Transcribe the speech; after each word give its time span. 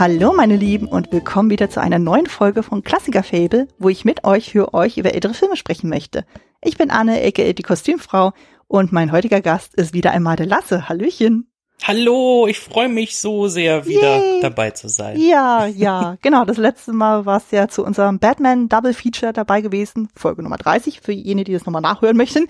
Hallo 0.00 0.32
meine 0.34 0.56
Lieben 0.56 0.88
und 0.88 1.12
willkommen 1.12 1.50
wieder 1.50 1.68
zu 1.68 1.78
einer 1.78 1.98
neuen 1.98 2.24
Folge 2.24 2.62
von 2.62 2.82
Klassiker 2.82 3.22
Fable, 3.22 3.68
wo 3.78 3.90
ich 3.90 4.06
mit 4.06 4.24
euch 4.24 4.52
für 4.52 4.72
euch 4.72 4.96
über 4.96 5.12
ältere 5.12 5.34
Filme 5.34 5.58
sprechen 5.58 5.90
möchte. 5.90 6.24
Ich 6.62 6.78
bin 6.78 6.90
Anne, 6.90 7.22
aka 7.22 7.52
die 7.52 7.62
Kostümfrau 7.62 8.32
und 8.66 8.92
mein 8.92 9.12
heutiger 9.12 9.42
Gast 9.42 9.74
ist 9.74 9.92
wieder 9.92 10.12
einmal 10.12 10.36
der 10.36 10.46
Lasse. 10.46 10.88
Hallöchen. 10.88 11.52
Hallo, 11.82 12.46
ich 12.48 12.58
freue 12.58 12.88
mich 12.88 13.18
so 13.18 13.48
sehr, 13.48 13.84
wieder 13.84 14.16
Yay. 14.16 14.40
dabei 14.40 14.70
zu 14.70 14.88
sein. 14.88 15.20
Ja, 15.20 15.66
ja, 15.66 16.16
genau. 16.22 16.46
Das 16.46 16.56
letzte 16.56 16.94
Mal 16.94 17.26
war 17.26 17.36
es 17.36 17.50
ja 17.50 17.68
zu 17.68 17.84
unserem 17.84 18.18
Batman 18.18 18.70
Double 18.70 18.94
Feature 18.94 19.34
dabei 19.34 19.60
gewesen, 19.60 20.08
Folge 20.16 20.42
Nummer 20.42 20.56
30, 20.56 21.02
für 21.02 21.12
jene, 21.12 21.44
die 21.44 21.52
das 21.52 21.66
nochmal 21.66 21.82
nachhören 21.82 22.16
möchten. 22.16 22.48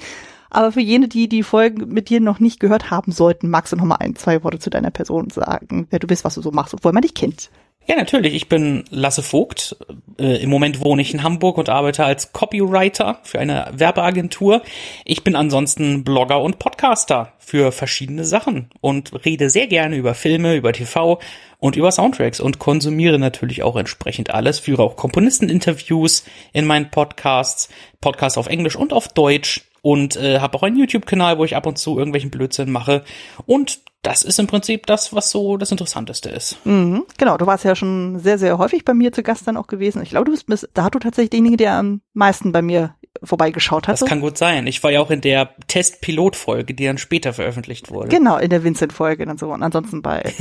Aber 0.51 0.73
für 0.73 0.81
jene, 0.81 1.09
die 1.09 1.29
die 1.29 1.43
Folgen 1.43 1.89
mit 1.89 2.11
dir 2.11 2.21
noch 2.21 2.41
nicht 2.41 2.61
gehört 2.61 2.91
haben 2.91 3.13
sollten, 3.13 3.49
magst 3.49 3.73
du 3.73 3.77
noch 3.77 3.85
mal 3.85 3.97
ein, 3.97 4.17
zwei 4.17 4.43
Worte 4.45 4.59
zu 4.59 4.69
deiner 4.69 4.91
Person 4.91 5.31
sagen, 5.31 5.87
wer 5.91 5.99
du 6.01 6.07
bist, 6.07 6.25
was 6.25 6.35
du 6.35 6.43
so 6.43 6.51
machst, 6.51 6.75
obwohl 6.75 6.92
man 6.92 7.03
dich 7.03 7.15
kennt. 7.15 7.51
Ja, 7.87 7.97
natürlich. 7.97 8.34
Ich 8.34 8.48
bin 8.48 8.84
Lasse 8.91 9.23
Vogt. 9.23 9.77
Äh, 10.19 10.42
Im 10.42 10.51
Moment 10.51 10.81
wohne 10.81 11.03
ich 11.03 11.12
in 11.12 11.23
Hamburg 11.23 11.59
und 11.59 11.69
arbeite 11.69 12.05
als 12.05 12.33
Copywriter 12.33 13.19
für 13.25 13.41
eine 13.41 13.69
Werbeagentur. 13.73 14.62
Ich 15.05 15.25
bin 15.25 15.34
ansonsten 15.34 16.05
Blogger 16.05 16.41
und 16.41 16.59
Podcaster 16.59 17.33
für 17.39 17.73
verschiedene 17.73 18.25
Sachen 18.25 18.70
und 18.81 19.25
rede 19.25 19.51
sehr 19.51 19.67
gerne 19.67 19.97
über 19.97 20.14
Filme, 20.14 20.55
über 20.55 20.73
TV 20.73 21.19
und 21.59 21.75
über 21.75 21.91
Soundtracks 21.91 22.39
und 22.39 22.59
konsumiere 22.59 23.19
natürlich 23.19 23.62
auch 23.62 23.77
entsprechend 23.77 24.31
alles. 24.31 24.61
Führe 24.61 24.83
auch 24.83 24.95
Komponisteninterviews 24.95 26.25
in 26.53 26.67
meinen 26.67 26.91
Podcasts, 26.91 27.70
Podcasts 28.01 28.39
auf 28.39 28.47
Englisch 28.47 28.77
und 28.77 28.92
auf 28.92 29.09
Deutsch 29.09 29.70
und 29.83 30.17
äh, 30.17 30.41
habe 30.41 30.56
auch 30.56 30.62
einen 30.62 30.77
YouTube-Kanal, 30.77 31.39
wo 31.39 31.45
ich 31.45 31.56
ab 31.56 31.67
und 31.67 31.78
zu 31.78 31.98
irgendwelchen 31.98 32.31
Blödsinn 32.31 32.70
mache. 32.70 33.05
Und 33.47 33.81
das 34.03 34.23
ist 34.23 34.39
im 34.39 34.47
Prinzip 34.47 34.86
das, 34.86 35.14
was 35.14 35.31
so 35.31 35.59
das 35.59 35.70
Interessanteste 35.70 36.31
ist. 36.31 36.64
Mhm, 36.64 37.05
genau, 37.19 37.36
du 37.36 37.47
warst 37.47 37.64
ja 37.64 37.77
schon 37.77 38.19
sehr, 38.19 38.39
sehr 38.39 38.56
häufig 38.56 38.84
bei 38.84 38.95
mir 38.95 39.12
zu 39.12 39.23
Gast 39.23 39.47
dann 39.47 39.58
auch 39.58 39.67
gewesen. 39.67 40.03
Ich 40.03 40.11
glaube, 40.11 40.25
du 40.25 40.33
bist 40.33 40.47
bis 40.47 40.69
dato 40.73 40.98
tatsächlich 40.98 41.31
derjenige, 41.31 41.58
der 41.58 41.75
am 41.75 42.01
meisten 42.14 42.53
bei 42.53 42.62
mir 42.62 42.95
vorbeigeschaut 43.23 43.89
hat. 43.89 44.01
Das 44.01 44.08
kann 44.08 44.20
gut 44.20 44.39
sein. 44.39 44.67
Ich 44.67 44.83
war 44.83 44.91
ja 44.91 45.01
auch 45.01 45.11
in 45.11 45.20
der 45.20 45.51
Test-Pilot-Folge, 45.67 46.75
die 46.75 46.86
dann 46.86 46.97
später 46.97 47.33
veröffentlicht 47.33 47.91
wurde. 47.91 48.08
Genau, 48.08 48.39
in 48.39 48.51
der 48.51 48.64
Vincent-Folge 48.64 49.27
und 49.27 49.39
so. 49.39 49.53
Und 49.53 49.62
ansonsten 49.62 50.01
bei 50.01 50.23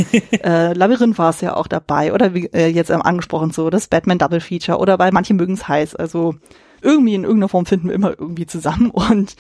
äh, 0.44 0.73
Labyrinth 0.73 1.17
war 1.17 1.32
es 1.32 1.42
ja 1.42 1.56
auch 1.56 1.67
dabei. 1.67 2.14
Oder 2.14 2.34
wie 2.34 2.45
äh, 2.48 2.67
jetzt 2.67 2.90
ähm, 2.90 3.02
angesprochen 3.02 3.52
so, 3.52 3.70
das 3.70 3.88
Batman-Double-Feature. 3.88 4.78
Oder 4.78 4.98
bei 4.98 5.12
manchen 5.12 5.36
mögen 5.36 5.54
es 5.54 5.67
heiß. 5.67 5.95
Also 5.95 6.36
irgendwie 6.82 7.16
in 7.16 7.24
irgendeiner 7.24 7.50
Form 7.50 7.66
finden 7.66 7.88
wir 7.88 7.96
immer 7.96 8.12
irgendwie 8.20 8.46
zusammen 8.46 8.90
und 8.92 9.36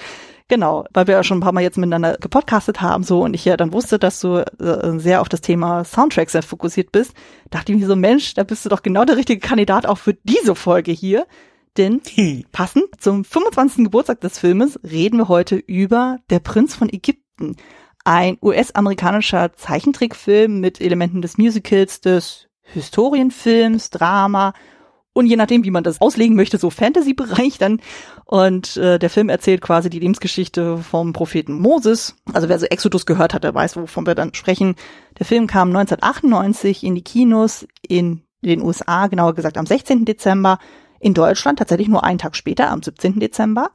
Genau, 0.51 0.85
weil 0.93 1.05
wir 1.05 1.13
ja 1.13 1.23
schon 1.23 1.37
ein 1.37 1.41
paar 1.41 1.51
Mal 1.51 1.61
jetzt 1.61 1.77
miteinander 1.77 2.17
gepodcastet 2.17 2.81
haben 2.81 3.03
so 3.03 3.21
und 3.21 3.35
ich 3.35 3.45
ja 3.45 3.55
dann 3.55 3.71
wusste, 3.71 3.99
dass 3.99 4.19
du 4.19 4.37
äh, 4.37 4.97
sehr 4.97 5.21
auf 5.21 5.29
das 5.29 5.41
Thema 5.41 5.83
Soundtracks 5.83 6.31
sehr 6.31 6.41
fokussiert 6.41 6.91
bist, 6.91 7.13
dachte 7.51 7.71
ich 7.71 7.77
mir 7.77 7.85
so, 7.85 7.95
Mensch, 7.95 8.33
da 8.33 8.43
bist 8.43 8.65
du 8.65 8.69
doch 8.69 8.81
genau 8.81 9.05
der 9.05 9.15
richtige 9.15 9.39
Kandidat 9.39 9.85
auch 9.85 9.99
für 9.99 10.15
diese 10.15 10.55
Folge 10.55 10.91
hier. 10.91 11.27
Denn 11.77 12.01
hm. 12.15 12.45
passend 12.51 12.87
zum 12.99 13.23
25. 13.23 13.83
Geburtstag 13.85 14.21
des 14.21 14.39
Filmes 14.39 14.79
reden 14.83 15.17
wir 15.17 15.27
heute 15.27 15.55
über 15.55 16.17
Der 16.31 16.39
Prinz 16.39 16.73
von 16.73 16.89
Ägypten. 16.89 17.55
Ein 18.03 18.39
US-amerikanischer 18.41 19.53
Zeichentrickfilm 19.53 20.59
mit 20.59 20.81
Elementen 20.81 21.21
des 21.21 21.37
Musicals, 21.37 22.01
des 22.01 22.47
Historienfilms, 22.63 23.91
Drama 23.91 24.53
und 25.13 25.25
je 25.25 25.35
nachdem, 25.35 25.63
wie 25.63 25.71
man 25.71 25.83
das 25.83 26.01
auslegen 26.01 26.35
möchte, 26.35 26.57
so 26.57 26.69
Fantasy-Bereich 26.69 27.57
dann. 27.57 27.81
Und 28.25 28.77
äh, 28.77 28.99
der 28.99 29.09
Film 29.09 29.29
erzählt 29.29 29.61
quasi 29.61 29.89
die 29.89 29.99
Lebensgeschichte 29.99 30.77
vom 30.77 31.13
Propheten 31.13 31.59
Moses. 31.59 32.15
Also 32.31 32.47
wer 32.47 32.59
so 32.59 32.67
Exodus 32.67 33.05
gehört 33.05 33.33
hat, 33.33 33.43
der 33.43 33.53
weiß, 33.53 33.75
wovon 33.75 34.05
wir 34.05 34.15
dann 34.15 34.33
sprechen. 34.33 34.75
Der 35.17 35.25
Film 35.25 35.47
kam 35.47 35.69
1998 35.69 36.83
in 36.83 36.95
die 36.95 37.01
Kinos 37.01 37.67
in 37.81 38.21
den 38.41 38.61
USA, 38.61 39.07
genauer 39.07 39.33
gesagt 39.33 39.57
am 39.57 39.65
16. 39.65 40.05
Dezember. 40.05 40.59
In 40.99 41.13
Deutschland 41.13 41.59
tatsächlich 41.59 41.87
nur 41.87 42.03
einen 42.03 42.19
Tag 42.19 42.35
später, 42.35 42.69
am 42.69 42.83
17. 42.83 43.19
Dezember. 43.19 43.71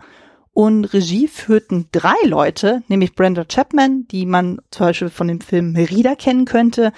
Und 0.53 0.85
Regie 0.85 1.27
führten 1.27 1.89
drei 1.91 2.15
Leute, 2.25 2.83
nämlich 2.87 3.17
Brenda 3.17 3.45
Chapman, 3.45 4.07
die 4.07 4.25
man 4.25 4.61
zum 4.71 4.87
Beispiel 4.87 5.11
von 5.11 5.27
dem 5.27 5.41
Film 5.41 5.73
Merida 5.73 6.15
kennen 6.15 6.45
könnte, 6.45 6.93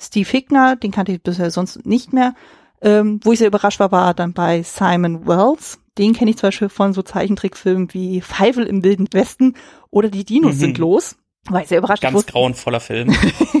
Steve 0.00 0.28
Hickner, 0.28 0.76
den 0.76 0.90
kannte 0.90 1.12
ich 1.12 1.22
bisher 1.22 1.50
sonst 1.50 1.84
nicht 1.86 2.12
mehr, 2.12 2.34
ähm, 2.82 3.20
wo 3.22 3.32
ich 3.32 3.38
sehr 3.38 3.48
überrascht 3.48 3.80
war, 3.80 3.92
war 3.92 4.14
dann 4.14 4.32
bei 4.32 4.62
Simon 4.62 5.26
Wells. 5.26 5.78
Den 5.98 6.14
kenne 6.14 6.30
ich 6.30 6.38
zum 6.38 6.48
Beispiel 6.48 6.68
von 6.68 6.92
so 6.92 7.02
Zeichentrickfilmen 7.02 7.92
wie 7.92 8.20
Feivel 8.20 8.66
im 8.66 8.82
Wilden 8.82 9.08
Westen 9.12 9.54
oder 9.90 10.08
Die 10.08 10.24
Dinos 10.24 10.56
mhm. 10.56 10.60
sind 10.60 10.78
los. 10.78 11.16
War 11.48 11.62
ich 11.62 11.68
sehr 11.68 11.78
überrascht. 11.78 12.02
Ganz 12.02 12.26
grauenvoller 12.26 12.80
Film. 12.80 13.14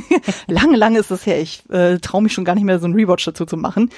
lange, 0.46 0.76
lange 0.76 0.98
ist 0.98 1.10
das 1.10 1.26
her. 1.26 1.40
Ich 1.40 1.68
äh, 1.70 1.98
traue 1.98 2.22
mich 2.22 2.32
schon 2.32 2.44
gar 2.44 2.54
nicht 2.54 2.64
mehr, 2.64 2.78
so 2.78 2.84
einen 2.84 2.94
Rewatch 2.94 3.24
dazu 3.24 3.44
zu 3.44 3.56
machen. 3.56 3.90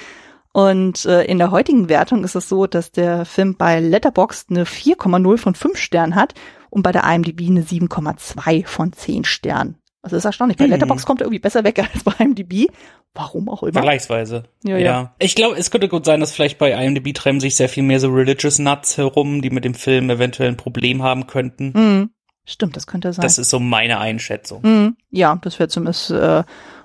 Und 0.53 1.05
äh, 1.05 1.25
in 1.25 1.37
der 1.37 1.51
heutigen 1.51 1.89
Wertung 1.89 2.23
ist 2.23 2.35
es 2.35 2.47
so, 2.47 2.65
dass 2.65 2.91
der 2.91 3.25
Film 3.25 3.55
bei 3.55 3.79
Letterboxd 3.79 4.49
eine 4.49 4.63
4,0 4.63 5.37
von 5.37 5.53
5 5.53 5.77
Sternen 5.77 6.15
hat 6.15 6.33
und 6.69 6.81
bei 6.81 6.91
der 6.91 7.03
IMDb 7.03 7.41
eine 7.47 7.61
7,2 7.61 8.65
von 8.65 8.93
10 8.93 9.25
Sternen. 9.25 9.77
Also 10.01 10.15
das 10.15 10.21
ist 10.21 10.25
erstaunlich. 10.25 10.57
Bei 10.57 10.65
mhm. 10.65 10.71
Letterboxd 10.71 11.05
kommt 11.05 11.21
er 11.21 11.25
irgendwie 11.25 11.39
besser 11.39 11.63
weg 11.63 11.79
als 11.93 12.03
bei 12.03 12.13
IMDb. 12.19 12.71
Warum 13.15 13.47
auch 13.47 13.63
immer. 13.63 13.71
Vergleichsweise. 13.71 14.43
Ja, 14.63 14.77
ja. 14.77 14.85
ja. 14.85 15.15
Ich 15.19 15.35
glaube, 15.35 15.55
es 15.57 15.71
könnte 15.71 15.87
gut 15.87 16.05
sein, 16.05 16.19
dass 16.19 16.33
vielleicht 16.33 16.57
bei 16.57 16.71
IMDb 16.71 17.13
treiben 17.13 17.39
sich 17.39 17.55
sehr 17.55 17.69
viel 17.69 17.83
mehr 17.83 18.01
so 18.01 18.09
Religious 18.09 18.59
Nuts 18.59 18.97
herum, 18.97 19.41
die 19.41 19.49
mit 19.49 19.63
dem 19.63 19.73
Film 19.73 20.09
eventuell 20.09 20.49
ein 20.49 20.57
Problem 20.57 21.01
haben 21.01 21.25
könnten. 21.25 21.71
Mhm. 21.73 22.09
Stimmt, 22.43 22.75
das 22.75 22.85
könnte 22.85 23.11
sein. 23.13 23.23
Das 23.23 23.39
ist 23.39 23.49
so 23.49 23.59
meine 23.59 23.99
Einschätzung. 23.99 24.61
Mhm. 24.63 24.97
Ja, 25.09 25.39
das 25.41 25.57
wäre 25.59 25.69
zumindest 25.69 26.11
äh, 26.11 26.43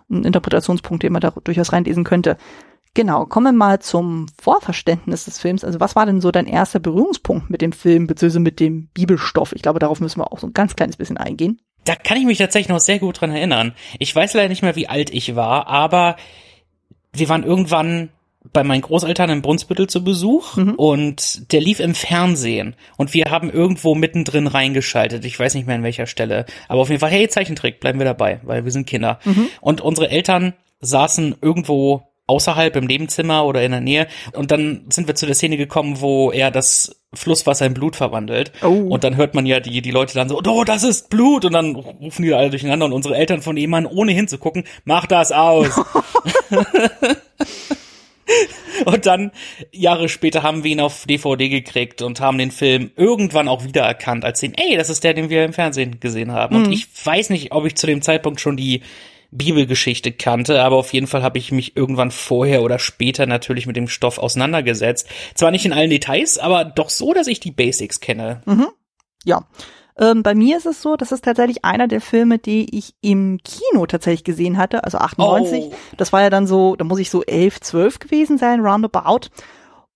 ein 0.08 0.24
Interpretationspunkt, 0.24 1.02
den 1.02 1.12
man 1.12 1.20
da 1.20 1.30
durchaus 1.30 1.72
reinlesen 1.72 2.04
könnte. 2.04 2.36
Genau, 2.94 3.26
kommen 3.26 3.46
wir 3.46 3.58
mal 3.58 3.80
zum 3.80 4.26
Vorverständnis 4.40 5.24
des 5.24 5.38
Films. 5.38 5.64
Also 5.64 5.78
was 5.80 5.94
war 5.96 6.06
denn 6.06 6.20
so 6.20 6.30
dein 6.30 6.46
erster 6.46 6.80
Berührungspunkt 6.80 7.50
mit 7.50 7.60
dem 7.60 7.72
Film, 7.72 8.06
beziehungsweise 8.06 8.40
mit 8.40 8.58
dem 8.58 8.88
Bibelstoff? 8.94 9.52
Ich 9.52 9.62
glaube, 9.62 9.78
darauf 9.80 10.00
müssen 10.00 10.20
wir 10.20 10.32
auch 10.32 10.38
so 10.38 10.46
ein 10.46 10.54
ganz 10.54 10.74
kleines 10.76 10.96
bisschen 10.96 11.16
eingehen. 11.16 11.60
Da 11.84 11.94
kann 11.94 12.18
ich 12.18 12.24
mich 12.24 12.38
tatsächlich 12.38 12.68
noch 12.68 12.80
sehr 12.80 12.98
gut 12.98 13.20
dran 13.20 13.32
erinnern. 13.32 13.74
Ich 13.98 14.14
weiß 14.14 14.34
leider 14.34 14.48
nicht 14.48 14.62
mehr, 14.62 14.76
wie 14.76 14.88
alt 14.88 15.10
ich 15.10 15.34
war, 15.34 15.66
aber 15.66 16.16
wir 17.12 17.28
waren 17.28 17.44
irgendwann 17.44 18.10
bei 18.52 18.64
meinen 18.64 18.80
Großeltern 18.80 19.30
in 19.30 19.42
Brunsbüttel 19.42 19.86
zu 19.86 20.02
Besuch 20.02 20.56
mhm. 20.56 20.74
und 20.74 21.52
der 21.52 21.60
lief 21.60 21.78
im 21.78 21.94
Fernsehen 21.94 22.74
und 22.96 23.12
wir 23.12 23.26
haben 23.26 23.50
irgendwo 23.50 23.94
mittendrin 23.94 24.46
reingeschaltet. 24.46 25.24
Ich 25.24 25.38
weiß 25.38 25.54
nicht 25.54 25.66
mehr 25.66 25.76
an 25.76 25.82
welcher 25.82 26.06
Stelle, 26.06 26.46
aber 26.68 26.80
auf 26.80 26.88
jeden 26.88 27.00
Fall, 27.00 27.10
hey, 27.10 27.28
Zeichentrick, 27.28 27.80
bleiben 27.80 27.98
wir 27.98 28.06
dabei, 28.06 28.40
weil 28.42 28.64
wir 28.64 28.72
sind 28.72 28.86
Kinder. 28.86 29.18
Mhm. 29.24 29.48
Und 29.60 29.80
unsere 29.82 30.08
Eltern 30.08 30.54
saßen 30.80 31.36
irgendwo 31.42 32.09
außerhalb 32.30 32.76
im 32.76 32.84
Nebenzimmer 32.84 33.44
oder 33.44 33.62
in 33.62 33.72
der 33.72 33.80
Nähe. 33.80 34.06
Und 34.32 34.52
dann 34.52 34.86
sind 34.88 35.08
wir 35.08 35.16
zu 35.16 35.26
der 35.26 35.34
Szene 35.34 35.56
gekommen, 35.56 36.00
wo 36.00 36.30
er 36.30 36.50
das 36.52 37.02
Flusswasser 37.12 37.66
in 37.66 37.74
Blut 37.74 37.96
verwandelt. 37.96 38.52
Oh. 38.62 38.68
Und 38.68 39.02
dann 39.02 39.16
hört 39.16 39.34
man 39.34 39.44
ja 39.46 39.58
die, 39.58 39.82
die 39.82 39.90
Leute 39.90 40.14
dann 40.14 40.28
so, 40.28 40.40
oh, 40.40 40.64
das 40.64 40.84
ist 40.84 41.10
Blut. 41.10 41.44
Und 41.44 41.52
dann 41.52 41.74
rufen 41.74 42.22
die 42.22 42.32
alle 42.32 42.50
durcheinander 42.50 42.86
und 42.86 42.92
unsere 42.92 43.16
Eltern 43.16 43.42
von 43.42 43.56
ihm 43.56 43.74
an, 43.74 43.84
ohne 43.84 44.12
hinzugucken, 44.12 44.64
mach 44.84 45.06
das 45.06 45.32
aus. 45.32 45.68
und 48.84 49.06
dann, 49.06 49.32
Jahre 49.72 50.08
später, 50.08 50.44
haben 50.44 50.62
wir 50.62 50.70
ihn 50.70 50.80
auf 50.80 51.04
DVD 51.06 51.48
gekriegt 51.48 52.00
und 52.00 52.20
haben 52.20 52.38
den 52.38 52.52
Film 52.52 52.92
irgendwann 52.96 53.48
auch 53.48 53.64
wiedererkannt 53.64 54.24
als 54.24 54.38
den, 54.38 54.54
ey, 54.54 54.76
das 54.76 54.88
ist 54.88 55.02
der, 55.02 55.14
den 55.14 55.30
wir 55.30 55.44
im 55.44 55.52
Fernsehen 55.52 55.98
gesehen 55.98 56.30
haben. 56.30 56.56
Mhm. 56.56 56.66
Und 56.66 56.72
ich 56.72 56.86
weiß 57.04 57.30
nicht, 57.30 57.50
ob 57.50 57.66
ich 57.66 57.74
zu 57.74 57.88
dem 57.88 58.02
Zeitpunkt 58.02 58.40
schon 58.40 58.56
die 58.56 58.82
Bibelgeschichte 59.30 60.12
kannte, 60.12 60.62
aber 60.62 60.76
auf 60.76 60.92
jeden 60.92 61.06
Fall 61.06 61.22
habe 61.22 61.38
ich 61.38 61.52
mich 61.52 61.76
irgendwann 61.76 62.10
vorher 62.10 62.62
oder 62.62 62.78
später 62.78 63.26
natürlich 63.26 63.66
mit 63.66 63.76
dem 63.76 63.88
Stoff 63.88 64.18
auseinandergesetzt. 64.18 65.08
Zwar 65.34 65.50
nicht 65.50 65.64
in 65.64 65.72
allen 65.72 65.90
Details, 65.90 66.38
aber 66.38 66.64
doch 66.64 66.90
so, 66.90 67.12
dass 67.12 67.26
ich 67.26 67.40
die 67.40 67.52
Basics 67.52 68.00
kenne. 68.00 68.42
Mhm. 68.46 68.68
Ja. 69.24 69.46
Ähm, 69.98 70.22
bei 70.22 70.34
mir 70.34 70.56
ist 70.56 70.66
es 70.66 70.80
so, 70.82 70.96
das 70.96 71.12
ist 71.12 71.24
tatsächlich 71.24 71.64
einer 71.64 71.86
der 71.86 72.00
Filme, 72.00 72.38
die 72.38 72.76
ich 72.76 72.94
im 73.02 73.38
Kino 73.44 73.86
tatsächlich 73.86 74.24
gesehen 74.24 74.56
hatte, 74.56 74.84
also 74.84 74.98
98. 74.98 75.64
Oh. 75.64 75.74
Das 75.96 76.12
war 76.12 76.22
ja 76.22 76.30
dann 76.30 76.46
so, 76.46 76.74
da 76.74 76.84
muss 76.84 76.98
ich 76.98 77.10
so 77.10 77.22
11, 77.22 77.60
12 77.60 77.98
gewesen 77.98 78.38
sein, 78.38 78.60
roundabout. 78.60 79.28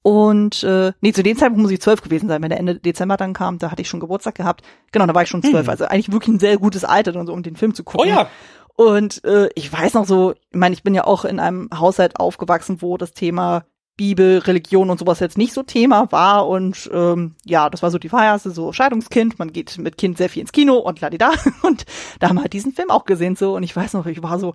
Und 0.06 0.62
äh, 0.64 0.92
nee, 1.00 1.12
zu 1.12 1.22
dem 1.22 1.38
Zeitpunkt 1.38 1.62
muss 1.62 1.70
ich 1.70 1.80
zwölf 1.80 2.02
gewesen 2.02 2.28
sein, 2.28 2.42
wenn 2.42 2.50
der 2.50 2.58
Ende 2.58 2.74
Dezember 2.78 3.16
dann 3.16 3.32
kam, 3.32 3.58
da 3.58 3.70
hatte 3.70 3.80
ich 3.80 3.88
schon 3.88 4.00
Geburtstag 4.00 4.34
gehabt. 4.34 4.60
Genau, 4.92 5.06
da 5.06 5.14
war 5.14 5.22
ich 5.22 5.30
schon 5.30 5.42
zwölf. 5.42 5.64
Hm. 5.64 5.70
Also 5.70 5.86
eigentlich 5.86 6.12
wirklich 6.12 6.36
ein 6.36 6.38
sehr 6.38 6.58
gutes 6.58 6.84
Alter, 6.84 7.12
dann 7.12 7.26
so, 7.26 7.32
um 7.32 7.42
den 7.42 7.56
Film 7.56 7.74
zu 7.74 7.84
gucken. 7.84 8.10
Oh 8.10 8.14
ja. 8.14 8.28
Und 8.76 9.24
äh, 9.24 9.48
ich 9.54 9.72
weiß 9.72 9.94
noch 9.94 10.06
so, 10.06 10.32
ich 10.32 10.56
meine, 10.56 10.74
ich 10.74 10.82
bin 10.82 10.94
ja 10.94 11.04
auch 11.04 11.24
in 11.24 11.38
einem 11.38 11.70
Haushalt 11.72 12.18
aufgewachsen, 12.18 12.82
wo 12.82 12.96
das 12.96 13.12
Thema 13.12 13.64
Bibel, 13.96 14.38
Religion 14.38 14.90
und 14.90 14.98
sowas 14.98 15.20
jetzt 15.20 15.38
nicht 15.38 15.52
so 15.52 15.62
Thema 15.62 16.10
war. 16.10 16.48
Und 16.48 16.90
ähm, 16.92 17.36
ja, 17.44 17.70
das 17.70 17.82
war 17.82 17.90
so 17.90 17.98
die 17.98 18.08
Feierste, 18.08 18.50
so 18.50 18.72
Scheidungskind, 18.72 19.38
man 19.38 19.52
geht 19.52 19.78
mit 19.78 19.96
Kind 19.96 20.18
sehr 20.18 20.28
viel 20.28 20.40
ins 20.40 20.52
Kino 20.52 20.76
und 20.78 21.00
ladida. 21.00 21.32
Und 21.62 21.84
da 22.18 22.28
haben 22.28 22.36
wir 22.36 22.42
halt 22.42 22.52
diesen 22.52 22.72
Film 22.72 22.90
auch 22.90 23.04
gesehen 23.04 23.36
so. 23.36 23.54
Und 23.54 23.62
ich 23.62 23.74
weiß 23.74 23.92
noch, 23.92 24.06
ich 24.06 24.22
war 24.22 24.38
so, 24.38 24.54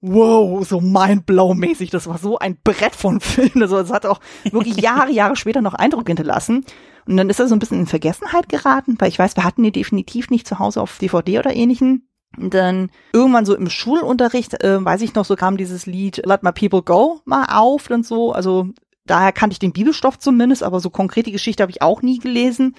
wow, 0.00 0.64
so 0.66 0.80
mindblow-mäßig. 0.80 1.90
Das 1.90 2.06
war 2.06 2.18
so 2.18 2.38
ein 2.38 2.58
Brett 2.62 2.94
von 2.94 3.20
Film. 3.20 3.62
Also 3.62 3.78
es 3.78 3.92
hat 3.92 4.06
auch 4.06 4.20
wirklich 4.44 4.76
Jahre, 4.80 5.10
Jahre 5.10 5.36
später 5.36 5.60
noch 5.60 5.74
Eindruck 5.74 6.06
hinterlassen. 6.06 6.64
Und 7.06 7.16
dann 7.16 7.30
ist 7.30 7.40
er 7.40 7.48
so 7.48 7.56
ein 7.56 7.58
bisschen 7.58 7.80
in 7.80 7.86
Vergessenheit 7.86 8.48
geraten, 8.48 8.96
weil 8.98 9.08
ich 9.08 9.18
weiß, 9.18 9.34
wir 9.34 9.44
hatten 9.44 9.62
die 9.62 9.72
definitiv 9.72 10.30
nicht 10.30 10.46
zu 10.46 10.58
Hause 10.58 10.80
auf 10.80 10.98
DVD 10.98 11.38
oder 11.38 11.54
ähnlichen. 11.54 12.07
Dann 12.38 12.90
irgendwann 13.12 13.44
so 13.44 13.54
im 13.54 13.70
Schulunterricht, 13.70 14.62
äh, 14.62 14.84
weiß 14.84 15.02
ich 15.02 15.14
noch, 15.14 15.24
so 15.24 15.36
kam 15.36 15.56
dieses 15.56 15.86
Lied 15.86 16.22
Let 16.24 16.42
My 16.42 16.52
People 16.52 16.82
Go 16.82 17.20
mal 17.24 17.46
auf 17.50 17.90
und 17.90 18.06
so. 18.06 18.32
Also 18.32 18.68
daher 19.06 19.32
kannte 19.32 19.52
ich 19.52 19.58
den 19.58 19.72
Bibelstoff 19.72 20.18
zumindest, 20.18 20.62
aber 20.62 20.80
so 20.80 20.90
konkrete 20.90 21.32
Geschichte 21.32 21.62
habe 21.62 21.70
ich 21.70 21.82
auch 21.82 22.02
nie 22.02 22.18
gelesen. 22.18 22.76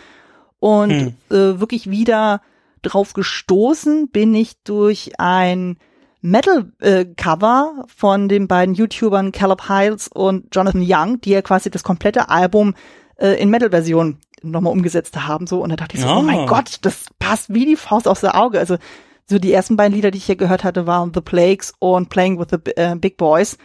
Und 0.60 0.92
hm. 0.92 1.14
äh, 1.30 1.60
wirklich 1.60 1.90
wieder 1.90 2.42
drauf 2.82 3.14
gestoßen 3.14 4.10
bin 4.10 4.34
ich 4.36 4.62
durch 4.64 5.12
ein 5.18 5.78
Metal-Cover 6.22 7.74
äh, 7.78 7.84
von 7.96 8.28
den 8.28 8.48
beiden 8.48 8.76
YouTubern 8.76 9.32
Caleb 9.32 9.68
Hiles 9.68 10.08
und 10.10 10.54
Jonathan 10.54 10.86
Young, 10.86 11.22
die 11.22 11.32
ja 11.32 11.42
quasi 11.42 11.70
das 11.70 11.84
komplette 11.84 12.30
Album 12.30 12.76
äh, 13.16 13.42
in 13.42 13.50
Metal-Version 13.50 14.18
nochmal 14.42 14.74
umgesetzt 14.74 15.16
haben. 15.16 15.48
So 15.48 15.62
und 15.62 15.70
da 15.70 15.76
dachte 15.76 15.96
ich 15.96 16.04
so, 16.04 16.10
oh. 16.10 16.18
oh 16.20 16.22
mein 16.22 16.46
Gott, 16.46 16.80
das 16.82 17.06
passt 17.20 17.54
wie 17.54 17.66
die 17.66 17.76
Faust 17.76 18.08
aufs 18.08 18.24
Auge. 18.24 18.60
Also 18.60 18.78
so 19.30 19.40
die 19.40 19.54
ersten 19.54 19.78
beiden 19.78 19.94
Lieder, 19.96 20.12
die 20.12 20.18
ich 20.18 20.26
hier 20.26 20.36
gehört 20.36 20.64
hatte, 20.64 20.88
waren 20.88 21.12
The 21.14 21.22
Plagues 21.22 21.74
und 21.80 22.10
Playing 22.10 22.40
with 22.40 22.48
the 22.52 22.72
äh, 22.76 22.96
Big 22.96 23.18
Boys. 23.18 23.58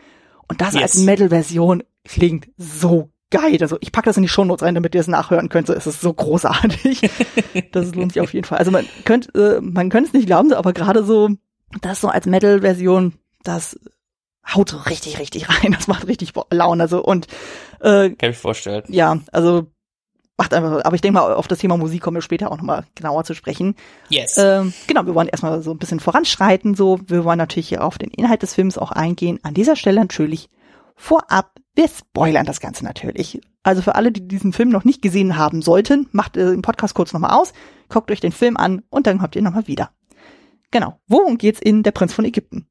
Und 0.49 0.61
das 0.61 0.75
yes. 0.75 0.83
als 0.83 0.99
Metal-Version 0.99 1.83
klingt 2.05 2.49
so 2.59 3.11
geil. 3.31 3.59
Also 3.61 3.79
ich 3.81 3.91
packe 3.91 4.07
das 4.07 4.17
in 4.17 4.23
die 4.23 4.29
Shownotes 4.29 4.63
rein, 4.63 4.75
damit 4.75 4.95
ihr 4.95 5.01
es 5.01 5.09
nachhören 5.09 5.49
könnt. 5.49 5.69
Es 5.71 5.87
ist 5.87 6.01
so 6.01 6.13
großartig. 6.13 7.11
das 7.73 7.95
lohnt 7.95 8.13
sich 8.13 8.23
auf 8.23 8.35
jeden 8.35 8.47
Fall. 8.47 8.59
Also 8.59 8.71
man 8.71 8.87
könnte, 9.05 9.57
äh, 9.57 9.61
man 9.61 9.89
könnte 9.89 10.09
es 10.09 10.13
nicht 10.13 10.27
glauben, 10.27 10.53
aber 10.53 10.73
gerade 10.73 11.05
so 11.05 11.31
das 11.81 12.01
so 12.01 12.09
als 12.09 12.27
Metal-Version, 12.27 13.15
das 13.43 13.79
haut 14.47 14.69
so 14.69 14.77
richtig, 14.77 15.19
richtig 15.19 15.49
rein. 15.49 15.73
Das 15.73 15.89
macht 15.89 16.07
richtig 16.07 16.33
Laune. 16.51 16.83
Also 16.83 17.03
und 17.03 17.27
äh, 17.81 18.11
kann 18.11 18.31
ich 18.31 18.37
vorstellen. 18.37 18.85
Ja, 18.89 19.19
also 19.33 19.67
macht 20.37 20.53
einfach, 20.53 20.85
aber 20.85 20.95
ich 20.95 21.01
denke 21.01 21.19
mal, 21.19 21.35
auf 21.35 21.49
das 21.49 21.59
Thema 21.61 21.77
Musik 21.77 22.03
kommen 22.03 22.17
wir 22.17 22.23
später 22.23 22.51
auch 22.51 22.57
nochmal 22.57 22.85
genauer 22.95 23.25
zu 23.25 23.35
sprechen. 23.35 23.77
Yes. 24.09 24.37
Ähm, 24.37 24.73
genau, 24.87 25.07
wir 25.07 25.15
wollen 25.15 25.29
erstmal 25.29 25.63
so 25.63 25.71
ein 25.71 25.79
bisschen 25.79 26.01
voranschreiten, 26.01 26.75
so. 26.75 26.99
Wir 27.07 27.25
wollen 27.25 27.39
natürlich 27.39 27.69
hier 27.69 27.85
auf 27.85 27.99
den 27.99 28.11
Inhalt 28.11 28.43
des 28.43 28.55
Films 28.55 28.79
auch 28.79 28.91
eingehen. 28.91 29.39
An 29.43 29.55
dieser 29.55 29.77
Stelle 29.77 30.01
natürlich 30.01 30.49
vorab, 30.97 31.53
wir 31.75 31.89
spoilern 31.89 32.47
das 32.47 32.61
Ganze 32.61 32.85
natürlich. 32.85 33.41
Also 33.63 33.83
für 33.83 33.95
alle, 33.95 34.13
die 34.13 34.27
diesen 34.27 34.53
Film 34.53 34.69
noch 34.69 34.85
nicht 34.85 35.03
gesehen 35.03 35.37
haben 35.37 35.63
sollten, 35.63 36.09
macht 36.13 36.37
äh, 36.37 36.51
den 36.51 36.63
Podcast 36.63 36.95
kurz 36.95 37.13
nochmal 37.13 37.39
aus, 37.39 37.53
guckt 37.89 38.11
euch 38.11 38.21
den 38.21 38.33
Film 38.33 38.57
an 38.57 38.83
und 38.91 39.07
dann 39.07 39.19
kommt 39.19 39.37
ihr 39.37 39.43
nochmal 39.43 39.67
wieder. 39.67 39.91
Genau. 40.71 40.99
Worum 41.07 41.39
geht's 41.39 41.61
in 41.61 41.83
Der 41.83 41.93
Prinz 41.93 42.13
von 42.13 42.25
Ägypten? 42.25 42.67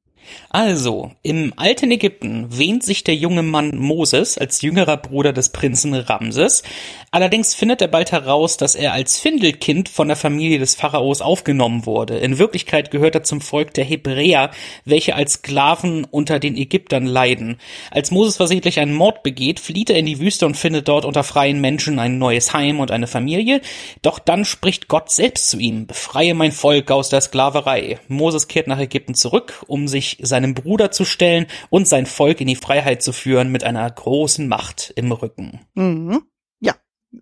Also, 0.50 1.12
im 1.24 1.54
alten 1.58 1.92
Ägypten 1.92 2.48
wähnt 2.58 2.84
sich 2.84 3.04
der 3.04 3.16
junge 3.16 3.44
Mann 3.44 3.78
Moses 3.78 4.38
als 4.38 4.62
jüngerer 4.62 4.98
Bruder 4.98 5.34
des 5.34 5.50
Prinzen 5.50 5.94
Ramses. 5.94 6.64
Allerdings 7.12 7.54
findet 7.54 7.81
er 7.81 7.88
bald 7.88 8.12
heraus, 8.12 8.58
dass 8.58 8.75
er 8.75 8.94
als 8.94 9.20
Findelkind 9.20 9.88
von 9.88 10.08
der 10.08 10.18
Familie 10.18 10.58
des 10.60 10.75
Pharaos 10.75 11.22
aufgenommen 11.22 11.86
wurde. 11.86 12.18
In 12.18 12.40
Wirklichkeit 12.40 12.90
gehört 12.90 13.16
er 13.16 13.24
zum 13.24 13.40
Volk 13.40 13.74
der 13.74 13.84
Hebräer, 13.84 14.50
welche 14.86 15.16
als 15.16 15.34
Sklaven 15.34 16.06
unter 16.06 16.40
den 16.40 16.58
Ägyptern 16.58 17.06
leiden. 17.06 17.58
Als 17.92 18.10
Moses 18.12 18.38
versehentlich 18.38 18.80
einen 18.80 18.94
Mord 18.94 19.22
begeht, 19.22 19.60
flieht 19.60 19.90
er 19.90 19.98
in 19.98 20.06
die 20.06 20.20
Wüste 20.20 20.46
und 20.46 20.58
findet 20.58 20.88
dort 20.88 21.06
unter 21.06 21.24
freien 21.24 21.62
Menschen 21.62 22.00
ein 22.00 22.18
neues 22.18 22.54
Heim 22.54 22.80
und 22.80 22.90
eine 22.90 23.08
Familie. 23.08 23.62
Doch 24.02 24.20
dann 24.20 24.46
spricht 24.46 24.88
Gott 24.88 25.12
selbst 25.12 25.50
zu 25.50 25.60
ihm, 25.60 25.86
befreie 25.86 26.34
mein 26.34 26.52
Volk 26.52 26.90
aus 26.90 27.10
der 27.10 27.22
Sklaverei. 27.22 28.00
Moses 28.08 28.48
kehrt 28.48 28.68
nach 28.68 28.80
Ägypten 28.80 29.14
zurück, 29.14 29.64
um 29.68 29.88
sich 29.88 30.12
seinem 30.21 30.54
Bruder 30.54 30.92
zu 30.92 31.06
stellen 31.06 31.48
und 31.69 31.88
sein 31.88 32.06
Volk 32.06 32.42
in 32.42 32.48
die 32.48 32.56
Freiheit 32.56 33.01
zu 33.01 33.13
führen 33.13 33.51
mit 33.51 33.63
einer 33.63 33.89
großen 33.89 34.48
Macht 34.48 34.94
im 34.95 35.12
Rücken. 35.12 35.62
Mhm. 35.75 36.24
Ja, 36.60 36.74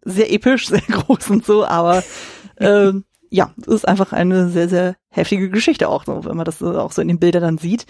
sehr 0.04 0.32
episch, 0.32 0.68
sehr 0.70 0.82
groß 0.82 1.30
und 1.30 1.46
so, 1.46 1.66
aber 1.66 2.04
äh, 2.56 2.92
ja, 3.30 3.54
es 3.62 3.68
ist 3.68 3.88
einfach 3.88 4.12
eine 4.12 4.50
sehr, 4.50 4.70
sehr 4.70 4.96
heftige 5.10 5.50
Geschichte 5.50 5.88
auch, 5.90 6.06
so, 6.06 6.26
wenn 6.26 6.36
man 6.36 6.46
das 6.46 6.62
auch 6.62 6.92
so 6.92 7.02
in 7.02 7.08
den 7.08 7.20
Bildern 7.20 7.44
dann 7.44 7.58
sieht. 7.58 7.86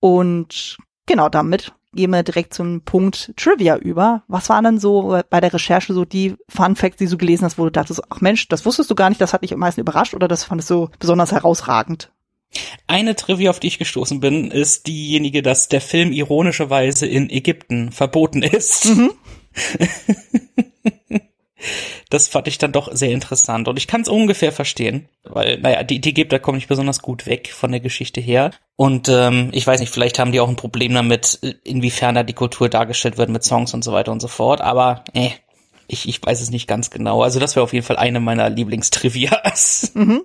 Und 0.00 0.78
genau 1.06 1.28
damit 1.28 1.72
gehen 1.92 2.10
wir 2.10 2.22
direkt 2.22 2.54
zum 2.54 2.82
Punkt 2.82 3.32
Trivia 3.36 3.76
über. 3.76 4.22
Was 4.28 4.48
waren 4.48 4.64
denn 4.64 4.78
so 4.78 5.20
bei 5.30 5.40
der 5.40 5.52
Recherche 5.52 5.92
so 5.92 6.04
die 6.04 6.36
Fun 6.48 6.76
Facts, 6.76 6.98
die 6.98 7.06
du 7.06 7.16
gelesen 7.16 7.44
hast, 7.44 7.58
wo 7.58 7.64
du 7.64 7.70
dachtest, 7.70 8.02
ach 8.10 8.20
Mensch, 8.20 8.48
das 8.48 8.64
wusstest 8.64 8.90
du 8.90 8.94
gar 8.94 9.08
nicht, 9.08 9.20
das 9.20 9.32
hat 9.32 9.42
dich 9.42 9.52
am 9.52 9.60
meisten 9.60 9.80
überrascht 9.80 10.14
oder 10.14 10.28
das 10.28 10.44
fandest 10.44 10.70
du 10.70 10.88
besonders 10.98 11.32
herausragend? 11.32 12.12
Eine 12.86 13.16
Trivia, 13.16 13.50
auf 13.50 13.60
die 13.60 13.68
ich 13.68 13.78
gestoßen 13.78 14.20
bin, 14.20 14.50
ist 14.50 14.86
diejenige, 14.86 15.42
dass 15.42 15.68
der 15.68 15.80
Film 15.80 16.12
ironischerweise 16.12 17.06
in 17.06 17.30
Ägypten 17.30 17.92
verboten 17.92 18.42
ist. 18.42 18.86
Mhm. 18.86 19.12
das 22.10 22.28
fand 22.28 22.48
ich 22.48 22.58
dann 22.58 22.72
doch 22.72 22.88
sehr 22.92 23.10
interessant 23.10 23.68
und 23.68 23.76
ich 23.76 23.86
kann 23.86 24.00
es 24.00 24.08
ungefähr 24.08 24.52
verstehen, 24.52 25.08
weil, 25.24 25.58
naja, 25.58 25.82
die, 25.82 26.00
die 26.00 26.10
Ägypter 26.10 26.38
kommen 26.38 26.56
nicht 26.56 26.68
besonders 26.68 27.02
gut 27.02 27.26
weg 27.26 27.52
von 27.52 27.70
der 27.70 27.80
Geschichte 27.80 28.20
her 28.20 28.52
und 28.76 29.08
ähm, 29.08 29.50
ich 29.52 29.66
weiß 29.66 29.80
nicht, 29.80 29.92
vielleicht 29.92 30.18
haben 30.18 30.32
die 30.32 30.40
auch 30.40 30.48
ein 30.48 30.56
Problem 30.56 30.94
damit, 30.94 31.38
inwiefern 31.64 32.14
da 32.14 32.22
die 32.22 32.32
Kultur 32.32 32.68
dargestellt 32.68 33.18
wird 33.18 33.28
mit 33.28 33.44
Songs 33.44 33.74
und 33.74 33.84
so 33.84 33.92
weiter 33.92 34.12
und 34.12 34.20
so 34.20 34.28
fort, 34.28 34.60
aber 34.60 35.04
äh, 35.12 35.30
ich, 35.88 36.08
ich 36.08 36.24
weiß 36.24 36.40
es 36.40 36.50
nicht 36.50 36.68
ganz 36.68 36.90
genau. 36.90 37.22
Also 37.22 37.40
das 37.40 37.56
wäre 37.56 37.64
auf 37.64 37.72
jeden 37.72 37.84
Fall 37.84 37.96
eine 37.96 38.20
meiner 38.20 38.48
Lieblingstrivias. 38.50 39.92
Mhm. 39.94 40.22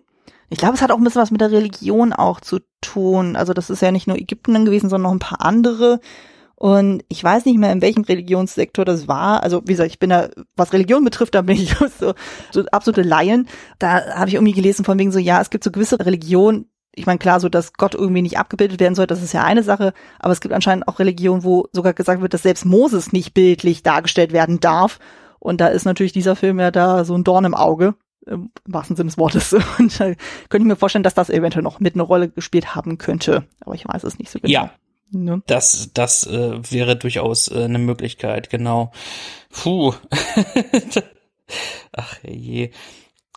Ich 0.50 0.58
glaube, 0.58 0.76
es 0.76 0.82
hat 0.82 0.92
auch 0.92 0.98
ein 0.98 1.04
bisschen 1.04 1.22
was 1.22 1.32
mit 1.32 1.42
der 1.42 1.52
Religion 1.52 2.14
auch 2.14 2.40
zu 2.40 2.60
tun. 2.82 3.36
Also 3.36 3.54
das 3.54 3.70
ist 3.70 3.82
ja 3.82 3.92
nicht 3.92 4.08
nur 4.08 4.18
Ägypten 4.18 4.54
dann 4.54 4.66
gewesen, 4.66 4.90
sondern 4.90 5.10
noch 5.10 5.16
ein 5.16 5.20
paar 5.20 5.42
andere. 5.42 6.00
Und 6.56 7.04
ich 7.10 7.22
weiß 7.22 7.46
nicht 7.46 7.58
mehr, 7.58 7.72
in 7.72 7.82
welchem 7.82 8.04
Religionssektor 8.04 8.86
das 8.86 9.08
war. 9.08 9.44
Also 9.44 9.62
wie 9.66 9.74
gesagt, 9.74 9.92
ich 9.92 10.00
bin 10.00 10.12
da, 10.12 10.30
was 10.56 10.72
Religion 10.72 11.04
betrifft, 11.04 11.36
da 11.36 11.42
bin 11.42 11.58
ich 11.58 11.76
so, 12.00 12.14
so 12.52 12.66
absolute 12.72 13.02
Laien. 13.02 13.48
Da 13.80 14.16
habe 14.16 14.30
ich 14.30 14.36
irgendwie 14.36 14.54
gelesen 14.54 14.86
von 14.86 14.98
wegen 14.98 15.12
so, 15.12 15.20
ja, 15.20 15.42
es 15.42 15.50
gibt 15.50 15.64
so 15.64 15.72
gewisse 15.72 16.00
Religionen, 16.00 16.70
ich 16.96 17.06
meine, 17.06 17.20
klar, 17.20 17.40
so 17.40 17.50
dass 17.50 17.74
Gott 17.74 17.96
irgendwie 17.96 18.22
nicht 18.22 18.38
abgebildet 18.38 18.80
werden 18.80 18.96
soll, 18.96 19.08
das 19.08 19.24
ist 19.24 19.34
ja 19.34 19.44
eine 19.44 19.64
Sache, 19.64 19.94
aber 20.20 20.32
es 20.32 20.42
gibt 20.42 20.54
anscheinend 20.54 20.88
auch 20.88 21.00
Religionen, 21.00 21.44
wo 21.44 21.68
sogar 21.72 21.94
gesagt 21.94 22.22
wird, 22.22 22.34
dass 22.34 22.44
selbst 22.44 22.66
Moses 22.66 23.12
nicht 23.12 23.34
bildlich 23.34 23.84
dargestellt 23.84 24.32
werden 24.32 24.60
darf. 24.60 25.00
Und 25.40 25.60
da 25.60 25.68
ist 25.68 25.86
natürlich 25.86 26.14
dieser 26.14 26.36
Film 26.36 26.60
ja 26.60 26.72
da 26.72 27.04
so 27.04 27.16
ein 27.16 27.24
Dorn 27.24 27.46
im 27.46 27.56
Auge 27.56 27.96
im 28.26 28.52
wahrsten 28.66 28.96
Sinne 28.96 29.10
des 29.10 29.18
Wortes. 29.18 29.54
Und 29.80 30.00
da 30.00 30.06
könnte 30.50 30.58
ich 30.60 30.64
mir 30.64 30.76
vorstellen, 30.76 31.04
dass 31.04 31.14
das 31.14 31.30
eventuell 31.30 31.64
noch 31.64 31.80
mit 31.80 31.96
eine 31.96 32.04
Rolle 32.04 32.30
gespielt 32.30 32.76
haben 32.76 32.98
könnte. 32.98 33.46
Aber 33.62 33.76
ich 33.76 33.88
weiß 33.88 34.04
es 34.04 34.20
nicht 34.20 34.32
so 34.32 34.40
genau. 34.40 34.52
Ja. 34.52 34.72
Ne? 35.12 35.44
Das, 35.46 35.92
das 35.94 36.26
äh, 36.26 36.72
wäre 36.72 36.96
durchaus 36.96 37.48
äh, 37.48 37.64
eine 37.64 37.80
Möglichkeit, 37.80 38.50
genau. 38.50 38.92
Puh. 39.52 39.94
Ach 41.92 42.18
je. 42.24 42.72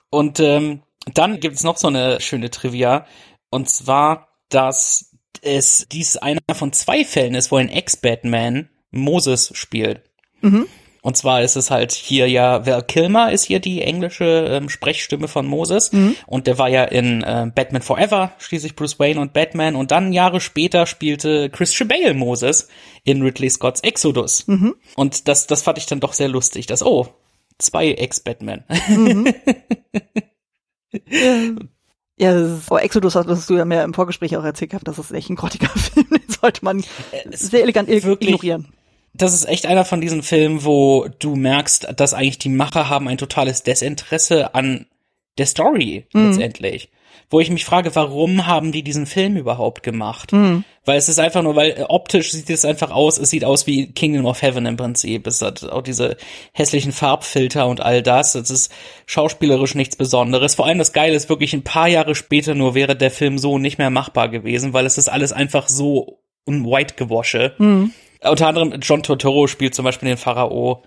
Und 0.09 0.41
ähm, 0.41 0.83
dann 1.13 1.41
gibt 1.41 1.57
es 1.57 1.65
noch 1.65 1.77
so 1.77 1.89
eine 1.89 2.21
schöne 2.21 2.51
Trivia. 2.51 3.07
Und 3.51 3.69
zwar, 3.69 4.29
dass 4.49 5.17
es 5.43 5.87
dies 5.91 6.17
einer 6.17 6.41
von 6.53 6.73
zwei 6.73 7.05
Fällen 7.05 7.35
ist, 7.35 7.53
wo 7.53 7.57
ein 7.57 7.69
Ex-Batman 7.69 8.71
Moses 8.91 9.51
spielt. 9.55 10.03
Mhm. 10.41 10.67
Und 11.07 11.17
zwar 11.17 11.41
ist 11.43 11.55
es 11.55 11.71
halt 11.71 11.93
hier 11.93 12.29
ja, 12.29 12.67
Val 12.67 12.83
Kilmer 12.83 13.31
ist 13.31 13.45
hier 13.45 13.61
die 13.61 13.81
englische 13.81 14.25
ähm, 14.25 14.69
Sprechstimme 14.69 15.29
von 15.29 15.47
Moses. 15.47 15.93
Mhm. 15.93 16.17
Und 16.27 16.49
der 16.49 16.59
war 16.59 16.69
ja 16.69 16.83
in 16.83 17.23
äh, 17.23 17.49
Batman 17.55 17.81
Forever, 17.81 18.33
schließlich 18.39 18.75
Bruce 18.75 18.99
Wayne 18.99 19.21
und 19.21 19.33
Batman. 19.33 19.77
Und 19.77 19.93
dann 19.93 20.13
Jahre 20.13 20.41
später 20.41 20.85
spielte 20.85 21.49
Christian 21.49 21.87
Bale 21.87 22.13
Moses 22.13 22.67
in 23.05 23.23
Ridley 23.23 23.49
Scotts 23.51 23.83
Exodus. 23.83 24.49
Mhm. 24.49 24.75
Und 24.97 25.29
das, 25.29 25.47
das 25.47 25.63
fand 25.63 25.79
ich 25.79 25.87
dann 25.87 26.01
doch 26.01 26.13
sehr 26.13 26.27
lustig, 26.27 26.67
dass, 26.67 26.83
oh, 26.83 27.07
zwei 27.57 27.93
Ex-Batman. 27.93 28.65
Mhm. 28.89 29.33
Ja, 32.19 32.33
ist, 32.33 32.71
oh, 32.71 32.79
Exodus 32.79 33.15
hast 33.15 33.51
du 33.51 33.57
ja 33.59 33.67
mehr 33.67 33.85
im 33.85 33.93
Vorgespräch 33.93 34.39
auch 34.39 34.43
erzählt 34.43 34.71
gehabt, 34.71 34.89
das 34.89 34.99
ist 34.99 35.13
echt 35.13 35.29
ein 35.29 35.37
grottiger 35.37 35.69
Film, 35.77 36.09
den 36.09 36.23
sollte 36.29 36.65
man 36.65 36.81
äh, 37.13 37.37
sehr 37.37 37.63
elegant 37.63 37.89
wirklich, 37.91 38.31
ignorieren 38.31 38.73
das 39.17 39.35
ist 39.35 39.49
echt 39.49 39.67
einer 39.67 39.85
von 39.85 40.01
diesen 40.01 40.23
Filmen, 40.23 40.65
wo 40.65 41.09
du 41.19 41.37
merkst, 41.37 41.89
dass 41.97 42.15
eigentlich 42.15 42.39
die 42.39 42.49
Macher 42.49 42.89
haben 42.89 43.09
ein 43.09 43.19
totales 43.19 43.63
Desinteresse 43.63 44.55
an 44.55 44.87
der 45.39 45.47
Story 45.47 46.07
mhm. 46.13 46.29
letztendlich. 46.29 46.91
Wo 47.29 47.41
ich 47.41 47.51
mich 47.51 47.65
frage, 47.65 47.93
warum 47.97 48.47
haben 48.47 48.71
die 48.71 48.85
diesen 48.85 49.05
Film 49.07 49.37
überhaupt 49.37 49.83
gemacht? 49.83 50.33
Mhm. 50.33 50.63
Weil 50.85 50.97
es 50.97 51.09
ist 51.09 51.19
einfach 51.19 51.43
nur, 51.43 51.57
weil 51.57 51.71
äh, 51.71 51.83
optisch 51.89 52.31
sieht 52.31 52.49
es 52.51 52.65
einfach 52.65 52.93
aus, 52.93 53.19
es 53.19 53.31
sieht 53.31 53.45
aus 53.45 53.67
wie 53.67 53.89
Kingdom 53.89 54.27
of 54.27 54.43
Heaven 54.43 54.65
im 54.65 54.77
Prinzip. 54.77 55.27
Es 55.27 55.43
hat 55.43 55.65
auch 55.65 55.83
diese 55.83 56.17
hässlichen 56.53 56.93
Farbfilter 56.93 57.67
und 57.67 57.81
all 57.81 58.03
das. 58.03 58.37
Es 58.37 58.51
ist 58.51 58.73
schauspielerisch 59.07 59.75
nichts 59.75 59.97
Besonderes. 59.97 60.55
Vor 60.55 60.67
allem 60.67 60.79
das 60.79 60.93
Geile 60.93 61.17
ist 61.17 61.29
wirklich 61.29 61.53
ein 61.53 61.65
paar 61.65 61.89
Jahre 61.89 62.15
später 62.15 62.55
nur 62.55 62.77
wäre 62.77 62.95
der 62.95 63.11
Film 63.11 63.39
so 63.39 63.59
nicht 63.59 63.79
mehr 63.79 63.91
machbar 63.91 64.29
gewesen, 64.29 64.73
weil 64.73 64.87
es 64.87 64.97
ist 64.97 65.09
alles 65.09 65.33
einfach 65.33 65.69
so 65.69 66.21
ein 66.47 66.65
White-Gewosche. 66.65 67.55
Mhm. 67.59 67.93
Unter 68.31 68.47
anderem 68.49 68.81
John 68.81 69.03
Turturro 69.03 69.47
spielt 69.47 69.75
zum 69.75 69.85
Beispiel 69.85 70.09
den 70.09 70.19
Pharao 70.19 70.83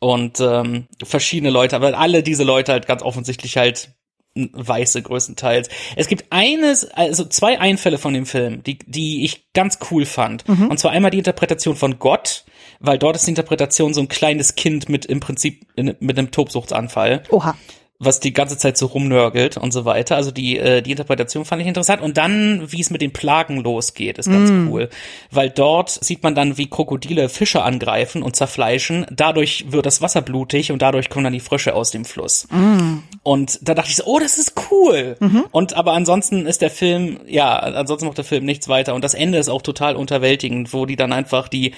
und 0.00 0.40
ähm, 0.40 0.86
verschiedene 1.02 1.50
Leute, 1.50 1.76
aber 1.76 1.98
alle 1.98 2.22
diese 2.22 2.44
Leute 2.44 2.72
halt 2.72 2.86
ganz 2.86 3.02
offensichtlich 3.02 3.56
halt 3.56 3.90
weiße 4.34 5.02
größtenteils. 5.02 5.68
Es 5.96 6.06
gibt 6.06 6.26
eines, 6.30 6.84
also 6.92 7.24
zwei 7.24 7.60
Einfälle 7.60 7.98
von 7.98 8.14
dem 8.14 8.26
Film, 8.26 8.62
die, 8.62 8.78
die 8.86 9.24
ich 9.24 9.52
ganz 9.52 9.78
cool 9.90 10.04
fand. 10.04 10.46
Mhm. 10.48 10.68
Und 10.68 10.78
zwar 10.78 10.92
einmal 10.92 11.10
die 11.10 11.18
Interpretation 11.18 11.76
von 11.76 11.98
Gott, 11.98 12.44
weil 12.78 12.98
dort 12.98 13.16
ist 13.16 13.26
die 13.26 13.30
Interpretation 13.30 13.94
so 13.94 14.00
ein 14.00 14.08
kleines 14.08 14.54
Kind 14.54 14.88
mit 14.88 15.06
im 15.06 15.20
Prinzip 15.20 15.66
in, 15.74 15.96
mit 15.98 16.18
einem 16.18 16.30
Tobsuchtsanfall. 16.30 17.24
Oha. 17.30 17.56
Was 18.00 18.20
die 18.20 18.32
ganze 18.32 18.56
Zeit 18.56 18.78
so 18.78 18.86
rumnörgelt 18.86 19.56
und 19.56 19.72
so 19.72 19.84
weiter. 19.84 20.14
Also 20.14 20.30
die, 20.30 20.56
äh, 20.56 20.82
die 20.82 20.92
Interpretation 20.92 21.44
fand 21.44 21.62
ich 21.62 21.66
interessant. 21.66 22.00
Und 22.00 22.16
dann, 22.16 22.70
wie 22.70 22.80
es 22.80 22.90
mit 22.90 23.02
den 23.02 23.12
Plagen 23.12 23.58
losgeht, 23.58 24.18
ist 24.18 24.30
ganz 24.30 24.50
mm. 24.50 24.68
cool. 24.68 24.88
Weil 25.32 25.50
dort 25.50 25.90
sieht 25.90 26.22
man 26.22 26.36
dann, 26.36 26.58
wie 26.58 26.70
Krokodile 26.70 27.28
Fische 27.28 27.62
angreifen 27.62 28.22
und 28.22 28.36
zerfleischen. 28.36 29.04
Dadurch 29.10 29.66
wird 29.70 29.84
das 29.84 30.00
Wasser 30.00 30.22
blutig 30.22 30.70
und 30.70 30.80
dadurch 30.80 31.10
kommen 31.10 31.24
dann 31.24 31.32
die 31.32 31.40
Frösche 31.40 31.74
aus 31.74 31.90
dem 31.90 32.04
Fluss. 32.04 32.46
Mm. 32.52 32.98
Und 33.24 33.58
da 33.68 33.74
dachte 33.74 33.90
ich 33.90 33.96
so, 33.96 34.04
oh, 34.04 34.20
das 34.20 34.38
ist 34.38 34.52
cool. 34.70 35.16
Mhm. 35.18 35.46
Und 35.50 35.74
aber 35.74 35.92
ansonsten 35.92 36.46
ist 36.46 36.62
der 36.62 36.70
Film, 36.70 37.18
ja, 37.26 37.58
ansonsten 37.58 38.06
macht 38.06 38.18
der 38.18 38.24
Film 38.24 38.44
nichts 38.44 38.68
weiter. 38.68 38.94
Und 38.94 39.02
das 39.02 39.14
Ende 39.14 39.38
ist 39.38 39.48
auch 39.48 39.62
total 39.62 39.96
unterwältigend, 39.96 40.72
wo 40.72 40.86
die 40.86 40.96
dann 40.96 41.12
einfach 41.12 41.48
die 41.48 41.72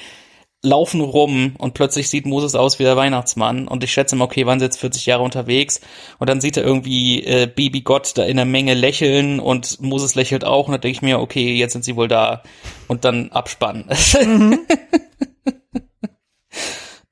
laufen 0.63 1.01
rum 1.01 1.55
und 1.59 1.75
plötzlich 1.75 2.11
sieht 2.11 2.27
Moses 2.27 2.55
aus 2.55 2.79
wie 2.79 2.83
der 2.83 2.97
Weihnachtsmann 2.97 3.67
und 3.67 3.83
ich 3.83 3.93
schätze 3.93 4.15
mal, 4.15 4.25
okay, 4.27 4.45
waren 4.45 4.59
sie 4.59 4.67
jetzt 4.67 4.79
40 4.79 5.07
Jahre 5.07 5.23
unterwegs 5.23 5.81
und 6.19 6.29
dann 6.29 6.41
sieht 6.41 6.57
er 6.59 6.65
irgendwie 6.65 7.25
äh, 7.25 7.47
Baby 7.47 7.81
Gott 7.81 8.13
da 8.17 8.25
in 8.25 8.37
der 8.37 8.45
Menge 8.45 8.75
lächeln 8.75 9.41
und 9.41 9.81
Moses 9.81 10.15
lächelt 10.15 10.45
auch 10.45 10.67
und 10.67 10.73
dann 10.73 10.81
denke 10.83 10.97
ich 10.97 11.03
mir, 11.03 11.21
okay, 11.21 11.55
jetzt 11.55 11.73
sind 11.73 11.85
sie 11.85 11.97
wohl 11.97 12.09
da 12.09 12.43
und 12.89 13.05
dann 13.05 13.31
abspannen. 13.33 13.87
Mhm. 14.23 14.59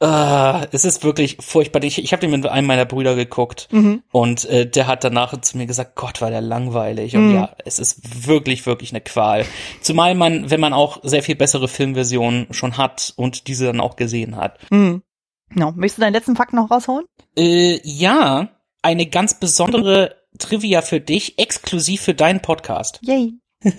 Uh, 0.00 0.64
es 0.70 0.84
ist 0.84 1.02
wirklich 1.02 1.38
furchtbar. 1.40 1.82
Ich, 1.82 1.98
ich 1.98 2.12
habe 2.12 2.20
den 2.20 2.30
mit 2.30 2.46
einem 2.46 2.68
meiner 2.68 2.84
Brüder 2.84 3.16
geguckt 3.16 3.66
mhm. 3.72 4.04
und 4.12 4.44
äh, 4.44 4.64
der 4.64 4.86
hat 4.86 5.02
danach 5.02 5.40
zu 5.40 5.58
mir 5.58 5.66
gesagt, 5.66 5.96
Gott, 5.96 6.20
war 6.20 6.30
der 6.30 6.40
langweilig. 6.40 7.16
Und 7.16 7.30
mhm. 7.30 7.34
ja, 7.34 7.56
es 7.64 7.80
ist 7.80 8.28
wirklich, 8.28 8.64
wirklich 8.64 8.92
eine 8.92 9.00
Qual. 9.00 9.44
Zumal 9.80 10.14
man, 10.14 10.50
wenn 10.50 10.60
man 10.60 10.72
auch 10.72 11.00
sehr 11.02 11.24
viel 11.24 11.34
bessere 11.34 11.66
Filmversionen 11.66 12.46
schon 12.52 12.78
hat 12.78 13.12
und 13.16 13.48
diese 13.48 13.66
dann 13.66 13.80
auch 13.80 13.96
gesehen 13.96 14.36
hat. 14.36 14.60
Mhm. 14.70 15.02
No. 15.50 15.72
Möchtest 15.74 15.98
du 15.98 16.02
deinen 16.02 16.12
letzten 16.12 16.36
Fakt 16.36 16.52
noch 16.52 16.70
rausholen? 16.70 17.06
Äh, 17.36 17.80
ja, 17.82 18.50
eine 18.82 19.06
ganz 19.06 19.40
besondere 19.40 20.14
Trivia 20.38 20.82
für 20.82 21.00
dich, 21.00 21.40
exklusiv 21.40 22.02
für 22.02 22.14
deinen 22.14 22.40
Podcast. 22.40 23.00
Yay. 23.02 23.32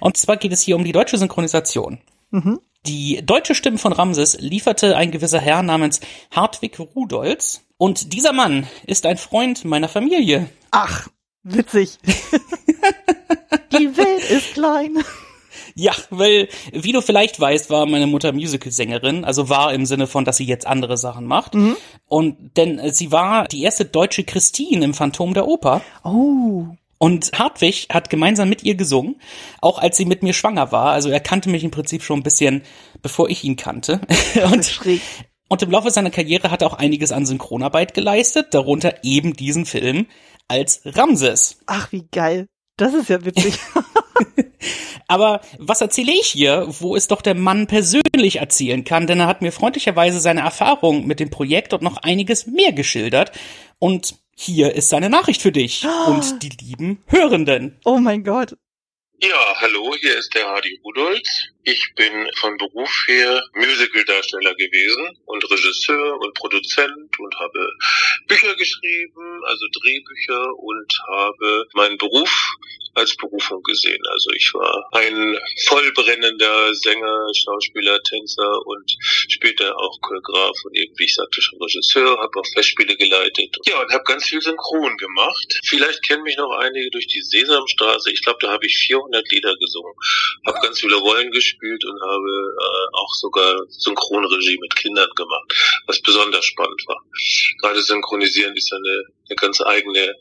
und 0.00 0.16
zwar 0.16 0.36
geht 0.36 0.52
es 0.52 0.62
hier 0.62 0.74
um 0.74 0.82
die 0.82 0.92
deutsche 0.92 1.16
Synchronisation. 1.16 2.00
Mhm. 2.30 2.58
Die 2.86 3.20
deutsche 3.24 3.54
Stimme 3.54 3.78
von 3.78 3.92
Ramses 3.92 4.38
lieferte 4.40 4.96
ein 4.96 5.10
gewisser 5.10 5.40
Herr 5.40 5.62
namens 5.62 6.00
Hartwig 6.30 6.78
Rudolz. 6.78 7.62
Und 7.76 8.12
dieser 8.14 8.32
Mann 8.32 8.66
ist 8.86 9.06
ein 9.06 9.18
Freund 9.18 9.64
meiner 9.64 9.88
Familie. 9.88 10.48
Ach, 10.70 11.08
witzig. 11.42 11.98
Die 13.72 13.96
Welt 13.96 14.30
ist 14.30 14.54
klein. 14.54 14.98
Ja, 15.74 15.92
weil, 16.10 16.48
wie 16.72 16.92
du 16.92 17.00
vielleicht 17.00 17.38
weißt, 17.38 17.70
war 17.70 17.86
meine 17.86 18.06
Mutter 18.06 18.32
Musicalsängerin, 18.32 19.24
also 19.24 19.48
war 19.48 19.72
im 19.72 19.86
Sinne 19.86 20.06
von, 20.06 20.24
dass 20.24 20.36
sie 20.36 20.44
jetzt 20.44 20.66
andere 20.66 20.96
Sachen 20.96 21.26
macht. 21.26 21.54
Mhm. 21.54 21.76
Und 22.06 22.56
denn 22.56 22.92
sie 22.92 23.12
war 23.12 23.46
die 23.46 23.62
erste 23.62 23.84
deutsche 23.84 24.24
Christine 24.24 24.84
im 24.84 24.94
Phantom 24.94 25.34
der 25.34 25.46
Oper. 25.46 25.82
Oh. 26.02 26.66
Und 27.02 27.30
Hartwig 27.38 27.88
hat 27.90 28.10
gemeinsam 28.10 28.50
mit 28.50 28.62
ihr 28.62 28.74
gesungen, 28.74 29.16
auch 29.62 29.78
als 29.78 29.96
sie 29.96 30.04
mit 30.04 30.22
mir 30.22 30.34
schwanger 30.34 30.70
war. 30.70 30.92
Also 30.92 31.08
er 31.08 31.20
kannte 31.20 31.48
mich 31.48 31.64
im 31.64 31.70
Prinzip 31.70 32.02
schon 32.02 32.20
ein 32.20 32.22
bisschen, 32.22 32.60
bevor 33.00 33.30
ich 33.30 33.42
ihn 33.42 33.56
kannte. 33.56 34.02
Und, 34.52 34.80
und 35.48 35.62
im 35.62 35.70
Laufe 35.70 35.90
seiner 35.90 36.10
Karriere 36.10 36.50
hat 36.50 36.60
er 36.60 36.68
auch 36.68 36.74
einiges 36.74 37.10
an 37.10 37.24
Synchronarbeit 37.24 37.94
geleistet, 37.94 38.48
darunter 38.52 39.02
eben 39.02 39.32
diesen 39.32 39.64
Film 39.64 40.06
als 40.46 40.82
Ramses. 40.84 41.58
Ach, 41.66 41.90
wie 41.90 42.06
geil. 42.12 42.46
Das 42.76 42.92
ist 42.92 43.08
ja 43.08 43.24
witzig. 43.24 43.58
Aber 45.08 45.40
was 45.58 45.80
erzähle 45.80 46.12
ich 46.12 46.26
hier, 46.26 46.66
wo 46.68 46.96
es 46.96 47.08
doch 47.08 47.22
der 47.22 47.34
Mann 47.34 47.66
persönlich 47.66 48.36
erzählen 48.36 48.84
kann, 48.84 49.06
denn 49.06 49.20
er 49.20 49.26
hat 49.26 49.42
mir 49.42 49.52
freundlicherweise 49.52 50.20
seine 50.20 50.40
Erfahrung 50.40 51.06
mit 51.06 51.20
dem 51.20 51.30
Projekt 51.30 51.72
und 51.72 51.82
noch 51.82 51.96
einiges 51.96 52.46
mehr 52.46 52.72
geschildert. 52.72 53.32
Und 53.78 54.19
hier 54.40 54.74
ist 54.74 54.88
seine 54.88 55.10
Nachricht 55.10 55.42
für 55.42 55.52
dich 55.52 55.84
oh. 55.84 56.10
und 56.12 56.42
die 56.42 56.64
lieben 56.64 57.02
Hörenden. 57.06 57.78
Oh 57.84 57.98
mein 57.98 58.24
Gott. 58.24 58.56
Ja, 59.22 59.54
hallo, 59.60 59.94
hier 60.00 60.16
ist 60.16 60.34
der 60.34 60.46
Hardy 60.46 60.80
Rudolz. 60.82 61.48
Ich 61.64 61.92
bin 61.94 62.26
von 62.36 62.56
Beruf 62.56 63.04
her 63.06 63.42
Musicaldarsteller 63.52 64.54
gewesen 64.54 65.18
und 65.26 65.44
Regisseur 65.50 66.18
und 66.20 66.32
Produzent 66.32 67.18
und 67.18 67.34
habe 67.38 67.68
Bücher 68.28 68.54
geschrieben, 68.56 69.42
also 69.44 69.66
Drehbücher 69.78 70.58
und 70.58 70.90
habe 71.06 71.66
meinen 71.74 71.98
Beruf 71.98 72.30
als 72.94 73.16
Berufung 73.16 73.62
gesehen. 73.62 74.00
Also 74.10 74.30
ich 74.36 74.50
war 74.54 74.88
ein 74.92 75.38
vollbrennender 75.66 76.74
Sänger, 76.74 77.26
Schauspieler, 77.34 78.02
Tänzer 78.02 78.66
und 78.66 78.96
später 79.28 79.76
auch 79.76 80.00
Choreograf 80.00 80.56
und 80.64 80.76
eben, 80.76 80.92
wie 80.96 81.04
ich 81.04 81.14
sagte, 81.14 81.40
schon 81.40 81.60
Regisseur, 81.62 82.18
habe 82.18 82.38
auch 82.38 82.46
Festspiele 82.54 82.96
geleitet. 82.96 83.56
Ja, 83.66 83.80
und 83.80 83.92
habe 83.92 84.04
ganz 84.04 84.24
viel 84.24 84.40
Synchron 84.40 84.96
gemacht. 84.96 85.60
Vielleicht 85.64 86.02
kennen 86.02 86.22
mich 86.22 86.36
noch 86.36 86.50
einige 86.58 86.90
durch 86.90 87.06
die 87.06 87.22
Sesamstraße. 87.22 88.10
Ich 88.12 88.22
glaube, 88.22 88.38
da 88.40 88.50
habe 88.50 88.66
ich 88.66 88.76
400 88.86 89.30
Lieder 89.30 89.54
gesungen, 89.56 89.94
habe 90.46 90.58
ganz 90.62 90.80
viele 90.80 90.96
Rollen 90.96 91.30
gespielt 91.30 91.84
und 91.84 92.00
habe 92.00 92.30
äh, 92.60 92.96
auch 92.96 93.14
sogar 93.14 93.62
Synchronregie 93.68 94.58
mit 94.60 94.74
Kindern 94.76 95.08
gemacht, 95.16 95.82
was 95.86 96.00
besonders 96.00 96.44
spannend 96.44 96.82
war. 96.86 97.02
Gerade 97.60 97.82
synchronisieren 97.82 98.56
ist 98.56 98.72
eine, 98.72 99.04
eine 99.30 99.36
ganz 99.36 99.60
eigene 99.60 100.14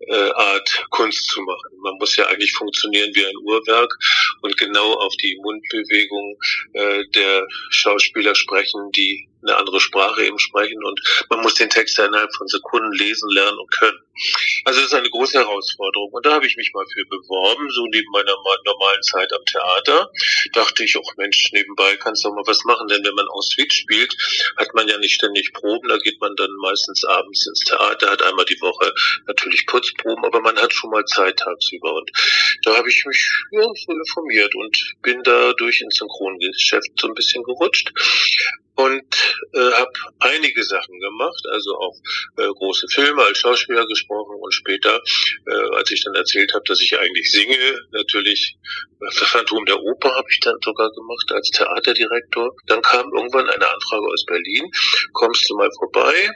äh, 0.00 0.30
Art, 0.30 0.86
Kunst 0.90 1.28
zu 1.28 1.42
machen. 1.42 1.78
Man 1.82 1.94
muss 1.98 2.16
ja 2.16 2.26
eigentlich 2.26 2.52
funktionieren 2.52 3.10
wie 3.14 3.26
ein 3.26 3.36
Uhrwerk 3.44 3.92
und 4.42 4.56
genau 4.56 4.94
auf 4.94 5.14
die 5.22 5.38
Mundbewegung 5.42 6.38
äh, 6.72 7.04
der 7.14 7.46
Schauspieler 7.70 8.34
sprechen, 8.34 8.90
die 8.92 9.28
eine 9.46 9.56
andere 9.56 9.80
Sprache 9.80 10.24
eben 10.24 10.38
sprechen 10.38 10.82
und 10.84 11.00
man 11.30 11.40
muss 11.40 11.54
den 11.54 11.70
Text 11.70 11.98
innerhalb 11.98 12.34
von 12.34 12.48
Sekunden 12.48 12.92
lesen, 12.92 13.30
lernen 13.30 13.58
und 13.58 13.70
können. 13.70 13.98
Also 14.64 14.80
das 14.80 14.88
ist 14.88 14.94
eine 14.94 15.10
große 15.10 15.38
Herausforderung 15.38 16.10
und 16.12 16.24
da 16.24 16.34
habe 16.34 16.46
ich 16.46 16.56
mich 16.56 16.72
mal 16.72 16.84
für 16.92 17.04
beworben, 17.06 17.68
so 17.70 17.86
neben 17.86 18.10
meiner 18.12 18.34
normalen 18.64 19.02
Zeit 19.02 19.32
am 19.32 19.44
Theater. 19.44 20.10
Dachte 20.52 20.84
ich, 20.84 20.96
auch 20.96 21.16
Mensch, 21.16 21.50
nebenbei 21.52 21.96
kannst 21.96 22.24
du 22.24 22.28
auch 22.28 22.34
mal 22.34 22.46
was 22.46 22.64
machen, 22.64 22.88
denn 22.88 23.04
wenn 23.04 23.14
man 23.14 23.26
suite 23.42 23.72
spielt, 23.72 24.16
hat 24.56 24.74
man 24.74 24.88
ja 24.88 24.98
nicht 24.98 25.14
ständig 25.14 25.52
Proben, 25.52 25.88
da 25.88 25.98
geht 25.98 26.20
man 26.20 26.34
dann 26.36 26.50
meistens 26.62 27.04
abends 27.04 27.46
ins 27.46 27.60
Theater, 27.60 28.10
hat 28.10 28.22
einmal 28.22 28.44
die 28.44 28.60
Woche 28.60 28.92
natürlich 29.26 29.66
Putzproben, 29.66 30.24
aber 30.24 30.40
man 30.40 30.56
hat 30.56 30.72
schon 30.72 30.90
mal 30.90 31.04
Zeit 31.04 31.38
tagsüber 31.38 31.94
und 31.94 32.10
da 32.62 32.76
habe 32.76 32.88
ich 32.88 33.04
mich 33.06 33.30
ja, 33.50 33.62
so 33.62 33.92
informiert 33.92 34.54
und 34.54 34.94
bin 35.02 35.22
da 35.22 35.52
durch 35.54 35.80
ins 35.80 35.96
Synchrongeschäft 35.96 36.90
so 36.98 37.08
ein 37.08 37.14
bisschen 37.14 37.42
gerutscht 37.42 37.92
und 38.76 39.36
äh, 39.52 39.58
habe 39.58 39.92
einige 40.18 40.62
Sachen 40.64 40.98
gemacht, 40.98 41.42
also 41.50 41.74
auch 41.76 41.96
äh, 42.38 42.46
große 42.46 42.86
Filme 42.88 43.22
als 43.22 43.38
Schauspieler 43.38 43.86
gesprochen 43.86 44.36
und 44.40 44.52
später, 44.52 45.00
äh, 45.46 45.76
als 45.76 45.90
ich 45.90 46.02
dann 46.04 46.14
erzählt 46.14 46.52
habe, 46.54 46.64
dass 46.66 46.80
ich 46.80 46.98
eigentlich 46.98 47.30
singe, 47.30 47.78
natürlich 47.92 48.56
äh, 49.00 49.10
Phantom 49.10 49.64
der 49.66 49.80
Oper 49.80 50.14
habe 50.14 50.26
ich 50.30 50.40
dann 50.40 50.56
sogar 50.64 50.90
gemacht 50.90 51.30
als 51.32 51.50
Theaterdirektor. 51.50 52.54
Dann 52.66 52.82
kam 52.82 53.12
irgendwann 53.14 53.48
eine 53.48 53.68
Anfrage 53.68 54.06
aus 54.06 54.24
Berlin, 54.26 54.70
kommst 55.12 55.48
du 55.48 55.56
mal 55.56 55.70
vorbei? 55.78 56.30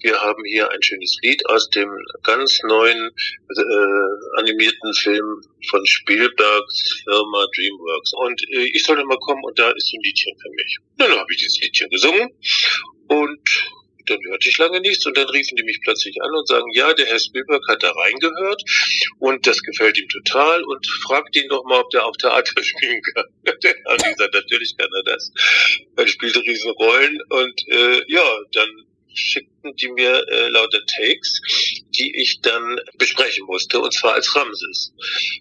Wir 0.00 0.20
haben 0.20 0.44
hier 0.44 0.70
ein 0.70 0.82
schönes 0.82 1.16
Lied 1.22 1.44
aus 1.46 1.70
dem 1.70 1.88
ganz 2.22 2.60
neuen 2.64 3.10
äh, 3.48 4.40
animierten 4.40 4.92
Film 4.94 5.40
von 5.70 5.86
Spielbergs 5.86 7.02
Firma 7.04 7.46
DreamWorks. 7.56 8.12
Und 8.14 8.42
äh, 8.50 8.70
ich 8.72 8.84
soll 8.84 9.02
mal 9.04 9.18
kommen 9.18 9.42
und 9.44 9.58
da 9.58 9.70
ist 9.70 9.92
ein 9.94 10.02
Liedchen 10.02 10.36
für 10.40 10.50
mich. 10.50 10.78
Dann 10.98 11.12
habe 11.12 11.26
ich 11.30 11.38
dieses 11.38 11.60
Liedchen 11.60 11.88
gesungen 11.90 12.30
und 13.08 13.40
dann 14.06 14.18
hörte 14.24 14.48
ich 14.48 14.58
lange 14.58 14.80
nichts 14.80 15.06
und 15.06 15.16
dann 15.16 15.28
riefen 15.28 15.56
die 15.56 15.62
mich 15.62 15.80
plötzlich 15.82 16.20
an 16.22 16.30
und 16.34 16.46
sagen, 16.46 16.70
ja, 16.72 16.92
der 16.92 17.06
Herr 17.06 17.18
Spielberg 17.18 17.66
hat 17.68 17.82
da 17.82 17.90
reingehört 17.90 18.62
und 19.18 19.46
das 19.46 19.62
gefällt 19.62 19.98
ihm 19.98 20.08
total 20.08 20.62
und 20.64 20.86
fragt 20.86 21.34
ihn 21.36 21.48
doch 21.48 21.64
mal, 21.64 21.80
ob 21.80 21.90
der 21.90 22.04
auch 22.04 22.16
Theater 22.16 22.62
spielen 22.62 23.00
kann. 23.14 23.24
der 23.62 23.74
hat 23.86 24.04
gesagt, 24.04 24.34
natürlich 24.34 24.76
kann 24.76 24.90
er 24.94 25.02
das. 25.04 25.32
Er 25.96 26.06
spielte 26.06 26.40
Riesenrollen 26.40 27.18
und 27.30 27.68
äh, 27.68 28.02
ja, 28.08 28.38
dann 28.52 28.83
schickten 29.14 29.74
die 29.76 29.88
mir 29.88 30.26
äh, 30.28 30.48
lauter 30.48 30.80
Takes, 30.86 31.40
die 31.98 32.20
ich 32.20 32.40
dann 32.42 32.80
besprechen 32.98 33.46
musste, 33.46 33.80
und 33.80 33.92
zwar 33.92 34.14
als 34.14 34.34
Ramses. 34.34 34.92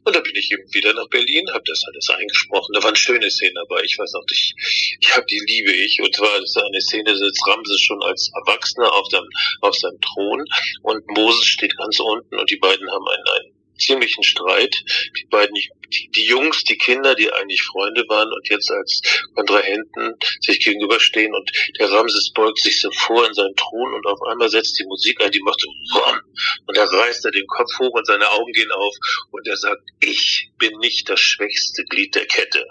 Und 0.04 0.16
da 0.16 0.20
bin 0.20 0.36
ich 0.36 0.52
eben 0.52 0.64
wieder 0.74 0.94
nach 0.94 1.08
Berlin, 1.10 1.50
habe 1.52 1.64
das 1.66 1.84
alles 1.86 2.10
eingesprochen. 2.10 2.74
Da 2.74 2.84
waren 2.84 2.96
schöne 2.96 3.30
Szenen 3.30 3.56
dabei. 3.56 3.82
Ich 3.84 3.98
weiß 3.98 4.12
noch, 4.14 4.24
ich, 4.32 4.54
ich 5.00 5.16
habe 5.16 5.26
die 5.30 5.42
liebe 5.46 5.72
ich. 5.72 6.00
Und 6.02 6.16
zwar 6.16 6.42
ist 6.42 6.58
eine 6.58 6.82
Szene, 6.82 7.16
sitzt 7.16 7.46
Ramses 7.48 7.82
schon 7.82 8.02
als 8.04 8.32
Erwachsener 8.34 8.94
auf, 8.94 9.08
dem, 9.10 9.28
auf 9.62 9.76
seinem 9.76 10.00
Thron 10.02 10.46
und 10.84 11.08
Moses 11.10 11.46
steht 11.46 11.76
ganz 11.78 12.00
unten 12.00 12.40
und 12.40 12.50
die 12.50 12.58
beiden 12.58 12.90
haben 12.90 13.08
einen, 13.08 13.28
einen 13.28 13.54
ziemlichen 13.78 14.24
Streit. 14.24 14.76
Die 15.18 15.26
beiden, 15.30 15.56
die, 15.94 16.10
die 16.10 16.26
Jungs, 16.26 16.64
die 16.64 16.78
Kinder, 16.78 17.16
die 17.16 17.32
eigentlich 17.32 17.62
Freunde 17.64 18.04
waren 18.08 18.32
und 18.32 18.50
jetzt 18.50 18.72
als 18.72 19.02
Kontrahenten 19.36 20.16
sich 20.42 20.60
gegenüberstehen 20.60 21.34
und 21.34 21.52
der 21.80 21.92
Ramses 21.92 22.32
beugt 22.34 22.60
sich 22.60 22.82
so 22.82 22.92
vor 22.92 23.26
in 23.28 23.34
seinen 23.34 23.56
Thron 23.56 23.94
und 23.94 24.06
auf 24.06 24.22
einmal 24.30 24.50
setzt 24.50 24.80
die 24.80 24.86
Musik 24.86 25.22
ein, 25.22 25.32
die 25.32 25.42
macht 25.42 25.60
so 25.60 25.68
Wom! 25.68 26.20
und 26.68 26.78
da 26.78 26.84
reißt 26.84 27.26
er 27.26 27.32
den 27.32 27.48
Kopf 27.48 27.70
hoch 27.80 27.94
und 27.94 28.06
seine 28.06 28.30
Augen 28.32 28.52
gehen 28.54 28.72
auf 28.72 28.96
und 29.32 29.48
er 29.48 29.58
sagt, 29.58 29.82
ich 30.00 30.50
bin 30.58 30.78
nicht 30.80 31.10
das 31.10 31.20
schwächste 31.20 31.84
Glied 31.86 32.16
der 32.16 32.26
Kette. 32.26 32.66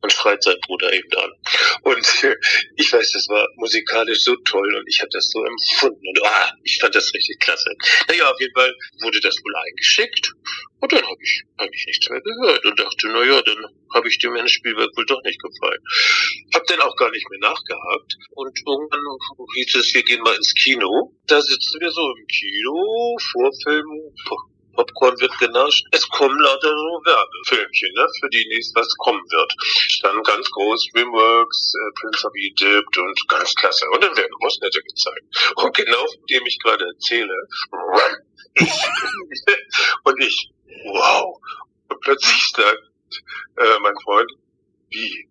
Und 0.00 0.12
schreit 0.12 0.42
sein 0.42 0.56
Bruder 0.66 0.92
eben 0.92 1.12
an. 1.16 1.30
Und 1.82 2.24
ich 2.76 2.92
weiß, 2.92 3.12
das 3.12 3.28
war 3.28 3.46
musikalisch 3.56 4.20
so 4.22 4.36
toll 4.36 4.76
und 4.76 4.86
ich 4.88 5.00
habe 5.00 5.10
das 5.12 5.30
so 5.30 5.44
empfunden. 5.44 6.06
Und 6.08 6.22
ah, 6.24 6.52
ich 6.64 6.78
fand 6.80 6.94
das 6.94 7.12
richtig 7.14 7.38
klasse. 7.40 7.70
Naja, 8.08 8.30
auf 8.30 8.40
jeden 8.40 8.54
Fall 8.54 8.74
wurde 9.00 9.20
das 9.20 9.36
wohl 9.44 9.54
eingeschickt. 9.56 10.32
Und 10.80 10.92
dann 10.92 11.02
habe 11.04 11.22
ich 11.22 11.42
eigentlich 11.58 11.86
nichts 11.86 12.08
mehr 12.08 12.20
gehört 12.20 12.64
und 12.64 12.78
dachte, 12.78 13.08
na 13.08 13.22
ja, 13.22 13.42
dann 13.42 13.66
habe 13.94 14.08
ich 14.08 14.18
dem 14.18 14.36
Spielwerk 14.48 14.96
wohl 14.96 15.06
doch 15.06 15.22
nicht 15.24 15.40
gefallen. 15.40 15.80
Hab 16.54 16.66
dann 16.66 16.80
auch 16.80 16.96
gar 16.96 17.10
nicht 17.10 17.28
mehr 17.30 17.40
nachgehakt. 17.40 18.16
Und 18.30 18.58
irgendwann 18.66 19.00
hieß 19.54 19.76
es, 19.76 19.94
wir 19.94 20.02
gehen 20.02 20.22
mal 20.22 20.34
ins 20.34 20.54
Kino. 20.54 21.12
Da 21.26 21.40
sitzen 21.40 21.80
wir 21.80 21.90
so 21.90 22.00
im 22.16 22.26
Kino, 22.26 23.16
Vorfilm, 23.30 24.14
Popcorn 24.74 25.20
wird 25.20 25.36
genascht. 25.38 25.84
Es 25.90 26.08
kommen 26.08 26.38
lauter 26.38 26.68
so 26.68 27.02
Werbefilmchen, 27.04 27.92
ne, 27.94 28.06
für 28.18 28.28
die 28.30 28.46
nächst 28.48 28.74
was 28.74 28.88
kommen 28.96 29.22
wird. 29.30 29.54
Dann 30.02 30.22
ganz 30.22 30.50
groß 30.50 30.88
Dreamworks, 30.94 31.74
äh, 31.74 31.90
Prince 32.00 32.26
of 32.26 32.32
Egypt 32.34 32.96
und 32.96 33.28
ganz 33.28 33.54
klasse. 33.54 33.84
Und 33.92 34.02
dann 34.02 34.16
werden 34.16 34.32
Großnette 34.40 34.80
gezeigt. 34.82 35.54
Und 35.56 35.76
genau, 35.76 36.06
dem 36.30 36.46
ich 36.46 36.58
gerade 36.58 36.84
erzähle, 36.86 37.34
und 40.04 40.22
ich, 40.22 40.50
wow. 40.84 41.36
Und 41.88 42.00
plötzlich 42.00 42.52
sagt 42.54 43.22
äh, 43.56 43.78
mein 43.80 43.94
Freund, 44.04 44.30
wie? 44.90 45.28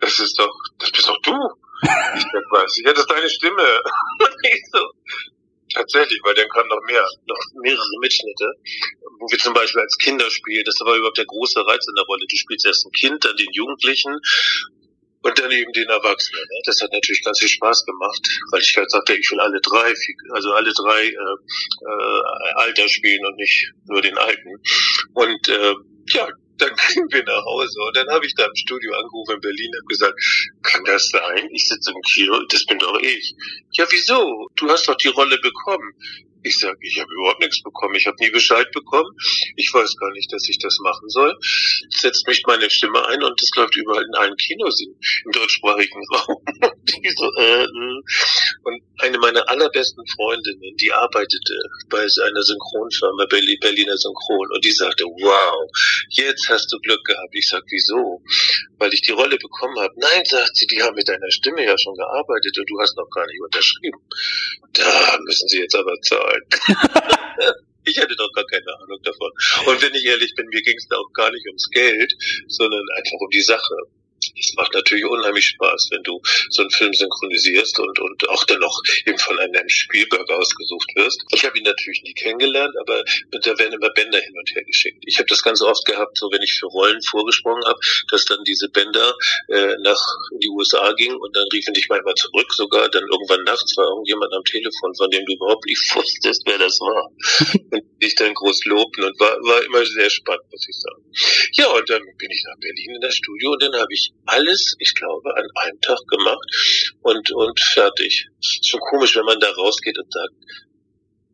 Das 0.00 0.18
ist 0.18 0.38
doch, 0.38 0.54
das 0.78 0.90
bist 0.90 1.08
doch 1.08 1.20
du. 1.22 1.32
Ich 2.16 2.22
sag, 2.22 2.44
was? 2.50 2.80
Ja, 2.84 2.92
das 2.92 3.00
ist 3.00 3.10
deine 3.10 3.28
Stimme. 3.28 3.82
Ich 4.42 4.62
so, 4.72 4.78
Tatsächlich, 5.74 6.20
weil 6.22 6.34
dann 6.34 6.48
kamen 6.48 6.68
noch 6.68 6.82
mehr, 6.86 7.04
noch 7.26 7.40
mehrere 7.60 7.98
Mitschnitte, 8.00 8.46
wo 9.18 9.26
wir 9.26 9.38
zum 9.38 9.54
Beispiel 9.54 9.80
als 9.80 9.98
Kinderspiel, 9.98 10.62
das 10.62 10.78
war 10.80 10.94
überhaupt 10.94 11.18
der 11.18 11.26
große 11.26 11.66
Reiz 11.66 11.88
in 11.88 11.96
der 11.96 12.04
Rolle. 12.04 12.26
Du 12.28 12.36
spielst 12.36 12.64
erst 12.64 12.86
ein 12.86 12.92
Kind, 12.92 13.24
dann 13.24 13.36
den 13.36 13.50
Jugendlichen 13.50 14.14
und 15.24 15.38
dann 15.38 15.50
eben 15.50 15.72
den 15.72 15.88
Erwachsenen. 15.88 16.42
Ne? 16.42 16.60
Das 16.66 16.80
hat 16.80 16.92
natürlich 16.92 17.24
ganz 17.24 17.38
viel 17.38 17.48
Spaß 17.48 17.84
gemacht, 17.86 18.20
weil 18.52 18.60
ich 18.60 18.76
halt 18.76 18.90
sagte, 18.90 19.14
ich 19.14 19.30
will 19.30 19.40
alle 19.40 19.60
drei, 19.60 19.92
also 20.30 20.52
alle 20.52 20.72
drei 20.72 21.02
äh, 21.06 21.10
äh, 21.10 22.52
Alter 22.56 22.88
spielen 22.88 23.24
und 23.26 23.36
nicht 23.36 23.72
nur 23.88 24.02
den 24.02 24.18
alten. 24.18 24.50
Und 25.14 25.48
äh, 25.48 25.74
ja, 26.08 26.28
dann 26.58 26.70
gingen 26.92 27.08
wir 27.10 27.24
nach 27.24 27.44
Hause 27.44 27.80
und 27.86 27.96
dann 27.96 28.08
habe 28.08 28.26
ich 28.26 28.34
da 28.34 28.44
im 28.44 28.54
Studio 28.54 28.92
angerufen 28.92 29.36
in 29.36 29.40
Berlin 29.40 29.70
und 29.80 29.88
gesagt, 29.88 30.14
kann 30.62 30.84
das 30.84 31.08
sein? 31.08 31.48
Ich 31.52 31.68
sitze 31.68 31.90
im 31.90 32.00
Kino, 32.02 32.38
das 32.50 32.64
bin 32.66 32.78
doch 32.78 33.00
ich. 33.00 33.34
Ja, 33.72 33.86
wieso? 33.90 34.48
Du 34.56 34.68
hast 34.68 34.86
doch 34.88 34.96
die 34.96 35.08
Rolle 35.08 35.38
bekommen. 35.38 35.94
Ich 36.44 36.58
sage, 36.58 36.76
ich 36.82 37.00
habe 37.00 37.10
überhaupt 37.10 37.40
nichts 37.40 37.62
bekommen. 37.62 37.94
Ich 37.94 38.06
habe 38.06 38.16
nie 38.20 38.30
Bescheid 38.30 38.70
bekommen. 38.72 39.10
Ich 39.56 39.72
weiß 39.72 39.96
gar 39.96 40.10
nicht, 40.12 40.30
dass 40.30 40.46
ich 40.48 40.58
das 40.58 40.76
machen 40.82 41.08
soll. 41.08 41.34
Setzt 41.88 42.28
mich 42.28 42.42
meine 42.46 42.68
Stimme 42.68 43.06
ein 43.08 43.22
und 43.22 43.40
es 43.40 43.50
läuft 43.56 43.74
überall 43.76 44.04
in 44.04 44.14
allen 44.14 44.36
Kinos 44.36 44.78
im, 44.82 44.94
im 45.24 45.32
deutschsprachigen 45.32 46.02
Raum. 46.12 46.44
Und, 46.44 47.18
so, 47.18 47.32
äh, 47.40 47.66
und 48.62 48.82
eine 48.98 49.18
meiner 49.18 49.48
allerbesten 49.48 50.04
Freundinnen, 50.16 50.76
die 50.76 50.92
arbeitete 50.92 51.54
bei 51.88 52.00
einer 52.00 52.42
Synchronfirma, 52.42 53.24
Berliner 53.26 53.96
Synchron, 53.96 54.48
und 54.52 54.64
die 54.64 54.72
sagte, 54.72 55.04
wow, 55.04 55.70
jetzt 56.10 56.48
hast 56.50 56.70
du 56.72 56.78
Glück 56.80 57.02
gehabt. 57.04 57.32
Ich 57.32 57.48
sag, 57.48 57.62
wieso? 57.70 58.22
Weil 58.78 58.92
ich 58.92 59.00
die 59.00 59.12
Rolle 59.12 59.38
bekommen 59.38 59.78
habe. 59.80 59.94
Nein, 59.96 60.24
sagt 60.24 60.56
sie, 60.56 60.66
die 60.66 60.82
haben 60.82 60.94
mit 60.94 61.08
deiner 61.08 61.30
Stimme 61.30 61.64
ja 61.64 61.76
schon 61.78 61.94
gearbeitet 61.94 62.58
und 62.58 62.68
du 62.68 62.80
hast 62.80 62.96
noch 62.96 63.08
gar 63.10 63.26
nicht 63.26 63.40
unterschrieben. 63.40 64.00
Da 64.74 65.18
müssen 65.24 65.48
sie 65.48 65.60
jetzt 65.60 65.74
aber 65.74 65.94
zahlen. 66.02 66.33
ich 67.84 67.98
hatte 67.98 68.16
doch 68.16 68.32
gar 68.32 68.46
keine 68.46 68.72
Ahnung 68.82 69.00
davon. 69.02 69.30
Und 69.66 69.82
wenn 69.82 69.94
ich 69.94 70.04
ehrlich 70.04 70.34
bin, 70.34 70.46
mir 70.48 70.62
ging 70.62 70.76
es 70.76 70.88
da 70.88 70.96
auch 70.96 71.12
gar 71.12 71.30
nicht 71.30 71.46
ums 71.46 71.68
Geld, 71.70 72.12
sondern 72.48 72.84
einfach 72.96 73.18
um 73.20 73.30
die 73.30 73.42
Sache 73.42 73.76
es 74.38 74.54
macht 74.54 74.74
natürlich 74.74 75.04
unheimlich 75.04 75.46
Spaß, 75.46 75.88
wenn 75.90 76.02
du 76.02 76.20
so 76.50 76.62
einen 76.62 76.70
Film 76.70 76.92
synchronisierst 76.92 77.78
und, 77.80 77.98
und 77.98 78.28
auch 78.28 78.44
dann 78.44 78.60
noch 78.60 78.80
eben 79.06 79.18
von 79.18 79.38
einem 79.38 79.68
Spielberg 79.68 80.30
ausgesucht 80.30 80.90
wirst. 80.94 81.22
Ich 81.32 81.44
habe 81.44 81.58
ihn 81.58 81.64
natürlich 81.64 82.02
nie 82.02 82.14
kennengelernt, 82.14 82.74
aber 82.80 83.04
da 83.30 83.58
werden 83.58 83.74
immer 83.74 83.90
Bänder 83.90 84.20
hin 84.20 84.34
und 84.36 84.50
her 84.54 84.64
geschickt. 84.64 85.02
Ich 85.06 85.18
habe 85.18 85.26
das 85.28 85.42
ganz 85.42 85.60
oft 85.62 85.84
gehabt, 85.84 86.18
so 86.18 86.30
wenn 86.30 86.42
ich 86.42 86.54
für 86.54 86.66
Rollen 86.66 87.00
vorgesprochen 87.02 87.64
habe, 87.64 87.78
dass 88.10 88.24
dann 88.24 88.42
diese 88.44 88.68
Bänder 88.68 89.14
äh, 89.48 89.76
nach 89.82 90.00
die 90.40 90.48
USA 90.48 90.92
gingen 90.92 91.16
und 91.16 91.34
dann 91.36 91.46
riefen 91.52 91.74
dich 91.74 91.88
manchmal 91.88 92.14
zurück, 92.14 92.52
sogar 92.54 92.88
dann 92.88 93.04
irgendwann 93.10 93.44
nachts 93.44 93.76
war 93.76 93.88
irgendjemand 93.88 94.32
am 94.32 94.44
Telefon, 94.44 94.94
von 94.96 95.10
dem 95.10 95.24
du 95.26 95.34
überhaupt 95.34 95.64
nicht 95.66 95.82
wusstest, 95.94 96.42
wer 96.46 96.58
das 96.58 96.80
war. 96.80 97.10
und 97.70 98.02
dich 98.02 98.14
dann 98.14 98.34
groß 98.34 98.64
lobten 98.66 99.04
und 99.04 99.18
war, 99.20 99.36
war 99.42 99.62
immer 99.64 99.84
sehr 99.84 100.10
spannend, 100.10 100.44
muss 100.50 100.66
ich 100.68 100.76
sagen. 100.76 101.04
Ja, 101.52 101.68
und 101.68 101.88
dann 101.88 102.02
bin 102.18 102.30
ich 102.30 102.42
nach 102.46 102.58
Berlin 102.60 102.96
in 102.96 103.00
das 103.00 103.14
Studio 103.14 103.52
und 103.52 103.62
dann 103.62 103.74
habe 103.74 103.92
ich 103.92 104.12
alles, 104.26 104.74
ich 104.78 104.94
glaube, 104.94 105.36
an 105.36 105.46
einem 105.56 105.80
Tag 105.80 105.98
gemacht 106.08 106.94
und, 107.02 107.30
und 107.32 107.60
fertig. 107.60 108.28
Ist 108.40 108.68
schon 108.68 108.80
komisch, 108.80 109.16
wenn 109.16 109.24
man 109.24 109.40
da 109.40 109.50
rausgeht 109.50 109.98
und 109.98 110.12
sagt, 110.12 110.34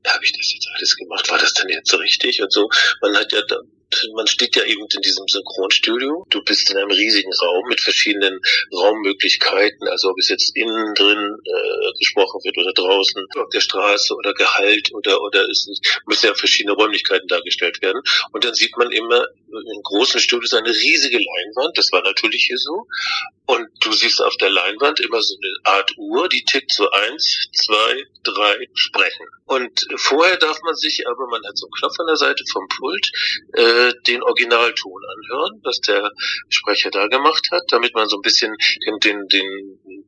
habe 0.07 0.25
ich 0.25 0.33
das 0.33 0.53
jetzt 0.53 0.69
alles 0.75 0.97
gemacht? 0.97 1.31
War 1.31 1.39
das 1.39 1.55
denn 1.55 1.69
jetzt 1.69 1.93
richtig? 1.95 2.43
Und 2.43 2.53
so, 2.53 2.69
man 3.03 3.17
hat 3.17 3.33
ja 3.33 3.43
da, 3.43 3.57
man 4.15 4.27
steht 4.27 4.57
ja 4.57 4.65
eben 4.65 4.87
in 4.93 5.03
diesem 5.03 5.27
Synchronstudio. 5.29 6.27
Du 6.31 6.43
bist 6.43 6.71
in 6.71 6.77
einem 6.77 6.91
riesigen 6.91 7.33
Raum 7.43 7.69
mit 7.69 7.81
verschiedenen 7.81 8.41
Raummöglichkeiten, 8.73 9.89
also 9.89 10.11
ob 10.11 10.19
es 10.19 10.29
jetzt 10.29 10.57
innen 10.57 10.95
drin 10.95 11.37
äh, 11.45 11.99
gesprochen 11.99 12.41
wird 12.45 12.57
oder 12.59 12.73
draußen 12.73 13.27
auf 13.37 13.49
der 13.53 13.61
Straße 13.61 14.15
oder 14.15 14.33
Gehalt 14.35 14.93
oder 14.93 15.21
oder 15.23 15.49
es 15.49 15.69
müssen 16.07 16.27
ja 16.27 16.35
verschiedene 16.35 16.75
Räumlichkeiten 16.75 17.29
dargestellt 17.29 17.83
werden. 17.83 18.03
Und 18.33 18.45
dann 18.45 18.55
sieht 18.55 18.77
man 18.77 18.91
immer 18.93 19.27
in 19.49 19.83
großen 19.83 20.21
Studios 20.21 20.55
eine 20.55 20.71
riesige 20.71 21.19
Leinwand. 21.19 21.77
Das 21.77 21.91
war 21.93 22.03
natürlich 22.03 22.45
hier 22.47 22.59
so. 22.59 22.87
Und 23.47 23.69
du 23.81 23.93
siehst 23.93 24.23
auf 24.23 24.37
der 24.37 24.51
Leinwand 24.51 25.01
immer 25.01 25.21
so 25.21 25.35
eine 25.35 25.77
Art 25.77 25.93
Uhr, 25.97 26.29
die 26.29 26.45
tickt 26.45 26.73
so 26.73 26.89
eins, 26.91 27.49
zwei, 27.53 28.05
drei, 28.23 28.69
sprechen. 28.75 29.27
Und 29.51 29.85
vorher 29.97 30.37
darf 30.37 30.63
man 30.63 30.77
sich, 30.77 31.09
aber 31.09 31.27
man 31.27 31.43
hat 31.45 31.59
so 31.59 31.67
einen 31.67 31.73
Knopf 31.73 31.99
an 31.99 32.07
der 32.07 32.17
Seite 32.17 32.45
vom 32.53 32.69
Pult, 32.69 33.11
äh, 33.55 33.93
den 34.07 34.23
Originalton 34.23 35.03
anhören, 35.05 35.61
was 35.65 35.81
der 35.81 36.13
Sprecher 36.49 36.91
da 36.93 37.09
gemacht 37.09 37.49
hat, 37.51 37.65
damit 37.71 37.93
man 37.93 38.09
so 38.09 38.19
ein 38.19 38.23
bisschen 38.23 38.55
den, 38.87 39.01
den, 39.01 39.27
den 39.27 40.07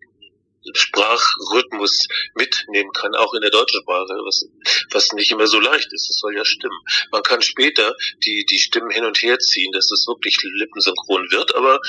Sprachrhythmus 0.72 2.07
mitnehmen 2.35 2.92
kann, 2.92 3.14
auch 3.14 3.35
in 3.35 3.40
der 3.40 3.51
deutschen 3.51 3.81
Sprache, 3.83 4.14
was, 4.25 4.44
was 4.90 5.12
nicht 5.12 5.31
immer 5.31 5.46
so 5.46 5.59
leicht 5.61 5.92
ist. 5.92 6.09
Das 6.09 6.18
soll 6.18 6.37
ja 6.37 6.44
stimmen. 6.44 6.79
Man 7.11 7.22
kann 7.22 7.42
später 7.42 7.94
die, 8.25 8.44
die 8.48 8.59
Stimmen 8.59 8.90
hin 8.90 9.05
und 9.05 9.20
her 9.22 9.38
ziehen, 9.38 9.72
dass 9.72 9.90
es 9.90 10.07
wirklich 10.07 10.37
lippensynchron 10.42 11.31
wird, 11.31 11.55
aber 11.55 11.81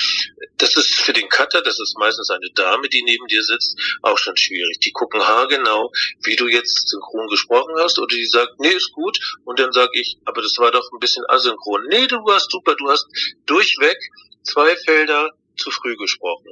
das 0.57 0.75
ist 0.75 0.93
für 0.95 1.13
den 1.13 1.29
Cutter, 1.29 1.62
das 1.62 1.79
ist 1.79 1.97
meistens 1.97 2.29
eine 2.29 2.49
Dame, 2.55 2.89
die 2.89 3.03
neben 3.03 3.27
dir 3.27 3.43
sitzt, 3.43 3.77
auch 4.01 4.17
schon 4.17 4.38
schwierig. 4.38 4.79
Die 4.79 4.91
gucken 4.91 5.21
haargenau, 5.21 5.91
wie 6.23 6.36
du 6.36 6.47
jetzt 6.47 6.88
synchron 6.89 7.27
gesprochen 7.27 7.75
hast, 7.77 7.99
oder 7.99 8.15
die 8.15 8.25
sagt, 8.25 8.59
nee, 8.59 8.69
ist 8.69 8.91
gut, 8.91 9.17
und 9.45 9.59
dann 9.59 9.71
sage 9.71 9.91
ich, 9.93 10.17
aber 10.25 10.41
das 10.41 10.57
war 10.57 10.71
doch 10.71 10.91
ein 10.91 10.99
bisschen 10.99 11.23
asynchron. 11.27 11.88
Nee, 11.89 12.07
du 12.07 12.17
warst 12.25 12.51
super, 12.51 12.75
du 12.75 12.89
hast 12.89 13.07
durchweg 13.45 13.97
zwei 14.43 14.75
Felder 14.75 15.31
zu 15.57 15.71
früh 15.71 15.95
gesprochen. 15.95 16.51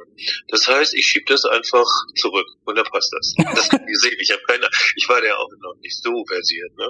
Das 0.49 0.67
heißt, 0.67 0.93
ich 0.93 1.05
schiebe 1.05 1.25
das 1.27 1.45
einfach 1.45 1.87
zurück 2.15 2.47
und 2.65 2.77
dann 2.77 2.85
passt 2.85 3.11
das. 3.13 3.33
Das 3.55 3.69
kann 3.69 3.87
ich 3.87 3.97
sehen. 3.99 4.17
Ich 4.19 4.31
habe 4.31 4.41
keine, 4.47 4.69
ich 4.95 5.07
war 5.09 5.23
ja 5.23 5.35
auch 5.37 5.49
noch 5.61 5.75
nicht 5.81 6.01
so 6.01 6.23
versiert, 6.25 6.75
ne? 6.77 6.89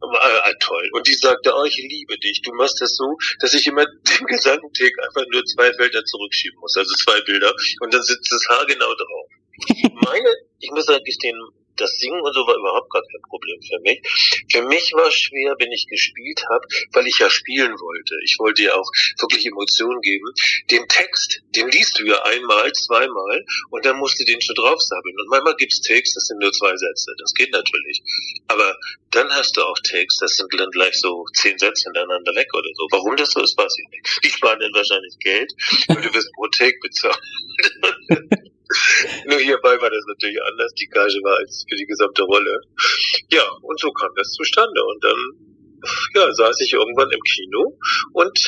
Aber, 0.00 0.48
äh, 0.48 0.54
toll. 0.60 0.88
Und 0.92 1.06
die 1.06 1.14
sagte, 1.14 1.52
oh, 1.54 1.64
ich 1.64 1.76
liebe 1.76 2.18
dich. 2.18 2.40
Du 2.42 2.52
machst 2.54 2.80
das 2.80 2.94
so, 2.96 3.16
dass 3.40 3.54
ich 3.54 3.66
immer 3.66 3.84
den 4.08 4.26
Gesangtag 4.26 4.92
einfach 5.06 5.24
nur 5.30 5.44
zwei 5.44 5.72
Felder 5.72 6.04
zurückschieben 6.04 6.58
muss, 6.60 6.76
also 6.76 6.94
zwei 6.94 7.20
Bilder, 7.22 7.52
und 7.80 7.92
dann 7.92 8.02
sitzt 8.02 8.30
das 8.30 8.46
Haar 8.48 8.66
genau 8.66 8.92
drauf. 8.94 9.28
Meine, 10.06 10.28
ich 10.58 10.70
muss 10.70 10.86
sagen, 10.86 11.04
gestehen, 11.04 11.36
das 11.80 11.90
Singen 11.98 12.20
und 12.20 12.34
so 12.34 12.46
war 12.46 12.56
überhaupt 12.56 12.90
gar 12.90 13.02
kein 13.02 13.22
Problem 13.22 13.58
für 13.62 13.80
mich. 13.80 13.98
Für 14.52 14.62
mich 14.62 14.92
war 14.94 15.08
es 15.08 15.14
schwer, 15.14 15.54
wenn 15.58 15.72
ich 15.72 15.86
gespielt 15.88 16.42
habe, 16.50 16.64
weil 16.92 17.06
ich 17.06 17.18
ja 17.18 17.30
spielen 17.30 17.72
wollte. 17.72 18.14
Ich 18.24 18.36
wollte 18.38 18.62
ja 18.62 18.74
auch 18.74 18.88
wirklich 19.20 19.46
Emotionen 19.46 20.00
geben. 20.00 20.26
Den 20.70 20.86
Text, 20.88 21.42
den 21.56 21.68
liest 21.68 21.98
du 21.98 22.04
ja 22.04 22.22
einmal, 22.24 22.72
zweimal 22.72 23.44
und 23.70 23.84
dann 23.84 23.98
musst 23.98 24.20
du 24.20 24.24
den 24.24 24.40
schon 24.40 24.54
draufsammeln. 24.54 25.16
Und 25.20 25.28
manchmal 25.28 25.56
gibt's 25.56 25.80
Text, 25.80 26.16
das 26.16 26.24
sind 26.24 26.38
nur 26.38 26.52
zwei 26.52 26.76
Sätze. 26.76 27.12
Das 27.18 27.32
geht 27.34 27.52
natürlich. 27.52 28.02
Aber 28.48 28.76
dann 29.10 29.30
hast 29.30 29.56
du 29.56 29.62
auch 29.62 29.78
Text, 29.82 30.20
das 30.22 30.36
sind 30.36 30.52
dann 30.56 30.70
gleich 30.70 30.94
so 30.94 31.24
zehn 31.34 31.58
Sätze 31.58 31.88
hintereinander 31.88 32.34
weg 32.34 32.48
oder 32.54 32.68
so. 32.74 32.86
Warum 32.90 33.16
das 33.16 33.30
so 33.30 33.42
ist, 33.42 33.56
weiß 33.56 33.74
ich 33.78 33.88
nicht. 33.90 34.24
Die 34.24 34.30
sparen 34.30 34.60
dann 34.60 34.74
wahrscheinlich 34.74 35.18
Geld, 35.18 35.52
weil 35.88 36.02
du 36.02 36.14
wirst 36.14 36.32
pro 36.34 36.46
Take 36.48 36.78
bezahlt. 36.82 37.20
Nur 39.26 39.38
hierbei 39.38 39.80
war 39.80 39.90
das 39.90 40.04
natürlich 40.06 40.38
anders. 40.42 40.72
Die 40.74 40.86
Gage 40.86 41.18
war 41.22 41.38
als 41.38 41.64
für 41.68 41.76
die 41.76 41.86
gesamte 41.86 42.22
Rolle. 42.22 42.60
Ja, 43.30 43.44
und 43.62 43.80
so 43.80 43.90
kam 43.92 44.10
das 44.16 44.30
zustande. 44.32 44.84
Und 44.84 45.04
dann, 45.04 45.18
ja, 46.14 46.32
saß 46.32 46.60
ich 46.60 46.72
irgendwann 46.72 47.10
im 47.10 47.20
Kino 47.20 47.78
und 48.12 48.38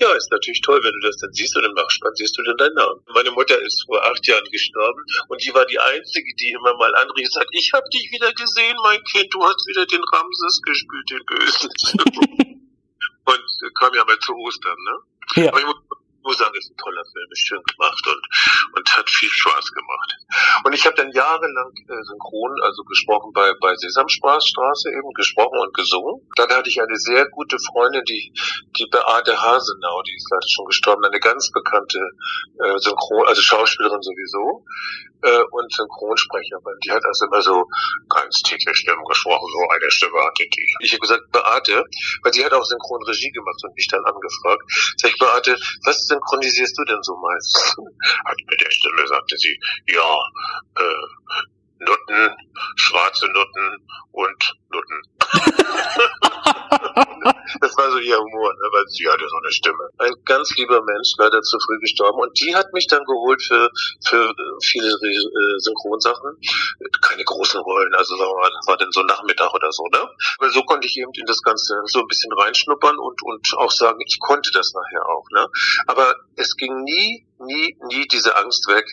ja, 0.00 0.12
ist 0.14 0.32
natürlich 0.32 0.62
toll, 0.62 0.80
wenn 0.82 0.96
du 0.96 1.06
das 1.06 1.16
dann 1.20 1.32
siehst 1.32 1.54
und 1.56 1.64
im 1.64 1.74
Nachspann 1.74 2.14
siehst 2.14 2.36
du 2.38 2.42
dann 2.42 2.56
deinen 2.56 2.74
Namen. 2.74 3.00
Meine 3.12 3.30
Mutter 3.32 3.60
ist 3.60 3.84
vor 3.84 4.02
acht 4.02 4.26
Jahren 4.26 4.48
gestorben 4.50 5.04
und 5.28 5.44
die 5.44 5.52
war 5.52 5.66
die 5.66 5.78
Einzige, 5.78 6.34
die 6.40 6.56
immer 6.56 6.74
mal 6.76 6.94
anrief 6.96 7.28
und 7.28 7.34
sagt, 7.34 7.52
ich 7.52 7.70
hab 7.74 7.84
dich 7.90 8.08
wieder 8.10 8.32
gesehen, 8.32 8.76
mein 8.82 9.02
Kind, 9.04 9.28
du 9.28 9.44
hast 9.44 9.60
wieder 9.68 9.84
den 9.84 10.00
Ramses 10.00 10.62
gespielt, 10.64 11.10
den 11.10 11.24
Bösen. 11.28 11.68
und 13.28 13.74
kam 13.78 13.92
ja 13.94 14.04
mal 14.04 14.18
zu 14.18 14.32
Ostern, 14.32 14.76
ne? 14.80 15.44
Ja. 15.44 15.48
Aber 15.52 15.60
ich 15.60 15.66
muss, 15.66 15.76
muss 16.22 16.38
sagen, 16.38 16.54
ist 16.56 16.70
ein 16.70 16.76
toller 16.76 17.04
Film, 17.04 17.28
ist 17.30 17.46
schön 17.46 17.62
gemacht 17.62 18.04
und, 18.06 18.78
und 18.78 18.96
hat 18.96 19.08
viel 19.08 19.28
Spaß 19.28 19.72
gemacht. 19.72 20.16
Und 20.64 20.72
ich 20.74 20.84
habe 20.86 20.96
dann 20.96 21.10
jahrelang 21.12 21.72
äh, 21.88 22.02
synchron, 22.04 22.52
also 22.62 22.82
gesprochen 22.84 23.32
bei, 23.32 23.52
bei 23.60 23.74
Sesamstraße 23.76 24.90
eben, 24.90 25.12
gesprochen 25.14 25.58
und 25.58 25.74
gesungen. 25.74 26.20
Dann 26.36 26.50
hatte 26.50 26.68
ich 26.68 26.80
eine 26.80 26.96
sehr 26.96 27.28
gute 27.30 27.56
Freundin, 27.58 28.04
die, 28.04 28.32
die 28.76 28.86
Beate 28.90 29.40
Hasenau, 29.40 30.02
die 30.02 30.16
ist 30.16 30.28
leider 30.30 30.48
schon 30.48 30.66
gestorben, 30.66 31.04
eine 31.04 31.20
ganz 31.20 31.50
bekannte 31.50 32.00
äh, 32.62 32.78
Synchron, 32.78 33.26
also 33.26 33.40
Schauspielerin 33.42 34.02
sowieso 34.02 34.64
äh, 35.22 35.42
und 35.50 35.72
Synchronsprecherin. 35.72 36.78
Die 36.84 36.90
hat 36.90 37.04
also 37.04 37.26
immer 37.26 37.42
so 37.42 37.64
ganz 38.08 38.42
tiefe 38.42 38.74
Stimmen 38.74 39.04
gesprochen, 39.04 39.46
so 39.52 39.68
eine 39.68 39.90
Stimme 39.90 40.20
hatte 40.24 40.44
die. 40.44 40.74
Ich 40.80 40.92
habe 40.92 41.00
gesagt, 41.00 41.30
Beate, 41.32 41.84
weil 42.22 42.32
sie 42.32 42.44
hat 42.44 42.52
auch 42.52 42.64
Synchronregie 42.64 43.30
gemacht 43.30 43.60
und 43.64 43.74
mich 43.74 43.88
dann 43.88 44.04
angefragt. 44.04 44.62
Sag 44.96 45.10
ich, 45.10 45.18
Beate, 45.18 45.56
was 45.84 46.06
synchronisierst 46.10 46.76
du 46.78 46.84
denn 46.84 47.02
so 47.02 47.16
meist? 47.16 47.76
Mit 48.50 48.60
der 48.60 48.70
Stimme 48.70 49.06
sagte 49.06 49.36
sie, 49.38 49.58
ja, 49.86 50.18
äh, 50.76 51.06
Nutten, 51.80 52.36
schwarze 52.76 53.26
Nutten 53.26 53.84
und 54.12 54.54
Nutten. 54.70 55.02
das 57.60 57.76
war 57.76 57.90
so 57.90 57.98
ihr 57.98 58.18
Humor, 58.18 58.52
ne, 58.52 58.68
weil 58.72 58.86
sie 58.88 59.08
hatte 59.08 59.28
so 59.28 59.36
eine 59.36 59.52
Stimme. 59.52 59.88
Ein 59.98 60.14
ganz 60.24 60.56
lieber 60.56 60.82
Mensch, 60.82 61.14
leider 61.18 61.42
zu 61.42 61.58
früh 61.58 61.78
gestorben. 61.80 62.20
Und 62.20 62.40
die 62.40 62.54
hat 62.54 62.72
mich 62.72 62.86
dann 62.86 63.04
geholt 63.04 63.42
für, 63.42 63.70
für 64.04 64.34
viele 64.62 64.88
äh, 64.88 65.58
Synchronsachen. 65.58 66.38
Keine 67.00 67.24
großen 67.24 67.60
Rollen, 67.60 67.94
also 67.94 68.16
sagen 68.16 68.30
wir 68.30 68.40
mal, 68.40 68.50
das 68.50 68.66
war 68.66 68.76
dann 68.76 68.92
so 68.92 69.02
Nachmittag 69.02 69.52
oder 69.54 69.72
so, 69.72 69.86
ne? 69.86 70.08
Aber 70.38 70.50
so 70.50 70.62
konnte 70.62 70.86
ich 70.86 70.98
eben 70.98 71.12
in 71.14 71.26
das 71.26 71.42
Ganze 71.42 71.80
so 71.86 72.00
ein 72.00 72.06
bisschen 72.06 72.32
reinschnuppern 72.32 72.98
und, 72.98 73.22
und 73.22 73.54
auch 73.56 73.70
sagen, 73.70 74.00
ich 74.06 74.18
konnte 74.20 74.50
das 74.52 74.72
nachher 74.74 75.06
auch, 75.06 75.24
ne? 75.32 75.48
Aber 75.86 76.14
es 76.36 76.56
ging 76.56 76.84
nie, 76.84 77.26
nie, 77.38 77.76
nie 77.88 78.06
diese 78.08 78.36
Angst 78.36 78.68
weg, 78.68 78.84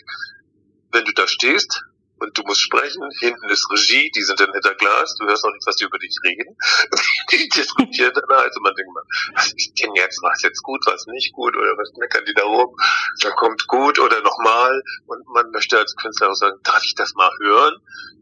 wenn 0.90 1.04
du 1.04 1.12
da 1.12 1.26
stehst 1.26 1.84
und 2.20 2.36
du 2.36 2.42
musst 2.42 2.60
sprechen, 2.60 3.02
hinten 3.20 3.48
ist 3.48 3.70
Regie, 3.70 4.10
die 4.14 4.22
sind 4.22 4.40
dann 4.40 4.52
hinter 4.52 4.74
Glas, 4.74 5.14
du 5.18 5.26
hörst 5.26 5.44
auch 5.44 5.52
nicht, 5.52 5.66
was 5.66 5.76
die 5.76 5.84
über 5.84 5.98
dich 5.98 6.16
reden. 6.24 6.56
die 7.32 7.48
diskutieren 7.48 8.12
dann 8.14 8.38
halt 8.38 8.56
und 8.56 8.62
man 8.62 8.74
denkt 8.74 8.92
mal, 8.92 9.04
was 9.34 9.52
ist 9.52 9.72
denn 9.80 9.94
jetzt, 9.94 10.22
was 10.22 10.42
jetzt 10.42 10.62
gut, 10.62 10.80
was 10.86 11.06
nicht 11.06 11.32
gut 11.32 11.56
oder 11.56 11.70
was 11.76 11.90
meckern 11.98 12.24
die 12.26 12.34
da 12.34 12.44
rum, 12.44 12.74
da 13.22 13.30
kommt 13.30 13.66
gut 13.66 13.98
oder 13.98 14.20
nochmal. 14.22 14.82
Und 15.06 15.26
man 15.28 15.50
möchte 15.50 15.78
als 15.78 15.94
Künstler 15.96 16.30
auch 16.30 16.34
sagen, 16.34 16.58
darf 16.62 16.84
ich 16.84 16.94
das 16.94 17.14
mal 17.14 17.30
hören 17.40 17.76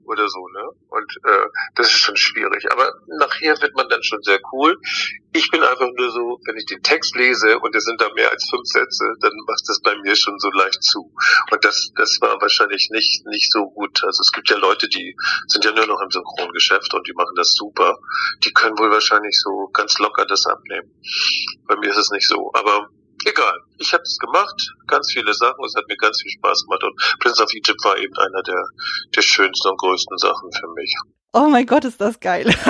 oder 0.07 0.29
so, 0.29 0.49
ne? 0.49 0.65
Und 0.89 1.11
äh, 1.25 1.47
das 1.75 1.89
ist 1.89 2.01
schon 2.01 2.17
schwierig. 2.17 2.71
Aber 2.71 2.93
nachher 3.07 3.61
wird 3.61 3.75
man 3.77 3.89
dann 3.89 4.03
schon 4.03 4.23
sehr 4.23 4.41
cool. 4.53 4.77
Ich 5.33 5.51
bin 5.51 5.63
einfach 5.63 5.89
nur 5.97 6.11
so, 6.11 6.41
wenn 6.47 6.57
ich 6.57 6.67
den 6.67 6.83
Text 6.83 7.15
lese 7.17 7.59
und 7.59 7.75
es 7.75 7.85
sind 7.85 8.01
da 8.01 8.09
mehr 8.15 8.31
als 8.31 8.49
fünf 8.49 8.67
Sätze, 8.67 9.05
dann 9.21 9.33
macht 9.47 9.65
das 9.69 9.81
bei 9.83 9.95
mir 10.03 10.17
schon 10.17 10.39
so 10.39 10.51
leicht 10.51 10.83
zu. 10.83 11.13
Und 11.51 11.65
das, 11.65 11.91
das 11.97 12.19
war 12.21 12.41
wahrscheinlich 12.41 12.89
nicht, 12.91 13.27
nicht 13.27 13.53
so 13.53 13.67
gut. 13.71 14.03
Also 14.05 14.21
es 14.21 14.33
gibt 14.33 14.49
ja 14.49 14.57
Leute, 14.57 14.89
die 14.89 15.15
sind 15.49 15.65
ja 15.65 15.73
nur 15.73 15.87
noch 15.87 16.01
im 16.01 16.11
Synchrongeschäft 16.11 16.95
und 16.95 17.07
die 17.07 17.15
machen 17.15 17.35
das 17.37 17.53
super. 17.53 17.99
Die 18.45 18.53
können 18.53 18.79
wohl 18.79 18.91
wahrscheinlich 18.91 19.39
so 19.39 19.69
ganz 19.73 19.99
locker 19.99 20.25
das 20.25 20.47
abnehmen. 20.47 20.91
Bei 21.67 21.77
mir 21.77 21.91
ist 21.91 21.99
es 21.99 22.11
nicht 22.11 22.29
so. 22.29 22.51
Aber 22.55 22.89
egal. 23.25 23.59
Ich 23.79 23.93
habe 23.93 24.03
es 24.03 24.19
gemacht, 24.19 24.75
ganz 24.87 25.13
viele 25.13 25.33
Sachen. 25.35 25.65
Es 25.65 25.75
hat 25.75 25.87
mir 25.89 25.97
ganz 25.97 26.21
viel 26.21 26.33
Spaß 26.33 26.65
gemacht 26.65 26.85
und 26.85 27.19
Prince 27.21 27.43
of 27.43 27.53
Egypt 27.55 27.85
war 27.85 27.97
eben 27.99 28.17
einer 28.17 28.43
der, 28.43 28.63
der 29.15 29.23
schönsten 29.23 29.69
und 29.69 29.79
größten 29.79 30.19
Sachen 30.19 30.51
für 30.53 30.69
mich. 30.75 30.95
Oh 31.33 31.49
mein 31.49 31.67
Gott, 31.67 31.85
ist 31.85 32.01
das 32.01 32.19
geil. 32.21 32.55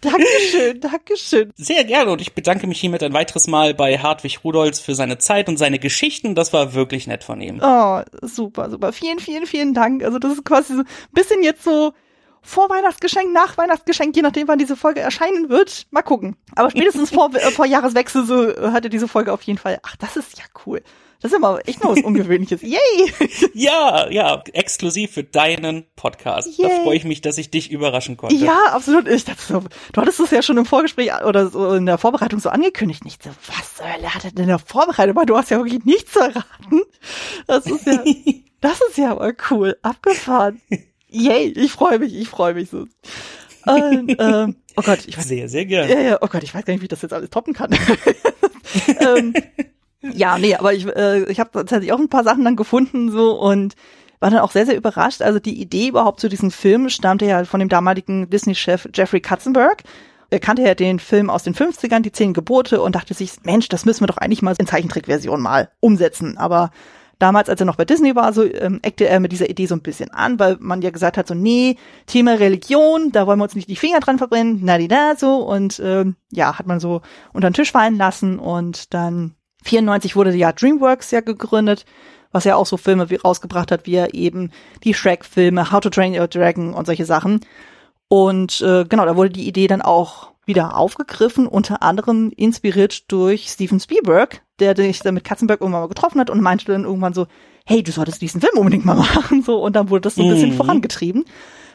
Dankeschön, 0.00 0.80
Dankeschön. 0.80 1.52
Sehr 1.56 1.84
gerne 1.84 2.10
und 2.12 2.20
ich 2.20 2.34
bedanke 2.34 2.66
mich 2.66 2.78
hiermit 2.78 3.02
ein 3.02 3.14
weiteres 3.14 3.46
Mal 3.46 3.72
bei 3.72 3.98
Hartwig 3.98 4.44
Rudolz 4.44 4.78
für 4.78 4.94
seine 4.94 5.16
Zeit 5.18 5.48
und 5.48 5.56
seine 5.56 5.78
Geschichten. 5.78 6.34
Das 6.34 6.52
war 6.52 6.74
wirklich 6.74 7.06
nett 7.06 7.24
von 7.24 7.40
ihm. 7.40 7.60
Oh, 7.62 8.02
super, 8.20 8.70
super. 8.70 8.92
Vielen, 8.92 9.18
vielen, 9.18 9.46
vielen 9.46 9.72
Dank. 9.72 10.04
Also 10.04 10.18
das 10.18 10.32
ist 10.32 10.44
quasi 10.44 10.74
so 10.74 10.80
ein 10.80 10.86
bisschen 11.12 11.42
jetzt 11.42 11.64
so 11.64 11.94
vor 12.44 12.68
Weihnachtsgeschenk, 12.68 13.32
nach 13.32 13.56
Weihnachtsgeschenk, 13.56 14.14
je 14.14 14.22
nachdem, 14.22 14.46
wann 14.46 14.58
diese 14.58 14.76
Folge 14.76 15.00
erscheinen 15.00 15.48
wird. 15.48 15.86
Mal 15.90 16.02
gucken. 16.02 16.36
Aber 16.54 16.70
spätestens 16.70 17.10
vor, 17.10 17.34
äh, 17.34 17.50
vor 17.50 17.66
Jahreswechsel 17.66 18.24
so 18.26 18.50
äh, 18.50 18.70
hatte 18.70 18.90
diese 18.90 19.08
Folge 19.08 19.32
auf 19.32 19.42
jeden 19.42 19.58
Fall. 19.58 19.80
Ach, 19.82 19.96
das 19.96 20.16
ist 20.16 20.38
ja 20.38 20.44
cool. 20.66 20.82
Das 21.22 21.32
ist 21.32 21.38
immer 21.38 21.58
echt 21.64 21.82
noch 21.82 21.96
was 21.96 22.00
Ungewöhnliches. 22.04 22.60
Yay! 22.60 22.78
Ja, 23.54 24.10
ja, 24.10 24.42
exklusiv 24.52 25.12
für 25.12 25.24
deinen 25.24 25.86
Podcast. 25.96 26.58
Yay. 26.58 26.68
Da 26.68 26.82
freue 26.82 26.96
ich 26.96 27.04
mich, 27.04 27.22
dass 27.22 27.38
ich 27.38 27.50
dich 27.50 27.70
überraschen 27.70 28.18
konnte. 28.18 28.34
Ja, 28.34 28.58
absolut. 28.72 29.08
Ich 29.08 29.24
dachte 29.24 29.40
so, 29.42 29.62
du 29.92 30.00
hattest 30.00 30.20
es 30.20 30.30
ja 30.30 30.42
schon 30.42 30.58
im 30.58 30.66
Vorgespräch 30.66 31.12
oder 31.24 31.48
so 31.48 31.72
in 31.72 31.86
der 31.86 31.96
Vorbereitung 31.96 32.40
so 32.40 32.50
angekündigt. 32.50 33.06
Nicht 33.06 33.22
so, 33.22 33.30
was 33.46 33.76
zur 33.76 33.90
Hölle 33.90 34.14
hat 34.14 34.24
er 34.24 34.32
denn 34.32 34.42
in 34.42 34.48
der 34.48 34.58
Vorbereitung? 34.58 35.16
Aber 35.16 35.24
du 35.24 35.34
hast 35.34 35.50
ja 35.50 35.56
wirklich 35.56 35.84
nichts 35.86 36.12
verraten. 36.12 36.82
Das 37.46 37.64
ist 37.64 37.86
ja, 37.86 38.04
das 38.60 38.82
ist 38.90 38.98
ja 38.98 39.12
aber 39.12 39.32
cool. 39.50 39.78
Abgefahren. 39.80 40.60
Yay, 41.14 41.52
ich 41.56 41.72
freue 41.72 41.98
mich, 41.98 42.14
ich 42.14 42.28
freue 42.28 42.54
mich 42.54 42.70
so. 42.70 42.86
Und, 43.66 44.16
ähm, 44.18 44.56
oh 44.76 44.82
Gott, 44.82 45.06
ich 45.06 45.16
weiß, 45.16 45.28
Sehr, 45.28 45.48
sehr 45.48 45.64
gerne. 45.64 45.92
ja, 45.92 46.00
ja, 46.00 46.18
oh 46.20 46.26
Gott, 46.26 46.42
ich 46.42 46.54
weiß 46.54 46.64
gar 46.64 46.72
nicht, 46.72 46.80
wie 46.80 46.86
ich 46.86 46.90
das 46.90 47.02
jetzt 47.02 47.12
alles 47.12 47.30
toppen 47.30 47.54
kann. 47.54 47.70
ähm, 49.00 49.32
ja, 50.02 50.38
nee, 50.38 50.54
aber 50.54 50.74
ich, 50.74 50.86
äh, 50.86 51.24
ich 51.30 51.40
habe 51.40 51.50
tatsächlich 51.52 51.92
auch 51.92 51.98
ein 51.98 52.08
paar 52.08 52.24
Sachen 52.24 52.44
dann 52.44 52.56
gefunden 52.56 53.10
so 53.10 53.38
und 53.40 53.74
war 54.20 54.30
dann 54.30 54.40
auch 54.40 54.50
sehr, 54.50 54.66
sehr 54.66 54.76
überrascht. 54.76 55.22
Also 55.22 55.38
die 55.38 55.60
Idee 55.60 55.88
überhaupt 55.88 56.20
zu 56.20 56.28
diesem 56.28 56.50
Film 56.50 56.88
stammte 56.88 57.26
ja 57.26 57.44
von 57.44 57.60
dem 57.60 57.68
damaligen 57.68 58.28
Disney-Chef 58.28 58.88
Jeffrey 58.92 59.20
Katzenberg. 59.20 59.82
Er 60.30 60.40
kannte 60.40 60.62
ja 60.62 60.74
den 60.74 60.98
Film 60.98 61.30
aus 61.30 61.42
den 61.42 61.54
50ern, 61.54 62.00
die 62.00 62.12
zehn 62.12 62.32
Gebote, 62.32 62.82
und 62.82 62.96
dachte 62.96 63.14
sich, 63.14 63.32
Mensch, 63.44 63.68
das 63.68 63.84
müssen 63.84 64.02
wir 64.02 64.06
doch 64.08 64.16
eigentlich 64.16 64.42
mal 64.42 64.54
in 64.58 64.66
Zeichentrickversion 64.66 65.40
mal 65.40 65.70
umsetzen. 65.80 66.38
Aber 66.38 66.70
damals, 67.18 67.48
als 67.48 67.60
er 67.60 67.66
noch 67.66 67.76
bei 67.76 67.84
Disney 67.84 68.14
war, 68.16 68.32
so 68.32 68.44
ähm, 68.44 68.80
eckte 68.82 69.06
er 69.08 69.20
mit 69.20 69.32
dieser 69.32 69.48
Idee 69.48 69.66
so 69.66 69.74
ein 69.74 69.82
bisschen 69.82 70.10
an, 70.10 70.38
weil 70.38 70.56
man 70.60 70.82
ja 70.82 70.90
gesagt 70.90 71.16
hat, 71.16 71.28
so, 71.28 71.34
nee, 71.34 71.76
Thema 72.06 72.34
Religion, 72.34 73.12
da 73.12 73.26
wollen 73.26 73.38
wir 73.38 73.44
uns 73.44 73.54
nicht 73.54 73.68
die 73.68 73.76
Finger 73.76 74.00
dran 74.00 74.18
verbrennen, 74.18 74.60
na 74.62 74.78
die 74.78 74.88
da 74.88 75.14
so. 75.16 75.36
Und 75.36 75.80
ähm, 75.84 76.16
ja, 76.30 76.58
hat 76.58 76.66
man 76.66 76.80
so 76.80 77.02
unter 77.32 77.50
den 77.50 77.54
Tisch 77.54 77.72
fallen 77.72 77.96
lassen 77.96 78.38
und 78.38 78.94
dann 78.94 79.34
94 79.64 80.16
wurde 80.16 80.34
ja 80.34 80.52
DreamWorks 80.52 81.10
ja 81.10 81.20
gegründet, 81.20 81.86
was 82.32 82.44
ja 82.44 82.56
auch 82.56 82.66
so 82.66 82.76
Filme 82.76 83.10
wie 83.10 83.16
rausgebracht 83.16 83.70
hat, 83.70 83.86
wie 83.86 83.94
er 83.94 84.14
eben 84.14 84.50
die 84.82 84.94
Shrek-Filme, 84.94 85.70
How 85.70 85.80
to 85.80 85.90
Train 85.90 86.18
Your 86.18 86.28
Dragon 86.28 86.74
und 86.74 86.86
solche 86.86 87.04
Sachen. 87.04 87.40
Und 88.08 88.60
äh, 88.60 88.84
genau, 88.84 89.06
da 89.06 89.16
wurde 89.16 89.30
die 89.30 89.48
Idee 89.48 89.66
dann 89.66 89.82
auch 89.82 90.32
wieder 90.46 90.76
aufgegriffen, 90.76 91.46
unter 91.46 91.82
anderem 91.82 92.30
inspiriert 92.36 93.10
durch 93.10 93.48
Steven 93.48 93.80
Spielberg, 93.80 94.42
der 94.60 94.76
sich 94.76 95.00
dann 95.00 95.14
mit 95.14 95.24
Katzenberg 95.24 95.60
irgendwann 95.60 95.82
mal 95.82 95.88
getroffen 95.88 96.20
hat 96.20 96.30
und 96.30 96.40
meinte 96.40 96.64
dann 96.66 96.84
irgendwann 96.84 97.14
so, 97.14 97.26
hey, 97.66 97.82
du 97.82 97.92
solltest 97.92 98.20
diesen 98.22 98.40
Film 98.40 98.56
unbedingt 98.58 98.84
mal 98.84 98.94
machen, 99.14 99.42
so, 99.42 99.62
und 99.62 99.74
dann 99.76 99.90
wurde 99.90 100.02
das 100.02 100.14
so 100.16 100.22
ein 100.22 100.28
bisschen 100.28 100.50
Mhm. 100.50 100.56
vorangetrieben. 100.56 101.24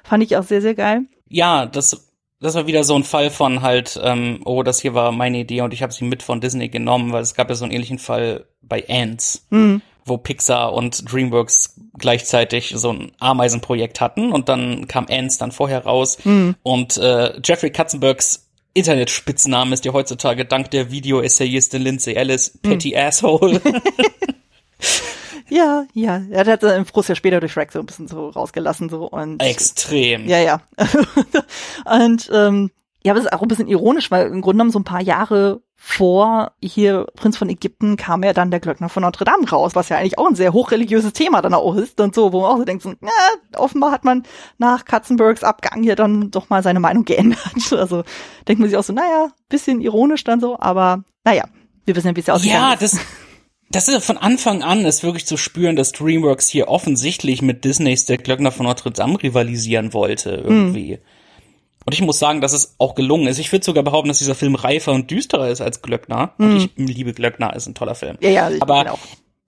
Fand 0.04 0.24
ich 0.24 0.38
auch 0.38 0.44
sehr, 0.44 0.62
sehr 0.62 0.76
geil. 0.76 1.02
Ja, 1.28 1.66
das, 1.66 2.10
das 2.40 2.56
war 2.56 2.68
wieder 2.68 2.84
so 2.84 2.96
ein 2.96 3.04
Fall 3.04 3.30
von 3.32 3.62
halt, 3.62 4.00
ähm, 4.04 4.40
oh, 4.46 4.64
das 4.64 4.80
hier 4.80 4.94
war 4.94 5.12
meine 5.12 5.40
Idee 5.40 5.62
und 5.62 5.74
ich 5.74 5.84
habe 5.84 5.92
sie 5.94 6.06
mit 6.06 6.24
von 6.24 6.40
Disney 6.42 6.70
genommen, 6.70 7.12
weil 7.12 7.22
es 7.22 7.34
gab 7.36 7.50
ja 7.50 7.56
so 7.56 7.66
einen 7.66 7.74
ähnlichen 7.74 8.00
Fall 8.00 8.46
bei 8.62 8.84
Ants, 8.88 9.46
Hm. 9.52 9.82
wo 10.06 10.18
Pixar 10.18 10.74
und 10.74 11.12
DreamWorks 11.12 11.76
gleichzeitig 11.98 12.74
so 12.76 12.92
ein 12.94 13.12
Ameisenprojekt 13.20 14.00
hatten 14.02 14.32
und 14.32 14.50
dann 14.50 14.88
kam 14.88 15.06
Ants 15.10 15.38
dann 15.38 15.52
vorher 15.52 15.84
raus 15.86 16.18
Hm. 16.24 16.56
und 16.64 16.98
äh, 16.98 17.40
Jeffrey 17.44 17.72
Katzenbergs 17.72 18.49
Internetspitzname 18.74 19.74
ist 19.74 19.86
ja 19.86 19.94
heutzutage 19.94 20.46
dank 20.46 20.72
der 20.72 20.92
Video-Essayistin 20.92 21.82
Lindsay 21.82 22.14
Ellis 22.14 22.58
Petty 22.62 22.96
Asshole. 22.96 23.62
Ja, 25.50 25.86
ja. 25.94 26.22
Er 26.30 26.46
hat 26.46 26.64
im 26.64 26.86
Frust 26.86 27.10
ja 27.10 27.16
später 27.16 27.40
durch 27.40 27.52
Shrek 27.52 27.72
so 27.72 27.80
ein 27.80 27.86
bisschen 27.86 28.08
so 28.08 28.30
rausgelassen, 28.30 28.90
so, 28.90 29.08
und. 29.08 29.42
Extrem. 29.42 30.28
Ja, 30.28 30.40
ja. 30.40 30.62
und 31.86 32.30
ähm, 32.34 32.72
ja, 33.04 33.14
aber 33.14 33.20
das 33.20 33.28
ist 33.28 33.34
auch 33.34 33.42
ein 33.42 33.48
bisschen 33.48 33.68
ironisch, 33.68 34.12
weil 34.12 34.28
im 34.28 34.42
Grunde 34.42 34.56
genommen 34.56 34.72
so 34.72 34.80
ein 34.80 34.84
paar 34.84 35.02
Jahre 35.02 35.62
vor 35.78 36.52
hier 36.62 37.08
Prinz 37.16 37.38
von 37.38 37.48
Ägypten 37.48 37.96
kam 37.96 38.22
ja 38.24 38.34
dann 38.34 38.52
der 38.52 38.60
Glöckner 38.60 38.90
von 38.90 39.04
Notre 39.04 39.24
Dame 39.24 39.50
raus, 39.50 39.76
was 39.76 39.88
ja 39.88 39.98
eigentlich 39.98 40.18
auch 40.18 40.28
ein 40.28 40.36
sehr 40.36 40.52
hochreligiöses 40.52 41.14
Thema 41.14 41.42
dann 41.42 41.54
auch 41.54 41.76
ist 41.76 42.02
und 42.02 42.14
so, 42.14 42.34
wo 42.34 42.42
man 42.42 42.52
auch 42.52 42.58
so 42.58 42.66
denkt, 42.66 42.84
so, 42.84 42.90
ja, 42.90 43.58
offenbar 43.58 43.94
hat 43.94 44.04
man 44.04 44.24
nach 44.58 44.84
Katzenbergs 44.84 45.46
Abgang 45.46 45.82
hier 45.82 45.96
dann 45.96 46.32
doch 46.32 46.50
mal 46.50 46.62
seine 46.62 46.82
Meinung 46.82 47.06
geändert. 47.06 47.40
Also 47.72 48.04
denkt 48.48 48.60
man 48.60 48.70
sich 48.70 48.78
auch 48.78 48.84
so, 48.84 48.92
naja, 48.92 49.30
bisschen 49.48 49.80
ironisch 49.80 50.26
dann 50.26 50.42
so, 50.42 50.60
aber 50.60 51.04
naja, 51.24 51.46
wir 51.86 51.96
wissen 51.96 52.08
ja, 52.08 52.16
wie 52.16 52.20
es 52.20 52.28
ja 52.28 52.34
ausgegangen 52.34 52.62
Ja, 52.62 52.76
das, 52.76 53.00
das 53.72 53.88
ist 53.88 54.04
von 54.04 54.18
Anfang 54.18 54.64
an 54.64 54.84
ist 54.86 55.04
wirklich 55.04 55.26
zu 55.26 55.38
spüren, 55.38 55.78
dass 55.78 55.94
DreamWorks 55.94 56.50
hier 56.50 56.68
offensichtlich 56.68 57.42
mit 57.42 57.64
Disneys 57.64 58.06
Der 58.06 58.18
Glöckner 58.18 58.52
von 58.52 58.66
Notre 58.66 58.92
Dame 58.92 59.22
rivalisieren 59.22 59.94
wollte 59.94 60.32
irgendwie. 60.32 61.00
Und 61.90 61.94
ich 61.94 62.02
muss 62.04 62.20
sagen, 62.20 62.40
dass 62.40 62.54
es 62.54 62.76
auch 62.78 62.94
gelungen 62.94 63.26
ist. 63.26 63.40
Ich 63.40 63.52
würde 63.52 63.66
sogar 63.66 63.84
behaupten, 63.84 64.10
dass 64.10 64.20
dieser 64.20 64.36
Film 64.36 64.54
reifer 64.54 64.92
und 64.92 65.10
düsterer 65.10 65.50
ist 65.50 65.60
als 65.60 65.82
Glöckner. 65.82 66.36
Und 66.38 66.56
ich 66.56 66.70
liebe 66.76 67.14
Glöckner, 67.14 67.56
ist 67.56 67.66
ein 67.66 67.74
toller 67.74 67.96
Film. 67.96 68.16
Ja, 68.22 68.30
ja, 68.30 68.52
aber 68.60 69.00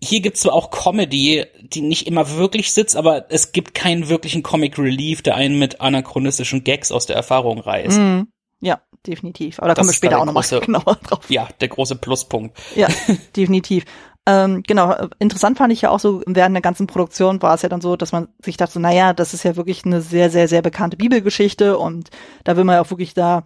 hier 0.04 0.22
gibt's 0.22 0.42
zwar 0.42 0.54
auch 0.54 0.72
Comedy, 0.72 1.46
die 1.62 1.82
nicht 1.82 2.08
immer 2.08 2.38
wirklich 2.38 2.74
sitzt, 2.74 2.96
aber 2.96 3.28
es 3.30 3.52
gibt 3.52 3.76
keinen 3.76 4.10
wirklichen 4.10 4.42
Comic 4.42 4.80
Relief, 4.80 5.22
der 5.22 5.36
einen 5.36 5.60
mit 5.60 5.82
anachronistischen 5.82 6.64
Gags 6.64 6.92
aus 6.92 7.06
der 7.06 7.16
Erfahrung 7.16 7.60
reißt. 7.60 8.00
Mhm. 8.00 8.30
Ja, 8.60 8.82
definitiv. 9.06 9.60
Aber 9.60 9.68
da 9.68 9.76
kommen 9.76 9.90
wir 9.90 9.94
später 9.94 10.20
auch 10.20 10.26
nochmal 10.26 10.44
genauer 10.66 10.98
drauf. 11.04 11.30
Ja, 11.30 11.48
der 11.60 11.68
große 11.68 11.98
Pluspunkt. 11.98 12.58
Ja, 12.76 12.88
definitiv. 13.36 13.86
Ähm, 14.28 14.62
genau, 14.64 14.96
interessant 15.18 15.58
fand 15.58 15.74
ich 15.74 15.82
ja 15.82 15.90
auch 15.90 16.00
so, 16.00 16.22
während 16.28 16.56
der 16.56 16.62
ganzen 16.62 16.86
Produktion 16.86 17.42
war 17.42 17.56
es 17.56 17.64
ja 17.64 17.70
dann 17.70 17.82
so, 17.82 17.96
dass 17.96 18.12
man 18.12 18.28
sich 18.44 18.56
dachte, 18.56 18.80
naja, 18.80 19.14
das 19.14 19.34
ist 19.34 19.44
ja 19.44 19.56
wirklich 19.56 19.84
eine 19.84 20.02
sehr, 20.02 20.30
sehr, 20.30 20.48
sehr 20.48 20.62
bekannte 20.62 20.96
Bibelgeschichte 20.96 21.78
und 21.78 22.10
da 22.44 22.56
will 22.56 22.64
man 22.64 22.76
ja 22.76 22.82
auch 22.82 22.92
wirklich 22.92 23.16
da 23.16 23.44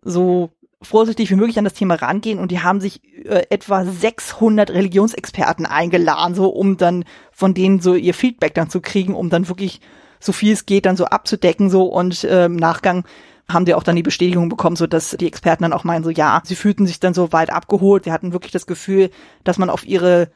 so 0.00 0.50
vorsichtig 0.80 1.30
wie 1.30 1.36
möglich 1.36 1.58
an 1.58 1.64
das 1.64 1.74
Thema 1.74 1.94
rangehen 1.94 2.38
und 2.38 2.50
die 2.50 2.60
haben 2.60 2.80
sich 2.80 3.02
äh, 3.24 3.46
etwa 3.50 3.84
600 3.84 4.70
Religionsexperten 4.70 5.66
eingeladen, 5.66 6.34
so 6.34 6.48
um 6.50 6.76
dann 6.76 7.04
von 7.32 7.54
denen 7.54 7.80
so 7.80 7.94
ihr 7.94 8.14
Feedback 8.14 8.54
dann 8.54 8.70
zu 8.70 8.80
kriegen, 8.80 9.14
um 9.14 9.28
dann 9.28 9.48
wirklich 9.48 9.80
so 10.20 10.32
viel 10.32 10.52
es 10.52 10.66
geht 10.66 10.86
dann 10.86 10.96
so 10.96 11.06
abzudecken 11.06 11.68
so 11.68 11.86
und 11.86 12.22
äh, 12.24 12.46
im 12.46 12.56
Nachgang 12.56 13.04
haben 13.52 13.64
die 13.64 13.74
auch 13.74 13.82
dann 13.82 13.96
die 13.96 14.02
Bestätigung 14.02 14.48
bekommen, 14.48 14.76
so 14.76 14.86
dass 14.86 15.10
die 15.10 15.26
Experten 15.26 15.62
dann 15.62 15.72
auch 15.72 15.84
meinen, 15.84 16.04
so 16.04 16.10
ja, 16.10 16.40
sie 16.44 16.56
fühlten 16.56 16.86
sich 16.86 17.00
dann 17.00 17.14
so 17.14 17.32
weit 17.32 17.50
abgeholt, 17.50 18.04
sie 18.04 18.12
hatten 18.12 18.32
wirklich 18.32 18.52
das 18.52 18.66
Gefühl, 18.66 19.10
dass 19.44 19.58
man 19.58 19.70
auf 19.70 19.86
ihre 19.86 20.30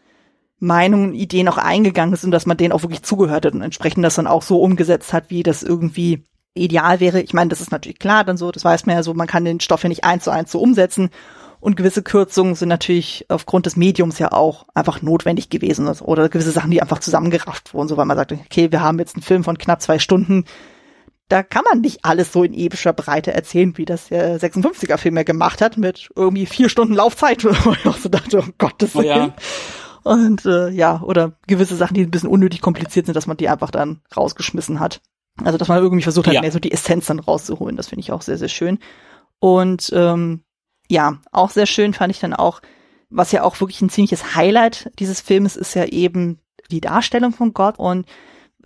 Meinungen, 0.58 1.14
Ideen 1.14 1.48
auch 1.48 1.58
eingegangen 1.58 2.14
ist 2.14 2.24
und 2.24 2.30
dass 2.30 2.46
man 2.46 2.56
denen 2.56 2.72
auch 2.72 2.82
wirklich 2.82 3.02
zugehört 3.02 3.44
hat 3.44 3.54
und 3.54 3.62
entsprechend 3.62 4.04
das 4.04 4.14
dann 4.14 4.26
auch 4.26 4.42
so 4.42 4.60
umgesetzt 4.60 5.12
hat, 5.12 5.28
wie 5.28 5.42
das 5.42 5.62
irgendwie 5.62 6.24
ideal 6.54 7.00
wäre. 7.00 7.20
Ich 7.20 7.34
meine, 7.34 7.50
das 7.50 7.60
ist 7.60 7.70
natürlich 7.70 7.98
klar 7.98 8.24
dann 8.24 8.38
so, 8.38 8.50
das 8.50 8.64
weiß 8.64 8.86
man 8.86 8.96
ja 8.96 9.02
so, 9.02 9.12
man 9.12 9.26
kann 9.26 9.44
den 9.44 9.60
Stoff 9.60 9.82
ja 9.82 9.88
nicht 9.88 10.04
eins 10.04 10.24
zu 10.24 10.30
eins 10.30 10.50
so 10.50 10.58
umsetzen. 10.58 11.10
Und 11.60 11.76
gewisse 11.76 12.02
Kürzungen 12.02 12.54
sind 12.54 12.68
natürlich 12.68 13.26
aufgrund 13.28 13.66
des 13.66 13.76
Mediums 13.76 14.18
ja 14.18 14.32
auch 14.32 14.66
einfach 14.74 15.02
notwendig 15.02 15.50
gewesen. 15.50 15.88
Oder 15.88 16.28
gewisse 16.28 16.52
Sachen, 16.52 16.70
die 16.70 16.82
einfach 16.82 17.00
zusammengerafft 17.00 17.74
wurden, 17.74 17.88
so 17.88 17.96
weil 17.96 18.04
man 18.04 18.16
sagt, 18.16 18.32
okay, 18.32 18.70
wir 18.70 18.82
haben 18.82 18.98
jetzt 18.98 19.16
einen 19.16 19.22
Film 19.22 19.42
von 19.42 19.58
knapp 19.58 19.82
zwei 19.82 19.98
Stunden, 19.98 20.44
da 21.28 21.42
kann 21.42 21.64
man 21.68 21.80
nicht 21.80 22.04
alles 22.04 22.32
so 22.32 22.44
in 22.44 22.54
epischer 22.54 22.92
Breite 22.92 23.32
erzählen, 23.34 23.76
wie 23.78 23.84
das 23.84 24.08
der 24.08 24.40
56er 24.40 24.96
Film 24.96 25.16
ja 25.16 25.22
gemacht 25.24 25.60
hat, 25.60 25.76
mit 25.76 26.08
irgendwie 26.14 26.46
vier 26.46 26.68
Stunden 26.68 26.94
Laufzeit, 26.94 27.44
wo 27.64 27.72
ich 27.72 27.86
auch 27.86 27.96
so 27.96 28.08
dachte, 28.08 28.38
oh 28.46 28.50
Gottes 28.58 28.94
Oh 28.94 29.02
ja. 29.02 29.16
Willen. 29.16 29.32
Und 30.04 30.46
äh, 30.46 30.68
ja, 30.70 31.00
oder 31.02 31.32
gewisse 31.48 31.74
Sachen, 31.74 31.94
die 31.94 32.02
ein 32.02 32.10
bisschen 32.12 32.28
unnötig 32.30 32.60
kompliziert 32.60 33.06
sind, 33.06 33.16
dass 33.16 33.26
man 33.26 33.36
die 33.36 33.48
einfach 33.48 33.72
dann 33.72 34.02
rausgeschmissen 34.16 34.78
hat. 34.78 35.00
Also 35.42 35.58
dass 35.58 35.66
man 35.68 35.78
irgendwie 35.82 36.04
versucht 36.04 36.28
hat, 36.28 36.34
Ja. 36.34 36.40
mehr 36.42 36.52
so 36.52 36.60
die 36.60 36.70
Essenz 36.72 37.06
dann 37.06 37.18
rauszuholen. 37.18 37.76
Das 37.76 37.88
finde 37.88 38.00
ich 38.00 38.12
auch 38.12 38.22
sehr, 38.22 38.38
sehr 38.38 38.48
schön. 38.48 38.78
Und 39.40 39.90
ähm, 39.92 40.44
ja, 40.88 41.18
auch 41.32 41.50
sehr 41.50 41.66
schön 41.66 41.92
fand 41.92 42.12
ich 42.14 42.20
dann 42.20 42.34
auch, 42.34 42.62
was 43.10 43.32
ja 43.32 43.42
auch 43.42 43.60
wirklich 43.60 43.80
ein 43.82 43.90
ziemliches 43.90 44.36
Highlight 44.36 44.90
dieses 45.00 45.20
Filmes 45.20 45.56
ist 45.56 45.74
ja 45.74 45.84
eben 45.86 46.38
die 46.70 46.80
Darstellung 46.80 47.32
von 47.32 47.52
Gott. 47.52 47.78
Und 47.78 48.06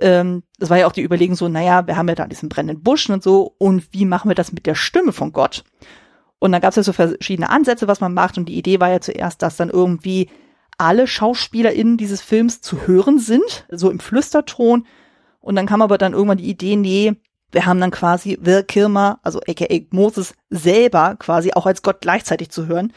ähm, 0.01 0.43
war 0.59 0.79
ja 0.79 0.87
auch 0.87 0.93
die 0.93 1.03
Überlegung 1.03 1.37
so, 1.37 1.49
naja, 1.49 1.87
wir 1.87 1.97
haben 1.97 2.09
ja 2.09 2.15
da 2.15 2.27
diesen 2.27 2.49
brennenden 2.49 2.83
Busch 2.83 3.09
und 3.09 3.23
so, 3.23 3.55
und 3.59 3.93
wie 3.93 4.05
machen 4.05 4.31
wir 4.31 4.35
das 4.35 4.53
mit 4.53 4.67
der 4.67 4.75
Stimme 4.75 5.13
von 5.13 5.33
Gott? 5.33 5.65
Und 6.39 6.53
dann 6.53 6.61
gab 6.61 6.71
es 6.71 6.77
ja 6.77 6.83
so 6.83 6.93
verschiedene 6.93 7.51
Ansätze, 7.51 7.87
was 7.87 8.01
man 8.01 8.15
macht. 8.15 8.39
Und 8.39 8.47
die 8.47 8.57
Idee 8.57 8.81
war 8.81 8.91
ja 8.91 9.01
zuerst, 9.01 9.43
dass 9.43 9.57
dann 9.57 9.69
irgendwie 9.69 10.31
alle 10.79 11.07
SchauspielerInnen 11.07 11.99
dieses 11.99 12.23
Films 12.23 12.63
zu 12.63 12.87
hören 12.87 13.19
sind, 13.19 13.67
so 13.71 13.91
im 13.91 14.01
Flüsterton. 14.01 14.87
Und 15.41 15.57
dann 15.57 15.67
kam 15.67 15.83
aber 15.83 15.99
dann 15.99 16.15
irgendwann 16.15 16.39
die 16.39 16.49
Idee, 16.49 16.77
nee, 16.77 17.15
wir 17.53 17.67
haben 17.67 17.81
dann 17.81 17.91
quasi 17.91 18.39
Will 18.41 18.63
Kilmer, 18.63 19.19
also 19.23 19.41
aka 19.47 19.67
Moses 19.91 20.35
selber 20.49 21.17
quasi 21.19 21.53
auch 21.53 21.67
als 21.67 21.83
Gott 21.83 22.01
gleichzeitig 22.01 22.51
zu 22.51 22.67
hören 22.67 22.93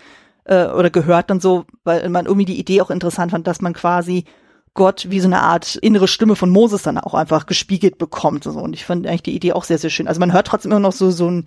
äh, 0.46 0.68
oder 0.68 0.89
gehört 0.89 1.30
dann 1.30 1.39
so, 1.39 1.66
weil 1.84 2.08
man 2.10 2.26
irgendwie 2.26 2.46
die 2.46 2.60
Idee 2.60 2.82
auch 2.82 2.92
interessant 2.92 3.32
fand, 3.32 3.48
dass 3.48 3.62
man 3.62 3.74
quasi 3.74 4.26
Gott 4.75 5.07
wie 5.09 5.19
so 5.19 5.27
eine 5.27 5.41
Art 5.43 5.75
innere 5.75 6.07
Stimme 6.07 6.36
von 6.36 6.49
Moses 6.49 6.81
dann 6.83 6.97
auch 6.97 7.13
einfach 7.13 7.45
gespiegelt 7.45 7.97
bekommt 7.97 8.47
und 8.47 8.53
so. 8.53 8.59
Und 8.59 8.73
ich 8.73 8.86
fand 8.86 9.05
eigentlich 9.05 9.23
die 9.23 9.36
Idee 9.36 9.53
auch 9.53 9.63
sehr, 9.65 9.77
sehr 9.77 9.89
schön. 9.89 10.07
Also 10.07 10.19
man 10.19 10.33
hört 10.33 10.47
trotzdem 10.47 10.71
immer 10.71 10.79
noch 10.79 10.93
so, 10.93 11.12
so 11.12 11.29
ein 11.29 11.45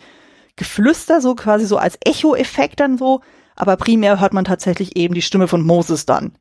Geflüster, 0.57 1.21
so 1.21 1.35
quasi 1.35 1.67
so 1.67 1.77
als 1.77 1.99
Echo-Effekt 2.05 2.81
dann 2.81 2.99
so, 2.99 3.21
aber 3.57 3.77
primär 3.77 4.21
hört 4.21 4.33
man 4.33 4.45
tatsächlich 4.45 4.97
eben 4.97 5.15
die 5.15 5.23
Stimme 5.23 5.49
von 5.49 5.63
Moses 5.63 6.07
dann. 6.07 6.33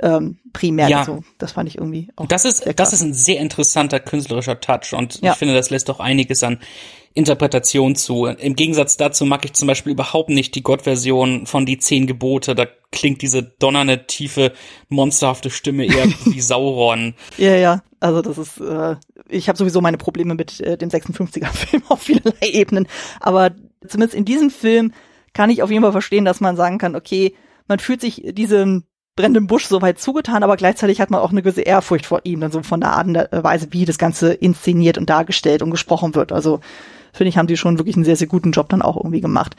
Ähm, 0.00 0.38
primär 0.52 0.88
Ja. 0.88 1.04
so. 1.04 1.24
Das 1.38 1.52
fand 1.52 1.68
ich 1.68 1.76
irgendwie 1.76 2.08
auch. 2.14 2.22
Und 2.22 2.32
das 2.32 2.44
ist, 2.44 2.64
das 2.76 2.92
ist 2.92 3.02
ein 3.02 3.12
sehr 3.14 3.40
interessanter 3.40 3.98
künstlerischer 3.98 4.60
Touch 4.60 4.92
und 4.92 5.20
Ja. 5.22 5.32
ich 5.32 5.38
finde, 5.38 5.54
das 5.54 5.70
lässt 5.70 5.90
auch 5.90 5.98
einiges 5.98 6.42
an 6.44 6.60
Interpretation 7.18 7.96
zu. 7.96 8.26
Im 8.26 8.54
Gegensatz 8.54 8.96
dazu 8.96 9.24
mag 9.24 9.44
ich 9.44 9.52
zum 9.52 9.66
Beispiel 9.66 9.92
überhaupt 9.92 10.30
nicht 10.30 10.54
die 10.54 10.62
Gott-Version 10.62 11.46
von 11.46 11.66
Die 11.66 11.78
Zehn 11.78 12.06
Gebote. 12.06 12.54
Da 12.54 12.66
klingt 12.92 13.22
diese 13.22 13.42
donnernde, 13.42 14.06
tiefe, 14.06 14.52
monsterhafte 14.88 15.50
Stimme 15.50 15.84
eher 15.84 16.06
wie 16.24 16.40
Sauron. 16.40 17.14
Ja, 17.36 17.56
ja. 17.56 17.82
Also 17.98 18.22
das 18.22 18.38
ist, 18.38 18.60
äh, 18.60 18.94
ich 19.28 19.48
habe 19.48 19.58
sowieso 19.58 19.80
meine 19.80 19.98
Probleme 19.98 20.36
mit 20.36 20.60
äh, 20.60 20.78
dem 20.78 20.90
56er-Film 20.90 21.82
auf 21.88 22.02
vielerlei 22.02 22.50
Ebenen. 22.52 22.86
Aber 23.18 23.50
zumindest 23.86 24.14
in 24.14 24.24
diesem 24.24 24.50
Film 24.50 24.92
kann 25.34 25.50
ich 25.50 25.62
auf 25.64 25.70
jeden 25.70 25.82
Fall 25.82 25.92
verstehen, 25.92 26.24
dass 26.24 26.40
man 26.40 26.56
sagen 26.56 26.78
kann, 26.78 26.94
okay, 26.94 27.34
man 27.66 27.80
fühlt 27.80 28.00
sich 28.00 28.22
diesem 28.24 28.84
brennenden 29.16 29.48
Busch 29.48 29.66
so 29.66 29.82
weit 29.82 29.98
zugetan, 29.98 30.44
aber 30.44 30.56
gleichzeitig 30.56 31.00
hat 31.00 31.10
man 31.10 31.20
auch 31.20 31.32
eine 31.32 31.42
gewisse 31.42 31.62
Ehrfurcht 31.62 32.06
vor 32.06 32.20
ihm, 32.22 32.40
dann 32.40 32.52
so 32.52 32.62
von 32.62 32.80
der 32.80 32.92
Art 32.92 33.08
und 33.08 33.16
Weise, 33.16 33.66
wie 33.72 33.84
das 33.84 33.98
Ganze 33.98 34.32
inszeniert 34.32 34.96
und 34.96 35.10
dargestellt 35.10 35.60
und 35.60 35.72
gesprochen 35.72 36.14
wird. 36.14 36.30
Also 36.30 36.60
finde 37.12 37.28
ich, 37.28 37.38
haben 37.38 37.46
die 37.46 37.56
schon 37.56 37.78
wirklich 37.78 37.96
einen 37.96 38.04
sehr, 38.04 38.16
sehr 38.16 38.26
guten 38.28 38.52
Job 38.52 38.68
dann 38.68 38.82
auch 38.82 38.96
irgendwie 38.96 39.20
gemacht. 39.20 39.56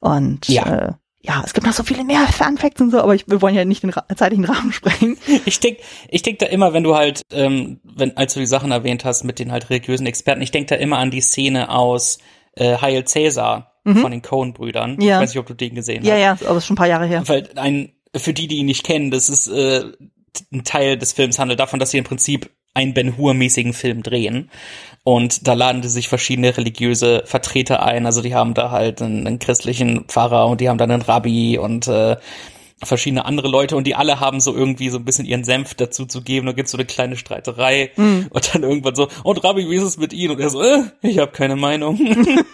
Und 0.00 0.48
Ja. 0.48 0.64
äh, 0.66 0.92
ja, 1.26 1.42
es 1.44 1.54
gibt 1.54 1.66
noch 1.66 1.72
so 1.72 1.82
viele 1.84 2.04
mehr 2.04 2.26
Funfacts 2.26 2.82
und 2.82 2.90
so, 2.90 3.00
aber 3.00 3.14
ich, 3.14 3.26
wir 3.28 3.40
wollen 3.40 3.54
ja 3.54 3.64
nicht 3.64 3.82
den 3.82 3.90
Ra 3.90 4.04
zeitlichen 4.14 4.44
Rahmen 4.44 4.72
sprengen. 4.74 5.16
Ich 5.46 5.58
denk, 5.60 5.78
ich 6.10 6.20
denk 6.22 6.38
da 6.40 6.46
immer, 6.46 6.72
wenn 6.74 6.82
du 6.82 6.94
halt, 6.94 7.22
ähm, 7.32 7.80
wenn, 7.82 8.16
als 8.18 8.34
du 8.34 8.40
die 8.40 8.46
Sachen 8.46 8.70
erwähnt 8.72 9.04
hast 9.06 9.24
mit 9.24 9.38
den 9.38 9.50
halt 9.50 9.70
religiösen 9.70 10.06
Experten, 10.06 10.42
ich 10.42 10.50
denk 10.50 10.68
da 10.68 10.74
immer 10.76 10.98
an 10.98 11.10
die 11.10 11.22
Szene 11.22 11.70
aus 11.70 12.18
äh, 12.56 12.76
Heil 12.78 13.04
Cäsar 13.06 13.70
von 13.86 14.10
den 14.10 14.22
Coen-Brüdern. 14.22 14.94
Mhm. 14.96 15.00
Ja. 15.02 15.16
Ich 15.16 15.22
weiß 15.24 15.30
nicht, 15.30 15.38
ob 15.40 15.46
du 15.46 15.52
den 15.52 15.74
gesehen 15.74 16.04
Ja, 16.04 16.14
hast. 16.14 16.20
ja, 16.20 16.30
aber 16.46 16.54
das 16.54 16.64
ist 16.64 16.66
schon 16.68 16.74
ein 16.74 16.78
paar 16.78 16.86
Jahre 16.88 17.04
her. 17.06 17.22
Weil 17.26 17.50
ein, 17.56 17.92
für 18.16 18.32
die, 18.32 18.46
die 18.48 18.56
ihn 18.56 18.66
nicht 18.66 18.82
kennen, 18.82 19.10
das 19.10 19.28
ist 19.28 19.46
äh, 19.48 19.84
ein 20.52 20.64
Teil 20.64 20.96
des 20.96 21.12
Films 21.12 21.38
handelt 21.38 21.60
davon, 21.60 21.78
dass 21.80 21.90
sie 21.90 21.98
im 21.98 22.04
Prinzip 22.04 22.48
einen 22.74 22.94
Ben 22.94 23.16
Hur-mäßigen 23.16 23.72
Film 23.72 24.02
drehen. 24.02 24.50
Und 25.04 25.46
da 25.46 25.54
laden 25.54 25.82
die 25.82 25.88
sich 25.88 26.08
verschiedene 26.08 26.56
religiöse 26.56 27.22
Vertreter 27.26 27.82
ein. 27.82 28.06
Also 28.06 28.22
die 28.22 28.34
haben 28.34 28.54
da 28.54 28.70
halt 28.70 29.02
einen, 29.02 29.26
einen 29.26 29.38
christlichen 29.38 30.04
Pfarrer 30.06 30.46
und 30.46 30.60
die 30.60 30.68
haben 30.68 30.78
dann 30.78 30.90
einen 30.90 31.02
Rabbi 31.02 31.58
und 31.58 31.88
äh, 31.88 32.16
verschiedene 32.82 33.24
andere 33.24 33.48
Leute 33.48 33.76
und 33.76 33.86
die 33.86 33.94
alle 33.94 34.20
haben 34.20 34.40
so 34.40 34.54
irgendwie 34.54 34.90
so 34.90 34.98
ein 34.98 35.04
bisschen 35.04 35.26
ihren 35.26 35.44
Senf 35.44 35.74
dazu 35.74 36.06
zu 36.06 36.22
geben. 36.22 36.46
Da 36.46 36.52
gibt's 36.52 36.72
so 36.72 36.78
eine 36.78 36.86
kleine 36.86 37.16
Streiterei 37.16 37.90
und 37.96 38.54
dann 38.54 38.62
irgendwann 38.62 38.94
so, 38.94 39.08
und 39.22 39.44
Rabbi, 39.44 39.68
wie 39.70 39.76
ist 39.76 39.82
es 39.82 39.96
mit 39.96 40.12
Ihnen? 40.12 40.34
Und 40.34 40.40
er 40.40 40.50
so, 40.50 40.62
äh, 40.62 40.84
ich 41.02 41.18
habe 41.18 41.32
keine 41.32 41.56
Meinung. 41.56 41.98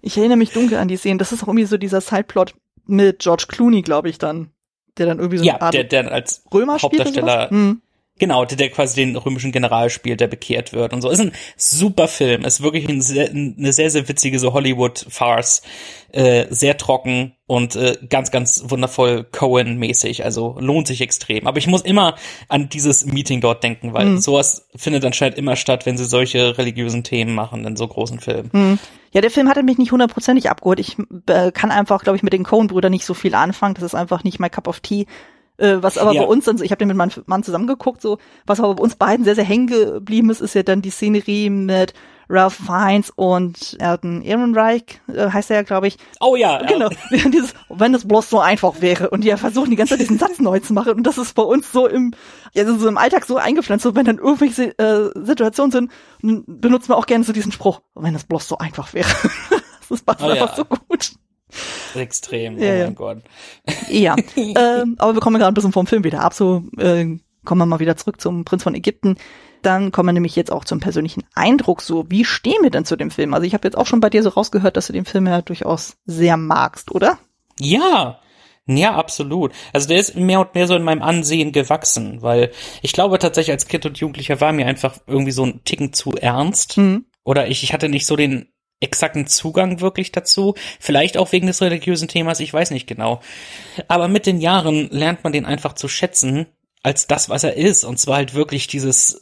Ich 0.00 0.18
erinnere 0.18 0.36
mich 0.36 0.52
dunkel 0.52 0.78
an 0.78 0.88
die 0.88 0.96
Szenen. 0.96 1.18
Das 1.18 1.32
ist 1.32 1.42
auch 1.42 1.48
irgendwie 1.48 1.64
so 1.64 1.76
dieser 1.76 2.00
Sideplot 2.00 2.54
mit 2.86 3.20
George 3.20 3.46
Clooney, 3.48 3.82
glaube 3.82 4.08
ich, 4.08 4.18
dann. 4.18 4.50
Der 4.98 5.06
dann 5.06 5.18
irgendwie 5.18 5.38
so 5.38 5.44
ja, 5.44 5.54
eine 5.54 5.62
Art 5.62 5.74
der, 5.74 5.84
der 5.84 6.12
als 6.12 6.44
Römer 6.52 6.78
spielt 6.78 7.00
Hauptdarsteller? 7.00 7.50
Hm. 7.50 7.82
Genau, 8.20 8.44
der, 8.44 8.56
der 8.56 8.70
quasi 8.70 8.94
den 9.04 9.16
römischen 9.16 9.50
General 9.50 9.90
spielt, 9.90 10.20
der 10.20 10.28
bekehrt 10.28 10.72
wird 10.72 10.92
und 10.92 11.02
so. 11.02 11.10
Ist 11.10 11.20
ein 11.20 11.32
super 11.56 12.06
Film. 12.06 12.44
Ist 12.44 12.62
wirklich 12.62 12.88
ein 12.88 13.02
sehr, 13.02 13.28
eine 13.30 13.72
sehr, 13.72 13.90
sehr 13.90 14.08
witzige 14.08 14.38
so 14.38 14.52
Hollywood-Farce. 14.52 15.62
Äh, 16.12 16.46
sehr 16.48 16.76
trocken 16.76 17.32
und 17.48 17.74
äh, 17.74 17.98
ganz, 18.08 18.30
ganz 18.30 18.62
wundervoll 18.68 19.24
Cohen-mäßig. 19.24 20.24
Also 20.24 20.56
lohnt 20.60 20.86
sich 20.86 21.00
extrem. 21.00 21.48
Aber 21.48 21.58
ich 21.58 21.66
muss 21.66 21.82
immer 21.82 22.14
an 22.48 22.68
dieses 22.68 23.04
Meeting 23.04 23.40
dort 23.40 23.64
denken, 23.64 23.94
weil 23.94 24.06
Mhm. 24.06 24.18
sowas 24.18 24.68
findet 24.76 25.04
anscheinend 25.04 25.36
immer 25.38 25.56
statt, 25.56 25.86
wenn 25.86 25.96
sie 25.98 26.04
solche 26.04 26.56
religiösen 26.56 27.02
Themen 27.02 27.34
machen 27.34 27.64
in 27.64 27.74
so 27.74 27.88
großen 27.88 28.20
Filmen. 28.20 28.50
Hm. 28.52 28.78
Ja, 29.12 29.22
der 29.22 29.30
Film 29.32 29.48
hatte 29.48 29.64
mich 29.64 29.76
nicht 29.78 29.90
hundertprozentig 29.90 30.50
abgeholt. 30.50 30.78
Ich 30.78 30.96
äh, 31.26 31.50
kann 31.50 31.72
einfach, 31.72 32.04
glaube 32.04 32.16
ich, 32.16 32.22
mit 32.22 32.32
den 32.32 32.44
Coen-Brüdern 32.44 32.92
nicht 32.92 33.04
so 33.06 33.14
viel 33.14 33.34
anfangen. 33.34 33.74
Das 33.74 33.82
ist 33.82 33.96
einfach 33.96 34.22
nicht 34.22 34.38
mein 34.38 34.52
Cup 34.52 34.68
of 34.68 34.78
Tea. 34.78 35.06
Äh, 35.56 35.76
was 35.80 35.98
aber 35.98 36.12
Ja. 36.12 36.22
bei 36.22 36.28
uns 36.28 36.44
dann, 36.46 36.58
so- 36.58 36.64
ich 36.64 36.70
habe 36.72 36.78
den 36.80 36.88
mit 36.88 36.96
meinem 36.96 37.12
Mann 37.26 37.42
zusammengeguckt, 37.44 38.02
so, 38.02 38.18
was 38.46 38.58
aber 38.60 38.74
bei 38.74 38.82
uns 38.82 38.96
beiden 38.96 39.24
sehr, 39.24 39.34
sehr 39.36 39.44
hängen 39.44 39.68
geblieben 39.68 40.30
ist, 40.30 40.40
ist 40.40 40.54
ja 40.54 40.62
dann 40.64 40.82
die 40.82 40.90
Szenerie 40.90 41.48
mit 41.50 41.94
Ralph 42.28 42.54
Fiennes 42.54 43.10
und 43.14 43.76
Elton 43.78 44.22
Ehrenreich, 44.22 44.82
äh, 45.14 45.28
heißt 45.30 45.50
er 45.50 45.56
ja, 45.58 45.62
glaube 45.62 45.86
ich. 45.88 45.98
Oh 46.20 46.34
ja, 46.36 46.58
Genau, 46.64 46.88
während 47.10 47.34
dieses, 47.34 47.52
wenn 47.68 47.92
das 47.92 48.08
bloß 48.08 48.30
so 48.30 48.40
einfach 48.40 48.80
wäre 48.80 49.10
und 49.10 49.22
die 49.22 49.28
ja 49.28 49.36
versuchen 49.36 49.70
die 49.70 49.76
ganze 49.76 49.92
Zeit 49.92 50.00
diesen 50.00 50.18
Satz 50.18 50.38
neu 50.40 50.58
zu 50.58 50.72
machen 50.72 50.94
und 50.94 51.02
das 51.04 51.18
ist 51.18 51.34
bei 51.34 51.42
uns 51.42 51.70
so 51.70 51.86
im, 51.86 52.12
ja, 52.54 52.64
so 52.66 52.88
im 52.88 52.96
Alltag 52.98 53.24
so 53.26 53.36
eingepflanzt, 53.36 53.82
so 53.84 53.94
wenn 53.94 54.06
dann 54.06 54.18
irgendwelche 54.18 54.76
äh, 54.78 55.10
Situationen 55.22 55.70
sind, 55.70 55.90
benutzen 56.46 56.88
wir 56.88 56.96
auch 56.96 57.06
gerne 57.06 57.24
so 57.24 57.32
diesen 57.34 57.52
Spruch, 57.52 57.80
wenn 57.94 58.14
das 58.14 58.24
bloß 58.24 58.48
so 58.48 58.56
einfach 58.58 58.92
wäre. 58.94 59.08
das 59.88 60.00
passt 60.02 60.22
Oh 60.22 60.26
ja. 60.28 60.32
einfach 60.42 60.56
so 60.56 60.64
gut. 60.64 61.12
extrem. 61.94 62.58
Ja, 62.58 62.64
oh 62.70 62.76
ja. 62.76 62.84
mein 62.84 62.94
Gott. 62.94 63.18
Ja, 63.88 64.16
ähm, 64.36 64.96
aber 64.98 65.14
wir 65.14 65.20
kommen 65.20 65.38
gerade 65.38 65.52
ein 65.52 65.54
bisschen 65.54 65.72
vom 65.72 65.86
Film 65.86 66.04
wieder 66.04 66.20
ab, 66.20 66.34
so 66.34 66.62
äh, 66.78 67.18
kommen 67.44 67.60
wir 67.60 67.66
mal 67.66 67.80
wieder 67.80 67.96
zurück 67.96 68.20
zum 68.20 68.44
Prinz 68.44 68.62
von 68.62 68.74
Ägypten. 68.74 69.16
Dann 69.62 69.92
kommen 69.92 70.08
wir 70.08 70.12
nämlich 70.12 70.36
jetzt 70.36 70.52
auch 70.52 70.64
zum 70.64 70.80
persönlichen 70.80 71.24
Eindruck, 71.34 71.80
so 71.80 72.04
wie 72.10 72.24
stehen 72.24 72.62
wir 72.62 72.70
denn 72.70 72.84
zu 72.84 72.96
dem 72.96 73.10
Film? 73.10 73.32
Also 73.32 73.46
ich 73.46 73.54
habe 73.54 73.66
jetzt 73.66 73.78
auch 73.78 73.86
schon 73.86 74.00
bei 74.00 74.10
dir 74.10 74.22
so 74.22 74.28
rausgehört, 74.28 74.76
dass 74.76 74.88
du 74.88 74.92
den 74.92 75.06
Film 75.06 75.26
ja 75.26 75.40
durchaus 75.40 75.96
sehr 76.04 76.36
magst, 76.36 76.92
oder? 76.92 77.18
Ja, 77.58 78.18
ja, 78.66 78.94
absolut. 78.94 79.52
Also 79.72 79.88
der 79.88 79.98
ist 79.98 80.16
mehr 80.16 80.40
und 80.40 80.54
mehr 80.54 80.66
so 80.66 80.74
in 80.74 80.82
meinem 80.82 81.02
Ansehen 81.02 81.52
gewachsen, 81.52 82.22
weil 82.22 82.50
ich 82.80 82.92
glaube 82.92 83.18
tatsächlich 83.18 83.52
als 83.52 83.68
Kind 83.68 83.84
und 83.84 83.98
Jugendlicher 83.98 84.40
war 84.40 84.52
mir 84.52 84.66
einfach 84.66 84.98
irgendwie 85.06 85.32
so 85.32 85.44
ein 85.44 85.62
Ticken 85.64 85.92
zu 85.92 86.12
ernst. 86.12 86.78
Mhm. 86.78 87.04
Oder 87.24 87.48
ich, 87.48 87.62
ich 87.62 87.72
hatte 87.72 87.88
nicht 87.88 88.06
so 88.06 88.16
den 88.16 88.48
exakten 88.80 89.26
Zugang 89.26 89.80
wirklich 89.80 90.12
dazu. 90.12 90.54
Vielleicht 90.80 91.16
auch 91.16 91.32
wegen 91.32 91.46
des 91.46 91.62
religiösen 91.62 92.08
Themas, 92.08 92.40
ich 92.40 92.52
weiß 92.52 92.70
nicht 92.70 92.86
genau. 92.86 93.20
Aber 93.88 94.08
mit 94.08 94.26
den 94.26 94.40
Jahren 94.40 94.88
lernt 94.90 95.24
man 95.24 95.32
den 95.32 95.46
einfach 95.46 95.74
zu 95.74 95.88
schätzen 95.88 96.46
als 96.82 97.06
das, 97.06 97.28
was 97.28 97.44
er 97.44 97.54
ist. 97.54 97.84
Und 97.84 97.98
zwar 97.98 98.16
halt 98.16 98.34
wirklich 98.34 98.66
dieses 98.66 99.20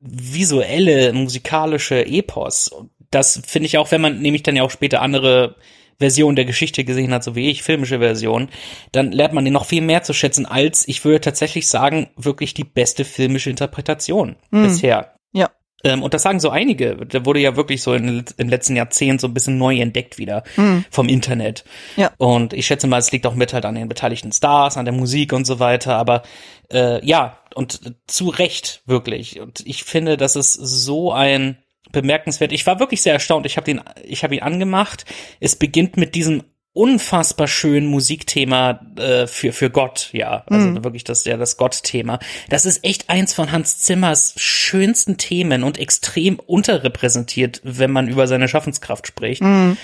visuelle, 0.00 1.12
musikalische 1.12 2.06
Epos. 2.06 2.70
Das 3.10 3.42
finde 3.44 3.66
ich 3.66 3.78
auch, 3.78 3.90
wenn 3.90 4.00
man 4.00 4.20
nämlich 4.20 4.42
dann 4.42 4.56
ja 4.56 4.62
auch 4.62 4.70
später 4.70 5.02
andere 5.02 5.56
Version 5.98 6.34
der 6.34 6.46
Geschichte 6.46 6.84
gesehen 6.84 7.12
hat, 7.12 7.22
so 7.22 7.36
wie 7.36 7.50
ich, 7.50 7.62
filmische 7.62 7.98
Version, 7.98 8.48
dann 8.90 9.12
lernt 9.12 9.34
man 9.34 9.44
den 9.44 9.52
noch 9.52 9.66
viel 9.66 9.82
mehr 9.82 10.02
zu 10.02 10.14
schätzen 10.14 10.46
als, 10.46 10.88
ich 10.88 11.04
würde 11.04 11.20
tatsächlich 11.20 11.68
sagen, 11.68 12.08
wirklich 12.16 12.54
die 12.54 12.64
beste 12.64 13.04
filmische 13.04 13.50
Interpretation 13.50 14.36
mhm. 14.50 14.62
bisher. 14.62 15.14
Ähm, 15.84 16.02
und 16.02 16.14
das 16.14 16.22
sagen 16.22 16.40
so 16.40 16.50
einige. 16.50 16.96
Der 16.96 17.24
wurde 17.24 17.40
ja 17.40 17.56
wirklich 17.56 17.82
so 17.82 17.94
in, 17.94 18.24
den 18.38 18.48
letzten 18.48 18.76
Jahrzehnten 18.76 19.18
so 19.18 19.28
ein 19.28 19.34
bisschen 19.34 19.58
neu 19.58 19.78
entdeckt 19.78 20.18
wieder 20.18 20.44
mhm. 20.56 20.84
vom 20.90 21.08
Internet. 21.08 21.64
Ja. 21.96 22.10
Und 22.18 22.52
ich 22.52 22.66
schätze 22.66 22.86
mal, 22.86 22.98
es 22.98 23.12
liegt 23.12 23.26
auch 23.26 23.34
mit 23.34 23.52
halt 23.52 23.64
an 23.64 23.74
den 23.74 23.88
beteiligten 23.88 24.32
Stars, 24.32 24.76
an 24.76 24.84
der 24.84 24.94
Musik 24.94 25.32
und 25.32 25.46
so 25.46 25.58
weiter. 25.58 25.96
Aber 25.96 26.22
äh, 26.72 27.04
ja, 27.04 27.38
und 27.54 27.94
zu 28.06 28.28
Recht 28.28 28.82
wirklich. 28.86 29.40
Und 29.40 29.60
ich 29.66 29.84
finde, 29.84 30.16
das 30.16 30.36
ist 30.36 30.54
so 30.54 31.12
ein 31.12 31.58
bemerkenswert. 31.92 32.52
Ich 32.52 32.66
war 32.66 32.78
wirklich 32.78 33.02
sehr 33.02 33.14
erstaunt. 33.14 33.46
Ich 33.46 33.56
habe 33.56 33.64
den, 33.64 33.80
ich 34.04 34.22
habe 34.22 34.36
ihn 34.36 34.42
angemacht. 34.42 35.04
Es 35.40 35.56
beginnt 35.56 35.96
mit 35.96 36.14
diesem 36.14 36.44
unfassbar 36.72 37.48
schönen 37.48 37.88
Musikthema 37.88 38.80
äh, 38.96 39.26
für 39.26 39.52
für 39.52 39.70
Gott, 39.70 40.10
ja, 40.12 40.44
also 40.46 40.66
mhm. 40.68 40.84
wirklich 40.84 41.04
das 41.04 41.24
ja 41.24 41.36
das 41.36 41.56
Gott-Thema. 41.56 42.20
Das 42.48 42.64
ist 42.64 42.84
echt 42.84 43.10
eins 43.10 43.34
von 43.34 43.50
Hans 43.50 43.78
Zimmers 43.78 44.34
schönsten 44.36 45.16
Themen 45.16 45.64
und 45.64 45.78
extrem 45.78 46.38
unterrepräsentiert, 46.38 47.60
wenn 47.64 47.90
man 47.90 48.08
über 48.08 48.26
seine 48.26 48.48
Schaffenskraft 48.48 49.06
spricht. 49.06 49.42
Mhm 49.42 49.76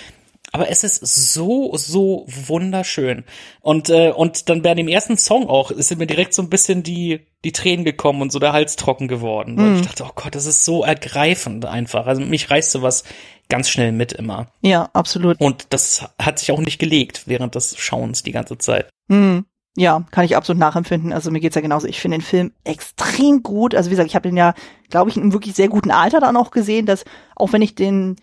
aber 0.52 0.70
es 0.70 0.84
ist 0.84 1.04
so, 1.04 1.72
so 1.76 2.24
wunderschön. 2.26 3.24
Und, 3.60 3.90
äh, 3.90 4.10
und 4.10 4.48
dann 4.48 4.62
bei 4.62 4.74
dem 4.74 4.88
ersten 4.88 5.18
Song 5.18 5.48
auch, 5.48 5.70
sind 5.74 5.98
mir 5.98 6.06
direkt 6.06 6.32
so 6.32 6.40
ein 6.40 6.48
bisschen 6.48 6.82
die, 6.82 7.26
die 7.44 7.52
Tränen 7.52 7.84
gekommen 7.84 8.22
und 8.22 8.32
so 8.32 8.38
der 8.38 8.54
Hals 8.54 8.76
trocken 8.76 9.08
geworden. 9.08 9.56
Mhm. 9.56 9.76
ich 9.76 9.86
dachte, 9.86 10.04
oh 10.04 10.12
Gott, 10.14 10.34
das 10.34 10.46
ist 10.46 10.64
so 10.64 10.82
ergreifend 10.82 11.66
einfach. 11.66 12.06
Also 12.06 12.22
mich 12.22 12.50
reißt 12.50 12.70
sowas 12.70 13.04
ganz 13.48 13.68
schnell 13.68 13.92
mit 13.92 14.12
immer. 14.12 14.48
Ja, 14.60 14.88
absolut. 14.92 15.40
Und 15.40 15.66
das 15.70 16.04
hat 16.20 16.38
sich 16.38 16.52
auch 16.52 16.60
nicht 16.60 16.78
gelegt 16.78 17.24
während 17.26 17.54
des 17.54 17.76
Schauens 17.76 18.22
die 18.22 18.32
ganze 18.32 18.58
Zeit. 18.58 18.88
Mhm. 19.08 19.44
Ja, 19.78 20.04
kann 20.10 20.24
ich 20.24 20.36
absolut 20.36 20.58
nachempfinden. 20.58 21.12
Also 21.12 21.30
mir 21.30 21.40
geht's 21.40 21.54
ja 21.54 21.60
genauso. 21.60 21.86
Ich 21.86 22.00
finde 22.00 22.16
den 22.16 22.24
Film 22.24 22.52
extrem 22.64 23.42
gut. 23.42 23.74
Also 23.74 23.90
wie 23.90 23.92
gesagt, 23.92 24.08
ich 24.08 24.14
habe 24.14 24.28
den 24.28 24.36
ja, 24.36 24.54
glaube 24.88 25.10
ich, 25.10 25.16
in 25.16 25.22
einem 25.22 25.32
wirklich 25.34 25.54
sehr 25.54 25.68
guten 25.68 25.90
Alter 25.90 26.18
dann 26.18 26.36
auch 26.36 26.50
gesehen, 26.50 26.86
dass 26.86 27.04
auch 27.34 27.52
wenn 27.52 27.60
ich 27.60 27.74
den 27.74 28.16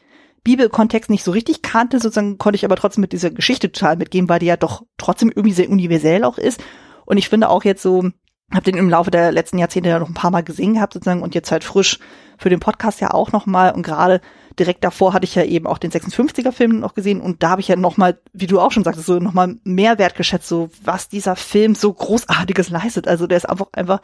Bibelkontext 0.43 1.11
nicht 1.11 1.23
so 1.23 1.31
richtig 1.31 1.61
kannte, 1.61 1.99
sozusagen 1.99 2.39
konnte 2.39 2.55
ich 2.55 2.65
aber 2.65 2.75
trotzdem 2.75 3.01
mit 3.01 3.13
dieser 3.13 3.29
Geschichte 3.29 3.71
total 3.71 3.97
mitgehen, 3.97 4.27
weil 4.29 4.39
die 4.39 4.47
ja 4.47 4.57
doch 4.57 4.83
trotzdem 4.97 5.29
irgendwie 5.29 5.53
sehr 5.53 5.69
universell 5.69 6.23
auch 6.23 6.39
ist. 6.39 6.61
Und 7.05 7.17
ich 7.17 7.29
finde 7.29 7.49
auch 7.49 7.63
jetzt 7.63 7.83
so, 7.83 8.09
habe 8.53 8.63
den 8.63 8.77
im 8.77 8.89
Laufe 8.89 9.11
der 9.11 9.31
letzten 9.31 9.57
Jahrzehnte 9.57 9.89
ja 9.89 9.99
noch 9.99 10.09
ein 10.09 10.13
paar 10.13 10.31
Mal 10.31 10.43
gesehen 10.43 10.75
gehabt 10.75 10.93
sozusagen 10.93 11.21
und 11.21 11.35
jetzt 11.35 11.51
halt 11.51 11.63
frisch 11.63 11.99
für 12.37 12.49
den 12.49 12.59
Podcast 12.59 13.01
ja 13.01 13.11
auch 13.11 13.31
noch 13.31 13.45
mal 13.45 13.71
und 13.71 13.83
gerade 13.83 14.21
direkt 14.59 14.83
davor 14.83 15.13
hatte 15.13 15.25
ich 15.25 15.35
ja 15.35 15.43
eben 15.43 15.67
auch 15.67 15.77
den 15.77 15.91
56er 15.91 16.51
Film 16.51 16.79
noch 16.79 16.93
gesehen 16.93 17.21
und 17.21 17.41
da 17.41 17.51
habe 17.51 17.61
ich 17.61 17.67
ja 17.67 17.75
noch 17.75 17.97
mal, 17.97 18.19
wie 18.33 18.47
du 18.47 18.59
auch 18.59 18.71
schon 18.71 18.83
sagtest, 18.83 19.07
so 19.07 19.19
noch 19.19 19.33
mal 19.33 19.55
mehr 19.63 19.97
wertgeschätzt, 19.97 20.47
so 20.47 20.69
was 20.83 21.09
dieser 21.09 21.35
Film 21.35 21.75
so 21.75 21.91
großartiges 21.91 22.69
leistet. 22.69 23.07
Also 23.07 23.27
der 23.27 23.37
ist 23.37 23.49
einfach 23.49 23.67
einfach 23.73 24.01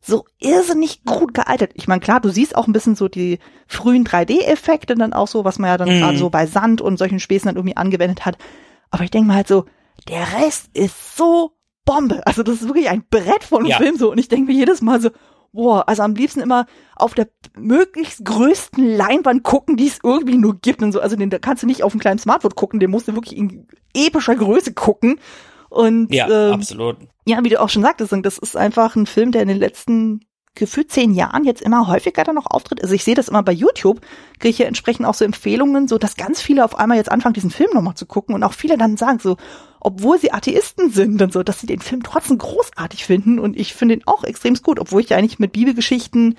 so 0.00 0.24
irrsinnig 0.38 1.04
gut 1.04 1.34
gealtert. 1.34 1.72
Ich 1.74 1.88
meine, 1.88 2.00
klar, 2.00 2.20
du 2.20 2.28
siehst 2.28 2.56
auch 2.56 2.66
ein 2.66 2.72
bisschen 2.72 2.94
so 2.94 3.08
die 3.08 3.38
frühen 3.66 4.04
3D-Effekte 4.04 4.94
dann 4.94 5.12
auch 5.12 5.28
so, 5.28 5.44
was 5.44 5.58
man 5.58 5.70
ja 5.70 5.78
dann 5.78 5.88
mm. 5.88 6.00
gerade 6.00 6.18
so 6.18 6.30
bei 6.30 6.46
Sand 6.46 6.80
und 6.80 6.96
solchen 6.96 7.18
Späßen 7.18 7.48
dann 7.48 7.56
irgendwie 7.56 7.76
angewendet 7.76 8.24
hat. 8.24 8.38
Aber 8.90 9.02
ich 9.04 9.10
denke 9.10 9.28
mal 9.28 9.36
halt 9.36 9.48
so, 9.48 9.64
der 10.08 10.26
Rest 10.38 10.70
ist 10.74 11.16
so 11.16 11.55
Bombe. 11.86 12.20
Also 12.26 12.42
das 12.42 12.56
ist 12.56 12.68
wirklich 12.68 12.90
ein 12.90 13.04
Brett 13.08 13.44
von 13.44 13.64
ja. 13.64 13.78
Film 13.78 13.96
so. 13.96 14.12
Und 14.12 14.18
ich 14.18 14.28
denke 14.28 14.52
mir 14.52 14.58
jedes 14.58 14.82
Mal 14.82 15.00
so, 15.00 15.08
boah, 15.52 15.88
also 15.88 16.02
am 16.02 16.14
liebsten 16.14 16.40
immer 16.40 16.66
auf 16.94 17.14
der 17.14 17.28
möglichst 17.56 18.22
größten 18.24 18.96
Leinwand 18.96 19.42
gucken, 19.42 19.78
die 19.78 19.86
es 19.86 20.00
irgendwie 20.02 20.36
nur 20.36 20.56
gibt 20.60 20.82
und 20.82 20.92
so. 20.92 21.00
Also 21.00 21.16
den 21.16 21.30
da 21.30 21.38
kannst 21.38 21.62
du 21.62 21.66
nicht 21.66 21.82
auf 21.82 21.92
einem 21.92 22.00
kleinen 22.00 22.18
Smartphone 22.18 22.54
gucken, 22.54 22.78
den 22.78 22.90
musst 22.90 23.08
du 23.08 23.14
wirklich 23.14 23.38
in 23.38 23.66
epischer 23.94 24.36
Größe 24.36 24.74
gucken. 24.74 25.18
Und 25.70 26.12
ja, 26.12 26.28
ähm, 26.28 26.54
absolut. 26.54 26.98
Ja, 27.26 27.42
wie 27.42 27.48
du 27.48 27.60
auch 27.60 27.70
schon 27.70 27.82
sagtest, 27.82 28.14
das 28.22 28.38
ist 28.38 28.56
einfach 28.56 28.94
ein 28.94 29.06
Film, 29.06 29.32
der 29.32 29.42
in 29.42 29.48
den 29.48 29.58
letzten 29.58 30.20
gefühlt 30.56 30.90
zehn 30.90 31.14
Jahren 31.14 31.44
jetzt 31.44 31.62
immer 31.62 31.86
häufiger 31.86 32.24
dann 32.24 32.34
noch 32.34 32.46
auftritt. 32.46 32.82
Also 32.82 32.94
ich 32.94 33.04
sehe 33.04 33.14
das 33.14 33.28
immer 33.28 33.42
bei 33.42 33.52
YouTube, 33.52 34.00
kriege 34.38 34.50
ich 34.50 34.58
ja 34.58 34.66
entsprechend 34.66 35.06
auch 35.06 35.14
so 35.14 35.24
Empfehlungen, 35.24 35.86
so 35.86 35.98
dass 35.98 36.16
ganz 36.16 36.40
viele 36.42 36.64
auf 36.64 36.78
einmal 36.78 36.96
jetzt 36.96 37.12
anfangen, 37.12 37.34
diesen 37.34 37.50
Film 37.50 37.70
nochmal 37.72 37.94
zu 37.94 38.06
gucken 38.06 38.34
und 38.34 38.42
auch 38.42 38.52
viele 38.52 38.76
dann 38.76 38.96
sagen 38.96 39.20
so, 39.20 39.36
obwohl 39.80 40.18
sie 40.18 40.32
Atheisten 40.32 40.90
sind 40.90 41.22
und 41.22 41.32
so, 41.32 41.42
dass 41.42 41.60
sie 41.60 41.66
den 41.66 41.80
Film 41.80 42.02
trotzdem 42.02 42.38
großartig 42.38 43.04
finden 43.04 43.38
und 43.38 43.56
ich 43.56 43.74
finde 43.74 43.94
ihn 43.94 44.02
auch 44.06 44.24
extrem 44.24 44.54
gut, 44.54 44.80
obwohl 44.80 45.00
ich 45.00 45.10
ja 45.10 45.16
eigentlich 45.16 45.38
mit 45.38 45.52
Bibelgeschichten 45.52 46.36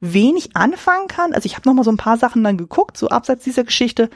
wenig 0.00 0.56
anfangen 0.56 1.06
kann. 1.06 1.32
Also 1.32 1.46
ich 1.46 1.54
habe 1.54 1.68
nochmal 1.68 1.84
so 1.84 1.92
ein 1.92 1.96
paar 1.96 2.18
Sachen 2.18 2.42
dann 2.42 2.58
geguckt, 2.58 2.96
so 2.96 3.08
abseits 3.08 3.44
dieser 3.44 3.62
Geschichte 3.62 4.10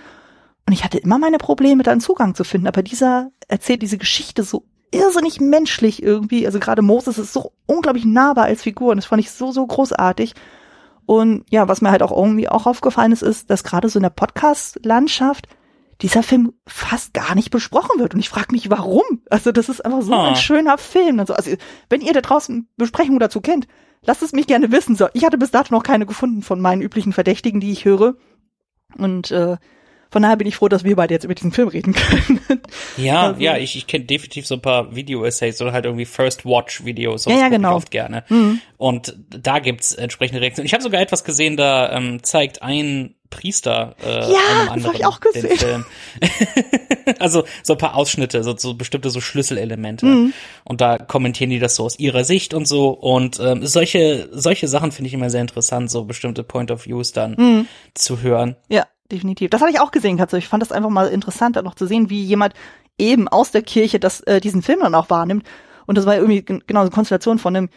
und 0.67 0.73
ich 0.73 0.85
hatte 0.85 0.99
immer 0.99 1.19
meine 1.19 1.39
Probleme, 1.39 1.83
da 1.85 1.93
einen 1.93 2.01
Zugang 2.01 2.35
zu 2.35 2.43
finden. 2.43 2.67
Aber 2.67 2.83
dieser 2.83 3.31
erzählt 3.49 3.83
diese 3.83 3.99
Geschichte 3.99 4.43
so 4.43 4.65
irrsinnig 4.91 5.41
menschlich 5.41 6.03
irgendwie. 6.03 6.47
Also 6.47 6.59
gerade 6.59 6.83
Moses 6.83 7.19
ist 7.19 7.33
so 7.33 7.53
unglaublich 7.67 8.05
nahbar 8.05 8.45
als 8.45 8.63
Figur 8.63 8.91
und 8.91 8.97
das 8.97 9.07
fand 9.07 9.21
ich 9.21 9.31
so, 9.31 9.53
so 9.53 9.67
großartig. 9.67 10.35
Und 11.07 11.45
ja, 11.51 11.69
was 11.69 11.81
mir 11.81 11.91
halt 11.91 12.03
auch 12.03 12.17
irgendwie 12.17 12.49
auch 12.49 12.67
aufgefallen 12.67 13.13
ist, 13.13 13.23
ist, 13.23 13.49
dass 13.51 13.65
gerade 13.65 13.89
so 13.89 13.99
in 13.99 14.03
der 14.03 14.11
Podcast-Landschaft 14.11 15.49
dieser 16.03 16.23
Film 16.23 16.53
fast 16.67 17.15
gar 17.15 17.35
nicht 17.35 17.51
besprochen 17.51 18.01
wird. 18.01 18.15
Und 18.15 18.21
ich 18.21 18.29
frage 18.29 18.53
mich, 18.53 18.69
warum? 18.71 19.05
Also 19.31 19.53
das 19.53 19.69
ist 19.69 19.85
einfach 19.85 20.03
so 20.03 20.13
oh. 20.13 20.19
ein 20.19 20.37
schöner 20.37 20.79
Film. 20.79 21.21
Also, 21.21 21.35
also 21.35 21.53
wenn 21.89 22.01
ihr 22.01 22.13
da 22.13 22.21
draußen 22.21 22.69
Besprechungen 22.77 23.21
dazu 23.21 23.41
kennt, 23.41 23.67
lasst 24.03 24.23
es 24.23 24.33
mich 24.33 24.47
gerne 24.47 24.73
wissen. 24.73 24.97
So, 24.97 25.09
ich 25.15 25.25
hatte 25.25 25.39
bis 25.39 25.53
dato 25.53 25.75
noch 25.75 25.83
keine 25.83 26.07
gefunden 26.07 26.43
von 26.43 26.61
meinen 26.61 26.83
üblichen 26.83 27.13
Verdächtigen, 27.13 27.61
die 27.61 27.73
ich 27.73 27.85
höre. 27.85 28.17
Und 28.99 29.31
äh, 29.31 29.57
von 30.17 30.23
daher 30.23 30.37
bin 30.39 30.47
ich 30.47 30.57
froh, 30.57 30.69
dass 30.71 30.83
wir 30.83 30.97
beide 30.97 31.13
jetzt 31.13 31.25
über 31.25 31.35
diesen 31.35 31.53
Film 31.53 31.69
reden 31.69 31.93
können. 31.93 32.41
Ja, 32.97 33.23
also, 33.27 33.39
ja, 33.39 33.59
ich, 33.59 33.77
ich 33.77 33.87
kenne 33.87 34.07
definitiv 34.07 34.47
so 34.47 34.55
ein 34.55 34.63
paar 34.63 34.97
Video-Essays 34.97 35.61
oder 35.61 35.75
halt 35.75 35.85
irgendwie 35.85 36.07
First-Watch-Videos. 36.07 37.27
Ja, 37.27 37.33
ja, 37.33 37.49
genau. 37.51 37.77
oft 37.77 37.91
gerne. 37.91 38.25
Mhm. 38.31 38.63
Und 38.79 39.15
da 39.29 39.59
gibt's 39.59 39.93
entsprechende 39.93 40.41
Reaktionen. 40.41 40.65
Ich 40.65 40.73
habe 40.73 40.83
sogar 40.83 41.03
etwas 41.03 41.23
gesehen, 41.23 41.59
da 41.59 41.93
ähm, 41.93 42.23
zeigt 42.23 42.63
ein 42.63 43.15
Priester 43.29 43.95
äh, 44.03 44.21
ja, 44.21 44.39
einem 44.49 44.69
anderen 44.71 44.83
das 44.83 44.87
hab 44.87 44.95
ich 44.95 45.05
auch 45.05 45.21
gesehen. 45.21 45.85
also 47.19 47.45
so 47.63 47.75
ein 47.75 47.79
paar 47.79 47.95
Ausschnitte, 47.95 48.43
so, 48.43 48.57
so 48.57 48.73
bestimmte 48.73 49.11
so 49.11 49.21
Schlüsselelemente. 49.21 50.07
Mhm. 50.07 50.33
Und 50.65 50.81
da 50.81 50.97
kommentieren 50.97 51.51
die 51.51 51.59
das 51.59 51.75
so 51.77 51.85
aus 51.85 51.99
ihrer 51.99 52.25
Sicht 52.25 52.55
und 52.55 52.67
so. 52.67 52.89
Und 52.89 53.39
ähm, 53.39 53.67
solche 53.67 54.31
solche 54.33 54.67
Sachen 54.67 54.93
finde 54.93 55.09
ich 55.09 55.15
immer 55.15 55.29
sehr 55.29 55.43
interessant, 55.43 55.91
so 55.91 56.05
bestimmte 56.05 56.43
Point 56.43 56.71
of 56.71 56.87
Views 56.87 57.13
dann 57.13 57.35
mhm. 57.37 57.69
zu 57.93 58.23
hören. 58.23 58.57
Ja, 58.71 58.87
definitiv. 59.11 59.51
Das 59.51 59.61
hatte 59.61 59.73
ich 59.73 59.81
auch 59.81 59.91
gesehen, 59.91 60.19
Katze. 60.19 60.39
Ich 60.39 60.49
fand 60.49 60.63
das 60.63 60.73
einfach 60.73 60.91
mal 60.91 61.09
interessant, 61.09 61.57
noch 61.57 61.75
zu 61.75 61.87
sehen, 61.87 62.11
wie 62.11 62.23
jemand 62.23 62.55
eben 62.99 63.29
aus 63.29 63.51
der 63.51 63.63
Kirche 63.63 63.99
das, 63.99 64.21
äh, 64.23 64.41
diesen 64.41 64.63
Film 64.63 64.81
dann 64.81 64.95
auch 64.95 65.11
wahrnimmt. 65.11 65.47
Und 65.87 65.99
das 65.99 66.07
war 66.07 66.17
irgendwie 66.17 66.43
genau 66.43 66.81
eine 66.81 66.91
Konstellation 66.91 67.39
von 67.39 67.57
einem 67.57 67.69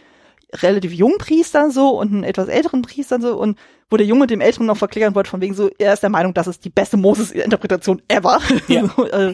relativ 0.53 0.93
jungen 0.93 1.19
Priester 1.19 1.69
so 1.69 1.99
und 1.99 2.11
einem 2.11 2.23
etwas 2.23 2.47
älteren 2.47 2.81
Priester 2.81 3.21
so 3.21 3.37
und 3.37 3.57
wo 3.91 3.97
der 3.97 4.05
Junge 4.05 4.27
dem 4.27 4.41
Älteren 4.41 4.67
noch 4.67 4.77
verklären 4.77 5.15
wollte, 5.15 5.31
von 5.31 5.41
wegen 5.41 5.55
so, 5.55 5.69
er 5.79 5.93
ist 5.93 6.03
der 6.03 6.11
Meinung, 6.11 6.33
das 6.33 6.47
ist 6.47 6.63
die 6.63 6.69
beste 6.69 6.95
Moses-Interpretation 6.95 8.01
ever. 8.07 8.39
Ja. 8.67 8.87
so, 8.95 9.07
äh, 9.07 9.33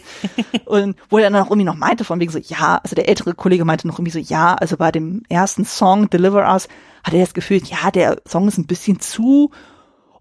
und 0.66 0.96
wo 1.10 1.18
er 1.18 1.30
dann 1.30 1.42
auch 1.42 1.48
irgendwie 1.48 1.66
noch 1.66 1.76
meinte, 1.76 2.06
von 2.06 2.20
wegen 2.20 2.32
so, 2.32 2.40
ja, 2.40 2.80
also 2.82 2.96
der 2.96 3.10
ältere 3.10 3.34
Kollege 3.34 3.66
meinte 3.66 3.88
noch 3.88 3.96
irgendwie 4.00 4.12
so, 4.12 4.20
ja, 4.20 4.56
also 4.56 4.78
bei 4.78 4.92
dem 4.92 5.24
ersten 5.28 5.66
Song, 5.66 6.10
Deliver 6.10 6.50
Us, 6.50 6.70
hat 7.04 7.14
er 7.14 7.20
das 7.20 7.34
Gefühl, 7.34 7.62
ja, 7.66 7.92
der 7.92 8.22
Song 8.28 8.48
ist 8.48 8.58
ein 8.58 8.68
bisschen 8.68 9.00
zu 9.02 9.52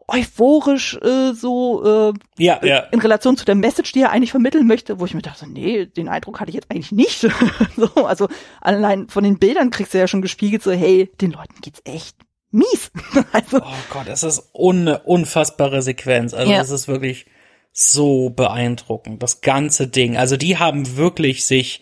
euphorisch 0.08 0.98
äh, 1.02 1.32
so 1.32 2.12
äh, 2.12 2.42
ja, 2.42 2.60
ja. 2.64 2.78
in 2.90 3.00
Relation 3.00 3.36
zu 3.36 3.44
der 3.44 3.54
Message, 3.54 3.92
die 3.92 4.02
er 4.02 4.10
eigentlich 4.10 4.30
vermitteln 4.30 4.66
möchte, 4.66 5.00
wo 5.00 5.06
ich 5.06 5.14
mir 5.14 5.22
dachte, 5.22 5.48
nee, 5.48 5.86
den 5.86 6.08
Eindruck 6.08 6.40
hatte 6.40 6.50
ich 6.50 6.54
jetzt 6.54 6.70
eigentlich 6.70 6.92
nicht. 6.92 7.20
so, 7.76 8.06
also 8.06 8.28
allein 8.60 9.08
von 9.08 9.24
den 9.24 9.38
Bildern 9.38 9.70
kriegst 9.70 9.94
du 9.94 9.98
ja 9.98 10.08
schon 10.08 10.22
gespiegelt, 10.22 10.62
so 10.62 10.72
hey, 10.72 11.10
den 11.20 11.32
Leuten 11.32 11.60
geht's 11.62 11.80
echt 11.84 12.16
mies. 12.50 12.90
also, 13.32 13.58
oh 13.58 13.82
Gott, 13.90 14.06
das 14.06 14.22
ist 14.22 14.50
eine 14.54 15.00
unfassbare 15.00 15.82
Sequenz. 15.82 16.34
Also 16.34 16.52
ja. 16.52 16.58
das 16.58 16.70
ist 16.70 16.88
wirklich 16.88 17.26
so 17.72 18.30
beeindruckend, 18.30 19.22
das 19.22 19.40
ganze 19.40 19.88
Ding. 19.88 20.16
Also 20.16 20.36
die 20.36 20.58
haben 20.58 20.96
wirklich 20.96 21.44
sich 21.44 21.80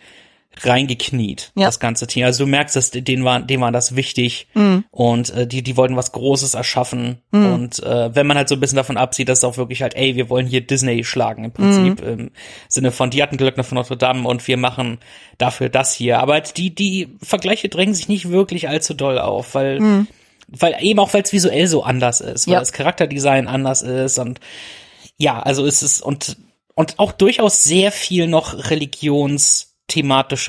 reingekniet, 0.60 1.52
ja. 1.54 1.66
das 1.66 1.80
ganze 1.80 2.06
Team. 2.06 2.24
Also 2.24 2.44
du 2.44 2.50
merkst, 2.50 2.76
dass 2.76 2.90
denen 2.90 3.24
war, 3.24 3.40
denen 3.40 3.62
war 3.62 3.72
das 3.72 3.96
wichtig 3.96 4.48
mhm. 4.54 4.84
und 4.90 5.30
äh, 5.30 5.46
die, 5.46 5.62
die 5.62 5.76
wollten 5.76 5.96
was 5.96 6.12
Großes 6.12 6.54
erschaffen. 6.54 7.18
Mhm. 7.30 7.46
Und 7.46 7.82
äh, 7.82 8.14
wenn 8.14 8.26
man 8.26 8.36
halt 8.36 8.48
so 8.48 8.54
ein 8.54 8.60
bisschen 8.60 8.76
davon 8.76 8.96
absieht, 8.96 9.28
dass 9.28 9.38
es 9.38 9.44
auch 9.44 9.56
wirklich 9.56 9.82
halt, 9.82 9.96
ey, 9.96 10.14
wir 10.14 10.28
wollen 10.28 10.46
hier 10.46 10.60
Disney 10.60 11.04
schlagen 11.04 11.44
im 11.44 11.52
Prinzip, 11.52 12.02
mhm. 12.02 12.08
im 12.08 12.30
Sinne 12.68 12.92
von, 12.92 13.10
die 13.10 13.22
hatten 13.22 13.36
Glöckner 13.36 13.64
von 13.64 13.76
Notre 13.76 13.96
Dame 13.96 14.28
und 14.28 14.46
wir 14.46 14.56
machen 14.56 14.98
dafür 15.38 15.68
das 15.68 15.94
hier. 15.94 16.20
Aber 16.20 16.40
die, 16.40 16.74
die 16.74 17.16
Vergleiche 17.22 17.68
drängen 17.68 17.94
sich 17.94 18.08
nicht 18.08 18.30
wirklich 18.30 18.68
allzu 18.68 18.94
doll 18.94 19.18
auf, 19.18 19.54
weil, 19.54 19.80
mhm. 19.80 20.06
weil 20.48 20.76
eben 20.80 21.00
auch, 21.00 21.14
weil 21.14 21.22
es 21.22 21.32
visuell 21.32 21.66
so 21.66 21.82
anders 21.82 22.20
ist, 22.20 22.46
weil 22.46 22.54
ja. 22.54 22.60
das 22.60 22.72
Charakterdesign 22.72 23.48
anders 23.48 23.82
ist 23.82 24.18
und 24.18 24.40
ja, 25.16 25.40
also 25.40 25.66
es 25.66 25.82
ist 25.82 26.02
und 26.02 26.36
und 26.74 26.98
auch 26.98 27.12
durchaus 27.12 27.62
sehr 27.64 27.92
viel 27.92 28.26
noch 28.26 28.70
religionsthematische 28.70 29.71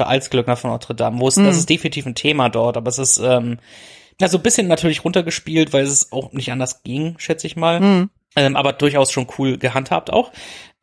als 0.07 0.29
Glöckner 0.29 0.55
von 0.55 0.71
Notre 0.71 0.95
Dame, 0.95 1.19
wo 1.19 1.27
es 1.27 1.37
Mhm. 1.37 1.45
das 1.45 1.57
ist 1.57 1.69
definitiv 1.69 2.05
ein 2.05 2.15
Thema 2.15 2.49
dort, 2.49 2.77
aber 2.77 2.89
es 2.89 2.97
ist 2.99 3.17
ähm, 3.17 3.59
ja 4.19 4.27
so 4.27 4.37
ein 4.37 4.43
bisschen 4.43 4.67
natürlich 4.67 5.03
runtergespielt, 5.03 5.73
weil 5.73 5.83
es 5.83 6.11
auch 6.11 6.31
nicht 6.33 6.51
anders 6.51 6.83
ging, 6.83 7.15
schätze 7.17 7.47
ich 7.47 7.55
mal. 7.55 7.79
Mhm. 7.79 8.09
Ähm, 8.35 8.55
aber 8.55 8.73
durchaus 8.73 9.11
schon 9.11 9.27
cool 9.37 9.57
gehandhabt 9.57 10.11
auch. 10.11 10.31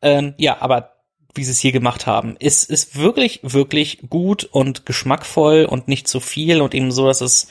Ähm, 0.01 0.33
ja, 0.37 0.57
aber 0.61 0.91
wie 1.33 1.43
sie 1.43 1.51
es 1.51 1.59
hier 1.59 1.71
gemacht 1.71 2.07
haben, 2.07 2.35
ist 2.39 2.69
ist 2.69 2.97
wirklich 2.97 3.39
wirklich 3.43 3.99
gut 4.09 4.43
und 4.43 4.85
geschmackvoll 4.85 5.65
und 5.65 5.87
nicht 5.87 6.07
zu 6.07 6.19
viel 6.19 6.61
und 6.61 6.73
eben 6.73 6.91
so, 6.91 7.07
dass 7.07 7.21
es 7.21 7.47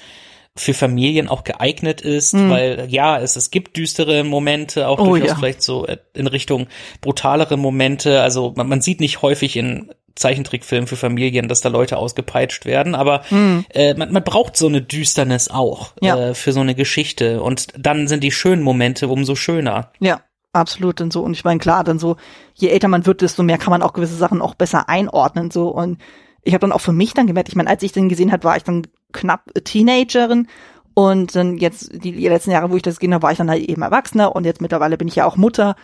für 0.56 0.74
Familien 0.74 1.28
auch 1.28 1.44
geeignet 1.44 2.00
ist, 2.00 2.34
weil 2.34 2.86
ja, 2.90 3.18
es, 3.20 3.36
es 3.36 3.50
gibt 3.52 3.76
düstere 3.76 4.24
Momente, 4.24 4.88
auch 4.88 4.98
Mhm. 4.98 5.04
Oh, 5.04 5.08
durchaus 5.10 5.28
ja. 5.30 5.36
vielleicht 5.36 5.62
so 5.62 5.86
äh, 5.86 5.96
in 6.12 6.26
Richtung 6.26 6.66
brutalere 7.00 7.56
Momente. 7.56 8.20
Also 8.20 8.52
man, 8.56 8.68
man 8.68 8.80
sieht 8.82 9.00
nicht 9.00 9.22
häufig 9.22 9.56
in 9.56 9.92
Zeichentrickfilmen 10.16 10.86
für 10.86 10.96
Familien, 10.96 11.48
dass 11.48 11.60
da 11.60 11.68
Leute 11.68 11.96
ausgepeitscht 11.96 12.64
werden, 12.66 12.94
aber 12.94 13.22
äh, 13.70 13.94
man, 13.94 14.12
man 14.12 14.24
braucht 14.24 14.56
so 14.56 14.66
eine 14.66 14.82
Düsternis 14.82 15.48
auch 15.48 15.92
Mhm. 16.00 16.06
Ja. 16.06 16.16
äh, 16.30 16.34
für 16.34 16.52
so 16.52 16.60
eine 16.60 16.74
Geschichte 16.74 17.42
und 17.42 17.68
dann 17.78 18.08
sind 18.08 18.22
die 18.24 18.32
schönen 18.32 18.62
Momente 18.62 19.08
umso 19.08 19.34
schöner. 19.34 19.92
Ja, 20.00 20.20
absolut 20.52 21.00
und 21.00 21.12
so. 21.12 21.22
Und 21.22 21.32
ich 21.32 21.44
meine, 21.44 21.60
klar, 21.60 21.84
dann 21.84 21.98
so, 21.98 22.16
je 22.54 22.68
älter 22.68 22.88
man 22.88 23.06
wird, 23.06 23.20
desto 23.22 23.42
mehr 23.42 23.58
kann 23.58 23.70
man 23.70 23.82
auch 23.82 23.92
gewisse 23.92 24.16
Sachen 24.16 24.42
auch 24.42 24.54
besser 24.54 24.88
einordnen. 24.88 25.50
So. 25.50 25.68
Und 25.68 25.98
ich 26.42 26.54
habe 26.54 26.62
dann 26.62 26.72
auch 26.72 26.80
für 26.80 26.92
mich 26.92 27.14
dann 27.14 27.26
gemerkt, 27.26 27.48
ich 27.48 27.56
meine, 27.56 27.70
als 27.70 27.82
ich 27.82 27.92
den 27.92 28.08
gesehen 28.08 28.32
habe, 28.32 28.44
war 28.44 28.56
ich 28.56 28.64
dann 28.64 28.86
knapp 29.12 29.50
Teenagerin. 29.64 30.48
Und 30.94 31.36
dann 31.36 31.56
jetzt, 31.58 31.92
die, 31.92 32.12
die 32.12 32.28
letzten 32.28 32.50
Jahre, 32.50 32.70
wo 32.70 32.76
ich 32.76 32.82
das 32.82 32.98
gesehen 32.98 33.14
habe, 33.14 33.22
war 33.22 33.32
ich 33.32 33.38
dann 33.38 33.48
halt 33.50 33.62
eben 33.62 33.82
Erwachsener 33.82 34.34
und 34.34 34.44
jetzt 34.44 34.60
mittlerweile 34.60 34.98
bin 34.98 35.08
ich 35.08 35.14
ja 35.16 35.24
auch 35.24 35.36
Mutter. 35.36 35.76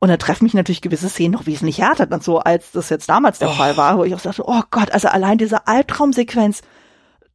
Und 0.00 0.08
da 0.08 0.16
treffen 0.16 0.44
mich 0.44 0.54
natürlich 0.54 0.80
gewisse 0.80 1.08
Szenen 1.10 1.32
noch 1.32 1.46
wesentlich 1.46 1.78
härter 1.80 2.06
dann 2.06 2.20
so, 2.22 2.38
als 2.38 2.72
das 2.72 2.88
jetzt 2.88 3.08
damals 3.08 3.38
der 3.38 3.50
Oh. 3.50 3.52
Fall 3.52 3.76
war, 3.76 3.98
wo 3.98 4.04
ich 4.04 4.14
auch 4.14 4.20
dachte, 4.20 4.42
oh 4.46 4.62
Gott, 4.70 4.90
also 4.92 5.08
allein 5.08 5.36
diese 5.38 5.66
Albtraumsequenz, 5.66 6.62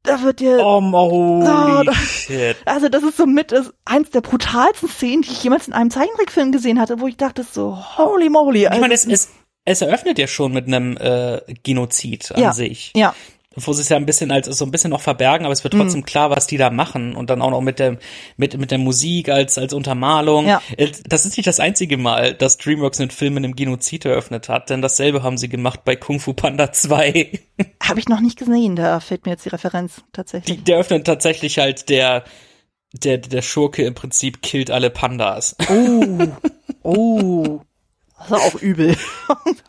da 0.04 0.22
wird 0.24 0.40
dir, 0.40 0.58
Oh, 0.64 0.82
holy 0.82 1.48
Oh, 1.80 1.84
das- 1.84 1.96
shit. 1.96 2.58
also 2.66 2.90
das 2.90 3.04
ist 3.04 3.18
so 3.18 3.26
mit 3.28 3.52
das, 3.52 3.72
eins 3.86 4.10
der 4.10 4.22
brutalsten 4.22 4.90
Szenen, 4.90 5.22
die 5.22 5.32
ich 5.32 5.44
jemals 5.44 5.68
in 5.68 5.74
einem 5.74 5.92
Zeichentrickfilm 5.92 6.52
gesehen 6.52 6.80
hatte, 6.80 7.00
wo 7.00 7.08
ich 7.08 7.18
dachte 7.18 7.44
so, 7.50 7.78
holy 7.98 8.30
moly. 8.30 8.64
Ich 8.72 8.80
meine, 8.82 8.94
es, 8.96 9.06
es, 9.06 9.30
es 9.64 9.82
eröffnet 9.82 10.18
ja 10.18 10.26
schon 10.28 10.52
mit 10.52 10.66
einem 10.68 10.98
äh, 10.98 11.42
Genozid 11.64 12.32
an 12.34 12.42
ja, 12.42 12.54
sich. 12.54 12.92
Ja, 12.96 13.14
wo 13.56 13.74
sie 13.74 13.82
es 13.82 13.90
ja 13.90 13.98
ein 13.98 14.06
bisschen 14.06 14.32
als 14.32 14.48
so 14.48 14.66
ein 14.66 14.72
bisschen 14.72 14.90
noch 14.92 15.02
verbergen, 15.02 15.46
aber 15.46 15.54
es 15.54 15.64
wird 15.64 15.74
trotzdem 15.74 16.02
Mhm. 16.02 16.06
klar, 16.06 16.30
was 16.30 16.48
die 16.48 16.58
da 16.58 16.70
machen 16.70 17.16
und 17.16 17.30
dann 17.30 17.42
auch 17.42 17.52
noch 17.52 17.62
mit 17.62 17.80
der 17.80 17.98
mit 18.38 18.58
mit 18.58 18.72
der 18.72 18.78
Musik 18.78 19.30
als 19.30 19.58
als 19.58 19.74
Untermalung. 19.74 20.46
Ja. 20.48 20.62
Äh, 20.78 20.92
Das 21.08 21.26
ist 21.26 21.38
nicht 21.38 21.48
das 21.48 21.60
einzige 21.60 21.98
Mal, 21.98 22.34
dass 22.34 22.58
DreamWorks 22.58 23.00
einen 23.00 23.12
Film 23.12 23.36
mit 23.36 23.44
einem 23.44 23.56
Genozid 23.56 24.06
eröffnet 24.06 24.50
hat, 24.50 24.70
denn 24.70 24.82
dasselbe 24.82 25.24
haben 25.24 25.38
sie 25.38 25.50
gemacht 25.50 25.82
bei 25.86 25.96
Kung 25.96 26.20
Fu 26.20 26.34
Panda 26.34 26.72
2. 26.72 27.32
habe 27.84 28.00
ich 28.00 28.10
noch 28.10 28.20
nicht 28.22 28.38
gesehen, 28.38 28.76
da 28.76 29.00
fällt 29.00 29.26
mir 29.26 29.32
jetzt 29.34 29.46
die 29.46 29.50
Referenz 29.50 30.02
tatsächlich. 30.14 30.58
Die, 30.58 30.64
der 30.64 30.78
öffnet 30.80 31.06
tatsächlich 31.08 31.58
halt 31.60 31.90
der 31.90 32.24
der 32.94 33.18
der 33.18 33.42
Schurke 33.42 33.84
im 33.86 33.94
Prinzip 33.94 34.42
killt 34.42 34.72
alle 34.72 34.90
Pandas. 34.90 35.56
Oh, 35.70 36.28
oh, 36.84 37.60
das 38.20 38.32
war 38.32 38.40
auch 38.40 38.56
übel. 38.62 38.96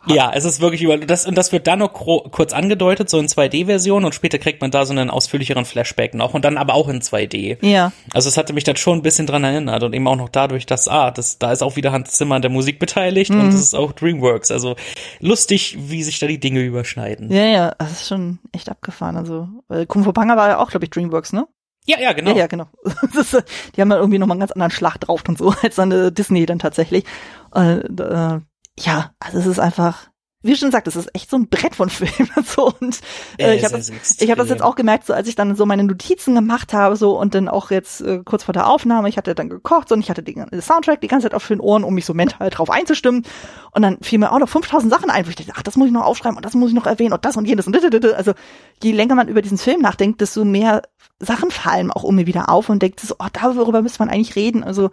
Ja, 0.08 0.30
es 0.32 0.44
ist 0.44 0.60
wirklich 0.60 0.82
über 0.82 0.96
das 0.98 1.26
und 1.26 1.36
das 1.36 1.50
wird 1.50 1.66
dann 1.66 1.80
noch 1.80 1.92
gro- 1.92 2.28
kurz 2.30 2.52
angedeutet, 2.52 3.10
so 3.10 3.18
in 3.18 3.26
2D-Version 3.26 4.04
und 4.04 4.14
später 4.14 4.38
kriegt 4.38 4.60
man 4.60 4.70
da 4.70 4.86
so 4.86 4.92
einen 4.92 5.10
ausführlicheren 5.10 5.64
Flashback 5.64 6.14
noch 6.14 6.32
und 6.32 6.44
dann 6.44 6.58
aber 6.58 6.74
auch 6.74 6.88
in 6.88 7.00
2D. 7.00 7.58
ja, 7.66 7.90
Also 8.14 8.28
es 8.28 8.36
hatte 8.36 8.52
mich 8.52 8.62
dann 8.62 8.76
schon 8.76 8.98
ein 8.98 9.02
bisschen 9.02 9.26
dran 9.26 9.42
erinnert 9.42 9.82
und 9.82 9.92
eben 9.94 10.06
auch 10.06 10.14
noch 10.14 10.28
dadurch, 10.28 10.64
dass, 10.64 10.86
ah, 10.86 11.10
das, 11.10 11.38
da 11.40 11.50
ist 11.50 11.62
auch 11.62 11.74
wieder 11.74 11.90
Hans 11.90 12.12
Zimmer 12.12 12.36
an 12.36 12.42
der 12.42 12.52
Musik 12.52 12.78
beteiligt 12.78 13.32
Mhm. 13.32 13.40
und 13.40 13.48
es 13.48 13.56
ist 13.60 13.74
auch 13.74 13.90
DreamWorks. 13.92 14.52
Also 14.52 14.76
lustig, 15.20 15.76
wie 15.80 16.04
sich 16.04 16.18
da 16.20 16.28
die 16.28 16.38
Dinge 16.38 16.60
überschneiden. 16.60 17.32
ja, 17.32 17.44
ja, 17.46 17.74
das 17.78 17.92
ist 17.92 18.06
schon 18.08 18.38
echt 18.52 18.68
abgefahren. 18.68 19.16
Also 19.16 19.48
weil 19.66 19.86
Kung 19.86 20.04
Fu 20.04 20.12
Panga 20.12 20.36
war 20.36 20.48
ja 20.50 20.58
auch, 20.58 20.70
glaube 20.70 20.84
ich, 20.84 20.90
DreamWorks, 20.90 21.32
ne? 21.32 21.48
Ja, 21.86 21.98
ja, 22.00 22.12
genau. 22.12 22.32
Ja, 22.32 22.36
ja, 22.38 22.46
genau. 22.46 22.66
Ist, 23.18 23.42
die 23.76 23.80
haben 23.80 23.90
ja 23.90 23.96
irgendwie 23.96 24.18
noch 24.18 24.26
mal 24.26 24.34
einen 24.34 24.40
ganz 24.40 24.52
anderen 24.52 24.72
Schlag 24.72 24.98
drauf 24.98 25.22
und 25.28 25.38
so 25.38 25.54
als 25.62 25.76
dann 25.76 25.92
äh, 25.92 26.12
Disney 26.12 26.46
dann 26.46 26.58
tatsächlich. 26.58 27.04
Äh, 27.54 27.78
äh, 27.78 28.40
ja, 28.78 29.10
also 29.20 29.38
es 29.38 29.46
ist 29.46 29.58
einfach, 29.58 30.08
wie 30.46 30.56
schon 30.56 30.68
gesagt, 30.68 30.86
es 30.86 30.96
ist 30.96 31.14
echt 31.14 31.30
so 31.30 31.36
ein 31.36 31.48
Brett 31.48 31.74
von 31.74 31.90
Filmen 31.90 32.30
und 32.36 32.46
so. 32.46 32.72
Und 32.80 33.00
äh, 33.38 33.56
ich 33.56 33.64
habe 33.64 33.76
ist 33.76 34.22
ich 34.22 34.30
habe 34.30 34.40
das 34.40 34.48
jetzt 34.48 34.62
auch 34.62 34.74
gemerkt, 34.74 35.06
so 35.06 35.12
als 35.12 35.28
ich 35.28 35.34
dann 35.34 35.56
so 35.56 35.66
meine 35.66 35.84
Notizen 35.84 36.34
gemacht 36.34 36.72
habe 36.72 36.96
so 36.96 37.18
und 37.18 37.34
dann 37.34 37.48
auch 37.48 37.70
jetzt 37.70 38.00
äh, 38.00 38.20
kurz 38.24 38.44
vor 38.44 38.52
der 38.52 38.68
Aufnahme, 38.68 39.08
ich 39.08 39.16
hatte 39.16 39.34
dann 39.34 39.48
gekocht 39.48 39.92
und 39.92 40.00
ich 40.00 40.10
hatte 40.10 40.22
den 40.22 40.46
den 40.46 40.62
Soundtrack 40.62 41.00
die 41.00 41.08
ganze 41.08 41.26
Zeit 41.26 41.34
auf 41.34 41.46
den 41.46 41.60
Ohren, 41.60 41.84
um 41.84 41.94
mich 41.94 42.04
so 42.04 42.14
mental 42.14 42.50
drauf 42.50 42.70
einzustimmen. 42.70 43.24
Und 43.72 43.82
dann 43.82 43.98
fiel 44.00 44.18
mir 44.18 44.32
auch 44.32 44.38
noch 44.38 44.48
5000 44.48 44.92
Sachen 44.92 45.10
ein, 45.10 45.26
wo 45.26 45.30
ich 45.30 45.36
dachte, 45.36 45.52
ach, 45.54 45.62
das 45.62 45.76
muss 45.76 45.88
ich 45.88 45.92
noch 45.92 46.04
aufschreiben 46.04 46.36
und 46.36 46.44
das 46.44 46.54
muss 46.54 46.70
ich 46.70 46.74
noch 46.74 46.86
erwähnen 46.86 47.12
und 47.12 47.24
das 47.24 47.36
und 47.36 47.46
jenes 47.46 47.66
und 47.66 47.76
also 48.14 48.32
je 48.82 48.92
länger 48.92 49.14
man 49.14 49.28
über 49.28 49.42
diesen 49.42 49.58
Film 49.58 49.80
nachdenkt, 49.80 50.20
desto 50.20 50.44
mehr 50.44 50.82
Sachen 51.18 51.50
fallen 51.50 51.90
auch 51.90 52.02
um 52.02 52.14
mir 52.14 52.26
wieder 52.26 52.48
auf 52.48 52.68
und 52.68 52.82
denkt 52.82 53.00
so, 53.00 53.14
oh, 53.18 53.26
darüber 53.32 53.82
müsste 53.82 54.00
man 54.00 54.10
eigentlich 54.10 54.36
reden, 54.36 54.62
also 54.64 54.90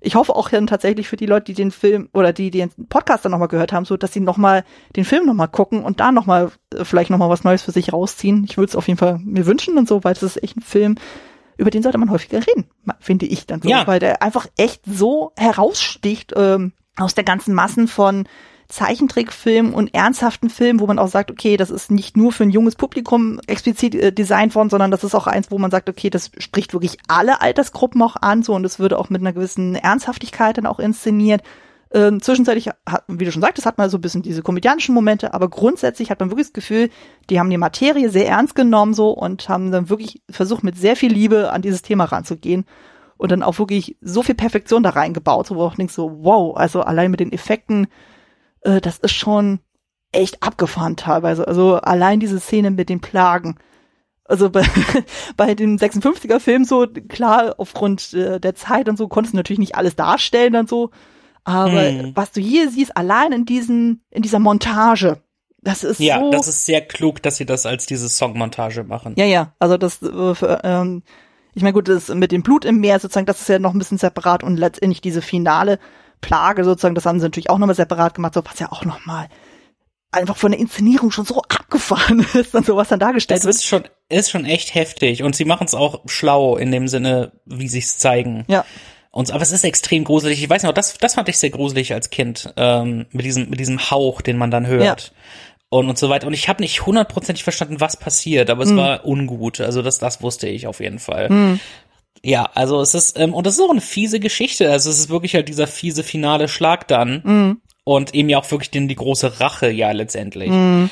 ich 0.00 0.14
hoffe 0.14 0.34
auch 0.36 0.48
dann 0.50 0.66
tatsächlich 0.66 1.08
für 1.08 1.16
die 1.16 1.26
Leute, 1.26 1.46
die 1.46 1.54
den 1.54 1.70
Film 1.70 2.08
oder 2.12 2.32
die, 2.32 2.50
die 2.50 2.58
den 2.58 2.70
Podcast 2.88 3.24
dann 3.24 3.32
nochmal 3.32 3.48
gehört 3.48 3.72
haben, 3.72 3.84
so 3.84 3.96
dass 3.96 4.12
sie 4.12 4.20
nochmal 4.20 4.64
den 4.94 5.04
Film 5.04 5.26
nochmal 5.26 5.48
gucken 5.48 5.82
und 5.84 6.00
da 6.00 6.12
nochmal 6.12 6.50
äh, 6.74 6.84
vielleicht 6.84 7.10
nochmal 7.10 7.30
was 7.30 7.44
Neues 7.44 7.62
für 7.62 7.72
sich 7.72 7.92
rausziehen. 7.92 8.44
Ich 8.48 8.56
würde 8.56 8.68
es 8.70 8.76
auf 8.76 8.86
jeden 8.88 8.98
Fall 8.98 9.18
mir 9.22 9.46
wünschen 9.46 9.78
und 9.78 9.88
so, 9.88 10.04
weil 10.04 10.12
es 10.12 10.22
ist 10.22 10.42
echt 10.42 10.56
ein 10.56 10.62
Film, 10.62 10.96
über 11.56 11.70
den 11.70 11.82
sollte 11.82 11.98
man 11.98 12.10
häufiger 12.10 12.38
reden, 12.46 12.66
finde 13.00 13.26
ich 13.26 13.46
dann 13.46 13.62
so, 13.62 13.68
Ja. 13.68 13.86
weil 13.86 13.98
der 13.98 14.22
einfach 14.22 14.46
echt 14.58 14.82
so 14.86 15.32
heraussticht 15.36 16.32
ähm, 16.36 16.72
aus 16.96 17.14
der 17.14 17.24
ganzen 17.24 17.54
Massen 17.54 17.88
von 17.88 18.28
Zeichentrickfilmen 18.68 19.72
und 19.72 19.94
ernsthaften 19.94 20.50
Filmen, 20.50 20.80
wo 20.80 20.86
man 20.86 20.98
auch 20.98 21.08
sagt, 21.08 21.30
okay, 21.30 21.56
das 21.56 21.70
ist 21.70 21.90
nicht 21.90 22.16
nur 22.16 22.32
für 22.32 22.42
ein 22.42 22.50
junges 22.50 22.74
Publikum 22.74 23.40
explizit 23.46 23.94
äh, 23.94 24.12
designt 24.12 24.54
worden, 24.54 24.70
sondern 24.70 24.90
das 24.90 25.04
ist 25.04 25.14
auch 25.14 25.26
eins, 25.26 25.50
wo 25.50 25.58
man 25.58 25.70
sagt, 25.70 25.88
okay, 25.88 26.10
das 26.10 26.30
spricht 26.38 26.72
wirklich 26.72 26.98
alle 27.08 27.40
Altersgruppen 27.40 28.02
auch 28.02 28.16
an, 28.16 28.42
so 28.42 28.54
und 28.54 28.64
es 28.64 28.78
würde 28.78 28.98
auch 28.98 29.10
mit 29.10 29.20
einer 29.20 29.32
gewissen 29.32 29.74
Ernsthaftigkeit 29.74 30.58
dann 30.58 30.66
auch 30.66 30.80
inszeniert. 30.80 31.42
Ähm, 31.92 32.20
zwischenzeitlich, 32.20 32.68
hat, 32.88 33.04
wie 33.06 33.24
du 33.24 33.30
schon 33.30 33.42
sagtest, 33.42 33.66
hat 33.66 33.78
man 33.78 33.88
so 33.88 33.98
ein 33.98 34.00
bisschen 34.00 34.22
diese 34.22 34.42
komödianischen 34.42 34.94
Momente, 34.94 35.32
aber 35.32 35.48
grundsätzlich 35.48 36.10
hat 36.10 36.18
man 36.18 36.30
wirklich 36.30 36.48
das 36.48 36.52
Gefühl, 36.52 36.90
die 37.30 37.38
haben 37.38 37.48
die 37.48 37.58
Materie 37.58 38.10
sehr 38.10 38.26
ernst 38.26 38.56
genommen 38.56 38.92
so 38.92 39.10
und 39.10 39.48
haben 39.48 39.70
dann 39.70 39.88
wirklich 39.88 40.20
versucht, 40.28 40.64
mit 40.64 40.76
sehr 40.76 40.96
viel 40.96 41.12
Liebe 41.12 41.52
an 41.52 41.62
dieses 41.62 41.82
Thema 41.82 42.04
ranzugehen 42.04 42.64
und 43.16 43.30
dann 43.30 43.44
auch 43.44 43.60
wirklich 43.60 43.96
so 44.00 44.24
viel 44.24 44.34
Perfektion 44.34 44.82
da 44.82 44.90
reingebaut, 44.90 45.46
so 45.46 45.54
wo 45.54 45.62
auch 45.62 45.76
denkst 45.76 45.94
so, 45.94 46.18
wow, 46.22 46.56
also 46.56 46.82
allein 46.82 47.12
mit 47.12 47.20
den 47.20 47.32
Effekten, 47.32 47.86
äh, 48.66 48.80
das 48.80 48.98
ist 48.98 49.14
schon 49.14 49.60
echt 50.12 50.42
abgefahren 50.42 50.96
teilweise. 50.96 51.46
Also 51.46 51.76
allein 51.76 52.20
diese 52.20 52.40
Szene 52.40 52.70
mit 52.70 52.88
den 52.88 53.00
Plagen. 53.00 53.56
Also 54.24 54.50
bei, 54.56 54.64
bei 55.36 55.54
dem 55.54 55.76
56er 55.76 56.40
Film 56.40 56.64
so, 56.64 56.86
klar, 57.08 57.54
aufgrund 57.58 58.12
äh, 58.14 58.40
der 58.40 58.54
Zeit 58.54 58.88
und 58.88 58.96
so 58.96 59.08
konntest 59.08 59.34
du 59.34 59.36
natürlich 59.36 59.60
nicht 59.60 59.76
alles 59.76 59.96
darstellen 59.96 60.52
dann 60.52 60.66
so. 60.66 60.90
Aber 61.44 61.82
Hm. 61.82 62.12
was 62.14 62.32
du 62.32 62.40
hier 62.40 62.70
siehst, 62.70 62.96
allein 62.96 63.30
in 63.32 63.44
diesen, 63.44 64.02
in 64.10 64.22
dieser 64.22 64.40
Montage, 64.40 65.18
das 65.62 65.84
ist 65.84 66.00
Ja, 66.00 66.18
so. 66.20 66.30
das 66.32 66.48
ist 66.48 66.66
sehr 66.66 66.80
klug, 66.80 67.22
dass 67.22 67.36
sie 67.36 67.46
das 67.46 67.66
als 67.66 67.86
diese 67.86 68.08
Songmontage 68.08 68.82
machen. 68.82 69.14
Ja, 69.16 69.26
ja, 69.26 69.54
also 69.60 69.76
das, 69.76 70.02
äh, 70.02 70.34
für, 70.34 70.60
ähm, 70.64 71.04
ich 71.54 71.62
meine, 71.62 71.72
gut, 71.72 71.88
das 71.88 72.08
mit 72.08 72.32
dem 72.32 72.42
Blut 72.42 72.64
im 72.64 72.80
Meer 72.80 72.98
sozusagen, 72.98 73.26
das 73.26 73.40
ist 73.40 73.48
ja 73.48 73.58
noch 73.60 73.74
ein 73.74 73.78
bisschen 73.78 73.98
separat 73.98 74.42
und 74.42 74.56
letztendlich 74.56 75.00
diese 75.00 75.22
finale 75.22 75.78
Plage 76.20 76.64
sozusagen, 76.64 76.94
das 76.94 77.06
haben 77.06 77.18
sie 77.20 77.26
natürlich 77.26 77.50
auch 77.50 77.58
nochmal 77.58 77.76
separat 77.76 78.14
gemacht, 78.14 78.34
so 78.34 78.44
was 78.44 78.58
ja 78.58 78.72
auch 78.72 78.84
nochmal 78.84 79.28
einfach 80.12 80.36
von 80.36 80.52
der 80.52 80.60
Inszenierung 80.60 81.10
schon 81.10 81.24
so 81.26 81.42
abgefahren 81.48 82.24
ist 82.34 82.54
und 82.54 82.64
sowas 82.66 82.88
dann 82.88 83.00
dargestellt 83.00 83.40
Das 83.40 83.44
wird. 83.46 83.54
ist 83.56 83.64
schon, 83.66 83.84
ist 84.08 84.30
schon 84.30 84.44
echt 84.44 84.74
heftig 84.74 85.22
und 85.22 85.36
sie 85.36 85.44
machen 85.44 85.64
es 85.66 85.74
auch 85.74 86.00
schlau 86.06 86.56
in 86.56 86.70
dem 86.72 86.88
Sinne, 86.88 87.32
wie 87.44 87.68
sie 87.68 87.80
es 87.80 87.98
zeigen. 87.98 88.44
Ja, 88.48 88.64
Und, 89.10 89.30
aber 89.32 89.42
es 89.42 89.52
ist 89.52 89.64
extrem 89.64 90.04
gruselig. 90.04 90.42
Ich 90.42 90.48
weiß 90.48 90.62
noch, 90.62 90.72
das, 90.72 90.96
das 90.98 91.14
fand 91.14 91.28
ich 91.28 91.38
sehr 91.38 91.50
gruselig 91.50 91.92
als 91.92 92.10
Kind, 92.10 92.52
ähm, 92.56 93.06
mit 93.10 93.24
diesem, 93.24 93.50
mit 93.50 93.60
diesem 93.60 93.90
Hauch, 93.90 94.22
den 94.22 94.38
man 94.38 94.50
dann 94.50 94.66
hört. 94.66 95.12
Und, 95.68 95.88
und 95.88 95.98
so 95.98 96.08
weiter. 96.08 96.28
Und 96.28 96.32
ich 96.32 96.48
habe 96.48 96.62
nicht 96.62 96.86
hundertprozentig 96.86 97.42
verstanden, 97.42 97.80
was 97.80 97.96
passiert, 97.96 98.50
aber 98.50 98.62
es 98.62 98.70
Hm. 98.70 98.76
war 98.76 99.04
ungut. 99.04 99.60
Also 99.60 99.82
das, 99.82 99.98
das 99.98 100.22
wusste 100.22 100.48
ich 100.48 100.68
auf 100.68 100.78
jeden 100.78 101.00
Fall. 101.00 101.58
Ja, 102.26 102.50
also 102.54 102.80
es 102.80 102.92
ist, 102.92 103.16
ähm, 103.20 103.34
und 103.34 103.46
das 103.46 103.54
ist 103.54 103.60
auch 103.60 103.70
eine 103.70 103.80
fiese 103.80 104.18
Geschichte. 104.18 104.68
Also 104.68 104.90
es 104.90 104.98
ist 104.98 105.10
wirklich 105.10 105.36
halt 105.36 105.48
dieser 105.48 105.68
fiese 105.68 106.02
finale 106.02 106.48
Schlag 106.48 106.88
dann. 106.88 107.22
Hm. 107.22 107.60
Und 107.84 108.16
eben 108.16 108.28
ja 108.28 108.38
auch 108.38 108.50
wirklich 108.50 108.72
die, 108.72 108.84
die 108.84 108.96
große 108.96 109.38
Rache, 109.38 109.70
ja, 109.70 109.92
letztendlich. 109.92 110.50
Hm. 110.50 110.90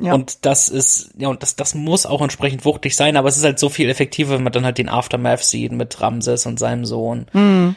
Ja. 0.00 0.14
Und 0.14 0.46
das 0.46 0.70
ist, 0.70 1.10
ja, 1.18 1.28
und 1.28 1.42
das, 1.42 1.56
das 1.56 1.74
muss 1.74 2.06
auch 2.06 2.22
entsprechend 2.22 2.64
wuchtig 2.64 2.96
sein, 2.96 3.18
aber 3.18 3.28
es 3.28 3.36
ist 3.36 3.44
halt 3.44 3.58
so 3.58 3.68
viel 3.68 3.90
effektiver, 3.90 4.36
wenn 4.36 4.42
man 4.42 4.54
dann 4.54 4.64
halt 4.64 4.78
den 4.78 4.88
Aftermath 4.88 5.44
sieht 5.44 5.70
mit 5.72 6.00
Ramses 6.00 6.46
und 6.46 6.58
seinem 6.58 6.86
Sohn. 6.86 7.26
Hm. 7.32 7.76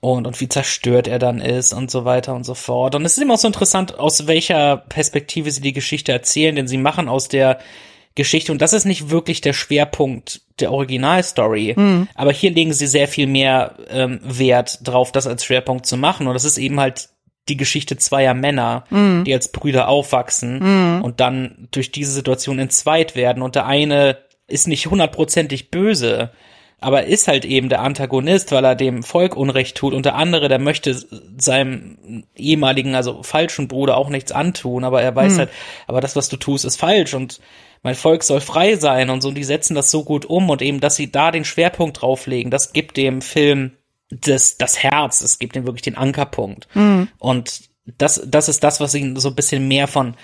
Und, 0.00 0.26
und 0.26 0.38
wie 0.38 0.50
zerstört 0.50 1.08
er 1.08 1.18
dann 1.18 1.40
ist 1.40 1.72
und 1.72 1.90
so 1.90 2.04
weiter 2.04 2.34
und 2.34 2.44
so 2.44 2.52
fort. 2.52 2.94
Und 2.94 3.06
es 3.06 3.16
ist 3.16 3.22
immer 3.22 3.34
auch 3.34 3.38
so 3.38 3.48
interessant, 3.48 3.98
aus 3.98 4.26
welcher 4.26 4.76
Perspektive 4.76 5.50
sie 5.50 5.62
die 5.62 5.72
Geschichte 5.72 6.12
erzählen, 6.12 6.54
denn 6.54 6.68
sie 6.68 6.76
machen 6.76 7.08
aus 7.08 7.28
der 7.28 7.60
Geschichte, 8.16 8.50
und 8.50 8.60
das 8.60 8.72
ist 8.72 8.84
nicht 8.86 9.10
wirklich 9.10 9.40
der 9.40 9.52
Schwerpunkt 9.52 10.40
der 10.58 10.72
Originalstory, 10.72 11.74
Hm. 11.76 12.08
aber 12.14 12.32
hier 12.32 12.50
legen 12.50 12.72
sie 12.72 12.86
sehr 12.88 13.06
viel 13.06 13.28
mehr 13.28 13.74
ähm, 13.88 14.18
Wert 14.24 14.80
drauf, 14.82 15.12
das 15.12 15.26
als 15.28 15.44
Schwerpunkt 15.44 15.86
zu 15.86 15.96
machen. 15.96 16.26
Und 16.26 16.34
das 16.34 16.44
ist 16.44 16.58
eben 16.58 16.80
halt 16.80 17.08
die 17.48 17.56
Geschichte 17.56 17.96
zweier 17.96 18.34
Männer, 18.34 18.84
Mhm. 18.90 19.22
die 19.24 19.32
als 19.32 19.52
Brüder 19.52 19.86
aufwachsen 19.86 21.00
und 21.02 21.20
dann 21.20 21.68
durch 21.70 21.92
diese 21.92 22.10
Situation 22.10 22.58
entzweit 22.58 23.14
werden. 23.14 23.40
Und 23.42 23.54
der 23.54 23.66
eine 23.66 24.18
ist 24.48 24.66
nicht 24.66 24.86
hundertprozentig 24.88 25.70
böse, 25.70 26.30
aber 26.80 27.04
ist 27.04 27.28
halt 27.28 27.44
eben 27.44 27.68
der 27.68 27.82
Antagonist, 27.82 28.50
weil 28.52 28.64
er 28.64 28.74
dem 28.74 29.02
Volk 29.02 29.36
Unrecht 29.36 29.76
tut. 29.76 29.94
Und 29.94 30.06
der 30.06 30.16
andere, 30.16 30.48
der 30.48 30.58
möchte 30.58 30.94
seinem 31.38 32.24
ehemaligen, 32.36 32.94
also 32.94 33.22
falschen 33.22 33.68
Bruder 33.68 33.96
auch 33.96 34.08
nichts 34.08 34.32
antun, 34.32 34.84
aber 34.84 35.02
er 35.02 35.14
weiß 35.14 35.38
halt, 35.38 35.50
aber 35.86 36.00
das, 36.00 36.16
was 36.16 36.28
du 36.28 36.36
tust, 36.36 36.64
ist 36.64 36.76
falsch. 36.80 37.14
Und 37.14 37.40
mein 37.82 37.94
Volk 37.94 38.22
soll 38.22 38.40
frei 38.40 38.76
sein 38.76 39.10
und 39.10 39.22
so, 39.22 39.28
und 39.28 39.34
die 39.34 39.44
setzen 39.44 39.74
das 39.74 39.90
so 39.90 40.04
gut 40.04 40.24
um 40.24 40.50
und 40.50 40.62
eben, 40.62 40.80
dass 40.80 40.96
sie 40.96 41.10
da 41.10 41.30
den 41.30 41.44
Schwerpunkt 41.44 42.02
drauflegen, 42.02 42.50
das 42.50 42.72
gibt 42.72 42.96
dem 42.96 43.22
Film 43.22 43.72
das, 44.10 44.56
das 44.56 44.82
Herz, 44.82 45.20
es 45.20 45.38
gibt 45.38 45.56
ihm 45.56 45.66
wirklich 45.66 45.82
den 45.82 45.96
Ankerpunkt. 45.96 46.68
Und 47.18 47.68
das, 47.98 48.22
das 48.26 48.48
ist 48.48 48.62
das, 48.64 48.80
was 48.80 48.94
ihn 48.94 49.16
so 49.16 49.28
ein 49.28 49.34
bisschen 49.34 49.66
mehr 49.68 49.88
von 49.88 50.16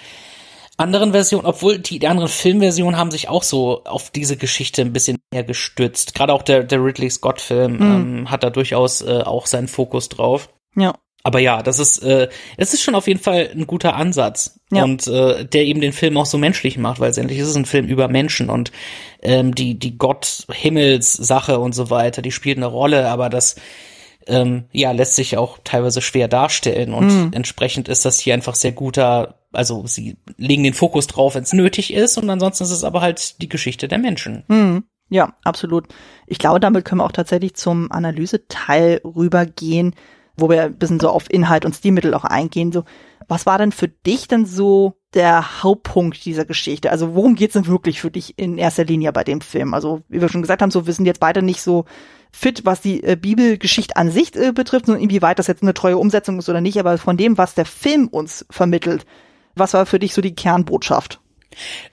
anderen 0.77 1.13
Versionen, 1.13 1.47
obwohl 1.47 1.79
die, 1.79 1.99
die 1.99 2.09
anderen 2.09 2.29
Filmversionen 2.29 2.99
haben 2.99 3.11
sich 3.11 3.29
auch 3.29 3.43
so 3.43 3.85
auf 3.85 4.11
diese 4.11 4.37
Geschichte 4.37 4.83
ein 4.83 4.93
bisschen 4.93 5.19
mehr 5.33 5.45
gestützt. 5.45 6.15
Gerade 6.15 6.33
auch 6.33 6.43
der, 6.43 6.65
der 6.65 6.83
Ridley 6.83 7.11
Scott-Film 7.11 7.81
ähm, 7.81 8.31
hat 8.31 8.43
da 8.43 8.51
durchaus 8.51 9.03
äh, 9.03 9.23
auch 9.23 9.47
seinen 9.47 9.69
Fokus 9.69 10.09
drauf. 10.09 10.49
Ja. 10.75 10.95
Aber 11.25 11.39
ja, 11.39 11.63
das 11.63 11.79
ist, 11.79 12.03
äh, 12.03 12.29
es 12.57 12.75
ist 12.75 12.83
schon 12.83 12.95
auf 12.95 13.07
jeden 13.07 13.21
Fall 13.21 13.51
ein 13.53 13.67
guter 13.67 13.95
Ansatz. 13.95 14.61
Ja. 14.71 14.85
Und 14.85 15.07
äh, 15.07 15.45
der 15.45 15.65
eben 15.65 15.81
den 15.81 15.93
Film 15.93 16.17
auch 16.17 16.27
so 16.27 16.39
menschlich 16.39 16.79
macht, 16.79 16.99
weil 16.99 17.09
letztendlich 17.09 17.39
ist 17.39 17.49
es 17.49 17.57
ein 17.57 17.67
Film 17.67 17.87
über 17.87 18.09
Menschen 18.09 18.49
und 18.49 18.73
ähm, 19.23 19.55
die, 19.55 19.79
die 19.79 19.99
Gott-Himmels-Sache 19.99 21.59
und 21.59 21.75
so 21.75 21.91
weiter, 21.91 22.23
die 22.23 22.33
spielt 22.33 22.57
eine 22.57 22.67
Rolle, 22.67 23.09
aber 23.09 23.29
das 23.29 23.57
ähm, 24.27 24.65
ja, 24.73 24.93
lässt 24.93 25.17
sich 25.17 25.37
auch 25.37 25.59
teilweise 25.63 26.01
schwer 26.01 26.29
darstellen 26.29 26.95
und 26.95 27.35
entsprechend 27.35 27.89
ist 27.89 28.05
das 28.05 28.19
hier 28.19 28.35
einfach 28.35 28.55
sehr 28.55 28.73
guter, 28.73 29.41
also 29.53 29.85
sie 29.87 30.17
legen 30.37 30.63
den 30.63 30.75
Fokus 30.75 31.07
drauf, 31.07 31.35
wenn 31.35 31.43
es 31.43 31.53
nötig 31.53 31.93
ist 31.93 32.19
und 32.19 32.31
ansonsten 32.31 32.65
ist 32.65 32.71
es 32.71 32.85
aber 32.85 33.01
halt 33.01 33.43
die 33.43 33.49
Geschichte 33.49 33.89
der 33.89 33.99
Menschen. 33.99 34.45
Mhm. 34.49 34.85
Ja, 35.09 35.35
absolut. 35.45 35.89
Ich 36.27 36.39
glaube, 36.39 36.59
damit 36.59 36.87
können 36.87 37.01
wir 37.03 37.05
auch 37.05 37.13
tatsächlich 37.13 37.55
zum 37.55 37.93
Analyseteil 37.93 39.03
rübergehen, 39.05 39.95
wo 40.37 40.49
wir 40.49 40.63
ein 40.65 40.77
bisschen 40.77 41.01
so 41.01 41.09
auf 41.09 41.31
Inhalt 41.31 41.65
und 41.65 41.75
Stilmittel 41.75 42.15
auch 42.15 42.25
eingehen. 42.25 42.73
So, 42.73 42.85
was 43.29 43.47
war 43.47 43.59
denn 43.59 43.73
für 43.73 43.89
dich 43.89 44.29
denn 44.29 44.47
so 44.47 44.95
der 45.15 45.63
Hauptpunkt 45.63 46.25
dieser 46.25 46.45
Geschichte? 46.45 46.91
Also 46.91 47.15
worum 47.15 47.35
geht's 47.35 47.55
denn 47.55 47.67
wirklich 47.67 48.01
für 48.01 48.11
dich 48.11 48.39
in 48.39 48.59
erster 48.59 48.85
Linie 48.85 49.13
bei 49.13 49.25
dem 49.25 49.41
Film? 49.41 49.75
Also 49.75 50.03
wie 50.09 50.21
wir 50.21 50.29
schon 50.29 50.43
gesagt 50.43 50.63
haben, 50.63 50.71
so 50.71 50.87
wir 50.87 50.93
sind 50.93 51.07
jetzt 51.07 51.21
beide 51.21 51.43
nicht 51.43 51.63
so 51.63 51.85
fit, 52.33 52.65
was 52.65 52.81
die 52.81 53.03
äh, 53.03 53.17
Bibelgeschichte 53.17 53.97
an 53.97 54.11
sich 54.11 54.35
äh, 54.37 54.53
betrifft, 54.53 54.89
und 54.89 54.99
inwieweit 54.99 55.39
das 55.39 55.47
jetzt 55.47 55.63
eine 55.63 55.75
treue 55.75 55.99
Umsetzung 55.99 56.39
ist 56.39 56.49
oder 56.49 56.61
nicht, 56.61 56.79
aber 56.79 56.97
von 56.99 57.17
dem, 57.17 57.39
was 57.39 57.55
der 57.55 57.67
Film 57.67 58.09
uns 58.09 58.47
vermittelt, 58.51 59.05
was 59.55 59.75
war 59.75 59.87
für 59.87 59.99
dich 59.99 60.15
so 60.15 60.23
die 60.23 60.35
Kernbotschaft? 60.35 61.22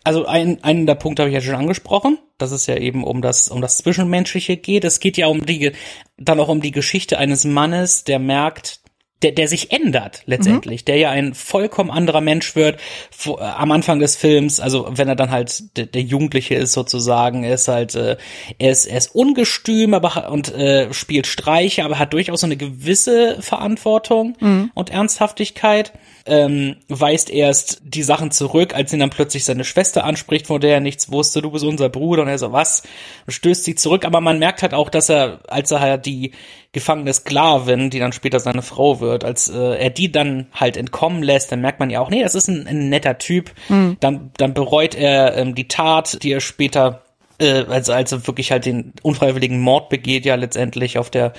Also 0.04 0.26
ein, 0.26 0.64
einen 0.64 0.86
der 0.86 0.96
Punkte 0.96 1.24
habe 1.24 1.30
ich 1.30 1.36
ja 1.36 1.42
schon 1.42 1.56
angesprochen, 1.56 2.18
dass 2.38 2.52
es 2.52 2.68
ja 2.68 2.78
eben 2.78 3.04
um 3.04 3.22
das 3.22 3.50
um 3.50 3.62
das 3.62 3.78
Zwischenmenschliche 3.78 4.58
geht. 4.58 4.84
Es 4.84 5.00
geht 5.00 5.18
ja 5.18 5.28
um 5.28 5.46
die 5.46 5.72
dann 6.18 6.40
auch 6.40 6.50
um 6.50 6.62
die 6.62 6.72
Geschichte 6.72 7.18
eines 7.18 7.46
Mannes, 7.46 8.04
der 8.04 8.20
merkt, 8.20 8.82
der, 9.22 9.34
der 9.34 9.48
sich 9.48 9.72
ändert 9.72 10.22
letztendlich, 10.26 10.86
der 10.86 10.96
ja 10.98 11.10
ein 11.10 11.34
vollkommen 11.34 11.92
anderer 11.92 12.22
Mensch 12.22 12.56
wird 12.56 12.80
wo, 13.24 13.38
äh, 13.38 13.42
am 13.42 13.72
Anfang 13.72 14.00
des 14.00 14.16
Films, 14.16 14.60
also 14.60 14.88
wenn 14.92 15.10
er 15.10 15.16
dann 15.16 15.32
halt 15.32 15.78
der, 15.78 15.88
der 15.88 16.02
Jugendliche 16.02 16.56
ist 16.56 16.72
sozusagen, 16.72 17.44
er 17.44 17.56
ist 17.56 17.68
halt, 17.68 17.96
äh, 17.96 18.16
er 18.60 18.72
ist, 18.72 18.86
er 18.86 18.98
ist 18.98 19.14
ungestüm, 19.14 19.94
aber 19.94 20.32
und 20.32 20.54
äh, 20.54 20.94
spielt 20.94 21.28
Streiche, 21.28 21.84
aber 21.84 22.00
hat 22.00 22.14
durchaus 22.14 22.42
so 22.42 22.48
eine 22.48 22.58
gewisse 22.58 23.42
Verantwortung 23.42 24.38
und 24.74 24.90
Ernsthaftigkeit. 24.90 25.92
Ähm, 26.30 26.76
weist 26.88 27.30
erst 27.30 27.82
die 27.84 28.04
Sachen 28.04 28.32
zurück, 28.32 28.76
als 28.76 28.94
ihn 28.94 29.00
dann 29.00 29.10
plötzlich 29.10 29.46
seine 29.46 29.64
Schwester 29.64 30.04
anspricht, 30.04 30.48
von 30.48 30.62
der 30.62 30.76
er 30.76 30.80
nichts 30.80 31.12
wusste, 31.12 31.42
du 31.42 31.52
bist 31.52 31.66
unser 31.66 31.90
Bruder, 31.90 32.22
und 32.22 32.28
er 32.28 32.38
so, 32.38 32.54
was? 32.54 32.84
Und 33.26 33.34
stößt 33.34 33.64
sie 33.64 33.76
zurück, 33.76 34.06
aber 34.06 34.22
man 34.22 34.40
merkt 34.40 34.62
halt 34.62 34.74
auch, 34.74 34.90
dass 34.90 35.10
er, 35.10 35.40
als 35.48 35.72
er 35.72 35.80
halt 35.80 36.06
die 36.06 36.32
gefangene 36.72 37.14
Sklavin, 37.14 37.90
die 37.90 38.00
dann 38.00 38.12
später 38.12 38.40
seine 38.40 38.62
Frau 38.62 39.00
wird, 39.00 39.24
als 39.24 39.50
äh, 39.50 39.76
er 39.78 39.90
die 39.90 40.12
dann 40.12 40.48
halt 40.54 40.78
entkommen 40.78 41.24
lässt, 41.24 41.52
dann 41.52 41.62
merkt 41.62 41.80
man 41.80 41.90
ja 41.90 42.00
auch, 42.00 42.10
nee, 42.10 42.22
das 42.22 42.36
ist 42.36 42.48
ein, 42.48 42.68
ein 42.68 42.90
netter 42.90 43.18
Typ. 43.18 43.52
Dann, 44.00 44.32
dann 44.38 44.54
bereut 44.54 44.94
er 44.96 45.36
ähm, 45.36 45.56
die 45.56 45.68
Tat, 45.68 46.22
die 46.22 46.32
er 46.32 46.42
später, 46.42 47.02
äh, 47.40 47.64
also 47.68 47.94
als 47.94 48.12
er 48.12 48.28
wirklich 48.28 48.52
halt 48.52 48.66
den 48.66 48.94
unfreiwilligen 49.02 49.60
Mord 49.60 49.90
begeht, 49.90 50.26
ja 50.26 50.36
letztendlich 50.36 51.00
auf 51.00 51.10
der 51.10 51.34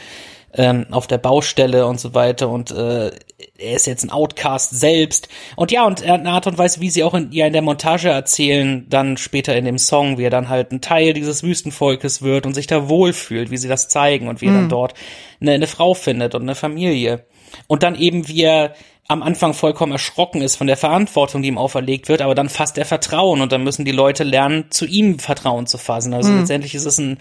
ähm, 0.55 0.87
auf 0.91 1.07
der 1.07 1.19
Baustelle 1.19 1.87
und 1.87 2.01
so 2.01 2.15
weiter 2.15 2.49
und 2.49 2.71
äh, 2.71 3.11
er 3.59 3.77
ist 3.77 3.87
jetzt 3.87 4.05
ein 4.05 4.11
Outcast 4.11 4.79
selbst. 4.79 5.29
Und 5.57 5.71
ja 5.71 5.87
und 5.87 6.03
eine 6.03 6.31
Art 6.31 6.47
und 6.47 6.59
Weise, 6.59 6.81
wie 6.81 6.91
sie 6.91 7.05
auch 7.05 7.15
in, 7.15 7.31
ja 7.33 7.47
in 7.47 7.53
der 7.53 7.63
Montage 7.63 8.09
erzählen, 8.09 8.87
dann 8.89 9.17
später 9.17 9.57
in 9.57 9.65
dem 9.65 9.79
Song, 9.79 10.19
wie 10.19 10.25
er 10.25 10.31
dann 10.31 10.49
halt 10.49 10.73
ein 10.73 10.81
Teil 10.81 11.13
dieses 11.13 11.43
Wüstenvolkes 11.43 12.23
wird 12.23 12.47
und 12.47 12.55
sich 12.55 12.67
da 12.67 12.89
wohlfühlt, 12.89 13.51
wie 13.51 13.57
sie 13.57 13.69
das 13.69 13.89
zeigen 13.89 14.29
und 14.29 14.41
wie 14.41 14.47
er 14.47 14.55
dann 14.55 14.69
dort 14.69 14.95
eine, 15.41 15.53
eine 15.53 15.67
Frau 15.67 15.95
findet 15.95 16.35
und 16.35 16.43
eine 16.43 16.55
Familie. 16.55 17.25
Und 17.67 17.83
dann 17.83 17.95
eben 17.95 18.29
wie 18.29 18.43
er 18.43 18.75
am 19.09 19.25
Anfang 19.25 19.55
vollkommen 19.55 19.91
erschrocken 19.91 20.41
ist 20.41 20.55
von 20.55 20.69
der 20.69 20.77
Verantwortung, 20.77 21.43
die 21.43 21.49
ihm 21.49 21.59
auferlegt 21.59 22.09
wird, 22.09 22.23
aber 22.23 22.37
dann 22.37 22.49
fasst 22.49 22.79
er 22.79 22.85
Vertrauen 22.85 23.41
und 23.41 23.51
dann 23.51 23.65
müssen 23.65 23.85
die 23.85 23.91
Leute 23.91 24.23
lernen, 24.23 24.67
zu 24.71 24.87
ihm 24.87 25.19
Vertrauen 25.19 25.67
zu 25.67 25.79
fassen. 25.79 26.15
Also 26.15 26.33
letztendlich 26.33 26.77
ist 26.77 26.85
es 26.85 26.99
ein, 26.99 27.19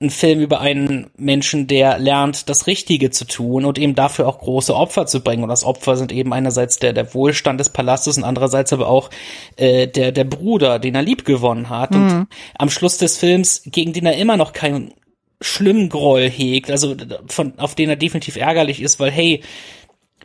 ein 0.00 0.10
Film 0.10 0.40
über 0.40 0.60
einen 0.60 1.10
Menschen, 1.16 1.66
der 1.66 1.98
lernt, 1.98 2.48
das 2.48 2.66
Richtige 2.66 3.10
zu 3.10 3.26
tun 3.26 3.64
und 3.64 3.78
eben 3.78 3.94
dafür 3.94 4.26
auch 4.26 4.38
große 4.40 4.74
Opfer 4.74 5.06
zu 5.06 5.20
bringen. 5.20 5.44
Und 5.44 5.48
das 5.48 5.64
Opfer 5.64 5.96
sind 5.96 6.12
eben 6.12 6.32
einerseits 6.32 6.78
der, 6.78 6.92
der 6.92 7.14
Wohlstand 7.14 7.60
des 7.60 7.70
Palastes 7.70 8.18
und 8.18 8.24
andererseits 8.24 8.72
aber 8.72 8.88
auch 8.88 9.10
äh, 9.56 9.86
der, 9.86 10.12
der 10.12 10.24
Bruder, 10.24 10.78
den 10.78 10.94
er 10.94 11.02
lieb 11.02 11.24
gewonnen 11.24 11.68
hat. 11.68 11.94
Und 11.94 12.26
am 12.58 12.70
Schluss 12.70 12.98
des 12.98 13.18
Films, 13.18 13.62
gegen 13.66 13.92
den 13.92 14.06
er 14.06 14.16
immer 14.16 14.36
noch 14.36 14.52
keinen 14.52 14.92
schlimmen 15.40 15.88
Groll 15.88 16.28
hegt, 16.28 16.70
also 16.70 16.96
von, 17.26 17.58
auf 17.58 17.74
den 17.74 17.88
er 17.88 17.96
definitiv 17.96 18.36
ärgerlich 18.36 18.80
ist, 18.82 18.98
weil 18.98 19.10
hey, 19.10 19.42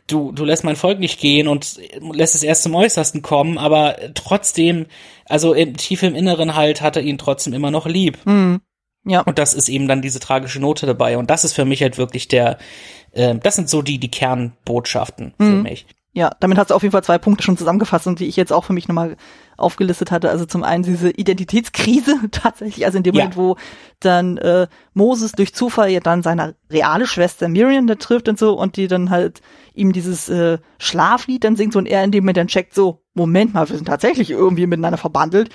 du, 0.06 0.32
du 0.32 0.44
lässt 0.44 0.64
mein 0.64 0.76
Volk 0.76 0.98
nicht 0.98 1.20
gehen 1.20 1.46
und 1.46 1.78
lässt 2.12 2.34
es 2.34 2.42
erst 2.42 2.62
zum 2.64 2.74
Äußersten 2.74 3.22
kommen, 3.22 3.58
aber 3.58 3.96
trotzdem, 4.14 4.86
also 5.26 5.52
im, 5.52 5.76
tief 5.76 6.02
im 6.02 6.14
Inneren 6.14 6.56
halt, 6.56 6.80
hat 6.80 6.96
er 6.96 7.02
ihn 7.02 7.18
trotzdem 7.18 7.52
immer 7.52 7.70
noch 7.70 7.86
lieb. 7.86 8.18
Ja. 9.04 9.20
Und 9.22 9.38
das 9.38 9.54
ist 9.54 9.68
eben 9.68 9.88
dann 9.88 10.02
diese 10.02 10.20
tragische 10.20 10.60
Note 10.60 10.86
dabei. 10.86 11.16
Und 11.16 11.30
das 11.30 11.44
ist 11.44 11.54
für 11.54 11.64
mich 11.64 11.82
halt 11.82 11.98
wirklich 11.98 12.28
der, 12.28 12.58
äh, 13.12 13.34
das 13.36 13.56
sind 13.56 13.68
so 13.68 13.82
die, 13.82 13.98
die 13.98 14.10
Kernbotschaften 14.10 15.34
für 15.38 15.44
mich. 15.44 15.86
Ja, 16.12 16.32
damit 16.40 16.58
hast 16.58 16.70
du 16.70 16.74
auf 16.74 16.82
jeden 16.82 16.90
Fall 16.90 17.04
zwei 17.04 17.18
Punkte 17.18 17.44
schon 17.44 17.56
zusammengefasst 17.56 18.08
und 18.08 18.18
die 18.18 18.26
ich 18.26 18.34
jetzt 18.34 18.52
auch 18.52 18.64
für 18.64 18.72
mich 18.72 18.88
nochmal 18.88 19.16
aufgelistet 19.56 20.10
hatte. 20.10 20.28
Also 20.28 20.44
zum 20.44 20.64
einen 20.64 20.82
diese 20.82 21.10
Identitätskrise 21.10 22.16
tatsächlich, 22.32 22.84
also 22.84 22.98
in 22.98 23.04
dem 23.04 23.14
Ja. 23.14 23.24
Moment, 23.24 23.36
wo 23.36 23.56
dann 24.00 24.36
äh, 24.38 24.66
Moses 24.92 25.32
durch 25.32 25.54
Zufall 25.54 25.88
ja 25.90 26.00
dann 26.00 26.22
seine 26.22 26.56
reale 26.68 27.06
Schwester 27.06 27.48
Miriam 27.48 27.86
da 27.86 27.94
trifft 27.94 28.28
und 28.28 28.40
so 28.40 28.58
und 28.58 28.76
die 28.76 28.88
dann 28.88 29.10
halt 29.10 29.40
ihm 29.72 29.92
dieses 29.92 30.28
äh, 30.28 30.58
Schlaflied 30.78 31.44
dann 31.44 31.54
singt 31.54 31.74
so 31.74 31.78
und 31.78 31.86
er 31.86 32.02
in 32.02 32.10
dem 32.10 32.24
Moment 32.24 32.38
dann 32.38 32.48
checkt 32.48 32.74
so, 32.74 33.02
Moment 33.14 33.54
mal, 33.54 33.68
wir 33.68 33.76
sind 33.76 33.86
tatsächlich 33.86 34.30
irgendwie 34.30 34.66
miteinander 34.66 34.98
verbandelt 34.98 35.50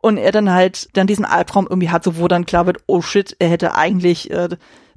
und 0.00 0.16
er 0.16 0.32
dann 0.32 0.50
halt 0.50 0.88
dann 0.96 1.06
diesen 1.06 1.24
Albtraum 1.24 1.66
irgendwie 1.68 1.90
hat, 1.90 2.04
so 2.04 2.16
wo 2.18 2.28
dann 2.28 2.46
klar 2.46 2.66
wird, 2.66 2.78
oh 2.86 3.02
shit, 3.02 3.36
er 3.38 3.48
hätte 3.48 3.74
eigentlich 3.74 4.30
äh, 4.30 4.48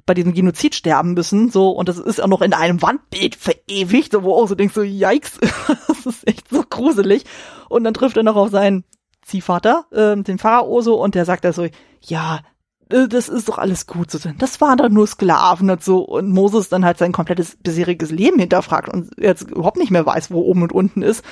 bei 0.06 0.14
diesem 0.14 0.34
Genozid 0.34 0.74
sterben 0.74 1.14
müssen, 1.14 1.50
so, 1.50 1.70
und 1.70 1.88
das 1.88 1.98
ist 1.98 2.22
auch 2.22 2.28
noch 2.28 2.42
in 2.42 2.52
einem 2.52 2.82
Wandbild 2.82 3.36
verewigt, 3.36 4.12
so, 4.12 4.22
wo 4.22 4.34
auch 4.34 4.46
so 4.48 4.54
denkst, 4.54 4.74
so, 4.74 4.82
yikes, 4.82 5.38
das 5.88 6.06
ist 6.06 6.28
echt 6.28 6.48
so 6.50 6.62
gruselig. 6.68 7.24
Und 7.68 7.84
dann 7.84 7.94
trifft 7.94 8.16
er 8.16 8.22
noch 8.22 8.36
auf 8.36 8.50
seinen 8.50 8.84
Ziehvater, 9.22 9.86
ähm, 9.92 10.24
den 10.24 10.38
Pharao 10.38 10.82
so, 10.82 11.00
und 11.02 11.14
der 11.14 11.24
sagt 11.24 11.44
da 11.44 11.52
so, 11.52 11.66
ja, 12.02 12.40
äh, 12.90 13.08
das 13.08 13.28
ist 13.28 13.48
doch 13.48 13.58
alles 13.58 13.86
gut 13.86 14.10
so. 14.10 14.18
Das 14.38 14.60
waren 14.60 14.78
doch 14.78 14.88
nur 14.88 15.06
Sklaven 15.06 15.70
und 15.70 15.82
so. 15.82 16.00
Und 16.00 16.30
Moses 16.30 16.68
dann 16.68 16.84
halt 16.84 16.98
sein 16.98 17.12
komplettes 17.12 17.56
bisheriges 17.62 18.10
Leben 18.10 18.38
hinterfragt 18.38 18.88
und 18.88 19.10
jetzt 19.18 19.50
überhaupt 19.50 19.78
nicht 19.78 19.90
mehr 19.90 20.06
weiß, 20.06 20.30
wo 20.30 20.40
oben 20.40 20.62
und 20.62 20.72
unten 20.72 21.02
ist. 21.02 21.24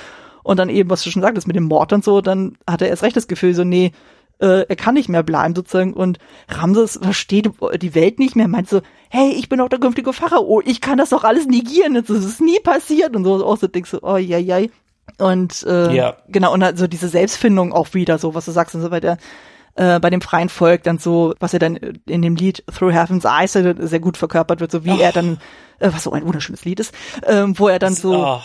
Und 0.43 0.57
dann 0.59 0.69
eben, 0.69 0.89
was 0.89 1.03
du 1.03 1.09
schon 1.09 1.21
sagtest, 1.21 1.47
mit 1.47 1.55
dem 1.55 1.63
Mord 1.63 1.93
und 1.93 2.03
so, 2.03 2.21
dann 2.21 2.57
hat 2.69 2.81
er 2.81 2.89
erst 2.89 3.03
recht 3.03 3.15
das 3.15 3.27
Gefühl, 3.27 3.53
so, 3.53 3.63
nee, 3.63 3.91
äh, 4.39 4.65
er 4.67 4.75
kann 4.75 4.95
nicht 4.95 5.09
mehr 5.09 5.23
bleiben 5.23 5.55
sozusagen 5.55 5.93
und 5.93 6.17
Ramses 6.49 6.99
versteht 7.01 7.49
die 7.81 7.95
Welt 7.95 8.19
nicht 8.19 8.35
mehr, 8.35 8.47
meint 8.47 8.67
so, 8.69 8.81
hey, 9.09 9.31
ich 9.31 9.47
bin 9.47 9.59
doch 9.59 9.69
der 9.69 9.79
künftige 9.79 10.11
Pharao, 10.11 10.61
ich 10.65 10.81
kann 10.81 10.97
das 10.97 11.09
doch 11.09 11.23
alles 11.23 11.45
negieren, 11.47 11.93
das 11.93 12.09
ist 12.09 12.41
nie 12.41 12.59
passiert 12.59 13.15
und 13.15 13.23
so, 13.23 13.45
auch 13.45 13.57
so 13.57 13.67
denkst 13.67 13.91
du, 13.91 13.99
oh 14.01 14.17
ja, 14.17 14.37
ja. 14.37 14.59
Und 15.17 15.63
äh, 15.67 15.95
Ja. 15.95 16.17
genau, 16.27 16.53
und 16.53 16.63
also 16.63 16.87
diese 16.87 17.07
Selbstfindung 17.09 17.71
auch 17.73 17.93
wieder, 17.93 18.17
so 18.17 18.33
was 18.35 18.45
du 18.45 18.51
sagst, 18.51 18.75
und 18.75 18.81
so 18.81 18.89
bei 18.89 18.99
der 18.99 19.17
äh, 19.75 19.99
bei 19.99 20.09
dem 20.11 20.21
freien 20.21 20.49
Volk 20.49 20.83
dann 20.83 20.97
so, 20.99 21.33
was 21.39 21.53
er 21.53 21.59
dann 21.59 21.75
in 22.05 22.21
dem 22.21 22.35
Lied 22.35 22.63
Through 22.71 22.91
Heaven's 22.93 23.25
Eyes 23.25 23.55
äh, 23.55 23.73
sehr 23.79 23.99
gut 23.99 24.17
verkörpert 24.17 24.59
wird, 24.59 24.71
so 24.71 24.85
wie 24.85 24.99
er 25.01 25.11
dann, 25.11 25.39
äh, 25.79 25.89
was 25.91 26.03
so 26.03 26.11
ein 26.11 26.25
wunderschönes 26.25 26.63
Lied 26.65 26.79
ist, 26.79 26.93
ähm, 27.25 27.57
wo 27.57 27.67
er 27.69 27.79
dann 27.79 27.95
so, 27.95 28.13
Oh. 28.15 28.41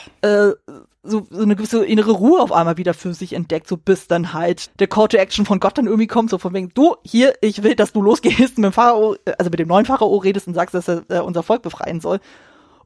So, 1.03 1.26
so 1.30 1.42
eine 1.42 1.57
gewisse 1.57 1.84
innere 1.84 2.12
Ruhe 2.12 2.40
auf 2.40 2.53
einmal 2.53 2.76
wieder 2.76 2.94
für 2.94 3.14
sich 3.14 3.32
entdeckt, 3.32 3.68
so 3.68 3.76
bis 3.76 4.09
dann 4.09 4.32
halt 4.32 4.70
der 4.80 4.88
Call 4.88 5.09
to 5.09 5.16
Action 5.16 5.46
von 5.46 5.61
Gott 5.61 5.78
dann 5.78 5.86
irgendwie 5.86 6.07
kommt, 6.07 6.30
so 6.30 6.38
von 6.38 6.53
wegen, 6.55 6.70
du, 6.74 6.96
hier, 7.05 7.34
ich 7.40 7.62
will, 7.62 7.74
dass 7.74 7.92
du 7.92 8.03
losgehst 8.03 8.59
mit 8.59 8.64
dem 8.64 8.72
Pharao, 8.72 9.14
äh, 9.24 9.32
also 9.38 9.51
mit 9.51 9.61
dem 9.61 9.68
neuen 9.68 9.86
Pharao 9.86 10.16
redest 10.16 10.49
und 10.49 10.55
sagst, 10.55 10.74
dass 10.74 10.88
er 10.88 11.05
äh, 11.09 11.20
unser 11.20 11.42
Volk 11.42 11.62
befreien 11.62 12.01
soll. 12.01 12.20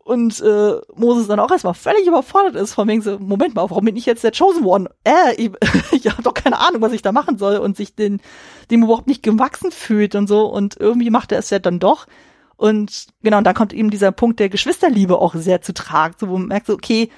Und 0.04 0.40
äh, 0.40 0.80
Moses 0.96 1.28
dann 1.28 1.38
auch 1.38 1.50
erstmal 1.50 1.74
völlig 1.74 2.06
überfordert 2.08 2.56
ist, 2.56 2.74
von 2.74 2.88
wegen 2.88 3.02
so, 3.02 3.20
Moment 3.20 3.54
mal, 3.54 3.70
warum 3.70 3.84
bin 3.84 3.94
ich 3.94 4.04
jetzt 4.04 4.24
der 4.24 4.32
Chosen 4.32 4.64
One? 4.64 4.90
Äh, 5.04 5.34
ich, 5.36 5.52
ich 5.92 6.10
habe 6.10 6.22
doch 6.22 6.34
keine 6.34 6.58
Ahnung, 6.58 6.82
was 6.82 6.92
ich 6.92 7.02
da 7.02 7.12
machen 7.12 7.38
soll 7.38 7.58
und 7.58 7.76
sich 7.76 7.94
den, 7.94 8.20
dem 8.70 8.82
überhaupt 8.82 9.06
nicht 9.06 9.22
gewachsen 9.22 9.70
fühlt 9.70 10.16
und 10.16 10.26
so. 10.26 10.46
Und 10.46 10.76
irgendwie 10.78 11.10
macht 11.10 11.30
er 11.30 11.38
es 11.38 11.50
ja 11.50 11.60
dann 11.60 11.78
doch. 11.78 12.06
Und 12.56 13.06
genau, 13.22 13.38
und 13.38 13.44
da 13.44 13.52
kommt 13.54 13.72
eben 13.72 13.90
dieser 13.90 14.12
Punkt 14.12 14.40
der 14.40 14.48
Geschwisterliebe 14.48 15.18
auch 15.18 15.34
sehr 15.34 15.62
zu 15.62 15.72
tragen, 15.72 16.14
so 16.18 16.28
wo 16.28 16.36
man 16.36 16.48
merkt 16.48 16.66
so, 16.66 16.74
okay, 16.74 17.08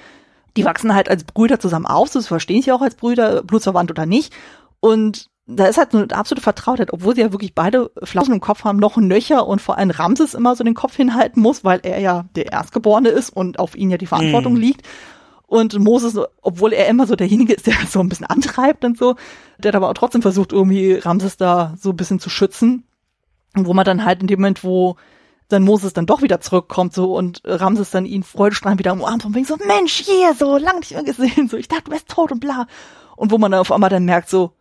die 0.57 0.65
wachsen 0.65 0.93
halt 0.93 1.09
als 1.09 1.23
Brüder 1.23 1.59
zusammen 1.59 1.85
auf, 1.85 2.09
so 2.09 2.21
verstehen 2.21 2.61
sie 2.61 2.71
auch 2.71 2.81
als 2.81 2.95
Brüder, 2.95 3.43
blutsverwandt 3.43 3.91
oder 3.91 4.05
nicht. 4.05 4.33
Und 4.79 5.29
da 5.47 5.65
ist 5.65 5.77
halt 5.77 5.91
so 5.91 5.99
eine 5.99 6.11
absolute 6.11 6.41
Vertrautheit, 6.41 6.91
obwohl 6.91 7.15
sie 7.15 7.21
ja 7.21 7.31
wirklich 7.31 7.53
beide 7.53 7.91
Flausen 8.03 8.33
im 8.33 8.41
Kopf 8.41 8.63
haben, 8.63 8.79
noch 8.79 8.97
ein 8.97 9.07
Nöcher 9.07 9.45
und 9.45 9.61
vor 9.61 9.77
allem 9.77 9.91
Ramses 9.91 10.33
immer 10.33 10.55
so 10.55 10.63
den 10.63 10.73
Kopf 10.73 10.95
hinhalten 10.95 11.41
muss, 11.41 11.63
weil 11.63 11.81
er 11.83 11.99
ja 11.99 12.25
der 12.35 12.51
Erstgeborene 12.51 13.09
ist 13.09 13.29
und 13.29 13.59
auf 13.59 13.75
ihn 13.75 13.91
ja 13.91 13.97
die 13.97 14.07
Verantwortung 14.07 14.53
mm. 14.53 14.57
liegt. 14.57 14.87
Und 15.47 15.77
Moses, 15.77 16.19
obwohl 16.41 16.73
er 16.73 16.87
immer 16.87 17.05
so 17.05 17.15
derjenige 17.15 17.53
ist, 17.53 17.67
der 17.67 17.75
so 17.87 17.99
ein 17.99 18.09
bisschen 18.09 18.25
antreibt 18.25 18.83
und 18.83 18.97
so, 18.97 19.15
der 19.59 19.69
hat 19.69 19.75
aber 19.75 19.89
auch 19.89 19.93
trotzdem 19.93 20.23
versucht, 20.23 20.51
irgendwie 20.51 20.93
Ramses 20.93 21.37
da 21.37 21.75
so 21.79 21.91
ein 21.91 21.97
bisschen 21.97 22.19
zu 22.19 22.29
schützen. 22.29 22.83
Und 23.55 23.67
wo 23.67 23.73
man 23.73 23.85
dann 23.85 24.03
halt 24.03 24.21
in 24.21 24.27
dem 24.27 24.39
Moment, 24.39 24.63
wo 24.63 24.95
dann 25.49 25.63
Moses 25.63 25.93
dann 25.93 26.05
doch 26.05 26.21
wieder 26.21 26.41
zurückkommt 26.41 26.93
so 26.93 27.15
und 27.15 27.41
Ramses 27.45 27.91
dann 27.91 28.05
ihn 28.05 28.23
freudestrahlend 28.23 28.79
wieder 28.79 28.93
umarmt 28.93 29.25
und 29.25 29.35
wegen 29.35 29.45
so, 29.45 29.57
Mensch, 29.67 29.93
hier, 29.93 30.33
so, 30.33 30.57
lang 30.57 30.79
nicht 30.79 30.91
mehr 30.91 31.03
gesehen, 31.03 31.47
so, 31.49 31.57
ich 31.57 31.67
dachte, 31.67 31.85
du 31.85 31.91
wärst 31.91 32.09
tot 32.09 32.31
und 32.31 32.39
bla. 32.39 32.67
Und 33.15 33.31
wo 33.31 33.37
man 33.37 33.51
dann 33.51 33.61
auf 33.61 33.71
einmal 33.71 33.89
dann 33.89 34.05
merkt 34.05 34.29
so, 34.29 34.53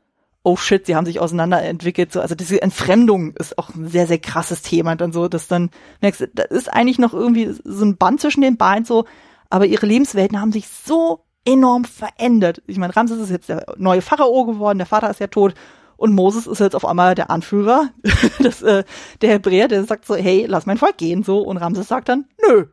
oh 0.45 0.57
shit, 0.57 0.87
sie 0.87 0.95
haben 0.95 1.07
sich 1.07 1.21
auseinanderentwickelt. 1.21 2.13
So, 2.13 2.21
also 2.21 2.35
diese 2.35 2.61
Entfremdung 2.61 3.35
ist 3.35 3.59
auch 3.59 3.75
ein 3.75 3.89
sehr, 3.89 4.07
sehr 4.07 4.19
krasses 4.19 4.63
Thema. 4.63 4.95
Dann 4.95 5.13
so, 5.13 5.27
dass 5.27 5.49
dann 5.49 5.71
merkst 6.03 6.21
du, 6.21 6.29
da 6.29 6.43
ist 6.45 6.73
eigentlich 6.73 6.99
noch 6.99 7.15
irgendwie 7.15 7.55
so 7.65 7.85
ein 7.85 7.97
Band 7.97 8.21
zwischen 8.21 8.43
den 8.43 8.59
beiden 8.59 8.85
so, 8.85 9.07
aber 9.49 9.67
ihre 9.67 9.87
Lebenswelten 9.87 10.41
haben 10.41 10.53
sich 10.53 10.69
so 10.69 11.25
enorm 11.47 11.85
verändert. 11.85 12.63
Ich 12.67 12.79
meine, 12.79 12.95
Ramses 12.95 13.21
ist 13.21 13.31
jetzt 13.31 13.49
der 13.49 13.65
neue 13.79 14.03
Pharao 14.03 14.45
geworden, 14.45 14.79
der 14.79 14.87
Vater 14.87 15.11
ist 15.11 15.21
ja 15.21 15.29
tot 15.29 15.55
und 15.97 16.15
Moses 16.15 16.47
ist 16.47 16.61
jetzt 16.61 16.77
auf 16.77 16.85
einmal 16.85 17.15
der 17.15 17.31
Anführer, 17.31 17.91
das, 18.41 18.63
äh, 18.63 18.85
der 19.21 19.31
Hebräer, 19.31 19.69
der 19.69 19.85
sagt 19.85 20.07
so, 20.07 20.15
hey, 20.15 20.47
lass 20.49 20.67
mein 20.67 20.79
Volk 20.79 20.97
gehen, 20.99 21.23
so 21.23 21.41
und 21.41 21.57
Ramses 21.57 21.89
sagt 21.89 22.09
dann, 22.09 22.27
nö, 22.47 22.67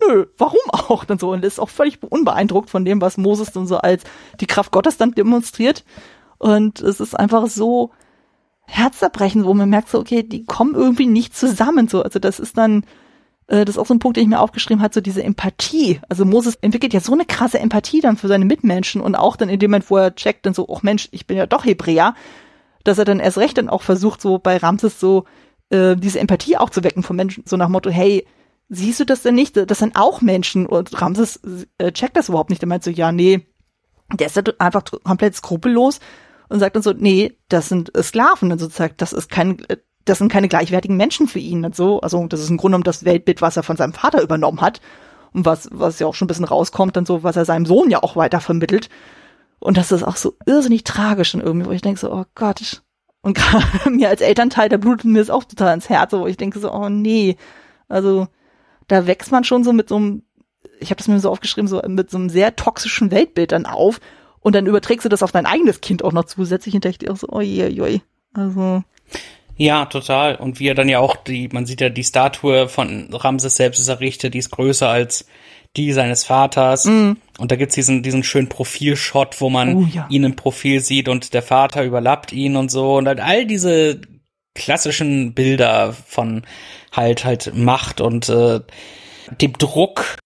nö, 0.00 0.26
warum 0.38 0.60
auch 0.70 1.04
dann 1.04 1.18
so 1.18 1.30
und 1.30 1.44
ist 1.44 1.60
auch 1.60 1.70
völlig 1.70 1.98
unbeeindruckt 2.02 2.70
von 2.70 2.84
dem, 2.84 3.00
was 3.00 3.16
Moses 3.16 3.52
dann 3.52 3.66
so 3.66 3.78
als 3.78 4.04
die 4.40 4.46
Kraft 4.46 4.72
Gottes 4.72 4.96
dann 4.96 5.12
demonstriert 5.12 5.84
und 6.38 6.80
es 6.80 7.00
ist 7.00 7.18
einfach 7.18 7.46
so 7.48 7.92
herzzerbrechend, 8.66 9.44
wo 9.44 9.54
man 9.54 9.70
merkt 9.70 9.88
so, 9.88 9.98
okay, 9.98 10.22
die 10.22 10.44
kommen 10.44 10.74
irgendwie 10.74 11.06
nicht 11.06 11.36
zusammen. 11.36 11.88
So, 11.88 12.02
also 12.02 12.18
das 12.18 12.40
ist 12.40 12.58
dann, 12.58 12.84
äh, 13.46 13.64
das 13.64 13.76
ist 13.76 13.78
auch 13.78 13.86
so 13.86 13.94
ein 13.94 14.00
Punkt, 14.00 14.16
den 14.16 14.24
ich 14.24 14.28
mir 14.28 14.40
aufgeschrieben 14.40 14.82
habe, 14.82 14.92
so 14.92 15.00
diese 15.00 15.22
Empathie. 15.22 16.00
Also 16.08 16.24
Moses 16.24 16.56
entwickelt 16.56 16.92
ja 16.92 17.00
so 17.00 17.12
eine 17.12 17.24
krasse 17.24 17.58
Empathie 17.58 18.00
dann 18.00 18.16
für 18.16 18.28
seine 18.28 18.44
Mitmenschen 18.44 19.00
und 19.00 19.14
auch 19.14 19.36
dann 19.36 19.48
in 19.48 19.58
dem 19.58 19.70
Moment, 19.70 19.90
wo 19.90 19.96
er 19.96 20.14
checkt, 20.14 20.46
dann 20.46 20.54
so, 20.54 20.66
oh 20.68 20.80
Mensch, 20.82 21.08
ich 21.12 21.26
bin 21.26 21.36
ja 21.36 21.46
doch 21.46 21.64
Hebräer, 21.64 22.14
dass 22.86 22.98
er 22.98 23.04
dann 23.04 23.20
erst 23.20 23.38
recht 23.38 23.58
dann 23.58 23.68
auch 23.68 23.82
versucht, 23.82 24.20
so 24.20 24.38
bei 24.38 24.56
Ramses 24.56 25.00
so 25.00 25.24
äh, 25.70 25.96
diese 25.96 26.20
Empathie 26.20 26.56
auch 26.56 26.70
zu 26.70 26.84
wecken 26.84 27.02
von 27.02 27.16
Menschen, 27.16 27.44
so 27.46 27.56
nach 27.56 27.68
Motto, 27.68 27.90
hey, 27.90 28.26
siehst 28.68 29.00
du 29.00 29.04
das 29.04 29.22
denn 29.22 29.34
nicht? 29.34 29.56
Das 29.56 29.78
sind 29.78 29.96
auch 29.96 30.20
Menschen 30.20 30.66
und 30.66 31.00
Ramses 31.00 31.40
äh, 31.78 31.92
checkt 31.92 32.16
das 32.16 32.28
überhaupt 32.28 32.50
nicht. 32.50 32.62
Er 32.62 32.68
meint 32.68 32.84
so, 32.84 32.90
ja, 32.90 33.12
nee, 33.12 33.46
der 34.12 34.26
ist 34.26 34.36
ja 34.36 34.42
einfach 34.58 34.84
komplett 35.04 35.34
skrupellos 35.34 36.00
und 36.48 36.60
sagt 36.60 36.76
dann 36.76 36.82
so, 36.82 36.92
nee, 36.92 37.36
das 37.48 37.68
sind 37.68 37.92
Sklaven 38.00 38.52
und 38.52 38.58
so 38.58 38.68
sagt, 38.68 39.02
das 39.02 39.12
ist 39.12 39.30
kein, 39.30 39.62
das 40.04 40.18
sind 40.18 40.30
keine 40.30 40.48
gleichwertigen 40.48 40.96
Menschen 40.96 41.26
für 41.26 41.40
ihn 41.40 41.64
und 41.64 41.74
so. 41.74 42.00
Also 42.00 42.26
das 42.26 42.40
ist 42.40 42.50
im 42.50 42.56
Grunde 42.56 42.74
genommen 42.74 42.84
das 42.84 43.04
Weltbild, 43.04 43.42
was 43.42 43.56
er 43.56 43.62
von 43.62 43.76
seinem 43.76 43.92
Vater 43.92 44.22
übernommen 44.22 44.60
hat 44.60 44.80
und 45.32 45.44
was, 45.44 45.68
was 45.72 45.98
ja 45.98 46.06
auch 46.06 46.14
schon 46.14 46.26
ein 46.26 46.28
bisschen 46.28 46.44
rauskommt, 46.44 46.96
dann 46.96 47.06
so, 47.06 47.22
was 47.22 47.36
er 47.36 47.44
seinem 47.44 47.66
Sohn 47.66 47.90
ja 47.90 48.02
auch 48.02 48.16
weiter 48.16 48.40
vermittelt. 48.40 48.88
Und 49.58 49.76
das 49.76 49.92
ist 49.92 50.02
auch 50.02 50.16
so 50.16 50.34
irrsinnig 50.46 50.84
tragisch 50.84 51.34
und 51.34 51.40
irgendwie, 51.40 51.66
wo 51.66 51.70
ich 51.72 51.82
denke 51.82 52.00
so, 52.00 52.12
oh 52.12 52.24
Gott. 52.34 52.82
Und 53.22 53.36
gerade 53.36 53.90
mir 53.90 54.08
als 54.08 54.20
Elternteil, 54.20 54.68
da 54.68 54.76
blutet 54.76 55.06
mir 55.06 55.18
das 55.18 55.30
auch 55.30 55.44
total 55.44 55.74
ins 55.74 55.88
Herz, 55.88 56.12
wo 56.12 56.26
ich 56.26 56.36
denke 56.36 56.58
so, 56.58 56.72
oh 56.72 56.88
nee. 56.88 57.36
Also 57.88 58.28
da 58.88 59.06
wächst 59.06 59.32
man 59.32 59.44
schon 59.44 59.64
so 59.64 59.72
mit 59.72 59.88
so 59.88 59.96
einem, 59.96 60.22
ich 60.80 60.90
habe 60.90 60.98
das 60.98 61.08
mir 61.08 61.18
so 61.20 61.30
aufgeschrieben, 61.30 61.68
so 61.68 61.82
mit 61.86 62.10
so 62.10 62.18
einem 62.18 62.28
sehr 62.28 62.54
toxischen 62.56 63.10
Weltbild 63.10 63.52
dann 63.52 63.66
auf 63.66 64.00
und 64.40 64.54
dann 64.54 64.66
überträgst 64.66 65.04
du 65.04 65.08
das 65.08 65.22
auf 65.22 65.32
dein 65.32 65.46
eigenes 65.46 65.80
Kind 65.80 66.04
auch 66.04 66.12
noch 66.12 66.24
zusätzlich 66.24 66.74
und 66.74 66.84
denke 66.84 66.98
dir 66.98 67.12
auch 67.12 67.16
so, 67.16 67.28
oi, 67.30 67.64
oi, 67.64 67.80
oi. 67.80 68.00
Also. 68.32 68.84
Ja, 69.56 69.86
total. 69.86 70.36
Und 70.36 70.60
wie 70.60 70.68
er 70.68 70.74
dann 70.74 70.88
ja 70.88 71.00
auch 71.00 71.16
die, 71.16 71.48
man 71.50 71.66
sieht 71.66 71.80
ja 71.80 71.88
die 71.88 72.04
Statue 72.04 72.68
von 72.68 73.08
Ramses 73.12 73.56
selbst 73.56 73.80
ist 73.80 73.88
errichtet, 73.88 74.34
die 74.34 74.38
ist 74.38 74.50
größer 74.50 74.88
als 74.88 75.26
die 75.76 75.92
seines 75.92 76.24
Vaters. 76.24 76.86
Mm. 76.86 77.12
Und 77.38 77.52
da 77.52 77.56
gibt's 77.56 77.74
diesen, 77.74 78.02
diesen 78.02 78.22
schönen 78.22 78.48
Profilshot, 78.48 79.40
wo 79.40 79.50
man 79.50 79.76
oh, 79.76 79.88
ja. 79.92 80.06
ihn 80.08 80.24
im 80.24 80.36
Profil 80.36 80.80
sieht 80.80 81.08
und 81.08 81.34
der 81.34 81.42
Vater 81.42 81.84
überlappt 81.84 82.32
ihn 82.32 82.56
und 82.56 82.70
so. 82.70 82.96
Und 82.96 83.06
halt 83.06 83.20
all 83.20 83.46
diese 83.46 84.00
klassischen 84.54 85.34
Bilder 85.34 85.92
von 85.92 86.42
halt, 86.92 87.24
halt 87.24 87.54
Macht 87.54 88.00
und 88.00 88.28
äh, 88.28 88.60
dem 89.40 89.52
Druck 89.54 90.16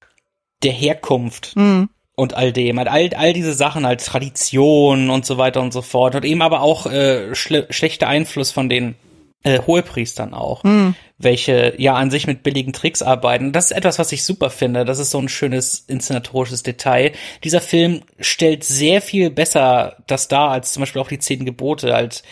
der 0.63 0.73
Herkunft. 0.73 1.53
Mm 1.57 1.85
und 2.21 2.35
all 2.35 2.53
dem, 2.53 2.79
halt 2.79 2.89
all, 2.89 3.09
all 3.17 3.33
diese 3.33 3.55
Sachen, 3.55 3.87
halt 3.87 4.05
Tradition 4.05 5.09
und 5.09 5.25
so 5.25 5.39
weiter 5.39 5.63
und 5.63 5.73
so 5.73 5.81
fort 5.81 6.15
und 6.15 6.25
eben 6.27 6.43
aber 6.43 6.61
auch 6.61 6.85
äh, 6.85 7.35
schle 7.35 7.67
schlechter 7.71 8.09
Einfluss 8.09 8.51
von 8.51 8.69
den 8.69 8.95
äh, 9.43 9.61
Hohepriestern 9.67 10.35
auch, 10.35 10.65
mhm. 10.65 10.95
welche 11.19 11.75
ja 11.79 11.95
an 11.95 12.11
sich 12.11 12.27
mit 12.27 12.43
billigen 12.43 12.73
Tricks 12.73 13.03
arbeiten. 13.03 13.53
Das 13.53 13.71
ist 13.71 13.77
etwas, 13.77 13.99
was 13.99 14.13
ich 14.13 14.25
super 14.25 14.51
finde. 14.51 14.85
Das 14.85 14.99
ist 14.99 15.11
so 15.11 15.19
ein 15.19 15.29
schönes 15.29 15.85
inszenatorisches 15.87 16.63
Detail. 16.63 17.13
Dieser 17.43 17.61
Film 17.61 18.03
stellt 18.19 18.65
sehr 18.65 19.01
viel 19.01 19.31
besser 19.31 19.97
das 20.07 20.29
dar 20.29 20.51
als 20.51 20.73
zum 20.73 20.81
Beispiel 20.83 21.01
auch 21.01 21.09
die 21.09 21.19
zehn 21.19 21.45
Gebote. 21.45 21.95
Halt, 21.95 22.23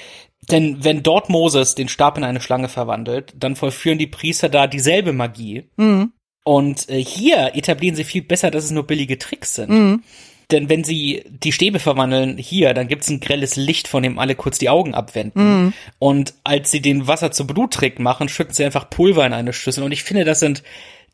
denn 0.51 0.85
wenn 0.85 1.03
dort 1.03 1.31
Moses 1.31 1.75
den 1.75 1.89
Stab 1.89 2.19
in 2.19 2.25
eine 2.25 2.41
Schlange 2.41 2.69
verwandelt, 2.69 3.35
dann 3.37 3.57
vollführen 3.57 3.99
die 3.99 4.07
Priester 4.07 4.49
da 4.49 4.67
dieselbe 4.67 5.13
Magie. 5.13 5.71
Mhm. 5.77 6.13
Und 6.45 6.89
äh, 6.89 7.03
hier 7.03 7.55
etablieren 7.55 7.97
sie 7.97 8.05
viel 8.05 8.23
besser, 8.23 8.51
dass 8.51 8.65
es 8.65 8.71
nur 8.71 8.87
billige 8.87 9.19
Tricks 9.19 9.55
sind. 9.55 9.71
Mhm. 9.71 10.03
Denn 10.51 10.69
wenn 10.71 10.83
sie 10.83 11.25
die 11.29 11.53
Stäbe 11.53 11.79
verwandeln 11.79 12.39
hier, 12.39 12.73
dann 12.73 12.89
gibt's 12.89 13.11
ein 13.11 13.21
grelles 13.21 13.57
Licht, 13.57 13.87
von 13.87 14.03
dem 14.03 14.19
alle 14.19 14.35
kurz 14.35 14.59
die 14.59 14.71
Augen 14.71 14.95
abwenden. 14.95 15.65
Mhm. 15.65 15.73
Und 15.99 16.35
als 16.43 16.71
sie 16.71 16.81
den 16.81 17.07
Wasser 17.07 17.31
zu 17.31 17.47
Bluttrick 17.47 17.99
machen, 17.99 18.29
schütten 18.31 18.55
sie 18.55 18.65
einfach 18.65 18.89
Pulver 18.89 19.27
in 19.27 19.35
eine 19.35 19.53
Schüssel. 19.53 19.85
Und 19.85 19.93
ich 19.93 20.05
finde, 20.05 20.25
das 20.25 20.41
sind 20.41 20.63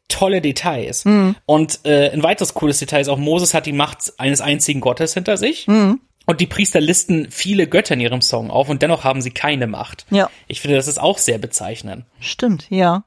tolle 0.09 0.41
Details. 0.41 1.05
Mhm. 1.05 1.35
Und 1.47 1.81
äh, 1.85 2.11
ein 2.11 2.23
weiteres 2.23 2.55
cooles 2.55 2.79
Detail 2.79 3.01
ist 3.01 3.09
auch, 3.09 3.19
Moses 3.19 3.55
hat 3.55 3.67
die 3.67 3.73
Macht 3.73 4.13
eines 4.19 4.41
einzigen 4.41 4.81
Gottes 4.81 5.15
hinter 5.15 5.37
sich. 5.37 5.67
Mhm. 5.67 6.01
Und 6.27 6.41
die 6.41 6.47
Priester 6.47 6.81
listen 6.81 7.27
viele 7.31 7.67
Götter 7.67 7.95
in 7.95 8.01
ihrem 8.01 8.23
Song 8.23 8.51
auf 8.51 8.69
und 8.69 8.83
dennoch 8.83 9.05
haben 9.05 9.21
sie 9.21 9.31
keine 9.31 9.67
Macht. 9.67 10.07
Ja. 10.11 10.31
Ich 10.47 10.61
finde, 10.61 10.77
das 10.77 10.89
ist 10.89 10.99
auch 10.99 11.19
sehr 11.19 11.39
bezeichnend. 11.39 12.05
Stimmt, 12.19 12.67
ja. 12.71 13.05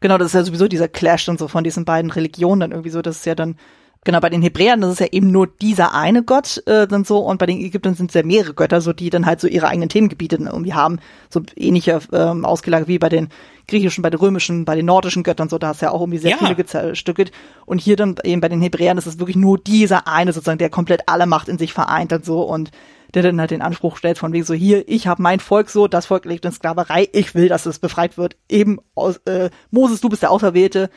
Genau, 0.00 0.18
das 0.18 0.28
ist 0.28 0.34
ja 0.34 0.42
sowieso 0.42 0.68
dieser 0.68 0.88
Clash 0.88 1.28
und 1.28 1.38
so 1.38 1.48
von 1.48 1.64
diesen 1.64 1.84
beiden 1.84 2.10
Religionen 2.10 2.60
dann 2.60 2.72
irgendwie 2.72 2.90
so, 2.90 3.02
das 3.02 3.18
ist 3.18 3.26
ja 3.26 3.34
dann, 3.34 3.56
genau, 4.04 4.20
bei 4.20 4.30
den 4.30 4.42
Hebräern, 4.42 4.80
das 4.80 4.92
ist 4.92 5.00
ja 5.00 5.06
eben 5.12 5.30
nur 5.30 5.46
dieser 5.46 5.94
eine 5.94 6.22
Gott 6.22 6.62
äh, 6.66 6.86
dann 6.86 7.04
so 7.04 7.18
und 7.18 7.38
bei 7.38 7.46
den 7.46 7.60
Ägyptern 7.60 7.94
sind 7.94 8.10
es 8.10 8.14
ja 8.14 8.22
mehrere 8.22 8.54
Götter, 8.54 8.80
so 8.80 8.92
die 8.92 9.10
dann 9.10 9.26
halt 9.26 9.40
so 9.40 9.48
ihre 9.48 9.68
eigenen 9.68 9.88
Themengebiete 9.88 10.36
irgendwie 10.36 10.74
haben, 10.74 10.98
so 11.28 11.42
ähnliche 11.56 12.00
ähm, 12.12 12.44
ausgelagert 12.44 12.88
wie 12.88 12.98
bei 12.98 13.08
den 13.08 13.28
griechischen, 13.68 14.02
bei 14.02 14.10
den 14.10 14.20
römischen, 14.20 14.64
bei 14.64 14.74
den 14.74 14.86
nordischen 14.86 15.22
Göttern, 15.22 15.48
so 15.48 15.58
da 15.58 15.72
ist 15.72 15.82
ja 15.82 15.90
auch 15.90 16.00
irgendwie 16.00 16.18
sehr 16.18 16.32
ja. 16.32 16.36
viele 16.38 16.54
gezerstückelt 16.54 17.32
und 17.66 17.80
hier 17.80 17.96
dann 17.96 18.16
eben 18.24 18.40
bei 18.40 18.48
den 18.48 18.62
Hebräern 18.62 18.98
ist 18.98 19.06
es 19.06 19.18
wirklich 19.18 19.36
nur 19.36 19.58
dieser 19.58 20.08
eine 20.08 20.32
sozusagen, 20.32 20.58
der 20.58 20.70
komplett 20.70 21.02
alle 21.06 21.26
Macht 21.26 21.48
in 21.48 21.58
sich 21.58 21.72
vereint 21.72 22.12
und 22.12 22.24
so 22.24 22.42
und 22.42 22.70
der 23.14 23.22
dann 23.22 23.40
halt 23.40 23.50
den 23.50 23.62
Anspruch 23.62 23.96
stellt 23.96 24.18
von 24.18 24.32
wegen 24.32 24.44
so, 24.44 24.54
hier, 24.54 24.88
ich 24.88 25.06
habe 25.06 25.22
mein 25.22 25.40
Volk 25.40 25.68
so, 25.68 25.88
das 25.88 26.06
Volk 26.06 26.24
lebt 26.24 26.44
in 26.44 26.52
Sklaverei, 26.52 27.08
ich 27.12 27.34
will, 27.34 27.48
dass 27.48 27.66
es 27.66 27.78
befreit 27.78 28.16
wird. 28.16 28.36
Eben 28.48 28.78
aus, 28.94 29.16
äh, 29.24 29.50
Moses, 29.70 30.00
du 30.00 30.08
bist 30.08 30.22
der 30.22 30.30
Auserwählte. 30.30 30.90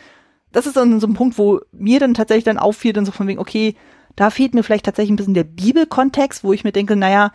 Das 0.53 0.65
ist 0.65 0.77
dann 0.77 1.01
so 1.01 1.07
ein 1.07 1.13
Punkt, 1.13 1.37
wo 1.37 1.59
mir 1.73 1.99
dann 1.99 2.13
tatsächlich 2.13 2.45
dann 2.45 2.57
auffiel, 2.57 2.93
dann 2.93 3.05
so 3.05 3.11
von 3.11 3.27
wegen, 3.27 3.39
okay, 3.39 3.75
da 4.15 4.29
fehlt 4.29 4.53
mir 4.53 4.63
vielleicht 4.63 4.85
tatsächlich 4.85 5.11
ein 5.11 5.17
bisschen 5.17 5.33
der 5.33 5.43
Bibelkontext, 5.43 6.45
wo 6.45 6.53
ich 6.53 6.63
mir 6.63 6.71
denke, 6.71 6.95
naja, 6.95 7.31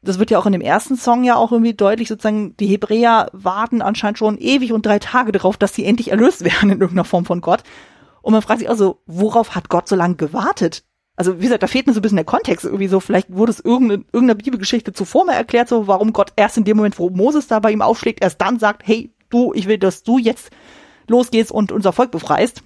das 0.00 0.18
wird 0.18 0.30
ja 0.30 0.38
auch 0.38 0.46
in 0.46 0.52
dem 0.52 0.62
ersten 0.62 0.96
Song 0.96 1.22
ja 1.22 1.36
auch 1.36 1.52
irgendwie 1.52 1.74
deutlich, 1.74 2.08
sozusagen, 2.08 2.56
die 2.56 2.66
Hebräer 2.66 3.28
warten 3.32 3.82
anscheinend 3.82 4.18
schon 4.18 4.38
ewig 4.38 4.72
und 4.72 4.86
drei 4.86 4.98
Tage 4.98 5.32
darauf, 5.32 5.58
dass 5.58 5.74
sie 5.74 5.84
endlich 5.84 6.10
erlöst 6.10 6.44
werden 6.44 6.70
in 6.70 6.80
irgendeiner 6.80 7.04
Form 7.04 7.26
von 7.26 7.42
Gott. 7.42 7.62
Und 8.22 8.32
man 8.32 8.42
fragt 8.42 8.60
sich 8.60 8.70
also, 8.70 9.02
worauf 9.06 9.54
hat 9.54 9.68
Gott 9.68 9.88
so 9.88 9.96
lange 9.96 10.14
gewartet? 10.16 10.84
also 11.16 11.38
wie 11.38 11.44
gesagt, 11.44 11.62
da 11.62 11.66
fehlt 11.66 11.86
mir 11.86 11.92
so 11.92 12.00
ein 12.00 12.02
bisschen 12.02 12.16
der 12.16 12.24
Kontext 12.24 12.64
irgendwie 12.64 12.88
so. 12.88 13.00
Vielleicht 13.00 13.32
wurde 13.32 13.52
es 13.52 13.60
irgendeine, 13.60 14.04
irgendeiner 14.12 14.42
Bibelgeschichte 14.42 14.92
zuvor 14.92 15.24
mal 15.26 15.34
erklärt, 15.34 15.68
so 15.68 15.86
warum 15.86 16.12
Gott 16.12 16.32
erst 16.36 16.56
in 16.56 16.64
dem 16.64 16.76
Moment, 16.76 16.98
wo 16.98 17.10
Moses 17.10 17.46
da 17.46 17.60
bei 17.60 17.70
ihm 17.70 17.82
aufschlägt, 17.82 18.22
erst 18.22 18.40
dann 18.40 18.58
sagt, 18.58 18.82
hey, 18.86 19.12
du, 19.30 19.52
ich 19.54 19.68
will, 19.68 19.78
dass 19.78 20.02
du 20.02 20.18
jetzt 20.18 20.50
losgehst 21.12 21.52
und 21.52 21.70
unser 21.70 21.92
Volk 21.92 22.10
befreist. 22.10 22.62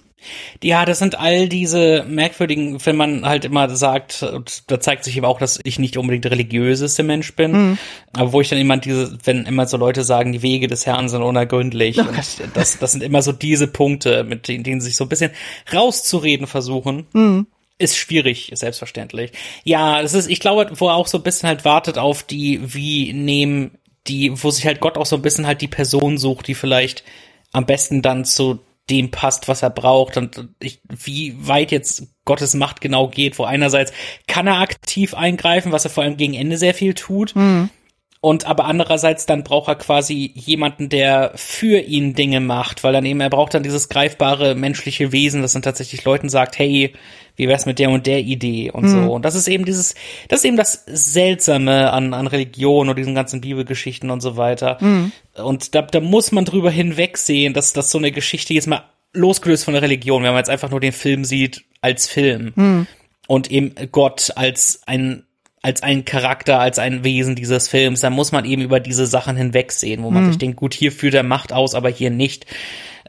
Ja, 0.63 0.85
das 0.85 0.97
sind 0.97 1.19
all 1.19 1.47
diese 1.47 2.03
merkwürdigen, 2.07 2.83
wenn 2.85 2.95
man 2.95 3.23
halt 3.23 3.45
immer 3.45 3.69
sagt, 3.69 4.23
und 4.23 4.63
da 4.71 4.79
zeigt 4.79 5.03
sich 5.03 5.15
eben 5.15 5.27
auch, 5.27 5.37
dass 5.37 5.59
ich 5.63 5.77
nicht 5.77 5.95
unbedingt 5.95 6.23
der 6.23 6.31
religiöseste 6.31 7.03
Mensch 7.03 7.35
bin, 7.35 7.51
mhm. 7.51 7.77
aber 8.13 8.33
wo 8.33 8.41
ich 8.41 8.49
dann 8.49 8.57
immer 8.57 8.77
diese, 8.77 9.17
wenn 9.23 9.45
immer 9.45 9.67
so 9.67 9.77
Leute 9.77 10.03
sagen, 10.03 10.31
die 10.31 10.41
Wege 10.41 10.67
des 10.67 10.87
Herrn 10.87 11.07
sind 11.07 11.21
unergründlich, 11.21 11.99
oh 11.99 12.01
und 12.01 12.17
das, 12.55 12.79
das 12.79 12.91
sind 12.91 13.03
immer 13.03 13.21
so 13.21 13.31
diese 13.31 13.67
Punkte, 13.67 14.23
mit 14.23 14.47
denen, 14.47 14.63
denen 14.63 14.81
sich 14.81 14.95
so 14.95 15.05
ein 15.05 15.09
bisschen 15.09 15.31
rauszureden 15.71 16.47
versuchen. 16.47 17.05
Mhm 17.13 17.47
ist 17.79 17.95
schwierig, 17.95 18.49
selbstverständlich. 18.55 19.33
Ja, 19.63 20.01
es 20.01 20.15
ist, 20.15 20.27
ich 20.31 20.39
glaube, 20.39 20.67
wo 20.77 20.87
er 20.87 20.95
auch 20.95 21.05
so 21.05 21.19
ein 21.19 21.23
bisschen 21.23 21.47
halt 21.47 21.63
wartet 21.63 21.99
auf 21.99 22.23
die, 22.23 22.59
wie 22.73 23.13
nehmen 23.13 23.77
die, 24.07 24.31
wo 24.41 24.49
sich 24.49 24.65
halt 24.65 24.79
Gott 24.79 24.97
auch 24.97 25.05
so 25.05 25.15
ein 25.15 25.21
bisschen 25.21 25.45
halt 25.45 25.61
die 25.61 25.67
Person 25.67 26.17
sucht, 26.17 26.47
die 26.47 26.55
vielleicht 26.55 27.03
am 27.51 27.65
besten 27.65 28.01
dann 28.01 28.25
zu 28.25 28.59
dem 28.89 29.11
passt, 29.11 29.47
was 29.47 29.63
er 29.63 29.69
braucht 29.69 30.17
und 30.17 30.49
ich, 30.61 30.81
wie 30.89 31.35
weit 31.45 31.71
jetzt 31.71 32.07
Gottes 32.25 32.53
Macht 32.53 32.79
genau 32.79 33.09
geht, 33.09 33.37
wo 33.37 33.43
einerseits 33.43 33.91
kann 34.27 34.47
er 34.47 34.59
aktiv 34.59 35.13
eingreifen, 35.13 35.71
was 35.71 35.83
er 35.83 35.91
vor 35.91 36.03
allem 36.03 36.17
gegen 36.17 36.33
Ende 36.33 36.57
sehr 36.57 36.73
viel 36.73 36.93
tut. 36.93 37.35
Mhm. 37.35 37.69
Und 38.19 38.45
aber 38.45 38.65
andererseits 38.65 39.25
dann 39.25 39.43
braucht 39.43 39.67
er 39.67 39.75
quasi 39.75 40.31
jemanden, 40.33 40.89
der 40.89 41.33
für 41.35 41.79
ihn 41.79 42.15
Dinge 42.15 42.39
macht, 42.39 42.83
weil 42.83 42.93
dann 42.93 43.05
eben 43.05 43.21
er 43.21 43.29
braucht 43.29 43.53
dann 43.53 43.63
dieses 43.63 43.89
greifbare 43.89 44.55
menschliche 44.55 45.11
Wesen, 45.11 45.41
das 45.41 45.53
dann 45.53 45.61
tatsächlich 45.61 46.03
Leuten 46.03 46.29
sagt, 46.29 46.57
hey, 46.57 46.93
wie 47.35 47.47
wär's 47.47 47.67
mit 47.67 47.77
der 47.77 47.91
und 47.91 48.07
der 48.07 48.21
Idee 48.21 48.71
und 48.71 48.85
mhm. 48.85 48.89
so. 48.89 49.13
Und 49.13 49.23
das 49.23 49.35
ist 49.35 49.47
eben 49.47 49.65
dieses, 49.65 49.93
das 50.27 50.39
ist 50.39 50.45
eben 50.45 50.57
das 50.57 50.83
Seltsame 50.87 51.91
an, 51.93 52.15
an 52.15 52.25
Religion 52.25 52.89
und 52.89 52.97
diesen 52.97 53.13
ganzen 53.13 53.41
Bibelgeschichten 53.41 54.09
und 54.09 54.21
so 54.21 54.35
weiter. 54.35 54.77
Mhm. 54.81 55.11
Und 55.35 55.75
da, 55.75 55.83
da 55.83 55.99
muss 55.99 56.31
man 56.31 56.45
drüber 56.45 56.71
hinwegsehen, 56.71 57.53
dass, 57.53 57.73
dass 57.73 57.91
so 57.91 57.99
eine 57.99 58.11
Geschichte 58.11 58.55
jetzt 58.55 58.67
mal 58.67 58.83
losgelöst 59.13 59.65
von 59.65 59.73
der 59.73 59.83
Religion, 59.83 60.23
wenn 60.23 60.31
man 60.31 60.39
jetzt 60.39 60.49
einfach 60.49 60.71
nur 60.71 60.79
den 60.79 60.91
Film 60.91 61.23
sieht 61.23 61.63
als 61.81 62.07
Film 62.07 62.53
mhm. 62.55 62.87
und 63.27 63.51
eben 63.51 63.75
Gott 63.91 64.31
als 64.35 64.81
ein 64.87 65.26
als 65.67 65.83
ein 65.83 66.05
Charakter, 66.05 66.61
als 66.61 66.79
ein 66.79 67.03
Wesen 67.03 67.35
dieses 67.35 67.67
Films, 67.67 67.99
dann 67.99 68.13
muss 68.13 68.31
man 68.31 68.45
eben 68.45 68.61
über 68.61 68.79
diese 68.79 69.05
Sachen 69.05 69.35
hinwegsehen, 69.35 70.01
wo 70.01 70.09
man 70.09 70.23
mhm. 70.23 70.27
sich 70.29 70.37
denkt, 70.37 70.55
gut, 70.55 70.73
hier 70.73 70.93
führt 70.93 71.13
er 71.13 71.23
Macht 71.23 71.51
aus, 71.51 71.75
aber 71.75 71.89
hier 71.89 72.09
nicht. 72.09 72.45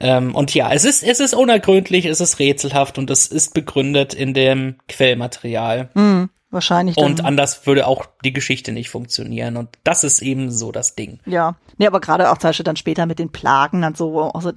Ähm, 0.01 0.35
und 0.35 0.53
ja, 0.55 0.73
es 0.73 0.85
ist, 0.85 1.05
es 1.05 1.21
ist 1.21 1.35
unergründlich, 1.35 2.05
es 2.05 2.21
ist 2.21 2.41
rätselhaft 2.41 2.99
und 2.99 3.11
es 3.11 3.29
ist 3.29 3.55
begründet 3.55 4.13
in 4.13 4.35
dem 4.35 4.75
Quellmaterial. 4.89 5.91
Mhm, 5.95 6.31
wahrscheinlich. 6.51 6.97
Dann. 6.97 7.05
Und 7.05 7.25
anders 7.25 7.65
würde 7.65 7.87
auch 7.87 8.07
die 8.25 8.33
Geschichte 8.33 8.73
nicht 8.73 8.91
funktionieren. 8.91 9.57
Und 9.57 9.69
das 9.85 10.03
ist 10.03 10.21
eben 10.21 10.51
so 10.51 10.73
das 10.73 10.97
Ding. 10.97 11.21
Ja. 11.27 11.55
Nee, 11.77 11.87
aber 11.87 12.01
gerade 12.01 12.29
auch 12.29 12.39
zum 12.39 12.49
Beispiel 12.49 12.65
dann 12.65 12.75
später 12.75 13.07
mit 13.07 13.21
den 13.21 13.31
Plagen 13.31 13.83
dann 13.83 13.95
so, 13.95 14.21
auch 14.21 14.43
so 14.43 14.53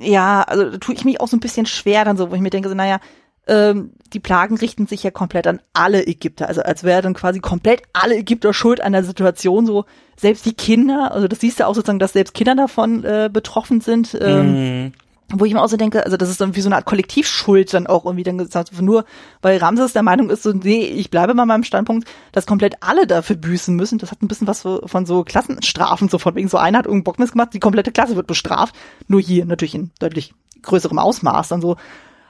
ja, 0.00 0.42
also 0.42 0.70
da 0.70 0.78
tue 0.78 0.94
ich 0.94 1.04
mich 1.04 1.20
auch 1.20 1.28
so 1.28 1.36
ein 1.36 1.40
bisschen 1.40 1.66
schwer 1.66 2.06
dann 2.06 2.16
so, 2.16 2.30
wo 2.30 2.34
ich 2.34 2.40
mir 2.40 2.50
denke 2.50 2.70
so, 2.70 2.74
naja, 2.74 3.00
ähm, 3.48 3.92
die 4.12 4.20
Plagen 4.20 4.56
richten 4.56 4.86
sich 4.86 5.02
ja 5.02 5.10
komplett 5.10 5.46
an 5.46 5.60
alle 5.72 6.06
Ägypter. 6.06 6.48
Also 6.48 6.62
als 6.62 6.84
wäre 6.84 7.02
dann 7.02 7.14
quasi 7.14 7.40
komplett 7.40 7.82
alle 7.92 8.16
Ägypter 8.16 8.54
schuld 8.54 8.80
an 8.80 8.92
der 8.92 9.04
Situation, 9.04 9.66
so 9.66 9.84
selbst 10.16 10.46
die 10.46 10.54
Kinder, 10.54 11.12
also 11.12 11.28
das 11.28 11.40
siehst 11.40 11.60
du 11.60 11.66
auch 11.66 11.74
sozusagen, 11.74 11.98
dass 11.98 12.12
selbst 12.12 12.34
Kinder 12.34 12.54
davon 12.54 13.04
äh, 13.04 13.30
betroffen 13.32 13.80
sind. 13.80 14.16
Ähm, 14.20 14.86
mm. 14.86 14.92
Wo 15.30 15.44
ich 15.44 15.52
mir 15.52 15.60
auch 15.60 15.68
so 15.68 15.76
denke, 15.76 16.06
also 16.06 16.16
das 16.16 16.30
ist 16.30 16.40
irgendwie 16.40 16.62
so 16.62 16.70
eine 16.70 16.76
Art 16.76 16.86
Kollektivschuld 16.86 17.74
dann 17.74 17.86
auch 17.86 18.06
irgendwie 18.06 18.22
dann 18.22 18.38
gesagt, 18.38 18.80
nur 18.80 19.04
weil 19.42 19.58
Ramses 19.58 19.92
der 19.92 20.02
Meinung 20.02 20.30
ist, 20.30 20.42
so, 20.42 20.52
nee, 20.52 20.86
ich 20.86 21.10
bleibe 21.10 21.34
mal 21.34 21.44
meinem 21.44 21.64
Standpunkt, 21.64 22.08
dass 22.32 22.46
komplett 22.46 22.76
alle 22.80 23.06
dafür 23.06 23.36
büßen 23.36 23.76
müssen. 23.76 23.98
Das 23.98 24.10
hat 24.10 24.22
ein 24.22 24.28
bisschen 24.28 24.46
was 24.46 24.62
von 24.62 25.04
so 25.04 25.24
Klassenstrafen, 25.24 26.08
so 26.08 26.18
von 26.18 26.34
wegen 26.34 26.48
so 26.48 26.56
einer 26.56 26.78
hat 26.78 26.86
irgendeinen 26.86 27.04
Bockmist 27.04 27.32
gemacht, 27.32 27.50
die 27.52 27.60
komplette 27.60 27.92
Klasse 27.92 28.16
wird 28.16 28.26
bestraft. 28.26 28.74
Nur 29.06 29.20
hier 29.20 29.44
natürlich 29.44 29.74
in 29.74 29.90
deutlich 29.98 30.32
größerem 30.62 30.98
Ausmaß 30.98 31.48
dann 31.48 31.60
so. 31.60 31.76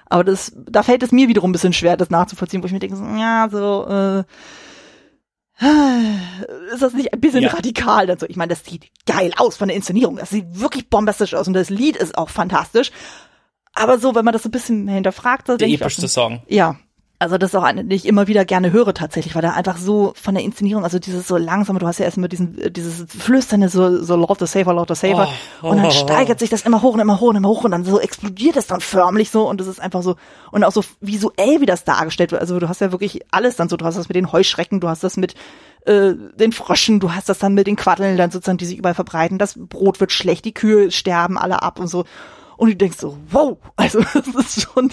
Aber 0.09 0.25
das, 0.25 0.53
da 0.57 0.83
fällt 0.83 1.03
es 1.03 1.13
mir 1.13 1.29
wiederum 1.29 1.51
ein 1.51 1.53
bisschen 1.53 1.73
schwer, 1.73 1.97
das 1.97 2.11
nachzuvollziehen, 2.11 2.63
wo 2.63 2.67
ich 2.67 2.73
mir 2.73 2.79
denke, 2.79 2.97
so, 2.97 3.05
ja, 3.05 3.49
so, 3.51 3.87
äh, 3.89 4.25
ist 6.73 6.83
das 6.83 6.95
nicht 6.95 7.13
ein 7.13 7.21
bisschen 7.21 7.43
ja. 7.43 7.51
radikal? 7.51 8.07
Dann 8.07 8.19
so, 8.19 8.27
ich 8.27 8.37
meine, 8.37 8.51
das 8.51 8.65
sieht 8.65 8.91
geil 9.07 9.33
aus 9.37 9.57
von 9.57 9.69
der 9.69 9.77
Inszenierung. 9.77 10.17
Das 10.17 10.31
sieht 10.31 10.61
wirklich 10.61 10.89
bombastisch 10.89 11.35
aus 11.35 11.49
und 11.49 11.55
das 11.55 11.71
Lied 11.71 11.97
ist 11.97 12.17
auch 12.17 12.31
fantastisch. 12.31 12.91
Aber 13.75 13.99
so, 13.99 14.15
wenn 14.15 14.25
man 14.25 14.33
das 14.33 14.43
so 14.43 14.49
ein 14.49 14.53
bisschen 14.53 14.89
hinterfragt, 14.89 15.49
der 15.49 15.69
epischste 15.69 16.09
Song. 16.09 16.43
Ja, 16.49 16.77
also 17.21 17.37
das 17.37 17.51
ist 17.51 17.57
auch 17.57 17.64
eine, 17.64 17.85
die 17.85 17.97
ich 17.97 18.07
immer 18.07 18.29
wieder 18.29 18.45
gerne 18.45 18.71
höre 18.71 18.95
tatsächlich, 18.95 19.35
weil 19.35 19.43
da 19.43 19.51
einfach 19.51 19.77
so 19.77 20.12
von 20.14 20.37
der 20.37 20.45
Inszenierung, 20.45 20.85
also 20.85 21.01
dieses 21.01 21.27
so 21.27 21.37
langsame, 21.37 21.81
du 21.81 21.87
hast 21.87 21.99
ja 21.99 22.05
erst 22.05 22.16
immer 22.16 22.29
diesen, 22.29 22.57
äh, 22.59 22.71
dieses 22.71 23.07
Flüsternde, 23.12 23.69
so, 23.69 24.03
so 24.03 24.14
Lord 24.14 24.39
the 24.39 24.47
Saver, 24.47 24.73
Lord 24.73 24.89
the 24.89 24.95
Saver. 24.95 25.29
Oh, 25.61 25.71
und 25.71 25.79
dann 25.79 25.87
oh, 25.87 25.91
steigert 25.91 26.39
sich 26.39 26.49
das 26.49 26.62
immer 26.62 26.81
hoch 26.81 26.95
und 26.95 27.01
immer 27.01 27.19
hoch 27.19 27.31
und 27.31 27.37
immer 27.37 27.49
hoch 27.49 27.64
und 27.64 27.73
dann 27.73 27.85
so 27.85 27.99
explodiert 27.99 28.57
es 28.57 28.69
dann 28.69 28.81
förmlich 28.81 29.31
so 29.31 29.49
und 29.49 29.61
das 29.61 29.66
ist 29.66 29.81
einfach 29.81 30.03
so, 30.03 30.14
und 30.53 30.62
auch 30.62 30.71
so 30.71 30.85
visuell, 31.01 31.61
wie 31.61 31.66
das 31.66 31.83
dargestellt 31.83 32.31
wird. 32.31 32.41
Also 32.41 32.61
du 32.61 32.69
hast 32.69 32.81
ja 32.81 32.93
wirklich 32.93 33.23
alles 33.33 33.57
dann 33.57 33.69
so, 33.69 33.77
du 33.77 33.85
hast 33.85 33.99
das 33.99 34.09
mit 34.09 34.14
den 34.14 34.31
Heuschrecken, 34.31 34.79
du 34.79 34.89
hast 34.89 35.03
das 35.03 35.16
mit 35.16 35.35
äh, 35.87 36.12
den 36.37 36.53
Fröschen, 36.53 37.01
du 37.01 37.12
hast 37.12 37.29
das 37.29 37.41
dann 37.41 37.55
mit 37.55 37.66
den 37.66 37.77
Quaddeln 37.77 38.16
dann 38.16 38.31
sozusagen, 38.31 38.59
die 38.59 38.66
sich 38.66 38.79
überall 38.79 38.95
verbreiten, 38.95 39.39
das 39.39 39.55
Brot 39.57 39.99
wird 39.99 40.12
schlecht, 40.12 40.45
die 40.45 40.55
Kühe 40.55 40.93
sterben 40.93 41.37
alle 41.37 41.62
ab 41.62 41.81
und 41.81 41.89
so. 41.89 42.05
Und 42.57 42.71
du 42.71 42.77
denkst 42.77 42.99
so, 42.99 43.19
wow, 43.31 43.59
also 43.77 44.01
das 44.14 44.29
ist 44.29 44.62
schon, 44.62 44.93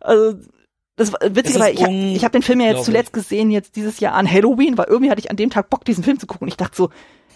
also 0.00 0.34
das 1.00 1.14
war 1.14 1.20
witzig, 1.34 1.58
weil 1.58 1.72
ich, 1.72 1.80
ich 2.16 2.24
habe 2.24 2.32
den 2.32 2.42
Film 2.42 2.60
ja 2.60 2.66
jetzt 2.68 2.84
zuletzt 2.84 3.14
gesehen, 3.14 3.50
jetzt 3.50 3.74
dieses 3.74 4.00
Jahr 4.00 4.12
an 4.12 4.30
Halloween, 4.30 4.76
weil 4.76 4.84
irgendwie 4.86 5.10
hatte 5.10 5.20
ich 5.20 5.30
an 5.30 5.36
dem 5.36 5.48
Tag 5.48 5.70
Bock, 5.70 5.82
diesen 5.86 6.04
Film 6.04 6.18
zu 6.18 6.26
gucken. 6.26 6.44
Und 6.44 6.48
ich 6.48 6.58
dachte 6.58 6.76
so, 6.76 6.90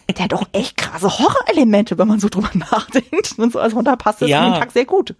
der 0.06 0.24
hat 0.24 0.32
doch 0.32 0.46
echt 0.52 0.76
krasse 0.76 1.18
Horrorelemente, 1.18 1.96
wenn 1.96 2.06
man 2.06 2.20
so 2.20 2.28
drüber 2.28 2.50
nachdenkt. 2.70 3.38
Und 3.38 3.54
so, 3.54 3.58
also 3.58 3.80
da 3.80 3.96
passt 3.96 4.20
das 4.20 4.28
ja. 4.28 4.42
an 4.42 4.52
dem 4.52 4.60
Tag 4.60 4.70
sehr 4.72 4.84
gut. 4.84 5.14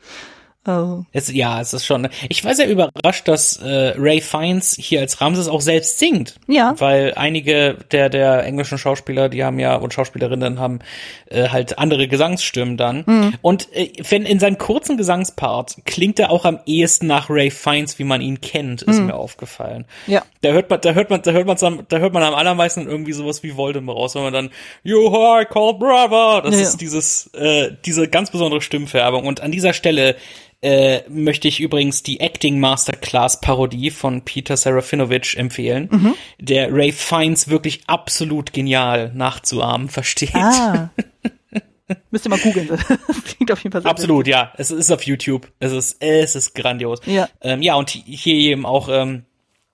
Oh. 0.67 1.03
Es, 1.13 1.31
ja, 1.31 1.61
es 1.61 1.75
ist 1.75 1.85
schon. 1.85 2.09
Ich 2.31 2.43
war 2.45 2.55
sehr 2.55 2.69
überrascht, 2.69 3.29
dass 3.29 3.59
äh, 3.59 3.95
Ray 3.99 4.23
Fiennes 4.23 4.75
hier 4.79 5.01
als 5.01 5.21
Ramses 5.21 5.47
auch 5.47 5.61
selbst 5.61 5.99
singt. 5.99 6.37
Ja. 6.47 6.75
Weil 6.79 7.13
einige 7.17 7.77
der 7.91 8.09
der 8.09 8.45
englischen 8.45 8.79
Schauspieler, 8.79 9.29
die 9.29 9.45
haben 9.45 9.59
ja 9.59 9.77
und 9.77 9.93
Schauspielerinnen 9.93 10.59
haben 10.59 10.79
äh, 11.27 11.49
halt 11.49 11.79
andere 11.79 12.09
Gesangsstimmen 12.09 12.79
dann. 12.79 13.05
Mhm. 13.07 13.35
Und 13.43 13.69
äh, 13.75 13.93
wenn 14.09 14.25
in 14.25 14.41
seinem 14.41 14.57
kurzen 14.57 14.97
Gesangspart 14.97 15.77
klingt 15.85 16.19
er 16.19 16.31
auch 16.31 16.47
am 16.47 16.61
ehesten 16.65 17.07
nach 17.07 17.29
Ray 17.29 17.51
Fiennes, 17.51 17.99
wie 17.99 18.05
man 18.05 18.23
ihn 18.23 18.41
kennt, 18.41 18.81
ist 18.83 19.01
mhm. 19.01 19.07
mir 19.07 19.17
aufgefallen. 19.17 19.85
Ja. 20.07 20.23
Da 20.41 20.53
hört 20.53 20.71
man, 20.71 20.81
da 20.81 20.93
hört 20.93 21.11
man, 21.11 21.21
da 21.21 21.33
hört 21.33 21.47
man, 21.47 21.85
da 21.89 21.99
hört 21.99 22.15
man 22.15 22.23
am 22.23 22.35
allermeisten 22.35 22.87
irgendwie 22.87 23.13
sowas 23.13 23.43
wie 23.43 23.55
Voldemort 23.55 23.99
raus, 23.99 24.15
wenn 24.15 24.23
man 24.23 24.33
dann 24.33 24.51
You 24.83 25.15
are 25.15 25.45
called 25.45 25.79
brother. 25.79 26.41
Das 26.43 26.55
ja. 26.55 26.63
ist 26.63 26.81
dieses 26.81 27.27
äh, 27.35 27.73
diese 27.85 28.09
ganz 28.09 28.31
besondere 28.31 28.63
Stimmfärbung. 28.63 29.27
Und 29.27 29.43
an 29.43 29.53
dieser 29.53 29.75
Stelle 29.75 30.17
äh, 30.65 31.03
möchte 31.11 31.47
ich 31.47 31.61
übrigens 31.61 32.03
die 32.03 32.21
Acting 32.21 32.59
Masterclass 32.59 33.43
Parodie 33.43 33.91
von 33.91 34.23
Peter 34.23 34.57
Serafinovich 34.57 35.37
empfehlen, 35.37 35.89
mhm. 35.93 36.15
der 36.41 36.73
Ray 36.73 36.91
Fiennes 36.91 37.49
wirklich 37.49 37.83
absolut 37.87 38.55
genial 38.55 39.13
nachzuahmen 39.15 39.91
versteht. 39.91 40.35
Ah. 40.35 40.89
Müsst 42.11 42.25
ihr 42.25 42.31
mal 42.31 42.39
googeln. 42.39 42.67
Das 42.67 42.81
klingt 43.25 43.53
auf 43.53 43.63
jeden 43.63 43.73
Fall 43.73 43.83
sehr 43.83 43.91
Absolut, 43.91 44.27
ja. 44.27 44.53
Es 44.57 44.71
ist 44.71 44.91
auf 44.91 45.03
YouTube. 45.03 45.53
Es 45.61 45.73
ist, 45.73 46.03
es 46.03 46.35
ist 46.35 46.55
grandios. 46.55 47.01
Ja. 47.05 47.29
Ähm, 47.43 47.61
ja, 47.61 47.75
und 47.75 47.91
hier 47.91 48.35
eben 48.35 48.65
auch, 48.65 48.89
ähm, 48.89 49.25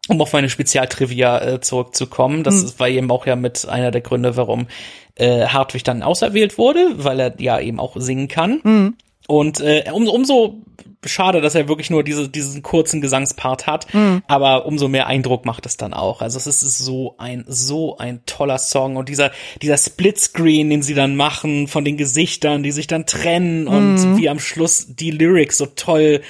um 0.08 0.20
auf 0.20 0.32
meine 0.32 0.50
Spezialtrivia 0.50 1.40
äh, 1.40 1.60
zurückzukommen, 1.60 2.42
das 2.42 2.64
mhm. 2.64 2.78
war 2.80 2.88
eben 2.88 3.10
auch 3.12 3.26
ja 3.26 3.36
mit 3.36 3.68
einer 3.68 3.92
der 3.92 4.00
Gründe, 4.00 4.36
warum 4.36 4.66
äh, 5.14 5.46
Hartwig 5.46 5.84
dann 5.84 6.02
auserwählt 6.02 6.58
wurde, 6.58 6.94
weil 6.96 7.20
er 7.20 7.40
ja 7.40 7.60
eben 7.60 7.78
auch 7.78 7.94
singen 7.96 8.26
kann. 8.26 8.60
Mhm. 8.64 8.96
Und 9.30 9.60
äh, 9.60 9.84
um, 9.92 10.08
umso 10.08 10.60
schade, 11.06 11.40
dass 11.40 11.54
er 11.54 11.68
wirklich 11.68 11.88
nur 11.88 12.02
diese, 12.02 12.28
diesen 12.28 12.62
kurzen 12.62 13.00
Gesangspart 13.00 13.68
hat, 13.68 13.94
mhm. 13.94 14.22
aber 14.26 14.66
umso 14.66 14.88
mehr 14.88 15.06
Eindruck 15.06 15.46
macht 15.46 15.66
es 15.66 15.76
dann 15.76 15.94
auch. 15.94 16.20
Also 16.20 16.36
es 16.36 16.46
ist 16.48 16.60
so 16.60 17.14
ein, 17.16 17.44
so 17.46 17.96
ein 17.96 18.26
toller 18.26 18.58
Song 18.58 18.96
und 18.96 19.08
dieser, 19.08 19.30
dieser 19.62 19.78
Splitscreen, 19.78 20.68
den 20.68 20.82
sie 20.82 20.94
dann 20.94 21.14
machen 21.14 21.68
von 21.68 21.84
den 21.84 21.96
Gesichtern, 21.96 22.64
die 22.64 22.72
sich 22.72 22.88
dann 22.88 23.06
trennen 23.06 23.68
und 23.68 23.94
mhm. 23.94 24.16
wie 24.18 24.28
am 24.28 24.40
Schluss 24.40 24.86
die 24.88 25.12
Lyrics 25.12 25.58
so 25.58 25.66
toll 25.66 26.22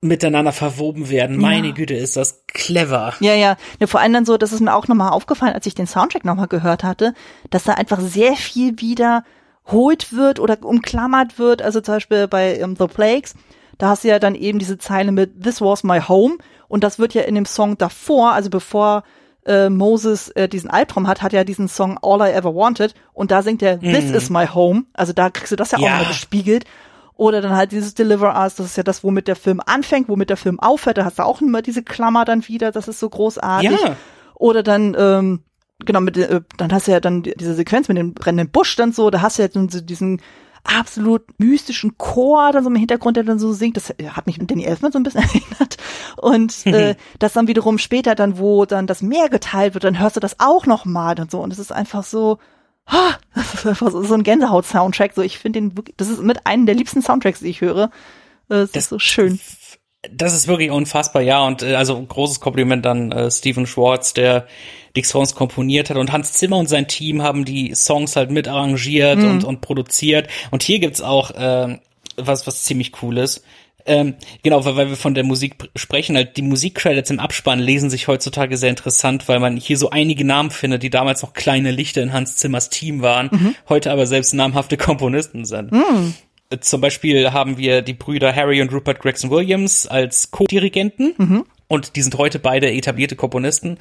miteinander 0.00 0.52
verwoben 0.52 1.10
werden. 1.10 1.36
Ja. 1.36 1.42
Meine 1.42 1.74
Güte, 1.74 1.92
ist 1.92 2.16
das 2.16 2.46
clever. 2.46 3.12
Ja, 3.20 3.34
ja. 3.34 3.58
ja. 3.80 3.86
Vor 3.86 4.00
allem 4.00 4.14
dann 4.14 4.24
so, 4.24 4.38
das 4.38 4.52
ist 4.52 4.60
mir 4.60 4.74
auch 4.74 4.88
nochmal 4.88 5.10
aufgefallen, 5.10 5.52
als 5.52 5.66
ich 5.66 5.74
den 5.74 5.86
Soundtrack 5.86 6.24
nochmal 6.24 6.48
gehört 6.48 6.84
hatte, 6.84 7.12
dass 7.50 7.64
da 7.64 7.74
einfach 7.74 8.00
sehr 8.00 8.32
viel 8.32 8.80
wieder 8.80 9.24
holt 9.70 10.12
wird 10.12 10.40
oder 10.40 10.58
umklammert 10.62 11.38
wird. 11.38 11.62
Also 11.62 11.80
zum 11.80 11.94
Beispiel 11.94 12.28
bei 12.28 12.64
um, 12.64 12.76
The 12.76 12.86
Plagues, 12.86 13.34
da 13.78 13.88
hast 13.88 14.04
du 14.04 14.08
ja 14.08 14.18
dann 14.18 14.34
eben 14.34 14.58
diese 14.58 14.78
Zeile 14.78 15.12
mit 15.12 15.42
This 15.42 15.60
was 15.60 15.84
my 15.84 16.00
home 16.00 16.38
und 16.68 16.84
das 16.84 16.98
wird 16.98 17.14
ja 17.14 17.22
in 17.22 17.34
dem 17.34 17.46
Song 17.46 17.78
davor, 17.78 18.32
also 18.32 18.50
bevor 18.50 19.04
äh, 19.46 19.70
Moses 19.70 20.28
äh, 20.30 20.48
diesen 20.48 20.70
Albtraum 20.70 21.06
hat, 21.06 21.22
hat 21.22 21.32
ja 21.32 21.44
diesen 21.44 21.68
Song 21.68 21.98
All 22.02 22.20
I 22.20 22.32
Ever 22.32 22.54
Wanted 22.54 22.94
und 23.12 23.30
da 23.30 23.42
singt 23.42 23.62
er 23.62 23.80
This 23.80 24.12
mm. 24.12 24.14
is 24.14 24.30
my 24.30 24.46
home. 24.46 24.84
Also 24.92 25.12
da 25.12 25.30
kriegst 25.30 25.50
du 25.50 25.56
das 25.56 25.70
ja, 25.72 25.78
ja. 25.78 25.86
auch 25.86 26.02
mal 26.02 26.06
gespiegelt. 26.06 26.64
Oder 27.16 27.42
dann 27.42 27.54
halt 27.54 27.72
dieses 27.72 27.92
Deliver 27.92 28.34
Us, 28.34 28.54
das 28.54 28.64
ist 28.64 28.76
ja 28.76 28.82
das, 28.82 29.04
womit 29.04 29.28
der 29.28 29.36
Film 29.36 29.60
anfängt, 29.64 30.08
womit 30.08 30.30
der 30.30 30.38
Film 30.38 30.58
aufhört. 30.58 30.96
Da 30.96 31.04
hast 31.04 31.18
du 31.18 31.22
auch 31.22 31.42
immer 31.42 31.60
diese 31.60 31.82
Klammer 31.82 32.24
dann 32.24 32.48
wieder, 32.48 32.72
das 32.72 32.88
ist 32.88 32.98
so 32.98 33.10
großartig. 33.10 33.70
Ja. 33.72 33.96
Oder 34.36 34.62
dann 34.62 34.96
ähm, 34.98 35.42
genau, 35.84 36.00
mit, 36.00 36.16
äh, 36.16 36.40
dann 36.56 36.72
hast 36.72 36.86
du 36.86 36.92
ja 36.92 37.00
dann 37.00 37.22
diese 37.22 37.54
Sequenz 37.54 37.88
mit 37.88 37.96
dem 37.96 38.14
brennenden 38.14 38.50
Busch 38.50 38.76
dann 38.76 38.92
so, 38.92 39.10
da 39.10 39.22
hast 39.22 39.38
du 39.38 39.42
ja 39.42 39.48
dann 39.48 39.68
so 39.68 39.80
diesen 39.80 40.20
absolut 40.64 41.22
mystischen 41.38 41.96
Chor 41.96 42.52
dann 42.52 42.64
so 42.64 42.70
im 42.70 42.76
Hintergrund, 42.76 43.16
der 43.16 43.24
dann 43.24 43.38
so 43.38 43.52
singt. 43.52 43.76
Das 43.76 43.88
hat 43.88 44.26
mich 44.26 44.38
an 44.40 44.46
Danny 44.46 44.64
Elfman 44.64 44.92
so 44.92 44.98
ein 44.98 45.02
bisschen 45.02 45.22
erinnert. 45.34 45.76
Und 46.16 46.66
äh, 46.72 46.96
das 47.18 47.32
dann 47.32 47.48
wiederum 47.48 47.78
später 47.78 48.14
dann, 48.14 48.38
wo 48.38 48.64
dann 48.66 48.86
das 48.86 49.02
Meer 49.02 49.28
geteilt 49.28 49.74
wird, 49.74 49.84
dann 49.84 49.98
hörst 49.98 50.16
du 50.16 50.20
das 50.20 50.38
auch 50.38 50.66
noch 50.66 50.84
mal 50.84 51.18
und 51.18 51.30
so. 51.30 51.40
Und 51.40 51.52
es 51.52 51.58
ist 51.58 51.72
einfach 51.72 52.04
so, 52.04 52.38
ah, 52.86 53.12
das 53.34 53.54
ist 53.54 53.66
einfach 53.66 53.90
so, 53.90 54.02
so 54.02 54.14
ein 54.14 54.22
Gänsehaut-Soundtrack. 54.22 55.14
So, 55.14 55.22
ich 55.22 55.38
finde 55.38 55.60
den 55.60 55.76
wirklich, 55.76 55.96
das 55.96 56.08
ist 56.08 56.22
mit 56.22 56.46
einem 56.46 56.66
der 56.66 56.74
liebsten 56.74 57.02
Soundtracks, 57.02 57.40
die 57.40 57.48
ich 57.48 57.60
höre. 57.60 57.90
Das, 58.48 58.72
das 58.72 58.84
ist 58.84 58.90
so 58.90 58.98
schön. 58.98 59.40
Das 60.10 60.34
ist 60.34 60.48
wirklich 60.48 60.70
unfassbar, 60.70 61.22
ja. 61.22 61.46
Und 61.46 61.62
äh, 61.62 61.74
also 61.74 62.00
großes 62.00 62.40
Kompliment 62.40 62.86
an 62.86 63.12
äh, 63.12 63.30
Steven 63.30 63.66
Schwartz, 63.66 64.14
der 64.14 64.46
die 64.96 65.02
Songs 65.02 65.34
komponiert 65.34 65.90
hat. 65.90 65.96
Und 65.96 66.12
Hans 66.12 66.32
Zimmer 66.32 66.58
und 66.58 66.68
sein 66.68 66.88
Team 66.88 67.22
haben 67.22 67.44
die 67.44 67.74
Songs 67.74 68.16
halt 68.16 68.30
mit 68.30 68.48
arrangiert 68.48 69.18
mhm. 69.18 69.30
und, 69.30 69.44
und 69.44 69.60
produziert. 69.60 70.28
Und 70.50 70.62
hier 70.62 70.78
gibt's 70.78 71.00
auch 71.00 71.30
äh, 71.30 71.78
was, 72.16 72.46
was 72.46 72.64
ziemlich 72.64 72.92
cooles. 72.92 73.42
Ähm, 73.86 74.14
genau, 74.42 74.64
weil, 74.64 74.76
weil 74.76 74.88
wir 74.90 74.96
von 74.96 75.14
der 75.14 75.24
Musik 75.24 75.56
sprechen, 75.74 76.16
halt 76.16 76.36
die 76.36 76.42
Musikcredits 76.42 77.10
im 77.10 77.20
Abspann 77.20 77.58
lesen 77.58 77.90
sich 77.90 78.08
heutzutage 78.08 78.56
sehr 78.56 78.70
interessant, 78.70 79.28
weil 79.28 79.40
man 79.40 79.56
hier 79.56 79.78
so 79.78 79.90
einige 79.90 80.24
Namen 80.24 80.50
findet, 80.50 80.82
die 80.82 80.90
damals 80.90 81.22
noch 81.22 81.32
kleine 81.32 81.70
Lichter 81.70 82.02
in 82.02 82.12
Hans 82.12 82.36
Zimmers 82.36 82.70
Team 82.70 83.02
waren, 83.02 83.28
mhm. 83.32 83.54
heute 83.68 83.90
aber 83.90 84.06
selbst 84.06 84.34
namhafte 84.34 84.76
Komponisten 84.76 85.44
sind. 85.44 85.72
Mhm. 85.72 86.14
Zum 86.60 86.80
Beispiel 86.80 87.32
haben 87.32 87.58
wir 87.58 87.80
die 87.82 87.94
Brüder 87.94 88.34
Harry 88.34 88.60
und 88.60 88.72
Rupert 88.72 89.00
Gregson 89.00 89.30
Williams 89.30 89.86
als 89.86 90.30
Co-Dirigenten. 90.30 91.14
Mhm. 91.16 91.44
Und 91.70 91.94
die 91.94 92.02
sind 92.02 92.18
heute 92.18 92.40
beide 92.40 92.70
etablierte 92.70 93.14
Komponisten. 93.14 93.78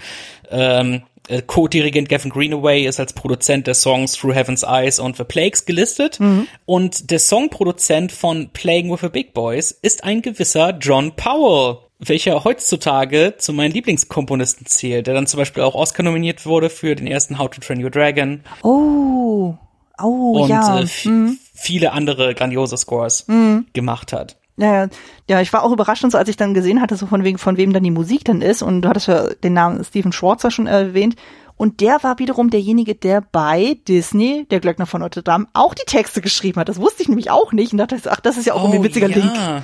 Ähm, 0.51 1.01
äh, 1.27 1.41
Co-Dirigent 1.41 2.07
Gavin 2.07 2.29
Greenaway 2.29 2.85
ist 2.85 2.99
als 2.99 3.13
Produzent 3.13 3.65
der 3.65 3.73
Songs 3.73 4.13
Through 4.13 4.35
Heaven's 4.35 4.63
Eyes 4.63 4.99
und 4.99 5.17
The 5.17 5.23
Plagues 5.23 5.65
gelistet. 5.65 6.19
Mhm. 6.19 6.47
Und 6.67 7.09
der 7.09 7.17
Songproduzent 7.17 8.11
von 8.11 8.49
Playing 8.49 8.91
with 8.91 9.01
the 9.01 9.09
Big 9.09 9.33
Boys 9.33 9.71
ist 9.71 10.03
ein 10.03 10.21
gewisser 10.21 10.77
John 10.79 11.15
Powell 11.15 11.77
welcher 12.01 12.45
heutzutage 12.45 13.33
zu 13.37 13.51
meinen 13.51 13.73
Lieblingskomponisten 13.73 14.65
zählt, 14.65 15.07
der 15.07 15.13
dann 15.13 15.27
zum 15.27 15.37
Beispiel 15.37 15.63
auch 15.63 15.75
Oscar 15.75 16.03
nominiert 16.03 16.45
wurde 16.45 16.69
für 16.69 16.95
den 16.95 17.07
ersten 17.07 17.37
How 17.37 17.49
to 17.49 17.59
Train 17.59 17.83
Your 17.83 17.89
Dragon. 17.89 18.41
Oh, 18.63 19.55
oh, 20.01 20.43
und, 20.43 20.49
ja. 20.49 20.79
Äh, 20.79 20.87
mhm 21.03 21.39
viele 21.59 21.91
andere 21.91 22.33
grandiose 22.33 22.77
Scores 22.77 23.27
mhm. 23.27 23.67
gemacht 23.73 24.13
hat. 24.13 24.37
Ja, 24.59 24.87
ja, 25.29 25.41
ich 25.41 25.53
war 25.53 25.63
auch 25.63 25.71
überrascht 25.71 26.03
und 26.03 26.11
so, 26.11 26.17
als 26.17 26.27
ich 26.27 26.35
dann 26.35 26.53
gesehen 26.53 26.81
hatte, 26.81 26.97
so 26.97 27.05
von 27.07 27.23
wegen, 27.23 27.37
von 27.37 27.55
wem 27.55 27.71
dann 27.71 27.83
die 27.83 27.91
Musik 27.91 28.25
dann 28.25 28.41
ist. 28.41 28.61
Und 28.61 28.81
du 28.81 28.89
hattest 28.89 29.07
ja 29.07 29.29
den 29.29 29.53
Namen 29.53 29.83
Steven 29.83 30.11
Schwarzer 30.11 30.51
schon 30.51 30.67
erwähnt. 30.67 31.15
Und 31.55 31.81
der 31.81 32.03
war 32.03 32.19
wiederum 32.19 32.49
derjenige, 32.49 32.95
der 32.95 33.21
bei 33.21 33.77
Disney, 33.87 34.45
der 34.51 34.59
Glöckner 34.59 34.85
von 34.85 35.01
Notre 35.01 35.23
Dame, 35.23 35.47
auch 35.53 35.73
die 35.73 35.85
Texte 35.85 36.21
geschrieben 36.21 36.59
hat. 36.59 36.69
Das 36.69 36.79
wusste 36.79 37.03
ich 37.03 37.09
nämlich 37.09 37.31
auch 37.31 37.53
nicht. 37.53 37.71
Und 37.71 37.77
dachte, 37.79 37.97
ach, 38.09 38.19
das 38.19 38.37
ist 38.37 38.45
ja 38.45 38.53
auch 38.53 38.61
oh, 38.61 38.65
irgendwie 38.65 38.79
ein 38.79 38.83
witziger 38.83 39.09
ja. 39.09 39.15
Link. 39.15 39.63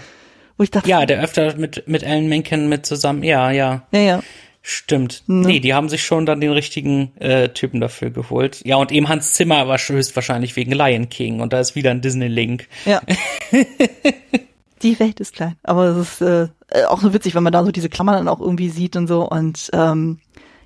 Wo 0.58 0.64
ich 0.64 0.72
dachte, 0.72 0.90
ja, 0.90 1.06
der 1.06 1.22
öfter 1.22 1.58
mit, 1.58 1.88
mit 1.88 2.04
Alan 2.06 2.28
Menken 2.28 2.70
mit 2.70 2.86
zusammen, 2.86 3.24
ja, 3.24 3.52
ja. 3.52 3.84
Ja, 3.92 4.00
ja. 4.00 4.24
Stimmt. 4.62 5.24
Ne? 5.28 5.46
Nee, 5.48 5.60
die 5.60 5.74
haben 5.74 5.90
sich 5.90 6.04
schon 6.04 6.26
dann 6.26 6.42
den 6.42 6.52
richtigen 6.52 7.12
äh, 7.20 7.50
Typen 7.50 7.82
dafür 7.82 8.10
geholt. 8.10 8.62
Ja, 8.66 8.78
und 8.78 8.92
eben 8.92 9.10
Hans 9.10 9.34
Zimmer 9.34 9.68
war 9.68 9.78
höchstwahrscheinlich 9.78 10.56
wegen 10.56 10.72
Lion 10.72 11.10
King 11.10 11.40
und 11.40 11.54
da 11.54 11.60
ist 11.60 11.76
wieder 11.76 11.92
ein 11.92 12.02
Disney-Link. 12.02 12.68
Ja. 12.86 13.02
die 14.86 15.00
Welt 15.00 15.20
ist 15.20 15.34
klein. 15.34 15.58
Aber 15.64 15.86
es 15.86 15.98
ist 15.98 16.22
äh, 16.22 16.48
auch 16.88 17.02
so 17.02 17.14
witzig, 17.14 17.36
wenn 17.36 17.44
man 17.44 17.54
da 17.54 17.66
so 17.66 17.72
diese 17.72 17.90
Klammern 17.90 18.16
dann 18.16 18.28
auch 18.28 18.40
irgendwie 18.40 18.70
sieht 18.70 18.96
und 18.96 19.08
so. 19.08 19.28
Und 19.28 19.70
ähm, 19.74 20.20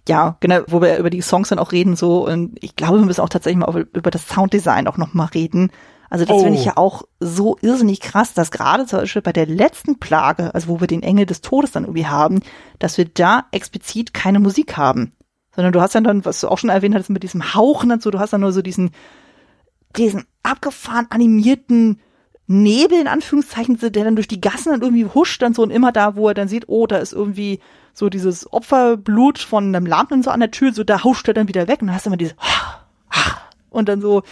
ja, 0.07 0.37
genau, 0.39 0.61
wo 0.67 0.81
wir 0.81 0.97
über 0.97 1.09
die 1.09 1.21
Songs 1.21 1.49
dann 1.49 1.59
auch 1.59 1.71
reden 1.71 1.95
so. 1.95 2.27
Und 2.27 2.57
ich 2.61 2.75
glaube, 2.75 2.99
wir 2.99 3.05
müssen 3.05 3.21
auch 3.21 3.29
tatsächlich 3.29 3.65
mal 3.65 3.87
über 3.93 4.11
das 4.11 4.27
Sounddesign 4.27 4.87
auch 4.87 4.97
noch 4.97 5.13
mal 5.13 5.25
reden. 5.25 5.71
Also 6.09 6.25
das 6.25 6.37
oh. 6.37 6.43
finde 6.43 6.59
ich 6.59 6.65
ja 6.65 6.73
auch 6.75 7.03
so 7.19 7.57
irrsinnig 7.61 8.01
krass, 8.01 8.33
dass 8.33 8.51
gerade 8.51 8.85
zum 8.85 8.99
Beispiel 8.99 9.21
bei 9.21 9.33
der 9.33 9.45
letzten 9.45 9.99
Plage, 9.99 10.53
also 10.53 10.67
wo 10.67 10.79
wir 10.79 10.87
den 10.87 11.03
Engel 11.03 11.25
des 11.25 11.41
Todes 11.41 11.71
dann 11.71 11.83
irgendwie 11.83 12.07
haben, 12.07 12.41
dass 12.79 12.97
wir 12.97 13.05
da 13.05 13.45
explizit 13.51 14.13
keine 14.13 14.39
Musik 14.39 14.75
haben. 14.75 15.13
Sondern 15.55 15.73
du 15.73 15.81
hast 15.81 15.93
ja 15.93 16.01
dann, 16.01 16.25
was 16.25 16.41
du 16.41 16.47
auch 16.47 16.57
schon 16.57 16.69
erwähnt 16.69 16.95
hast, 16.95 17.09
mit 17.09 17.23
diesem 17.23 17.53
Hauchen 17.53 17.91
und 17.91 18.01
so, 18.01 18.11
du 18.11 18.19
hast 18.19 18.33
dann 18.33 18.41
nur 18.41 18.51
so 18.51 18.61
diesen, 18.61 18.91
diesen 19.95 20.25
abgefahren 20.41 21.07
animierten 21.09 21.99
Nebel 22.51 22.99
in 22.99 23.07
Anführungszeichen, 23.07 23.77
der 23.79 24.03
dann 24.03 24.15
durch 24.15 24.27
die 24.27 24.41
Gassen 24.41 24.71
dann 24.71 24.81
irgendwie 24.81 25.05
huscht 25.05 25.41
dann 25.41 25.53
so 25.53 25.61
und 25.61 25.69
immer 25.69 25.91
da, 25.91 26.15
wo 26.15 26.27
er 26.27 26.33
dann 26.33 26.47
sieht, 26.47 26.65
oh, 26.67 26.87
da 26.87 26.97
ist 26.97 27.13
irgendwie 27.13 27.59
so 27.93 28.09
dieses 28.09 28.51
Opferblut 28.51 29.37
von 29.37 29.67
einem 29.67 29.85
Lampen 29.85 30.23
so 30.23 30.31
an 30.31 30.39
der 30.39 30.49
Tür, 30.49 30.73
so 30.73 30.83
da 30.83 31.03
huscht 31.03 31.27
er 31.27 31.35
dann 31.35 31.47
wieder 31.47 31.67
weg 31.67 31.81
und 31.81 31.87
dann 31.87 31.95
hast 31.95 32.07
du 32.07 32.09
immer 32.09 32.17
dieses 32.17 32.35
und 33.69 33.87
dann 33.87 34.01
so 34.01 34.23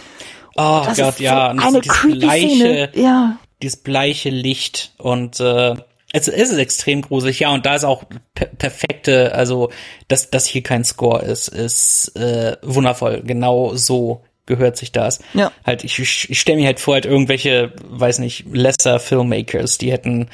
Oh 0.56 0.82
das 0.84 0.98
Gott, 0.98 1.20
ja. 1.20 1.54
So 1.56 1.66
eine 1.68 1.80
creepy 1.80 2.18
bleiche, 2.18 2.48
Szene. 2.48 2.90
Ja. 2.94 3.38
Dieses 3.62 3.76
bleiche 3.76 4.30
Licht 4.30 4.92
und 4.98 5.38
äh, 5.38 5.76
es, 6.12 6.26
es 6.26 6.50
ist 6.50 6.58
extrem 6.58 7.02
gruselig, 7.02 7.38
ja, 7.38 7.54
und 7.54 7.64
da 7.64 7.76
ist 7.76 7.84
auch 7.84 8.02
per 8.34 8.46
perfekte, 8.46 9.32
also 9.32 9.70
dass 10.08 10.30
dass 10.30 10.46
hier 10.46 10.64
kein 10.64 10.82
Score 10.82 11.22
ist, 11.22 11.46
ist 11.46 12.16
äh, 12.16 12.56
wundervoll. 12.62 13.22
Genau 13.24 13.76
so 13.76 14.22
gehört 14.48 14.76
sich 14.76 14.90
das. 14.90 15.20
Ja. 15.34 15.52
Halt, 15.64 15.84
ich, 15.84 15.98
ich, 16.00 16.40
stelle 16.40 16.58
mir 16.58 16.66
halt 16.66 16.80
vor, 16.80 16.94
halt 16.94 17.06
irgendwelche, 17.06 17.72
weiß 17.84 18.18
nicht, 18.18 18.46
lesser 18.52 18.98
Filmmakers, 18.98 19.78
die 19.78 19.92
hätten 19.92 20.28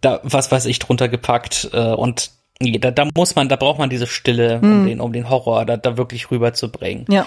da 0.00 0.20
was 0.22 0.50
weiß 0.50 0.66
ich 0.66 0.78
drunter 0.78 1.08
gepackt 1.08 1.70
äh, 1.72 1.92
und 1.92 2.30
nee, 2.60 2.78
da, 2.78 2.90
da 2.90 3.08
muss 3.14 3.34
man, 3.34 3.48
da 3.48 3.56
braucht 3.56 3.78
man 3.78 3.90
diese 3.90 4.06
Stille, 4.06 4.60
um 4.62 4.86
den, 4.86 5.00
um 5.00 5.12
den 5.12 5.28
Horror 5.28 5.64
da, 5.64 5.76
da 5.76 5.96
wirklich 5.96 6.30
rüberzubringen. 6.30 7.06
Ja 7.10 7.26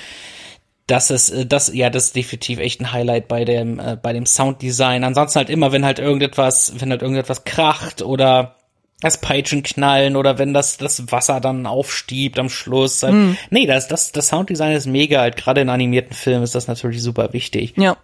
das 0.90 1.12
ist 1.12 1.30
äh, 1.30 1.46
das 1.46 1.74
ja 1.74 1.90
das 1.90 2.06
ist 2.06 2.16
definitiv 2.16 2.60
echt 2.60 2.82
ein 2.82 2.92
Highlight 2.92 3.28
bei 3.28 3.46
dem 3.46 3.80
äh, 3.80 3.98
bei 4.02 4.14
dem 4.14 4.26
Sounddesign. 4.26 5.04
Ansonsten 5.04 5.38
halt 5.38 5.50
immer, 5.50 5.72
wenn 5.72 5.86
halt 5.86 6.00
irgendetwas, 6.00 6.74
wenn 6.78 6.90
halt 6.90 7.02
irgendetwas 7.02 7.44
kracht 7.44 8.02
oder 8.02 8.56
das 9.02 9.22
Peitschen 9.22 9.64
knallen 9.64 10.16
oder 10.16 10.38
wenn 10.38 10.54
das 10.54 10.78
das 10.78 11.12
Wasser 11.12 11.40
dann 11.40 11.66
aufstiebt 11.66 12.38
am 12.38 12.50
Schluss. 12.50 13.04
Halt, 13.04 13.14
mm. 13.14 13.38
Nee, 13.50 13.66
das 13.66 13.88
das 13.88 14.12
das 14.12 14.28
Sounddesign 14.28 14.74
ist 14.74 14.88
mega. 14.88 15.22
Halt 15.22 15.38
gerade 15.38 15.62
in 15.62 15.70
animierten 15.70 16.14
Filmen 16.14 16.44
ist 16.44 16.56
das 16.56 16.68
natürlich 16.68 17.02
super 17.02 17.34
wichtig. 17.34 17.74
Ja, 17.78 17.98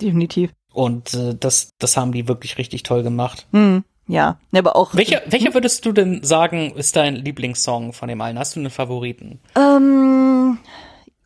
definitiv. 0.00 0.50
Und 0.72 1.14
äh, 1.14 1.34
das 1.38 1.70
das 1.78 1.96
haben 1.96 2.12
die 2.12 2.28
wirklich 2.28 2.58
richtig 2.58 2.82
toll 2.84 3.02
gemacht. 3.02 3.46
Mm. 3.52 3.78
Ja, 4.08 4.38
aber 4.52 4.76
auch. 4.76 4.94
Welcher, 4.94 5.22
welcher 5.26 5.52
würdest 5.52 5.84
du 5.84 5.92
denn 5.92 6.22
sagen, 6.22 6.72
ist 6.76 6.94
dein 6.94 7.16
Lieblingssong 7.16 7.92
von 7.92 8.08
dem 8.08 8.20
allen? 8.20 8.38
Hast 8.38 8.54
du 8.54 8.60
einen 8.60 8.70
Favoriten? 8.70 9.40
Ähm, 9.56 10.58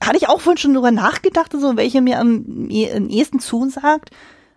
hatte 0.02 0.16
ich 0.16 0.28
auch 0.28 0.40
vorhin 0.40 0.56
schon 0.56 0.72
drüber 0.72 0.90
nachgedacht, 0.90 1.52
so 1.52 1.76
welche 1.76 2.00
mir 2.00 2.18
am, 2.18 2.46
am 2.48 2.70
ehesten 3.10 3.38
zusagt. 3.38 4.10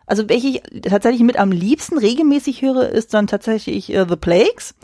Also 0.06 0.28
welche 0.30 0.48
ich 0.48 0.62
tatsächlich 0.82 1.24
mit 1.24 1.38
am 1.38 1.52
liebsten 1.52 1.98
regelmäßig 1.98 2.62
höre, 2.62 2.90
ist 2.90 3.14
dann 3.14 3.28
tatsächlich 3.28 3.94
äh, 3.94 4.06
The 4.08 4.16
Plagues. 4.16 4.76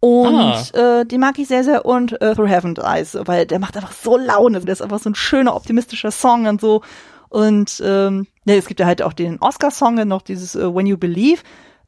Und 0.00 0.36
ah. 0.36 1.00
äh, 1.00 1.06
den 1.06 1.20
mag 1.20 1.38
ich 1.38 1.48
sehr, 1.48 1.64
sehr 1.64 1.84
und 1.84 2.20
äh, 2.20 2.34
Through 2.34 2.48
Heaven's 2.48 2.78
Eyes, 2.78 3.18
weil 3.24 3.46
der 3.46 3.58
macht 3.58 3.76
einfach 3.76 3.92
so 3.92 4.16
Laune. 4.16 4.60
Der 4.60 4.72
ist 4.72 4.82
einfach 4.82 5.00
so 5.00 5.10
ein 5.10 5.14
schöner, 5.14 5.56
optimistischer 5.56 6.12
Song 6.12 6.46
und 6.46 6.60
so. 6.60 6.82
Und 7.28 7.82
ähm, 7.84 8.26
ja, 8.44 8.54
es 8.54 8.66
gibt 8.66 8.80
ja 8.80 8.86
halt 8.86 9.02
auch 9.02 9.12
den 9.12 9.40
Oscar-Song, 9.40 9.96
noch 10.06 10.22
dieses 10.22 10.54
äh, 10.54 10.74
When 10.74 10.86
You 10.86 10.96
Believe. 10.96 11.42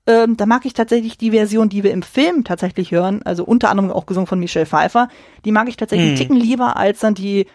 Ähm, 0.07 0.37
da 0.37 0.47
mag 0.47 0.64
ich 0.64 0.74
tatsächlich 0.74 1.18
die 1.18 1.31
Version, 1.31 1.68
die 1.68 1.85
wir 1.85 1.93
im 1.93 2.03
Film 2.03 2.45
tatsächlich 2.45 2.91
hören, 2.91 3.22
also 3.22 3.45
unter 3.45 3.70
anderem 3.70 3.91
auch 3.91 4.07
gesungen 4.07 4.26
von 4.26 4.41
Michelle 4.41 4.66
Pfeiffer. 4.66 5.09
Die 5.45 5.53
mag 5.53 5.68
ich 5.68 5.76
tatsächlich 5.76 6.09
hm. 6.09 6.11
einen 6.11 6.18
Ticken 6.18 6.37
lieber 6.37 6.76
als 6.76 7.01
dann 7.01 7.14
die 7.14 7.47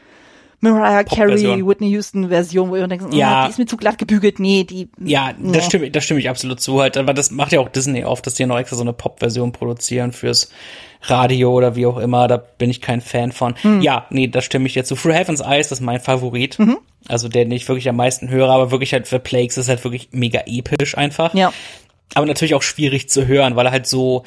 Mariah 0.72 1.04
Carey, 1.04 1.66
Whitney 1.66 1.90
Houston 1.90 2.30
Version, 2.30 2.70
wo 2.70 2.76
ihr 2.76 2.88
denkt, 2.88 3.14
ja. 3.14 3.44
Oh, 3.44 3.46
die 3.46 3.52
ist 3.52 3.58
mir 3.60 3.66
zu 3.66 3.78
glatt 3.78 3.98
gebügelt. 3.98 4.40
Nee, 4.40 4.64
die. 4.64 4.90
Ja, 5.04 5.34
das 5.34 5.40
nee. 5.40 5.62
stimme, 5.62 5.92
das 5.92 6.04
stimme 6.04 6.20
ich 6.20 6.30
absolut 6.30 6.60
zu 6.60 6.82
halt. 6.82 6.98
Aber 6.98 7.14
das 7.14 7.32
macht 7.32 7.52
ja 7.52 7.60
auch 7.60 7.70
Disney 7.70 8.04
oft, 8.04 8.26
dass 8.26 8.36
die 8.36 8.46
noch 8.46 8.58
extra 8.58 8.76
so 8.76 8.84
eine 8.84 8.94
Pop-Version 8.94 9.52
produzieren 9.52 10.12
fürs 10.12 10.52
Radio 11.04 11.54
oder 11.54 11.76
wie 11.76 11.86
auch 11.86 11.98
immer. 11.98 12.28
Da 12.28 12.38
bin 12.38 12.70
ich 12.70 12.82
kein 12.82 13.02
Fan 13.02 13.32
von. 13.32 13.56
Hm. 13.62 13.82
Ja, 13.82 14.06
nee, 14.10 14.28
da 14.28 14.42
stimme 14.42 14.68
ich 14.68 14.76
jetzt 14.76 14.90
zu. 14.90 14.96
Through 14.96 15.14
Heaven's 15.14 15.42
Eyes, 15.42 15.70
das 15.70 15.80
ist 15.80 15.86
mein 15.86 16.00
Favorit. 16.00 16.60
Mhm. 16.60 16.78
Also 17.08 17.30
der, 17.30 17.46
den 17.46 17.52
ich 17.52 17.68
wirklich 17.68 17.88
am 17.90 17.98
meisten 17.98 18.30
höre, 18.30 18.50
aber 18.50 18.72
wirklich 18.72 18.94
halt 18.94 19.08
für 19.08 19.20
Plagues 19.20 19.58
ist 19.58 19.70
halt 19.70 19.84
wirklich 19.84 20.10
mega 20.12 20.42
episch 20.46 20.98
einfach. 20.98 21.34
Ja. 21.34 21.54
Aber 22.14 22.26
natürlich 22.26 22.56
auch 22.56 22.64
schwierig 22.64 23.10
zu 23.10 23.28
hören, 23.28 23.56
weil 23.56 23.68
er 23.68 23.72
halt 23.72 23.88
so 23.88 24.24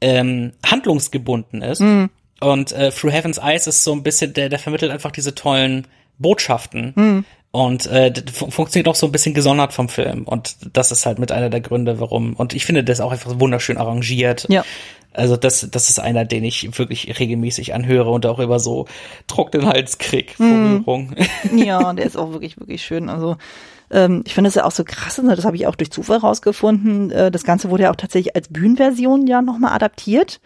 ähm, 0.00 0.52
handlungsgebunden 0.64 1.62
ist. 1.62 1.80
Mhm. 1.80 2.10
Und 2.40 2.72
äh, 2.72 2.90
Through 2.90 3.12
Heaven's 3.12 3.38
Eyes 3.38 3.66
ist 3.66 3.84
so 3.84 3.92
ein 3.92 4.02
bisschen, 4.02 4.32
der, 4.32 4.48
der 4.48 4.58
vermittelt 4.58 4.90
einfach 4.90 5.10
diese 5.10 5.34
tollen 5.34 5.86
Botschaften. 6.18 6.92
Mhm. 6.96 7.24
Und 7.52 7.86
äh, 7.86 8.12
fun 8.32 8.50
funktioniert 8.50 8.88
auch 8.88 8.94
so 8.94 9.06
ein 9.06 9.12
bisschen 9.12 9.34
gesondert 9.34 9.72
vom 9.72 9.88
Film. 9.88 10.22
Und 10.24 10.56
das 10.72 10.92
ist 10.92 11.04
halt 11.04 11.18
mit 11.18 11.32
einer 11.32 11.50
der 11.50 11.60
Gründe, 11.60 11.98
warum. 11.98 12.34
Und 12.34 12.54
ich 12.54 12.64
finde 12.64 12.84
das 12.84 13.00
auch 13.00 13.10
einfach 13.12 13.40
wunderschön 13.40 13.76
arrangiert. 13.76 14.46
Ja. 14.48 14.64
Also 15.12 15.36
das, 15.36 15.68
das 15.68 15.90
ist 15.90 15.98
einer, 15.98 16.24
den 16.24 16.44
ich 16.44 16.78
wirklich 16.78 17.18
regelmäßig 17.18 17.74
anhöre 17.74 18.10
und 18.10 18.24
auch 18.26 18.38
über 18.38 18.60
so 18.60 18.86
trockenen 19.26 19.66
Hals 19.66 19.98
krieg 19.98 20.38
mm. 20.38 20.84
Ja, 21.56 21.92
der 21.92 22.06
ist 22.06 22.16
auch 22.16 22.30
wirklich, 22.30 22.60
wirklich 22.60 22.82
schön. 22.82 23.08
Also 23.08 23.36
ähm, 23.90 24.22
ich 24.24 24.34
finde 24.34 24.48
es 24.48 24.54
ja 24.54 24.64
auch 24.64 24.70
so 24.70 24.84
krass, 24.84 25.20
ne? 25.20 25.34
das 25.34 25.44
habe 25.44 25.56
ich 25.56 25.66
auch 25.66 25.74
durch 25.74 25.90
Zufall 25.90 26.18
rausgefunden. 26.18 27.10
Äh, 27.10 27.32
das 27.32 27.42
Ganze 27.42 27.70
wurde 27.70 27.84
ja 27.84 27.90
auch 27.90 27.96
tatsächlich 27.96 28.36
als 28.36 28.48
Bühnenversion 28.48 29.26
ja 29.26 29.42
nochmal 29.42 29.72
adaptiert 29.72 30.40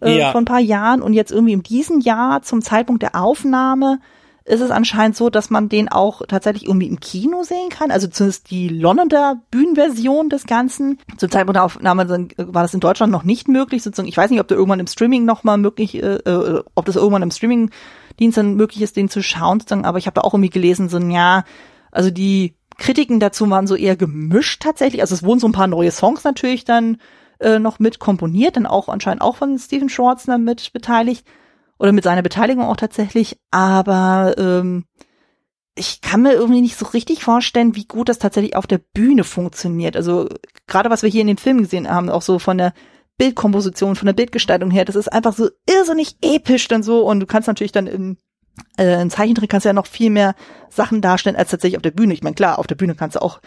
äh, 0.00 0.18
ja. 0.18 0.32
von 0.32 0.42
ein 0.42 0.46
paar 0.46 0.60
Jahren 0.60 1.02
und 1.02 1.12
jetzt 1.12 1.32
irgendwie 1.32 1.52
in 1.52 1.62
diesem 1.62 2.00
Jahr 2.00 2.42
zum 2.42 2.62
Zeitpunkt 2.62 3.02
der 3.02 3.14
Aufnahme 3.14 3.98
ist 4.46 4.60
es 4.60 4.70
anscheinend 4.70 5.16
so, 5.16 5.28
dass 5.28 5.50
man 5.50 5.68
den 5.68 5.88
auch 5.88 6.22
tatsächlich 6.26 6.66
irgendwie 6.66 6.86
im 6.86 7.00
Kino 7.00 7.42
sehen 7.42 7.68
kann. 7.68 7.90
Also 7.90 8.06
zumindest 8.06 8.50
die 8.50 8.68
Londoner 8.68 9.42
Bühnenversion 9.50 10.28
des 10.28 10.46
Ganzen. 10.46 10.98
Zum 11.16 11.30
Zeitpunkt 11.30 11.56
der 11.56 11.64
Aufnahme 11.64 12.08
war 12.36 12.62
das 12.62 12.72
in 12.72 12.78
Deutschland 12.78 13.12
noch 13.12 13.24
nicht 13.24 13.48
möglich. 13.48 13.82
Sozusagen, 13.82 14.08
ich 14.08 14.16
weiß 14.16 14.30
nicht, 14.30 14.40
ob 14.40 14.46
der 14.46 14.56
irgendwann 14.56 14.78
im 14.78 14.86
Streaming 14.86 15.24
nochmal 15.24 15.58
möglich, 15.58 16.00
äh, 16.00 16.18
äh, 16.18 16.62
ob 16.76 16.84
das 16.84 16.94
irgendwann 16.94 17.22
im 17.22 17.32
Streaming-Dienst 17.32 18.38
dann 18.38 18.54
möglich 18.54 18.82
ist, 18.82 18.96
den 18.96 19.08
zu 19.08 19.20
schauen. 19.20 19.58
Sozusagen. 19.58 19.84
Aber 19.84 19.98
ich 19.98 20.06
habe 20.06 20.14
da 20.14 20.20
auch 20.20 20.32
irgendwie 20.32 20.50
gelesen, 20.50 20.88
so, 20.88 20.98
ja, 21.00 21.42
also 21.90 22.10
die 22.10 22.54
Kritiken 22.78 23.18
dazu 23.18 23.50
waren 23.50 23.66
so 23.66 23.74
eher 23.74 23.96
gemischt 23.96 24.62
tatsächlich. 24.62 25.00
Also 25.00 25.14
es 25.16 25.24
wurden 25.24 25.40
so 25.40 25.48
ein 25.48 25.52
paar 25.52 25.66
neue 25.66 25.90
Songs 25.90 26.22
natürlich 26.22 26.64
dann 26.64 26.98
äh, 27.40 27.58
noch 27.58 27.78
mit 27.78 27.98
komponiert, 27.98 28.56
dann 28.56 28.66
auch 28.66 28.88
anscheinend 28.88 29.22
auch 29.22 29.36
von 29.36 29.58
Stephen 29.58 29.88
Schwartzner 29.88 30.38
mit 30.38 30.72
beteiligt 30.72 31.26
oder 31.78 31.92
mit 31.92 32.04
seiner 32.04 32.22
Beteiligung 32.22 32.64
auch 32.64 32.76
tatsächlich, 32.76 33.38
aber 33.50 34.34
ähm, 34.38 34.84
ich 35.74 36.00
kann 36.00 36.22
mir 36.22 36.32
irgendwie 36.32 36.62
nicht 36.62 36.76
so 36.76 36.86
richtig 36.86 37.22
vorstellen, 37.22 37.76
wie 37.76 37.84
gut 37.84 38.08
das 38.08 38.18
tatsächlich 38.18 38.56
auf 38.56 38.66
der 38.66 38.78
Bühne 38.78 39.24
funktioniert. 39.24 39.94
Also 39.94 40.26
gerade 40.66 40.88
was 40.88 41.02
wir 41.02 41.10
hier 41.10 41.20
in 41.20 41.26
den 41.26 41.36
Filmen 41.36 41.62
gesehen 41.62 41.88
haben, 41.88 42.08
auch 42.08 42.22
so 42.22 42.38
von 42.38 42.56
der 42.56 42.72
Bildkomposition, 43.18 43.94
von 43.94 44.06
der 44.06 44.14
Bildgestaltung 44.14 44.70
her, 44.70 44.86
das 44.86 44.96
ist 44.96 45.12
einfach 45.12 45.34
so 45.34 45.50
irrsinnig 45.68 46.16
episch 46.22 46.66
dann 46.68 46.82
so 46.82 47.06
und 47.06 47.20
du 47.20 47.26
kannst 47.26 47.46
natürlich 47.46 47.72
dann 47.72 47.86
in 47.86 48.16
äh, 48.78 49.00
in 49.00 49.10
Zeichentrick 49.10 49.50
kannst 49.50 49.66
du 49.66 49.68
ja 49.68 49.74
noch 49.74 49.86
viel 49.86 50.08
mehr 50.08 50.34
Sachen 50.70 51.02
darstellen 51.02 51.36
als 51.36 51.50
tatsächlich 51.50 51.76
auf 51.76 51.82
der 51.82 51.90
Bühne. 51.90 52.14
Ich 52.14 52.22
meine, 52.22 52.34
klar, 52.34 52.58
auf 52.58 52.66
der 52.66 52.74
Bühne 52.74 52.94
kannst 52.94 53.16
du 53.16 53.22
auch 53.22 53.40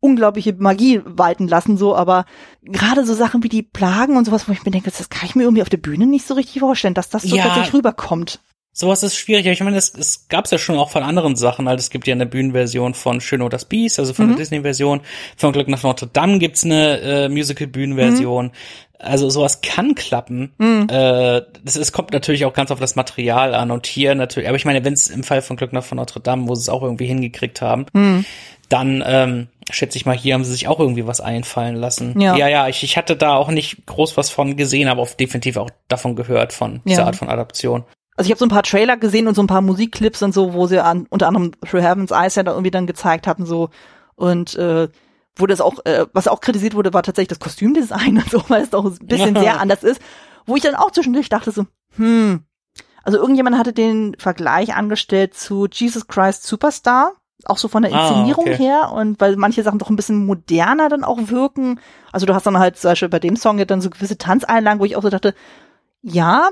unglaubliche 0.00 0.54
Magie 0.54 1.00
walten 1.04 1.48
lassen, 1.48 1.76
so, 1.76 1.94
aber 1.94 2.24
gerade 2.62 3.04
so 3.04 3.14
Sachen 3.14 3.42
wie 3.42 3.48
die 3.48 3.62
Plagen 3.62 4.16
und 4.16 4.24
sowas, 4.24 4.48
wo 4.48 4.52
ich 4.52 4.64
mir 4.64 4.70
denke, 4.70 4.90
das 4.90 5.08
kann 5.08 5.28
ich 5.28 5.34
mir 5.34 5.44
irgendwie 5.44 5.62
auf 5.62 5.70
der 5.70 5.78
Bühne 5.78 6.06
nicht 6.06 6.26
so 6.26 6.34
richtig 6.34 6.60
vorstellen, 6.60 6.94
dass 6.94 7.10
das 7.10 7.22
so 7.22 7.36
ja, 7.36 7.44
tatsächlich 7.44 7.74
rüberkommt. 7.74 8.40
Sowas 8.76 9.04
ist 9.04 9.16
schwierig. 9.16 9.46
Ich 9.46 9.60
meine, 9.60 9.76
es, 9.76 9.94
es 9.94 10.26
gab 10.26 10.46
es 10.46 10.50
ja 10.50 10.58
schon 10.58 10.78
auch 10.78 10.90
von 10.90 11.04
anderen 11.04 11.36
Sachen. 11.36 11.68
Also 11.68 11.80
es 11.80 11.90
gibt 11.90 12.08
ja 12.08 12.12
eine 12.12 12.26
Bühnenversion 12.26 12.94
von 12.94 13.20
Schön 13.20 13.40
oder 13.40 13.50
das 13.50 13.66
Biest, 13.66 14.00
also 14.00 14.12
von 14.12 14.26
mhm. 14.26 14.30
der 14.30 14.38
Disney-Version. 14.38 15.00
Von 15.36 15.52
Glück 15.52 15.68
nach 15.68 15.84
Notre 15.84 16.08
Dame 16.08 16.40
gibt's 16.40 16.64
eine 16.64 16.98
äh, 16.98 17.28
Musical-Bühnenversion. 17.28 18.46
Mhm. 18.46 18.50
Also 18.98 19.30
sowas 19.30 19.60
kann 19.60 19.94
klappen. 19.94 20.54
Mhm. 20.58 20.88
Äh, 20.90 21.42
das, 21.62 21.76
es 21.76 21.92
kommt 21.92 22.12
natürlich 22.12 22.46
auch 22.46 22.52
ganz 22.52 22.72
auf 22.72 22.80
das 22.80 22.96
Material 22.96 23.54
an 23.54 23.70
und 23.70 23.86
hier 23.86 24.16
natürlich. 24.16 24.48
Aber 24.48 24.56
ich 24.56 24.64
meine, 24.64 24.84
wenn 24.84 24.94
es 24.94 25.08
im 25.08 25.22
Fall 25.22 25.40
von 25.40 25.56
Glück 25.56 25.72
nach 25.72 25.84
von 25.84 25.96
Notre 25.96 26.20
Dame, 26.20 26.48
wo 26.48 26.56
sie 26.56 26.62
es 26.62 26.68
auch 26.68 26.82
irgendwie 26.82 27.06
hingekriegt 27.06 27.62
haben, 27.62 27.86
mhm 27.92 28.24
dann 28.68 29.02
ähm, 29.06 29.48
schätze 29.70 29.96
ich 29.96 30.06
mal, 30.06 30.16
hier 30.16 30.34
haben 30.34 30.44
sie 30.44 30.52
sich 30.52 30.68
auch 30.68 30.80
irgendwie 30.80 31.06
was 31.06 31.20
einfallen 31.20 31.76
lassen. 31.76 32.20
Ja, 32.20 32.36
ja, 32.36 32.48
ja 32.48 32.68
ich, 32.68 32.82
ich 32.82 32.96
hatte 32.96 33.16
da 33.16 33.34
auch 33.34 33.48
nicht 33.48 33.86
groß 33.86 34.16
was 34.16 34.30
von 34.30 34.56
gesehen, 34.56 34.88
aber 34.88 35.02
auch 35.02 35.10
definitiv 35.10 35.56
auch 35.56 35.70
davon 35.88 36.16
gehört, 36.16 36.52
von 36.52 36.80
dieser 36.84 37.02
ja. 37.02 37.06
Art 37.06 37.16
von 37.16 37.28
Adaption. 37.28 37.84
Also 38.16 38.28
ich 38.28 38.30
habe 38.30 38.38
so 38.38 38.46
ein 38.46 38.50
paar 38.50 38.62
Trailer 38.62 38.96
gesehen 38.96 39.26
und 39.26 39.34
so 39.34 39.42
ein 39.42 39.48
paar 39.48 39.60
Musikclips 39.60 40.22
und 40.22 40.32
so, 40.32 40.54
wo 40.54 40.66
sie 40.66 40.82
an, 40.82 41.06
unter 41.10 41.26
anderem 41.26 41.52
Through 41.68 41.82
Heaven's 41.82 42.12
Eyes 42.12 42.36
ja 42.36 42.42
da 42.42 42.52
irgendwie 42.52 42.70
dann 42.70 42.86
gezeigt 42.86 43.26
hatten, 43.26 43.44
so 43.44 43.70
und 44.14 44.54
äh, 44.54 44.88
wo 45.36 45.46
das 45.46 45.60
auch, 45.60 45.84
äh, 45.84 46.06
was 46.12 46.28
auch 46.28 46.40
kritisiert 46.40 46.74
wurde, 46.74 46.94
war 46.94 47.02
tatsächlich 47.02 47.36
das 47.36 47.40
Kostümdesign 47.40 48.18
und 48.18 48.30
so, 48.30 48.42
weil 48.48 48.62
es 48.62 48.70
doch 48.70 48.84
ein 48.84 49.06
bisschen 49.06 49.36
sehr 49.40 49.60
anders 49.60 49.82
ist. 49.82 50.00
Wo 50.46 50.56
ich 50.56 50.62
dann 50.62 50.74
auch 50.74 50.90
zwischendurch 50.90 51.28
dachte 51.28 51.50
so, 51.50 51.66
hm, 51.96 52.44
also 53.02 53.18
irgendjemand 53.18 53.58
hatte 53.58 53.72
den 53.72 54.14
Vergleich 54.18 54.74
angestellt 54.74 55.34
zu 55.34 55.66
Jesus 55.70 56.06
Christ 56.06 56.46
Superstar 56.46 57.12
auch 57.46 57.58
so 57.58 57.68
von 57.68 57.82
der 57.82 57.92
ah, 57.92 58.08
Inszenierung 58.08 58.46
ah, 58.46 58.52
okay. 58.52 58.62
her 58.62 58.92
und 58.92 59.20
weil 59.20 59.36
manche 59.36 59.62
Sachen 59.62 59.78
doch 59.78 59.90
ein 59.90 59.96
bisschen 59.96 60.26
moderner 60.26 60.88
dann 60.88 61.04
auch 61.04 61.18
wirken. 61.28 61.80
Also 62.12 62.26
du 62.26 62.34
hast 62.34 62.46
dann 62.46 62.58
halt 62.58 62.76
zum 62.76 62.90
Beispiel 62.90 63.08
bei 63.08 63.18
dem 63.18 63.36
Song 63.36 63.58
ja 63.58 63.64
dann 63.64 63.80
so 63.80 63.90
gewisse 63.90 64.18
Tanzeinlagen, 64.18 64.80
wo 64.80 64.84
ich 64.84 64.96
auch 64.96 65.02
so 65.02 65.10
dachte, 65.10 65.34
ja, 66.02 66.50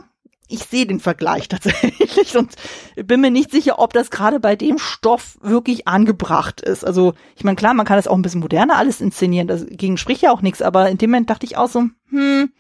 ich 0.49 0.65
sehe 0.65 0.87
den 0.87 1.01
Vergleich 1.01 1.49
tatsächlich 1.49 2.37
und 2.37 2.55
bin 2.97 3.21
mir 3.21 3.31
nicht 3.31 3.51
sicher, 3.51 3.79
ob 3.79 3.93
das 3.93 4.11
gerade 4.11 4.39
bei 4.39 4.55
dem 4.57 4.79
Stoff 4.79 5.39
wirklich 5.41 5.89
angebracht 5.89 6.61
ist. 6.61 6.85
Also 6.85 7.15
ich 7.37 7.45
meine, 7.45 7.57
klar, 7.57 7.75
man 7.75 7.87
kann 7.87 7.97
das 7.97 8.07
auch 8.07 8.17
ein 8.17 8.23
bisschen 8.23 8.41
moderner 8.41 8.77
alles 8.77 9.01
inszenieren, 9.01 9.49
dagegen 9.49 9.97
spricht 9.97 10.23
ja 10.23 10.33
auch 10.33 10.43
nichts, 10.43 10.63
aber 10.63 10.89
in 10.91 10.99
dem 10.99 11.11
Moment 11.11 11.31
dachte 11.31 11.47
ich 11.47 11.57
auch 11.57 11.69
so, 11.69 11.85
hm, 12.11 12.53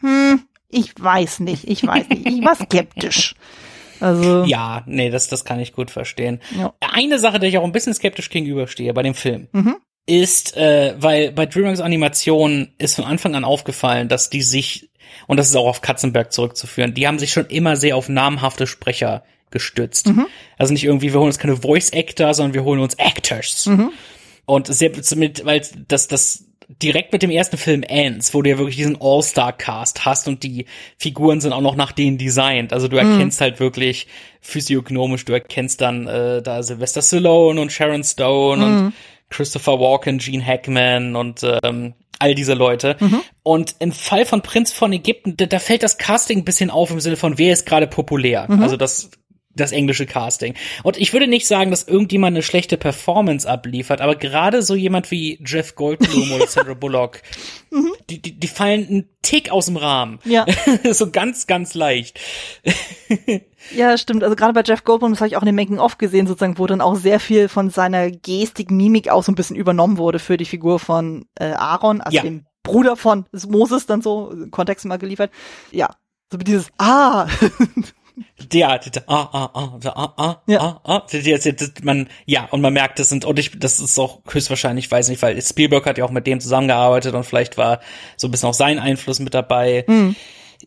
hm, 0.00 0.42
ich 0.68 0.92
weiß 0.98 1.40
nicht, 1.40 1.64
ich 1.68 1.86
weiß 1.86 2.08
nicht, 2.08 2.26
ich 2.26 2.44
war 2.44 2.54
skeptisch. 2.54 3.34
Also 4.04 4.44
ja, 4.44 4.82
nee, 4.86 5.10
das 5.10 5.28
das 5.28 5.44
kann 5.44 5.60
ich 5.60 5.72
gut 5.72 5.90
verstehen. 5.90 6.40
Ja. 6.58 6.74
Eine 6.80 7.18
Sache, 7.18 7.38
der 7.38 7.48
ich 7.48 7.58
auch 7.58 7.64
ein 7.64 7.72
bisschen 7.72 7.94
skeptisch 7.94 8.30
gegenüberstehe 8.30 8.92
bei 8.92 9.02
dem 9.02 9.14
Film, 9.14 9.48
mhm. 9.52 9.76
ist, 10.06 10.56
äh, 10.56 10.94
weil 10.98 11.32
bei 11.32 11.46
DreamWorks 11.46 11.80
Animation 11.80 12.68
ist 12.78 12.96
von 12.96 13.04
Anfang 13.04 13.34
an 13.34 13.44
aufgefallen, 13.44 14.08
dass 14.08 14.30
die 14.30 14.42
sich 14.42 14.90
und 15.26 15.38
das 15.38 15.48
ist 15.48 15.56
auch 15.56 15.66
auf 15.66 15.80
Katzenberg 15.80 16.32
zurückzuführen, 16.32 16.94
die 16.94 17.06
haben 17.06 17.18
sich 17.18 17.32
schon 17.32 17.46
immer 17.46 17.76
sehr 17.76 17.96
auf 17.96 18.08
namhafte 18.08 18.66
Sprecher 18.66 19.24
gestützt. 19.50 20.08
Mhm. 20.08 20.26
Also 20.58 20.72
nicht 20.72 20.84
irgendwie, 20.84 21.12
wir 21.12 21.20
holen 21.20 21.28
uns 21.28 21.38
keine 21.38 21.56
Voice 21.56 21.92
Actor, 21.92 22.34
sondern 22.34 22.54
wir 22.54 22.64
holen 22.64 22.80
uns 22.80 22.94
Actors. 22.94 23.66
Mhm. 23.66 23.92
Und 24.46 24.66
sehr 24.66 24.90
mit, 25.16 25.44
weil 25.46 25.62
das, 25.88 26.08
das 26.08 26.43
direkt 26.68 27.12
mit 27.12 27.22
dem 27.22 27.30
ersten 27.30 27.56
Film 27.56 27.82
Ends, 27.82 28.34
wo 28.34 28.42
du 28.42 28.50
ja 28.50 28.58
wirklich 28.58 28.76
diesen 28.76 28.98
All-Star-Cast 29.00 30.04
hast 30.04 30.28
und 30.28 30.42
die 30.42 30.66
Figuren 30.98 31.40
sind 31.40 31.52
auch 31.52 31.60
noch 31.60 31.76
nach 31.76 31.92
denen 31.92 32.18
designt. 32.18 32.72
Also 32.72 32.88
du 32.88 32.96
erkennst 32.96 33.40
mhm. 33.40 33.44
halt 33.44 33.60
wirklich 33.60 34.06
physiognomisch, 34.40 35.24
du 35.24 35.32
erkennst 35.32 35.80
dann 35.80 36.06
äh, 36.06 36.42
da 36.42 36.62
Sylvester 36.62 37.02
Stallone 37.02 37.60
und 37.60 37.72
Sharon 37.72 38.04
Stone 38.04 38.64
mhm. 38.64 38.86
und 38.86 38.92
Christopher 39.30 39.80
Walken, 39.80 40.18
Gene 40.18 40.44
Hackman 40.44 41.16
und 41.16 41.44
ähm, 41.62 41.94
all 42.18 42.34
diese 42.34 42.54
Leute. 42.54 42.96
Mhm. 43.00 43.20
Und 43.42 43.76
im 43.80 43.92
Fall 43.92 44.24
von 44.24 44.42
Prinz 44.42 44.72
von 44.72 44.92
Ägypten, 44.92 45.36
da, 45.36 45.46
da, 45.46 45.58
fällt 45.58 45.82
das 45.82 45.98
Casting 45.98 46.38
ein 46.38 46.44
bisschen 46.44 46.70
auf 46.70 46.90
im 46.90 47.00
Sinne 47.00 47.16
von, 47.16 47.38
wer 47.38 47.52
ist 47.52 47.66
gerade 47.66 47.86
populär. 47.86 48.46
Mhm. 48.48 48.62
Also 48.62 48.76
das 48.76 49.10
das 49.56 49.72
englische 49.72 50.06
Casting. 50.06 50.54
Und 50.82 50.96
ich 50.96 51.12
würde 51.12 51.26
nicht 51.26 51.46
sagen, 51.46 51.70
dass 51.70 51.84
irgendjemand 51.84 52.34
eine 52.34 52.42
schlechte 52.42 52.76
Performance 52.76 53.48
abliefert, 53.48 54.00
aber 54.00 54.16
gerade 54.16 54.62
so 54.62 54.74
jemand 54.74 55.10
wie 55.10 55.38
Jeff 55.44 55.74
Goldblum 55.74 56.32
oder 56.32 56.46
Sandra 56.46 56.74
Bullock, 56.74 57.20
mhm. 57.70 57.92
die, 58.10 58.20
die, 58.20 58.38
die 58.38 58.48
fallen 58.48 58.86
einen 58.88 59.08
Tick 59.22 59.50
aus 59.50 59.66
dem 59.66 59.76
Rahmen. 59.76 60.18
Ja. 60.24 60.46
so 60.92 61.10
ganz, 61.10 61.46
ganz 61.46 61.74
leicht. 61.74 62.20
ja, 63.76 63.96
stimmt. 63.96 64.22
Also 64.22 64.36
gerade 64.36 64.52
bei 64.52 64.62
Jeff 64.64 64.84
Goldblum, 64.84 65.12
das 65.12 65.20
habe 65.20 65.28
ich 65.28 65.36
auch 65.36 65.42
in 65.42 65.46
dem 65.46 65.56
Making-of 65.56 65.98
gesehen, 65.98 66.26
sozusagen, 66.26 66.58
wo 66.58 66.66
dann 66.66 66.80
auch 66.80 66.96
sehr 66.96 67.20
viel 67.20 67.48
von 67.48 67.70
seiner 67.70 68.10
Gestik, 68.10 68.70
Mimik 68.70 69.08
auch 69.08 69.22
so 69.22 69.32
ein 69.32 69.36
bisschen 69.36 69.56
übernommen 69.56 69.98
wurde 69.98 70.18
für 70.18 70.36
die 70.36 70.44
Figur 70.44 70.78
von 70.78 71.26
äh, 71.38 71.52
Aaron, 71.52 72.00
also 72.00 72.16
ja. 72.16 72.22
dem 72.22 72.46
Bruder 72.62 72.96
von 72.96 73.26
Moses, 73.46 73.86
dann 73.86 74.02
so 74.02 74.34
Kontext 74.50 74.86
mal 74.86 74.98
geliefert. 74.98 75.30
Ja, 75.70 75.90
so 76.32 76.40
wie 76.40 76.44
dieses 76.44 76.70
Ah. 76.78 77.28
Ja, 78.52 78.78
ah, 79.06 79.28
ah, 79.32 79.50
ah, 79.54 79.78
ah, 79.84 80.14
ah, 80.16 80.42
ja. 80.46 80.60
ah, 80.60 80.80
ah, 80.84 81.02
man, 81.82 82.08
ja, 82.26 82.44
und 82.44 82.60
man 82.60 82.72
merkt, 82.72 82.98
das 83.00 83.08
sind, 83.08 83.24
und 83.24 83.38
ich, 83.38 83.58
das 83.58 83.80
ist 83.80 83.98
auch 83.98 84.20
höchstwahrscheinlich, 84.28 84.88
weiß 84.90 85.08
nicht, 85.08 85.20
weil 85.22 85.40
Spielberg 85.42 85.84
hat 85.86 85.98
ja 85.98 86.04
auch 86.04 86.10
mit 86.10 86.26
dem 86.26 86.40
zusammengearbeitet 86.40 87.14
und 87.14 87.24
vielleicht 87.24 87.58
war 87.58 87.80
so 88.16 88.28
ein 88.28 88.30
bisschen 88.30 88.48
auch 88.48 88.54
sein 88.54 88.78
Einfluss 88.78 89.18
mit 89.18 89.34
dabei. 89.34 89.84
Mhm. 89.88 90.14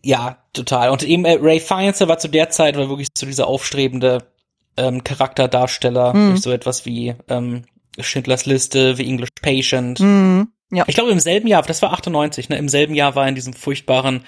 Ja, 0.03 0.37
total. 0.53 0.89
Und 0.89 1.03
eben 1.03 1.23
äh, 1.25 1.37
Ray 1.41 1.59
Fiennes 1.59 1.99
war 2.01 2.19
zu 2.19 2.27
der 2.27 2.49
Zeit 2.49 2.75
war 2.75 2.89
wirklich 2.89 3.07
so 3.17 3.25
dieser 3.25 3.47
aufstrebende 3.47 4.27
ähm, 4.75 5.03
Charakterdarsteller 5.03 6.13
mhm. 6.13 6.29
durch 6.29 6.41
so 6.41 6.51
etwas 6.51 6.85
wie 6.85 7.15
ähm, 7.29 7.63
Schindlers 7.99 8.45
Liste, 8.45 8.97
wie 8.97 9.07
English 9.07 9.29
Patient. 9.41 9.99
Mhm. 9.99 10.49
Ja. 10.71 10.83
Ich 10.87 10.95
glaube 10.95 11.11
im 11.11 11.19
selben 11.19 11.47
Jahr, 11.47 11.61
das 11.63 11.81
war 11.81 11.93
98, 11.93 12.49
ne, 12.49 12.57
im 12.57 12.67
selben 12.67 12.93
Jahr 12.93 13.15
war 13.15 13.27
in 13.27 13.35
diesem 13.35 13.53
furchtbaren 13.53 14.25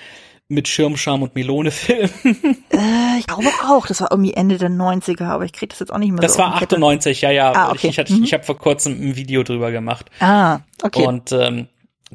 mit 0.50 0.68
Schirmscham 0.68 1.22
und 1.22 1.36
Melone-Film. 1.36 2.10
äh, 2.74 3.20
ich 3.20 3.28
glaube 3.28 3.50
auch, 3.68 3.86
das 3.86 4.02
war 4.02 4.12
irgendwie 4.12 4.34
Ende 4.34 4.58
der 4.58 4.70
90er, 4.70 5.26
aber 5.26 5.46
ich 5.46 5.54
krieg 5.54 5.70
das 5.70 5.80
jetzt 5.80 5.94
auch 5.94 6.00
nicht 6.00 6.12
mehr 6.12 6.22
Das 6.22 6.34
so 6.34 6.40
war 6.40 6.56
98, 6.56 7.22
ja, 7.22 7.32
ja. 7.32 7.54
Ah, 7.54 7.72
okay. 7.72 7.88
Ich, 7.90 7.98
ich, 8.00 8.10
mhm. 8.10 8.24
ich 8.24 8.34
habe 8.34 8.44
vor 8.44 8.58
kurzem 8.58 8.94
ein 9.00 9.16
Video 9.16 9.44
drüber 9.44 9.72
gemacht. 9.72 10.08
Ah, 10.20 10.60
okay. 10.82 11.06
Und 11.06 11.32
ähm, 11.32 11.68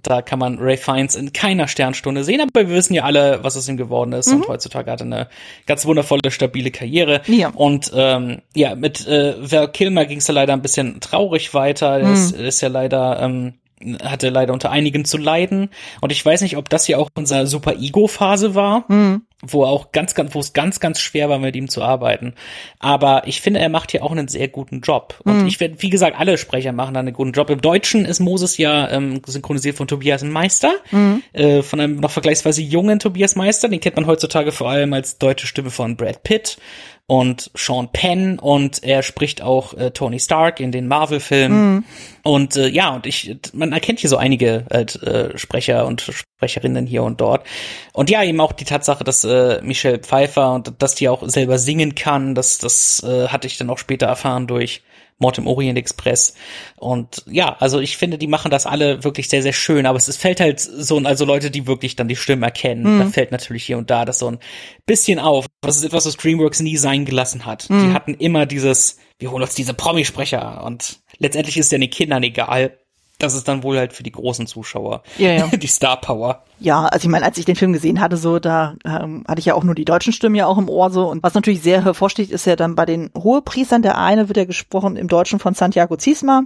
da 0.03 0.20
kann 0.20 0.41
man 0.41 0.59
Ray 0.59 0.76
Fiennes 0.76 1.14
in 1.14 1.32
keiner 1.32 1.68
Sternstunde 1.68 2.24
sehen, 2.24 2.41
aber 2.41 2.68
wir 2.68 2.74
wissen 2.74 2.95
ja 2.95 3.05
alle, 3.05 3.39
was 3.43 3.57
aus 3.57 3.68
ihm 3.68 3.76
geworden 3.76 4.12
ist. 4.12 4.28
Mhm. 4.28 4.39
Und 4.41 4.49
heutzutage 4.49 4.91
hat 4.91 5.01
er 5.01 5.07
eine 5.07 5.28
ganz 5.66 5.87
wundervolle, 5.87 6.30
stabile 6.30 6.72
Karriere. 6.72 7.22
Ja. 7.28 7.51
Und 7.51 7.93
ähm, 7.95 8.43
ja, 8.57 8.74
mit 8.74 9.07
äh, 9.07 9.37
Val 9.39 9.70
Kilmer 9.70 10.07
ging 10.07 10.18
es 10.18 10.26
ja 10.26 10.35
leider 10.35 10.53
ein 10.53 10.62
bisschen 10.62 10.99
traurig 10.99 11.55
weiter. 11.55 12.01
Mhm. 12.01 12.05
Er 12.05 12.12
ist, 12.12 12.32
ist 12.32 12.61
ja 12.62 12.68
leider 12.68 13.20
ähm, 13.20 13.55
hatte 14.03 14.28
leider 14.28 14.53
unter 14.53 14.70
einigen 14.70 15.05
zu 15.05 15.18
leiden. 15.18 15.70
Und 16.01 16.12
ich 16.12 16.24
weiß 16.24 16.43
nicht, 16.43 16.57
ob 16.57 16.68
das 16.68 16.87
hier 16.87 16.99
auch 16.99 17.11
unser 17.14 17.47
Super-Ego-Phase 17.47 18.55
war, 18.55 18.85
mhm. 18.89 19.22
wo 19.43 19.64
auch 19.64 19.93
ganz, 19.93 20.14
ganz, 20.14 20.35
wo 20.35 20.41
es 20.41 20.53
ganz, 20.53 20.80
ganz 20.80 21.01
schwer 21.01 21.28
war, 21.28 21.39
mit 21.39 21.57
ihm 21.57 21.68
zu 21.68 21.82
arbeiten. 21.82 22.35
Aber 22.78 23.26
ich 23.26 23.41
finde, 23.41 23.61
er 23.61 23.68
macht 23.68 23.91
hier 23.91 24.03
auch 24.03 24.12
einen 24.12 24.28
sehr 24.28 24.49
guten 24.49 24.80
Job. 24.80 25.20
Und 25.24 25.43
mhm. 25.43 25.47
ich 25.47 25.61
werde, 25.61 25.76
wie 25.78 25.91
gesagt, 25.91 26.18
alle 26.18 26.39
Sprecher 26.39 26.72
machen 26.72 26.95
da 26.95 27.01
einen 27.01 27.14
guten 27.14 27.32
Job. 27.32 27.51
Im 27.51 27.61
Deutschen 27.61 28.05
ist 28.05 28.20
Moses 28.20 28.57
ja 28.59 28.91
ähm, 28.91 29.20
synchronisiert 29.26 29.76
von 29.76 29.87
Tobias 29.87 30.22
Meister, 30.22 30.72
mhm. 30.91 31.22
äh, 31.32 31.62
von 31.62 31.80
einem 31.80 31.97
noch 31.97 32.11
vergleichsweise 32.11 32.62
jungen 32.62 32.99
Tobias 32.99 33.37
Meister. 33.37 33.68
Den 33.68 33.80
kennt 33.80 33.97
man 33.97 34.07
heutzutage 34.07 34.53
vor 34.53 34.70
allem 34.70 34.93
als 34.93 35.18
deutsche 35.18 35.47
Stimme 35.47 35.70
von 35.70 35.97
Brad 35.97 36.22
Pitt 36.22 36.59
und 37.07 37.50
Sean 37.55 37.90
Penn 37.92 38.38
und 38.38 38.82
er 38.82 39.02
spricht 39.02 39.42
auch 39.42 39.74
äh, 39.74 39.90
Tony 39.90 40.18
Stark 40.18 40.59
in 40.59 40.72
den 40.72 40.88
Marvel-Filmen. 40.88 41.74
Mhm. 41.74 41.84
Und 42.22 42.57
äh, 42.57 42.68
ja, 42.68 42.94
und 42.94 43.05
ich, 43.05 43.36
man 43.52 43.72
erkennt 43.72 44.00
hier 44.00 44.09
so 44.09 44.16
einige 44.16 44.64
halt, 44.72 45.02
äh, 45.02 45.36
Sprecher 45.36 45.86
und 45.86 46.00
Sprecherinnen 46.00 46.86
hier 46.86 47.02
und 47.02 47.20
dort. 47.20 47.46
Und 47.92 48.09
ja, 48.09 48.24
eben 48.24 48.40
auch 48.40 48.52
die 48.52 48.64
Tatsache, 48.64 49.05
dass 49.05 49.22
äh, 49.24 49.61
Michelle 49.62 49.98
Pfeiffer 49.98 50.55
und 50.55 50.72
dass 50.78 50.94
die 50.94 51.11
auch 51.11 51.28
selber 51.28 51.59
singen 51.59 51.94
kann, 51.94 52.34
das, 52.34 52.57
das 52.57 53.02
äh, 53.02 53.28
hatte 53.28 53.46
ich 53.48 53.59
dann 53.59 53.68
auch 53.68 53.78
später 53.78 54.07
erfahren 54.07 54.46
durch 54.46 54.82
Mord 55.18 55.38
im 55.38 55.46
Orient 55.46 55.78
Express. 55.78 56.34
Und 56.76 57.22
ja, 57.26 57.56
also 57.60 57.80
ich 57.80 57.96
finde, 57.96 58.18
die 58.18 58.26
machen 58.26 58.50
das 58.50 58.66
alle 58.66 59.04
wirklich 59.04 59.28
sehr, 59.28 59.42
sehr 59.42 59.52
schön. 59.52 59.86
Aber 59.86 59.96
es, 59.96 60.08
es 60.08 60.16
fällt 60.16 60.40
halt 60.40 60.60
so, 60.60 60.98
also 60.98 61.24
Leute, 61.24 61.50
die 61.50 61.66
wirklich 61.66 61.96
dann 61.96 62.08
die 62.08 62.16
Stimmen 62.16 62.42
erkennen, 62.42 62.96
mhm. 62.96 62.98
da 62.98 63.06
fällt 63.06 63.32
natürlich 63.32 63.64
hier 63.64 63.78
und 63.78 63.90
da 63.90 64.04
das 64.04 64.18
so 64.18 64.28
ein 64.28 64.38
bisschen 64.86 65.18
auf. 65.18 65.46
Das 65.60 65.76
ist 65.76 65.84
etwas, 65.84 66.06
was 66.06 66.16
DreamWorks 66.16 66.60
nie 66.60 66.76
sein 66.76 67.04
gelassen 67.04 67.46
hat. 67.46 67.68
Mhm. 67.70 67.80
Die 67.80 67.94
hatten 67.94 68.14
immer 68.14 68.46
dieses, 68.46 68.98
wir 69.18 69.30
holen 69.30 69.42
uns 69.42 69.54
diese 69.54 69.74
Promisprecher 69.74 70.64
und 70.64 71.00
letztendlich 71.18 71.56
ist 71.56 71.72
ja 71.72 71.78
den 71.78 71.90
Kindern 71.90 72.22
egal, 72.22 72.78
das 73.18 73.34
ist 73.34 73.46
dann 73.46 73.62
wohl 73.62 73.78
halt 73.78 73.92
für 73.92 74.02
die 74.02 74.10
großen 74.10 74.46
Zuschauer. 74.46 75.02
Ja, 75.18 75.32
ja. 75.32 75.46
Die 75.56 75.66
Star 75.66 76.00
Power. 76.00 76.42
Ja, 76.58 76.86
also 76.86 77.06
ich 77.06 77.10
meine, 77.10 77.24
als 77.24 77.38
ich 77.38 77.44
den 77.44 77.56
Film 77.56 77.72
gesehen 77.72 78.00
hatte, 78.00 78.16
so, 78.16 78.38
da 78.38 78.74
ähm, 78.84 79.24
hatte 79.28 79.38
ich 79.38 79.46
ja 79.46 79.54
auch 79.54 79.64
nur 79.64 79.74
die 79.74 79.84
deutschen 79.84 80.12
Stimmen 80.12 80.34
ja 80.34 80.46
auch 80.46 80.58
im 80.58 80.68
Ohr 80.68 80.90
so. 80.90 81.08
Und 81.08 81.22
was 81.22 81.34
natürlich 81.34 81.62
sehr 81.62 81.84
hervorsticht, 81.84 82.30
ist 82.30 82.46
ja 82.46 82.56
dann 82.56 82.74
bei 82.74 82.86
den 82.86 83.10
Hohepriestern. 83.16 83.82
Der 83.82 83.98
eine 83.98 84.28
wird 84.28 84.36
ja 84.36 84.44
gesprochen 84.44 84.96
im 84.96 85.08
Deutschen 85.08 85.38
von 85.38 85.54
Santiago 85.54 85.96
Ziesma, 85.96 86.42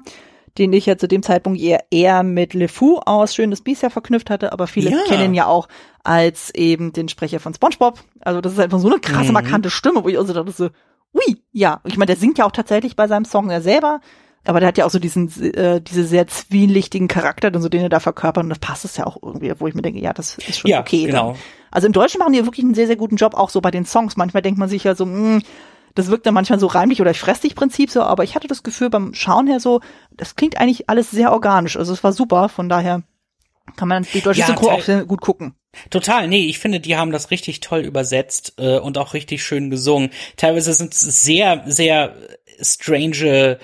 den 0.58 0.72
ich 0.72 0.86
ja 0.86 0.98
zu 0.98 1.08
dem 1.08 1.22
Zeitpunkt 1.22 1.60
eher, 1.60 1.84
eher 1.90 2.22
mit 2.22 2.52
Le 2.52 2.68
Fou 2.68 3.00
aus 3.04 3.34
Schönes 3.34 3.62
Biest 3.62 3.82
ja 3.82 3.90
verknüpft 3.90 4.28
hatte, 4.28 4.52
aber 4.52 4.66
viele 4.66 4.90
ja. 4.90 4.98
kennen 5.06 5.26
ihn 5.26 5.34
ja 5.34 5.46
auch 5.46 5.68
als 6.04 6.54
eben 6.54 6.92
den 6.92 7.08
Sprecher 7.08 7.40
von 7.40 7.54
SpongeBob. 7.54 7.98
Also 8.20 8.40
das 8.40 8.52
ist 8.52 8.60
einfach 8.60 8.78
so 8.78 8.88
eine 8.88 9.00
krasse, 9.00 9.28
mhm. 9.28 9.34
markante 9.34 9.70
Stimme, 9.70 10.04
wo 10.04 10.08
ich 10.08 10.18
auch 10.18 10.26
so 10.26 10.32
dachte, 10.32 10.52
so, 10.52 10.68
ui, 11.14 11.42
ja. 11.52 11.80
Ich 11.84 11.96
meine, 11.96 12.06
der 12.06 12.16
singt 12.16 12.38
ja 12.38 12.44
auch 12.44 12.52
tatsächlich 12.52 12.96
bei 12.96 13.08
seinem 13.08 13.24
Song 13.24 13.50
ja 13.50 13.60
selber. 13.60 14.00
Aber 14.44 14.60
der 14.60 14.68
hat 14.68 14.78
ja 14.78 14.86
auch 14.86 14.90
so 14.90 14.98
diesen, 14.98 15.28
äh, 15.54 15.80
diese 15.80 16.04
sehr 16.04 16.26
zwielichtigen 16.26 17.08
Charakter, 17.08 17.50
dann 17.50 17.60
so 17.60 17.68
den 17.68 17.82
er 17.82 17.88
da 17.88 18.00
verkörpert 18.00 18.44
und 18.44 18.50
das 18.50 18.58
passt 18.58 18.84
es 18.84 18.96
ja 18.96 19.06
auch 19.06 19.18
irgendwie, 19.22 19.52
wo 19.58 19.66
ich 19.66 19.74
mir 19.74 19.82
denke, 19.82 20.00
ja, 20.00 20.12
das 20.12 20.38
ist 20.38 20.60
schon 20.60 20.70
ja, 20.70 20.80
okay. 20.80 21.04
Genau. 21.04 21.32
Dann. 21.32 21.40
Also 21.70 21.86
im 21.86 21.92
Deutschen 21.92 22.18
machen 22.18 22.32
die 22.32 22.44
wirklich 22.44 22.64
einen 22.64 22.74
sehr, 22.74 22.86
sehr 22.86 22.96
guten 22.96 23.16
Job, 23.16 23.34
auch 23.34 23.50
so 23.50 23.60
bei 23.60 23.70
den 23.70 23.84
Songs. 23.84 24.16
Manchmal 24.16 24.42
denkt 24.42 24.58
man 24.58 24.68
sich 24.68 24.84
ja 24.84 24.94
so, 24.94 25.04
mh, 25.04 25.12
hm, 25.12 25.42
das 25.94 26.08
wirkt 26.08 26.26
dann 26.26 26.34
manchmal 26.34 26.60
so 26.60 26.68
reimlich 26.68 27.00
oder 27.00 27.10
ich 27.10 27.18
fress 27.18 27.40
dich 27.40 27.54
Prinzip 27.54 27.90
so, 27.90 28.02
aber 28.02 28.22
ich 28.22 28.36
hatte 28.36 28.46
das 28.46 28.62
Gefühl 28.62 28.88
beim 28.88 29.14
Schauen 29.14 29.48
her 29.48 29.58
so, 29.58 29.80
das 30.16 30.36
klingt 30.36 30.58
eigentlich 30.58 30.88
alles 30.88 31.10
sehr 31.10 31.32
organisch. 31.32 31.76
Also 31.76 31.92
es 31.92 32.04
war 32.04 32.12
super, 32.12 32.48
von 32.48 32.68
daher 32.68 33.02
kann 33.76 33.88
man 33.88 34.06
die 34.14 34.20
deutsche 34.20 34.40
ja, 34.40 34.46
Synchro 34.46 34.70
auch 34.70 34.82
sehr 34.82 35.04
gut 35.04 35.20
gucken. 35.20 35.54
Total, 35.90 36.28
nee, 36.28 36.46
ich 36.46 36.58
finde, 36.58 36.80
die 36.80 36.96
haben 36.96 37.10
das 37.10 37.30
richtig 37.30 37.60
toll 37.60 37.80
übersetzt 37.80 38.54
äh, 38.58 38.78
und 38.78 38.96
auch 38.96 39.12
richtig 39.14 39.44
schön 39.44 39.70
gesungen. 39.70 40.10
Teilweise 40.36 40.72
sind 40.72 40.94
es 40.94 41.00
sehr, 41.00 41.64
sehr 41.66 42.14
strange 42.60 43.58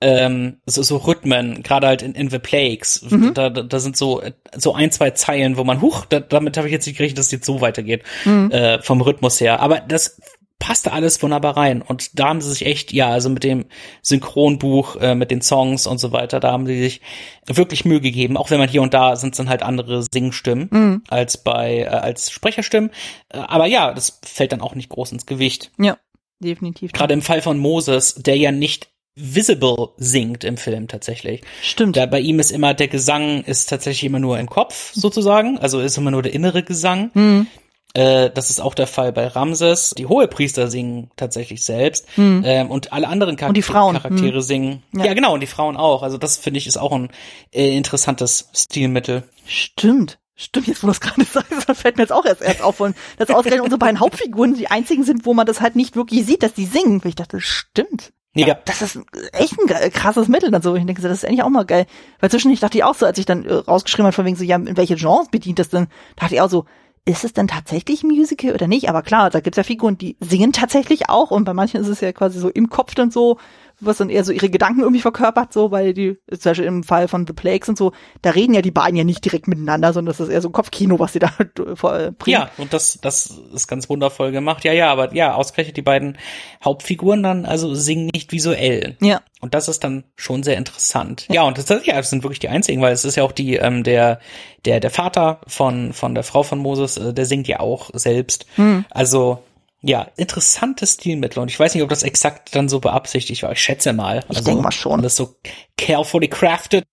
ähm, 0.00 0.58
so, 0.66 0.82
so 0.82 0.98
Rhythmen, 0.98 1.62
gerade 1.62 1.86
halt 1.86 2.02
in, 2.02 2.14
in 2.14 2.28
The 2.28 2.38
Plagues. 2.38 3.02
Mhm. 3.08 3.34
Da, 3.34 3.48
da 3.50 3.78
sind 3.78 3.96
so, 3.96 4.22
so 4.54 4.74
ein, 4.74 4.90
zwei 4.90 5.10
Zeilen, 5.10 5.56
wo 5.56 5.64
man, 5.64 5.80
huch, 5.80 6.04
da, 6.06 6.20
damit 6.20 6.56
habe 6.56 6.68
ich 6.68 6.72
jetzt 6.72 6.86
nicht 6.86 6.98
gerechnet, 6.98 7.18
dass 7.18 7.26
es 7.26 7.32
jetzt 7.32 7.46
so 7.46 7.60
weitergeht, 7.60 8.02
mhm. 8.24 8.50
äh, 8.50 8.82
vom 8.82 9.00
Rhythmus 9.00 9.40
her. 9.40 9.60
Aber 9.60 9.80
das 9.80 10.18
passte 10.58 10.92
alles 10.92 11.22
wunderbar 11.22 11.56
rein. 11.56 11.82
Und 11.82 12.18
da 12.18 12.28
haben 12.28 12.40
sie 12.40 12.50
sich 12.50 12.66
echt, 12.66 12.92
ja, 12.92 13.10
also 13.10 13.28
mit 13.28 13.44
dem 13.44 13.66
Synchronbuch, 14.02 14.96
äh, 14.96 15.14
mit 15.14 15.30
den 15.30 15.42
Songs 15.42 15.86
und 15.86 15.98
so 15.98 16.12
weiter, 16.12 16.40
da 16.40 16.52
haben 16.52 16.66
sie 16.66 16.82
sich 16.82 17.00
wirklich 17.46 17.84
Mühe 17.84 18.00
gegeben, 18.00 18.36
auch 18.36 18.50
wenn 18.50 18.58
man 18.58 18.68
hier 18.68 18.82
und 18.82 18.94
da 18.94 19.16
sind 19.16 19.38
dann 19.38 19.48
halt 19.48 19.62
andere 19.62 20.02
Singstimmen 20.10 20.68
mhm. 20.70 21.02
als 21.08 21.38
bei, 21.38 21.80
äh, 21.80 21.86
als 21.86 22.30
Sprecherstimmen. 22.30 22.90
Äh, 23.28 23.38
aber 23.38 23.66
ja, 23.66 23.92
das 23.92 24.18
fällt 24.24 24.52
dann 24.52 24.62
auch 24.62 24.74
nicht 24.74 24.88
groß 24.88 25.12
ins 25.12 25.26
Gewicht. 25.26 25.72
Ja, 25.78 25.98
definitiv. 26.40 26.92
Gerade 26.92 27.14
im 27.14 27.22
Fall 27.22 27.42
von 27.42 27.58
Moses, 27.58 28.14
der 28.14 28.36
ja 28.36 28.50
nicht 28.50 28.88
visible 29.16 29.88
singt 29.96 30.44
im 30.44 30.56
Film 30.58 30.88
tatsächlich. 30.88 31.42
Stimmt. 31.62 31.96
Da 31.96 32.06
bei 32.06 32.20
ihm 32.20 32.38
ist 32.38 32.52
immer 32.52 32.74
der 32.74 32.88
Gesang 32.88 33.42
ist 33.44 33.68
tatsächlich 33.68 34.04
immer 34.04 34.18
nur 34.18 34.38
im 34.38 34.48
Kopf 34.48 34.92
sozusagen, 34.94 35.58
also 35.58 35.80
ist 35.80 35.96
immer 35.96 36.10
nur 36.10 36.22
der 36.22 36.34
innere 36.34 36.62
Gesang. 36.62 37.10
Mhm. 37.14 37.46
Äh, 37.94 38.30
das 38.30 38.50
ist 38.50 38.60
auch 38.60 38.74
der 38.74 38.86
Fall 38.86 39.12
bei 39.12 39.26
Ramses. 39.26 39.94
Die 39.96 40.04
Hohepriester 40.04 40.68
singen 40.68 41.10
tatsächlich 41.16 41.64
selbst 41.64 42.06
mhm. 42.18 42.42
ähm, 42.44 42.70
und 42.70 42.92
alle 42.92 43.08
anderen 43.08 43.38
Char 43.38 43.54
Charaktere 43.54 44.36
mhm. 44.36 44.42
singen. 44.42 44.82
Ja. 44.94 45.06
ja. 45.06 45.14
genau 45.14 45.32
und 45.32 45.40
die 45.40 45.46
Frauen 45.46 45.78
auch. 45.78 46.02
Also 46.02 46.18
das 46.18 46.36
finde 46.36 46.58
ich 46.58 46.66
ist 46.66 46.76
auch 46.76 46.92
ein 46.92 47.08
äh, 47.52 47.74
interessantes 47.74 48.50
Stilmittel. 48.52 49.22
Stimmt. 49.46 50.18
Stimmt, 50.38 50.66
jetzt 50.66 50.82
wo 50.82 50.88
du 50.88 50.90
es 50.90 51.00
gerade 51.00 51.24
sagst, 51.32 51.66
das 51.66 51.80
fällt 51.80 51.96
mir 51.96 52.02
jetzt 52.02 52.12
auch 52.12 52.26
erst, 52.26 52.42
erst 52.42 52.60
auf, 52.60 52.76
dass 52.76 53.30
ausgerechnet 53.30 53.64
unsere 53.64 53.78
beiden 53.78 54.00
Hauptfiguren 54.00 54.54
die 54.54 54.66
einzigen 54.66 55.02
sind, 55.02 55.24
wo 55.24 55.32
man 55.32 55.46
das 55.46 55.62
halt 55.62 55.76
nicht 55.76 55.96
wirklich 55.96 56.26
sieht, 56.26 56.42
dass 56.42 56.52
die 56.52 56.66
singen. 56.66 57.00
Ich 57.06 57.14
dachte, 57.14 57.40
stimmt. 57.40 58.12
Ja. 58.44 58.58
Das 58.64 58.82
ist 58.82 59.00
echt 59.32 59.54
ein 59.58 59.90
krasses 59.92 60.28
Mittel 60.28 60.50
dann 60.50 60.62
so. 60.62 60.74
Ich 60.74 60.84
denke, 60.84 61.02
das 61.02 61.12
ist 61.12 61.24
eigentlich 61.24 61.42
auch 61.42 61.48
mal 61.48 61.64
geil. 61.64 61.86
Weil 62.20 62.30
zwischendurch 62.30 62.60
dachte 62.60 62.78
ich 62.78 62.84
auch 62.84 62.94
so, 62.94 63.06
als 63.06 63.18
ich 63.18 63.26
dann 63.26 63.44
äh, 63.44 63.54
rausgeschrieben 63.54 64.06
habe, 64.06 64.14
von 64.14 64.24
wegen 64.24 64.36
so, 64.36 64.44
ja, 64.44 64.56
in 64.56 64.76
welche 64.76 64.96
Genres 64.96 65.28
bedient 65.28 65.58
das 65.58 65.70
denn, 65.70 65.86
dachte 66.16 66.34
ich 66.34 66.40
auch 66.40 66.50
so, 66.50 66.66
ist 67.06 67.24
es 67.24 67.32
denn 67.32 67.46
tatsächlich 67.46 68.02
Musical 68.02 68.52
oder 68.52 68.66
nicht? 68.66 68.88
Aber 68.88 69.02
klar, 69.02 69.30
da 69.30 69.40
gibt's 69.40 69.56
ja 69.56 69.62
Figuren, 69.62 69.96
die 69.96 70.16
singen 70.20 70.52
tatsächlich 70.52 71.08
auch 71.08 71.30
und 71.30 71.44
bei 71.44 71.54
manchen 71.54 71.80
ist 71.80 71.86
es 71.86 72.00
ja 72.00 72.12
quasi 72.12 72.38
so 72.40 72.48
im 72.48 72.68
Kopf 72.68 72.94
dann 72.94 73.12
so, 73.12 73.38
was 73.80 73.98
dann 73.98 74.08
eher 74.08 74.24
so 74.24 74.32
ihre 74.32 74.48
Gedanken 74.48 74.80
irgendwie 74.80 75.00
verkörpert, 75.00 75.52
so, 75.52 75.70
weil 75.70 75.92
die, 75.92 76.16
zum 76.30 76.50
Beispiel 76.50 76.66
im 76.66 76.82
Fall 76.82 77.08
von 77.08 77.26
The 77.26 77.32
Plagues 77.32 77.68
und 77.68 77.76
so, 77.76 77.92
da 78.22 78.30
reden 78.30 78.54
ja 78.54 78.62
die 78.62 78.70
beiden 78.70 78.96
ja 78.96 79.04
nicht 79.04 79.24
direkt 79.24 79.48
miteinander, 79.48 79.92
sondern 79.92 80.12
das 80.12 80.20
ist 80.20 80.32
eher 80.32 80.40
so 80.40 80.48
ein 80.48 80.52
Kopfkino, 80.52 80.98
was 80.98 81.12
sie 81.12 81.18
da 81.18 81.30
äh, 81.38 82.10
bringen. 82.12 82.12
Ja, 82.26 82.50
und 82.56 82.72
das, 82.72 82.98
das 83.02 83.38
ist 83.52 83.66
ganz 83.66 83.88
wundervoll 83.88 84.32
gemacht. 84.32 84.64
Ja, 84.64 84.72
ja, 84.72 84.90
aber 84.90 85.14
ja, 85.14 85.34
ausgerechnet 85.34 85.76
die 85.76 85.82
beiden 85.82 86.16
Hauptfiguren 86.64 87.22
dann, 87.22 87.44
also 87.44 87.74
singen 87.74 88.10
nicht 88.12 88.32
visuell. 88.32 88.96
Ja. 89.00 89.20
Und 89.40 89.52
das 89.52 89.68
ist 89.68 89.84
dann 89.84 90.04
schon 90.16 90.42
sehr 90.42 90.56
interessant. 90.56 91.26
Ja, 91.28 91.34
ja 91.34 91.42
und 91.42 91.58
das, 91.58 91.68
ja, 91.68 91.96
das 91.96 92.10
sind 92.10 92.22
wirklich 92.22 92.38
die 92.38 92.48
einzigen, 92.48 92.80
weil 92.80 92.92
es 92.92 93.04
ist 93.04 93.16
ja 93.16 93.24
auch 93.24 93.32
die, 93.32 93.56
ähm, 93.56 93.84
der, 93.84 94.20
der, 94.64 94.80
der 94.80 94.90
Vater 94.90 95.40
von, 95.46 95.92
von 95.92 96.14
der 96.14 96.24
Frau 96.24 96.42
von 96.42 96.58
Moses, 96.58 96.96
äh, 96.96 97.12
der 97.12 97.26
singt 97.26 97.46
ja 97.46 97.60
auch 97.60 97.90
selbst. 97.92 98.46
Hm. 98.56 98.86
Also, 98.90 99.42
ja, 99.82 100.08
interessantes 100.16 100.94
Stilmittel. 100.94 101.40
Und 101.40 101.50
ich 101.50 101.58
weiß 101.58 101.74
nicht, 101.74 101.82
ob 101.82 101.88
das 101.88 102.02
exakt 102.02 102.54
dann 102.54 102.68
so 102.68 102.80
beabsichtigt 102.80 103.42
war. 103.42 103.52
Ich 103.52 103.60
schätze 103.60 103.92
mal. 103.92 104.24
Ich 104.28 104.36
also, 104.36 104.44
denke 104.44 104.62
mal 104.62 104.72
schon. 104.72 105.02
Das 105.02 105.16
so 105.16 105.36
carefully 105.76 106.28
crafted. 106.28 106.86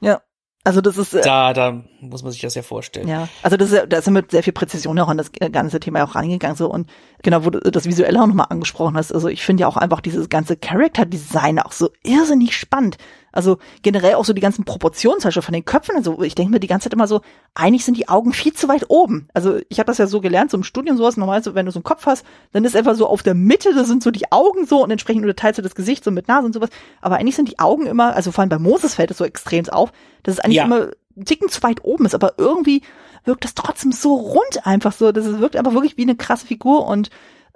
Ja. 0.00 0.22
Also 0.64 0.80
das 0.80 0.98
ist 0.98 1.14
äh, 1.14 1.20
da, 1.20 1.52
da 1.52 1.84
muss 2.08 2.22
man 2.22 2.32
sich 2.32 2.40
das 2.40 2.54
ja 2.54 2.62
vorstellen. 2.62 3.08
Ja, 3.08 3.28
also 3.42 3.56
das 3.56 3.72
ist, 3.72 3.86
da 3.88 4.02
sind 4.02 4.14
mit 4.14 4.30
sehr 4.30 4.42
viel 4.42 4.52
Präzision 4.52 4.98
auch 4.98 5.08
an 5.08 5.18
das 5.18 5.32
ganze 5.32 5.80
Thema 5.80 6.04
auch 6.04 6.14
reingegangen 6.14 6.56
so 6.56 6.70
und 6.70 6.88
genau, 7.22 7.44
wo 7.44 7.50
du 7.50 7.60
das 7.60 7.86
Visuelle 7.86 8.22
auch 8.22 8.26
nochmal 8.26 8.46
angesprochen 8.50 8.96
hast. 8.96 9.12
Also 9.12 9.28
ich 9.28 9.42
finde 9.42 9.62
ja 9.62 9.68
auch 9.68 9.76
einfach 9.76 10.00
dieses 10.00 10.28
ganze 10.28 10.56
Character 10.56 11.06
Design 11.06 11.58
auch 11.58 11.72
so 11.72 11.90
irrsinnig 12.02 12.56
spannend. 12.56 12.98
Also 13.34 13.58
generell 13.82 14.14
auch 14.14 14.24
so 14.24 14.32
die 14.32 14.40
ganzen 14.40 14.64
Proportionen 14.64 15.20
zum 15.20 15.28
Beispiel 15.28 15.42
von 15.42 15.54
den 15.54 15.64
Köpfen. 15.64 15.96
Also 15.96 16.22
ich 16.22 16.36
denke 16.36 16.52
mir 16.52 16.60
die 16.60 16.68
ganze 16.68 16.84
Zeit 16.84 16.94
immer 16.94 17.08
so, 17.08 17.20
eigentlich 17.54 17.84
sind 17.84 17.96
die 17.96 18.08
Augen 18.08 18.32
viel 18.32 18.52
zu 18.52 18.68
weit 18.68 18.84
oben. 18.88 19.26
Also 19.34 19.58
ich 19.68 19.80
habe 19.80 19.88
das 19.88 19.98
ja 19.98 20.06
so 20.06 20.20
gelernt, 20.20 20.52
so 20.52 20.56
im 20.56 20.62
Studium 20.62 20.96
sowas, 20.96 21.16
normal 21.16 21.42
so, 21.42 21.54
wenn 21.56 21.66
du 21.66 21.72
so 21.72 21.80
einen 21.80 21.84
Kopf 21.84 22.06
hast, 22.06 22.24
dann 22.52 22.64
ist 22.64 22.76
einfach 22.76 22.94
so 22.94 23.08
auf 23.08 23.24
der 23.24 23.34
Mitte, 23.34 23.74
da 23.74 23.84
sind 23.84 24.04
so 24.04 24.12
die 24.12 24.30
Augen 24.30 24.66
so 24.66 24.84
und 24.84 24.90
entsprechend 24.92 25.22
unterteilst 25.22 25.58
du 25.58 25.62
das 25.62 25.74
Gesicht 25.74 26.04
so 26.04 26.12
mit 26.12 26.28
Nase 26.28 26.46
und 26.46 26.52
sowas. 26.52 26.70
Aber 27.00 27.16
eigentlich 27.16 27.34
sind 27.34 27.48
die 27.48 27.58
Augen 27.58 27.86
immer, 27.86 28.14
also 28.14 28.30
vor 28.30 28.42
allem 28.42 28.50
bei 28.50 28.58
Moses 28.60 28.94
fällt 28.94 29.10
es 29.10 29.18
so 29.18 29.24
extrem 29.24 29.68
auf, 29.68 29.92
dass 30.22 30.34
es 30.34 30.40
eigentlich 30.40 30.56
ja. 30.56 30.64
immer 30.64 30.88
einen 31.16 31.24
Ticken 31.24 31.48
zu 31.48 31.62
weit 31.62 31.84
oben 31.84 32.06
ist, 32.06 32.14
aber 32.14 32.34
irgendwie 32.38 32.82
wirkt 33.24 33.44
das 33.44 33.54
trotzdem 33.54 33.92
so 33.92 34.14
rund 34.14 34.66
einfach 34.66 34.92
so. 34.92 35.12
Das 35.12 35.24
wirkt 35.38 35.56
einfach 35.56 35.72
wirklich 35.72 35.96
wie 35.96 36.02
eine 36.02 36.16
krasse 36.16 36.46
Figur 36.46 36.86
und 36.86 37.10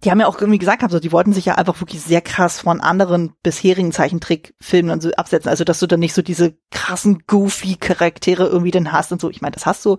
die 0.05 0.10
haben 0.10 0.20
ja 0.20 0.28
auch 0.28 0.40
irgendwie 0.40 0.59
gesagt, 0.59 0.85
die 1.02 1.12
wollten 1.12 1.32
sich 1.32 1.44
ja 1.44 1.56
einfach 1.56 1.80
wirklich 1.80 2.01
sehr 2.01 2.20
krass 2.20 2.60
von 2.60 2.80
anderen 2.80 3.32
bisherigen 3.43 3.90
Zeichentrickfilmen 3.90 4.93
und 4.93 5.02
so 5.02 5.10
absetzen. 5.10 5.48
Also, 5.48 5.64
dass 5.64 5.80
du 5.80 5.89
dann 5.89 5.98
nicht 5.98 6.14
so 6.14 6.22
diese 6.22 6.56
krassen, 6.70 7.24
goofy 7.26 7.74
Charaktere 7.74 8.47
irgendwie 8.47 8.70
dann 8.70 8.93
hast 8.93 9.10
und 9.10 9.20
so. 9.20 9.28
Ich 9.28 9.40
meine, 9.40 9.55
das 9.55 9.66
hast 9.66 9.85
du 9.85 9.97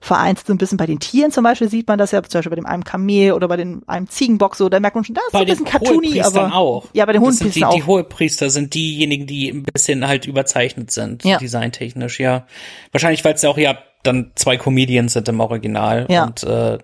vereinzelt 0.00 0.46
so 0.46 0.54
ein 0.54 0.58
bisschen 0.58 0.78
bei 0.78 0.86
den 0.86 0.98
Tieren 0.98 1.30
zum 1.30 1.44
Beispiel 1.44 1.68
sieht 1.68 1.86
man 1.86 1.98
das 1.98 2.10
ja, 2.10 2.22
zum 2.22 2.38
Beispiel 2.38 2.50
bei 2.50 2.56
dem 2.56 2.66
einen 2.66 2.84
Kamel 2.84 3.32
oder 3.32 3.48
bei 3.48 3.58
dem 3.58 3.82
einem 3.86 4.08
Ziegenbock 4.08 4.56
so, 4.56 4.68
da 4.70 4.80
merkt 4.80 4.94
man 4.94 5.04
schon, 5.04 5.14
das 5.14 5.24
ist 5.26 5.32
bei 5.32 5.40
ein 5.40 5.46
bisschen 5.46 5.66
cartoony, 5.66 6.20
aber 6.22 6.54
auch. 6.54 6.86
Ja, 6.94 7.04
bei 7.04 7.12
den 7.12 7.20
Hohenpriestern 7.20 7.64
auch. 7.64 7.74
Die 7.74 7.84
Hohepriester 7.84 8.48
sind 8.48 8.74
diejenigen, 8.74 9.26
die 9.26 9.50
ein 9.50 9.62
bisschen 9.62 10.08
halt 10.08 10.26
überzeichnet 10.26 10.90
sind, 10.90 11.24
ja. 11.24 11.36
designtechnisch, 11.36 12.18
ja. 12.18 12.46
Wahrscheinlich, 12.92 13.24
weil 13.24 13.34
es 13.34 13.42
ja 13.42 13.50
auch 13.50 13.58
ja 13.58 13.78
dann 14.02 14.32
zwei 14.34 14.56
Comedians 14.56 15.12
sind 15.12 15.28
im 15.28 15.40
Original 15.40 16.06
ja. 16.08 16.24
und 16.24 16.42
äh, 16.42 16.78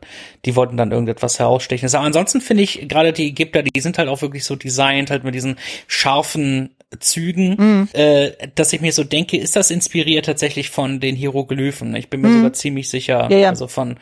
die 0.44 0.54
wollten 0.54 0.76
dann 0.76 0.92
irgendetwas 0.92 1.38
herausstechen. 1.38 1.88
Aber 1.94 2.04
ansonsten 2.04 2.42
finde 2.42 2.62
ich 2.62 2.88
gerade 2.88 3.14
die 3.14 3.28
Ägypter, 3.28 3.62
die 3.62 3.80
sind 3.80 3.96
halt 3.96 4.08
auch 4.08 4.20
wirklich 4.20 4.44
so 4.44 4.54
designt, 4.54 5.10
halt 5.10 5.24
mit 5.24 5.34
diesen 5.34 5.56
scharfen 5.86 6.75
Zügen, 7.00 7.56
mm. 7.56 7.88
äh, 7.94 8.32
dass 8.54 8.72
ich 8.72 8.80
mir 8.80 8.92
so 8.92 9.04
denke, 9.04 9.36
ist 9.36 9.56
das 9.56 9.70
inspiriert 9.70 10.26
tatsächlich 10.26 10.70
von 10.70 11.00
den 11.00 11.16
Hieroglyphen? 11.16 11.94
Ich 11.96 12.10
bin 12.10 12.20
mir 12.20 12.28
mm. 12.28 12.36
sogar 12.36 12.52
ziemlich 12.52 12.88
sicher, 12.88 13.28
ja, 13.30 13.38
ja. 13.38 13.48
also 13.48 13.66
von 13.66 13.98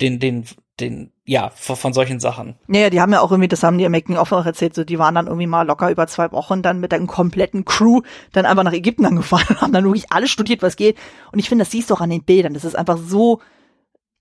den, 0.00 0.18
den, 0.18 0.44
den, 0.80 1.12
ja, 1.24 1.50
von, 1.54 1.76
von 1.76 1.92
solchen 1.92 2.20
Sachen. 2.20 2.56
Naja, 2.66 2.90
die 2.90 3.00
haben 3.00 3.12
ja 3.12 3.20
auch 3.20 3.30
irgendwie, 3.30 3.48
das 3.48 3.62
haben 3.62 3.78
die 3.78 3.84
im 3.84 3.92
Making 3.92 4.16
of 4.16 4.32
auch 4.32 4.44
erzählt, 4.44 4.74
so, 4.74 4.84
die 4.84 4.98
waren 4.98 5.14
dann 5.14 5.26
irgendwie 5.26 5.46
mal 5.46 5.66
locker 5.66 5.90
über 5.90 6.06
zwei 6.06 6.30
Wochen 6.32 6.62
dann 6.62 6.80
mit 6.80 6.92
der 6.92 7.00
kompletten 7.06 7.64
Crew 7.64 8.02
dann 8.32 8.46
einfach 8.46 8.64
nach 8.64 8.72
Ägypten 8.72 9.06
angefahren 9.06 9.46
und 9.48 9.60
haben 9.62 9.72
dann 9.72 9.84
wirklich 9.84 10.12
alles 10.12 10.30
studiert, 10.30 10.62
was 10.62 10.76
geht. 10.76 10.98
Und 11.32 11.38
ich 11.38 11.48
finde, 11.48 11.64
das 11.64 11.72
siehst 11.72 11.90
du 11.90 11.94
auch 11.94 12.00
an 12.00 12.10
den 12.10 12.22
Bildern. 12.22 12.54
Das 12.54 12.64
ist 12.64 12.76
einfach 12.76 12.98
so 12.98 13.40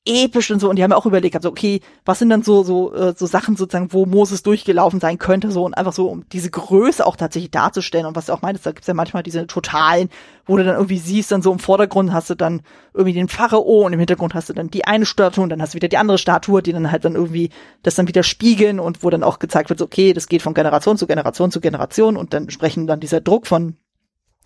episch 0.09 0.51
und 0.51 0.59
so. 0.59 0.69
Und 0.69 0.75
die 0.75 0.83
haben 0.83 0.91
ja 0.91 0.97
auch 0.97 1.05
überlegt, 1.05 1.35
also 1.35 1.49
okay, 1.49 1.81
was 2.05 2.19
sind 2.19 2.29
dann 2.29 2.43
so 2.43 2.63
so 2.63 2.93
äh, 2.93 3.13
so 3.15 3.25
Sachen 3.25 3.55
sozusagen, 3.55 3.93
wo 3.93 4.05
Moses 4.05 4.43
durchgelaufen 4.43 4.99
sein 4.99 5.17
könnte, 5.17 5.51
so 5.51 5.63
und 5.63 5.73
einfach 5.75 5.93
so, 5.93 6.07
um 6.07 6.27
diese 6.29 6.49
Größe 6.49 7.05
auch 7.05 7.15
tatsächlich 7.15 7.51
darzustellen. 7.51 8.05
Und 8.05 8.15
was 8.15 8.25
du 8.25 8.33
auch 8.33 8.41
meintest, 8.41 8.65
da 8.65 8.71
gibt's 8.71 8.87
ja 8.87 8.93
manchmal 8.93 9.23
diese 9.23 9.47
totalen, 9.47 10.09
wo 10.45 10.57
du 10.57 10.63
dann 10.63 10.75
irgendwie 10.75 10.97
siehst, 10.97 11.31
dann 11.31 11.41
so 11.41 11.51
im 11.51 11.59
Vordergrund 11.59 12.11
hast 12.11 12.29
du 12.29 12.35
dann 12.35 12.61
irgendwie 12.93 13.13
den 13.13 13.27
Pharao 13.27 13.85
und 13.85 13.93
im 13.93 13.99
Hintergrund 13.99 14.33
hast 14.33 14.49
du 14.49 14.53
dann 14.53 14.69
die 14.69 14.85
eine 14.85 15.05
Statue 15.05 15.43
und 15.43 15.49
dann 15.49 15.61
hast 15.61 15.73
du 15.73 15.75
wieder 15.75 15.87
die 15.87 15.97
andere 15.97 16.17
Statue, 16.17 16.61
die 16.61 16.73
dann 16.73 16.91
halt 16.91 17.05
dann 17.05 17.15
irgendwie 17.15 17.49
das 17.83 17.95
dann 17.95 18.07
wieder 18.07 18.23
spiegeln 18.23 18.79
und 18.79 19.03
wo 19.03 19.09
dann 19.09 19.23
auch 19.23 19.39
gezeigt 19.39 19.69
wird, 19.69 19.79
so, 19.79 19.85
okay, 19.85 20.13
das 20.13 20.27
geht 20.27 20.41
von 20.41 20.53
Generation 20.53 20.97
zu 20.97 21.07
Generation 21.07 21.51
zu 21.51 21.61
Generation 21.61 22.17
und 22.17 22.33
dann 22.33 22.49
sprechen 22.49 22.87
dann 22.87 22.99
dieser 22.99 23.21
Druck 23.21 23.47
von 23.47 23.77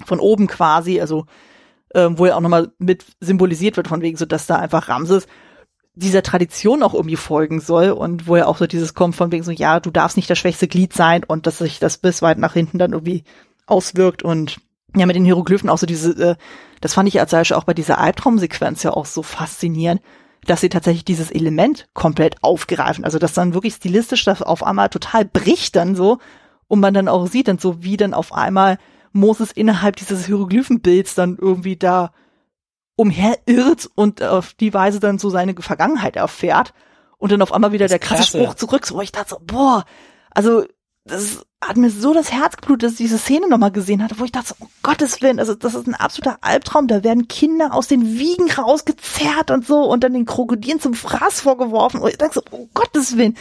von 0.05 0.19
oben 0.19 0.47
quasi, 0.47 0.99
also 0.99 1.25
ähm, 1.93 2.17
wo 2.17 2.25
ja 2.25 2.35
auch 2.35 2.41
nochmal 2.41 2.71
mit 2.77 3.05
symbolisiert 3.19 3.77
wird, 3.77 3.87
von 3.87 4.01
wegen 4.01 4.17
so, 4.17 4.25
dass 4.25 4.47
da 4.47 4.55
einfach 4.57 4.89
Ramses 4.89 5.27
dieser 5.95 6.23
Tradition 6.23 6.81
auch 6.81 6.93
irgendwie 6.93 7.15
folgen 7.15 7.61
soll 7.61 7.91
und 7.91 8.27
wo 8.27 8.35
ja 8.35 8.47
auch 8.47 8.57
so 8.57 8.65
dieses 8.65 8.93
kommt 8.93 9.15
von 9.15 9.31
wegen 9.31 9.43
so, 9.43 9.51
ja, 9.51 9.79
du 9.79 9.91
darfst 9.91 10.17
nicht 10.17 10.29
das 10.29 10.39
schwächste 10.39 10.67
Glied 10.67 10.93
sein 10.93 11.23
und 11.23 11.45
dass 11.45 11.59
sich 11.59 11.79
das 11.79 11.97
bis 11.97 12.21
weit 12.21 12.39
nach 12.39 12.53
hinten 12.53 12.79
dann 12.79 12.93
irgendwie 12.93 13.23
auswirkt 13.67 14.23
und 14.23 14.57
ja, 14.95 15.05
mit 15.05 15.15
den 15.15 15.25
Hieroglyphen 15.25 15.69
auch 15.69 15.77
so 15.77 15.85
diese, 15.85 16.31
äh, 16.31 16.35
das 16.81 16.93
fand 16.93 17.09
ich 17.09 17.19
als 17.19 17.31
Beispiel 17.31 17.57
auch 17.57 17.63
bei 17.63 17.73
dieser 17.73 17.99
Albtraumsequenz 17.99 18.83
ja 18.83 18.91
auch 18.91 19.05
so 19.05 19.23
faszinierend, 19.23 20.01
dass 20.45 20.61
sie 20.61 20.69
tatsächlich 20.69 21.05
dieses 21.05 21.31
Element 21.31 21.87
komplett 21.93 22.35
aufgreifen. 22.41 23.05
Also 23.05 23.19
dass 23.19 23.33
dann 23.33 23.53
wirklich 23.53 23.75
stilistisch 23.75 24.23
das 24.25 24.41
auf 24.41 24.63
einmal 24.63 24.89
total 24.89 25.25
bricht 25.25 25.75
dann 25.75 25.95
so 25.95 26.19
und 26.67 26.79
man 26.79 26.93
dann 26.93 27.07
auch 27.07 27.27
sieht 27.27 27.47
dann 27.47 27.59
so, 27.59 27.83
wie 27.83 27.97
dann 27.97 28.13
auf 28.13 28.33
einmal 28.33 28.77
Moses 29.11 29.51
innerhalb 29.51 29.95
dieses 29.95 30.25
Hieroglyphenbilds 30.25 31.15
dann 31.15 31.37
irgendwie 31.39 31.75
da 31.75 32.11
umherirrt 32.95 33.89
und 33.95 34.21
auf 34.21 34.53
die 34.53 34.73
Weise 34.73 34.99
dann 34.99 35.17
so 35.17 35.29
seine 35.29 35.55
Vergangenheit 35.55 36.15
erfährt 36.15 36.73
und 37.17 37.31
dann 37.31 37.41
auf 37.41 37.53
einmal 37.53 37.71
wieder 37.71 37.87
der 37.87 37.99
krasse 37.99 38.23
Spruch 38.23 38.53
zurück, 38.55 38.85
so 38.85 38.95
wo 38.95 39.01
ich 39.01 39.11
dachte 39.11 39.31
so, 39.31 39.37
boah, 39.41 39.85
also 40.31 40.65
das 41.05 41.45
hat 41.61 41.77
mir 41.77 41.89
so 41.89 42.13
das 42.13 42.31
Herz 42.31 42.55
geblutet, 42.57 42.83
dass 42.83 42.91
ich 42.93 42.97
diese 42.97 43.17
Szene 43.17 43.47
nochmal 43.47 43.71
gesehen 43.71 44.03
hatte, 44.03 44.19
wo 44.19 44.25
ich 44.25 44.31
dachte, 44.31 44.49
so, 44.49 44.55
um 44.59 44.69
Gottes 44.83 45.21
Willen, 45.21 45.39
also 45.39 45.53
das 45.53 45.75
ist 45.75 45.87
ein 45.87 45.95
absoluter 45.95 46.37
Albtraum, 46.41 46.87
da 46.87 47.03
werden 47.03 47.27
Kinder 47.27 47.73
aus 47.73 47.87
den 47.87 48.17
Wiegen 48.17 48.49
rausgezerrt 48.51 49.51
und 49.51 49.65
so 49.65 49.83
und 49.83 50.03
dann 50.03 50.13
den 50.13 50.25
Krokodilen 50.25 50.79
zum 50.79 50.93
Fraß 50.93 51.41
vorgeworfen 51.41 52.01
und 52.01 52.09
ich 52.09 52.17
dachte 52.17 52.35
so, 52.35 52.57
um 52.57 52.69
Gottes 52.73 53.17
Willen. 53.17 53.37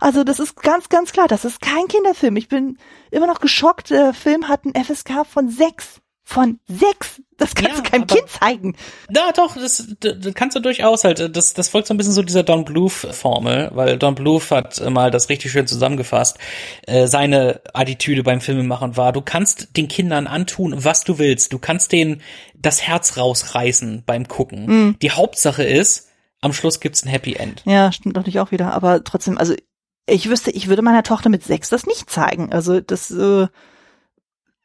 Also 0.00 0.24
das 0.24 0.40
ist 0.40 0.60
ganz, 0.60 0.88
ganz 0.88 1.12
klar, 1.12 1.28
das 1.28 1.44
ist 1.44 1.60
kein 1.60 1.88
Kinderfilm. 1.88 2.36
Ich 2.36 2.48
bin 2.48 2.78
immer 3.10 3.26
noch 3.26 3.40
geschockt, 3.40 3.90
der 3.90 4.12
Film 4.12 4.48
hat 4.48 4.64
ein 4.64 4.74
FSK 4.74 5.24
von 5.26 5.48
sechs 5.48 6.00
von 6.24 6.58
sechs. 6.66 7.20
Das 7.36 7.54
kannst 7.54 7.76
ja, 7.76 7.82
du 7.82 7.90
keinem 7.90 8.06
Kind 8.06 8.28
zeigen. 8.28 8.76
Ja, 9.10 9.32
doch, 9.32 9.56
das, 9.56 9.88
das 10.00 10.34
kannst 10.34 10.56
du 10.56 10.60
durchaus 10.60 11.04
halt. 11.04 11.36
Das, 11.36 11.52
das 11.52 11.68
folgt 11.68 11.88
so 11.88 11.94
ein 11.94 11.96
bisschen 11.96 12.12
so 12.12 12.22
dieser 12.22 12.42
Don 12.42 12.64
Bluth-Formel, 12.64 13.72
weil 13.74 13.98
Don 13.98 14.14
Bluth 14.14 14.50
hat 14.50 14.80
mal 14.90 15.10
das 15.10 15.28
richtig 15.28 15.52
schön 15.52 15.66
zusammengefasst. 15.66 16.38
Äh, 16.86 17.06
seine 17.06 17.60
Attitüde 17.72 18.22
beim 18.22 18.40
Filmemachen 18.40 18.96
war, 18.96 19.12
du 19.12 19.20
kannst 19.20 19.76
den 19.76 19.88
Kindern 19.88 20.26
antun, 20.26 20.84
was 20.84 21.04
du 21.04 21.18
willst. 21.18 21.52
Du 21.52 21.58
kannst 21.58 21.92
denen 21.92 22.22
das 22.54 22.82
Herz 22.82 23.16
rausreißen 23.16 24.04
beim 24.06 24.26
Gucken. 24.26 24.66
Mhm. 24.66 24.98
Die 25.02 25.10
Hauptsache 25.10 25.64
ist, 25.64 26.08
am 26.40 26.52
Schluss 26.52 26.80
gibt's 26.80 27.04
ein 27.04 27.08
Happy 27.08 27.34
End. 27.34 27.62
Ja, 27.66 27.92
stimmt 27.92 28.14
natürlich 28.14 28.40
auch 28.40 28.52
wieder. 28.52 28.72
Aber 28.72 29.02
trotzdem, 29.04 29.38
also 29.38 29.54
ich 30.06 30.28
wüsste, 30.28 30.50
ich 30.52 30.68
würde 30.68 30.82
meiner 30.82 31.02
Tochter 31.02 31.28
mit 31.28 31.42
sechs 31.42 31.68
das 31.68 31.86
nicht 31.86 32.08
zeigen. 32.08 32.52
Also 32.52 32.80
das 32.80 33.10
äh, 33.10 33.48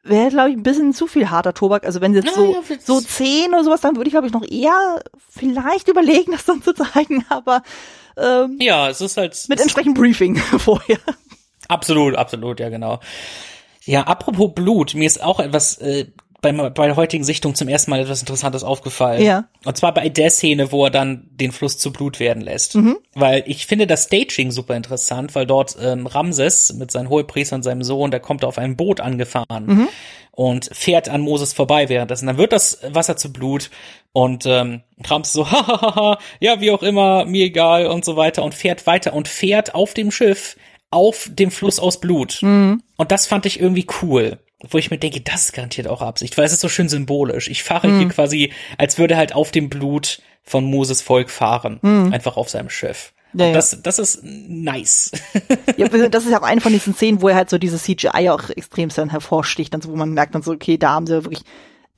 wäre, 0.02 0.30
glaube 0.30 0.50
ich, 0.50 0.56
ein 0.56 0.62
bisschen 0.62 0.94
zu 0.94 1.06
viel 1.06 1.30
harter 1.30 1.54
Tobak. 1.54 1.84
Also 1.84 2.00
wenn 2.00 2.14
jetzt 2.14 2.28
ja, 2.28 2.32
so, 2.32 2.52
ja, 2.52 2.76
so 2.82 3.00
zehn 3.00 3.48
oder 3.50 3.64
sowas, 3.64 3.80
dann 3.80 3.96
würde 3.96 4.08
ich, 4.08 4.12
glaube 4.12 4.26
ich, 4.26 4.32
noch 4.32 4.48
eher 4.48 5.02
vielleicht 5.28 5.88
überlegen, 5.88 6.32
das 6.32 6.44
dann 6.44 6.62
zu 6.62 6.72
zeigen, 6.74 7.24
aber 7.28 7.62
ähm, 8.16 8.56
ja, 8.60 8.88
es 8.88 9.00
ist 9.00 9.16
halt 9.16 9.36
mit 9.48 9.60
entsprechendem 9.60 10.00
Briefing 10.00 10.36
vorher. 10.58 10.98
Absolut, 11.68 12.16
absolut, 12.16 12.60
ja 12.60 12.68
genau. 12.68 13.00
Ja, 13.84 14.02
apropos 14.02 14.52
Blut, 14.54 14.94
mir 14.94 15.06
ist 15.06 15.22
auch 15.22 15.40
etwas 15.40 15.78
äh, 15.78 16.06
bei, 16.40 16.52
bei 16.52 16.86
der 16.86 16.96
heutigen 16.96 17.24
Sichtung 17.24 17.54
zum 17.54 17.68
ersten 17.68 17.90
Mal 17.90 18.00
etwas 18.00 18.20
Interessantes 18.20 18.64
aufgefallen. 18.64 19.22
Ja. 19.22 19.44
Und 19.64 19.76
zwar 19.76 19.92
bei 19.92 20.08
der 20.08 20.30
Szene, 20.30 20.72
wo 20.72 20.84
er 20.84 20.90
dann 20.90 21.28
den 21.30 21.52
Fluss 21.52 21.78
zu 21.78 21.92
Blut 21.92 22.20
werden 22.20 22.42
lässt. 22.42 22.74
Mhm. 22.74 22.98
Weil 23.14 23.44
ich 23.46 23.66
finde 23.66 23.86
das 23.86 24.04
Staging 24.04 24.50
super 24.50 24.76
interessant, 24.76 25.34
weil 25.34 25.46
dort 25.46 25.76
ähm, 25.80 26.06
Ramses 26.06 26.72
mit 26.72 26.90
seinen 26.90 27.08
Hohepriester 27.08 27.56
und 27.56 27.62
seinem 27.62 27.82
Sohn, 27.82 28.10
der 28.10 28.20
kommt 28.20 28.44
auf 28.44 28.58
einem 28.58 28.76
Boot 28.76 29.00
angefahren 29.00 29.66
mhm. 29.66 29.88
und 30.32 30.70
fährt 30.72 31.08
an 31.08 31.20
Moses 31.20 31.52
vorbei 31.52 31.88
währenddessen. 31.88 32.26
Dann 32.26 32.38
wird 32.38 32.52
das 32.52 32.80
Wasser 32.88 33.16
zu 33.16 33.32
Blut 33.32 33.70
und 34.12 34.46
ähm, 34.46 34.82
Ramses 35.04 35.32
so, 35.32 35.50
hahaha, 35.50 36.18
ja, 36.40 36.60
wie 36.60 36.70
auch 36.70 36.82
immer, 36.82 37.24
mir 37.26 37.44
egal 37.46 37.86
und 37.86 38.04
so 38.04 38.16
weiter 38.16 38.42
und 38.42 38.54
fährt 38.54 38.86
weiter 38.86 39.12
und 39.12 39.28
fährt 39.28 39.74
auf 39.74 39.94
dem 39.94 40.10
Schiff 40.10 40.56
auf 40.92 41.30
dem 41.32 41.50
Fluss 41.52 41.78
aus 41.78 42.00
Blut. 42.00 42.38
Mhm. 42.42 42.82
Und 42.96 43.12
das 43.12 43.26
fand 43.26 43.46
ich 43.46 43.60
irgendwie 43.60 43.86
cool 44.02 44.38
wo 44.68 44.78
ich 44.78 44.90
mir 44.90 44.98
denke, 44.98 45.20
das 45.20 45.46
ist 45.46 45.52
garantiert 45.52 45.88
auch 45.88 46.02
Absicht, 46.02 46.36
weil 46.36 46.44
es 46.44 46.52
ist 46.52 46.60
so 46.60 46.68
schön 46.68 46.88
symbolisch. 46.88 47.48
Ich 47.48 47.62
fahre 47.62 47.88
mhm. 47.88 47.98
hier 47.98 48.08
quasi, 48.08 48.52
als 48.78 48.98
würde 48.98 49.16
halt 49.16 49.34
auf 49.34 49.50
dem 49.50 49.68
Blut 49.68 50.20
von 50.42 50.64
Moses 50.64 51.02
Volk 51.02 51.30
fahren, 51.30 51.78
mhm. 51.82 52.12
einfach 52.12 52.36
auf 52.36 52.50
seinem 52.50 52.70
Schiff. 52.70 53.12
Ja, 53.32 53.46
ja. 53.46 53.52
Das, 53.52 53.80
das 53.82 53.98
ist 53.98 54.24
nice. 54.24 55.12
ja, 55.76 55.88
das 55.88 56.24
ist 56.24 56.30
ja 56.30 56.40
auch 56.40 56.46
eine 56.46 56.60
von 56.60 56.72
diesen 56.72 56.94
Szenen, 56.94 57.22
wo 57.22 57.28
er 57.28 57.36
halt 57.36 57.50
so 57.50 57.58
dieses 57.58 57.84
CGI 57.84 58.30
auch 58.30 58.50
extrem 58.50 58.88
dann 58.88 59.10
hervorsticht, 59.10 59.72
dann 59.72 59.80
so, 59.80 59.90
wo 59.90 59.96
man 59.96 60.12
merkt 60.12 60.34
dann 60.34 60.42
so, 60.42 60.52
okay, 60.52 60.76
da 60.76 60.90
haben 60.90 61.06
sie 61.06 61.24
wirklich, 61.24 61.42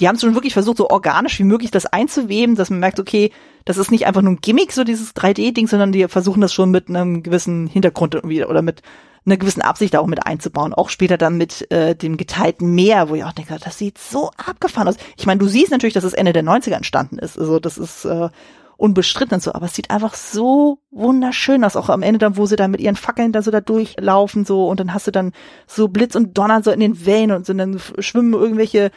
die 0.01 0.09
haben 0.09 0.17
es 0.17 0.21
schon 0.21 0.35
wirklich 0.35 0.53
versucht, 0.53 0.77
so 0.77 0.91
organisch 0.91 1.39
wie 1.39 1.45
möglich 1.45 1.71
das 1.71 1.87
einzuweben, 1.87 2.55
dass 2.55 2.71
man 2.71 2.81
merkt, 2.81 3.01
okay, 3.01 3.31
das 3.65 3.79
ist 3.79 3.91
nicht 3.91 4.07
einfach 4.07 4.23
nur 4.23 4.33
ein 4.33 4.41
Gimmick, 4.41 4.73
so 4.73 4.85
dieses 4.85 5.15
3D-Ding, 5.15 5.69
sondern 5.69 5.93
die 5.93 6.07
versuchen 6.09 6.41
das 6.41 6.53
schon 6.53 6.71
mit 6.71 6.89
einem 6.89 7.23
gewissen 7.23 7.67
Hintergrund 7.67 8.15
irgendwie 8.15 8.45
oder 8.45 8.61
mit 8.61 8.83
einer 9.25 9.37
gewissen 9.37 9.63
Absicht 9.63 9.97
auch 9.97 10.07
mit 10.07 10.27
einzubauen. 10.27 10.75
Auch 10.75 10.89
später 10.89 11.17
dann 11.17 11.37
mit 11.37 11.71
äh, 11.71 11.95
dem 11.95 12.17
geteilten 12.17 12.75
Meer, 12.75 13.09
wo 13.09 13.15
ich 13.15 13.25
auch 13.25 13.33
denke, 13.33 13.57
das 13.63 13.79
sieht 13.79 13.99
so 13.99 14.31
abgefahren 14.37 14.89
aus. 14.89 14.97
Ich 15.17 15.27
meine, 15.27 15.39
du 15.39 15.47
siehst 15.47 15.71
natürlich, 15.71 15.95
dass 15.95 16.05
es 16.05 16.15
Ende 16.15 16.33
der 16.33 16.45
90er 16.45 16.75
entstanden 16.75 17.19
ist. 17.19 17.39
Also 17.39 17.61
das 17.61 17.79
ist 17.79 18.05
äh, 18.05 18.29
unbestritten 18.77 19.35
und 19.35 19.43
so, 19.43 19.53
aber 19.55 19.67
es 19.67 19.75
sieht 19.75 19.91
einfach 19.91 20.15
so 20.15 20.79
wunderschön 20.91 21.63
aus. 21.65 21.77
Auch 21.77 21.89
am 21.89 22.03
Ende 22.03 22.19
dann, 22.19 22.37
wo 22.37 22.47
sie 22.47 22.57
dann 22.57 22.73
mit 22.73 22.81
ihren 22.81 22.97
Fackeln 22.97 23.33
da 23.33 23.43
so 23.43 23.53
da 23.53 23.61
durchlaufen 23.61 24.45
so 24.45 24.67
und 24.69 24.81
dann 24.81 24.93
hast 24.93 25.07
du 25.07 25.13
dann 25.13 25.33
so 25.69 25.87
Blitz 25.87 26.17
und 26.17 26.37
Donner 26.37 26.63
so 26.63 26.73
in 26.73 26.81
den 26.81 27.07
Wellen 27.07 27.31
und 27.31 27.47
so, 27.47 27.53
und 27.53 27.59
dann 27.59 27.81
schwimmen 28.01 28.33
irgendwelche 28.33 28.91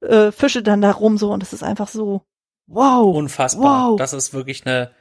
äh, 0.00 0.30
Fische 0.30 0.62
dann 0.62 0.80
da 0.80 0.92
rum 0.92 1.18
so 1.18 1.32
und 1.32 1.42
das 1.42 1.52
ist 1.52 1.64
einfach 1.64 1.88
so 1.88 2.22
wow. 2.68 3.16
Unfassbar. 3.16 3.90
Wow. 3.90 3.98
Das 3.98 4.12
ist 4.12 4.32
wirklich 4.32 4.64
eine 4.64 4.92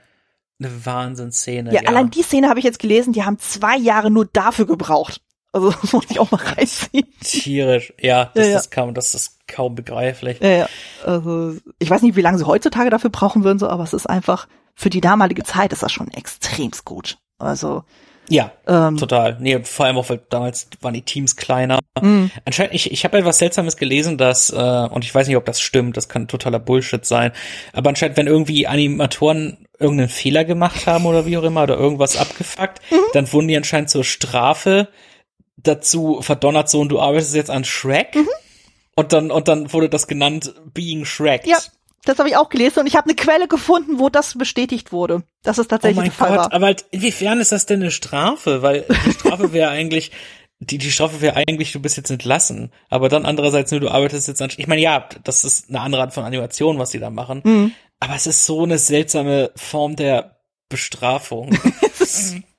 eine 0.64 0.86
Wahnsinnsszene. 0.86 1.74
Ja, 1.74 1.82
ja, 1.82 1.90
allein 1.90 2.10
die 2.10 2.22
Szene 2.22 2.50
habe 2.50 2.60
ich 2.60 2.66
jetzt 2.66 2.80
gelesen, 2.80 3.14
die 3.14 3.24
haben 3.24 3.40
zwei 3.40 3.78
Jahre 3.78 4.12
nur 4.12 4.26
dafür 4.26 4.66
gebraucht. 4.66 5.22
Also 5.52 5.72
das 5.82 5.94
muss 5.94 6.06
ich 6.10 6.20
auch 6.20 6.32
mal 6.32 6.42
reinziehen. 6.42 7.08
Tierisch, 7.22 7.94
ja, 8.00 8.32
das 8.34 8.46
ja, 8.46 8.52
ja. 8.52 8.60
ist 8.60 8.72
kaum, 8.72 8.94
das 8.94 9.14
ist 9.16 9.48
kaum 9.48 9.76
begreiflich. 9.76 10.40
Ja, 10.40 10.50
ja. 10.50 10.70
Also 11.06 11.56
ich 11.80 11.90
weiß 11.90 12.02
nicht, 12.02 12.16
wie 12.16 12.22
lange 12.22 12.38
sie 12.38 12.48
heutzutage 12.48 12.90
dafür 12.90 13.10
brauchen 13.10 13.44
würden, 13.44 13.60
so, 13.60 13.68
aber 13.68 13.84
es 13.84 13.94
ist 13.94 14.10
einfach 14.10 14.48
für 14.76 14.90
die 14.90 15.02
damalige 15.02 15.44
Zeit 15.44 15.74
ist 15.74 15.84
das 15.84 15.92
schon 15.92 16.10
extremst 16.12 16.86
gut. 16.86 17.18
Also 17.38 17.84
ja, 18.30 18.52
ähm, 18.68 18.98
total. 18.98 19.38
Nee, 19.39 19.60
vor 19.64 19.85
allem 19.85 19.98
auch, 19.98 20.10
weil 20.10 20.22
damals 20.30 20.68
waren 20.80 20.93
die 20.93 21.02
Teams 21.02 21.35
kleiner. 21.35 21.80
Mhm. 22.02 22.31
Anscheinend, 22.45 22.73
ich, 22.73 22.91
ich 22.91 23.03
habe 23.03 23.18
etwas 23.18 23.39
Seltsames 23.39 23.77
gelesen, 23.77 24.18
dass, 24.18 24.49
äh, 24.49 24.56
und 24.56 25.03
ich 25.03 25.14
weiß 25.14 25.27
nicht, 25.27 25.38
ob 25.38 25.45
das 25.45 25.60
stimmt, 25.60 25.98
das 25.98 26.07
kann 26.07 26.27
totaler 26.27 26.60
Bullshit 26.60 27.06
sein, 27.06 27.31
aber 27.73 27.89
anscheinend, 27.89 28.18
wenn 28.18 28.27
irgendwie 28.27 28.68
Animatoren 28.68 29.68
irgendeinen 29.80 30.10
Fehler 30.10 30.45
gemacht 30.45 30.88
haben 30.88 31.06
oder 31.06 31.26
wie 31.26 31.38
auch 31.38 31.43
immer, 31.43 31.64
oder 31.64 31.77
irgendwas 31.77 32.15
abgefuckt, 32.15 32.80
mhm. 32.91 32.98
dann 33.14 33.31
wurden 33.34 33.48
die 33.48 33.57
anscheinend 33.57 33.89
zur 33.89 34.03
Strafe 34.03 34.88
dazu 35.57 36.22
verdonnert, 36.22 36.69
so, 36.69 36.80
und 36.80 36.89
du 36.89 36.99
arbeitest 36.99 37.35
jetzt 37.35 37.49
an 37.49 37.65
Shrek. 37.65 38.15
Mhm. 38.15 38.27
Und 38.95 39.14
dann, 39.14 39.31
und 39.31 39.48
dann 39.48 39.72
wurde 39.73 39.89
das 39.89 40.07
genannt 40.07 40.53
Being 40.73 41.06
Shrek. 41.06 41.48
Ja. 41.48 41.57
Das 42.06 42.18
habe 42.18 42.30
ich 42.30 42.36
auch 42.36 42.49
gelesen 42.49 42.80
und 42.80 42.88
ich 42.88 42.95
habe 42.95 43.06
eine 43.06 43.15
Quelle 43.15 43.48
gefunden, 43.48 43.99
wo 43.99 44.10
das 44.10 44.38
bestätigt 44.38 44.91
wurde. 44.91 45.23
Das 45.44 45.60
ist 45.60 45.68
tatsächlich 45.68 45.99
oh 45.99 46.02
mein 46.02 46.11
Fall 46.11 46.30
Gott, 46.30 46.38
war. 46.38 46.53
aber 46.53 46.65
halt, 46.68 46.86
inwiefern 46.91 47.40
ist 47.40 47.52
das 47.52 47.65
denn 47.65 47.82
eine 47.82 47.91
Strafe? 47.91 48.61
Weil 48.61 48.86
die 49.06 49.11
Strafe 49.11 49.53
wäre 49.53 49.69
eigentlich, 49.69 50.11
die, 50.60 50.78
die 50.78 50.91
Strafe 50.91 51.22
wäre 51.22 51.36
eigentlich, 51.36 51.72
du 51.72 51.80
bist 51.80 51.98
jetzt 51.98 52.10
entlassen. 52.10 52.72
Aber 52.90 53.10
dann 53.10 53.26
andererseits 53.26 53.72
nur, 53.72 53.80
du 53.80 53.90
arbeitest 53.90 54.28
jetzt 54.28 54.41
an, 54.41 54.49
ich 54.56 54.68
meine, 54.68 54.82
ja, 54.82 55.07
das 55.23 55.44
ist 55.44 55.69
eine 55.69 55.82
andere 55.82 56.02
Art 56.02 56.14
von 56.14 56.23
Animation, 56.23 56.80
was 56.80 56.90
die 56.90 56.99
da 56.99 57.10
machen. 57.10 57.41
Mhm. 57.44 57.72
Aber 57.99 58.15
es 58.15 58.26
ist 58.26 58.45
so 58.45 58.64
eine 58.64 58.80
seltsame 58.80 59.52
Form 59.56 59.95
der 59.95 60.41
Bestrafung. 60.69 61.56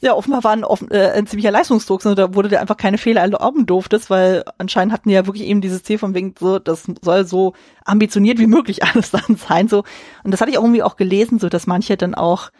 Ja, 0.00 0.14
offenbar 0.14 0.44
war 0.44 0.52
ein, 0.52 0.64
offen, 0.64 0.90
äh, 0.90 1.10
ein 1.10 1.26
ziemlicher 1.26 1.50
Leistungsdruck, 1.50 2.02
sondern 2.02 2.30
da 2.30 2.34
wurde 2.34 2.48
der 2.48 2.60
einfach 2.60 2.76
keine 2.76 2.98
Fehler 2.98 3.20
erlauben 3.20 3.66
durftest, 3.66 4.10
weil 4.10 4.44
anscheinend 4.58 4.92
hatten 4.92 5.08
die 5.08 5.14
ja 5.14 5.26
wirklich 5.26 5.46
eben 5.46 5.60
dieses 5.60 5.82
Ziel 5.82 5.98
von 5.98 6.14
wegen 6.14 6.34
so, 6.38 6.58
das 6.58 6.84
soll 7.02 7.24
so 7.26 7.54
ambitioniert 7.84 8.38
wie 8.38 8.46
möglich 8.46 8.82
alles 8.94 9.10
dann 9.10 9.36
sein, 9.36 9.68
so. 9.68 9.84
Und 10.24 10.30
das 10.32 10.40
hatte 10.40 10.50
ich 10.50 10.58
auch 10.58 10.64
irgendwie 10.64 10.82
auch 10.82 10.96
gelesen, 10.96 11.38
so, 11.38 11.48
dass 11.48 11.66
manche 11.66 11.96
dann 11.96 12.14
auch 12.14 12.50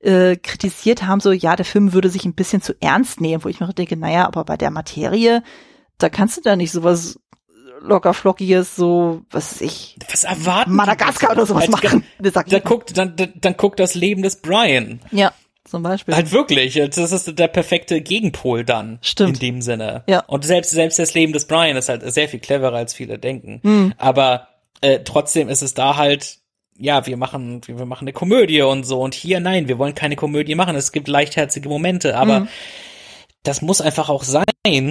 äh, 0.00 0.36
kritisiert 0.36 1.04
haben, 1.04 1.20
so, 1.20 1.32
ja, 1.32 1.56
der 1.56 1.64
Film 1.64 1.92
würde 1.92 2.08
sich 2.08 2.24
ein 2.24 2.34
bisschen 2.34 2.60
zu 2.62 2.74
ernst 2.80 3.20
nehmen, 3.20 3.44
wo 3.44 3.48
ich 3.48 3.60
mir 3.60 3.72
denke, 3.72 3.96
naja, 3.96 4.26
aber 4.26 4.44
bei 4.44 4.56
der 4.56 4.70
Materie, 4.70 5.42
da 5.98 6.08
kannst 6.08 6.36
du 6.36 6.40
da 6.40 6.56
nicht 6.56 6.72
sowas 6.72 7.18
locker 7.80 8.14
flockiges, 8.14 8.76
so, 8.76 9.22
was 9.30 9.60
ich, 9.60 9.96
Was 10.10 10.24
erwarten 10.24 10.72
Madagaskar 10.72 11.32
oder 11.32 11.46
sowas 11.46 11.68
machen. 11.68 12.04
Das 12.18 12.34
sagt 12.34 12.52
Da 12.52 12.56
niemand. 12.56 12.70
guckt, 12.70 12.96
dann, 12.96 13.16
dann, 13.16 13.32
dann 13.36 13.56
guckt 13.56 13.80
das 13.80 13.94
Leben 13.94 14.22
des 14.22 14.40
Brian. 14.40 15.00
Ja, 15.10 15.32
zum 15.64 15.82
Beispiel. 15.82 16.14
Halt 16.14 16.32
wirklich, 16.32 16.74
das 16.74 17.12
ist 17.12 17.38
der 17.38 17.48
perfekte 17.48 18.00
Gegenpol 18.00 18.64
dann. 18.64 18.98
Stimmt. 19.02 19.34
In 19.34 19.54
dem 19.54 19.62
Sinne. 19.62 20.02
Ja. 20.08 20.20
Und 20.26 20.44
selbst, 20.44 20.70
selbst 20.70 20.98
das 20.98 21.14
Leben 21.14 21.32
des 21.32 21.46
Brian 21.46 21.76
ist 21.76 21.88
halt 21.88 22.02
sehr 22.12 22.28
viel 22.28 22.40
cleverer, 22.40 22.74
als 22.76 22.94
viele 22.94 23.18
denken. 23.18 23.60
Hm. 23.62 23.94
Aber 23.96 24.48
äh, 24.80 25.00
trotzdem 25.04 25.48
ist 25.48 25.62
es 25.62 25.74
da 25.74 25.96
halt, 25.96 26.38
ja, 26.76 27.06
wir 27.06 27.16
machen, 27.16 27.60
wir 27.66 27.86
machen 27.86 28.04
eine 28.04 28.12
Komödie 28.12 28.62
und 28.62 28.84
so. 28.84 29.00
Und 29.00 29.14
hier, 29.14 29.38
nein, 29.40 29.68
wir 29.68 29.78
wollen 29.78 29.94
keine 29.94 30.16
Komödie 30.16 30.54
machen. 30.56 30.74
Es 30.74 30.90
gibt 30.90 31.06
leichtherzige 31.06 31.68
Momente, 31.68 32.16
aber 32.16 32.48
das 33.44 33.62
muss 33.62 33.80
einfach 33.80 34.08
auch 34.08 34.24
sein. 34.24 34.44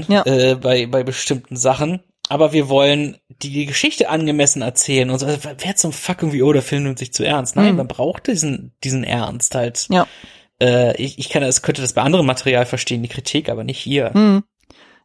Ja. 0.08 0.26
äh, 0.26 0.56
bei, 0.56 0.86
bei 0.86 1.04
bestimmten 1.04 1.56
Sachen. 1.58 2.02
Aber 2.30 2.54
wir 2.54 2.70
wollen 2.70 3.18
die 3.42 3.66
Geschichte 3.66 4.10
angemessen 4.10 4.62
erzählen 4.62 5.10
und 5.10 5.20
so. 5.20 5.28
Wer 5.28 5.76
zum 5.76 5.92
Fuck 5.92 6.22
irgendwie, 6.22 6.42
oh, 6.44 6.54
der 6.54 6.62
Film 6.62 6.84
nimmt 6.84 7.00
sich 7.00 7.12
zu 7.14 7.26
ernst. 7.26 7.58
Nein, 7.58 7.70
Hm. 7.70 7.76
man 7.78 7.88
braucht 7.90 8.28
diesen, 8.28 8.72
diesen 8.86 9.04
Ernst 9.04 9.54
halt. 9.56 9.88
Ja. 9.90 10.08
Äh, 10.62 10.96
ich, 11.02 11.20
ich 11.20 11.30
kann 11.30 11.42
das, 11.42 11.62
könnte 11.62 11.82
das 11.82 11.94
bei 11.94 12.02
anderem 12.04 12.26
Material 12.26 12.66
verstehen, 12.66 13.02
die 13.04 13.10
Kritik, 13.10 13.50
aber 13.50 13.64
nicht 13.64 13.80
hier. 13.80 14.14
Hm. 14.14 14.44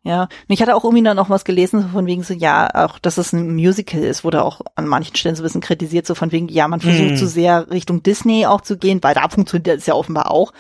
Ja, 0.02 0.22
und 0.22 0.30
ich 0.48 0.62
hatte 0.62 0.76
auch 0.76 0.84
irgendwie 0.84 1.02
dann 1.02 1.16
noch 1.16 1.30
was 1.30 1.44
gelesen, 1.44 1.82
so 1.82 1.88
von 1.88 2.06
wegen 2.06 2.22
so, 2.22 2.32
ja, 2.32 2.68
auch, 2.86 3.00
dass 3.00 3.18
es 3.18 3.32
ein 3.32 3.56
Musical 3.56 4.02
ist, 4.04 4.22
wurde 4.22 4.44
auch 4.44 4.60
an 4.76 4.86
manchen 4.86 5.16
Stellen 5.16 5.34
so 5.34 5.42
ein 5.42 5.46
bisschen 5.46 5.60
kritisiert, 5.60 6.06
so 6.06 6.14
von 6.14 6.30
wegen, 6.30 6.46
ja, 6.48 6.68
man 6.68 6.78
versucht 6.80 7.10
Hm. 7.10 7.16
zu 7.16 7.26
sehr 7.26 7.68
Richtung 7.70 8.04
Disney 8.04 8.46
auch 8.46 8.60
zu 8.60 8.78
gehen, 8.78 9.02
weil 9.02 9.14
da 9.14 9.28
funktioniert 9.28 9.78
es 9.78 9.86
ja 9.86 9.94
offenbar 9.94 10.30
auch. 10.30 10.52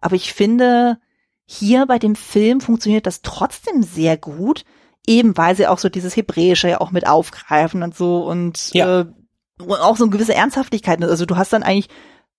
Aber 0.00 0.14
ich 0.14 0.32
finde, 0.32 0.98
hier 1.44 1.86
bei 1.86 1.98
dem 1.98 2.14
Film 2.14 2.60
funktioniert 2.60 3.06
das 3.06 3.22
trotzdem 3.22 3.82
sehr 3.82 4.16
gut, 4.16 4.64
eben 5.06 5.36
weil 5.36 5.56
sie 5.56 5.66
auch 5.66 5.78
so 5.78 5.88
dieses 5.88 6.14
Hebräische 6.14 6.68
ja 6.68 6.80
auch 6.80 6.92
mit 6.92 7.06
aufgreifen 7.06 7.82
und 7.82 7.96
so 7.96 8.24
und 8.24 8.72
Ja. 8.74 9.00
äh, 9.00 9.06
und 9.60 9.72
auch 9.80 9.96
so 9.96 10.04
eine 10.04 10.10
gewisse 10.12 10.34
Ernsthaftigkeit. 10.34 11.02
Also 11.02 11.26
du 11.26 11.36
hast 11.36 11.52
dann 11.52 11.62
eigentlich 11.62 11.88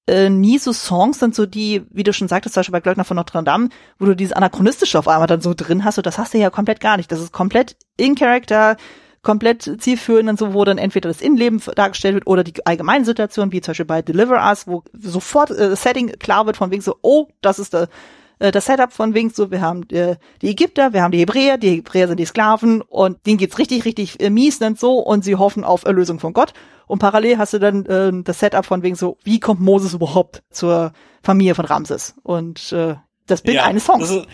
äh, 0.07 0.29
nie 0.29 0.57
so 0.59 0.71
Songs 0.71 1.19
dann 1.19 1.33
so 1.33 1.45
die, 1.45 1.83
wie 1.89 2.03
du 2.03 2.13
schon 2.13 2.27
sagtest, 2.27 2.53
zum 2.53 2.61
Beispiel 2.61 2.73
bei 2.73 2.81
Glöckner 2.81 3.05
von 3.05 3.17
Notre 3.17 3.43
Dame, 3.43 3.69
wo 3.99 4.05
du 4.05 4.15
dieses 4.15 4.33
Anachronistische 4.33 4.99
auf 4.99 5.07
einmal 5.07 5.27
dann 5.27 5.41
so 5.41 5.53
drin 5.53 5.83
hast, 5.83 5.97
und 5.97 6.05
das 6.05 6.17
hast 6.17 6.33
du 6.33 6.37
ja 6.37 6.49
komplett 6.49 6.79
gar 6.79 6.97
nicht. 6.97 7.11
Das 7.11 7.19
ist 7.19 7.31
komplett 7.31 7.75
in 7.97 8.15
Character, 8.15 8.77
komplett 9.23 9.81
zielführend 9.81 10.29
und 10.29 10.39
so, 10.39 10.53
wo 10.53 10.63
dann 10.63 10.77
entweder 10.77 11.09
das 11.09 11.21
Innenleben 11.21 11.61
dargestellt 11.75 12.13
wird 12.13 12.27
oder 12.27 12.43
die 12.43 12.65
allgemeine 12.65 13.05
Situation, 13.05 13.51
wie 13.51 13.61
zum 13.61 13.71
Beispiel 13.71 13.85
bei 13.85 14.01
Deliver 14.01 14.47
Us, 14.47 14.67
wo 14.67 14.83
sofort 14.93 15.49
äh, 15.49 15.75
Setting 15.75 16.09
klar 16.19 16.45
wird 16.45 16.57
von 16.57 16.71
wegen 16.71 16.83
so, 16.83 16.97
oh, 17.01 17.27
das 17.41 17.57
ist 17.57 17.73
der 17.73 17.89
äh, 18.39 18.51
das 18.51 18.65
Setup 18.65 18.91
von 18.91 19.13
wegen 19.13 19.29
so, 19.29 19.51
wir 19.51 19.61
haben 19.61 19.87
äh, 19.89 20.15
die 20.41 20.49
Ägypter, 20.49 20.93
wir 20.93 21.01
haben 21.01 21.11
die 21.11 21.19
Hebräer, 21.19 21.57
die 21.57 21.77
Hebräer 21.77 22.07
sind 22.07 22.19
die 22.19 22.25
Sklaven 22.25 22.81
und 22.81 23.25
denen 23.25 23.37
geht's 23.37 23.57
richtig, 23.57 23.85
richtig 23.85 24.21
äh, 24.21 24.29
mies 24.29 24.61
und 24.61 24.79
so 24.79 24.99
und 24.99 25.23
sie 25.23 25.35
hoffen 25.35 25.63
auf 25.63 25.85
Erlösung 25.85 26.19
von 26.19 26.33
Gott. 26.33 26.53
Und 26.87 26.99
parallel 26.99 27.37
hast 27.37 27.53
du 27.53 27.59
dann 27.59 27.85
äh, 27.85 28.11
das 28.23 28.39
Setup 28.39 28.65
von 28.65 28.83
wegen 28.83 28.95
so, 28.95 29.17
wie 29.23 29.39
kommt 29.39 29.59
Moses 29.59 29.93
überhaupt 29.93 30.43
zur 30.51 30.93
Familie 31.23 31.55
von 31.55 31.65
Ramses? 31.65 32.15
Und 32.23 32.71
äh, 32.71 32.95
das 33.27 33.41
Bild 33.41 33.59
eines 33.59 33.85
Songs. 33.85 34.07
Das 34.07 34.17
ist, 34.17 34.27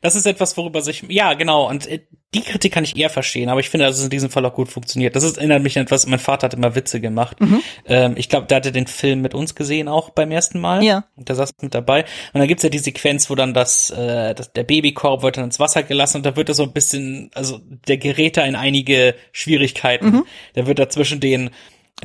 das 0.00 0.14
ist 0.14 0.26
etwas, 0.26 0.56
worüber 0.56 0.80
sich, 0.80 1.04
ja, 1.08 1.34
genau, 1.34 1.68
und 1.68 1.86
äh, 1.86 2.00
die 2.34 2.42
Kritik 2.42 2.72
kann 2.72 2.84
ich 2.84 2.96
eher 2.96 3.08
verstehen, 3.08 3.48
aber 3.48 3.60
ich 3.60 3.70
finde, 3.70 3.86
dass 3.86 3.98
es 3.98 4.04
in 4.04 4.10
diesem 4.10 4.30
Fall 4.30 4.44
auch 4.44 4.52
gut 4.52 4.68
funktioniert. 4.68 5.16
Das 5.16 5.22
ist, 5.22 5.38
erinnert 5.38 5.62
mich 5.62 5.78
an 5.78 5.84
etwas, 5.84 6.06
mein 6.06 6.18
Vater 6.18 6.46
hat 6.46 6.54
immer 6.54 6.74
Witze 6.74 7.00
gemacht. 7.00 7.40
Mhm. 7.40 7.62
Ähm, 7.86 8.14
ich 8.16 8.28
glaube, 8.28 8.46
der 8.46 8.56
hatte 8.56 8.72
den 8.72 8.86
Film 8.86 9.22
mit 9.22 9.32
uns 9.32 9.54
gesehen, 9.54 9.88
auch 9.88 10.10
beim 10.10 10.30
ersten 10.30 10.60
Mal. 10.60 10.82
Ja. 10.82 11.04
Und 11.16 11.28
der 11.28 11.36
saß 11.36 11.52
mit 11.62 11.74
dabei. 11.74 12.04
Und 12.32 12.40
dann 12.40 12.48
gibt's 12.48 12.62
ja 12.62 12.68
die 12.68 12.78
Sequenz, 12.78 13.30
wo 13.30 13.36
dann 13.36 13.54
das, 13.54 13.90
äh, 13.90 14.34
das 14.34 14.52
der 14.52 14.64
Babykorb 14.64 15.22
wird 15.22 15.38
dann 15.38 15.44
ins 15.44 15.60
Wasser 15.60 15.82
gelassen 15.82 16.18
und 16.18 16.26
da 16.26 16.36
wird 16.36 16.48
er 16.48 16.54
so 16.54 16.64
ein 16.64 16.72
bisschen, 16.72 17.30
also 17.34 17.60
der 17.88 17.96
gerät 17.96 18.36
da 18.36 18.44
in 18.44 18.56
einige 18.56 19.14
Schwierigkeiten. 19.32 20.06
Mhm. 20.06 20.26
Der 20.56 20.66
wird 20.66 20.78
da 20.78 20.88
zwischen 20.88 21.20
den 21.20 21.50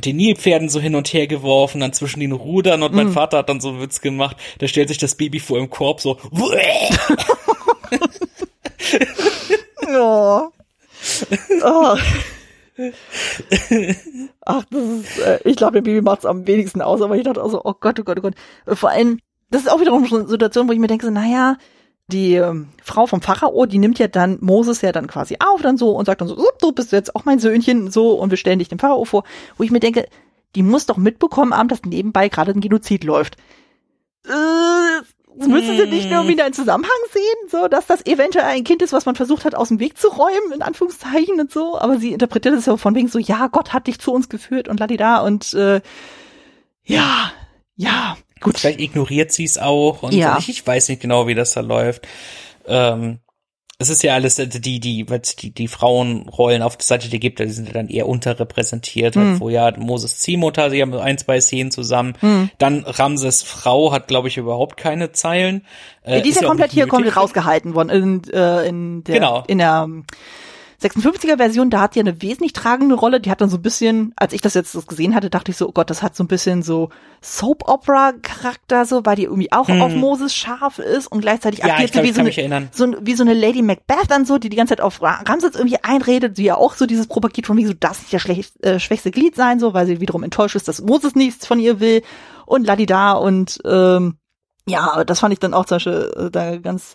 den 0.00 0.16
Nilpferden 0.16 0.68
so 0.70 0.80
hin 0.80 0.94
und 0.94 1.12
her 1.12 1.26
geworfen, 1.26 1.80
dann 1.80 1.92
zwischen 1.92 2.20
den 2.20 2.32
Rudern 2.32 2.82
und 2.82 2.94
mein 2.94 3.08
Mhm. 3.08 3.12
Vater 3.12 3.38
hat 3.38 3.50
dann 3.50 3.60
so 3.60 3.68
einen 3.68 3.82
Witz 3.82 4.00
gemacht, 4.00 4.36
da 4.58 4.66
stellt 4.66 4.88
sich 4.88 4.96
das 4.96 5.16
Baby 5.16 5.38
vor 5.38 5.58
im 5.58 5.68
Korb 5.68 6.00
so, 6.00 6.18
Ja. 9.88 10.50
oh. 11.64 11.96
Ach, 14.46 14.64
das 14.70 14.82
ist, 14.82 15.18
äh, 15.18 15.40
ich 15.44 15.56
glaube, 15.56 15.72
der 15.74 15.82
Baby 15.82 16.00
macht's 16.00 16.24
am 16.24 16.46
wenigsten 16.46 16.80
aus, 16.80 17.02
aber 17.02 17.16
ich 17.16 17.24
dachte 17.24 17.42
auch 17.42 17.50
so, 17.50 17.60
oh 17.64 17.74
Gott, 17.78 17.98
oh 18.00 18.04
Gott, 18.04 18.18
oh 18.18 18.22
Gott. 18.22 18.34
Vor 18.66 18.90
allem, 18.90 19.18
das 19.50 19.62
ist 19.62 19.70
auch 19.70 19.80
wiederum 19.80 20.06
so 20.06 20.16
eine 20.16 20.28
Situation, 20.28 20.68
wo 20.68 20.72
ich 20.72 20.78
mir 20.78 20.86
denke, 20.86 21.06
so, 21.06 21.12
naja, 21.12 21.56
die 22.08 22.34
ähm, 22.34 22.68
Frau 22.82 23.06
vom 23.06 23.22
Pharao, 23.22 23.66
die 23.66 23.78
nimmt 23.78 23.98
ja 23.98 24.08
dann 24.08 24.38
Moses 24.40 24.80
ja 24.82 24.92
dann 24.92 25.06
quasi 25.06 25.36
auf, 25.38 25.62
dann 25.62 25.76
so 25.76 25.90
und 25.90 26.06
sagt 26.06 26.20
dann 26.20 26.28
so, 26.28 26.36
"So, 26.36 26.48
du 26.60 26.72
bist 26.72 26.92
jetzt 26.92 27.14
auch 27.14 27.24
mein 27.24 27.38
Söhnchen, 27.38 27.90
so 27.90 28.12
und 28.12 28.30
wir 28.30 28.36
stellen 28.36 28.58
dich 28.58 28.68
dem 28.68 28.78
Pharao 28.78 29.04
vor, 29.04 29.24
wo 29.56 29.64
ich 29.64 29.70
mir 29.70 29.80
denke, 29.80 30.06
die 30.54 30.62
muss 30.62 30.86
doch 30.86 30.96
mitbekommen 30.96 31.56
haben, 31.56 31.68
dass 31.68 31.82
nebenbei 31.84 32.28
gerade 32.28 32.52
ein 32.52 32.60
Genozid 32.60 33.04
läuft. 33.04 33.36
Äh, 34.26 35.02
müssen 35.36 35.76
sie 35.76 35.86
nicht 35.86 36.10
nur 36.10 36.28
wieder 36.28 36.44
einen 36.44 36.54
Zusammenhang 36.54 36.90
sehen, 37.12 37.48
so 37.50 37.68
dass 37.68 37.86
das 37.86 38.04
eventuell 38.06 38.44
ein 38.46 38.64
Kind 38.64 38.82
ist, 38.82 38.92
was 38.92 39.06
man 39.06 39.14
versucht 39.14 39.44
hat, 39.44 39.54
aus 39.54 39.68
dem 39.68 39.80
Weg 39.80 39.98
zu 39.98 40.08
räumen, 40.08 40.52
in 40.54 40.62
Anführungszeichen 40.62 41.40
und 41.40 41.50
so, 41.50 41.78
aber 41.78 41.98
sie 41.98 42.12
interpretiert 42.12 42.54
es 42.54 42.66
ja 42.66 42.76
von 42.76 42.94
wegen 42.94 43.08
so, 43.08 43.18
ja, 43.18 43.48
Gott 43.48 43.72
hat 43.72 43.86
dich 43.86 43.98
zu 43.98 44.12
uns 44.12 44.28
geführt 44.28 44.68
und 44.68 44.80
ladida 44.80 45.20
und 45.20 45.54
äh, 45.54 45.80
ja, 46.84 47.32
ja, 47.76 48.16
gut. 48.40 48.58
Vielleicht 48.58 48.80
ignoriert 48.80 49.32
sie 49.32 49.44
es 49.44 49.58
auch 49.58 50.02
und 50.02 50.14
Ja. 50.14 50.36
ich, 50.38 50.48
ich 50.48 50.66
weiß 50.66 50.88
nicht 50.88 51.00
genau, 51.02 51.26
wie 51.26 51.34
das 51.34 51.52
da 51.52 51.60
läuft. 51.60 52.06
Ähm, 52.66 53.18
es 53.82 53.90
ist 53.90 54.02
ja 54.02 54.14
alles, 54.14 54.38
äh, 54.38 54.46
die, 54.46 54.80
die, 54.80 55.04
die, 55.04 55.50
die 55.50 55.68
Frauenrollen 55.68 56.62
auf 56.62 56.76
der 56.76 56.84
Seite 56.84 57.08
der 57.08 57.18
Ägypter, 57.18 57.44
die 57.44 57.52
sind 57.52 57.68
ja 57.68 57.74
dann 57.74 57.88
eher 57.88 58.08
unterrepräsentiert, 58.08 59.14
Hm. 59.14 59.30
halt, 59.32 59.40
wo 59.40 59.48
ja 59.50 59.72
Moses 59.78 60.18
Ziehmutter, 60.18 60.70
sie 60.70 60.80
haben 60.80 60.92
so 60.92 60.98
ein, 60.98 61.18
zwei 61.18 61.40
Szenen 61.40 61.70
zusammen. 61.70 62.14
Hm. 62.20 62.50
Dann 62.58 62.84
Ramses 62.86 63.42
Frau 63.42 63.92
hat, 63.92 64.08
glaube 64.08 64.28
ich, 64.28 64.36
überhaupt 64.36 64.76
keine 64.76 65.12
Zeilen. 65.12 65.64
Äh, 66.02 66.22
die 66.22 66.30
ist 66.30 66.40
ja 66.40 66.48
komplett 66.48 66.72
hier 66.72 66.86
komplett 66.86 67.16
rausgehalten 67.16 67.74
worden 67.74 67.90
in, 67.90 68.32
äh, 68.32 68.66
in 68.66 69.04
der 69.04 69.14
Genau. 69.14 69.44
in 69.46 69.58
der 69.58 69.88
ähm, 70.84 70.90
56er 71.02 71.36
Version, 71.36 71.70
da 71.70 71.80
hat 71.80 71.94
die 71.94 72.00
eine 72.00 72.20
wesentlich 72.22 72.52
tragende 72.52 72.94
Rolle. 72.94 73.20
Die 73.20 73.30
hat 73.30 73.40
dann 73.40 73.50
so 73.50 73.56
ein 73.58 73.62
bisschen, 73.62 74.12
als 74.16 74.32
ich 74.32 74.40
das 74.40 74.54
jetzt 74.54 74.72
so 74.72 74.82
gesehen 74.82 75.14
hatte, 75.14 75.30
dachte 75.30 75.50
ich 75.50 75.56
so, 75.56 75.68
oh 75.68 75.72
Gott, 75.72 75.90
das 75.90 76.02
hat 76.02 76.16
so 76.16 76.24
ein 76.24 76.28
bisschen 76.28 76.62
so 76.62 76.90
Soap 77.22 77.68
Opera 77.68 78.12
Charakter 78.22 78.84
so, 78.84 79.04
weil 79.04 79.16
die 79.16 79.24
irgendwie 79.24 79.52
auch 79.52 79.68
auf 79.82 79.92
Moses 79.94 80.34
scharf 80.34 80.78
ist 80.78 81.06
und 81.06 81.20
gleichzeitig 81.20 81.60
Hm. 81.62 81.68
Ja, 81.68 81.74
agiert 81.76 81.92
glaub, 81.92 82.04
wie 82.04 82.08
so 82.12 82.20
eine, 82.20 82.28
so, 82.72 82.94
wie 83.00 83.14
so 83.14 83.22
eine 83.22 83.34
Lady 83.34 83.62
Macbeth 83.62 84.10
dann 84.10 84.24
so, 84.24 84.38
die 84.38 84.48
die 84.48 84.56
ganze 84.56 84.72
Zeit 84.76 84.80
auf 84.80 85.00
Ra- 85.02 85.22
Ramses 85.26 85.54
irgendwie 85.54 85.78
einredet, 85.82 86.38
die 86.38 86.44
ja 86.44 86.56
auch 86.56 86.74
so 86.74 86.86
dieses 86.86 87.06
propagiert 87.06 87.46
von 87.46 87.56
wegen 87.56 87.68
so, 87.68 87.74
das 87.78 88.00
nicht 88.00 88.12
der 88.12 88.18
schlecht, 88.18 88.64
äh, 88.64 88.78
schwächste 88.80 89.10
Glied 89.10 89.36
sein, 89.36 89.60
so, 89.60 89.74
weil 89.74 89.86
sie 89.86 90.00
wiederum 90.00 90.22
enttäuscht 90.22 90.56
ist, 90.56 90.68
dass 90.68 90.80
Moses 90.82 91.14
nichts 91.14 91.46
von 91.46 91.58
ihr 91.60 91.80
will 91.80 92.02
und 92.46 92.66
ladida 92.66 93.12
und 93.12 93.60
ähm, 93.64 94.16
ja, 94.68 95.04
das 95.04 95.20
fand 95.20 95.32
ich 95.32 95.38
dann 95.40 95.54
auch 95.54 95.64
zum 95.66 95.76
Beispiel 95.76 96.12
äh, 96.16 96.30
da 96.30 96.56
ganz 96.56 96.94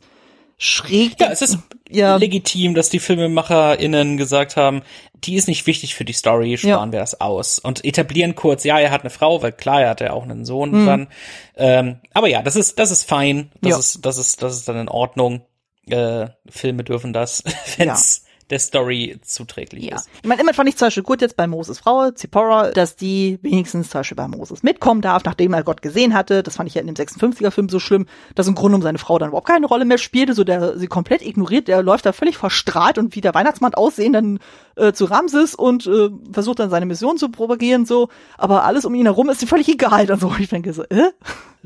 schräg. 0.57 1.19
Ja, 1.19 1.29
es 1.31 1.41
ist 1.41 1.59
Ja. 1.89 2.15
legitim, 2.17 2.73
dass 2.73 2.89
die 2.89 2.99
FilmemacherInnen 2.99 4.17
gesagt 4.17 4.57
haben, 4.57 4.81
die 5.23 5.35
ist 5.35 5.47
nicht 5.47 5.65
wichtig 5.67 5.95
für 5.95 6.05
die 6.05 6.13
Story, 6.13 6.57
sparen 6.57 6.89
Ja. 6.89 6.91
wir 6.91 6.99
das 6.99 7.21
aus. 7.21 7.59
Und 7.59 7.83
etablieren 7.85 8.35
kurz, 8.35 8.63
ja, 8.63 8.79
er 8.79 8.91
hat 8.91 9.01
eine 9.01 9.09
Frau, 9.09 9.41
weil 9.41 9.51
klar, 9.51 9.81
er 9.81 9.89
hat 9.91 10.01
ja 10.01 10.13
auch 10.13 10.23
einen 10.23 10.45
Sohn 10.45 10.71
Hm. 10.71 10.85
dann. 10.85 11.07
Ähm, 11.55 11.97
aber 12.13 12.27
ja, 12.27 12.41
das 12.41 12.55
ist, 12.55 12.77
das 12.79 12.91
ist 12.91 13.03
fein. 13.03 13.51
Das 13.61 13.71
Ja. 13.71 13.79
ist, 13.79 14.05
das 14.05 14.17
ist, 14.17 14.41
das 14.43 14.55
ist 14.55 14.67
dann 14.67 14.77
in 14.77 14.89
Ordnung. 14.89 15.41
Äh, 15.89 16.27
Filme 16.49 16.83
dürfen 16.83 17.13
das, 17.13 17.43
wenn's 17.77 18.25
der 18.49 18.59
Story 18.59 19.17
zuträglich 19.23 19.85
Ja. 19.85 19.95
ist. 19.97 20.09
Ich 20.21 20.27
meine, 20.27 20.41
immer 20.41 20.53
fand 20.53 20.69
ich 20.69 20.77
zum 20.77 20.87
Beispiel 20.87 21.03
gut 21.03 21.21
jetzt 21.21 21.35
bei 21.35 21.47
Moses 21.47 21.79
Frau, 21.79 22.11
Zipporah, 22.11 22.71
dass 22.71 22.95
die 22.95 23.39
wenigstens 23.41 23.89
zum 23.89 23.99
Beispiel 23.99 24.15
bei 24.15 24.27
Moses 24.27 24.63
mitkommen 24.63 25.01
darf, 25.01 25.23
nachdem 25.25 25.53
er 25.53 25.63
Gott 25.63 25.81
gesehen 25.81 26.13
hatte. 26.13 26.43
Das 26.43 26.55
fand 26.55 26.69
ich 26.69 26.75
ja 26.75 26.81
in 26.81 26.87
dem 26.87 26.95
56er-Film 26.95 27.69
so 27.69 27.79
schlimm, 27.79 28.05
dass 28.35 28.47
im 28.47 28.55
Grunde 28.55 28.75
um 28.77 28.81
seine 28.81 28.97
Frau 28.97 29.17
dann 29.19 29.29
überhaupt 29.29 29.47
keine 29.47 29.65
Rolle 29.67 29.85
mehr 29.85 29.97
spielte, 29.97 30.33
so 30.33 30.43
der 30.43 30.77
sie 30.77 30.87
komplett 30.87 31.21
ignoriert, 31.21 31.67
der 31.67 31.83
läuft 31.83 32.05
da 32.05 32.13
völlig 32.13 32.37
verstrahlt 32.37 32.97
und 32.97 33.15
wie 33.15 33.21
der 33.21 33.33
Weihnachtsmann 33.33 33.73
aussehen 33.73 34.13
dann 34.13 34.39
äh, 34.77 34.93
zu 34.93 35.05
Ramses 35.05 35.55
und 35.55 35.87
äh, 35.87 36.09
versucht 36.31 36.59
dann 36.59 36.69
seine 36.69 36.85
Mission 36.85 37.17
zu 37.17 37.29
propagieren, 37.29 37.85
so. 37.85 38.09
Aber 38.37 38.63
alles 38.63 38.85
um 38.85 38.95
ihn 38.95 39.05
herum 39.05 39.29
ist 39.29 39.41
ihm 39.41 39.47
völlig 39.47 39.67
egal. 39.67 40.05
Dann 40.05 40.19
so, 40.19 40.33
ich 40.39 40.49
denke 40.49 40.73
so, 40.73 40.83
äh? 40.83 41.11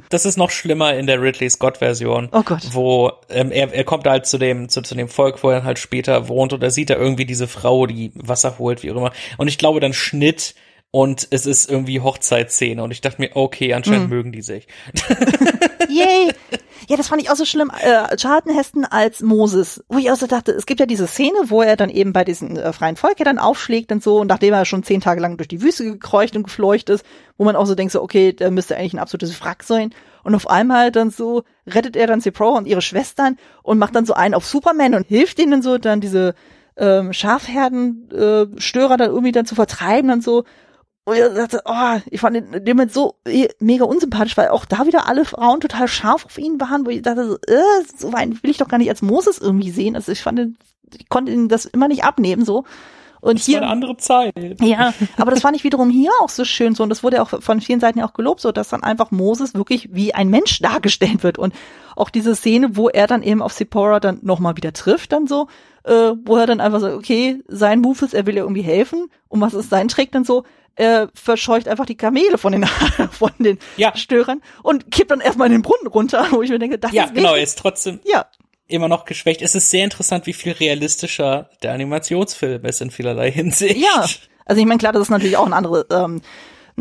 Das 0.10 0.26
ist 0.26 0.38
noch 0.38 0.50
schlimmer 0.50 0.96
in 0.96 1.06
der 1.06 1.22
Ridley 1.22 1.50
Scott-Version. 1.50 2.30
Oh 2.32 2.42
Gott. 2.44 2.62
Wo 2.72 3.12
ähm, 3.30 3.52
er, 3.52 3.74
er 3.74 3.84
kommt 3.84 4.08
halt 4.08 4.26
zu 4.26 4.38
dem, 4.38 4.70
zu, 4.70 4.82
zu 4.82 4.96
dem 4.96 5.10
Volk, 5.10 5.44
wo 5.44 5.50
er 5.50 5.64
halt 5.64 5.80
später 5.80 6.28
wohnt 6.28 6.54
und 6.54 6.64
da 6.64 6.70
sieht 6.70 6.90
er 6.90 6.98
irgendwie 6.98 7.26
diese 7.26 7.48
Frau, 7.48 7.86
die 7.86 8.12
Wasser 8.16 8.58
holt, 8.58 8.84
wie 8.84 8.92
auch 8.92 8.98
immer. 8.98 9.12
Und 9.38 9.48
ich 9.48 9.58
glaube 9.58 9.80
dann 9.80 9.94
Schnitt 9.94 10.56
und 10.92 11.28
es 11.32 11.46
ist 11.46 11.70
irgendwie 11.70 12.02
Hochzeitsszene 12.02 12.84
und 12.84 12.92
ich 12.92 13.02
dachte 13.02 13.22
mir, 13.22 13.32
okay, 13.36 13.74
anscheinend 13.74 14.10
Mhm. 14.10 14.16
mögen 14.16 14.32
die 14.34 14.42
sich. 14.42 14.68
Yay! 15.90 16.32
Ja, 16.90 16.98
das 16.98 17.08
fand 17.08 17.22
ich 17.22 17.30
auch 17.30 17.36
so 17.36 17.46
schlimm. 17.46 17.72
Äh, 17.82 18.18
Charlton 18.18 18.54
Heston 18.54 18.86
als 18.86 19.22
Moses, 19.22 19.84
wo 19.88 19.98
ich 19.98 20.12
auch 20.12 20.16
so 20.18 20.28
dachte, 20.28 20.52
es 20.52 20.66
gibt 20.66 20.80
ja 20.80 20.86
diese 20.86 21.08
Szene, 21.08 21.38
wo 21.46 21.62
er 21.62 21.78
dann 21.78 21.90
eben 21.90 22.12
bei 22.12 22.24
diesem 22.26 22.58
äh, 22.58 22.74
freien 22.74 22.98
Volk 22.98 23.20
ja 23.20 23.26
dann 23.26 23.40
aufschlägt 23.40 23.92
und 23.92 24.04
so, 24.04 24.20
und 24.20 24.28
nachdem 24.28 24.54
er 24.54 24.66
schon 24.66 24.84
zehn 24.84 25.00
Tage 25.00 25.22
lang 25.22 25.38
durch 25.38 25.48
die 25.48 25.62
Wüste 25.62 25.86
gekreucht 25.86 26.36
und 26.36 26.44
gefleucht 26.44 26.90
ist, 26.90 27.06
wo 27.38 27.46
man 27.46 27.56
auch 27.56 27.66
so 27.68 27.76
denkt, 27.76 27.94
so, 27.94 28.02
okay, 28.02 28.34
der 28.34 28.52
müsste 28.52 28.76
eigentlich 28.76 28.94
ein 28.94 29.00
absolutes 29.00 29.40
Wrack 29.42 29.64
sein. 29.64 29.92
Und 30.24 30.36
auf 30.36 30.50
einmal 30.50 30.92
dann 30.92 31.10
so 31.12 31.44
rettet 31.68 31.96
er 31.96 32.08
dann 32.08 32.20
Zipporah 32.22 32.58
und 32.58 32.68
ihre 32.68 32.82
Schwestern 32.82 33.38
und 33.64 33.78
macht 33.80 33.96
dann 33.96 34.06
so 34.06 34.14
einen 34.14 34.34
auf 34.34 34.46
Superman 34.46 34.96
und 34.96 35.08
hilft 35.08 35.40
ihnen 35.40 35.62
so 35.62 35.78
dann 35.78 36.02
diese 36.02 36.36
ähm, 36.78 37.14
Schafherden-Störer 37.14 38.94
äh, 38.94 38.98
dann 38.98 39.10
irgendwie 39.10 39.32
dann 39.32 39.46
zu 39.46 39.56
vertreiben 39.56 40.10
dann 40.10 40.22
so. 40.22 40.44
Und 41.04 41.16
ich 41.16 41.24
dachte, 41.34 41.62
oh, 41.66 42.00
ich 42.12 42.20
fand 42.22 42.36
den, 42.36 42.52
den 42.52 42.78
Moment 42.78 42.94
so 42.94 43.16
äh, 43.26 43.48
mega 43.60 43.86
unsympathisch, 43.86 44.38
weil 44.38 44.50
auch 44.50 44.66
da 44.66 44.86
wieder 44.86 45.08
alle 45.08 45.26
Frauen 45.26 45.60
total 45.60 45.88
scharf 45.88 46.26
auf 46.26 46.38
ihn 46.38 46.60
waren, 46.62 46.86
wo 46.86 46.92
ich 46.92 47.02
dachte, 47.02 47.28
so, 47.28 47.36
äh, 47.48 47.84
so 47.98 48.14
weit 48.14 48.44
will 48.44 48.52
ich 48.52 48.58
doch 48.58 48.68
gar 48.68 48.78
nicht 48.78 48.90
als 48.90 49.02
Moses 49.02 49.40
irgendwie 49.40 49.72
sehen. 49.72 49.96
Also 49.96 50.12
ich 50.12 50.22
fand, 50.22 50.38
den, 50.38 50.58
ich 50.96 51.10
konnte 51.10 51.32
ihn 51.32 51.50
das 51.50 51.66
immer 51.66 51.88
nicht 51.88 52.04
abnehmen 52.04 52.46
so. 52.46 52.66
Und 53.22 53.38
Das 53.38 53.46
hier, 53.46 53.58
war 53.58 53.64
eine 53.64 53.72
andere 53.72 53.98
Zeit. 53.98 54.34
ja, 54.62 54.94
aber 55.18 55.30
das 55.30 55.42
fand 55.42 55.56
ich 55.56 55.64
wiederum 55.64 55.92
hier 55.92 56.10
auch 56.22 56.30
so 56.30 56.44
schön 56.44 56.74
so 56.74 56.82
und 56.82 56.90
das 56.90 57.04
wurde 57.04 57.18
ja 57.18 57.22
auch 57.22 57.30
von 57.42 57.62
vielen 57.62 57.80
Seiten 57.80 58.00
ja 58.00 58.06
auch 58.08 58.14
gelobt, 58.14 58.42
so 58.42 58.52
dass 58.52 58.70
dann 58.70 58.82
einfach 58.82 59.12
Moses 59.12 59.54
wirklich 59.54 59.90
wie 59.92 60.16
ein 60.16 60.30
Mensch 60.30 60.60
dargestellt 60.60 61.22
wird 61.24 61.38
und 61.38 61.54
auch 61.96 62.10
diese 62.10 62.36
Szene, 62.36 62.76
wo 62.76 62.90
er 62.90 63.06
dann 63.06 63.22
eben 63.22 63.44
auf 63.44 63.54
Sephora 63.54 64.00
dann 64.00 64.20
nochmal 64.24 64.58
wieder 64.58 64.74
trifft, 64.74 65.12
dann 65.12 65.28
so, 65.28 65.48
äh, 65.84 66.14
wo 66.26 66.36
er 66.38 66.48
dann 66.48 66.60
einfach 66.60 66.80
so, 66.80 66.88
okay, 66.88 67.44
sein 67.48 67.82
Move 67.82 68.06
ist, 68.06 68.16
er 68.16 68.26
will 68.26 68.36
ja 68.36 68.42
irgendwie 68.42 68.64
helfen 68.64 69.06
und 69.28 69.40
was 69.40 69.54
ist 69.54 69.70
sein 69.70 69.88
Trick 69.88 70.12
dann 70.12 70.24
so, 70.24 70.44
er 70.76 71.10
verscheucht 71.14 71.68
einfach 71.68 71.86
die 71.86 71.96
Kamele 71.98 72.38
von 72.38 72.52
den, 72.54 72.66
von 73.12 73.32
den 73.40 73.60
Ja. 73.78 73.96
Störern 73.96 74.42
und 74.64 74.92
kippt 74.92 75.12
dann 75.12 75.22
erstmal 75.22 75.48
in 75.48 75.54
den 75.54 75.62
Brunnen 75.62 75.88
runter, 75.88 76.28
wo 76.32 76.42
ich 76.42 76.50
mir 76.50 76.60
denke, 76.60 76.80
das 76.80 76.92
Ja, 76.92 77.06
ist 77.06 77.14
genau, 77.16 77.36
er 77.36 77.44
ist 77.44 77.58
trotzdem 77.60 78.00
Ja, 78.06 78.26
immer 78.68 78.88
noch 78.88 79.06
geschwächt. 79.06 79.42
Es 79.42 79.54
ist 79.56 79.70
sehr 79.70 79.84
interessant, 79.84 80.26
wie 80.28 80.34
viel 80.34 80.54
realistischer 80.54 81.50
der 81.62 81.74
Animationsfilm 81.74 82.66
ist 82.66 82.82
in 82.82 82.90
vielerlei 82.92 83.32
Hinsicht. 83.32 83.78
Ja, 83.78 84.06
also 84.46 84.60
ich 84.62 84.66
meine, 84.68 84.80
klar, 84.80 84.94
das 84.94 85.04
ist 85.04 85.10
natürlich 85.10 85.38
auch 85.38 85.46
ein, 85.46 85.54
andere, 85.54 85.86
ähm, 85.92 86.22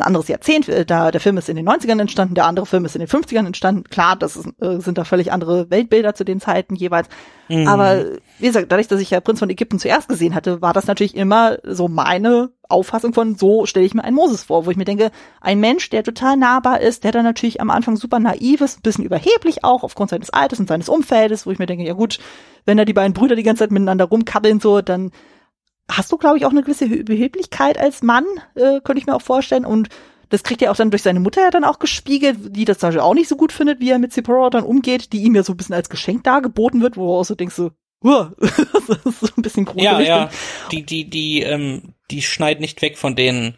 ein 0.01 0.07
anderes 0.07 0.29
Jahrzehnt. 0.29 0.69
Äh, 0.69 0.85
Da 0.85 1.11
der 1.11 1.21
Film 1.21 1.37
ist 1.37 1.49
in 1.49 1.57
den 1.57 1.69
90ern 1.69 2.01
entstanden, 2.01 2.35
der 2.35 2.47
andere 2.47 2.67
Film 2.67 2.85
ist 2.85 2.97
in 2.97 3.01
den 3.01 3.09
50ern 3.09 3.47
entstanden. 3.47 3.85
Klar, 3.85 4.17
das 4.17 4.37
ist, 4.37 4.49
äh, 4.61 4.81
sind 4.81 4.99
da 4.99 5.05
völlig 5.05 5.33
andere 5.33 5.71
Weltbilder 5.71 6.15
zu 6.15 6.25
den 6.25 6.41
Zeiten 6.41 6.75
jeweils. 6.75 7.09
Mhm. 7.49 7.67
Aber 7.69 8.05
wie 8.39 8.47
gesagt, 8.47 8.71
dadurch, 8.71 8.89
dass 8.89 9.01
ich 9.01 9.11
ja 9.11 9.21
Prinz 9.21 9.39
von 9.39 9.51
Ägypten 9.51 9.79
zuerst 9.79 10.09
gesehen 10.09 10.35
hatte, 10.35 10.63
war 10.63 10.73
das 10.73 10.87
natürlich 10.87 11.17
immer 11.17 11.59
so 11.65 11.89
meine 11.89 12.51
Auffassung 12.69 13.13
von, 13.13 13.35
so 13.35 13.67
stelle 13.67 13.85
ich 13.85 13.95
mir 13.95 14.05
einen 14.05 14.17
Moses 14.17 14.45
vor, 14.45 14.67
wo 14.67 14.71
ich 14.71 14.77
mir 14.77 14.85
denke, 14.85 15.11
ein 15.41 15.59
Mensch, 15.61 15.91
der 15.91 16.05
total 16.05 16.37
nahbar 16.37 16.81
ist, 16.81 17.05
der 17.05 17.13
dann 17.13 17.25
natürlich 17.25 17.61
am 17.61 17.71
Anfang 17.71 17.97
super 17.97 18.21
naiv 18.21 18.61
ist, 18.61 18.79
ein 18.79 18.83
bisschen 18.83 19.05
überheblich 19.05 19.65
auch 19.65 19.83
aufgrund 19.83 20.11
seines 20.11 20.31
Alters 20.31 20.61
und 20.61 20.69
seines 20.69 20.89
Umfeldes, 20.89 21.47
wo 21.47 21.51
ich 21.51 21.59
mir 21.59 21.67
denke, 21.67 21.85
ja 21.85 21.95
gut, 21.95 22.19
wenn 22.65 22.77
da 22.77 22.85
die 22.85 22.93
beiden 22.93 23.13
Brüder 23.13 23.35
die 23.35 23.43
ganze 23.43 23.65
Zeit 23.65 23.73
miteinander 23.73 24.05
rumkabbeln, 24.05 24.61
so, 24.61 24.81
dann 24.81 25.11
hast 25.91 26.11
du, 26.13 26.17
glaube 26.17 26.39
ich, 26.39 26.47
auch 26.47 26.51
eine 26.51 26.63
gewisse 26.63 26.85
Überheblichkeit 26.85 27.79
als 27.79 28.03
Mann, 28.03 28.25
äh, 28.55 28.81
könnte 28.81 28.99
ich 28.99 29.07
mir 29.07 29.15
auch 29.15 29.23
vorstellen. 29.23 29.65
Und 29.65 29.89
das 30.29 30.43
kriegt 30.43 30.63
er 30.63 30.71
auch 30.71 30.77
dann 30.77 30.91
durch 30.91 31.03
seine 31.03 31.21
Mutter 31.21 31.43
ja 31.43 31.51
dann 31.51 31.65
auch 31.65 31.79
gespiegelt, 31.79 32.57
die 32.57 32.65
das 32.65 32.79
zum 32.79 32.89
Beispiel 32.89 33.01
auch 33.01 33.15
nicht 33.15 33.29
so 33.29 33.37
gut 33.37 33.53
findet, 33.53 33.81
wie 33.81 33.91
er 33.91 33.99
mit 33.99 34.13
Zipporah 34.13 34.51
dann 34.51 34.65
umgeht, 34.65 35.13
die 35.13 35.23
ihm 35.23 35.35
ja 35.35 35.43
so 35.43 35.53
ein 35.53 35.57
bisschen 35.57 35.75
als 35.75 35.91
Geschenk 35.91 36.25
dargeboten 36.25 36.81
wird, 36.83 36.97
wo 36.97 37.07
du 37.07 37.13
auch 37.15 37.25
so 37.25 37.35
denkst 37.35 37.55
so, 37.55 37.73
Huah, 38.03 38.33
das 38.41 39.05
ist 39.05 39.21
so 39.21 39.29
ein 39.37 39.43
bisschen 39.43 39.67
gruselig. 39.67 39.85
Ja, 39.85 40.01
ja. 40.01 40.31
Die, 40.73 40.85
die, 40.85 41.11
die, 41.11 41.43
ähm, 41.43 41.95
die 42.11 42.23
schneidet 42.23 42.61
nicht 42.61 42.81
weg 42.81 42.97
von 42.97 43.15
den 43.15 43.57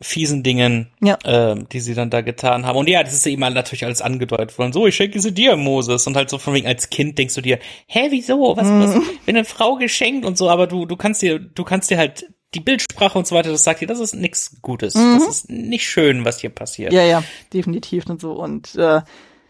fiesen 0.00 0.42
Dingen, 0.44 0.88
Ja. 1.00 1.18
ähm, 1.24 1.68
die 1.72 1.80
sie 1.80 1.94
dann 1.94 2.08
da 2.10 2.20
getan 2.20 2.64
haben. 2.66 2.76
Und 2.78 2.88
ja, 2.88 3.02
das 3.02 3.14
ist 3.14 3.26
eben 3.26 3.42
halt 3.42 3.54
natürlich 3.54 3.84
alles 3.84 4.00
angedeutet 4.00 4.56
worden. 4.56 4.72
So, 4.72 4.86
ich 4.86 4.94
schenke 4.94 5.20
sie 5.20 5.32
dir, 5.32 5.56
Moses. 5.56 6.06
Und 6.06 6.16
halt 6.16 6.30
so 6.30 6.38
von 6.38 6.54
wegen 6.54 6.68
als 6.68 6.88
Kind 6.90 7.18
denkst 7.18 7.34
du 7.34 7.40
dir, 7.40 7.58
hä, 7.86 8.06
wieso? 8.10 8.56
Was, 8.56 8.68
was, 8.68 8.94
Mhm. 8.94 9.02
wenn 9.26 9.36
eine 9.36 9.44
Frau 9.44 9.74
geschenkt 9.74 10.24
und 10.24 10.38
so, 10.38 10.48
aber 10.50 10.66
du, 10.68 10.86
du 10.86 10.96
kannst 10.96 11.22
dir, 11.22 11.38
du 11.40 11.64
kannst 11.64 11.90
dir 11.90 11.98
halt 11.98 12.26
die 12.54 12.60
Bildsprache 12.60 13.18
und 13.18 13.26
so 13.26 13.34
weiter, 13.34 13.50
das 13.50 13.64
sagt 13.64 13.80
dir, 13.80 13.86
das 13.88 13.98
ist 13.98 14.14
nichts 14.14 14.62
Gutes. 14.62 14.94
Das 14.94 15.26
ist 15.26 15.50
nicht 15.50 15.86
schön, 15.86 16.24
was 16.24 16.40
hier 16.40 16.50
passiert. 16.50 16.92
Mhm. 16.92 16.96
Ja, 16.98 17.04
ja, 17.04 17.24
definitiv 17.52 18.06
und 18.08 18.20
so. 18.20 18.32
Und 18.32 18.74
äh, 18.76 19.00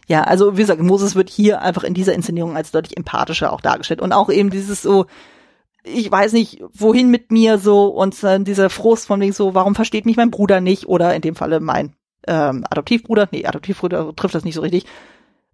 ja, 0.08 0.22
also 0.22 0.56
wie 0.56 0.62
gesagt, 0.62 0.80
Moses 0.80 1.14
wird 1.14 1.28
hier 1.28 1.60
einfach 1.60 1.84
in 1.84 1.92
dieser 1.92 2.14
Inszenierung 2.14 2.56
als 2.56 2.70
deutlich 2.70 2.96
empathischer 2.96 3.52
auch 3.52 3.60
dargestellt. 3.60 4.00
Und 4.00 4.12
auch 4.14 4.30
eben 4.30 4.48
dieses 4.48 4.80
so, 4.80 5.04
ich 5.94 6.10
weiß 6.10 6.32
nicht, 6.32 6.62
wohin 6.72 7.10
mit 7.10 7.30
mir 7.30 7.58
so 7.58 7.86
und 7.88 8.22
dann 8.22 8.44
dieser 8.44 8.70
Frust 8.70 9.06
von 9.06 9.20
wegen 9.20 9.32
so, 9.32 9.54
warum 9.54 9.74
versteht 9.74 10.06
mich 10.06 10.16
mein 10.16 10.30
Bruder 10.30 10.60
nicht? 10.60 10.86
Oder 10.86 11.14
in 11.14 11.22
dem 11.22 11.34
Falle 11.34 11.60
mein 11.60 11.94
ähm, 12.26 12.64
Adoptivbruder, 12.68 13.28
nee, 13.30 13.46
Adoptivbruder 13.46 14.14
trifft 14.14 14.34
das 14.34 14.44
nicht 14.44 14.54
so 14.54 14.60
richtig. 14.60 14.84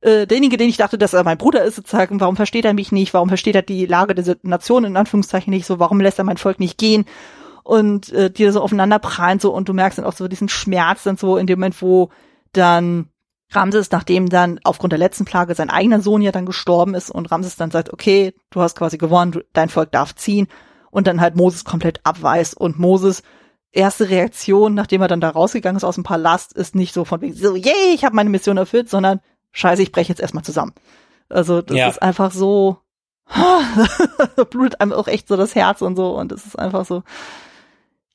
Äh, 0.01 0.27
derjenige, 0.27 0.56
den 0.56 0.69
ich 0.69 0.77
dachte, 0.77 0.98
dass 0.98 1.15
er 1.15 1.24
mein 1.24 1.39
Bruder 1.39 1.65
ist, 1.65 1.77
sozusagen, 1.77 2.20
warum 2.20 2.36
versteht 2.36 2.65
er 2.65 2.74
mich 2.74 2.93
nicht? 2.93 3.15
Warum 3.15 3.28
versteht 3.28 3.55
er 3.55 3.62
die 3.62 3.86
Lage 3.86 4.15
der 4.15 4.36
Nation 4.43 4.85
in 4.85 4.97
Anführungszeichen 4.97 5.51
nicht 5.51 5.66
so? 5.66 5.78
Warum 5.78 6.01
lässt 6.01 6.19
er 6.19 6.24
mein 6.24 6.36
Volk 6.36 6.61
nicht 6.61 6.77
gehen? 6.77 7.06
Und 7.62 8.12
äh, 8.12 8.31
die 8.31 8.51
so 8.51 8.61
aufeinander 8.61 8.98
prallen 8.98 9.40
so 9.40 9.55
und 9.55 9.69
du 9.69 9.73
merkst 9.73 9.98
dann 9.98 10.05
auch 10.05 10.12
so 10.12 10.28
diesen 10.28 10.51
Schmerz 10.51 11.05
dann 11.05 11.16
so 11.16 11.39
in 11.39 11.47
dem 11.47 11.59
Moment, 11.59 11.81
wo 11.81 12.11
dann 12.52 13.09
Ramses, 13.55 13.90
nachdem 13.90 14.28
dann 14.28 14.60
aufgrund 14.64 14.93
der 14.93 14.98
letzten 14.98 15.24
Plage 15.24 15.55
sein 15.55 15.70
eigener 15.70 16.01
Sohn 16.01 16.22
ja 16.22 16.32
dann 16.32 16.47
gestorben 16.47 16.94
ist 16.94 17.10
und 17.10 17.31
Ramses 17.31 17.56
dann 17.56 17.70
sagt, 17.70 17.93
okay, 17.93 18.35
du 18.51 18.60
hast 18.60 18.76
quasi 18.76 18.98
gewonnen, 18.98 19.32
du, 19.32 19.44
dein 19.52 19.68
Volk 19.68 19.93
darf 19.93 20.14
ziehen 20.14 20.48
und 20.90 21.06
dann 21.06 21.20
halt 21.20 21.36
Moses 21.36 21.64
komplett 21.64 22.01
abweist 22.05 22.56
und 22.56 22.78
Moses 22.78 23.22
erste 23.72 24.09
Reaktion, 24.09 24.74
nachdem 24.74 25.02
er 25.02 25.09
dann 25.09 25.20
da 25.20 25.31
rausgegangen 25.31 25.76
ist 25.76 25.85
aus 25.85 25.97
dem 25.97 26.05
Palast, 26.05 26.52
ist 26.52 26.74
nicht 26.74 26.94
so 26.94 27.05
von 27.05 27.20
wegen 27.20 27.35
so, 27.35 27.56
yay, 27.56 27.93
ich 27.94 28.05
habe 28.05 28.14
meine 28.14 28.31
Mission 28.31 28.56
erfüllt, 28.56 28.89
sondern 28.89 29.20
scheiße, 29.52 29.82
ich 29.82 29.93
breche 29.93 30.10
jetzt 30.10 30.20
erstmal 30.20 30.44
zusammen. 30.44 30.72
Also 31.28 31.60
das 31.62 31.76
Ja. 31.76 31.89
ist 31.89 32.01
einfach 32.01 32.31
so, 32.31 32.78
blutet 34.51 34.81
einem 34.81 34.93
auch 34.93 35.09
echt 35.09 35.28
so 35.28 35.36
das 35.36 35.55
Herz 35.55 35.82
und 35.82 35.97
so 35.97 36.16
und 36.16 36.31
es 36.32 36.47
ist 36.47 36.59
einfach 36.59 36.85
so, 36.86 37.02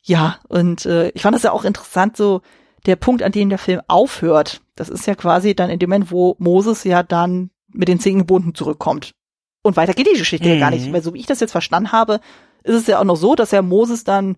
ja, 0.03 0.37
und 0.47 0.85
äh, 0.85 1.09
ich 1.09 1.21
fand 1.21 1.35
das 1.35 1.43
ja 1.43 1.51
auch 1.51 1.65
interessant, 1.65 2.15
so 2.15 2.41
der 2.85 2.95
Punkt, 2.95 3.23
an 3.23 3.31
dem 3.31 3.49
der 3.49 3.57
Film 3.57 3.81
aufhört, 3.87 4.61
das 4.75 4.89
ist 4.89 5.07
ja 5.07 5.15
quasi 5.15 5.55
dann 5.55 5.69
in 5.69 5.79
dem 5.79 5.89
Moment, 5.89 6.11
wo 6.11 6.35
Moses 6.39 6.83
ja 6.83 7.03
dann 7.03 7.49
mit 7.67 7.87
den 7.87 7.99
zehn 7.99 8.19
Geboten 8.19 8.55
zurückkommt. 8.55 9.13
Und 9.61 9.77
weiter 9.77 9.93
geht 9.93 10.07
die 10.07 10.17
Geschichte 10.17 10.49
ja 10.49 10.59
gar 10.59 10.71
nicht. 10.71 10.87
Mhm. 10.87 10.93
Weil 10.93 11.03
so 11.03 11.13
wie 11.13 11.19
ich 11.19 11.25
das 11.25 11.41
jetzt 11.41 11.51
verstanden 11.51 11.91
habe, 11.91 12.21
ist 12.63 12.75
es 12.75 12.87
ja 12.87 12.99
auch 12.99 13.03
noch 13.03 13.17
so, 13.17 13.35
dass 13.35 13.51
ja 13.51 13.61
Moses 13.61 14.03
dann 14.03 14.37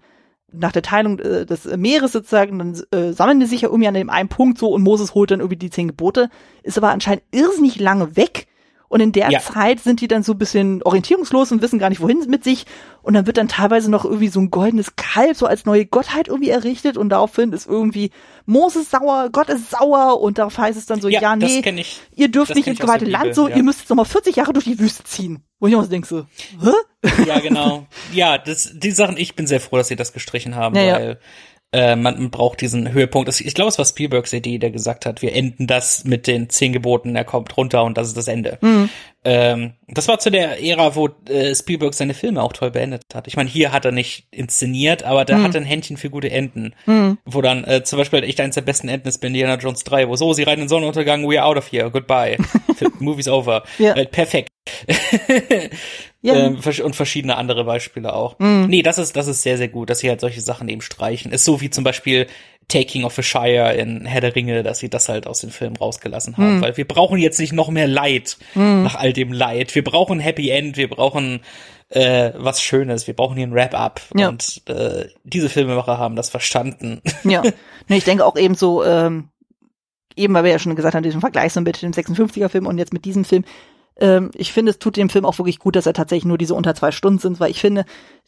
nach 0.52 0.72
der 0.72 0.82
Teilung 0.82 1.20
äh, 1.20 1.46
des 1.46 1.66
Meeres 1.66 2.12
sozusagen, 2.12 2.60
dann 2.60 2.82
äh, 2.92 3.14
sammeln 3.14 3.40
die 3.40 3.46
sich 3.46 3.62
ja 3.62 3.70
irgendwie 3.70 3.88
an 3.88 3.94
dem 3.94 4.10
einen 4.10 4.30
Punkt 4.30 4.58
so 4.58 4.74
und 4.74 4.84
Moses 4.84 5.14
holt 5.14 5.32
dann 5.32 5.40
irgendwie 5.40 5.58
die 5.58 5.70
zehn 5.70 5.88
Gebote, 5.88 6.30
ist 6.64 6.78
aber 6.78 6.90
anscheinend 6.90 7.24
irrsinnig 7.32 7.80
lange 7.80 8.16
weg. 8.16 8.48
Und 8.92 9.00
in 9.00 9.14
der 9.14 9.32
Ja. 9.32 9.40
Zeit 9.40 9.80
sind 9.80 10.02
die 10.02 10.10
dann 10.10 10.22
so 10.22 10.34
ein 10.34 10.38
bisschen 10.38 10.84
orientierungslos 10.84 11.54
und 11.54 11.62
wissen 11.62 11.80
gar 11.80 11.88
nicht, 11.88 12.02
wohin 12.02 12.26
mit 12.28 12.44
sich. 12.44 12.66
Und 13.02 13.14
dann 13.14 13.26
wird 13.26 13.38
dann 13.38 13.48
teilweise 13.48 13.90
noch 13.90 14.04
irgendwie 14.04 14.28
so 14.28 14.42
ein 14.42 14.52
goldenes 14.52 14.98
Kalb 14.98 15.38
so 15.38 15.46
als 15.46 15.66
neue 15.66 15.86
Gottheit 15.86 16.28
irgendwie 16.28 16.50
errichtet 16.50 16.98
und 16.98 17.08
daraufhin 17.08 17.54
ist 17.54 17.68
irgendwie 17.68 18.12
Moses 18.46 18.92
sauer, 18.92 19.30
Gott 19.32 19.48
ist 19.48 19.70
sauer 19.72 20.20
und 20.20 20.40
darauf 20.40 20.58
heißt 20.58 20.78
es 20.78 20.88
dann 20.88 21.00
so, 21.00 21.08
ja, 21.08 21.22
das 21.38 21.50
nee, 21.50 21.86
ihr 22.16 22.28
dürft 22.28 22.50
das 22.50 22.58
nicht 22.58 22.68
ins 22.68 22.80
geweihte 22.80 23.06
Land 23.06 23.34
so, 23.34 23.48
ja. 23.48 23.56
ihr 23.56 23.64
müsst 23.64 23.80
jetzt 23.80 23.90
noch 23.90 23.96
mal 23.96 24.04
40 24.04 24.36
Jahre 24.36 24.52
durch 24.52 24.66
die 24.66 24.78
Wüste 24.78 25.06
ziehen. 25.06 25.42
Wo 25.62 25.68
ich 25.68 25.76
auch 25.78 25.84
so 25.84 25.90
denke 25.90 26.08
so, 26.08 26.26
hä? 26.62 27.24
Ja, 27.26 27.40
genau. 27.40 27.88
ja, 28.12 28.38
das, 28.38 28.72
die 28.74 28.92
Sachen, 28.92 29.16
ich 29.16 29.36
bin 29.36 29.48
sehr 29.48 29.62
froh, 29.62 29.78
dass 29.78 29.88
sie 29.88 29.96
das 29.96 30.12
gestrichen 30.12 30.56
haben, 30.56 30.76
Ja, 30.76 30.82
ja. 30.84 30.96
weil 30.96 31.20
äh, 31.74 31.96
man 31.96 32.30
braucht 32.32 32.62
diesen 32.62 32.92
Höhepunkt. 32.92 33.30
Ich 33.40 33.54
glaube, 33.54 33.70
es 33.70 33.78
war 33.78 33.86
Spielbergs 33.86 34.34
Idee, 34.34 34.58
der 34.58 34.72
gesagt 34.72 35.06
hat, 35.06 35.22
wir 35.22 35.34
enden 35.34 35.68
das 35.68 36.04
mit 36.04 36.28
den 36.28 36.50
zehn 36.50 36.74
Geboten, 36.74 37.16
er 37.16 37.24
kommt 37.24 37.56
runter 37.56 37.84
und 37.84 37.98
das 37.98 38.10
ist 38.10 38.18
das 38.18 38.28
Ende. 38.28 38.58
Mhm. 38.62 38.90
Ähm, 39.24 39.74
das 39.88 40.08
war 40.08 40.18
zu 40.20 40.32
der 40.32 40.64
Ära, 40.64 40.96
wo 40.96 41.10
äh, 41.30 41.54
Spielberg 41.54 41.94
seine 41.94 42.14
Filme 42.14 42.42
auch 42.42 42.54
toll 42.54 42.72
beendet 42.72 43.04
hat. 43.14 43.28
Ich 43.28 43.36
meine, 43.36 43.50
hier 43.50 43.72
hat 43.72 43.86
er 43.86 43.92
nicht 43.92 44.28
inszeniert, 44.32 45.04
aber 45.04 45.26
der 45.26 45.44
hatte 45.44 45.60
ein 45.60 45.64
Händchen 45.64 45.98
für 45.98 46.10
gute 46.10 46.32
Enden. 46.32 46.74
Mhm. 46.88 47.20
Wo 47.26 47.42
dann 47.42 47.64
äh, 47.64 47.84
zum 47.84 48.00
Beispiel 48.00 48.24
echt 48.24 48.40
eines 48.40 48.56
der 48.56 48.62
besten 48.62 48.88
Enden 48.88 49.08
ist 49.08 49.20
bei 49.20 49.28
Indiana 49.28 49.58
Jones 49.58 49.84
3, 49.84 50.08
wo 50.08 50.16
so, 50.16 50.34
sie 50.34 50.44
reiten 50.44 50.62
in 50.62 50.66
den 50.66 50.70
Sonnenuntergang, 50.70 51.26
we're 51.26 51.42
out 51.42 51.58
of 51.58 51.72
here, 51.72 51.92
goodbye. 51.92 52.38
Movie's 53.00 53.28
over. 53.28 53.64
Ja. 53.78 53.96
Äh, 53.96 54.06
perfekt. 54.06 54.50
Ja. 56.24 56.36
Ähm, 56.36 56.60
und 56.84 56.96
verschiedene 56.96 57.36
andere 57.36 57.64
Beispiele 57.64 58.14
auch. 58.14 58.38
Nee, 58.38 58.84
das 58.84 59.00
ist, 59.00 59.16
das 59.16 59.26
ist 59.26 59.42
sehr, 59.42 59.58
sehr 59.58 59.70
gut, 59.70 59.90
dass 59.90 60.00
sie 60.00 60.10
halt 60.10 60.22
solche 60.22 60.40
Sachen 60.40 60.70
eben 60.70 60.82
streichen. 60.82 61.32
Ist 61.32 61.46
so 61.46 61.62
wie 61.62 61.72
zum 61.72 61.84
Beispiel 61.84 62.28
Taking 62.72 63.04
of 63.04 63.18
a 63.20 63.22
Shire 63.22 63.74
in 63.74 64.06
Herr 64.06 64.22
der 64.22 64.34
Ringe, 64.34 64.64
dass 64.64 64.80
sie 64.80 64.90
das 64.90 65.10
halt 65.10 65.28
aus 65.28 65.42
den 65.42 65.50
Filmen 65.50 65.76
rausgelassen 65.76 66.38
haben. 66.38 66.62
Weil 66.62 66.78
wir 66.78 66.88
brauchen 66.88 67.18
jetzt 67.18 67.40
nicht 67.40 67.52
noch 67.52 67.70
mehr 67.70 67.88
Leid 67.88 68.38
nach 68.56 68.96
all 68.96 69.12
dem 69.12 69.34
Leid. 69.34 69.76
Wir 69.76 69.84
brauchen 69.84 70.20
Happy 70.20 70.50
End, 70.50 70.78
wir 70.78 70.90
brauchen 70.90 71.42
äh, 71.90 72.32
was 72.38 72.62
Schönes, 72.62 73.08
wir 73.08 73.14
brauchen 73.14 73.36
hier 73.36 73.46
ein 73.46 73.54
Wrap-up. 73.54 74.02
Ja. 74.16 74.30
Und 74.30 74.62
äh, 74.68 75.10
diese 75.24 75.50
Filmemacher 75.50 75.98
haben 75.98 76.16
das 76.16 76.30
verstanden. 76.30 77.02
Ja. 77.24 77.44
Nee, 77.88 77.98
ich 77.98 78.04
denke 78.04 78.26
auch 78.26 78.38
eben 78.38 78.56
so, 78.56 78.84
ähm, 78.84 79.30
eben 80.16 80.34
weil 80.34 80.44
wir 80.44 80.52
ja 80.52 80.60
schon 80.60 80.76
gesagt 80.76 80.96
haben, 80.96 81.04
diesen 81.04 81.22
Vergleich 81.22 81.54
so 81.54 81.62
mit 81.62 81.82
dem 81.82 81.92
56er 81.92 82.50
Film 82.50 82.66
und 82.66 82.78
jetzt 82.78 82.94
mit 82.94 83.06
diesem 83.06 83.26
Film, 83.26 83.44
ähm, 84.00 84.32
ich 84.34 84.54
finde, 84.54 84.72
es 84.72 84.80
tut 84.80 84.98
dem 84.98 85.10
Film 85.10 85.26
auch 85.26 85.38
wirklich 85.38 85.60
gut, 85.60 85.76
dass 85.76 85.86
er 85.86 85.94
tatsächlich 85.94 86.26
nur 86.26 86.38
diese 86.38 86.56
unter 86.56 86.74
zwei 86.74 86.92
Stunden 86.92 87.20
sind, 87.20 87.40
weil 87.40 87.52
ich 87.52 87.60
finde, 87.60 87.86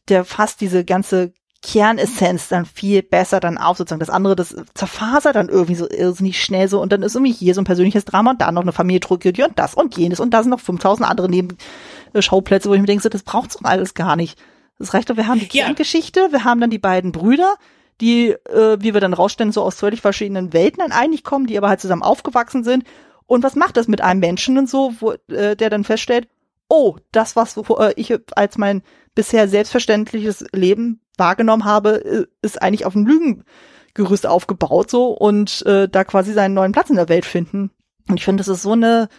der 0.09 0.25
fasst 0.25 0.61
diese 0.61 0.83
ganze 0.83 1.33
Kernessenz 1.64 2.49
dann 2.49 2.65
viel 2.65 3.02
besser 3.02 3.40
dann 3.40 3.57
auf, 3.57 3.77
sozusagen. 3.77 4.02
Das 4.02 4.10
andere, 4.10 4.35
das 4.35 4.56
zerfasert 4.73 5.35
dann 5.35 5.48
irgendwie 5.48 5.76
so 5.76 5.90
irrsinnig 5.90 6.44
schnell 6.44 6.68
so 6.68 6.81
und 6.81 6.91
dann 6.91 7.02
ist 7.03 7.15
irgendwie 7.15 7.31
hier 7.31 7.56
so 7.56 7.61
ein 7.61 7.65
persönliches 7.65 8.03
Drama 8.03 8.31
und 8.31 8.41
da 8.41 8.52
noch 8.52 8.64
eine 8.64 8.73
Familientragödie 8.73 9.44
und 9.44 9.57
das 9.57 9.73
und 9.73 9.98
jenes 9.98 10.19
und 10.19 10.31
da 10.31 10.44
sind 10.44 10.52
noch 10.52 10.60
5000 10.60 11.10
andere 11.10 11.30
Nebenschauplätze, 11.30 12.69
wo 12.69 12.73
ich 12.73 12.81
mir 12.81 12.88
denke, 12.88 13.03
so, 13.03 13.10
das 13.10 13.23
braucht's 13.23 13.57
doch 13.57 13.64
alles 13.64 13.94
gar 13.94 14.18
nicht. 14.18 14.38
Das 14.77 14.94
reicht 14.94 15.10
doch, 15.10 15.15
wir 15.15 15.27
haben 15.27 15.40
die 15.40 15.57
Ja. 15.57 15.64
Kerngeschichte, 15.64 16.31
wir 16.31 16.44
haben 16.44 16.60
dann 16.60 16.69
die 16.69 16.80
beiden 16.80 17.14
Brüder, 17.14 17.56
die, 18.02 18.31
äh, 18.31 18.77
wie 18.81 18.94
wir 18.94 18.99
dann 18.99 19.14
rausstellen, 19.14 19.53
so 19.53 19.64
aus 19.64 19.76
völlig 19.76 20.02
verschiedenen 20.02 20.52
Welten 20.52 20.80
dann 20.80 20.91
eigentlich 20.91 21.23
kommen, 21.23 21.48
die 21.48 21.57
aber 21.57 21.69
halt 21.69 21.80
zusammen 21.80 22.03
aufgewachsen 22.03 22.65
sind. 22.65 22.84
Und 23.26 23.41
was 23.44 23.56
macht 23.56 23.77
das 23.77 23.88
mit 23.88 24.02
einem 24.02 24.19
Menschen 24.19 24.57
und 24.57 24.69
so, 24.69 24.94
wo, 24.99 25.14
äh, 25.34 25.56
der 25.56 25.69
dann 25.69 25.85
feststellt, 25.85 26.27
oh, 26.68 26.98
das, 27.14 27.38
was 27.38 27.56
äh, 27.56 27.94
ich 27.95 28.14
als 28.35 28.57
mein 28.57 28.81
bisher 29.15 29.48
selbstverständliches 29.48 30.44
Leben 30.52 30.99
wahrgenommen 31.18 31.65
habe, 31.65 32.06
äh, 32.06 32.26
ist 32.41 32.61
eigentlich 32.61 32.85
auf 32.85 32.95
einem 32.95 33.06
Lügengerüst 33.06 34.26
aufgebaut 34.27 34.90
so 34.90 35.07
und 35.07 35.65
äh, 35.65 35.88
da 35.88 36.03
quasi 36.03 36.34
seinen 36.34 36.53
neuen 36.53 36.72
Platz 36.72 36.90
in 36.90 36.95
der 36.95 37.10
Welt 37.10 37.26
finden. 37.26 37.72
Und 38.10 38.18
ich 38.18 38.26
finde, 38.26 38.41
das 38.41 38.48
ist 38.48 38.64
so 38.64 38.73
eine 38.73 39.10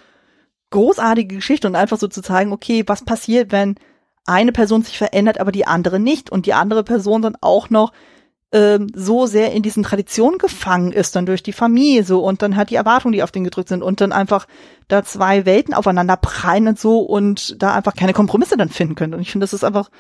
großartige 0.71 1.37
Geschichte 1.37 1.67
und 1.67 1.77
einfach 1.77 1.99
so 1.99 2.09
zu 2.09 2.23
zeigen, 2.23 2.53
okay, 2.53 2.85
was 2.87 3.05
passiert, 3.05 3.53
wenn 3.53 3.77
eine 4.27 4.53
Person 4.53 4.83
sich 4.83 4.99
verändert, 4.99 5.39
aber 5.39 5.53
die 5.53 5.67
andere 5.67 6.01
nicht 6.01 6.31
und 6.31 6.47
die 6.47 6.55
andere 6.55 6.83
Person 6.83 7.23
dann 7.23 7.37
auch 7.41 7.71
noch 7.71 7.93
ähm, 8.53 8.89
so 8.95 9.27
sehr 9.27 9.53
in 9.53 9.63
diesen 9.63 9.83
Traditionen 9.83 10.39
gefangen 10.39 10.93
ist, 10.93 11.15
dann 11.15 11.27
durch 11.27 11.43
die 11.43 11.53
Familie 11.53 12.05
so 12.05 12.25
und 12.25 12.41
dann 12.41 12.57
hat 12.57 12.71
die 12.71 12.77
Erwartungen, 12.77 13.13
die 13.13 13.23
auf 13.23 13.33
den 13.33 13.45
gedrückt 13.45 13.69
sind 13.69 13.83
und 13.83 14.01
dann 14.01 14.13
einfach 14.13 14.47
da 14.89 15.05
zwei 15.05 15.45
Welten 15.45 15.75
aufeinander 15.75 16.17
prallen 16.17 16.69
und 16.69 16.79
so 16.79 17.01
und 17.01 17.61
da 17.63 17.75
einfach 17.75 17.95
keine 17.95 18.13
Kompromisse 18.13 18.57
dann 18.57 18.69
finden 18.69 18.95
können. 18.95 19.15
Und 19.15 19.21
ich 19.21 19.31
finde, 19.33 19.45
das 19.45 19.53
ist 19.53 19.65
einfach 19.65 19.91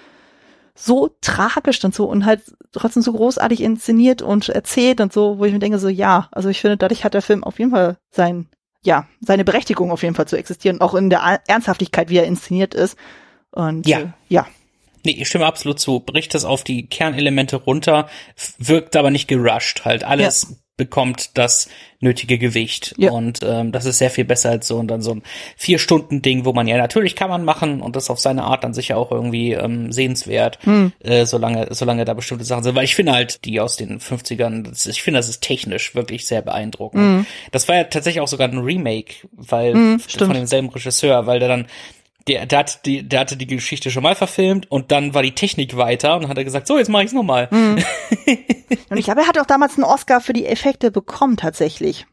so 0.77 1.11
tragisch 1.21 1.85
und 1.85 1.95
so 1.95 2.07
und 2.07 2.25
halt 2.27 2.43
trotzdem 2.73 3.03
so 3.03 3.13
großartig 3.13 3.61
inszeniert 3.61 4.23
und 4.23 4.49
erzählt 4.49 5.01
und 5.01 5.13
so, 5.13 5.39
wo 5.39 5.45
ich 5.45 5.53
mir 5.53 5.61
denke, 5.61 5.79
so 5.79 5.89
ja, 5.89 6.29
also 6.33 6.49
ich 6.49 6.61
finde, 6.61 6.77
dadurch 6.77 7.05
hat 7.05 7.15
der 7.15 7.23
Film 7.23 7.45
auf 7.45 7.59
jeden 7.59 7.71
Fall 7.71 7.97
sein, 8.11 8.49
ja, 8.83 9.07
seine 9.21 9.45
Berechtigung 9.45 9.93
auf 9.93 10.03
jeden 10.03 10.15
Fall 10.15 10.27
zu 10.27 10.37
existieren, 10.37 10.81
auch 10.81 10.95
in 10.95 11.11
der 11.11 11.41
Ernsthaftigkeit, 11.47 12.11
wie 12.11 12.19
er 12.19 12.25
inszeniert 12.25 12.75
ist. 12.75 12.97
Und 13.53 13.87
ja. 13.87 14.01
Äh, 14.01 14.07
ja. 14.29 14.47
Nee, 15.05 15.17
ich 15.21 15.29
stimme 15.29 15.47
absolut 15.47 15.79
zu. 15.79 16.01
Bricht 16.01 16.35
das 16.35 16.45
auf 16.45 16.65
die 16.65 16.87
Kernelemente 16.87 17.57
runter, 17.57 18.09
wirkt 18.59 18.97
aber 18.97 19.11
nicht 19.11 19.29
gerusht. 19.29 19.85
Halt 19.85 20.03
alles 20.03 20.47
ja. 20.49 20.57
Bekommt 20.77 21.39
das 21.39 21.69
nötige 22.01 22.39
Gewicht. 22.39 22.95
Ja. 22.99 23.13
Und 23.13 23.41
ähm, 23.43 23.71
das 23.71 23.85
ist 23.85 23.99
sehr 23.99 24.11
viel 24.11 24.25
besser 24.25 24.51
als 24.51 24.67
so 24.67 24.77
und 24.77 24.89
dann 24.89 25.03
so 25.03 25.13
ein 25.13 25.23
Vier-Stunden-Ding, 25.57 26.45
wo 26.45 26.53
man 26.53 26.67
ja 26.67 26.77
natürlich 26.77 27.15
kann 27.15 27.31
man 27.31 27.45
machen 27.45 27.81
und 27.81 27.97
das 27.97 28.11
auf 28.11 28.19
seine 28.19 28.43
Art 28.45 28.65
dann 28.65 28.75
sicher 28.75 28.97
auch 28.97 29.13
irgendwie 29.13 29.53
ähm, 29.53 29.93
sehenswert, 29.93 30.59
hm. 30.65 30.93
äh, 31.01 31.27
solange, 31.27 31.69
solange 31.71 32.05
da 32.05 32.15
bestimmte 32.15 32.45
Sachen 32.45 32.65
sind. 32.65 32.75
Weil 32.75 32.85
ich 32.85 32.97
finde 32.97 33.13
halt, 33.13 33.45
die 33.45 33.61
aus 33.61 33.77
den 33.77 34.01
50ern, 34.01 34.71
ist, 34.71 34.87
ich 34.87 35.03
finde, 35.03 35.19
das 35.19 35.29
ist 35.29 35.43
technisch 35.43 35.95
wirklich 35.95 36.27
sehr 36.27 36.43
beeindruckend. 36.43 37.03
Hm. 37.03 37.27
Das 37.53 37.69
war 37.69 37.77
ja 37.77 37.85
tatsächlich 37.85 38.21
auch 38.21 38.29
sogar 38.29 38.49
ein 38.49 38.59
Remake, 38.59 39.15
weil 39.33 39.75
hm, 39.75 40.01
von 40.01 40.33
demselben 40.33 40.69
Regisseur, 40.69 41.27
weil 41.27 41.39
der 41.39 41.49
dann 41.49 41.67
der, 42.29 42.47
der, 42.47 42.59
hat 42.61 42.87
die, 42.87 43.07
der 43.07 43.21
hatte 43.21 43.37
die 43.37 43.47
Geschichte 43.47 43.91
schon 43.91 44.03
mal 44.03 44.15
verfilmt 44.15 44.71
und 44.71 44.91
dann 44.91 45.15
war 45.15 45.23
die 45.23 45.35
Technik 45.35 45.77
weiter 45.77 46.17
und 46.17 46.29
hat 46.29 46.39
er 46.39 46.45
gesagt, 46.45 46.67
so, 46.67 46.79
jetzt 46.79 46.89
mache 46.89 47.05
ich's 47.05 47.13
nochmal. 47.13 47.49
Mhm. 47.51 47.85
und 48.89 48.97
ich 48.97 49.05
glaube, 49.05 49.23
er 49.23 49.29
hat 49.29 49.39
auch 49.39 49.47
damals 49.47 49.75
einen 49.75 49.85
Oscar 49.85 50.21
für 50.21 50.33
die 50.33 50.47
Effekte 50.47 50.91
bekommen, 50.91 51.37
tatsächlich. 51.37 52.07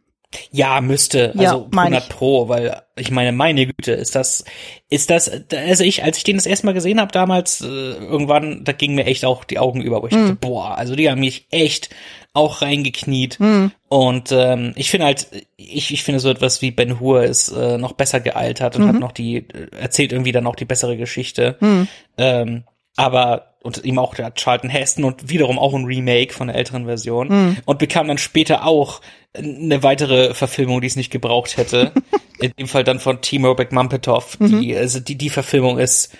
Ja, 0.51 0.79
müsste. 0.81 1.33
Ja, 1.35 1.51
also 1.51 1.69
100 1.75 2.09
Pro, 2.09 2.47
weil 2.47 2.81
ich 2.95 3.11
meine, 3.11 3.31
meine 3.31 3.65
Güte, 3.65 3.91
ist 3.91 4.15
das, 4.15 4.45
ist 4.89 5.09
das, 5.09 5.29
also 5.53 5.83
ich, 5.83 6.03
als 6.03 6.17
ich 6.17 6.23
den 6.23 6.37
das 6.37 6.45
erste 6.45 6.65
Mal 6.65 6.73
gesehen 6.73 6.99
habe 6.99 7.11
damals, 7.11 7.61
äh, 7.61 7.65
irgendwann, 7.65 8.63
da 8.63 8.71
gingen 8.71 8.95
mir 8.95 9.05
echt 9.05 9.25
auch 9.25 9.43
die 9.43 9.59
Augen 9.59 9.81
über, 9.81 10.01
wo 10.01 10.07
ich 10.07 10.13
mhm. 10.13 10.27
dachte, 10.27 10.35
boah, 10.35 10.77
also 10.77 10.95
die 10.95 11.09
haben 11.09 11.19
mich 11.19 11.47
echt 11.51 11.89
auch 12.33 12.61
reingekniet. 12.61 13.39
Mhm. 13.39 13.71
Und 13.89 14.31
ähm, 14.31 14.73
ich 14.75 14.89
finde 14.89 15.07
halt, 15.07 15.27
ich, 15.57 15.91
ich 15.91 16.03
finde 16.03 16.19
so 16.19 16.29
etwas 16.29 16.61
wie 16.61 16.71
Ben 16.71 16.99
Hur 16.99 17.23
ist 17.23 17.49
äh, 17.49 17.77
noch 17.77 17.93
besser 17.93 18.21
gealtert 18.21 18.77
und 18.77 18.83
mhm. 18.83 18.87
hat 18.87 18.99
noch 18.99 19.11
die, 19.11 19.45
erzählt 19.77 20.13
irgendwie 20.13 20.31
dann 20.31 20.47
auch 20.47 20.55
die 20.55 20.65
bessere 20.65 20.95
Geschichte. 20.95 21.57
Mhm. 21.59 21.87
Ähm, 22.17 22.63
aber 23.01 23.47
und 23.63 23.83
ihm 23.83 23.99
auch 23.99 24.15
der 24.15 24.33
Charlton 24.33 24.69
Heston 24.69 25.03
und 25.03 25.29
wiederum 25.29 25.59
auch 25.59 25.73
ein 25.73 25.85
Remake 25.85 26.33
von 26.33 26.47
der 26.47 26.55
älteren 26.55 26.85
Version 26.85 27.27
mhm. 27.27 27.57
und 27.65 27.77
bekam 27.77 28.07
dann 28.07 28.17
später 28.17 28.65
auch 28.65 29.01
eine 29.35 29.83
weitere 29.83 30.33
Verfilmung, 30.33 30.81
die 30.81 30.87
es 30.87 30.95
nicht 30.95 31.11
gebraucht 31.11 31.57
hätte. 31.57 31.91
In 32.39 32.51
dem 32.57 32.67
Fall 32.67 32.83
dann 32.83 32.99
von 32.99 33.21
Timo 33.21 33.53
Beckmampetoff. 33.53 34.39
Mhm. 34.39 34.61
Die, 34.61 34.75
also 34.75 34.99
die, 34.99 35.15
die 35.15 35.29
Verfilmung 35.29 35.77
ist 35.77 36.11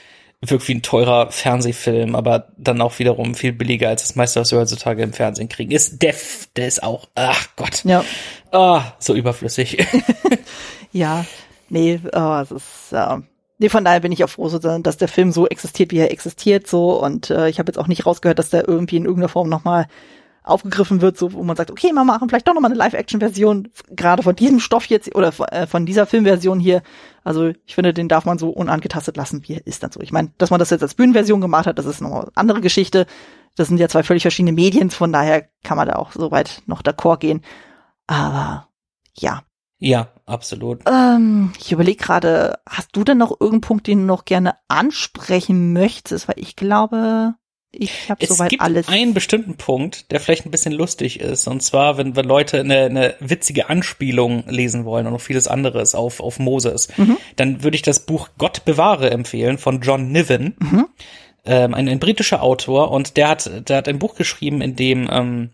wirkt 0.44 0.68
wie 0.68 0.74
ein 0.74 0.82
teurer 0.82 1.32
Fernsehfilm, 1.32 2.16
aber 2.16 2.48
dann 2.58 2.82
auch 2.82 2.98
wiederum 2.98 3.36
viel 3.36 3.54
billiger 3.54 3.90
als 3.90 4.02
das 4.02 4.16
meiste, 4.16 4.40
was 4.40 4.52
wir 4.52 4.60
heutzutage 4.60 5.04
im 5.04 5.14
Fernsehen 5.14 5.50
kriegen. 5.50 5.72
Ist 5.72 6.02
Def, 6.02 6.48
der 6.56 6.68
ist 6.68 6.82
auch, 6.82 7.08
ach 7.14 7.48
Gott. 7.56 7.84
Ja. 7.84 8.04
Ah, 8.52 8.94
so 8.98 9.14
überflüssig. 9.14 9.86
ja, 10.92 11.26
nee, 11.70 12.00
oh, 12.12 12.40
es 12.42 12.50
ist, 12.50 12.92
äh, 12.92 13.18
nee, 13.62 13.70
von 13.70 13.86
daher 13.86 14.00
bin 14.00 14.12
ich 14.12 14.24
auch 14.24 14.30
froh, 14.30 14.50
dass 14.50 14.98
der 14.98 15.08
Film 15.08 15.32
so 15.32 15.48
existiert, 15.48 15.92
wie 15.92 16.00
er 16.00 16.12
existiert, 16.12 16.68
so, 16.68 17.02
und 17.02 17.30
äh, 17.30 17.48
ich 17.48 17.60
habe 17.60 17.70
jetzt 17.70 17.78
auch 17.78 17.88
nicht 17.88 18.06
rausgehört, 18.06 18.40
dass 18.40 18.50
der 18.50 18.68
irgendwie 18.68 18.98
in 18.98 19.06
irgendeiner 19.06 19.30
Form 19.30 19.50
nochmal 19.50 19.86
aufgegriffen 20.44 21.02
wird, 21.02 21.18
so 21.18 21.34
wo 21.34 21.44
man 21.44 21.56
sagt, 21.56 21.70
okay, 21.70 21.92
wir 21.94 22.04
machen 22.04 22.28
vielleicht 22.28 22.48
doch 22.48 22.56
nochmal 22.56 22.72
eine 22.72 22.80
Live-Action-Version, 22.80 23.70
gerade 23.92 24.24
von 24.24 24.36
diesem 24.36 24.60
Stoff 24.60 24.86
jetzt 24.86 25.14
oder 25.16 25.32
äh, 25.52 25.68
von 25.68 25.86
dieser 25.86 26.08
Filmversion 26.08 26.60
hier. 26.60 26.82
Also 27.24 27.54
ich 27.68 27.76
finde, 27.76 27.94
den 27.94 28.08
darf 28.08 28.26
man 28.26 28.40
so 28.40 28.50
unangetastet 28.50 29.16
lassen, 29.16 29.44
wie 29.48 29.54
er 29.54 29.68
ist 29.68 29.84
dann 29.84 29.92
so. 29.92 30.02
Ich 30.02 30.12
meine, 30.12 30.32
dass 30.40 30.50
man 30.50 30.58
das 30.58 30.72
jetzt 30.72 30.82
als 30.82 30.96
Bühnenversion 30.96 31.42
gemacht 31.42 31.68
hat, 31.68 31.78
das 31.78 31.86
ist 31.86 32.02
nochmal 32.02 32.24
eine 32.24 32.32
andere 32.34 32.62
Geschichte. 32.62 33.06
Das 33.56 33.68
sind 33.68 33.78
ja 33.78 33.88
zwei 33.88 34.02
völlig 34.02 34.24
verschiedene 34.24 34.54
Medien, 34.54 34.90
von 34.90 35.14
daher 35.14 35.48
kann 35.64 35.78
man 35.78 35.88
da 35.88 35.98
auch 35.98 36.12
so 36.14 36.32
weit 36.32 36.64
noch 36.66 36.82
d'accord 36.82 37.18
gehen. 37.18 37.44
Aber 38.08 38.68
ja. 39.14 39.44
Ja, 39.78 40.10
absolut. 40.32 40.82
Ähm, 40.88 41.54
ich 41.60 41.72
überlege 41.72 42.04
gerade, 42.04 42.60
hast 42.68 42.90
du 42.94 43.04
denn 43.04 43.18
noch 43.18 43.32
irgendeinen 43.32 43.62
Punkt, 43.62 43.88
den 43.88 44.00
du 44.00 44.06
noch 44.06 44.26
gerne 44.26 44.56
ansprechen 44.68 45.74
möchtest? 45.74 46.28
Weil 46.28 46.40
ich 46.40 46.56
glaube, 46.56 47.36
ich 47.74 48.10
habe 48.10 48.26
soweit 48.26 48.60
alles. 48.60 48.82
Es 48.82 48.88
gibt 48.88 49.02
einen 49.02 49.14
bestimmten 49.14 49.56
Punkt, 49.56 50.12
der 50.12 50.20
vielleicht 50.20 50.46
ein 50.46 50.52
bisschen 50.52 50.74
lustig 50.74 51.22
ist. 51.22 51.48
Und 51.48 51.62
zwar, 51.62 51.98
wenn, 51.98 52.16
wenn 52.16 52.26
Leute 52.26 52.60
eine, 52.60 52.84
eine 52.84 53.16
witzige 53.20 53.70
Anspielung 53.70 54.44
lesen 54.48 54.84
wollen 54.84 55.08
und 55.08 55.14
noch 55.14 55.22
vieles 55.22 55.48
anderes 55.48 55.96
auf, 55.96 56.20
auf 56.20 56.38
Moses, 56.40 56.90
mhm. 56.98 57.18
dann 57.38 57.64
würde 57.64 57.76
ich 57.76 57.82
das 57.82 58.06
Buch 58.06 58.30
Gott 58.38 58.66
bewahre 58.66 59.10
empfehlen 59.12 59.58
von 59.58 59.82
John 59.82 60.12
Niven. 60.12 60.56
Mhm. 60.60 60.88
Ähm, 61.44 61.74
ein, 61.74 61.88
ein 61.88 62.00
britischer 62.00 62.44
Autor 62.44 62.92
und 62.92 63.18
der 63.18 63.30
hat, 63.30 63.70
der 63.70 63.78
hat 63.78 63.88
ein 63.88 64.00
Buch 64.00 64.16
geschrieben, 64.16 64.62
in 64.62 64.76
dem 64.76 65.10
ähm, 65.12 65.50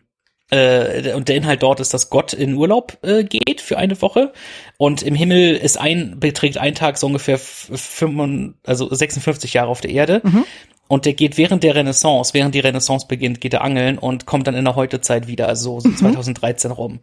äh, 0.49 1.13
und 1.13 1.27
der 1.27 1.35
Inhalt 1.35 1.63
dort 1.63 1.79
ist, 1.79 1.93
dass 1.93 2.09
Gott 2.09 2.33
in 2.33 2.53
Urlaub 2.55 2.97
äh, 3.01 3.23
geht 3.23 3.61
für 3.61 3.77
eine 3.77 4.01
Woche 4.01 4.31
und 4.77 5.01
im 5.03 5.15
Himmel 5.15 5.55
ist 5.55 5.77
ein 5.77 6.19
beträgt 6.19 6.57
ein 6.57 6.75
Tag 6.75 6.97
so 6.97 7.07
ungefähr 7.07 7.37
5, 7.37 8.53
also 8.65 8.93
56 8.93 9.53
Jahre 9.53 9.69
auf 9.69 9.81
der 9.81 9.91
Erde 9.91 10.21
mhm. 10.23 10.45
Und 10.89 11.05
der 11.05 11.13
geht 11.13 11.37
während 11.37 11.63
der 11.63 11.75
Renaissance, 11.75 12.33
während 12.33 12.55
die 12.55 12.61
Renaissance 12.61 13.07
beginnt, 13.07 13.41
geht 13.41 13.53
er 13.53 13.61
angeln 13.61 13.97
und 13.97 14.25
kommt 14.25 14.47
dann 14.47 14.55
in 14.55 14.63
der 14.63 14.75
Heutezeit 14.75 15.27
wieder, 15.27 15.47
also 15.47 15.79
so, 15.79 15.89
so 15.89 15.95
2013 15.97 16.71
mhm. 16.71 16.75
rum. 16.75 16.99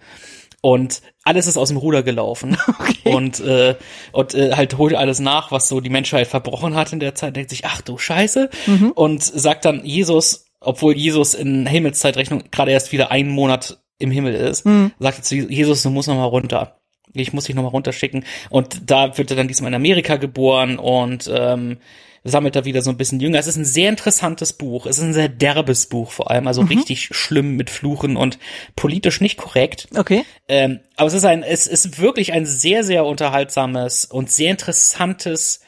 Und 0.63 1.03
alles 1.25 1.47
ist 1.47 1.59
aus 1.59 1.69
dem 1.69 1.77
Ruder 1.77 2.03
gelaufen. 2.03 2.57
Okay. 2.79 3.15
Und, 3.15 3.41
äh, 3.41 3.77
und 4.13 4.35
äh, 4.35 4.53
halt 4.53 4.79
holt 4.79 4.95
alles 4.95 5.19
nach, 5.19 5.51
was 5.51 5.69
so 5.69 5.81
die 5.81 5.91
Menschheit 5.91 6.27
verbrochen 6.27 6.75
hat 6.75 6.93
in 6.95 7.01
der 7.01 7.15
Zeit, 7.15 7.37
denkt 7.37 7.51
sich, 7.51 7.67
ach 7.67 7.83
du 7.83 7.99
Scheiße. 7.99 8.49
Mhm. 8.67 8.93
Und 8.93 9.23
sagt 9.23 9.67
dann 9.67 9.85
Jesus, 9.85 10.47
obwohl 10.65 10.97
Jesus 10.97 11.35
in 11.35 11.67
Himmelszeitrechnung 11.67 12.45
gerade 12.51 12.73
erst 12.73 12.93
wieder 12.93 13.11
einen 13.11 13.31
Monat 13.31 13.79
im 13.99 14.11
Himmel 14.11 14.35
ist, 14.35 14.67
mhm. 14.67 14.93
sagt 14.99 15.19
er 15.19 15.23
zu 15.23 15.37
Jesus, 15.37 15.83
du 15.83 15.91
musst 15.91 16.09
noch 16.09 16.17
mal 16.17 16.25
runter. 16.25 16.81
Ich 17.13 17.33
muss 17.33 17.45
dich 17.45 17.55
noch 17.55 17.63
mal 17.63 17.69
runterschicken. 17.69 18.25
Und 18.51 18.91
da 18.91 19.17
wird 19.17 19.31
er 19.31 19.37
dann 19.37 19.49
diesmal 19.49 19.69
in 19.69 19.77
Amerika 19.77 20.17
geboren 20.17 20.79
und 20.79 21.31
ähm, 21.33 21.79
sammelt 22.25 22.57
da 22.57 22.65
wieder 22.65 22.83
so 22.83 22.91
ein 22.91 22.97
bisschen 22.97 23.21
jünger. 23.21 23.39
Es 23.39 23.47
ist 23.47 23.57
ein 23.57 23.67
sehr 23.67 23.91
interessantes 23.91 24.55
Buch. 24.55 24.87
Es 24.87 24.99
ist 24.99 25.05
ein 25.05 25.13
sehr 25.13 25.29
derbes 25.29 25.87
Buch 25.87 26.11
vor 26.11 26.31
allem, 26.31 26.47
also 26.47 26.63
mhm. 26.63 26.69
richtig 26.69 27.11
schlimm 27.13 27.55
mit 27.57 27.71
Fluchen 27.71 28.17
und 28.17 28.39
politisch 28.75 29.21
nicht 29.21 29.37
korrekt. 29.37 29.89
Okay. 29.95 30.25
Ähm, 30.49 30.81
aber 30.97 31.07
es 31.07 31.15
ist 31.15 31.25
ein, 31.25 31.43
es 31.43 31.67
ist 31.67 32.01
wirklich 32.01 32.33
ein 32.33 32.47
sehr, 32.47 32.83
sehr 32.83 33.05
unterhaltsames 33.05 34.07
und 34.07 34.31
sehr 34.31 34.51
interessantes 34.51 35.61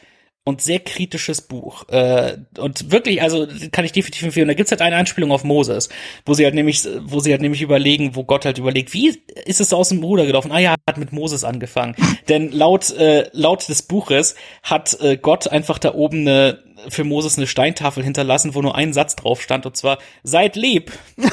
und 0.46 0.62
sehr 0.62 0.78
kritisches 0.78 1.42
Buch. 1.42 1.88
Äh, 1.88 2.38
und 2.58 2.92
wirklich, 2.92 3.20
also 3.20 3.48
kann 3.72 3.84
ich 3.84 3.90
definitiv 3.90 4.22
empfehlen. 4.22 4.46
Da 4.46 4.54
gibt's 4.54 4.70
halt 4.70 4.80
eine 4.80 4.94
Anspielung 4.94 5.32
auf 5.32 5.42
Moses, 5.42 5.88
wo 6.24 6.34
sie 6.34 6.44
halt 6.44 6.54
nämlich, 6.54 6.86
wo 7.00 7.18
sie 7.18 7.32
halt 7.32 7.42
nämlich 7.42 7.62
überlegen, 7.62 8.14
wo 8.14 8.22
Gott 8.22 8.44
halt 8.44 8.56
überlegt, 8.58 8.94
wie 8.94 9.20
ist 9.44 9.60
es 9.60 9.72
aus 9.72 9.88
dem 9.88 10.04
Ruder 10.04 10.24
gelaufen? 10.24 10.52
Ah 10.52 10.60
ja, 10.60 10.76
hat 10.88 10.98
mit 10.98 11.12
Moses 11.12 11.42
angefangen. 11.42 11.96
Denn 12.28 12.52
laut 12.52 12.90
äh, 12.90 13.28
laut 13.32 13.68
des 13.68 13.82
Buches 13.82 14.36
hat 14.62 14.96
äh, 15.00 15.16
Gott 15.16 15.48
einfach 15.48 15.80
da 15.80 15.94
oben 15.94 16.20
eine 16.20 16.62
für 16.88 17.02
Moses 17.02 17.38
eine 17.38 17.48
Steintafel 17.48 18.04
hinterlassen, 18.04 18.54
wo 18.54 18.62
nur 18.62 18.76
ein 18.76 18.92
Satz 18.92 19.16
drauf 19.16 19.42
stand, 19.42 19.66
und 19.66 19.76
zwar 19.76 19.98
seid 20.22 20.54
lieb. 20.54 20.92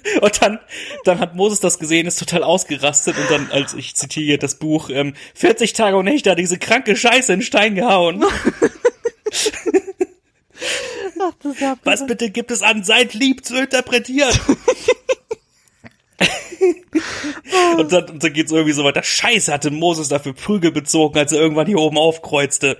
Und 0.20 0.42
dann, 0.42 0.58
dann 1.04 1.18
hat 1.18 1.34
Moses 1.34 1.60
das 1.60 1.78
gesehen, 1.78 2.06
ist 2.06 2.18
total 2.18 2.42
ausgerastet 2.42 3.16
und 3.18 3.30
dann, 3.30 3.50
als 3.50 3.74
ich 3.74 3.94
zitiere 3.94 4.38
das 4.38 4.56
Buch, 4.56 4.88
ähm, 4.90 5.14
40 5.34 5.74
Tage 5.74 5.96
und 5.96 6.06
Nächte 6.06 6.30
hat 6.30 6.38
diese 6.38 6.58
kranke 6.58 6.96
Scheiße 6.96 7.32
in 7.32 7.40
den 7.40 7.44
Stein 7.44 7.74
gehauen. 7.74 8.24
Ach, 11.20 11.32
Was 11.84 12.06
bitte 12.06 12.30
gibt 12.30 12.50
es 12.50 12.62
an, 12.62 12.84
seid 12.84 13.14
lieb 13.14 13.44
zu 13.44 13.56
interpretieren? 13.56 14.32
und, 17.78 17.92
dann, 17.92 18.10
und 18.10 18.24
dann 18.24 18.32
geht's 18.32 18.52
irgendwie 18.52 18.72
so 18.72 18.84
weiter. 18.84 19.02
Scheiße, 19.02 19.52
hatte 19.52 19.70
Moses 19.70 20.08
dafür 20.08 20.32
Prügel 20.32 20.72
bezogen, 20.72 21.18
als 21.18 21.32
er 21.32 21.40
irgendwann 21.40 21.66
hier 21.66 21.78
oben 21.78 21.98
aufkreuzte. 21.98 22.76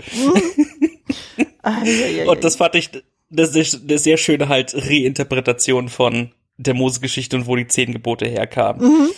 und 2.27 2.45
das 2.45 2.57
fand 2.57 2.75
ich, 2.75 2.91
das 3.31 3.55
ist 3.55 3.83
eine 3.83 3.99
sehr 3.99 4.17
schöne 4.17 4.49
halt 4.49 4.75
Reinterpretation 4.75 5.89
von 5.89 6.33
der 6.67 6.75
Mose-Geschichte 6.75 7.37
und 7.37 7.47
wo 7.47 7.57
die 7.57 7.67
zehn 7.67 7.93
Gebote 7.93 8.27
herkamen. 8.27 8.87
Mhm. 8.87 9.11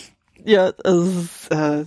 Ja, 0.45 0.71
also, 0.83 1.25
äh, 1.49 1.85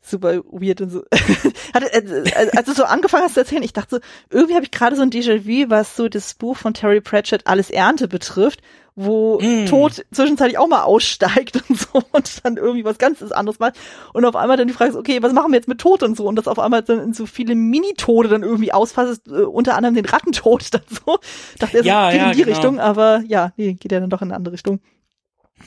super 0.00 0.42
weird 0.50 0.80
und 0.80 0.90
so. 0.90 1.04
Hatte, 1.74 1.92
äh, 1.92 2.50
als 2.56 2.66
du 2.66 2.74
so 2.74 2.84
angefangen 2.84 3.24
hast 3.24 3.34
zu 3.34 3.40
erzählen, 3.40 3.62
ich 3.62 3.72
dachte 3.72 3.96
so, 3.96 4.00
irgendwie 4.30 4.54
habe 4.54 4.64
ich 4.64 4.70
gerade 4.70 4.96
so 4.96 5.02
ein 5.02 5.10
Déjà-vu, 5.10 5.70
was 5.70 5.96
so 5.96 6.08
das 6.08 6.34
Buch 6.34 6.56
von 6.56 6.74
Terry 6.74 7.00
Pratchett 7.00 7.46
Alles 7.46 7.70
Ernte 7.70 8.08
betrifft, 8.08 8.60
wo 8.96 9.38
mm. 9.40 9.66
Tod 9.66 10.04
zwischenzeitlich 10.10 10.58
auch 10.58 10.66
mal 10.66 10.82
aussteigt 10.82 11.62
und 11.68 11.78
so 11.78 12.02
und 12.12 12.44
dann 12.44 12.56
irgendwie 12.56 12.84
was 12.84 12.98
ganz 12.98 13.22
anderes 13.22 13.58
macht 13.58 13.74
und 14.14 14.24
auf 14.24 14.34
einmal 14.34 14.56
dann 14.56 14.66
die 14.66 14.74
Frage 14.74 14.90
ist, 14.90 14.96
okay, 14.96 15.22
was 15.22 15.32
machen 15.32 15.52
wir 15.52 15.56
jetzt 15.56 15.68
mit 15.68 15.78
Tod 15.78 16.02
und 16.02 16.16
so 16.16 16.26
und 16.26 16.36
das 16.36 16.48
auf 16.48 16.58
einmal 16.58 16.82
dann 16.82 17.00
in 17.00 17.12
so 17.12 17.26
viele 17.26 17.54
Mini-Tode 17.54 18.28
dann 18.30 18.42
irgendwie 18.42 18.72
ausfasst, 18.72 19.28
äh, 19.28 19.42
unter 19.42 19.76
anderem 19.76 19.94
den 19.94 20.06
Rattentod 20.06 20.66
dann 20.72 20.82
so. 20.88 21.18
Dachte 21.58 21.78
er 21.78 21.82
so, 21.82 21.88
ja, 21.88 22.10
geht 22.10 22.20
ja, 22.20 22.26
in 22.26 22.32
die 22.32 22.42
genau. 22.42 22.56
Richtung, 22.56 22.80
aber 22.80 23.22
ja, 23.28 23.52
nee, 23.56 23.74
geht 23.74 23.92
ja 23.92 24.00
dann 24.00 24.10
doch 24.10 24.22
in 24.22 24.28
eine 24.28 24.36
andere 24.36 24.54
Richtung. 24.54 24.80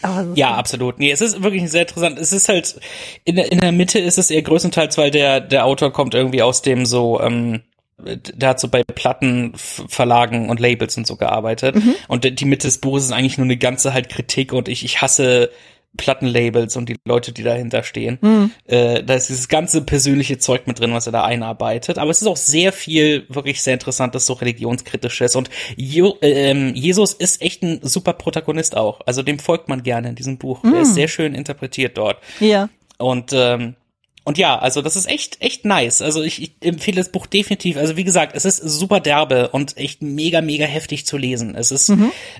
Aber 0.01 0.25
so- 0.25 0.33
Ja, 0.35 0.55
absolut. 0.55 0.99
Nee, 0.99 1.11
es 1.11 1.21
ist 1.21 1.43
wirklich 1.43 1.69
sehr 1.69 1.81
interessant. 1.81 2.19
Es 2.19 2.33
ist 2.33 2.49
halt, 2.49 2.79
in 3.25 3.35
der, 3.35 3.51
in 3.51 3.59
der 3.59 3.71
Mitte 3.71 3.99
ist 3.99 4.17
es 4.17 4.31
eher 4.31 4.41
größtenteils, 4.41 4.97
weil 4.97 5.11
der, 5.11 5.39
der 5.39 5.65
Autor 5.65 5.91
kommt 5.91 6.13
irgendwie 6.13 6.41
aus 6.41 6.61
dem 6.61 6.85
so, 6.85 7.19
ähm, 7.21 7.61
der 7.99 8.49
hat 8.49 8.59
so 8.59 8.67
bei 8.67 8.83
Plattenverlagen 8.83 10.49
und 10.49 10.59
Labels 10.59 10.97
und 10.97 11.07
so 11.07 11.15
gearbeitet. 11.15 11.75
Und 12.07 12.39
die 12.39 12.45
Mitte 12.45 12.67
des 12.67 12.79
Buches 12.79 13.05
ist 13.05 13.11
eigentlich 13.11 13.37
nur 13.37 13.45
eine 13.45 13.57
ganze 13.57 13.93
halt 13.93 14.09
Kritik 14.09 14.53
und 14.53 14.67
ich, 14.67 14.83
ich 14.83 15.01
hasse 15.01 15.49
Plattenlabels 15.97 16.77
und 16.77 16.87
die 16.87 16.97
Leute, 17.05 17.31
die 17.31 17.43
dahinter 17.43 17.83
stehen. 17.83 18.19
Äh, 18.65 19.03
da 19.03 19.15
ist 19.15 19.29
dieses 19.29 19.47
ganze 19.47 19.81
persönliche 19.81 20.37
Zeug 20.37 20.67
mit 20.67 20.79
drin, 20.79 20.93
was 20.93 21.07
er 21.07 21.11
da 21.11 21.23
einarbeitet. 21.23 21.97
Aber 21.97 22.11
es 22.11 22.21
ist 22.21 22.27
auch 22.27 22.37
sehr 22.37 22.71
viel 22.71 23.25
wirklich 23.27 23.61
sehr 23.61 23.73
interessantes, 23.73 24.25
so 24.25 24.33
religionskritisches. 24.33 25.35
Und 25.35 25.49
jo, 25.75 26.15
ähm, 26.21 26.73
Jesus 26.75 27.13
ist 27.13 27.41
echt 27.41 27.63
ein 27.63 27.79
super 27.81 28.13
Protagonist 28.13 28.77
auch. 28.77 29.01
Also 29.05 29.23
dem 29.23 29.39
folgt 29.39 29.67
man 29.67 29.81
gerne 29.83 30.09
in 30.09 30.15
diesem 30.15 30.37
Buch. 30.37 30.63
Er 30.63 30.81
ist 30.81 30.93
sehr 30.93 31.07
schön 31.07 31.33
interpretiert 31.33 31.97
dort. 31.97 32.17
ja. 32.39 32.69
Und 32.97 33.31
ähm, 33.33 33.75
und 34.23 34.37
ja, 34.37 34.59
also 34.59 34.81
das 34.81 34.95
ist 34.95 35.09
echt 35.09 35.41
echt 35.41 35.65
nice. 35.65 36.01
Also 36.01 36.21
ich, 36.21 36.41
ich 36.41 36.51
empfehle 36.61 36.97
das 36.97 37.11
Buch 37.11 37.25
definitiv. 37.25 37.77
Also 37.77 37.97
wie 37.97 38.03
gesagt, 38.03 38.35
es 38.35 38.45
ist 38.45 38.57
super 38.57 38.99
derbe 38.99 39.49
und 39.49 39.77
echt 39.77 40.01
mega 40.01 40.41
mega 40.41 40.65
heftig 40.65 41.05
zu 41.05 41.17
lesen. 41.17 41.55
Es 41.55 41.71
ist, 41.71 41.89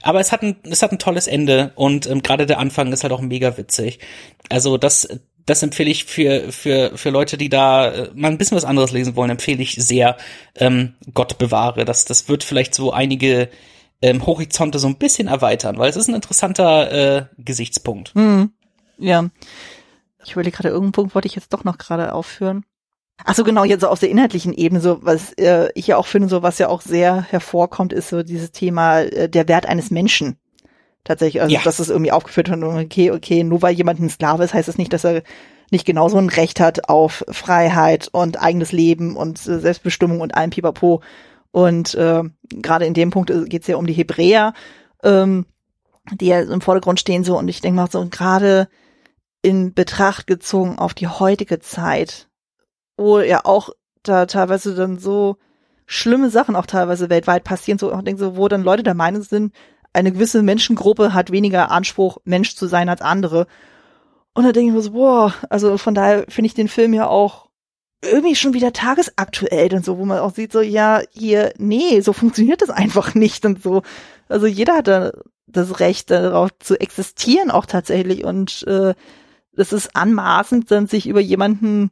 aber 0.01 0.19
es 0.19 0.31
hat 0.31 0.43
ein 0.43 0.57
es 0.63 0.81
hat 0.83 0.91
ein 0.91 0.99
tolles 0.99 1.27
Ende 1.27 1.71
und 1.75 2.07
ähm, 2.07 2.21
gerade 2.21 2.45
der 2.45 2.59
Anfang 2.59 2.91
ist 2.91 3.03
halt 3.03 3.13
auch 3.13 3.21
mega 3.21 3.57
witzig. 3.57 3.99
Also 4.49 4.77
das 4.77 5.07
das 5.45 5.63
empfehle 5.63 5.89
ich 5.89 6.05
für 6.05 6.51
für 6.51 6.95
für 6.95 7.09
Leute, 7.09 7.37
die 7.37 7.49
da 7.49 7.89
äh, 7.91 8.11
mal 8.13 8.29
ein 8.29 8.37
bisschen 8.37 8.57
was 8.57 8.65
anderes 8.65 8.91
lesen 8.91 9.15
wollen, 9.15 9.31
empfehle 9.31 9.63
ich 9.63 9.75
sehr. 9.75 10.17
Ähm, 10.55 10.93
Gott 11.13 11.37
bewahre. 11.37 11.85
Das 11.85 12.05
das 12.05 12.29
wird 12.29 12.43
vielleicht 12.43 12.75
so 12.75 12.91
einige 12.91 13.49
ähm, 14.01 14.25
Horizonte 14.25 14.79
so 14.79 14.87
ein 14.87 14.97
bisschen 14.97 15.27
erweitern, 15.27 15.77
weil 15.77 15.89
es 15.89 15.95
ist 15.95 16.07
ein 16.07 16.15
interessanter 16.15 16.91
äh, 16.91 17.25
Gesichtspunkt. 17.37 18.13
Ja. 18.99 19.29
Ich 20.23 20.33
überlege 20.33 20.55
gerade, 20.55 20.69
irgendeinen 20.69 20.91
Punkt 20.91 21.15
wollte 21.15 21.27
ich 21.27 21.35
jetzt 21.35 21.53
doch 21.53 21.63
noch 21.63 21.77
gerade 21.77 22.13
aufführen. 22.13 22.65
Ach 23.25 23.35
so, 23.35 23.43
genau, 23.43 23.63
jetzt 23.65 23.81
so 23.81 23.87
auf 23.87 23.99
der 23.99 24.09
inhaltlichen 24.09 24.53
Ebene, 24.53 24.79
so 24.79 24.99
was 25.01 25.33
äh, 25.33 25.69
ich 25.75 25.87
ja 25.87 25.97
auch 25.97 26.07
finde, 26.07 26.29
so 26.29 26.41
was 26.41 26.57
ja 26.57 26.69
auch 26.69 26.81
sehr 26.81 27.21
hervorkommt, 27.23 27.91
ist 27.91 28.09
so 28.09 28.23
dieses 28.23 28.51
Thema 28.51 29.01
äh, 29.01 29.27
der 29.29 29.47
Wert 29.47 29.65
eines 29.65 29.91
Menschen. 29.91 30.37
Tatsächlich, 31.03 31.41
also 31.41 31.53
Ja. 31.53 31.61
dass 31.63 31.79
es 31.79 31.89
irgendwie 31.89 32.11
aufgeführt 32.11 32.49
wird, 32.49 32.63
okay, 32.63 33.11
okay, 33.11 33.43
nur 33.43 33.61
weil 33.61 33.73
jemand 33.73 33.99
ein 33.99 34.09
Sklave 34.09 34.43
ist, 34.43 34.53
heißt 34.53 34.67
das 34.67 34.77
nicht, 34.77 34.93
dass 34.93 35.03
er 35.03 35.23
nicht 35.71 35.85
genauso 35.85 36.17
ein 36.17 36.29
Recht 36.29 36.59
hat 36.59 36.89
auf 36.89 37.25
Freiheit 37.29 38.07
und 38.11 38.41
eigenes 38.41 38.71
Leben 38.71 39.15
und 39.15 39.45
äh, 39.47 39.59
Selbstbestimmung 39.59 40.21
und 40.21 40.35
allem 40.35 40.49
Pipapo. 40.49 41.01
Und 41.51 41.95
äh, 41.95 42.23
gerade 42.49 42.85
in 42.85 42.93
dem 42.93 43.11
Punkt 43.11 43.31
geht 43.47 43.61
es 43.63 43.67
ja 43.67 43.77
um 43.77 43.87
die 43.87 43.93
Hebräer, 43.93 44.53
ähm, 45.03 45.45
die 46.11 46.27
ja 46.27 46.41
im 46.41 46.61
Vordergrund 46.61 46.99
stehen 46.99 47.23
so. 47.23 47.37
Und 47.37 47.47
ich 47.47 47.61
denke 47.61 47.75
mal 47.75 47.89
so, 47.89 48.05
gerade 48.09 48.67
in 49.41 49.73
Betracht 49.73 50.27
gezogen 50.27 50.77
auf 50.77 50.93
die 50.93 51.07
heutige 51.07 51.59
Zeit, 51.59 52.27
wo 52.97 53.19
ja 53.19 53.45
auch 53.45 53.69
da 54.03 54.25
teilweise 54.25 54.75
dann 54.75 54.99
so 54.99 55.37
schlimme 55.85 56.29
Sachen 56.29 56.55
auch 56.55 56.65
teilweise 56.65 57.09
weltweit 57.09 57.43
passieren, 57.43 57.79
so, 57.79 57.93
ich 57.93 58.01
denke 58.01 58.19
so, 58.19 58.37
wo 58.37 58.47
dann 58.47 58.63
Leute 58.63 58.83
der 58.83 58.93
Meinung 58.93 59.21
sind, 59.23 59.53
eine 59.93 60.11
gewisse 60.11 60.43
Menschengruppe 60.43 61.13
hat 61.13 61.31
weniger 61.31 61.71
Anspruch, 61.71 62.19
Mensch 62.23 62.55
zu 62.55 62.67
sein 62.67 62.89
als 62.89 63.01
andere. 63.01 63.47
Und 64.33 64.43
da 64.43 64.51
denke 64.51 64.69
ich 64.69 64.75
mir 64.75 64.81
so, 64.81 64.91
boah, 64.91 65.33
also 65.49 65.77
von 65.77 65.95
daher 65.95 66.25
finde 66.29 66.45
ich 66.45 66.53
den 66.53 66.67
Film 66.67 66.93
ja 66.93 67.07
auch 67.07 67.49
irgendwie 68.03 68.35
schon 68.35 68.53
wieder 68.53 68.71
tagesaktuell 68.71 69.73
und 69.73 69.83
so, 69.83 69.97
wo 69.97 70.05
man 70.05 70.19
auch 70.19 70.33
sieht, 70.33 70.51
so, 70.51 70.61
ja, 70.61 71.01
hier, 71.11 71.53
nee, 71.57 71.99
so 72.01 72.13
funktioniert 72.13 72.61
das 72.61 72.69
einfach 72.69 73.15
nicht 73.15 73.45
und 73.45 73.61
so. 73.61 73.81
Also 74.29 74.45
jeder 74.45 74.77
hat 74.77 74.87
da 74.87 75.11
das 75.47 75.79
Recht 75.79 76.11
darauf 76.11 76.51
zu 76.59 76.79
existieren 76.79 77.49
auch 77.49 77.65
tatsächlich 77.65 78.23
und 78.23 78.63
äh, 78.67 78.93
es 79.59 79.73
ist 79.73 79.95
anmaßend, 79.95 80.71
dann 80.71 80.87
sich 80.87 81.07
über 81.07 81.19
jemanden 81.19 81.91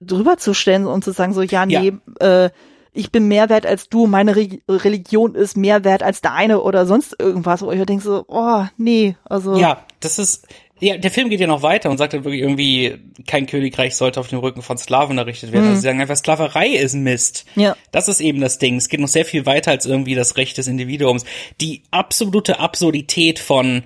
drüber 0.00 0.36
zu 0.36 0.54
stellen 0.54 0.86
und 0.86 1.04
zu 1.04 1.12
sagen 1.12 1.34
so, 1.34 1.42
ja, 1.42 1.66
nee, 1.66 1.92
Äh, 2.20 2.50
ich 2.92 3.12
bin 3.12 3.28
mehr 3.28 3.48
wert 3.48 3.64
als 3.64 3.88
du, 3.88 4.06
meine 4.06 4.34
Re 4.34 4.48
Religion 4.68 5.34
ist 5.34 5.56
mehr 5.56 5.84
wert 5.84 6.02
als 6.02 6.20
deine 6.20 6.60
oder 6.62 6.84
sonst 6.86 7.14
irgendwas, 7.20 7.62
wo 7.62 7.70
ich 7.70 7.84
denke 7.84 8.02
so, 8.02 8.24
oh, 8.26 8.64
nee, 8.76 9.16
also. 9.24 9.56
Ja, 9.56 9.84
das 10.00 10.18
ist, 10.18 10.48
ja, 10.80 10.96
der 10.96 11.10
Film 11.10 11.28
geht 11.28 11.38
ja 11.38 11.46
noch 11.46 11.62
weiter 11.62 11.90
und 11.90 11.98
sagt 11.98 12.12
dann 12.12 12.24
wirklich 12.24 12.42
irgendwie, 12.42 12.98
kein 13.26 13.46
Königreich 13.46 13.94
sollte 13.94 14.18
auf 14.18 14.28
dem 14.28 14.38
Rücken 14.38 14.62
von 14.62 14.78
Sklaven 14.78 15.18
errichtet 15.18 15.52
werden. 15.52 15.64
Mhm. 15.64 15.70
Also 15.70 15.80
sie 15.80 15.86
sagen 15.86 16.00
einfach, 16.00 16.16
Sklaverei 16.16 16.68
ist 16.68 16.94
Mist. 16.94 17.46
Ja. 17.56 17.76
Das 17.92 18.08
ist 18.08 18.20
eben 18.20 18.40
das 18.40 18.58
Ding. 18.58 18.76
Es 18.76 18.88
geht 18.88 19.00
noch 19.00 19.08
sehr 19.08 19.24
viel 19.24 19.46
weiter 19.46 19.70
als 19.70 19.86
irgendwie 19.86 20.14
das 20.14 20.36
Recht 20.36 20.56
des 20.58 20.66
Individuums. 20.66 21.24
Die 21.60 21.82
absolute 21.90 22.58
Absurdität 22.58 23.38
von 23.38 23.68
halt 23.68 23.84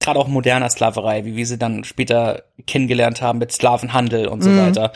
gerade 0.00 0.18
auch 0.18 0.28
moderner 0.28 0.68
Sklaverei, 0.70 1.24
wie 1.24 1.36
wir 1.36 1.46
sie 1.46 1.58
dann 1.58 1.84
später 1.84 2.42
kennengelernt 2.66 3.22
haben 3.22 3.38
mit 3.38 3.52
Sklavenhandel 3.52 4.26
und 4.26 4.42
so 4.42 4.56
weiter. 4.56 4.92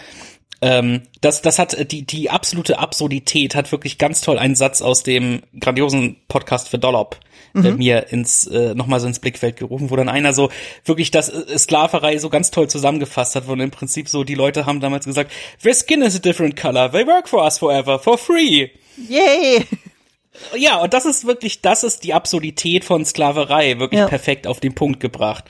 Ähm, 0.62 1.02
das, 1.20 1.42
das 1.42 1.58
hat 1.58 1.92
die, 1.92 2.06
die 2.06 2.30
absolute 2.30 2.78
Absurdität 2.78 3.54
hat 3.54 3.70
wirklich 3.70 3.98
ganz 3.98 4.22
toll 4.22 4.38
einen 4.38 4.54
Satz 4.54 4.80
aus 4.80 5.02
dem 5.02 5.42
grandiosen 5.60 6.16
Podcast 6.28 6.70
für 6.70 6.78
Dollop 6.78 7.20
äh, 7.54 7.70
mir 7.72 8.06
ins 8.10 8.46
äh, 8.46 8.74
nochmal 8.74 8.98
so 8.98 9.06
ins 9.06 9.18
Blickfeld 9.18 9.56
gerufen, 9.56 9.90
wo 9.90 9.96
dann 9.96 10.08
einer 10.08 10.32
so 10.32 10.50
wirklich 10.84 11.10
das 11.10 11.28
äh, 11.28 11.58
Sklaverei 11.58 12.18
so 12.18 12.30
ganz 12.30 12.50
toll 12.50 12.68
zusammengefasst 12.68 13.36
hat, 13.36 13.46
wo 13.46 13.52
im 13.52 13.70
Prinzip 13.70 14.08
so 14.08 14.24
die 14.24 14.34
Leute 14.34 14.64
haben 14.64 14.80
damals 14.80 15.04
gesagt, 15.04 15.30
their 15.62 15.74
skin 15.74 16.02
is 16.02 16.16
a 16.16 16.18
different 16.18 16.56
color, 16.56 16.90
they 16.90 17.06
work 17.06 17.28
for 17.28 17.44
us 17.44 17.58
forever, 17.58 17.98
for 17.98 18.16
free. 18.16 18.70
Yay! 18.96 19.66
Ja, 20.56 20.78
und 20.78 20.92
das 20.94 21.06
ist 21.06 21.26
wirklich, 21.26 21.62
das 21.62 21.84
ist 21.84 22.04
die 22.04 22.14
Absurdität 22.14 22.84
von 22.84 23.04
Sklaverei, 23.04 23.78
wirklich 23.78 24.00
Ja. 24.00 24.06
perfekt 24.08 24.46
auf 24.46 24.60
den 24.60 24.74
Punkt 24.74 25.00
gebracht. 25.00 25.44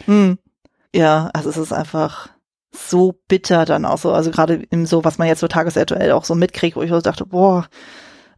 Ja, 0.95 1.31
also 1.33 1.49
es 1.51 1.57
ist 1.57 1.73
einfach 1.73 2.29
so 2.73 3.15
bitter 3.29 3.65
dann 3.65 3.85
auch 3.85 3.99
so, 3.99 4.13
also 4.13 4.31
gerade 4.31 4.63
im 4.71 4.85
so, 4.87 5.05
was 5.05 5.17
man 5.19 5.29
jetzt 5.29 5.41
so 5.41 5.49
tagesaktuell 5.49 6.13
auch 6.13 6.25
so 6.25 6.35
mitkriegt, 6.35 6.77
wo 6.77 6.83
ich 6.83 6.91
so 6.91 7.01
dachte, 7.01 7.25
boah, 7.27 7.67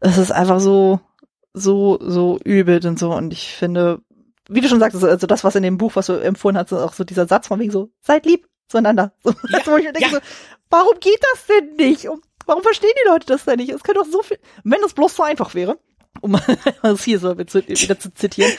es 0.00 0.18
ist 0.18 0.30
einfach 0.30 0.60
so, 0.60 1.00
so, 1.54 1.98
so 2.00 2.38
übel 2.44 2.84
und 2.86 2.98
so 2.98 3.12
und 3.14 3.32
ich 3.32 3.48
finde, 3.48 4.00
wie 4.48 4.60
du 4.60 4.68
schon 4.68 4.78
sagtest, 4.80 5.02
also 5.04 5.26
das, 5.26 5.42
was 5.42 5.54
in 5.56 5.62
dem 5.62 5.78
Buch, 5.78 5.92
was 5.96 6.06
du 6.06 6.12
empfohlen 6.14 6.56
hast, 6.58 6.72
auch 6.72 6.92
so 6.92 7.02
dieser 7.04 7.26
Satz 7.26 7.48
von 7.48 7.58
wegen 7.60 7.72
so, 7.72 7.90
seid 8.02 8.26
lieb 8.26 8.46
zueinander. 8.68 9.12
So, 9.24 9.30
Ja, 9.48 9.58
wo 9.64 9.76
ich 9.78 9.84
mir 9.84 9.92
denke 9.92 10.10
ja. 10.10 10.14
so, 10.14 10.18
warum 10.70 10.98
geht 11.00 11.20
das 11.32 11.46
denn 11.46 11.76
nicht? 11.76 12.08
Und 12.08 12.22
warum 12.46 12.62
verstehen 12.62 12.90
die 13.04 13.08
Leute 13.08 13.26
das 13.26 13.44
denn 13.46 13.56
nicht? 13.56 13.70
Es 13.70 13.82
könnte 13.82 14.00
doch 14.02 14.10
so 14.10 14.22
viel, 14.22 14.38
wenn 14.64 14.82
es 14.84 14.92
bloß 14.94 15.16
so 15.16 15.22
einfach 15.22 15.54
wäre, 15.54 15.78
um 16.20 16.38
es 16.82 17.04
hier 17.04 17.18
so 17.18 17.36
wieder 17.38 17.98
zu 17.98 18.14
zitieren. 18.14 18.52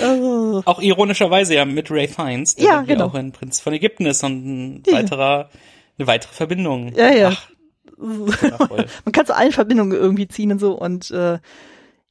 Also, 0.00 0.62
Auch 0.66 0.80
ironischerweise 0.80 1.54
ja 1.54 1.64
mit 1.64 1.90
Ray 1.90 2.08
Fiennes, 2.08 2.54
der 2.56 2.64
Ja, 2.64 2.80
genau. 2.82 3.06
auch 3.06 3.14
ein 3.14 3.32
Prinz 3.32 3.60
von 3.60 3.72
Ägypten 3.72 4.06
ist 4.06 4.22
und 4.24 4.44
ein 4.46 4.82
Ja. 4.86 4.94
weiterer, 4.94 5.50
eine 5.98 6.06
weitere 6.06 6.32
Verbindung. 6.32 6.92
Ja, 6.94 7.08
ja. 7.10 7.32
Ach, 7.32 7.48
man 7.98 9.12
kann 9.12 9.24
zu 9.26 9.34
allen 9.34 9.52
Verbindungen 9.52 9.92
irgendwie 9.98 10.28
ziehen 10.28 10.52
und 10.52 10.58
so 10.58 10.72
und 10.72 11.10
äh, 11.10 11.38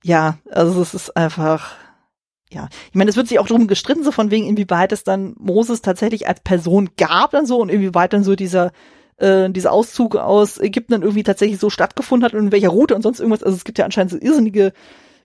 ja, 0.04 0.38
also 0.50 0.82
es 0.82 0.94
ist 0.94 1.16
einfach 1.16 1.76
ja, 2.52 2.70
ich 2.90 2.96
meine, 2.96 3.10
es 3.10 3.18
wird 3.18 3.28
sich 3.28 3.40
auch 3.40 3.48
darum 3.48 3.68
gestritten, 3.68 4.04
so 4.04 4.12
von 4.12 4.32
wegen, 4.32 4.48
inwieweit 4.48 4.92
es 4.92 5.04
dann 5.04 5.36
Moses 5.38 5.82
tatsächlich 5.82 6.28
als 6.28 6.40
Person 6.42 6.92
gab 6.96 7.32
dann 7.32 7.46
so 7.46 7.60
und 7.60 7.70
inwieweit 7.70 8.14
dann 8.14 8.24
so 8.24 8.36
dieser 8.36 8.72
äh, 9.18 9.50
dieser 9.50 9.72
Auszug 9.72 10.16
aus 10.16 10.60
Ägypten 10.60 10.94
dann 10.94 11.02
irgendwie 11.02 11.24
tatsächlich 11.24 11.60
so 11.60 11.70
stattgefunden 11.70 12.26
hat 12.26 12.34
und 12.34 12.46
in 12.46 12.52
welcher 12.52 12.70
Route 12.70 12.96
und 12.96 13.02
sonst 13.02 13.20
irgendwas. 13.20 13.44
Also 13.44 13.56
es 13.56 13.64
gibt 13.64 13.78
ja 13.78 13.86
anscheinend 13.86 14.12
so 14.12 14.18
irrsinnige 14.20 14.74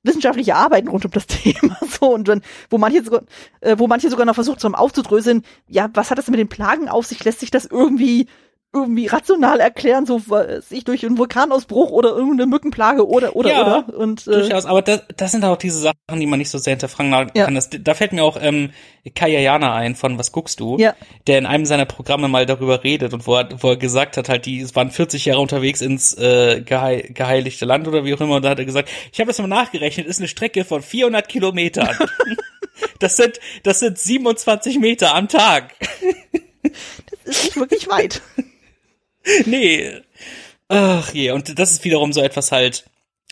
wissenschaftliche 0.02 0.54
Arbeiten 0.54 0.88
rund 0.88 1.04
um 1.04 1.10
das 1.10 1.26
Thema 1.28 1.76
so 2.00 2.14
und 2.14 2.28
wenn, 2.28 2.42
wo 2.70 2.78
manche 2.78 3.02
sogar, 3.02 3.22
äh, 3.60 3.76
wo 3.78 3.86
manche 3.86 4.10
sogar 4.10 4.26
noch 4.26 4.34
versucht 4.34 4.62
haben 4.64 4.74
aufzudröseln, 4.74 5.42
ja, 5.66 5.88
was 5.94 6.10
hat 6.10 6.18
das 6.18 6.28
mit 6.28 6.40
den 6.40 6.48
Plagen 6.48 6.88
auf 6.88 7.06
sich? 7.06 7.22
Lässt 7.24 7.40
sich 7.40 7.50
das 7.50 7.66
irgendwie 7.66 8.26
irgendwie 8.72 9.06
rational 9.06 9.58
erklären, 9.58 10.06
so 10.06 10.22
was 10.28 10.70
ich 10.70 10.84
durch 10.84 11.04
einen 11.04 11.18
Vulkanausbruch 11.18 11.90
oder 11.90 12.10
irgendeine 12.10 12.46
Mückenplage 12.46 13.06
oder 13.06 13.34
oder 13.34 13.50
Ja, 13.50 13.62
oder 13.62 13.98
und 13.98 14.28
äh, 14.28 14.32
Durchaus, 14.32 14.64
aber 14.64 14.80
das, 14.80 15.02
das 15.16 15.32
sind 15.32 15.44
auch 15.44 15.56
diese 15.56 15.80
Sachen, 15.80 16.20
die 16.20 16.26
man 16.26 16.38
nicht 16.38 16.50
so 16.50 16.58
sehr 16.58 16.72
hinterfragen 16.74 17.10
kann. 17.10 17.30
Ja. 17.34 17.50
Das, 17.50 17.68
da 17.68 17.94
fällt 17.94 18.12
mir 18.12 18.22
auch 18.22 18.38
ähm, 18.40 18.70
Kayayana 19.12 19.74
ein 19.74 19.96
von 19.96 20.18
Was 20.18 20.30
guckst 20.30 20.60
du? 20.60 20.78
Ja. 20.78 20.94
Der 21.26 21.38
in 21.38 21.46
einem 21.46 21.66
seiner 21.66 21.84
Programme 21.84 22.28
mal 22.28 22.46
darüber 22.46 22.84
redet 22.84 23.12
und 23.12 23.26
wo 23.26 23.34
er, 23.34 23.48
wo 23.60 23.70
er 23.70 23.76
gesagt 23.76 24.16
hat, 24.16 24.28
halt, 24.28 24.46
die 24.46 24.60
es 24.60 24.76
waren 24.76 24.92
40 24.92 25.24
Jahre 25.24 25.40
unterwegs 25.40 25.80
ins 25.80 26.14
äh, 26.14 26.62
gehei 26.64 27.10
geheiligte 27.12 27.64
Land 27.64 27.88
oder 27.88 28.04
wie 28.04 28.14
auch 28.14 28.20
immer 28.20 28.36
und 28.36 28.44
da 28.44 28.50
hat 28.50 28.60
er 28.60 28.66
gesagt, 28.66 28.88
ich 29.10 29.18
habe 29.18 29.28
das 29.28 29.38
mal 29.40 29.48
nachgerechnet, 29.48 30.06
ist 30.06 30.20
eine 30.20 30.28
Strecke 30.28 30.64
von 30.64 30.80
400 30.80 31.28
Kilometern. 31.28 31.96
das 33.00 33.16
sind 33.16 33.40
das 33.64 33.80
sind 33.80 33.98
27 33.98 34.78
Meter 34.78 35.12
am 35.16 35.26
Tag. 35.26 35.74
ist 37.24 37.44
nicht 37.44 37.56
wirklich 37.56 37.88
weit. 37.88 38.22
nee. 39.46 39.90
Ach 40.68 41.12
je, 41.12 41.32
und 41.32 41.58
das 41.58 41.72
ist 41.72 41.84
wiederum 41.84 42.12
so 42.12 42.22
etwas 42.22 42.52
halt, 42.52 42.84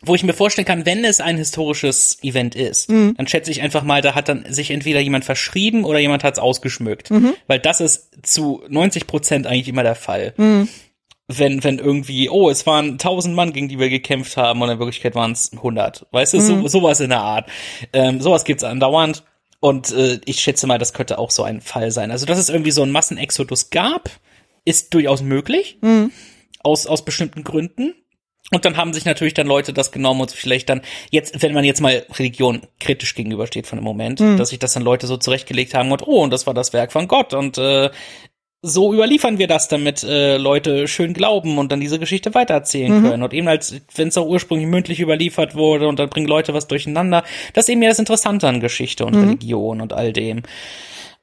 wo 0.02 0.14
ich 0.14 0.22
mir 0.22 0.32
vorstellen 0.32 0.66
kann, 0.66 0.86
wenn 0.86 1.04
es 1.04 1.20
ein 1.20 1.36
historisches 1.36 2.18
Event 2.22 2.54
ist, 2.54 2.88
mhm. 2.88 3.14
dann 3.16 3.26
schätze 3.26 3.50
ich 3.50 3.62
einfach 3.62 3.82
mal, 3.82 4.00
da 4.00 4.14
hat 4.14 4.28
dann 4.28 4.44
sich 4.48 4.70
entweder 4.70 5.00
jemand 5.00 5.24
verschrieben 5.24 5.84
oder 5.84 5.98
jemand 5.98 6.22
hat 6.22 6.34
es 6.34 6.38
ausgeschmückt. 6.38 7.10
Mhm. 7.10 7.34
Weil 7.46 7.58
das 7.58 7.80
ist 7.80 8.10
zu 8.22 8.62
90 8.68 9.06
Prozent 9.06 9.46
eigentlich 9.46 9.68
immer 9.68 9.82
der 9.82 9.96
Fall. 9.96 10.34
Mhm. 10.36 10.68
Wenn, 11.26 11.62
wenn 11.62 11.78
irgendwie, 11.78 12.30
oh, 12.30 12.48
es 12.48 12.64
waren 12.64 12.92
1000 12.92 13.34
Mann, 13.34 13.52
gegen 13.52 13.68
die 13.68 13.78
wir 13.78 13.90
gekämpft 13.90 14.36
haben 14.36 14.62
und 14.62 14.70
in 14.70 14.78
Wirklichkeit 14.78 15.14
waren 15.14 15.32
es 15.32 15.52
100. 15.52 16.06
Weißt 16.10 16.32
du, 16.32 16.40
so, 16.40 16.56
mhm. 16.56 16.68
sowas 16.68 17.00
in 17.00 17.10
der 17.10 17.20
Art. 17.20 17.50
Ähm, 17.92 18.20
sowas 18.20 18.44
gibt's 18.44 18.64
andauernd. 18.64 19.24
Und 19.60 19.90
äh, 19.90 20.20
ich 20.24 20.40
schätze 20.40 20.66
mal, 20.66 20.78
das 20.78 20.92
könnte 20.92 21.18
auch 21.18 21.32
so 21.32 21.42
ein 21.42 21.60
Fall 21.60 21.90
sein. 21.90 22.12
Also, 22.12 22.24
dass 22.24 22.38
es 22.38 22.48
irgendwie 22.48 22.70
so 22.70 22.82
einen 22.82 22.92
Massenexodus 22.92 23.70
gab, 23.70 24.08
ist 24.68 24.94
durchaus 24.94 25.22
möglich. 25.22 25.78
Mhm. 25.80 26.12
Aus, 26.62 26.86
aus 26.86 27.04
bestimmten 27.04 27.44
Gründen. 27.44 27.94
Und 28.50 28.64
dann 28.64 28.76
haben 28.76 28.94
sich 28.94 29.04
natürlich 29.04 29.34
dann 29.34 29.46
Leute 29.46 29.72
das 29.72 29.92
genommen 29.92 30.22
und 30.22 30.30
vielleicht 30.30 30.68
dann, 30.70 30.80
jetzt, 31.10 31.42
wenn 31.42 31.52
man 31.52 31.64
jetzt 31.64 31.80
mal 31.80 32.04
Religion 32.18 32.62
kritisch 32.80 33.14
gegenübersteht 33.14 33.66
von 33.66 33.78
dem 33.78 33.84
Moment, 33.84 34.20
mhm. 34.20 34.38
dass 34.38 34.48
sich 34.48 34.58
das 34.58 34.72
dann 34.72 34.82
Leute 34.82 35.06
so 35.06 35.18
zurechtgelegt 35.18 35.74
haben 35.74 35.92
und 35.92 36.06
oh, 36.06 36.22
und 36.22 36.32
das 36.32 36.46
war 36.46 36.54
das 36.54 36.72
Werk 36.72 36.92
von 36.92 37.08
Gott 37.08 37.34
und 37.34 37.58
äh, 37.58 37.90
so 38.62 38.92
überliefern 38.92 39.38
wir 39.38 39.46
das, 39.46 39.68
damit 39.68 40.02
äh, 40.02 40.36
Leute 40.36 40.88
schön 40.88 41.12
glauben 41.12 41.58
und 41.58 41.70
dann 41.70 41.80
diese 41.80 41.98
Geschichte 41.98 42.34
weitererzählen 42.34 42.98
mhm. 42.98 43.02
können. 43.02 43.22
Und 43.22 43.32
eben 43.32 43.46
als, 43.46 43.80
wenn 43.94 44.08
es 44.08 44.18
auch 44.18 44.26
ursprünglich 44.26 44.66
mündlich 44.66 45.00
überliefert 45.00 45.54
wurde 45.54 45.86
und 45.86 45.98
dann 45.98 46.08
bringen 46.08 46.26
Leute 46.26 46.54
was 46.54 46.66
durcheinander, 46.66 47.22
das 47.52 47.66
ist 47.66 47.68
eben 47.68 47.82
ja 47.82 47.90
das 47.90 48.00
Interessante 48.00 48.48
an 48.48 48.60
Geschichte 48.60 49.04
und 49.06 49.14
mhm. 49.14 49.24
Religion 49.24 49.80
und 49.80 49.92
all 49.92 50.12
dem. 50.12 50.42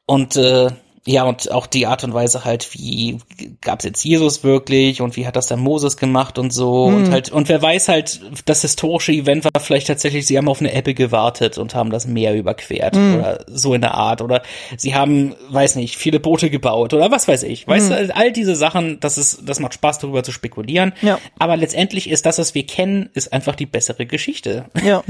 Und 0.05 0.37
äh, 0.37 0.69
ja, 1.07 1.23
und 1.23 1.51
auch 1.51 1.67
die 1.67 1.85
Art 1.85 2.03
und 2.03 2.15
Weise 2.15 2.45
halt, 2.45 2.73
wie 2.73 3.19
gab's 3.61 3.85
jetzt 3.85 4.03
Jesus 4.03 4.43
wirklich 4.43 5.01
und 5.01 5.15
wie 5.15 5.27
hat 5.27 5.35
das 5.35 5.45
dann 5.45 5.59
Moses 5.59 5.97
gemacht 5.97 6.39
und 6.39 6.51
so 6.51 6.87
hm. 6.87 6.95
und 6.95 7.11
halt, 7.11 7.31
und 7.31 7.47
wer 7.47 7.61
weiß 7.61 7.89
halt, 7.89 8.21
das 8.45 8.63
historische 8.63 9.11
Event 9.11 9.45
war 9.45 9.61
vielleicht 9.61 9.85
tatsächlich, 9.85 10.25
sie 10.25 10.35
haben 10.35 10.49
auf 10.49 10.61
eine 10.61 10.73
Ebbe 10.73 10.95
gewartet 10.95 11.59
und 11.59 11.75
haben 11.75 11.91
das 11.91 12.07
Meer 12.07 12.33
überquert 12.33 12.95
hm. 12.95 13.19
oder 13.19 13.45
so 13.47 13.75
in 13.75 13.81
der 13.81 13.93
Art 13.93 14.23
oder 14.23 14.41
sie 14.77 14.95
haben, 14.95 15.35
weiß 15.49 15.75
nicht, 15.75 15.95
viele 15.95 16.19
Boote 16.19 16.49
gebaut 16.49 16.95
oder 16.95 17.11
was 17.11 17.27
weiß 17.27 17.43
ich. 17.43 17.67
Weißt 17.67 17.91
hm. 17.91 18.07
du, 18.07 18.15
all 18.15 18.31
diese 18.31 18.55
Sachen, 18.55 18.99
das 18.99 19.19
ist, 19.19 19.43
das 19.45 19.59
macht 19.59 19.75
Spaß 19.75 19.99
darüber 19.99 20.23
zu 20.23 20.31
spekulieren. 20.31 20.93
Ja. 21.03 21.19
Aber 21.37 21.55
letztendlich 21.55 22.09
ist 22.09 22.25
das, 22.25 22.39
was 22.39 22.55
wir 22.55 22.65
kennen, 22.65 23.11
ist 23.13 23.31
einfach 23.31 23.55
die 23.55 23.67
bessere 23.67 24.07
Geschichte. 24.07 24.65
Ja. 24.83 25.03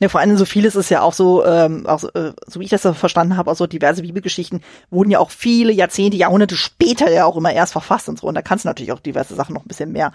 ja 0.00 0.08
vor 0.08 0.20
allem 0.20 0.38
so 0.38 0.46
vieles 0.46 0.76
ist 0.76 0.88
ja 0.88 1.02
auch 1.02 1.12
so, 1.12 1.44
ähm, 1.44 1.86
auch 1.86 1.98
so, 1.98 2.08
äh, 2.12 2.32
so 2.46 2.60
wie 2.60 2.64
ich 2.64 2.70
das 2.70 2.86
verstanden 2.96 3.36
habe, 3.36 3.50
auch 3.50 3.56
so 3.56 3.66
diverse 3.66 4.00
Bibelgeschichten 4.00 4.62
wurden 4.90 5.10
ja 5.10 5.18
auch 5.18 5.30
viele 5.42 5.72
Jahrzehnte, 5.72 6.16
Jahrhunderte 6.16 6.54
später 6.54 7.10
ja 7.10 7.24
auch 7.24 7.36
immer 7.36 7.52
erst 7.52 7.72
verfasst 7.72 8.08
und 8.08 8.20
so. 8.20 8.28
Und 8.28 8.36
da 8.36 8.42
kannst 8.42 8.64
du 8.64 8.68
natürlich 8.68 8.92
auch 8.92 9.00
diverse 9.00 9.34
Sachen 9.34 9.54
noch 9.54 9.64
ein 9.64 9.68
bisschen 9.68 9.90
mehr 9.90 10.12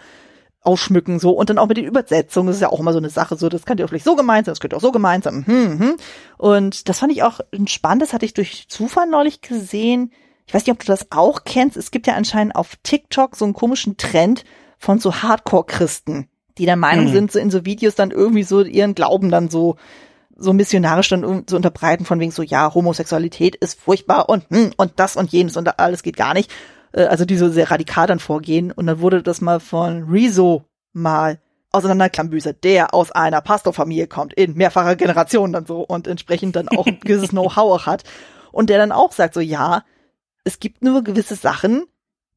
ausschmücken, 0.62 1.20
so. 1.20 1.32
Und 1.32 1.50
dann 1.50 1.58
auch 1.58 1.68
mit 1.68 1.76
den 1.76 1.86
Übersetzungen, 1.86 2.48
das 2.48 2.56
ist 2.58 2.62
ja 2.62 2.70
auch 2.70 2.80
immer 2.80 2.94
so 2.94 2.98
eine 2.98 3.10
Sache, 3.10 3.36
so, 3.36 3.50
das 3.50 3.66
könnte 3.66 3.84
ja 3.84 3.88
vielleicht 3.88 4.06
so 4.06 4.16
gemeint 4.16 4.46
sein, 4.46 4.54
das 4.54 4.62
könnte 4.62 4.78
auch 4.78 4.82
so 4.82 4.94
gemeint 4.94 5.26
sein. 5.26 5.46
Hm, 5.46 5.80
hm. 5.80 5.98
Und 6.38 6.88
das 6.88 7.00
fand 7.00 7.12
ich 7.12 7.24
auch 7.24 7.42
spannend, 7.66 8.02
das 8.02 8.14
hatte 8.14 8.26
ich 8.26 8.34
durch 8.34 8.68
Zufall 8.70 9.08
neulich 9.08 9.42
gesehen. 9.42 10.12
Ich 10.46 10.54
weiß 10.54 10.66
nicht, 10.66 10.72
ob 10.72 10.80
du 10.80 10.88
das 10.88 11.12
auch 11.12 11.44
kennst. 11.44 11.76
Es 11.76 11.92
gibt 11.92 12.08
ja 12.08 12.14
anscheinend 12.14 12.56
auf 12.56 12.78
TikTok 12.84 13.36
so 13.36 13.44
einen 13.44 13.54
komischen 13.54 13.98
Trend 13.98 14.46
von 14.78 15.00
so 15.00 15.14
Hardcore-Christen, 15.14 16.30
die 16.58 16.66
der 16.66 16.78
Meinung 16.78 17.08
mhm. 17.08 17.12
sind, 17.12 17.32
so 17.34 17.40
in 17.40 17.52
so 17.52 17.66
Videos 17.66 17.96
dann 17.96 18.12
irgendwie 18.12 18.44
so 18.44 18.64
ihren 18.64 18.96
Glauben 18.96 19.30
dann 19.30 19.50
so 19.50 19.76
so 20.38 20.54
missionarisch 20.54 21.10
dann 21.10 21.48
zu 21.48 21.56
unterbreiten 21.56 22.06
von 22.06 22.20
wegen 22.20 22.32
so, 22.32 22.44
ja, 22.44 22.74
Homosexualität 22.74 23.56
ist 23.56 23.80
furchtbar 23.80 24.30
und, 24.30 24.46
hm, 24.50 24.72
und 24.78 24.94
das 24.98 25.16
und 25.16 25.32
jenes 25.32 25.58
und 25.58 25.80
alles 25.80 26.04
geht 26.04 26.18
gar 26.18 26.34
nicht. 26.34 26.52
Äh, 26.92 27.06
also 27.06 27.26
die 27.26 27.38
so 27.38 27.50
sehr 27.50 27.70
radikal 27.72 28.08
dann 28.08 28.20
vorgehen. 28.20 28.72
Und 28.72 28.88
dann 28.88 29.00
wurde 29.00 29.24
das 29.24 29.42
mal 29.42 29.60
von 29.60 30.10
Rezo 30.10 30.66
mal 30.94 31.40
auseinanderklambüßert, 31.72 32.64
der 32.64 32.94
aus 32.94 33.12
einer 33.12 33.42
Pastorfamilie 33.42 34.08
kommt, 34.08 34.34
in 34.34 34.56
mehrfacher 34.56 34.96
Generation 34.96 35.54
dann 35.54 35.66
so 35.66 35.82
und 35.82 36.08
entsprechend 36.08 36.56
dann 36.56 36.70
auch 36.70 36.88
ein 36.88 37.00
gewisses 37.00 37.30
Know-how 37.32 37.86
hat. 37.86 38.04
Und 38.52 38.70
der 38.70 38.78
dann 38.78 38.92
auch 38.92 39.12
sagt 39.12 39.34
so, 39.34 39.42
ja, 39.42 39.84
es 40.44 40.60
gibt 40.60 40.84
nur 40.84 41.04
gewisse 41.04 41.36
Sachen, 41.36 41.86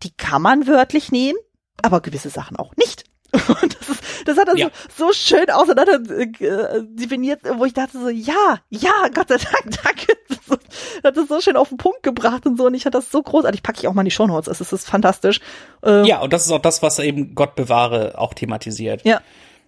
die 0.03 0.11
kann 0.17 0.43
man 0.43 0.67
wörtlich 0.67 1.13
nehmen, 1.13 1.39
aber 1.81 2.01
gewisse 2.01 2.29
Sachen 2.29 2.57
auch 2.57 2.75
nicht. 2.77 3.05
Und 3.63 3.77
das, 3.79 3.89
ist, 3.89 4.03
das 4.27 4.37
hat 4.39 4.49
er 4.49 4.57
ja. 4.57 4.71
so, 4.97 5.07
so 5.07 5.13
schön 5.13 5.49
auseinander 5.51 6.01
äh, 6.19 6.83
definiert, 6.83 7.41
wo 7.57 7.65
ich 7.65 7.73
dachte 7.73 7.99
so, 7.99 8.09
ja, 8.09 8.59
ja, 8.69 9.09
Gott 9.15 9.29
sei 9.29 9.37
Dank, 9.37 9.83
danke. 9.85 10.17
Das 10.29 10.59
hat 11.05 11.17
das 11.17 11.29
so 11.29 11.41
schön 11.41 11.57
auf 11.57 11.69
den 11.69 11.79
Punkt 11.79 12.03
gebracht 12.03 12.47
und 12.47 12.57
so. 12.57 12.67
Und 12.67 12.75
ich 12.75 12.87
hatte 12.87 12.99
das 12.99 13.11
so 13.11 13.23
großartig. 13.23 13.63
Packe 13.63 13.79
ich 13.81 13.89
auch 13.89 13.95
mal 13.95 14.03
in 14.03 14.07
die 14.07 14.11
Shownotes. 14.11 14.49
Es 14.49 14.61
ist, 14.61 14.73
ist 14.73 14.89
fantastisch. 14.89 15.41
Ähm, 15.83 16.05
ja, 16.05 16.21
und 16.21 16.33
das 16.33 16.47
ist 16.47 16.53
auch 16.53 16.61
das, 16.61 16.83
was 16.83 16.99
eben 16.99 17.35
Gott 17.35 17.55
bewahre 17.55 18.19
auch 18.19 18.35
thematisiert. 18.35 19.05
Ja, 19.05 19.21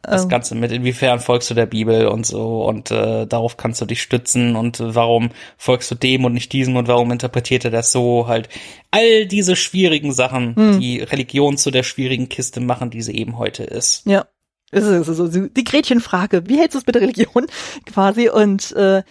das 0.03 0.25
ähm. 0.25 0.29
Ganze 0.29 0.55
mit, 0.55 0.73
inwiefern 0.73 1.21
folgst 1.21 1.51
du 1.51 1.55
der 1.55 1.67
Bibel 1.67 2.07
und 2.09 2.27
so 2.27 2.65
und 2.65 2.91
äh, 2.91 3.27
darauf 3.27 3.57
kannst 3.57 3.81
du 3.81 3.87
dich 3.87 4.03
stützen 4.03 4.57
und 4.57 4.81
äh, 4.81 4.95
warum 4.95 5.31
folgst 5.57 5.91
du 5.91 5.95
dem 5.95 6.25
und 6.25 6.35
nicht 6.35 6.53
diesem 6.53 6.77
und 6.77 6.89
warum 6.89 7.11
interpretiert 7.13 7.65
er 7.65 7.71
das 7.71 7.93
so 7.93 8.27
halt. 8.27 8.49
All 8.91 9.27
diese 9.27 9.57
schwierigen 9.57 10.13
Sachen, 10.13 10.57
hm. 10.57 10.81
die 10.81 11.01
Religion 11.01 11.57
zu 11.57 11.71
der 11.71 11.83
schwierigen 11.83 12.29
Kiste 12.29 12.61
machen, 12.61 12.91
die 12.91 13.03
sie 13.03 13.17
eben 13.17 13.39
heute 13.39 13.65
ist. 13.65 14.05
Ja. 14.07 14.27
Es 14.75 14.87
ist 14.87 15.07
so 15.07 15.29
die 15.29 15.65
Gretchenfrage, 15.65 16.49
wie 16.49 16.59
hältst 16.59 16.75
du 16.75 16.79
es 16.79 16.87
mit 16.87 16.95
der 16.95 17.03
Religion 17.03 17.47
quasi 17.87 18.31
und 18.31 18.73
äh, 18.73 19.03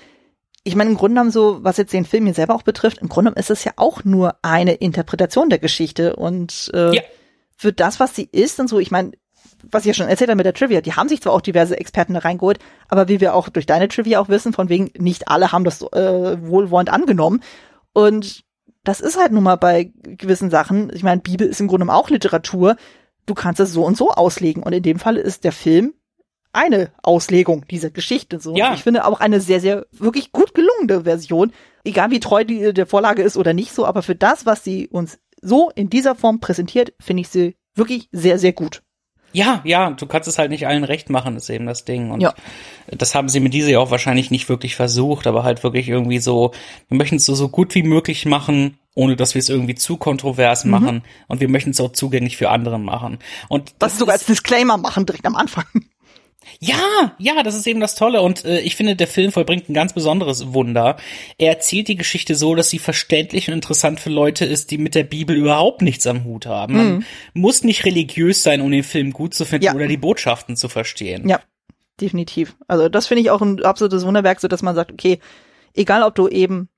ich 0.64 0.76
meine, 0.76 0.92
im 0.92 0.98
Grunde 0.98 1.16
genommen 1.16 1.32
so, 1.32 1.64
was 1.64 1.78
jetzt 1.78 1.94
den 1.94 2.06
Film 2.06 2.26
hier 2.26 2.34
selber 2.34 2.54
auch 2.54 2.62
betrifft, 2.64 3.00
im 3.00 3.10
Grunde 3.10 3.32
genommen 3.32 3.40
ist 3.40 3.50
es 3.50 3.64
ja 3.64 3.74
auch 3.78 4.04
nur 4.04 4.36
eine 4.44 4.74
Interpretation 4.74 5.50
der 5.50 5.60
Geschichte 5.60 6.16
und 6.16 6.70
äh, 6.74 6.96
ja. 6.96 7.02
für 7.56 7.74
das, 7.74 8.00
was 8.00 8.16
sie 8.16 8.28
ist 8.32 8.60
und 8.60 8.68
so, 8.68 8.80
ich 8.80 8.92
meine, 8.92 9.12
was 9.70 9.84
ich 9.84 9.88
ja 9.88 9.94
schon 9.94 10.08
erzählt 10.08 10.30
habe 10.30 10.38
mit 10.38 10.46
der 10.46 10.54
Trivia, 10.54 10.82
die 10.82 10.94
haben 10.94 11.10
sich 11.10 11.22
zwar 11.22 11.34
auch 11.34 11.42
diverse 11.42 11.78
Experten 11.80 12.14
da 12.14 12.20
reingeholt, 12.20 12.60
aber 12.88 13.08
wie 13.08 13.22
wir 13.22 13.36
auch 13.36 13.50
durch 13.50 13.66
deine 13.66 13.88
Trivia 13.88 14.20
auch 14.20 14.30
wissen, 14.30 14.54
von 14.54 14.70
wegen 14.70 14.92
nicht 14.98 15.28
alle 15.28 15.52
haben 15.52 15.64
das 15.64 15.82
äh, 15.82 16.38
wohlwollend 16.42 16.92
angenommen. 16.92 17.42
Und 17.94 18.44
das 18.84 19.00
ist 19.02 19.20
halt 19.20 19.32
nun 19.32 19.44
mal 19.44 19.58
bei 19.58 19.92
gewissen 20.04 20.50
Sachen, 20.50 20.92
ich 20.94 21.04
meine, 21.04 21.22
Bibel 21.22 21.48
ist 21.48 21.62
im 21.62 21.68
Grunde 21.68 21.92
auch 21.94 22.10
Literatur, 22.10 22.76
du 23.26 23.34
kannst 23.34 23.60
es 23.60 23.72
so 23.72 23.86
und 23.86 23.98
so 23.98 24.12
auslegen. 24.12 24.64
Und 24.64 24.74
in 24.74 24.84
dem 24.84 25.00
Fall 25.00 25.18
ist 25.18 25.44
der 25.44 25.52
Film 25.52 25.94
eine 26.54 26.92
Auslegung 27.02 27.66
dieser 27.70 27.90
Geschichte. 27.90 28.40
So. 28.40 28.56
Ja. 28.56 28.74
Ich 28.74 28.84
finde 28.84 29.06
auch 29.06 29.20
eine 29.20 29.40
sehr, 29.40 29.62
sehr 29.62 29.86
wirklich 29.92 30.32
gut 30.32 30.54
gelungene 30.54 31.04
Version. 31.04 31.54
Egal 31.84 32.12
wie 32.12 32.20
treu 32.20 32.44
die 32.44 32.74
der 32.74 32.88
Vorlage 32.88 33.22
ist 33.22 33.38
oder 33.38 33.54
nicht 33.54 33.74
so, 33.74 33.86
aber 33.86 34.02
für 34.02 34.16
das, 34.16 34.46
was 34.46 34.64
sie 34.64 34.88
uns 34.88 35.20
so 35.42 35.72
in 35.74 35.90
dieser 35.90 36.16
Form 36.16 36.40
präsentiert, 36.40 36.94
finde 37.00 37.22
ich 37.22 37.30
sie 37.30 37.56
wirklich 37.76 38.10
sehr, 38.12 38.38
sehr 38.38 38.54
gut. 38.54 38.84
Ja, 39.34 39.62
ja, 39.64 39.92
du 39.92 40.06
kannst 40.06 40.28
es 40.28 40.38
halt 40.38 40.52
nicht 40.52 40.68
allen 40.68 40.84
recht 40.84 41.10
machen, 41.10 41.36
ist 41.36 41.50
eben 41.50 41.66
das 41.66 41.86
Ding. 41.86 42.12
Und 42.12 42.22
ja. 42.22 42.34
das 42.88 43.16
haben 43.16 43.30
sie 43.30 43.40
mit 43.40 43.54
dieser 43.54 43.70
ja 43.70 43.80
auch 43.80 43.92
wahrscheinlich 43.92 44.32
nicht 44.32 44.50
wirklich 44.50 44.76
versucht, 44.76 45.28
aber 45.28 45.44
halt 45.44 45.64
wirklich 45.64 45.88
irgendwie 45.88 46.20
so, 46.20 46.52
wir 46.90 46.98
möchten 46.98 47.16
es 47.16 47.26
so, 47.26 47.36
so 47.36 47.50
gut 47.50 47.76
wie 47.76 47.84
möglich 47.84 48.26
machen, 48.26 48.78
ohne 48.94 49.16
dass 49.16 49.36
wir 49.36 49.40
es 49.40 49.50
irgendwie 49.50 49.76
zu 49.76 49.98
kontrovers 49.98 50.66
mhm. 50.66 50.72
machen. 50.72 51.04
Und 51.28 51.40
wir 51.40 51.50
möchten 51.50 51.72
es 51.72 51.80
auch 51.80 51.94
zugänglich 51.94 52.38
für 52.38 52.50
andere 52.50 52.80
machen. 52.80 53.20
Und 53.48 53.70
das, 53.80 53.92
das 53.92 54.00
sogar 54.00 54.14
als 54.14 54.26
Disclaimer 54.26 54.78
machen 54.78 55.06
direkt 55.06 55.26
am 55.26 55.36
Anfang. 55.36 55.66
Ja, 56.60 57.16
ja, 57.18 57.44
das 57.44 57.56
ist 57.56 57.68
eben 57.68 57.80
das 57.80 57.96
Tolle 57.96 58.22
und 58.22 58.46
äh, 58.46 58.60
ich 58.60 58.76
finde, 58.76 58.96
der 58.96 59.08
Film 59.08 59.32
vollbringt 59.32 59.70
ein 59.70 59.74
ganz 59.74 59.94
besonderes 59.94 60.54
Wunder. 60.54 60.98
Er 61.38 61.50
erzählt 61.50 61.88
die 61.88 61.96
Geschichte 61.96 62.36
so, 62.36 62.56
dass 62.56 62.70
sie 62.70 62.80
verständlich 62.80 63.48
und 63.48 63.54
interessant 63.54 64.00
für 64.00 64.10
Leute 64.10 64.46
ist, 64.46 64.72
die 64.72 64.78
mit 64.78 64.96
der 64.96 65.04
Bibel 65.04 65.36
überhaupt 65.36 65.82
nichts 65.82 66.06
am 66.08 66.24
Hut 66.24 66.46
haben. 66.46 66.76
Man 66.76 66.92
mhm. 66.94 67.06
muss 67.34 67.64
nicht 67.64 67.86
religiös 67.86 68.44
sein, 68.44 68.62
um 68.62 68.72
den 68.72 68.84
Film 68.84 69.12
gut 69.12 69.34
zu 69.34 69.46
finden 69.46 69.66
ja. 69.66 69.74
oder 69.74 69.88
die 69.88 69.98
Botschaften 69.98 70.56
zu 70.56 70.70
verstehen. 70.70 71.28
Ja, 71.28 71.40
definitiv. 72.00 72.56
Also 72.68 72.90
das 72.90 73.08
finde 73.08 73.22
ich 73.22 73.32
auch 73.32 73.42
ein 73.42 73.64
absolutes 73.64 74.06
Wunderwerk, 74.06 74.40
so 74.40 74.48
dass 74.48 74.62
man 74.62 74.76
sagt, 74.76 74.92
okay, 74.92 75.20
egal 75.74 76.04
ob 76.04 76.16
du 76.16 76.28
eben 76.28 76.70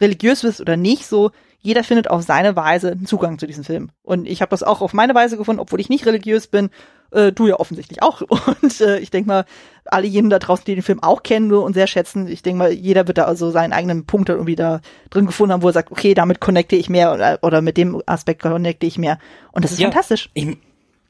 religiös 0.00 0.42
bist 0.42 0.60
oder 0.60 0.76
nicht, 0.76 1.06
so 1.06 1.30
jeder 1.62 1.84
findet 1.84 2.10
auf 2.10 2.22
seine 2.22 2.56
Weise 2.56 2.90
einen 2.90 3.06
Zugang 3.06 3.38
zu 3.38 3.46
diesem 3.46 3.64
Film. 3.64 3.90
Und 4.02 4.26
ich 4.26 4.42
habe 4.42 4.50
das 4.50 4.64
auch 4.64 4.80
auf 4.80 4.92
meine 4.92 5.14
Weise 5.14 5.36
gefunden, 5.36 5.60
obwohl 5.60 5.80
ich 5.80 5.88
nicht 5.88 6.04
religiös 6.06 6.48
bin. 6.48 6.70
Äh, 7.12 7.32
du 7.32 7.46
ja 7.46 7.60
offensichtlich 7.60 8.02
auch. 8.02 8.22
Und 8.62 8.80
äh, 8.80 8.98
ich 8.98 9.10
denke 9.10 9.28
mal, 9.28 9.44
alle 9.84 10.06
jenen 10.06 10.30
da 10.30 10.38
draußen, 10.38 10.64
die 10.64 10.74
den 10.74 10.82
Film 10.82 11.02
auch 11.02 11.22
kennen 11.22 11.52
und 11.52 11.74
sehr 11.74 11.88
schätzen, 11.88 12.28
ich 12.28 12.42
denke 12.42 12.58
mal, 12.58 12.72
jeder 12.72 13.08
wird 13.08 13.18
da 13.18 13.24
also 13.24 13.50
seinen 13.50 13.72
eigenen 13.72 14.06
Punkt 14.06 14.28
irgendwie 14.28 14.54
da 14.54 14.80
drin 15.10 15.26
gefunden 15.26 15.52
haben, 15.52 15.62
wo 15.62 15.68
er 15.68 15.72
sagt, 15.72 15.90
okay, 15.90 16.14
damit 16.14 16.40
connecte 16.40 16.76
ich 16.76 16.88
mehr 16.88 17.12
oder, 17.12 17.38
oder 17.42 17.62
mit 17.62 17.76
dem 17.76 18.00
Aspekt 18.06 18.42
connecte 18.42 18.86
ich 18.86 18.96
mehr. 18.96 19.18
Und 19.50 19.64
das 19.64 19.72
ist 19.72 19.80
ja, 19.80 19.88
fantastisch. 19.88 20.30
Ich 20.34 20.56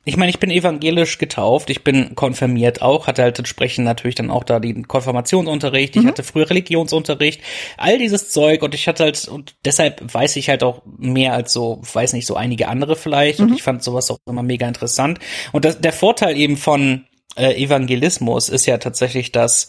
ich 0.04 0.16
meine, 0.16 0.30
ich 0.30 0.40
bin 0.40 0.50
evangelisch 0.50 1.18
getauft, 1.18 1.70
ich 1.70 1.84
bin 1.84 2.16
konfirmiert 2.16 2.82
auch, 2.82 3.06
hatte 3.06 3.22
halt 3.22 3.38
entsprechend 3.38 3.84
natürlich 3.84 4.16
dann 4.16 4.30
auch 4.30 4.42
da 4.42 4.58
den 4.58 4.88
Konfirmationsunterricht, 4.88 5.94
ich 5.94 6.02
mhm. 6.02 6.08
hatte 6.08 6.24
früher 6.24 6.50
Religionsunterricht, 6.50 7.40
all 7.76 7.98
dieses 7.98 8.30
Zeug 8.30 8.62
und 8.62 8.74
ich 8.74 8.88
hatte 8.88 9.04
halt, 9.04 9.28
und 9.28 9.54
deshalb 9.64 10.02
weiß 10.12 10.34
ich 10.36 10.48
halt 10.48 10.64
auch 10.64 10.82
mehr 10.98 11.34
als 11.34 11.52
so, 11.52 11.80
weiß 11.92 12.14
nicht, 12.14 12.26
so 12.26 12.34
einige 12.34 12.68
andere 12.68 12.96
vielleicht 12.96 13.38
mhm. 13.38 13.46
und 13.46 13.54
ich 13.54 13.62
fand 13.62 13.84
sowas 13.84 14.10
auch 14.10 14.18
immer 14.26 14.42
mega 14.42 14.66
interessant. 14.66 15.20
Und 15.52 15.64
das, 15.64 15.80
der 15.80 15.92
Vorteil 15.92 16.36
eben 16.36 16.56
von 16.56 17.04
äh, 17.36 17.54
Evangelismus 17.62 18.48
ist 18.48 18.66
ja 18.66 18.78
tatsächlich, 18.78 19.30
dass 19.30 19.68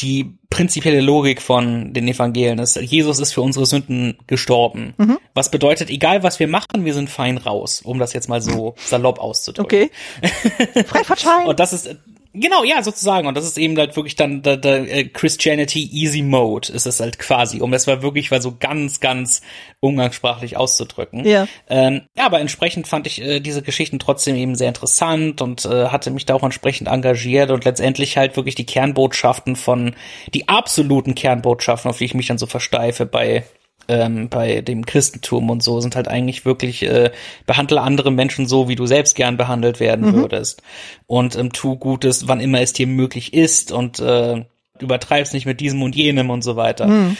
die 0.00 0.38
prinzipielle 0.50 1.00
Logik 1.00 1.42
von 1.42 1.92
den 1.92 2.08
Evangelien 2.08 2.58
ist, 2.58 2.76
Jesus 2.76 3.18
ist 3.18 3.32
für 3.32 3.42
unsere 3.42 3.66
Sünden 3.66 4.18
gestorben. 4.26 4.94
Mhm. 4.96 5.18
Was 5.34 5.50
bedeutet, 5.50 5.90
egal 5.90 6.22
was 6.22 6.40
wir 6.40 6.48
machen, 6.48 6.84
wir 6.84 6.94
sind 6.94 7.10
fein 7.10 7.36
raus, 7.36 7.82
um 7.82 7.98
das 7.98 8.12
jetzt 8.12 8.28
mal 8.28 8.40
so 8.40 8.74
salopp 8.76 9.18
auszudrücken. 9.18 9.90
Okay. 10.22 10.82
Frei 10.84 11.04
verschein. 11.04 11.46
Und 11.46 11.60
das 11.60 11.72
ist, 11.72 11.96
Genau, 12.34 12.62
ja, 12.62 12.82
sozusagen. 12.82 13.26
Und 13.26 13.36
das 13.36 13.46
ist 13.46 13.56
eben 13.56 13.76
halt 13.78 13.96
wirklich 13.96 14.14
dann 14.14 14.42
der, 14.42 14.58
der 14.58 14.80
äh, 14.90 15.04
Christianity 15.04 15.88
Easy 15.92 16.22
Mode 16.22 16.70
ist 16.72 16.86
es 16.86 17.00
halt 17.00 17.18
quasi, 17.18 17.60
um 17.60 17.72
das 17.72 17.86
war 17.86 18.02
wirklich 18.02 18.30
mal 18.30 18.42
so 18.42 18.56
ganz, 18.58 19.00
ganz 19.00 19.40
umgangssprachlich 19.80 20.56
auszudrücken. 20.56 21.24
Ja. 21.24 21.48
Ähm, 21.68 22.02
ja, 22.16 22.26
aber 22.26 22.40
entsprechend 22.40 22.86
fand 22.86 23.06
ich 23.06 23.22
äh, 23.22 23.40
diese 23.40 23.62
Geschichten 23.62 23.98
trotzdem 23.98 24.36
eben 24.36 24.56
sehr 24.56 24.68
interessant 24.68 25.40
und 25.40 25.64
äh, 25.64 25.86
hatte 25.86 26.10
mich 26.10 26.26
da 26.26 26.34
auch 26.34 26.42
entsprechend 26.42 26.88
engagiert 26.88 27.50
und 27.50 27.64
letztendlich 27.64 28.16
halt 28.18 28.36
wirklich 28.36 28.54
die 28.54 28.66
Kernbotschaften 28.66 29.56
von, 29.56 29.94
die 30.34 30.48
absoluten 30.48 31.14
Kernbotschaften, 31.14 31.90
auf 31.90 31.98
die 31.98 32.04
ich 32.04 32.14
mich 32.14 32.26
dann 32.26 32.38
so 32.38 32.46
versteife 32.46 33.06
bei 33.06 33.44
ähm, 33.88 34.28
bei 34.28 34.60
dem 34.60 34.86
Christentum 34.86 35.50
und 35.50 35.62
so 35.62 35.80
sind 35.80 35.96
halt 35.96 36.08
eigentlich 36.08 36.44
wirklich 36.44 36.82
äh, 36.82 37.10
behandle 37.46 37.80
andere 37.80 38.10
Menschen 38.10 38.46
so, 38.46 38.68
wie 38.68 38.76
du 38.76 38.86
selbst 38.86 39.16
gern 39.16 39.36
behandelt 39.36 39.80
werden 39.80 40.06
mhm. 40.06 40.14
würdest 40.14 40.62
und 41.06 41.36
ähm, 41.36 41.52
tu 41.52 41.76
Gutes, 41.76 42.28
wann 42.28 42.40
immer 42.40 42.60
es 42.60 42.72
dir 42.72 42.86
möglich 42.86 43.32
ist 43.32 43.72
und 43.72 43.98
äh, 43.98 44.44
übertreibst 44.78 45.34
nicht 45.34 45.46
mit 45.46 45.60
diesem 45.60 45.82
und 45.82 45.96
jenem 45.96 46.30
und 46.30 46.42
so 46.42 46.56
weiter. 46.56 46.86
Mhm. 46.86 47.16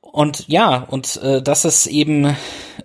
Und 0.00 0.46
ja, 0.46 0.76
und 0.76 1.20
äh, 1.22 1.40
das 1.40 1.64
ist 1.64 1.86
eben, 1.86 2.36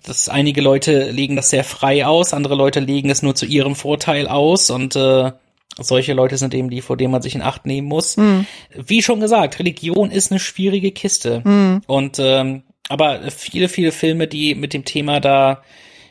dass 0.02 0.30
einige 0.30 0.62
Leute 0.62 1.10
legen 1.10 1.36
das 1.36 1.50
sehr 1.50 1.64
frei 1.64 2.06
aus, 2.06 2.32
andere 2.32 2.54
Leute 2.54 2.80
legen 2.80 3.10
es 3.10 3.22
nur 3.22 3.34
zu 3.34 3.44
ihrem 3.44 3.74
Vorteil 3.74 4.26
aus 4.26 4.70
und 4.70 4.96
äh, 4.96 5.32
solche 5.78 6.14
Leute 6.14 6.38
sind 6.38 6.54
eben 6.54 6.70
die, 6.70 6.80
vor 6.80 6.96
denen 6.96 7.12
man 7.12 7.22
sich 7.22 7.34
in 7.34 7.42
Acht 7.42 7.66
nehmen 7.66 7.86
muss. 7.86 8.16
Mhm. 8.16 8.46
Wie 8.74 9.02
schon 9.02 9.20
gesagt, 9.20 9.58
Religion 9.58 10.10
ist 10.10 10.30
eine 10.30 10.40
schwierige 10.40 10.90
Kiste. 10.90 11.42
Mhm. 11.44 11.82
Und 11.86 12.18
ähm, 12.18 12.62
aber 12.88 13.30
viele, 13.30 13.68
viele 13.68 13.92
Filme, 13.92 14.26
die 14.26 14.54
mit 14.54 14.72
dem 14.72 14.84
Thema 14.84 15.20
da 15.20 15.62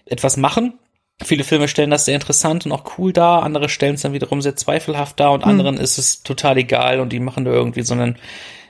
etwas 0.05 0.37
machen. 0.37 0.79
Viele 1.23 1.43
Filme 1.43 1.67
stellen 1.67 1.89
das 1.89 2.05
sehr 2.05 2.15
interessant 2.15 2.65
und 2.65 2.71
auch 2.71 2.97
cool 2.97 3.11
dar, 3.11 3.41
andere 3.41 3.69
stellen 3.69 3.95
es 3.95 4.03
dann 4.03 4.13
wiederum 4.13 4.41
sehr 4.41 4.55
zweifelhaft 4.55 5.19
dar 5.19 5.31
und 5.31 5.43
hm. 5.43 5.49
anderen 5.49 5.77
ist 5.77 5.97
es 5.97 6.21
total 6.21 6.57
egal 6.57 6.99
und 6.99 7.11
die 7.11 7.19
machen 7.19 7.43
da 7.43 7.51
irgendwie 7.51 7.81
so 7.81 7.95
einen 7.95 8.17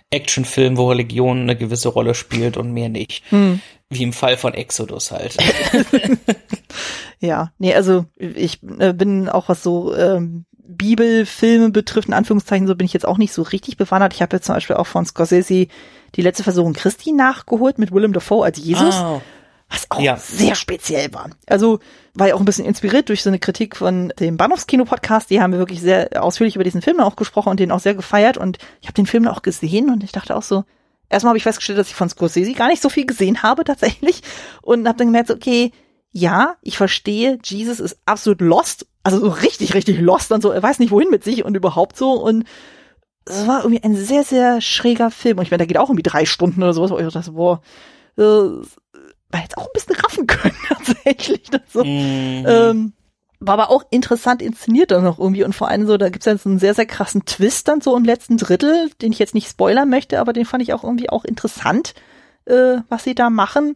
Actionfilm, 0.10 0.78
wo 0.78 0.90
Religion 0.90 1.42
eine 1.42 1.58
gewisse 1.58 1.90
Rolle 1.90 2.16
spielt 2.16 2.56
und 2.56 2.72
mehr 2.72 2.88
nicht. 2.88 3.24
Hm. 3.32 3.60
Wie 3.90 4.04
im 4.04 4.14
Fall 4.14 4.38
von 4.38 4.54
Exodus 4.54 5.12
halt. 5.12 5.38
ja, 7.20 7.52
nee, 7.58 7.74
also 7.74 8.06
ich 8.16 8.60
äh, 8.80 8.94
bin 8.94 9.28
auch 9.28 9.50
was 9.50 9.64
so 9.64 9.96
ähm, 9.96 10.46
Bibelfilme 10.68 11.70
betrifft, 11.70 12.08
in 12.08 12.14
Anführungszeichen, 12.14 12.68
so 12.68 12.76
bin 12.76 12.86
ich 12.86 12.94
jetzt 12.94 13.08
auch 13.08 13.18
nicht 13.18 13.34
so 13.34 13.42
richtig 13.42 13.78
bewandert. 13.78 14.14
Ich 14.14 14.22
habe 14.22 14.36
jetzt 14.36 14.46
zum 14.46 14.56
Beispiel 14.56 14.76
auch 14.76 14.88
von 14.88 15.06
Scorsese 15.06 15.68
die 16.16 16.22
letzte 16.22 16.44
Versuchung 16.44 16.74
Christi 16.74 17.12
nachgeholt 17.12 17.80
mit 17.80 17.92
Willem 17.92 18.14
Dafoe 18.14 18.46
als 18.46 18.58
Jesus. 18.58 18.96
Oh. 18.96 19.22
Was 19.70 19.92
auch 19.92 20.00
ja. 20.00 20.16
sehr 20.16 20.56
speziell 20.56 21.14
war. 21.14 21.30
Also 21.46 21.80
war 22.14 22.30
ja 22.30 22.36
auch 22.36 22.40
ein 22.40 22.46
bisschen 22.46 22.66
inspiriert 22.66 23.10
durch 23.10 23.22
so 23.22 23.30
eine 23.30 23.40
Kritik 23.40 23.76
von 23.76 24.14
dem 24.18 24.38
Bahnhofskino-Podcast. 24.38 25.30
Die 25.30 25.42
haben 25.42 25.52
wir 25.52 25.60
wirklich 25.60 25.82
sehr 25.82 26.24
ausführlich 26.24 26.56
über 26.56 26.64
diesen 26.64 26.82
Film 26.82 27.02
auch 27.02 27.18
gesprochen 27.18 27.50
und 27.50 27.60
den 27.60 27.72
auch 27.72 27.82
sehr 27.82 27.94
gefeiert. 27.94 28.38
Und 28.38 28.60
ich 28.82 28.88
habe 28.88 28.94
den 28.94 29.06
Film 29.06 29.28
auch 29.28 29.42
gesehen 29.42 29.90
und 29.90 30.04
ich 30.06 30.14
dachte 30.14 30.38
auch 30.38 30.44
so, 30.44 30.64
erstmal 31.10 31.32
habe 31.32 31.38
ich 31.38 31.44
festgestellt, 31.44 31.80
dass 31.80 31.90
ich 31.90 31.96
von 31.96 32.10
Scorsese 32.10 32.54
gar 32.54 32.70
nicht 32.70 32.82
so 32.82 32.88
viel 32.90 33.06
gesehen 33.06 33.44
habe 33.44 33.66
tatsächlich. 33.66 34.22
Und 34.62 34.88
habe 34.88 34.98
dann 34.98 35.08
gemerkt, 35.08 35.32
okay, 35.32 35.72
ja, 36.12 36.56
ich 36.62 36.78
verstehe, 36.78 37.38
Jesus 37.44 37.82
ist 37.82 37.98
absolut 38.06 38.40
lost. 38.40 38.88
Also 39.08 39.20
so 39.20 39.30
richtig, 39.30 39.74
richtig 39.74 40.00
lost 40.00 40.32
und 40.32 40.42
so. 40.42 40.52
Er 40.52 40.62
weiß 40.62 40.80
nicht, 40.80 40.92
wohin 40.92 41.10
mit 41.10 41.24
sich 41.24 41.46
und 41.46 41.56
überhaupt 41.56 41.96
so. 41.96 42.12
Und 42.12 42.44
es 43.26 43.48
war 43.48 43.64
irgendwie 43.64 43.84
ein 43.84 43.96
sehr, 43.96 44.24
sehr 44.24 44.62
schräger 44.62 45.12
Film. 45.12 45.38
Und 45.38 45.44
ich 45.44 45.52
meine, 45.52 45.60
der 45.60 45.68
geht 45.68 45.78
auch 45.78 45.90
irgendwie 45.90 46.04
drei 46.04 46.26
Stunden 46.26 46.62
oder 46.62 46.74
sowas, 46.74 46.92
wo 46.92 46.98
ich 46.98 47.14
dachte, 47.14 47.32
boah, 47.32 47.62
äh, 48.18 48.22
war 48.22 49.42
jetzt 49.42 49.58
auch 49.58 49.66
ein 49.66 49.74
bisschen 49.74 49.96
raffen 49.96 50.28
können, 50.28 50.56
tatsächlich. 50.68 51.44
So. 51.72 51.84
Mhm. 51.84 52.46
Ähm, 52.48 52.94
war 53.40 53.54
aber 53.54 53.70
auch 53.70 53.84
interessant 53.92 54.42
inszeniert 54.42 54.92
dann 54.92 55.04
noch 55.04 55.20
irgendwie 55.20 55.44
und 55.44 55.54
vor 55.54 55.68
allem 55.68 55.86
so, 55.86 55.98
da 55.98 56.10
gibt's 56.10 56.26
ja 56.26 56.38
so 56.38 56.50
einen 56.50 56.60
sehr, 56.60 56.74
sehr 56.74 56.88
krassen 56.88 57.26
Twist 57.26 57.68
dann 57.68 57.82
so 57.82 57.96
im 57.96 58.04
letzten 58.04 58.38
Drittel, 58.38 58.90
den 59.02 59.12
ich 59.12 59.20
jetzt 59.20 59.36
nicht 59.36 59.48
spoilern 59.48 59.90
möchte, 59.90 60.20
aber 60.20 60.34
den 60.34 60.46
fand 60.46 60.64
ich 60.64 60.74
auch 60.74 60.84
irgendwie 60.84 61.10
auch 61.10 61.24
interessant, 61.24 61.94
äh, 62.46 62.78
was 62.90 63.04
sie 63.04 63.14
da 63.14 63.30
machen. 63.30 63.76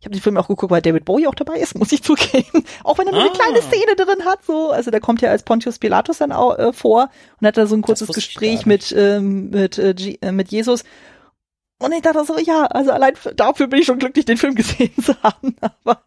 Ich 0.00 0.06
habe 0.06 0.14
den 0.14 0.22
Film 0.22 0.36
auch 0.36 0.46
geguckt, 0.46 0.70
weil 0.70 0.82
David 0.82 1.04
Bowie 1.04 1.26
auch 1.26 1.34
dabei 1.34 1.58
ist, 1.58 1.74
muss 1.78 1.92
ich 1.92 2.02
zugeben. 2.02 2.64
Auch 2.84 2.98
wenn 2.98 3.06
er 3.06 3.12
nur 3.12 3.22
ah. 3.22 3.26
eine 3.26 3.32
kleine 3.32 3.62
Szene 3.62 3.96
drin 3.96 4.24
hat, 4.24 4.44
so. 4.44 4.70
Also 4.70 4.90
der 4.90 5.00
kommt 5.00 5.20
ja 5.20 5.30
als 5.30 5.42
Pontius 5.42 5.78
Pilatus 5.78 6.18
dann 6.18 6.32
auch 6.32 6.58
äh, 6.58 6.72
vor 6.72 7.10
und 7.40 7.46
hat 7.46 7.56
da 7.56 7.66
so 7.66 7.74
ein 7.74 7.82
kurzes 7.82 8.08
Gespräch 8.08 8.66
mit, 8.66 8.94
ähm, 8.96 9.50
mit, 9.50 9.78
äh, 9.78 9.94
äh, 10.20 10.32
mit 10.32 10.50
Jesus. 10.50 10.84
Und 11.80 11.92
ich 11.92 12.02
dachte 12.02 12.24
so, 12.24 12.38
ja, 12.38 12.64
also 12.66 12.90
allein 12.90 13.14
dafür 13.36 13.68
bin 13.68 13.78
ich 13.78 13.86
schon 13.86 14.00
glücklich, 14.00 14.24
den 14.24 14.36
Film 14.36 14.54
gesehen 14.56 14.92
zu 15.00 15.14
haben. 15.22 15.54
Aber 15.84 16.02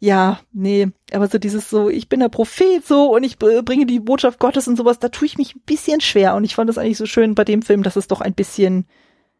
ja, 0.00 0.40
nee, 0.52 0.88
aber 1.12 1.26
so 1.26 1.38
dieses 1.38 1.68
so, 1.70 1.88
ich 1.88 2.08
bin 2.08 2.20
der 2.20 2.28
Prophet 2.28 2.86
so 2.86 3.12
und 3.16 3.24
ich 3.24 3.36
bringe 3.38 3.84
die 3.84 3.98
Botschaft 3.98 4.38
Gottes 4.38 4.68
und 4.68 4.76
sowas, 4.76 5.00
da 5.00 5.08
tue 5.08 5.26
ich 5.26 5.38
mich 5.38 5.56
ein 5.56 5.62
bisschen 5.66 6.00
schwer. 6.00 6.36
Und 6.36 6.44
ich 6.44 6.54
fand 6.54 6.70
es 6.70 6.78
eigentlich 6.78 6.98
so 6.98 7.06
schön 7.06 7.34
bei 7.34 7.44
dem 7.44 7.62
Film, 7.62 7.82
dass 7.82 7.96
es 7.96 8.06
doch 8.06 8.20
ein 8.20 8.34
bisschen 8.34 8.86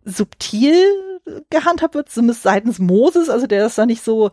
subtil 0.05 0.83
gehandhabt 1.51 1.95
wird, 1.95 2.09
zumindest 2.09 2.43
seitens 2.43 2.79
Moses, 2.79 3.29
also 3.29 3.47
der 3.47 3.63
das 3.63 3.75
da 3.75 3.87
nicht 3.87 4.03
so 4.03 4.31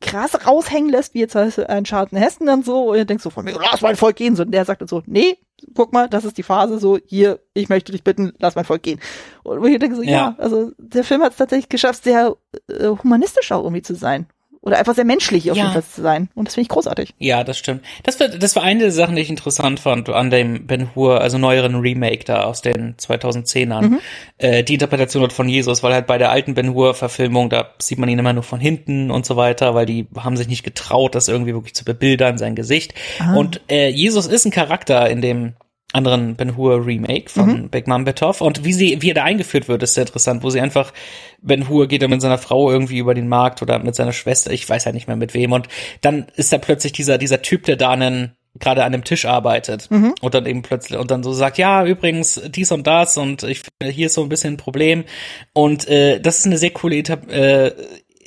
krass 0.00 0.46
raushängen 0.46 0.90
lässt, 0.90 1.14
wie 1.14 1.20
jetzt 1.20 1.36
ein 1.36 1.84
Charlton 1.84 2.18
Heston 2.18 2.46
dann 2.46 2.62
so, 2.62 2.90
und 2.90 2.96
er 2.96 3.04
denkt 3.04 3.22
so 3.22 3.30
von 3.30 3.44
mir, 3.44 3.58
lass 3.58 3.80
mein 3.80 3.96
Volk 3.96 4.16
gehen, 4.16 4.36
so, 4.36 4.44
und 4.44 4.52
der 4.52 4.64
sagt 4.64 4.80
dann 4.80 4.88
so, 4.88 5.02
nee, 5.06 5.38
guck 5.74 5.92
mal, 5.92 6.08
das 6.08 6.24
ist 6.24 6.38
die 6.38 6.44
Phase, 6.44 6.78
so, 6.78 6.98
hier, 7.04 7.40
ich 7.52 7.68
möchte 7.68 7.92
dich 7.92 8.04
bitten, 8.04 8.32
lass 8.38 8.54
mein 8.54 8.64
Volk 8.64 8.82
gehen. 8.82 9.00
Und 9.42 9.64
ich 9.66 9.78
denke 9.78 9.96
so, 9.96 10.02
ja, 10.02 10.10
ja 10.10 10.34
also 10.38 10.70
der 10.78 11.02
Film 11.02 11.22
hat 11.22 11.32
es 11.32 11.38
tatsächlich 11.38 11.68
geschafft, 11.68 12.04
sehr 12.04 12.36
äh, 12.68 12.88
humanistisch 12.88 13.50
auch 13.50 13.64
irgendwie 13.64 13.82
zu 13.82 13.94
sein. 13.94 14.26
Oder 14.68 14.78
einfach 14.78 14.94
sehr 14.94 15.06
menschlich 15.06 15.50
auf 15.50 15.56
ja. 15.56 15.64
jeden 15.64 15.72
Fall 15.72 15.82
zu 15.82 16.02
sein. 16.02 16.28
Und 16.34 16.46
das 16.46 16.54
finde 16.54 16.66
ich 16.66 16.68
großartig. 16.68 17.14
Ja, 17.18 17.42
das 17.42 17.56
stimmt. 17.56 17.82
Das 18.02 18.20
war, 18.20 18.28
das 18.28 18.54
war 18.54 18.62
eine 18.62 18.80
der 18.80 18.92
Sachen, 18.92 19.16
die 19.16 19.22
ich 19.22 19.30
interessant 19.30 19.80
fand 19.80 20.10
an 20.10 20.28
dem 20.28 20.66
Ben 20.66 20.94
Hur, 20.94 21.22
also 21.22 21.38
neueren 21.38 21.76
Remake 21.76 22.24
da 22.24 22.42
aus 22.42 22.60
den 22.60 22.94
2010ern. 22.96 23.82
Mhm. 23.82 24.00
Äh, 24.36 24.64
die 24.64 24.74
Interpretation 24.74 25.30
von 25.30 25.48
Jesus, 25.48 25.82
weil 25.82 25.94
halt 25.94 26.06
bei 26.06 26.18
der 26.18 26.30
alten 26.30 26.52
Ben 26.52 26.74
Hur 26.74 26.92
Verfilmung, 26.92 27.48
da 27.48 27.70
sieht 27.78 27.98
man 27.98 28.10
ihn 28.10 28.18
immer 28.18 28.34
nur 28.34 28.42
von 28.42 28.60
hinten 28.60 29.10
und 29.10 29.24
so 29.24 29.36
weiter, 29.36 29.74
weil 29.74 29.86
die 29.86 30.06
haben 30.16 30.36
sich 30.36 30.48
nicht 30.48 30.64
getraut, 30.64 31.14
das 31.14 31.28
irgendwie 31.28 31.54
wirklich 31.54 31.74
zu 31.74 31.86
bebildern, 31.86 32.36
sein 32.36 32.54
Gesicht. 32.54 32.92
Ah. 33.20 33.34
Und 33.36 33.62
äh, 33.70 33.88
Jesus 33.88 34.26
ist 34.26 34.44
ein 34.44 34.50
Charakter 34.50 35.08
in 35.08 35.22
dem 35.22 35.54
anderen 35.92 36.36
Ben 36.36 36.56
Hur 36.56 36.84
Remake 36.84 37.30
von 37.30 37.62
mhm. 37.62 37.68
Beckman 37.70 38.04
Betoff 38.04 38.40
und 38.40 38.64
wie 38.64 38.74
sie 38.74 39.00
wie 39.00 39.10
er 39.10 39.14
da 39.14 39.24
eingeführt 39.24 39.68
wird 39.68 39.82
ist 39.82 39.94
sehr 39.94 40.02
interessant 40.02 40.42
wo 40.42 40.50
sie 40.50 40.60
einfach 40.60 40.92
Ben 41.40 41.68
Hur 41.68 41.88
geht 41.88 42.02
er 42.02 42.08
mit 42.08 42.20
seiner 42.20 42.38
Frau 42.38 42.70
irgendwie 42.70 42.98
über 42.98 43.14
den 43.14 43.28
Markt 43.28 43.62
oder 43.62 43.78
mit 43.78 43.94
seiner 43.94 44.12
Schwester 44.12 44.50
ich 44.52 44.68
weiß 44.68 44.84
ja 44.84 44.92
nicht 44.92 45.06
mehr 45.06 45.16
mit 45.16 45.32
wem 45.32 45.52
und 45.52 45.68
dann 46.02 46.26
ist 46.36 46.52
da 46.52 46.58
plötzlich 46.58 46.92
dieser 46.92 47.16
dieser 47.16 47.40
Typ 47.40 47.64
der 47.64 47.76
da 47.76 47.90
einen 47.90 48.32
gerade 48.58 48.84
an 48.84 48.92
dem 48.92 49.04
Tisch 49.04 49.24
arbeitet 49.24 49.90
mhm. 49.90 50.14
und 50.20 50.34
dann 50.34 50.46
eben 50.46 50.62
plötzlich 50.62 50.98
und 50.98 51.10
dann 51.10 51.22
so 51.22 51.32
sagt 51.32 51.58
ja 51.58 51.84
übrigens 51.86 52.40
dies 52.48 52.72
und 52.72 52.86
das 52.86 53.16
und 53.16 53.42
ich 53.44 53.60
finde 53.60 53.92
hier 53.92 54.06
ist 54.06 54.14
so 54.14 54.22
ein 54.22 54.28
bisschen 54.28 54.54
ein 54.54 54.58
Problem 54.58 55.04
und 55.52 55.88
äh, 55.88 56.20
das 56.20 56.38
ist 56.38 56.46
eine 56.46 56.58
sehr 56.58 56.70
coole 56.70 56.96
Etab 56.96 57.30
äh, 57.30 57.72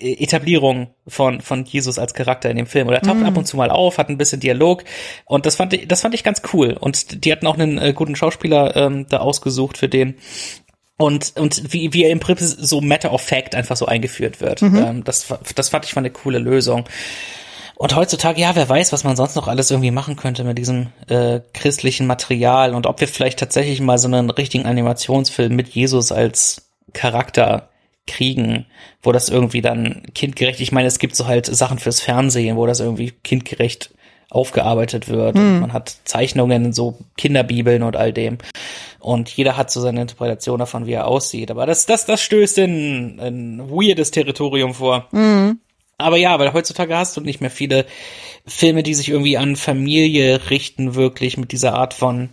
Etablierung 0.02 0.94
von, 1.08 1.42
von 1.42 1.66
Jesus 1.66 2.00
als 2.00 2.14
Charakter 2.14 2.50
in 2.50 2.58
dem 2.58 2.66
Film. 2.66 2.88
Oder 2.88 2.98
er 2.98 3.04
taucht 3.04 3.20
mm. 3.20 3.26
ab 3.26 3.38
und 3.38 3.46
zu 3.46 3.58
mal 3.58 3.70
auf, 3.70 3.98
hat 3.98 4.10
ein 4.10 4.18
bisschen 4.18 4.40
Dialog 4.40 4.84
und 5.26 5.46
das 5.46 5.56
fand 5.56 5.74
ich, 5.74 5.88
das 5.88 6.02
fand 6.02 6.14
ich 6.16 6.24
ganz 6.24 6.42
cool. 6.54 6.78
Und 6.80 7.24
die 7.24 7.32
hatten 7.32 7.48
auch 7.48 7.58
einen 7.58 7.78
äh, 7.78 7.94
guten 7.94 8.16
Schauspieler 8.16 8.76
ähm, 8.76 9.06
da 9.10 9.18
ausgesucht 9.18 9.78
für 9.78 9.90
den. 9.90 10.16
Und, 10.98 11.34
und 11.38 11.74
wie, 11.74 11.94
wie 11.94 12.04
er 12.04 12.12
im 12.12 12.20
Prinzip 12.20 12.58
so 12.60 12.80
matter 12.80 13.12
of 13.12 13.22
fact 13.22 13.56
einfach 13.56 13.76
so 13.76 13.88
eingeführt 13.88 14.40
wird. 14.40 14.62
Mhm. 14.62 14.78
Ähm, 14.78 15.04
das, 15.04 15.34
das 15.56 15.70
fand 15.70 15.86
ich 15.86 15.96
mal 15.96 16.02
eine 16.02 16.12
coole 16.12 16.38
Lösung. 16.38 16.86
Und 17.82 17.96
heutzutage, 17.96 18.40
ja, 18.40 18.56
wer 18.56 18.70
weiß, 18.70 18.94
was 18.94 19.04
man 19.04 19.16
sonst 19.16 19.36
noch 19.36 19.48
alles 19.48 19.72
irgendwie 19.72 19.90
machen 19.90 20.16
könnte 20.16 20.44
mit 20.44 20.60
diesem 20.60 20.90
äh, 21.08 21.40
christlichen 21.56 22.06
Material 22.06 22.76
und 22.76 22.86
ob 22.86 23.02
wir 23.02 23.08
vielleicht 23.08 23.40
tatsächlich 23.40 23.82
mal 23.82 23.98
so 23.98 24.08
einen 24.08 24.30
richtigen 24.30 24.68
Animationsfilm 24.68 25.56
mit 25.56 25.70
Jesus 25.70 26.12
als 26.12 26.70
Charakter 26.94 27.71
kriegen, 28.08 28.66
wo 29.02 29.12
das 29.12 29.30
irgendwie 29.30 29.62
dann 29.62 30.04
kindgerecht, 30.14 30.60
ich 30.60 30.72
meine, 30.72 30.88
es 30.88 31.00
gibt 31.00 31.16
so 31.16 31.28
halt 31.28 31.46
Sachen 31.46 31.80
fürs 31.80 32.02
Fernsehen, 32.02 32.58
wo 32.58 32.66
das 32.66 32.80
irgendwie 32.80 33.12
kindgerecht 33.24 33.94
aufgearbeitet 34.32 35.10
wird 35.10 35.38
hm. 35.38 35.60
man 35.60 35.74
hat 35.74 35.94
Zeichnungen, 36.06 36.72
so 36.72 36.98
Kinderbibeln 37.18 37.84
und 37.84 37.98
all 37.98 38.14
dem. 38.14 38.38
Und 39.00 39.30
jeder 39.30 39.58
hat 39.58 39.72
so 39.72 39.82
seine 39.82 40.02
Interpretation 40.02 40.58
davon, 40.58 40.86
wie 40.86 40.94
er 40.94 41.08
aussieht. 41.08 41.52
Aber 41.52 41.66
das, 41.66 41.86
das, 41.86 42.06
das 42.06 42.22
stößt 42.22 42.60
in 42.60 43.20
ein 43.20 43.70
weirdes 43.70 44.12
Territorium 44.12 44.74
vor. 44.74 45.08
Hm. 45.12 45.60
Aber 45.98 46.18
ja, 46.18 46.40
weil 46.40 46.54
heutzutage 46.54 46.96
hast 46.96 47.18
du 47.18 47.22
nicht 47.22 47.42
mehr 47.42 47.52
viele 47.52 47.86
Filme, 48.46 48.84
die 48.84 48.94
sich 48.94 49.10
irgendwie 49.10 49.38
an 49.38 49.56
Familie 49.56 50.50
richten, 50.50 50.96
wirklich 50.96 51.38
mit 51.38 51.52
dieser 51.52 51.74
Art 51.74 51.94
von 51.94 52.30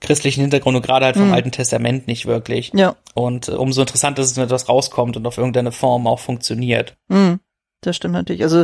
christlichen 0.00 0.40
Hintergrund 0.40 0.76
und 0.76 0.82
gerade 0.82 1.06
halt 1.06 1.16
vom 1.16 1.28
mhm. 1.28 1.34
Alten 1.34 1.52
Testament 1.52 2.06
nicht 2.06 2.26
wirklich. 2.26 2.72
Ja. 2.74 2.96
Und 3.14 3.48
äh, 3.48 3.52
umso 3.52 3.82
interessanter 3.82 4.22
ist 4.22 4.30
es, 4.30 4.36
wenn 4.36 4.44
etwas 4.44 4.68
rauskommt 4.68 5.16
und 5.16 5.26
auf 5.26 5.38
irgendeine 5.38 5.72
Form 5.72 6.06
auch 6.06 6.18
funktioniert. 6.18 6.96
Mhm. 7.08 7.40
Das 7.82 7.96
stimmt 7.96 8.14
natürlich. 8.14 8.42
Also 8.42 8.62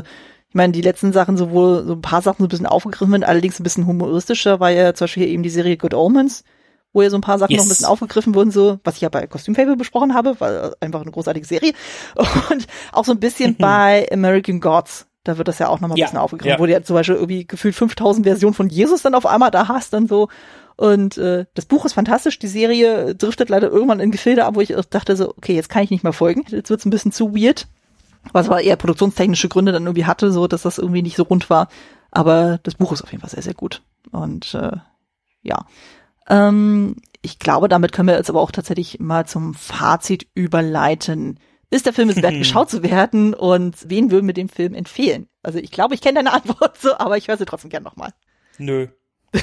ich 0.49 0.55
meine, 0.55 0.73
die 0.73 0.81
letzten 0.83 1.13
Sachen, 1.13 1.37
sowohl 1.37 1.85
so 1.85 1.93
ein 1.95 2.03
paar 2.03 2.23
Sachen 2.23 2.39
so 2.39 2.45
ein 2.45 2.49
bisschen 2.49 2.67
aufgegriffen 2.67 3.13
sind, 3.13 3.25
allerdings 3.25 3.61
ein 3.61 3.65
bisschen 3.65 3.87
humoristischer, 3.87 4.61
war 4.61 4.71
ja 4.71 4.95
zum 4.95 5.05
Beispiel 5.05 5.29
eben 5.29 5.43
die 5.43 5.51
Serie 5.51 5.77
Good 5.77 5.95
Omens, 5.95 6.45
wo 6.93 7.03
ja 7.03 7.11
so 7.11 7.19
ein 7.19 7.23
paar 7.23 7.39
Sachen 7.39 7.53
Yes. 7.53 7.59
noch 7.59 7.67
ein 7.67 7.69
bisschen 7.71 7.87
aufgegriffen 7.87 8.35
wurden, 8.35 8.51
so, 8.51 8.79
was 8.85 8.97
ich 8.97 9.03
ja 9.03 9.09
bei 9.09 9.27
Kostümfable 9.27 9.77
besprochen 9.77 10.15
habe, 10.15 10.37
weil 10.39 10.75
einfach 10.81 11.03
eine 11.03 11.11
großartige 11.11 11.47
Serie. 11.47 11.73
Und 12.51 12.67
auch 12.93 13.05
so 13.05 13.13
ein 13.13 13.21
bisschen 13.21 13.57
bei 13.57 14.09
American 14.11 14.61
Gods. 14.61 15.07
Da 15.25 15.37
wird 15.37 15.49
das 15.49 15.59
ja 15.59 15.69
auch 15.69 15.81
nochmal 15.81 15.97
ein 15.97 15.99
Ja, 15.99 16.07
bisschen 16.07 16.21
aufgegriffen, 16.21 16.53
ja. 16.53 16.59
wo 16.59 16.67
du 16.67 16.73
ja 16.73 16.83
zum 16.83 16.95
Beispiel 16.95 17.17
irgendwie 17.17 17.47
gefühlt 17.47 17.75
5000 17.75 18.25
Versionen 18.25 18.55
von 18.55 18.69
Jesus 18.69 19.03
dann 19.03 19.15
auf 19.15 19.27
einmal 19.27 19.51
da 19.51 19.69
hast, 19.69 19.93
dann 19.93 20.07
so. 20.07 20.29
Und 20.77 21.17
äh, 21.17 21.47
das 21.55 21.65
Buch 21.65 21.87
ist 21.87 21.95
fantastisch, 21.95 22.39
die 22.39 22.49
Serie 22.49 23.15
driftet 23.15 23.49
leider 23.49 23.71
irgendwann 23.71 24.01
in 24.01 24.11
Gefilde 24.11 24.45
ab, 24.45 24.57
wo 24.57 24.61
ich 24.61 24.75
dachte 24.91 25.17
so, 25.17 25.31
okay, 25.31 25.55
jetzt 25.55 25.71
kann 25.71 25.83
ich 25.83 25.91
nicht 25.91 26.05
mehr 26.05 26.13
folgen. 26.13 26.45
Jetzt 26.49 26.69
wird's 26.69 26.85
ein 26.85 26.91
bisschen 26.91 27.13
zu 27.13 27.35
weird. 27.35 27.67
Was 28.33 28.49
aber 28.49 28.61
eher 28.61 28.77
produktionstechnische 28.77 29.49
Gründe 29.49 29.73
dann 29.73 29.85
irgendwie 29.85 30.05
hatte, 30.05 30.33
so 30.33 30.47
dass 30.47 30.63
das 30.63 30.79
irgendwie 30.79 31.03
nicht 31.03 31.17
so 31.17 31.23
rund 31.23 31.49
war. 31.49 31.69
Aber 32.11 32.59
das 32.63 32.75
Buch 32.75 32.93
ist 32.93 33.03
auf 33.03 33.11
jeden 33.11 33.21
Fall 33.21 33.31
sehr, 33.31 33.43
sehr 33.43 33.55
gut. 33.55 33.83
Und 34.11 34.53
äh, 34.55 34.77
ja. 35.43 35.67
Ähm, 36.29 36.97
ich 37.23 37.39
glaube, 37.39 37.69
damit 37.69 37.93
können 37.93 38.09
wir 38.09 38.17
jetzt 38.17 38.31
aber 38.31 38.41
auch 38.41 38.51
tatsächlich 38.51 39.01
mal 39.01 39.27
zum 39.27 39.55
Fazit 39.55 40.27
überleiten. 40.35 41.41
Ist 41.71 41.87
der 41.87 41.93
Film 41.93 42.11
es 42.11 42.23
wert, 42.23 42.35
geschaut 42.39 42.69
zu 42.69 42.83
werden 42.83 43.33
und 43.33 43.89
wen 43.89 44.11
würden 44.11 44.27
wir 44.27 44.35
dem 44.35 44.49
Film 44.49 44.75
empfehlen? 44.75 45.29
Also 45.43 45.59
ich 45.59 45.71
glaube, 45.71 45.95
ich 45.95 46.01
kenne 46.01 46.23
deine 46.23 46.33
Antwort 46.35 46.79
so, 46.79 46.97
aber 46.99 47.17
ich 47.17 47.29
höre 47.29 47.39
sie 47.39 47.47
trotzdem 47.47 47.71
gern 47.71 47.83
nochmal. 47.83 48.13
Nö. 48.59 48.89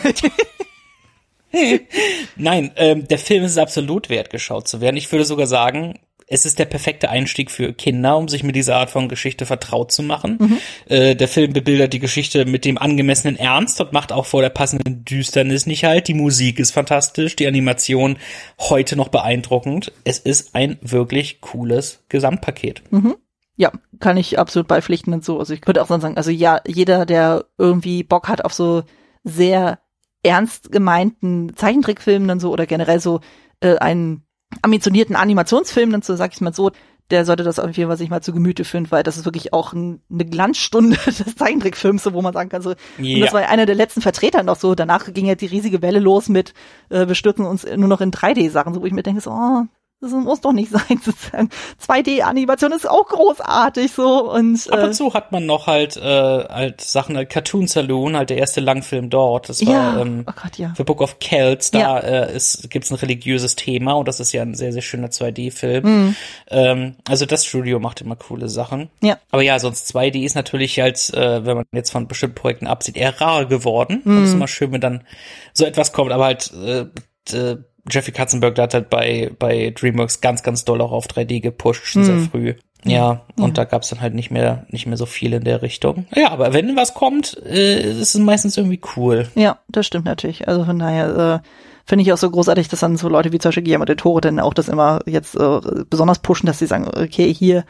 Nein, 2.35 2.71
ähm, 2.75 3.07
der 3.07 3.19
Film 3.19 3.43
ist 3.43 3.51
es 3.51 3.57
absolut 3.57 4.09
wert, 4.09 4.29
geschaut 4.29 4.67
zu 4.67 4.81
werden. 4.81 4.97
Ich 4.97 5.11
würde 5.11 5.25
sogar 5.25 5.47
sagen, 5.47 5.99
es 6.27 6.45
ist 6.45 6.57
der 6.57 6.65
perfekte 6.65 7.09
Einstieg 7.09 7.51
für 7.51 7.73
Kinder, 7.73 8.17
um 8.17 8.27
sich 8.27 8.43
mit 8.43 8.55
dieser 8.55 8.77
Art 8.77 8.89
von 8.89 9.09
Geschichte 9.09 9.45
vertraut 9.45 9.91
zu 9.91 10.03
machen. 10.03 10.37
Äh, 10.87 11.15
der 11.15 11.27
Film 11.27 11.53
bebildert 11.53 11.93
die 11.93 11.99
Geschichte 11.99 12.45
mit 12.45 12.65
dem 12.65 12.77
angemessenen 12.77 13.37
Ernst 13.37 13.79
und 13.81 13.93
macht 13.93 14.11
auch 14.11 14.25
vor 14.25 14.41
der 14.41 14.49
passenden 14.49 15.05
Düsternis 15.05 15.65
nicht 15.65 15.83
halt. 15.83 16.07
Die 16.07 16.13
Musik 16.13 16.59
ist 16.59 16.71
fantastisch, 16.71 17.35
die 17.35 17.47
Animation 17.47 18.17
heute 18.59 18.95
noch 18.95 19.09
beeindruckend. 19.09 19.91
Es 20.05 20.19
ist 20.19 20.55
ein 20.55 20.77
wirklich 20.81 21.41
cooles 21.41 22.03
Gesamtpaket. 22.09 22.81
Ja, 23.55 23.71
kann 23.99 24.17
ich 24.17 24.39
absolut 24.39 24.67
beipflichten 24.67 25.13
und 25.13 25.23
so. 25.23 25.37
Also 25.37 25.53
ich 25.53 25.67
würde 25.67 25.81
auch 25.81 25.87
sagen, 25.87 26.17
also 26.17 26.31
ja, 26.31 26.61
jeder, 26.65 27.05
der 27.05 27.45
irgendwie 27.57 28.03
Bock 28.03 28.27
hat 28.27 28.43
auf 28.43 28.53
so 28.53 28.83
sehr 29.23 29.79
ernst 30.23 30.71
gemeinten 30.71 31.55
Zeichentrickfilmen 31.55 32.27
dann 32.27 32.39
so 32.39 32.51
oder 32.51 32.65
generell 32.65 32.99
so 32.99 33.19
äh, 33.59 33.77
einen 33.77 34.23
ambitionierten 34.61 35.15
Animationsfilm 35.15 35.91
dann 35.91 36.01
so, 36.01 36.15
sag 36.15 36.33
ich 36.33 36.41
mal 36.41 36.53
so, 36.53 36.71
der 37.11 37.25
sollte 37.25 37.43
das 37.43 37.59
auf 37.59 37.75
jeden 37.75 37.89
Fall 37.89 37.97
sich 37.97 38.09
mal 38.09 38.21
zu 38.21 38.33
Gemüte 38.33 38.63
führen, 38.63 38.89
weil 38.89 39.03
das 39.03 39.17
ist 39.17 39.25
wirklich 39.25 39.51
auch 39.51 39.73
ein, 39.73 40.01
eine 40.09 40.25
Glanzstunde 40.25 40.97
des 41.05 41.35
Zeichentrickfilms, 41.35 42.03
so, 42.03 42.13
wo 42.13 42.21
man 42.21 42.33
sagen 42.33 42.49
kann, 42.49 42.61
so, 42.61 42.69
und 42.71 42.77
Ja. 43.05 43.25
das 43.25 43.33
war 43.33 43.47
einer 43.47 43.65
der 43.65 43.75
letzten 43.75 44.01
Vertreter 44.01 44.41
noch 44.43 44.55
so, 44.55 44.73
danach 44.73 45.13
ging 45.13 45.25
ja 45.25 45.35
die 45.35 45.45
riesige 45.47 45.81
Welle 45.81 45.99
los 45.99 46.29
mit, 46.29 46.53
äh, 46.89 47.07
wir 47.07 47.15
stürzen 47.15 47.45
uns 47.45 47.65
nur 47.65 47.89
noch 47.89 48.01
in 48.01 48.11
3D-Sachen, 48.11 48.73
so, 48.73 48.81
wo 48.81 48.85
ich 48.85 48.93
mir 48.93 49.03
denke, 49.03 49.21
so, 49.21 49.31
oh, 49.31 49.63
das 50.03 50.11
muss 50.11 50.41
doch 50.41 50.51
nicht 50.51 50.71
sein, 50.71 50.99
sozusagen. 51.03 51.49
2D-Animation 51.87 52.71
ist 52.73 52.87
auch 52.89 53.07
großartig, 53.07 53.91
so, 53.91 54.31
und, 54.31 54.71
Ab 54.71 54.79
äh, 54.79 54.83
und 54.85 54.93
zu 54.93 55.13
hat 55.13 55.31
man 55.31 55.45
noch 55.45 55.67
halt, 55.67 55.97
äh, 55.97 56.01
halt 56.01 56.81
Sachen, 56.81 57.15
halt 57.15 57.29
Cartoon 57.29 57.67
Saloon, 57.67 58.15
halt 58.17 58.29
der 58.29 58.37
erste 58.37 58.61
Langfilm 58.61 59.09
dort. 59.09 59.49
Das 59.49 59.65
war 59.65 59.73
ja, 59.73 60.01
ähm, 60.01 60.25
oh 60.27 60.31
Gott, 60.41 60.57
ja. 60.57 60.73
The 60.77 60.83
Book 60.83 61.01
of 61.01 61.19
Kells, 61.19 61.71
da 61.71 61.79
Ja. 61.79 61.99
äh, 61.99 62.35
ist, 62.35 62.69
gibt's 62.69 62.91
ein 62.91 62.95
religiöses 62.95 63.55
Thema 63.55 63.93
und 63.93 64.07
das 64.07 64.19
ist 64.19 64.31
ja 64.33 64.41
ein 64.41 64.53
sehr, 64.55 64.73
sehr 64.73 64.81
schöner 64.81 65.07
2D-Film. 65.07 65.83
Mhm. 65.85 66.15
Ähm, 66.49 66.95
also 67.07 67.25
das 67.25 67.45
Studio 67.45 67.79
macht 67.79 68.01
immer 68.01 68.15
coole 68.15 68.49
Sachen. 68.49 68.89
Ja. 69.01 69.17
Aber 69.31 69.41
ja, 69.41 69.57
sonst 69.59 69.95
2D 69.95 70.23
ist 70.25 70.35
natürlich 70.35 70.79
halt, 70.79 71.13
äh, 71.13 71.45
wenn 71.45 71.57
man 71.57 71.65
jetzt 71.71 71.91
von 71.91 72.07
bestimmten 72.07 72.35
Projekten 72.35 72.67
absieht, 72.67 72.97
eher 72.97 73.19
rar 73.21 73.45
geworden. 73.45 74.01
Mhm. 74.03 74.17
Und 74.17 74.23
es 74.23 74.29
ist 74.29 74.35
immer 74.35 74.47
schön, 74.47 74.71
wenn 74.71 74.81
dann 74.81 75.03
so 75.53 75.65
etwas 75.65 75.93
kommt, 75.93 76.11
aber 76.11 76.25
halt 76.25 76.51
äh, 76.53 76.85
äh, 77.35 77.57
Jeffrey 77.89 78.13
Katzenberg, 78.13 78.55
der 78.55 78.63
hat 78.63 78.73
halt 78.73 78.89
bei, 78.89 79.31
bei 79.37 79.73
DreamWorks 79.75 80.21
ganz, 80.21 80.43
ganz 80.43 80.63
doll 80.63 80.81
auch 80.81 80.91
auf 80.91 81.07
3D 81.07 81.41
gepusht, 81.41 81.85
schon 81.85 82.03
sehr 82.03 82.19
früh. 82.19 82.53
Ja, 82.85 83.21
und 83.37 83.57
da 83.57 83.63
gab's 83.63 83.89
dann 83.89 84.01
halt 84.01 84.13
nicht 84.13 84.31
mehr, 84.31 84.65
nicht 84.69 84.87
mehr 84.87 84.97
so 84.97 85.05
viel 85.05 85.33
in 85.33 85.43
der 85.43 85.61
Richtung. 85.61 86.05
Ja, 86.15 86.31
aber 86.31 86.53
wenn 86.53 86.75
was 86.75 86.93
kommt, 86.93 87.37
äh, 87.45 87.81
ist 87.81 88.15
es 88.15 88.21
meistens 88.21 88.57
irgendwie 88.57 88.81
cool. 88.95 89.27
Ja, 89.35 89.59
das 89.69 89.85
stimmt 89.85 90.05
natürlich. 90.05 90.47
Also 90.47 90.65
von 90.65 90.79
daher 90.79 91.41
äh, 91.43 91.47
finde 91.85 92.03
ich 92.03 92.11
auch 92.11 92.17
so 92.17 92.29
großartig, 92.29 92.67
dass 92.67 92.81
dann 92.81 92.97
so 92.97 93.09
Leute 93.09 93.31
wie 93.31 93.39
zum 93.39 93.49
Beispiel 93.49 93.63
Guillermo 93.63 93.85
del 93.85 93.95
Toro 93.95 94.19
dann 94.19 94.39
auch 94.39 94.53
das 94.53 94.67
immer 94.67 94.99
jetzt 95.05 95.35
äh, 95.35 95.59
besonders 95.89 96.19
pushen, 96.19 96.47
dass 96.47 96.59
sie 96.59 96.67
sagen, 96.67 96.87
okay, 96.87 97.33
hier 97.33 97.63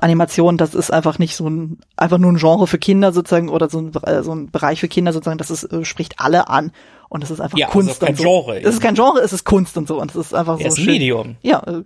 Animation, 0.00 0.56
das 0.56 0.74
ist 0.74 0.92
einfach 0.92 1.18
nicht 1.18 1.34
so 1.36 1.48
ein, 1.48 1.78
einfach 1.96 2.18
nur 2.18 2.32
ein 2.32 2.36
Genre 2.36 2.66
für 2.66 2.78
Kinder 2.78 3.12
sozusagen 3.12 3.48
oder 3.48 3.68
so 3.68 3.78
ein, 3.80 3.92
äh, 4.04 4.22
so 4.22 4.32
ein 4.34 4.50
Bereich 4.50 4.80
für 4.80 4.88
Kinder 4.88 5.12
sozusagen, 5.12 5.38
das 5.38 5.50
ist, 5.50 5.64
äh, 5.64 5.84
spricht 5.84 6.20
alle 6.20 6.48
an 6.48 6.72
und 7.08 7.22
das 7.22 7.30
ist 7.30 7.40
einfach 7.40 7.58
Ja, 7.58 7.66
also 7.66 7.78
Kunst 7.78 8.00
kein 8.00 8.10
und 8.10 8.18
so. 8.18 8.22
Genre. 8.22 8.60
Das 8.60 8.74
ist 8.74 8.80
kein 8.80 8.94
Genre, 8.94 9.20
es 9.20 9.32
ist 9.32 9.44
Kunst 9.44 9.76
und 9.76 9.88
so 9.88 10.00
und 10.00 10.14
das 10.14 10.26
ist 10.26 10.34
einfach 10.34 10.58
Er 10.60 10.70
so 10.70 10.76
ist 10.76 10.84
schön. 10.84 10.92
Medium. 10.94 11.36
Ja, 11.42 11.62
äh, 11.66 11.82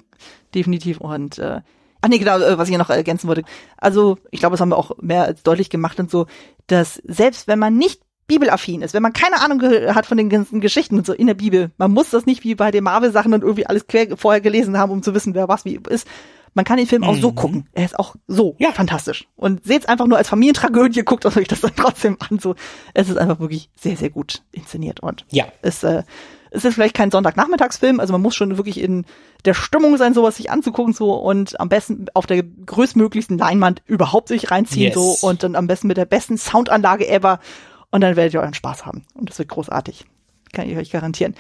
definitiv. 0.55 1.01
Und 1.01 1.39
äh, 1.39 1.61
ach 2.01 2.09
nee, 2.09 2.19
genau, 2.19 2.39
äh, 2.39 2.59
was 2.59 2.69
ich 2.69 2.77
noch 2.77 2.91
ergänzen 2.91 3.29
wollte. 3.29 3.45
Also, 3.79 4.19
ich 4.31 4.41
glaube, 4.41 4.55
das 4.55 4.61
haben 4.61 4.71
wir 4.71 4.79
auch 4.79 4.93
mehr 5.01 5.25
als 5.25 5.43
deutlich 5.43 5.71
gemacht 5.71 5.99
und 5.99 6.11
so, 6.11 6.27
dass 6.67 6.97
selbst 7.05 7.49
wenn 7.49 7.59
man 7.59 7.77
nicht 7.77 8.03
bibelaffin 8.29 8.83
ist, 8.83 8.95
wenn 8.95 9.03
man 9.03 9.13
keine 9.13 9.41
Ahnung 9.41 9.61
hat 9.95 10.07
von 10.07 10.17
den 10.17 10.29
ganzen 10.29 10.61
Geschichten 10.61 10.97
und 10.97 11.07
so 11.07 11.13
in 11.13 11.27
der 11.27 11.35
Bibel, 11.35 11.71
man 11.77 11.91
muss 11.93 12.11
das 12.11 12.25
nicht 12.25 12.45
wie 12.45 12.55
bei 12.55 12.71
den 12.71 12.85
Marvel-Sachen 12.85 13.33
dann 13.33 13.43
irgendwie 13.43 13.67
alles 13.67 13.87
quer 13.87 14.17
vorher 14.17 14.41
gelesen 14.41 14.79
haben, 14.79 14.93
um 14.93 15.03
zu 15.03 15.15
wissen, 15.15 15.35
wer 15.35 15.49
was 15.49 15.65
wie 15.65 15.81
ist. 15.89 16.07
Man 16.55 16.65
kann 16.67 16.77
den 16.77 16.87
Film 16.87 17.03
auch 17.05 17.17
so 17.17 17.33
gucken. 17.33 17.67
Er 17.73 17.85
ist 17.85 17.99
auch 17.99 18.15
so 18.29 18.57
Ja. 18.59 18.73
fantastisch. 18.73 19.27
Und 19.37 19.65
seht's 19.65 19.87
einfach 19.87 20.07
nur 20.07 20.19
als 20.19 20.29
Familientragödie, 20.29 21.03
guckt 21.05 21.25
euch 21.25 21.49
das 21.49 21.61
dann 21.63 21.73
trotzdem 21.77 22.17
an. 22.29 22.39
So, 22.39 22.55
es 22.95 23.09
ist 23.09 23.17
einfach 23.17 23.41
wirklich 23.41 23.71
sehr, 23.75 23.97
sehr 23.97 24.11
gut 24.11 24.43
inszeniert 24.53 25.01
und 25.01 25.25
Ja. 25.31 25.47
es, 25.63 25.83
äh, 25.83 26.03
es 26.51 26.67
ist 26.67 26.75
vielleicht 26.75 26.95
kein 26.95 27.11
Sonntagnachmittagsfilm, 27.11 27.99
also 27.99 28.13
man 28.13 28.21
muss 28.21 28.35
schon 28.35 28.59
wirklich 28.59 28.79
in 28.79 29.07
der 29.47 29.55
Stimmung 29.55 29.97
sein, 29.97 30.13
sowas 30.13 30.37
sich 30.37 30.51
anzugucken 30.51 30.93
so 30.93 31.15
und 31.15 31.59
am 31.59 31.71
besten 31.71 32.07
auf 32.13 32.27
der 32.27 32.43
größtmöglichsten 32.43 33.39
Leinwand 33.39 33.81
überhaupt 33.87 34.29
sich 34.29 34.51
reinziehen 34.51 34.93
Yes. 34.93 34.95
so 34.95 35.27
und 35.27 35.43
dann 35.43 35.57
am 35.57 35.67
besten 35.67 35.87
mit 35.87 35.97
der 35.97 36.05
besten 36.05 36.37
Soundanlage 36.37 37.09
ever 37.09 37.41
und 37.91 38.03
dann 38.03 38.17
werdet 38.17 38.35
ihr 38.35 38.41
euren 38.41 38.53
Spaß 38.53 38.85
haben 38.85 39.05
und 39.15 39.31
das 39.31 39.39
wird 39.39 39.49
großartig, 39.49 40.05
kann 40.53 40.69
ich 40.69 40.77
euch 40.77 40.91
garantieren. 40.91 41.35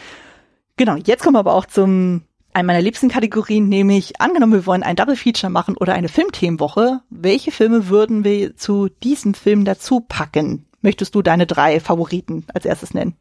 Genau, 0.78 0.96
jetzt 0.96 1.22
kommen 1.22 1.34
wir 1.34 1.40
aber 1.40 1.52
auch 1.54 1.66
zum 1.66 2.22
einer 2.54 2.66
meiner 2.66 2.82
liebsten 2.82 3.08
Kategorien, 3.08 3.68
nämlich 3.68 4.20
angenommen, 4.20 4.52
wir 4.52 4.66
wollen 4.66 4.82
ein 4.82 4.96
Double 4.96 5.16
Feature 5.16 5.50
machen 5.50 5.76
oder 5.76 5.94
eine 5.94 6.08
Filmthemenwoche. 6.08 7.00
Welche 7.08 7.50
Filme 7.50 7.88
würden 7.88 8.24
wir 8.24 8.56
zu 8.56 8.88
diesem 9.02 9.34
Film 9.34 9.64
dazu 9.64 10.00
packen? 10.00 10.66
Möchtest 10.82 11.14
du 11.14 11.22
deine 11.22 11.46
drei 11.46 11.80
Favoriten 11.80 12.44
als 12.52 12.64
erstes 12.64 12.92
nennen? 12.92 13.16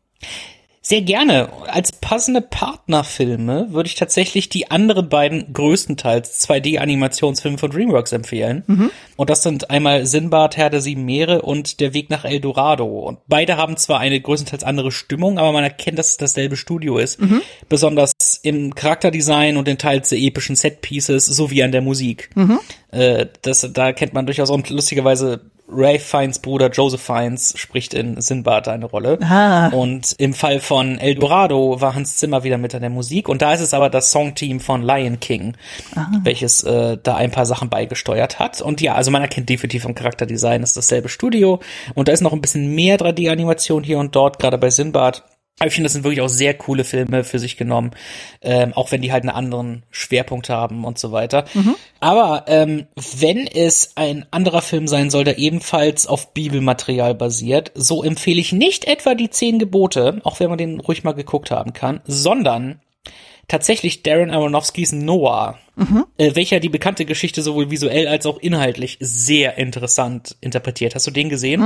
Sehr 0.83 1.03
gerne. 1.03 1.49
Als 1.67 1.91
passende 1.91 2.41
Partnerfilme 2.41 3.67
würde 3.69 3.87
ich 3.87 3.95
tatsächlich 3.95 4.49
die 4.49 4.71
anderen 4.71 5.09
beiden 5.09 5.53
größtenteils 5.53 6.47
2D-Animationsfilme 6.49 7.59
von 7.59 7.69
DreamWorks 7.69 8.11
empfehlen. 8.13 8.63
Und 9.15 9.29
das 9.29 9.43
sind 9.43 9.69
einmal 9.69 10.07
Sinbad, 10.07 10.57
Herr 10.57 10.71
der 10.71 10.81
Sieben 10.81 11.05
Meere 11.05 11.43
und 11.43 11.79
Der 11.81 11.93
Weg 11.93 12.09
nach 12.09 12.25
El 12.25 12.39
Dorado. 12.39 12.85
Und 12.85 13.19
beide 13.27 13.57
haben 13.57 13.77
zwar 13.77 13.99
eine 13.99 14.19
größtenteils 14.19 14.63
andere 14.63 14.91
Stimmung, 14.91 15.37
aber 15.37 15.51
man 15.51 15.63
erkennt, 15.63 15.99
dass 15.99 16.09
es 16.09 16.17
dasselbe 16.17 16.57
Studio 16.57 16.97
ist. 16.97 17.19
Besonders 17.69 18.13
im 18.41 18.73
Charakterdesign 18.73 19.57
und 19.57 19.67
den 19.67 19.77
teils 19.77 20.09
sehr 20.09 20.19
epischen 20.19 20.55
Setpieces 20.55 21.27
sowie 21.27 21.61
an 21.61 21.71
der 21.71 21.81
Musik. 21.81 22.31
Äh, 22.91 23.27
das, 23.43 23.69
da 23.71 23.93
kennt 23.93 24.13
man 24.13 24.25
durchaus 24.25 24.49
und 24.49 24.69
lustigerweise 24.71 25.50
Ray 25.71 25.99
Fiennes 25.99 26.39
Bruder 26.39 26.69
Joseph 26.69 27.01
Fiennes 27.01 27.53
spricht 27.57 27.93
in 27.93 28.19
Sinbad 28.19 28.67
eine 28.67 28.85
Rolle. 28.85 29.19
Ah. 29.21 29.69
Und 29.69 30.13
im 30.17 30.33
Fall 30.33 30.59
von 30.59 30.99
El 30.99 31.15
Dorado 31.15 31.79
war 31.79 31.95
Hans 31.95 32.17
Zimmer 32.17 32.43
wieder 32.43 32.57
mit 32.57 32.75
an 32.75 32.81
der 32.81 32.89
Musik. 32.89 33.29
Und 33.29 33.41
da 33.41 33.53
ist 33.53 33.61
es 33.61 33.73
aber 33.73 33.89
das 33.89 34.11
Songteam 34.11 34.59
von 34.59 34.81
Lion 34.81 35.19
King, 35.19 35.55
welches 36.23 36.63
äh, 36.63 36.97
da 37.01 37.15
ein 37.15 37.31
paar 37.31 37.45
Sachen 37.45 37.69
beigesteuert 37.69 38.39
hat. 38.39 38.61
Und 38.61 38.81
ja, 38.81 38.95
also 38.95 39.11
man 39.11 39.21
erkennt 39.21 39.49
definitiv 39.49 39.83
vom 39.83 39.95
Charakterdesign, 39.95 40.63
ist 40.63 40.77
dasselbe 40.77 41.09
Studio. 41.09 41.59
Und 41.95 42.07
da 42.07 42.11
ist 42.11 42.21
noch 42.21 42.33
ein 42.33 42.41
bisschen 42.41 42.73
mehr 42.73 42.97
3D-Animation 42.97 43.83
hier 43.83 43.99
und 43.99 44.15
dort, 44.15 44.39
gerade 44.39 44.57
bei 44.57 44.69
Sinbad. 44.69 45.23
Aber 45.59 45.67
ich 45.67 45.75
finde, 45.75 45.85
das 45.85 45.93
sind 45.93 46.03
wirklich 46.03 46.21
auch 46.21 46.29
sehr 46.29 46.55
coole 46.55 46.83
Filme 46.83 47.23
für 47.23 47.37
sich 47.37 47.55
genommen, 47.55 47.91
ähm, 48.41 48.73
auch 48.73 48.91
wenn 48.91 49.01
die 49.03 49.11
halt 49.11 49.23
einen 49.23 49.35
anderen 49.35 49.83
Schwerpunkt 49.91 50.49
haben 50.49 50.85
und 50.85 50.97
so 50.97 51.11
weiter. 51.11 51.45
Aber 51.99 52.45
ähm, 52.47 52.87
wenn 53.19 53.45
es 53.45 53.91
ein 53.95 54.25
anderer 54.31 54.63
Film 54.63 54.87
sein 54.87 55.11
soll, 55.11 55.23
der 55.23 55.37
ebenfalls 55.37 56.07
auf 56.07 56.33
Bibelmaterial 56.33 57.13
basiert, 57.13 57.71
so 57.75 58.03
empfehle 58.03 58.39
ich 58.39 58.53
nicht 58.53 58.85
etwa 58.85 59.13
die 59.13 59.29
zehn 59.29 59.59
Gebote, 59.59 60.19
auch 60.23 60.39
wenn 60.39 60.49
man 60.49 60.57
den 60.57 60.79
ruhig 60.79 61.03
mal 61.03 61.11
geguckt 61.13 61.51
haben 61.51 61.73
kann, 61.73 62.01
sondern 62.07 62.81
tatsächlich 63.47 64.01
Darren 64.01 64.31
Aronofskys 64.31 64.93
Noah, 64.93 65.59
äh, 66.17 66.35
welcher 66.35 66.59
die 66.59 66.69
bekannte 66.69 67.05
Geschichte 67.05 67.43
sowohl 67.43 67.69
visuell 67.69 68.07
als 68.07 68.25
auch 68.25 68.39
inhaltlich 68.39 68.97
sehr 68.99 69.57
interessant 69.59 70.37
interpretiert. 70.41 70.95
Hast 70.95 71.05
du 71.05 71.11
den 71.11 71.29
gesehen? 71.29 71.61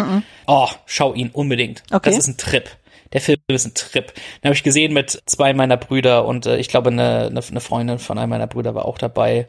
Oh, 0.48 0.68
schau 0.86 1.14
ihn 1.14 1.30
unbedingt. 1.32 1.84
Okay. 1.91 2.10
Das 2.10 2.18
ist 2.18 2.28
ein 2.28 2.38
Trip. 2.38 2.70
Der 3.15 3.21
Film 3.21 3.39
ist 3.47 3.65
ein 3.65 3.73
Trip. 3.73 4.13
Den 4.13 4.49
habe 4.49 4.55
ich 4.55 4.63
gesehen 4.63 4.91
mit 4.91 5.23
zwei 5.25 5.53
meiner 5.53 5.77
Brüder 5.77 6.25
und 6.25 6.47
äh, 6.47 6.57
ich 6.57 6.67
glaube, 6.67 6.89
eine, 6.89 7.27
eine, 7.27 7.41
eine 7.41 7.61
Freundin 7.61 7.97
von 7.97 8.17
einem 8.17 8.29
meiner 8.29 8.45
Brüder 8.45 8.75
war 8.75 8.83
auch 8.83 8.97
dabei. 8.97 9.47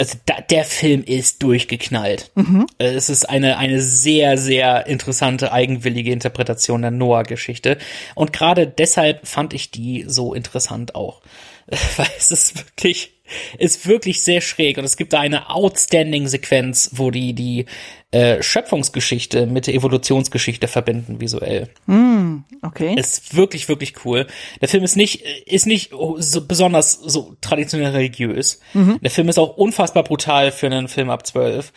Also 0.00 0.18
da, 0.26 0.40
der 0.40 0.64
Film 0.64 1.04
ist 1.04 1.40
durchgeknallt. 1.44 2.32
Mhm. 2.34 2.66
Es 2.78 3.08
ist 3.08 3.30
eine, 3.30 3.58
eine 3.58 3.80
sehr, 3.80 4.36
sehr 4.36 4.88
interessante, 4.88 5.52
eigenwillige 5.52 6.10
Interpretation 6.10 6.82
der 6.82 6.90
Noah-Geschichte. 6.90 7.78
Und 8.16 8.32
gerade 8.32 8.66
deshalb 8.66 9.28
fand 9.28 9.54
ich 9.54 9.70
die 9.70 10.04
so 10.08 10.34
interessant 10.34 10.96
auch. 10.96 11.22
Weil 11.96 12.08
es 12.18 12.32
ist 12.32 12.58
wirklich 12.58 13.13
ist 13.58 13.86
wirklich 13.86 14.22
sehr 14.22 14.40
schräg 14.40 14.78
und 14.78 14.84
es 14.84 14.96
gibt 14.96 15.12
da 15.12 15.20
eine 15.20 15.50
outstanding 15.50 16.28
Sequenz, 16.28 16.90
wo 16.92 17.10
die 17.10 17.32
die 17.32 17.66
äh, 18.10 18.42
Schöpfungsgeschichte 18.42 19.46
mit 19.46 19.66
der 19.66 19.74
Evolutionsgeschichte 19.74 20.68
verbinden 20.68 21.20
visuell. 21.20 21.68
Mm, 21.86 22.38
okay. 22.62 22.94
Ist 22.98 23.34
wirklich 23.34 23.68
wirklich 23.68 24.04
cool. 24.04 24.26
Der 24.60 24.68
Film 24.68 24.84
ist 24.84 24.96
nicht 24.96 25.22
ist 25.46 25.66
nicht 25.66 25.92
so 26.18 26.46
besonders 26.46 26.92
so 26.92 27.36
traditionell 27.40 27.92
religiös. 27.92 28.60
Mhm. 28.74 28.98
Der 29.00 29.10
Film 29.10 29.28
ist 29.28 29.38
auch 29.38 29.56
unfassbar 29.56 30.04
brutal 30.04 30.52
für 30.52 30.66
einen 30.66 30.88
Film 30.88 31.10
ab 31.10 31.26
zwölf. 31.26 31.72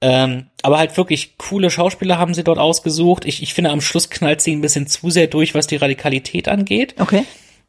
Ähm, 0.00 0.46
aber 0.62 0.78
halt 0.78 0.96
wirklich 0.96 1.38
coole 1.38 1.70
Schauspieler 1.70 2.18
haben 2.18 2.32
sie 2.32 2.44
dort 2.44 2.58
ausgesucht. 2.58 3.24
Ich, 3.24 3.42
ich 3.42 3.52
finde, 3.52 3.70
am 3.70 3.80
Schluss 3.80 4.10
knallt 4.10 4.40
sie 4.40 4.54
ein 4.54 4.60
bisschen 4.60 4.86
zu 4.86 5.10
sehr 5.10 5.26
durch, 5.26 5.54
was 5.54 5.66
die 5.66 5.76
Radikalität 5.76 6.48
angeht. 6.48 6.94
Okay 7.00 7.24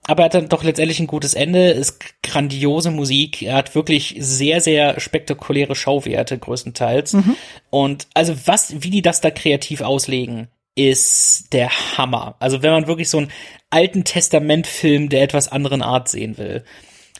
aber 0.07 0.23
er 0.23 0.25
hat 0.25 0.33
dann 0.33 0.49
doch 0.49 0.63
letztendlich 0.63 0.99
ein 0.99 1.07
gutes 1.07 1.33
Ende, 1.33 1.69
ist 1.69 1.99
grandiose 2.23 2.91
Musik, 2.91 3.41
er 3.41 3.55
hat 3.55 3.75
wirklich 3.75 4.15
sehr, 4.19 4.61
sehr 4.61 4.99
spektakuläre 4.99 5.75
Schauwerte 5.75 6.37
größtenteils. 6.37 7.13
Mhm. 7.13 7.35
Und 7.69 8.07
also 8.13 8.35
was, 8.45 8.81
wie 8.81 8.89
die 8.89 9.01
das 9.01 9.21
da 9.21 9.29
kreativ 9.29 9.81
auslegen, 9.81 10.47
ist 10.75 11.51
der 11.53 11.69
Hammer. 11.97 12.35
Also 12.39 12.63
wenn 12.63 12.71
man 12.71 12.87
wirklich 12.87 13.09
so 13.09 13.17
einen 13.17 13.31
alten 13.69 14.03
Testamentfilm 14.03 15.09
der 15.09 15.23
etwas 15.23 15.51
anderen 15.51 15.81
Art 15.81 16.07
sehen 16.07 16.37
will, 16.37 16.63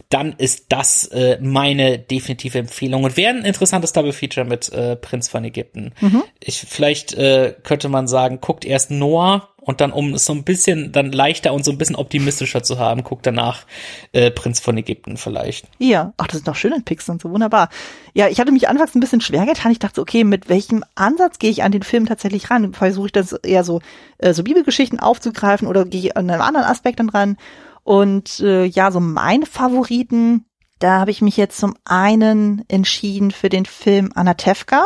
dann 0.07 0.33
ist 0.37 0.67
das 0.69 1.05
äh, 1.07 1.37
meine 1.41 1.99
definitive 1.99 2.57
Empfehlung. 2.57 3.03
Und 3.03 3.17
wäre 3.17 3.35
ein 3.35 3.43
interessantes 3.43 3.91
Double 3.91 4.13
Feature 4.13 4.45
mit 4.45 4.71
äh, 4.71 4.95
Prinz 4.95 5.27
von 5.27 5.43
Ägypten. 5.43 5.93
Mhm. 5.99 6.23
Ich, 6.39 6.59
vielleicht 6.59 7.13
äh, 7.15 7.53
könnte 7.63 7.89
man 7.89 8.07
sagen, 8.07 8.39
guckt 8.39 8.63
erst 8.63 8.91
Noah 8.91 9.49
und 9.69 9.81
dann, 9.81 9.91
um 9.91 10.15
es 10.15 10.25
so 10.25 10.33
ein 10.33 10.43
bisschen 10.43 10.91
dann 10.91 11.11
leichter 11.11 11.53
und 11.53 11.63
so 11.63 11.69
ein 11.69 11.77
bisschen 11.77 11.95
optimistischer 11.95 12.63
zu 12.63 12.79
haben, 12.79 13.03
guckt 13.03 13.27
danach 13.27 13.67
äh, 14.13 14.31
Prinz 14.31 14.59
von 14.59 14.75
Ägypten 14.75 15.15
vielleicht. 15.15 15.67
Ja, 15.77 16.11
ach, 16.17 16.25
das 16.25 16.37
sind 16.37 16.47
doch 16.47 16.55
schöne 16.55 16.81
Picks 16.81 17.07
und 17.07 17.21
so 17.21 17.29
wunderbar. 17.29 17.69
Ja, 18.15 18.29
ich 18.29 18.39
hatte 18.39 18.51
mich 18.51 18.67
anfangs 18.67 18.95
ein 18.95 18.99
bisschen 18.99 19.21
schwer 19.21 19.45
getan. 19.45 19.71
Ich 19.71 19.77
dachte, 19.77 19.97
so, 19.97 20.01
okay, 20.01 20.23
mit 20.23 20.49
welchem 20.49 20.83
Ansatz 20.95 21.37
gehe 21.37 21.51
ich 21.51 21.61
an 21.61 21.71
den 21.71 21.83
Film 21.83 22.07
tatsächlich 22.07 22.49
ran? 22.49 22.73
Versuche 22.73 23.05
ich 23.05 23.11
das 23.11 23.33
eher 23.33 23.63
so, 23.63 23.79
äh, 24.17 24.33
so 24.33 24.43
Bibelgeschichten 24.43 24.99
aufzugreifen 24.99 25.67
oder 25.67 25.85
gehe 25.85 26.01
ich 26.01 26.17
an 26.17 26.27
einem 26.27 26.41
anderen 26.41 26.65
Aspekt 26.65 26.99
dann 26.99 27.09
ran? 27.09 27.37
Und 27.83 28.39
äh, 28.39 28.65
ja, 28.65 28.89
so 28.89 28.99
meine 28.99 29.45
Favoriten, 29.45 30.45
da 30.79 30.99
habe 30.99 31.11
ich 31.11 31.21
mich 31.21 31.37
jetzt 31.37 31.59
zum 31.59 31.75
einen 31.85 32.65
entschieden 32.69 33.29
für 33.29 33.49
den 33.49 33.67
Film 33.67 34.09
Anatevka 34.15 34.83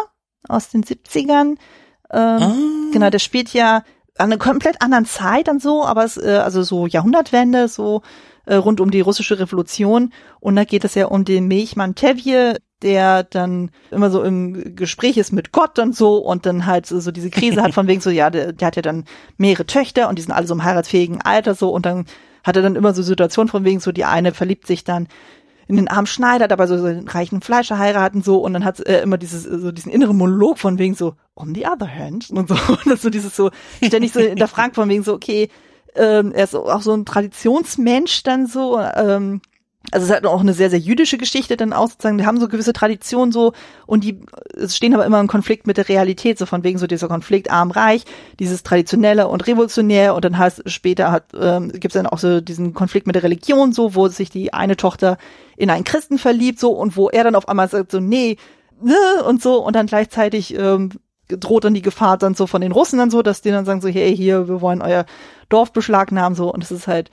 aus 0.50 0.68
den 0.68 0.84
70ern. 0.84 1.56
Ähm, 2.12 2.42
ah. 2.42 2.54
Genau, 2.92 3.10
der 3.10 3.20
spielt 3.20 3.54
ja 3.54 3.84
an 4.18 4.32
einer 4.32 4.38
komplett 4.38 4.82
anderen 4.82 5.06
Zeit 5.06 5.50
und 5.50 5.62
so, 5.62 5.86
aber 5.86 6.04
es, 6.04 6.18
äh, 6.18 6.42
also 6.44 6.64
so 6.64 6.86
Jahrhundertwende, 6.86 7.68
so 7.68 8.02
äh, 8.46 8.56
rund 8.56 8.80
um 8.80 8.92
die 8.92 9.02
russische 9.02 9.40
Revolution. 9.40 10.14
Und 10.40 10.56
da 10.56 10.64
geht 10.64 10.84
es 10.84 10.96
ja 10.96 11.08
um 11.08 11.26
den 11.26 11.48
Milchmann 11.48 11.96
Tevje, 11.96 12.58
der 12.82 13.24
dann 13.24 13.72
immer 13.92 14.12
so 14.12 14.22
im 14.22 14.76
Gespräch 14.76 15.18
ist 15.18 15.32
mit 15.32 15.52
Gott 15.52 15.80
und 15.80 15.96
so 15.96 16.18
und 16.18 16.46
dann 16.46 16.66
halt 16.66 16.86
so, 16.86 17.12
diese 17.12 17.30
Krise 17.30 17.64
hat 17.64 17.74
von 17.74 17.88
wegen 17.88 18.02
so, 18.02 18.10
ja, 18.10 18.30
der, 18.30 18.54
der 18.54 18.68
hat 18.68 18.76
ja 18.76 18.82
dann 18.82 19.06
mehrere 19.38 19.66
Töchter 19.66 20.10
und 20.10 20.18
die 20.18 20.22
sind 20.22 20.34
alle 20.34 20.48
so 20.48 20.54
im 20.54 20.64
heiratsfähigen 20.64 21.22
Alter 21.22 21.56
so 21.56 21.70
und 21.70 21.86
dann 21.86 22.06
hatte 22.44 22.62
dann 22.62 22.76
immer 22.76 22.94
so 22.94 23.02
Situationen 23.02 23.50
von 23.50 23.64
wegen 23.64 23.80
so, 23.80 23.94
die 23.94 24.04
eine 24.04 24.34
verliebt 24.34 24.68
sich 24.68 24.84
dann 24.84 25.08
in 25.68 25.76
den 25.76 25.88
armen 25.88 26.08
Schneider, 26.08 26.48
dabei 26.48 26.68
so, 26.68 26.78
so 26.78 26.86
einen 26.86 27.08
reichen 27.08 27.42
Fleischer 27.42 27.78
heiraten 27.78 28.22
so 28.22 28.40
und 28.40 28.54
dann 28.54 28.66
hat 28.66 28.80
äh, 28.82 29.02
immer 29.02 29.18
dieses 29.18 29.44
so 29.44 29.72
diesen 29.72 29.92
inneren 29.92 30.18
Monolog 30.18 30.60
von 30.60 30.78
wegen 30.78 30.96
so 30.96 31.16
on 31.36 31.56
the 31.56 31.66
other 31.66 31.88
hand 31.88 32.30
und 32.32 32.48
so 32.48 32.56
und 32.68 32.86
das 32.86 33.02
so 33.02 33.10
dieses 33.10 33.36
so 33.36 33.52
ständig 33.84 34.12
so 34.12 34.20
hinterfragt 34.20 34.76
von 34.76 34.90
wegen 34.90 35.04
so 35.04 35.14
okay 35.14 35.50
ähm, 35.96 36.32
er 36.34 36.46
ist 36.46 36.56
auch 36.56 36.82
so 36.82 36.94
ein 36.94 37.06
Traditionsmensch 37.06 38.24
dann 38.24 38.48
so 38.48 38.80
ähm, 38.80 39.42
also 39.92 40.06
es 40.06 40.12
hat 40.12 40.26
auch 40.26 40.40
eine 40.40 40.54
sehr, 40.54 40.70
sehr 40.70 40.80
jüdische 40.80 41.18
Geschichte 41.18 41.58
dann 41.58 41.74
auch 41.74 41.90
sozusagen, 41.90 42.18
die 42.18 42.26
haben 42.26 42.40
so 42.40 42.48
gewisse 42.48 42.72
Traditionen 42.72 43.32
so 43.32 43.54
und 43.86 44.04
die 44.04 44.22
stehen 44.68 44.94
aber 44.94 45.06
immer 45.06 45.20
im 45.20 45.28
Konflikt 45.28 45.68
mit 45.68 45.78
der 45.78 45.90
Realität, 45.90 46.38
so 46.38 46.46
von 46.46 46.64
wegen 46.64 46.80
so 46.80 46.88
dieser 46.88 47.10
Konflikt 47.10 47.52
arm-reich, 47.52 48.06
dieses 48.40 48.64
traditionelle 48.64 49.28
und 49.28 49.46
revolutionär 49.46 50.16
und 50.16 50.24
dann 50.24 50.38
heißt 50.38 50.64
später 50.68 51.12
hat 51.12 51.26
ähm, 51.40 51.72
gibt 51.72 51.88
es 51.88 51.94
dann 51.94 52.08
auch 52.08 52.18
so 52.18 52.40
diesen 52.40 52.74
Konflikt 52.74 53.08
mit 53.08 53.16
der 53.16 53.24
Religion 53.24 53.74
so, 53.74 53.94
wo 53.94 54.08
sich 54.08 54.30
die 54.30 54.54
eine 54.54 54.78
Tochter 54.78 55.18
in 55.58 55.70
einen 55.70 55.84
Christen 55.84 56.18
verliebt 56.18 56.60
so 56.60 56.72
und 56.72 56.96
wo 56.96 57.10
er 57.10 57.26
dann 57.26 57.36
auf 57.36 57.50
einmal 57.50 57.68
sagt 57.68 57.92
so 57.92 58.00
nee, 58.00 58.38
ne 58.82 58.96
und 59.28 59.42
so 59.42 59.64
und 59.64 59.76
dann 59.76 59.88
gleichzeitig 59.88 60.58
ähm, 60.58 60.92
droht 61.28 61.66
dann 61.66 61.74
die 61.74 61.82
Gefahr 61.82 62.18
dann 62.18 62.36
so 62.36 62.48
von 62.48 62.62
den 62.62 62.72
Russen 62.72 63.00
dann 63.00 63.12
so, 63.12 63.22
dass 63.22 63.42
die 63.42 63.52
dann 63.52 63.66
sagen 63.66 63.82
so 63.82 63.90
hey 63.90 64.16
hier 64.16 64.48
wir 64.48 64.62
wollen 64.62 64.82
euer 64.82 65.06
Dorf 65.50 65.74
beschlagnahmen 65.74 66.36
so 66.36 66.54
und 66.54 66.64
es 66.64 66.72
ist 66.72 66.88
halt 66.88 67.12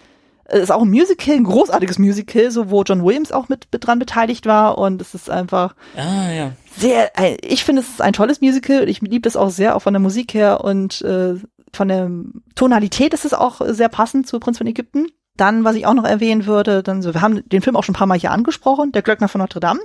ist 0.59 0.73
auch 0.73 0.83
ein 0.83 0.91
Musical, 0.91 1.37
ein 1.37 1.45
großartiges 1.45 1.99
Musical, 1.99 2.51
so 2.51 2.71
wo 2.71 2.83
John 2.83 3.05
Williams 3.05 3.33
auch 3.33 3.49
mit, 3.49 3.69
mit 3.73 3.87
dran 3.87 3.99
beteiligt 3.99 4.47
war 4.47 4.79
und 4.79 5.01
es 5.01 5.15
ist 5.15 5.31
einfach 5.31 5.75
ah, 5.97 6.31
ja. 6.31 6.53
sehr, 6.77 7.13
ich 7.43 7.65
finde 7.65 7.83
es 7.83 7.89
ist 7.89 8.03
ein 8.03 8.13
tolles 8.13 8.41
Musical. 8.41 8.89
Ich 8.89 9.01
liebe 9.01 9.23
das 9.23 9.37
auch 9.37 9.51
sehr, 9.51 9.77
auch 9.77 9.81
von 9.81 9.95
der 9.95 10.01
Musik 10.01 10.35
her 10.35 10.65
und 10.65 11.03
äh, 11.03 11.35
von 11.73 11.89
der 11.89 12.11
Tonalität 12.55 13.15
ist 13.15 13.25
es 13.25 13.33
auch 13.33 13.61
sehr 13.65 13.89
passend 13.89 14.27
zu 14.27 14.41
Prinz 14.41 14.59
von 14.59 14.67
Ägypten. 14.67 15.07
Dann, 15.37 15.65
was 15.65 15.77
ich 15.77 15.87
auch 15.87 15.95
noch 15.95 16.05
erwähnen 16.05 16.47
würde, 16.47 16.83
dann 16.83 17.01
so, 17.01 17.15
wir 17.15 17.23
haben 17.23 17.49
den 17.49 17.63
Film 17.63 17.77
auch 17.77 17.85
schon 17.85 17.95
ein 17.95 17.99
paar 17.99 18.07
Mal 18.07 18.19
hier 18.19 18.33
angesprochen, 18.33 18.93
der 18.93 19.03
Glöckner 19.03 19.29
von 19.29 19.41
Notre 19.41 19.61
Dame. 19.61 19.81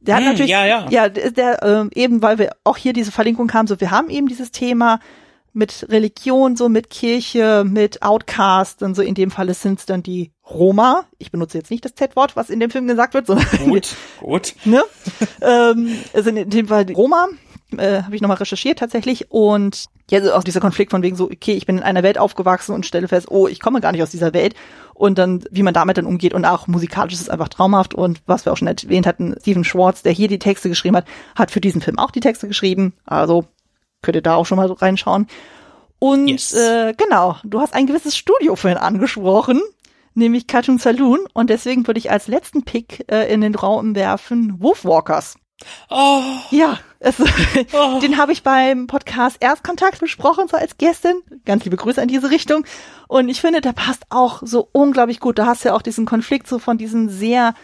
Der 0.00 0.16
hat 0.16 0.22
hm, 0.22 0.30
natürlich, 0.30 0.50
ja, 0.50 0.66
ja. 0.66 0.86
ja, 0.90 1.08
der, 1.08 1.62
äh, 1.62 1.84
eben, 1.94 2.22
weil 2.22 2.38
wir 2.38 2.50
auch 2.64 2.76
hier 2.76 2.92
diese 2.92 3.12
Verlinkung 3.12 3.52
haben, 3.52 3.66
so 3.66 3.80
wir 3.80 3.90
haben 3.90 4.10
eben 4.10 4.26
dieses 4.26 4.50
Thema, 4.50 5.00
mit 5.52 5.86
Religion, 5.88 6.56
so 6.56 6.68
mit 6.68 6.90
Kirche, 6.90 7.64
mit 7.66 8.02
Outcast 8.02 8.82
und 8.82 8.94
so 8.94 9.02
in 9.02 9.14
dem 9.14 9.30
Falle 9.30 9.54
sind 9.54 9.80
es 9.80 9.86
dann 9.86 10.02
die 10.02 10.32
Roma. 10.48 11.04
Ich 11.18 11.30
benutze 11.30 11.58
jetzt 11.58 11.70
nicht 11.70 11.84
das 11.84 11.94
Z-Wort, 11.94 12.36
was 12.36 12.50
in 12.50 12.60
dem 12.60 12.70
Film 12.70 12.86
gesagt 12.86 13.14
wird, 13.14 13.26
sondern 13.26 13.46
gut, 13.64 13.94
gut. 14.20 14.54
Ne? 14.64 14.82
ähm, 15.40 15.96
es 16.12 16.24
sind 16.24 16.36
in 16.36 16.50
dem 16.50 16.68
Fall 16.68 16.84
die 16.84 16.94
Roma, 16.94 17.28
äh, 17.76 18.02
habe 18.02 18.14
ich 18.14 18.22
nochmal 18.22 18.38
recherchiert 18.38 18.78
tatsächlich 18.78 19.30
und 19.30 19.86
ja, 20.10 20.18
also 20.18 20.34
auch 20.34 20.44
dieser 20.44 20.60
Konflikt 20.60 20.90
von 20.90 21.02
wegen 21.02 21.16
so, 21.16 21.24
okay, 21.24 21.52
ich 21.52 21.64
bin 21.64 21.78
in 21.78 21.82
einer 21.82 22.02
Welt 22.02 22.18
aufgewachsen 22.18 22.74
und 22.74 22.84
stelle 22.84 23.08
fest, 23.08 23.30
oh, 23.30 23.48
ich 23.48 23.60
komme 23.60 23.80
gar 23.80 23.92
nicht 23.92 24.02
aus 24.02 24.10
dieser 24.10 24.34
Welt 24.34 24.54
und 24.94 25.16
dann, 25.16 25.44
wie 25.50 25.62
man 25.62 25.72
damit 25.74 25.96
dann 25.96 26.06
umgeht 26.06 26.34
und 26.34 26.44
auch 26.44 26.66
musikalisch 26.66 27.14
ist 27.14 27.22
es 27.22 27.28
einfach 27.28 27.48
traumhaft 27.48 27.94
und 27.94 28.20
was 28.26 28.44
wir 28.44 28.52
auch 28.52 28.56
schon 28.56 28.68
erwähnt 28.68 29.06
hatten, 29.06 29.34
Steven 29.40 29.64
Schwartz, 29.64 30.02
der 30.02 30.12
hier 30.12 30.28
die 30.28 30.38
Texte 30.38 30.68
geschrieben 30.68 30.96
hat, 30.96 31.06
hat 31.34 31.50
für 31.50 31.60
diesen 31.60 31.80
Film 31.80 31.98
auch 31.98 32.10
die 32.10 32.20
Texte 32.20 32.48
geschrieben, 32.48 32.92
also 33.06 33.46
Könnt 34.02 34.16
ihr 34.16 34.22
da 34.22 34.34
auch 34.34 34.46
schon 34.46 34.56
mal 34.56 34.70
reinschauen. 34.70 35.26
Und 35.98 36.28
yes. 36.28 36.52
äh, 36.52 36.94
genau, 36.96 37.36
du 37.44 37.60
hast 37.60 37.74
ein 37.74 37.86
gewisses 37.86 38.16
Studio 38.16 38.56
vorhin 38.56 38.78
angesprochen, 38.78 39.60
nämlich 40.14 40.48
Cartoon 40.48 40.78
Saloon. 40.78 41.20
Und 41.32 41.48
deswegen 41.48 41.86
würde 41.86 41.98
ich 41.98 42.10
als 42.10 42.26
letzten 42.26 42.64
Pick 42.64 43.04
äh, 43.10 43.32
in 43.32 43.40
den 43.40 43.54
Raum 43.54 43.94
werfen 43.94 44.60
Wolfwalkers. 44.60 45.36
Oh. 45.90 46.22
Ja, 46.50 46.78
es, 46.98 47.20
oh. 47.72 48.00
den 48.00 48.16
habe 48.16 48.32
ich 48.32 48.42
beim 48.42 48.88
Podcast 48.88 49.36
Erstkontakt 49.40 50.00
besprochen, 50.00 50.48
so 50.48 50.56
als 50.56 50.76
Gästin. 50.76 51.22
Ganz 51.44 51.64
liebe 51.64 51.76
Grüße 51.76 52.00
in 52.00 52.08
diese 52.08 52.30
Richtung. 52.30 52.64
Und 53.08 53.28
ich 53.28 53.40
finde, 53.40 53.60
der 53.60 53.72
passt 53.72 54.02
auch 54.10 54.42
so 54.44 54.68
unglaublich 54.72 55.20
gut. 55.20 55.38
Da 55.38 55.46
hast 55.46 55.64
du 55.64 55.68
ja 55.68 55.74
auch 55.74 55.82
diesen 55.82 56.06
Konflikt 56.06 56.48
so 56.48 56.58
von 56.58 56.78
diesen 56.78 57.08
sehr 57.08 57.54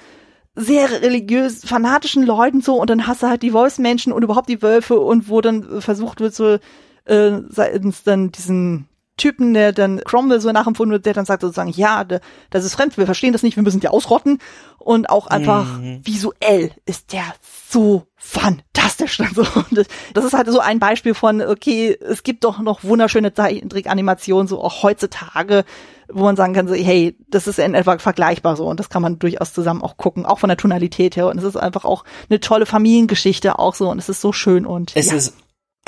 sehr 0.58 0.90
religiös 1.02 1.64
fanatischen 1.64 2.24
Leuten 2.24 2.60
so 2.60 2.80
und 2.80 2.90
dann 2.90 3.06
hast 3.06 3.22
du 3.22 3.28
halt 3.28 3.42
die 3.42 3.52
Wolfsmenschen 3.52 4.12
und 4.12 4.22
überhaupt 4.22 4.48
die 4.48 4.60
Wölfe 4.60 4.98
und 4.98 5.28
wo 5.28 5.40
dann 5.40 5.80
versucht 5.80 6.20
wird 6.20 6.34
so 6.34 6.58
äh, 7.04 7.40
seitens 7.48 8.02
dann 8.02 8.32
diesen 8.32 8.88
Typen, 9.18 9.52
der 9.52 9.72
dann 9.72 10.00
Cromwell 10.04 10.40
so 10.40 10.50
nachempfunden 10.50 10.92
wird, 10.92 11.04
der 11.04 11.12
dann 11.12 11.26
sagt 11.26 11.42
sozusagen, 11.42 11.70
ja, 11.70 12.04
das 12.04 12.64
ist 12.64 12.74
fremd, 12.74 12.96
wir 12.96 13.04
verstehen 13.04 13.32
das 13.32 13.42
nicht, 13.42 13.56
wir 13.56 13.62
müssen 13.62 13.80
die 13.80 13.88
ausrotten. 13.88 14.38
Und 14.78 15.10
auch 15.10 15.26
einfach 15.26 15.78
mhm. 15.78 16.00
visuell 16.04 16.70
ist 16.86 17.12
der 17.12 17.24
so 17.68 18.04
fantastisch. 18.16 19.20
Und 19.70 19.86
das 20.14 20.24
ist 20.24 20.32
halt 20.32 20.48
so 20.48 20.60
ein 20.60 20.78
Beispiel 20.78 21.12
von, 21.12 21.42
okay, 21.42 21.98
es 22.00 22.22
gibt 22.22 22.44
doch 22.44 22.60
noch 22.60 22.84
wunderschöne 22.84 23.34
Zeichentrick-Animationen, 23.34 24.48
so 24.48 24.62
auch 24.62 24.82
heutzutage, 24.82 25.64
wo 26.10 26.24
man 26.24 26.36
sagen 26.36 26.54
kann, 26.54 26.68
so, 26.68 26.74
hey, 26.74 27.16
das 27.28 27.46
ist 27.46 27.58
in 27.58 27.74
etwa 27.74 27.98
vergleichbar 27.98 28.56
so 28.56 28.66
und 28.66 28.80
das 28.80 28.88
kann 28.88 29.02
man 29.02 29.18
durchaus 29.18 29.52
zusammen 29.52 29.82
auch 29.82 29.96
gucken, 29.96 30.26
auch 30.26 30.38
von 30.38 30.48
der 30.48 30.56
Tonalität 30.56 31.16
her 31.16 31.28
und 31.28 31.38
es 31.38 31.44
ist 31.44 31.56
einfach 31.56 31.84
auch 31.84 32.04
eine 32.30 32.40
tolle 32.40 32.66
Familiengeschichte 32.66 33.58
auch 33.58 33.74
so 33.74 33.90
und 33.90 33.98
es 33.98 34.08
ist 34.08 34.20
so 34.20 34.32
schön 34.32 34.66
und 34.66 34.92
es 34.94 35.06
ja. 35.06 35.14
ist 35.14 35.34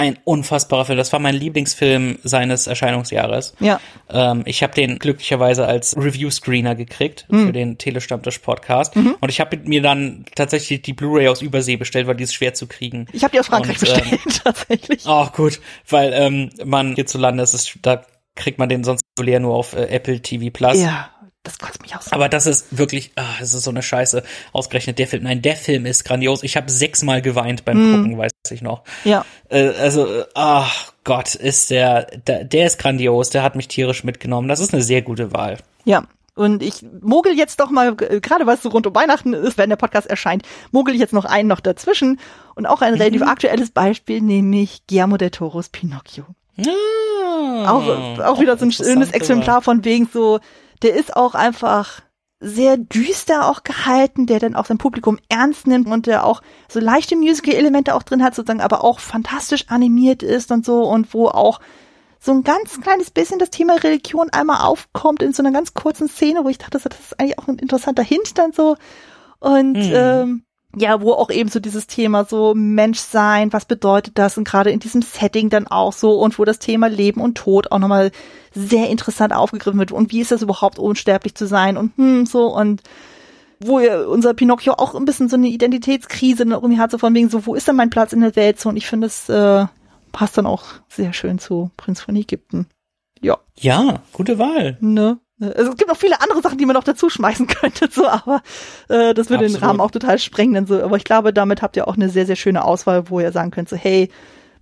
ein 0.01 0.19
unfassbarer 0.25 0.87
Film. 0.87 0.97
Das 0.97 1.13
war 1.13 1.21
mein 1.21 1.35
Lieblingsfilm 1.35 2.21
seines 2.25 2.67
Erscheinungsjahres. 2.67 3.55
Ja. 3.61 3.81
Ähm, 4.09 4.45
ich 4.47 4.63
habe 4.63 4.73
den 4.73 4.99
glücklicherweise 4.99 5.67
als 5.67 5.95
Review-Screener 5.95 6.75
gekriegt 6.75 7.27
mhm. 7.29 7.47
für 7.47 7.53
den 7.53 7.77
Telestammtisch-Podcast. 7.77 8.97
Mhm. 8.97 9.17
Und 9.21 9.29
ich 9.29 9.41
habe 9.41 9.59
mir 9.59 9.83
dann 9.83 10.25
tatsächlich 10.35 10.81
die 10.81 10.95
Blu-ray 10.95 11.29
aus 11.29 11.43
Übersee 11.43 11.77
bestellt, 11.77 12.07
weil 12.07 12.17
die 12.17 12.25
ist 12.25 12.33
schwer 12.33 12.55
zu 12.55 12.67
kriegen. 12.67 13.09
Ich 13.13 13.23
habe 13.23 13.33
die 13.33 13.41
aus 13.41 13.49
Frankreich 13.49 13.77
Und, 13.77 13.81
bestellt, 13.81 14.13
ähm, 14.13 14.33
tatsächlich. 14.43 15.07
Auch 15.07 15.35
gut, 15.35 15.61
weil 15.87 16.15
ähm, 16.15 16.51
man 16.65 16.95
hierzulande 16.95 17.43
ist 17.43 17.53
es, 17.53 17.79
da 17.83 18.03
kriegt 18.37 18.59
man 18.59 18.69
den 18.69 18.85
sonst 18.85 19.03
leer 19.19 19.41
nur 19.41 19.55
auf 19.55 19.75
äh, 19.75 19.87
Apple 19.87 20.21
TV 20.21 20.51
Plus. 20.51 20.81
Ja, 20.81 21.11
das 21.43 21.59
kotzt 21.59 21.81
mich 21.83 21.97
aus. 21.97 22.13
Aber 22.13 22.29
das 22.29 22.47
ist 22.47 22.67
wirklich, 22.77 23.13
ah, 23.17 23.25
das 23.39 23.55
ist 23.55 23.65
so 23.65 23.71
eine 23.71 23.83
Scheiße. 23.83 24.23
Ausgerechnet 24.53 24.99
der 24.99 25.07
Film. 25.07 25.23
Nein, 25.23 25.41
der 25.41 25.57
Film 25.57 25.87
ist 25.87 26.05
grandios. 26.05 26.43
Ich 26.43 26.57
habe 26.57 26.71
sechsmal 26.71 27.23
geweint 27.23 27.65
beim 27.65 27.79
Mm. 27.79 27.97
Gucken, 27.97 28.19
weiß 28.19 28.33
ich 28.51 28.63
noch. 28.63 28.83
Ja. 29.05 29.25
Äh, 29.49 29.69
also, 29.69 30.25
ach 30.35 30.93
Gott, 31.05 31.35
ist 31.35 31.71
der, 31.71 32.05
der, 32.27 32.45
der 32.45 32.67
ist 32.67 32.79
grandios. 32.79 33.31
Der 33.31 33.43
hat 33.43 33.57
mich 33.57 33.69
tierisch 33.69 34.05
mitgenommen. 34.05 34.49
Das 34.49 34.61
ist 34.61 34.75
eine 34.75 34.83
sehr 34.83 35.03
gute 35.03 35.33
Wahl. 35.33 35.59
Ja. 35.85 36.05
Und 36.35 36.63
ich 36.63 36.85
mogel 37.03 37.37
jetzt 37.37 37.61
doch 37.61 37.71
mal, 37.71 37.97
äh, 38.01 38.21
gerade 38.21 38.47
was 38.47 38.63
so 38.63 38.69
rund 38.69 38.87
um 38.87 38.95
Weihnachten 38.95 39.35
ist, 39.35 39.59
wenn 39.59 39.69
der 39.69 39.77
Podcast 39.77 40.07
erscheint, 40.07 40.43
mogel 40.71 40.95
ich 40.95 41.01
jetzt 41.01 41.13
noch 41.13 41.25
einen 41.25 41.49
noch 41.49 41.61
dazwischen. 41.61 42.21
Und 42.55 42.67
auch 42.67 42.83
ein 42.83 42.95
relativ 42.95 43.23
aktuelles 43.23 43.71
Beispiel, 43.71 44.21
nämlich 44.21 44.87
Guillermo 44.87 45.17
del 45.17 45.31
Toros 45.31 45.71
Pinocchio. 45.71 46.25
Ah, 46.69 47.71
Auch, 47.73 48.19
auch 48.25 48.41
wieder 48.41 48.57
so 48.57 48.65
ein 48.65 48.73
schönes 48.73 49.11
Exemplar 49.13 49.63
von 49.63 49.85
wegen 49.85 50.09
so, 50.13 50.41
der 50.83 50.95
ist 50.95 51.17
auch 51.17 51.35
einfach 51.35 52.01
sehr 52.43 52.79
düster 52.79 53.47
auch 53.51 53.65
gehalten, 53.65 54.27
der 54.27 54.39
dann 54.39 54.55
auch 54.57 54.65
sein 54.65 54.79
Publikum 54.79 55.19
ernst 55.29 55.67
nimmt 55.67 55.87
und 55.87 56.07
der 56.07 56.25
auch 56.25 56.41
so 56.69 56.81
leichte 56.81 57.15
Musical-Elemente 57.17 57.95
auch 57.95 58.03
drin 58.03 58.25
hat, 58.25 58.35
sozusagen, 58.35 58.63
aber 58.63 58.83
auch 58.83 58.99
fantastisch 58.99 59.67
animiert 59.69 60.23
ist 60.23 60.51
und 60.51 60.65
so 60.65 60.85
und 60.85 61.13
wo 61.13 61.29
auch 61.29 61.61
so 62.19 62.33
ein 62.33 62.43
ganz 62.43 62.81
kleines 62.81 63.11
bisschen 63.11 63.39
das 63.39 63.51
Thema 63.51 63.75
Religion 63.77 64.31
einmal 64.31 64.63
aufkommt 64.67 65.23
in 65.23 65.33
so 65.35 65.43
einer 65.43 65.53
ganz 65.53 65.75
kurzen 65.75 66.09
Szene, 66.09 66.45
wo 66.45 66.49
ich 66.49 66.59
dachte, 66.59 66.79
das 66.79 66.87
ist 66.87 67.21
eigentlich 67.21 67.39
auch 67.39 67.49
ein 67.49 67.59
interessanter 67.59 68.03
Hint 68.03 68.39
dann 68.39 68.53
so. 68.53 68.77
Und 69.39 69.77
Hm. 69.77 69.93
ähm, 69.95 70.43
ja, 70.77 71.01
wo 71.01 71.13
auch 71.13 71.31
eben 71.31 71.51
so 71.51 71.59
dieses 71.59 71.87
Thema 71.87 72.25
so 72.25 72.55
Menschsein, 72.55 73.53
was 73.53 73.65
bedeutet 73.65 74.19
das 74.19 74.39
und 74.39 74.45
gerade 74.45 74.71
in 74.71 74.79
diesem 74.79 75.03
Setting 75.03 75.51
dann 75.51 75.67
auch 75.67 75.93
so 75.93 76.21
und 76.21 76.39
wo 76.39 76.45
das 76.45 76.61
Thema 76.61 76.89
Leben 76.89 77.21
und 77.21 77.37
Tod 77.37 77.73
auch 77.73 77.79
nochmal 77.79 78.13
sehr 78.55 78.89
interessant 78.89 79.35
aufgegriffen 79.35 79.81
wird 79.81 79.93
und 79.93 80.13
wie 80.13 80.21
ist 80.21 80.31
das 80.31 80.43
überhaupt 80.43 80.79
unsterblich 80.79 81.35
zu 81.35 81.47
sein 81.47 81.77
und 81.77 81.97
hm, 81.97 82.27
so 82.27 82.55
und 82.55 82.83
wo 83.59 83.79
unser 83.79 84.33
Pinocchio 84.33 84.75
auch 84.75 84.95
ein 84.95 85.05
bisschen 85.05 85.29
so 85.29 85.37
eine 85.37 85.49
Identitätskrise 85.49 86.45
irgendwie 86.45 86.79
hat, 86.79 86.91
so 86.91 86.99
von 86.99 87.15
wegen 87.15 87.29
so, 87.29 87.47
wo 87.47 87.55
ist 87.55 87.69
denn 87.69 87.77
mein 87.77 87.91
Platz 87.91 88.13
in 88.13 88.21
der 88.21 88.37
Welt 88.37 88.59
so 88.59 88.69
und 88.69 88.77
ich 88.77 88.87
finde, 88.87 89.09
es 89.09 89.29
äh, 89.29 89.67
passt 90.13 90.39
dann 90.39 90.47
auch 90.47 90.65
sehr 90.89 91.13
schön 91.13 91.39
zu 91.39 91.71
Prinz 91.77 92.01
von 92.01 92.17
Ägypten. 92.17 92.67
Ja, 93.21 93.39
Ja, 93.59 94.03
gute 94.13 94.39
Wahl. 94.39 94.79
ne? 94.81 95.19
Also 95.41 95.71
es 95.73 95.77
gibt 95.77 95.89
noch 95.89 95.97
viele 95.97 96.21
andere 96.21 96.43
Sachen, 96.43 96.59
die 96.59 96.67
man 96.67 96.75
noch 96.75 96.85
dazu 96.85 97.09
schmeißen 97.09 97.47
könnte, 97.49 97.89
so, 97.91 98.07
aber 98.07 98.43
äh, 98.89 99.15
das 99.15 99.31
würde 99.31 99.45
den 99.45 99.55
Absolut. 99.55 99.63
Rahmen 99.63 99.81
auch 99.81 99.91
total 99.91 100.19
sprengen. 100.19 100.55
Dann 100.55 100.67
so. 100.67 100.83
Aber 100.83 100.97
ich 100.97 101.05
glaube, 101.05 101.33
damit 101.33 101.63
habt 101.63 101.77
ihr 101.77 101.89
auch 101.89 101.97
eine 101.97 102.09
sehr, 102.11 102.27
sehr 102.27 102.37
schöne 102.37 102.65
Auswahl, 102.65 103.09
wo 103.11 103.21
ihr 103.21 103.33
sagen 103.33 103.51
könnt, 103.51 103.69
so, 103.69 103.77
hey, 103.77 104.11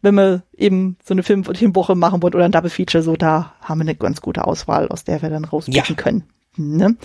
wenn 0.03 0.15
wir 0.15 0.43
eben 0.57 0.97
so 1.05 1.15
eine 1.15 1.23
Film- 1.25 1.45
und 1.47 1.59
Filmwoche 1.59 1.97
machen 1.97 2.23
wollen 2.23 2.35
oder 2.35 2.45
ein 2.45 2.53
Double 2.53 2.71
Feature, 2.71 3.03
so, 3.03 3.17
da 3.17 3.55
haben 3.61 3.79
wir 3.79 3.83
eine 3.83 3.97
ganz 3.97 4.21
gute 4.21 4.47
Auswahl, 4.47 4.89
aus 4.89 5.03
der 5.05 5.21
wir 5.23 5.31
dann 5.31 5.45
rauspicken 5.45 5.97
Ja. 5.97 6.03
können. 6.03 6.25
Ne? 6.57 6.97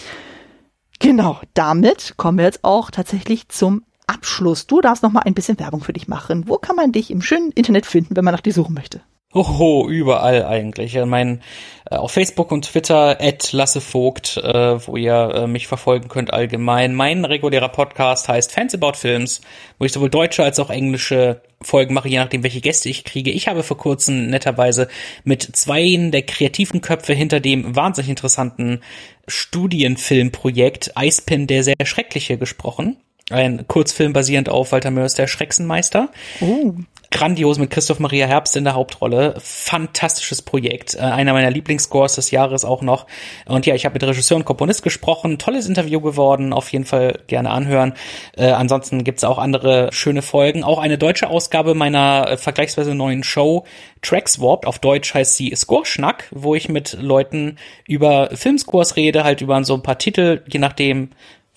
Genau, 0.99 1.39
damit 1.55 2.13
kommen 2.17 2.37
wir 2.37 2.45
jetzt 2.45 2.63
auch 2.63 2.91
tatsächlich 2.91 3.49
zum 3.49 3.83
Abschluss. 4.07 4.67
Du 4.67 4.81
darfst 4.81 5.01
noch 5.03 5.11
mal 5.11 5.21
ein 5.21 5.33
bisschen 5.33 5.59
Werbung 5.59 5.81
für 5.81 5.93
dich 5.93 6.07
machen. 6.07 6.47
Wo 6.47 6.57
kann 6.57 6.75
man 6.75 6.91
dich 6.91 7.09
im 7.09 7.21
schönen 7.21 7.51
Internet 7.51 7.85
finden, 7.85 8.15
wenn 8.15 8.23
man 8.23 8.33
nach 8.33 8.41
dir 8.41 8.53
suchen 8.53 8.73
möchte? 8.75 9.01
Oho, 9.33 9.89
überall 9.89 10.45
eigentlich. 10.45 10.95
Mein, 11.05 11.41
äh, 11.89 11.95
auf 11.95 12.11
Facebook 12.11 12.51
und 12.51 12.65
Twitter 12.65 13.17
at 13.19 13.51
Lasse 13.51 13.81
Vogt, 13.81 14.37
äh, 14.37 14.87
wo 14.87 14.95
ihr 14.95 15.31
äh, 15.33 15.47
mich 15.47 15.65
verfolgen 15.65 16.07
könnt 16.07 16.31
allgemein. 16.31 16.93
Mein 16.93 17.25
regulärer 17.25 17.69
Podcast 17.69 18.29
heißt 18.29 18.51
Fans 18.51 18.75
About 18.75 18.93
Films, 18.93 19.41
wo 19.79 19.85
ich 19.85 19.91
sowohl 19.91 20.11
deutsche 20.11 20.43
als 20.43 20.59
auch 20.59 20.69
englische 20.69 21.41
Folgen 21.61 21.95
mache, 21.95 22.09
je 22.09 22.17
nachdem, 22.17 22.43
welche 22.43 22.61
Gäste 22.61 22.89
ich 22.89 23.05
kriege. 23.05 23.31
Ich 23.31 23.47
habe 23.47 23.63
vor 23.63 23.77
kurzem 23.77 24.29
netterweise 24.29 24.87
mit 25.23 25.41
zwei 25.55 25.97
der 26.11 26.21
kreativen 26.21 26.81
Köpfe 26.81 27.13
hinter 27.13 27.39
dem 27.39 27.75
wahnsinnig 27.75 28.09
interessanten 28.09 28.81
Studienfilmprojekt 29.27 30.95
Eispin, 30.95 31.47
der 31.47 31.63
sehr 31.63 31.75
schreckliche 31.85 32.37
gesprochen. 32.37 32.97
Ein 33.29 33.67
Kurzfilm 33.67 34.13
basierend 34.13 34.49
auf 34.49 34.73
Walter 34.73 34.91
Mörs, 34.91 35.15
der 35.15 35.27
Schrecksenmeister 35.27 36.09
Oh, 36.41 36.73
grandios 37.13 37.59
mit 37.59 37.69
Christoph 37.69 37.99
Maria 37.99 38.25
Herbst 38.25 38.57
in 38.57 38.63
der 38.63 38.73
Hauptrolle. 38.73 39.35
Fantastisches 39.37 40.41
Projekt. 40.41 40.95
Äh, 40.95 40.99
einer 40.99 41.33
meiner 41.33 41.51
Lieblingsscores 41.51 42.15
des 42.15 42.31
Jahres 42.31 42.65
auch 42.65 42.81
noch. 42.81 43.05
Und 43.45 43.65
ja, 43.65 43.75
ich 43.75 43.85
habe 43.85 43.93
mit 43.93 44.03
Regisseur 44.03 44.35
und 44.35 44.45
Komponist 44.45 44.81
gesprochen. 44.83 45.37
Tolles 45.37 45.67
Interview 45.67 46.01
geworden. 46.01 46.51
Auf 46.51 46.71
jeden 46.73 46.85
Fall 46.85 47.19
gerne 47.27 47.51
anhören. 47.51 47.93
Äh, 48.35 48.47
ansonsten 48.47 49.03
gibt's 49.03 49.23
auch 49.23 49.37
andere 49.37 49.89
schöne 49.93 50.23
Folgen. 50.23 50.63
Auch 50.63 50.79
eine 50.79 50.97
deutsche 50.97 51.29
Ausgabe 51.29 51.75
meiner 51.75 52.31
äh, 52.31 52.37
vergleichsweise 52.37 52.95
neuen 52.95 53.23
Show 53.23 53.65
Tracks 54.01 54.41
Warped. 54.41 54.65
Auf 54.65 54.79
Deutsch 54.79 55.13
heißt 55.13 55.37
sie 55.37 55.53
Score-Schnack, 55.55 56.29
wo 56.31 56.55
ich 56.55 56.67
mit 56.67 56.97
Leuten 56.99 57.57
über 57.87 58.31
Filmscores 58.33 58.95
rede, 58.95 59.23
halt 59.23 59.41
über 59.41 59.63
so 59.63 59.75
ein 59.75 59.83
paar 59.83 59.99
Titel, 59.99 60.41
je 60.47 60.59
nachdem, 60.59 61.11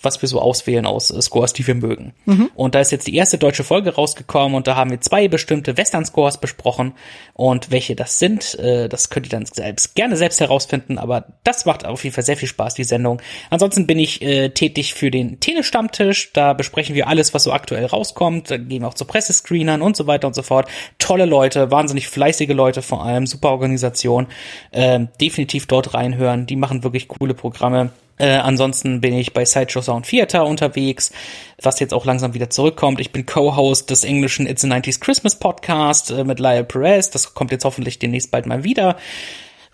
was 0.06 0.22
wir 0.22 0.28
so 0.28 0.40
auswählen 0.40 0.86
aus 0.86 1.10
äh, 1.10 1.20
Scores, 1.20 1.52
die 1.52 1.66
wir 1.66 1.74
mögen. 1.74 2.14
Und 2.54 2.74
da 2.74 2.80
ist 2.80 2.92
jetzt 2.92 3.08
die 3.08 3.16
erste 3.16 3.38
deutsche 3.38 3.64
Folge 3.64 3.94
rausgekommen 3.94 4.56
und 4.56 4.66
da 4.66 4.76
haben 4.76 4.90
wir 4.90 5.00
zwei 5.00 5.26
bestimmte 5.28 5.76
Western-Scores 5.76 6.38
besprochen 6.38 6.94
und 7.34 7.70
welche 7.72 7.96
das 7.96 8.18
sind, 8.18 8.58
äh, 8.58 8.88
das 8.88 9.10
könnt 9.10 9.26
ihr 9.26 9.30
dann 9.30 9.46
selbst 9.46 9.94
gerne 9.96 10.16
selbst 10.16 10.40
herausfinden, 10.40 10.96
aber 10.98 11.26
das 11.42 11.66
macht 11.66 11.84
auf 11.84 12.04
jeden 12.04 12.14
Fall 12.14 12.24
sehr 12.24 12.36
viel 12.36 12.48
Spaß, 12.48 12.74
die 12.74 12.84
Sendung. 12.84 13.20
Ansonsten 13.50 13.86
bin 13.86 13.98
ich 13.98 14.22
äh, 14.22 14.50
tätig 14.50 14.94
für 14.94 15.10
den 15.10 15.40
Telestammtisch, 15.40 16.32
da 16.32 16.52
besprechen 16.52 16.94
wir 16.94 17.08
alles, 17.08 17.34
was 17.34 17.42
so 17.42 17.52
aktuell 17.52 17.86
rauskommt, 17.86 18.50
da 18.50 18.56
gehen 18.56 18.82
wir 18.82 18.88
auch 18.88 18.94
zu 18.94 19.04
Pressescreenern 19.04 19.82
und 19.82 19.96
so 19.96 20.06
weiter 20.06 20.28
und 20.28 20.34
so 20.34 20.42
fort. 20.42 20.68
Tolle 20.98 21.26
Leute, 21.26 21.70
wahnsinnig 21.72 22.08
fleißige 22.08 22.50
Leute 22.50 22.80
vor 22.80 23.04
allem, 23.04 23.26
super 23.26 23.50
Organisation, 23.50 24.28
ähm, 24.72 25.08
definitiv 25.20 25.66
dort 25.66 25.94
reinhören, 25.94 26.46
die 26.46 26.56
machen 26.56 26.84
wirklich 26.84 27.08
coole 27.08 27.34
Programme. 27.34 27.90
Äh, 28.18 28.36
ansonsten 28.36 29.00
bin 29.00 29.14
ich 29.14 29.32
bei 29.32 29.44
Sideshow 29.44 29.82
Sound 29.82 30.06
Theater 30.06 30.46
unterwegs, 30.46 31.12
was 31.60 31.80
jetzt 31.80 31.92
auch 31.92 32.04
langsam 32.04 32.34
wieder 32.34 32.50
zurückkommt. 32.50 33.00
Ich 33.00 33.12
bin 33.12 33.26
Co-Host 33.26 33.90
des 33.90 34.04
englischen 34.04 34.46
It's 34.46 34.64
a 34.64 34.68
90s 34.68 35.00
Christmas 35.00 35.38
Podcast 35.38 36.10
äh, 36.10 36.24
mit 36.24 36.40
Lyle 36.40 36.64
Perez. 36.64 37.10
Das 37.10 37.34
kommt 37.34 37.52
jetzt 37.52 37.64
hoffentlich 37.64 37.98
demnächst 37.98 38.30
bald 38.30 38.46
mal 38.46 38.64
wieder. 38.64 38.96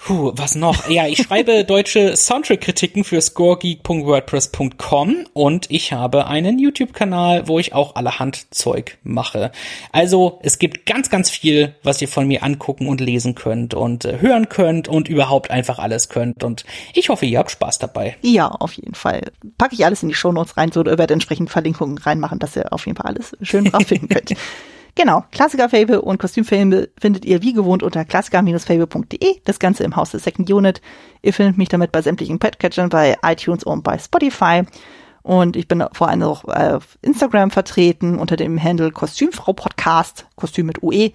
Puh, 0.04 0.32
was 0.34 0.56
noch? 0.56 0.88
Ja, 0.88 1.06
ich 1.06 1.22
schreibe 1.22 1.64
deutsche 1.64 2.16
Soundtrack-Kritiken 2.16 3.04
für 3.04 3.20
scoregeek.wordpress.com 3.20 5.26
und 5.32 5.70
ich 5.70 5.92
habe 5.92 6.26
einen 6.26 6.58
YouTube-Kanal, 6.58 7.46
wo 7.46 7.60
ich 7.60 7.72
auch 7.72 7.94
allerhand 7.94 8.52
Zeug 8.52 8.98
mache. 9.04 9.52
Also, 9.92 10.40
es 10.42 10.58
gibt 10.58 10.86
ganz, 10.86 11.08
ganz 11.08 11.30
viel, 11.30 11.76
was 11.84 12.02
ihr 12.02 12.08
von 12.08 12.26
mir 12.26 12.42
angucken 12.42 12.88
und 12.88 13.00
lesen 13.00 13.36
könnt 13.36 13.74
und 13.74 14.04
äh, 14.04 14.20
hören 14.20 14.48
könnt 14.48 14.88
und 14.88 15.08
überhaupt 15.08 15.52
einfach 15.52 15.78
alles 15.78 16.08
könnt. 16.08 16.42
Und 16.42 16.64
ich 16.94 17.08
hoffe, 17.08 17.26
ihr 17.26 17.38
habt 17.38 17.52
Spaß 17.52 17.78
dabei. 17.78 18.16
Ja, 18.22 18.48
auf 18.48 18.72
jeden 18.72 18.96
Fall. 18.96 19.30
Packe 19.56 19.76
ich 19.76 19.84
alles 19.84 20.02
in 20.02 20.08
die 20.08 20.16
Shownotes 20.16 20.56
rein, 20.56 20.72
so 20.72 20.80
oder 20.80 20.98
werde 20.98 21.14
entsprechend 21.14 21.48
Verlinkungen 21.48 21.98
reinmachen, 21.98 22.40
dass 22.40 22.56
ihr 22.56 22.72
auf 22.72 22.86
jeden 22.86 22.96
Fall 22.96 23.06
alles 23.06 23.36
schön 23.42 23.66
drauf 23.66 23.86
finden 23.86 24.08
könnt. 24.08 24.34
Genau, 24.94 25.24
Klassikerfable 25.32 26.02
und 26.02 26.18
Kostümfilme 26.18 26.88
findet 26.98 27.24
ihr 27.24 27.40
wie 27.40 27.54
gewohnt 27.54 27.82
unter 27.82 28.04
klassiker-fable.de, 28.04 29.40
das 29.44 29.58
Ganze 29.58 29.84
im 29.84 29.96
Haus 29.96 30.10
der 30.10 30.20
Second 30.20 30.50
Unit. 30.50 30.82
Ihr 31.22 31.32
findet 31.32 31.56
mich 31.56 31.70
damit 31.70 31.92
bei 31.92 32.02
sämtlichen 32.02 32.38
Podcatchern, 32.38 32.90
bei 32.90 33.16
iTunes 33.24 33.64
und 33.64 33.82
bei 33.82 33.98
Spotify. 33.98 34.64
Und 35.22 35.56
ich 35.56 35.66
bin 35.66 35.82
vor 35.92 36.08
allem 36.08 36.22
auch 36.22 36.44
auf 36.44 36.98
Instagram 37.00 37.50
vertreten 37.50 38.18
unter 38.18 38.36
dem 38.36 38.62
Handle 38.62 38.90
Kostümfrau 38.90 39.54
Podcast, 39.54 40.26
Kostüm 40.36 40.66
mit 40.66 40.82
UE. 40.82 41.12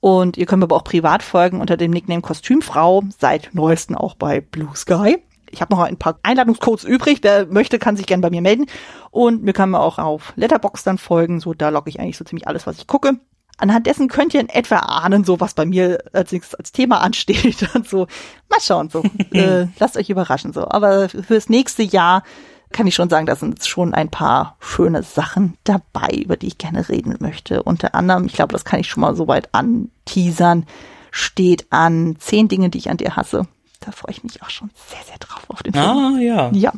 Und 0.00 0.36
ihr 0.36 0.44
könnt 0.44 0.60
mir 0.60 0.64
aber 0.64 0.76
auch 0.76 0.84
privat 0.84 1.22
folgen 1.22 1.62
unter 1.62 1.78
dem 1.78 1.92
Nickname 1.92 2.20
Kostümfrau, 2.20 3.04
seit 3.18 3.54
neuesten 3.54 3.94
auch 3.94 4.16
bei 4.16 4.42
Blue 4.42 4.74
Sky. 4.74 5.16
Ich 5.54 5.62
habe 5.62 5.74
noch 5.74 5.82
ein 5.82 5.96
paar 5.96 6.18
Einladungscodes 6.22 6.84
übrig. 6.84 7.20
Wer 7.22 7.46
möchte, 7.46 7.78
kann 7.78 7.96
sich 7.96 8.06
gerne 8.06 8.20
bei 8.20 8.30
mir 8.30 8.42
melden. 8.42 8.66
Und 9.10 9.42
mir 9.42 9.52
kann 9.52 9.70
man 9.70 9.80
auch 9.80 9.98
auf 9.98 10.32
Letterbox 10.36 10.84
dann 10.84 10.98
folgen. 10.98 11.40
So, 11.40 11.54
da 11.54 11.70
logge 11.70 11.88
ich 11.88 12.00
eigentlich 12.00 12.18
so 12.18 12.24
ziemlich 12.24 12.46
alles, 12.46 12.66
was 12.66 12.78
ich 12.78 12.86
gucke. 12.86 13.18
Anhand 13.56 13.86
dessen 13.86 14.08
könnt 14.08 14.34
ihr 14.34 14.40
in 14.40 14.48
etwa 14.48 14.78
ahnen, 14.78 15.24
so 15.24 15.38
was 15.40 15.54
bei 15.54 15.64
mir 15.64 15.98
als, 16.12 16.32
nächstes 16.32 16.56
als 16.56 16.72
Thema 16.72 17.00
ansteht 17.02 17.68
und 17.74 17.88
so. 17.88 18.06
Mal 18.50 18.60
schauen, 18.60 18.90
so. 18.90 19.02
äh, 19.32 19.68
lasst 19.78 19.96
euch 19.96 20.10
überraschen, 20.10 20.52
so. 20.52 20.68
Aber 20.68 21.08
fürs 21.08 21.48
nächste 21.48 21.82
Jahr 21.82 22.24
kann 22.72 22.88
ich 22.88 22.96
schon 22.96 23.08
sagen, 23.08 23.26
da 23.26 23.36
sind 23.36 23.64
schon 23.64 23.94
ein 23.94 24.10
paar 24.10 24.56
schöne 24.58 25.04
Sachen 25.04 25.56
dabei, 25.62 26.08
über 26.10 26.36
die 26.36 26.48
ich 26.48 26.58
gerne 26.58 26.88
reden 26.88 27.16
möchte. 27.20 27.62
Unter 27.62 27.94
anderem, 27.94 28.26
ich 28.26 28.32
glaube, 28.32 28.52
das 28.52 28.64
kann 28.64 28.80
ich 28.80 28.88
schon 28.88 29.02
mal 29.02 29.14
soweit 29.14 29.54
anteasern, 29.54 30.66
steht 31.12 31.66
an 31.70 32.16
zehn 32.18 32.48
Dinge, 32.48 32.70
die 32.70 32.78
ich 32.78 32.90
an 32.90 32.96
dir 32.96 33.14
hasse. 33.14 33.46
Da 33.84 33.92
freue 33.92 34.12
ich 34.12 34.22
mich 34.22 34.42
auch 34.42 34.50
schon 34.50 34.70
sehr, 34.88 35.02
sehr 35.04 35.18
drauf 35.18 35.44
auf 35.48 35.62
den 35.62 35.74
Film. 35.74 35.84
Ah, 35.84 36.18
ja. 36.18 36.50
Ja, 36.52 36.72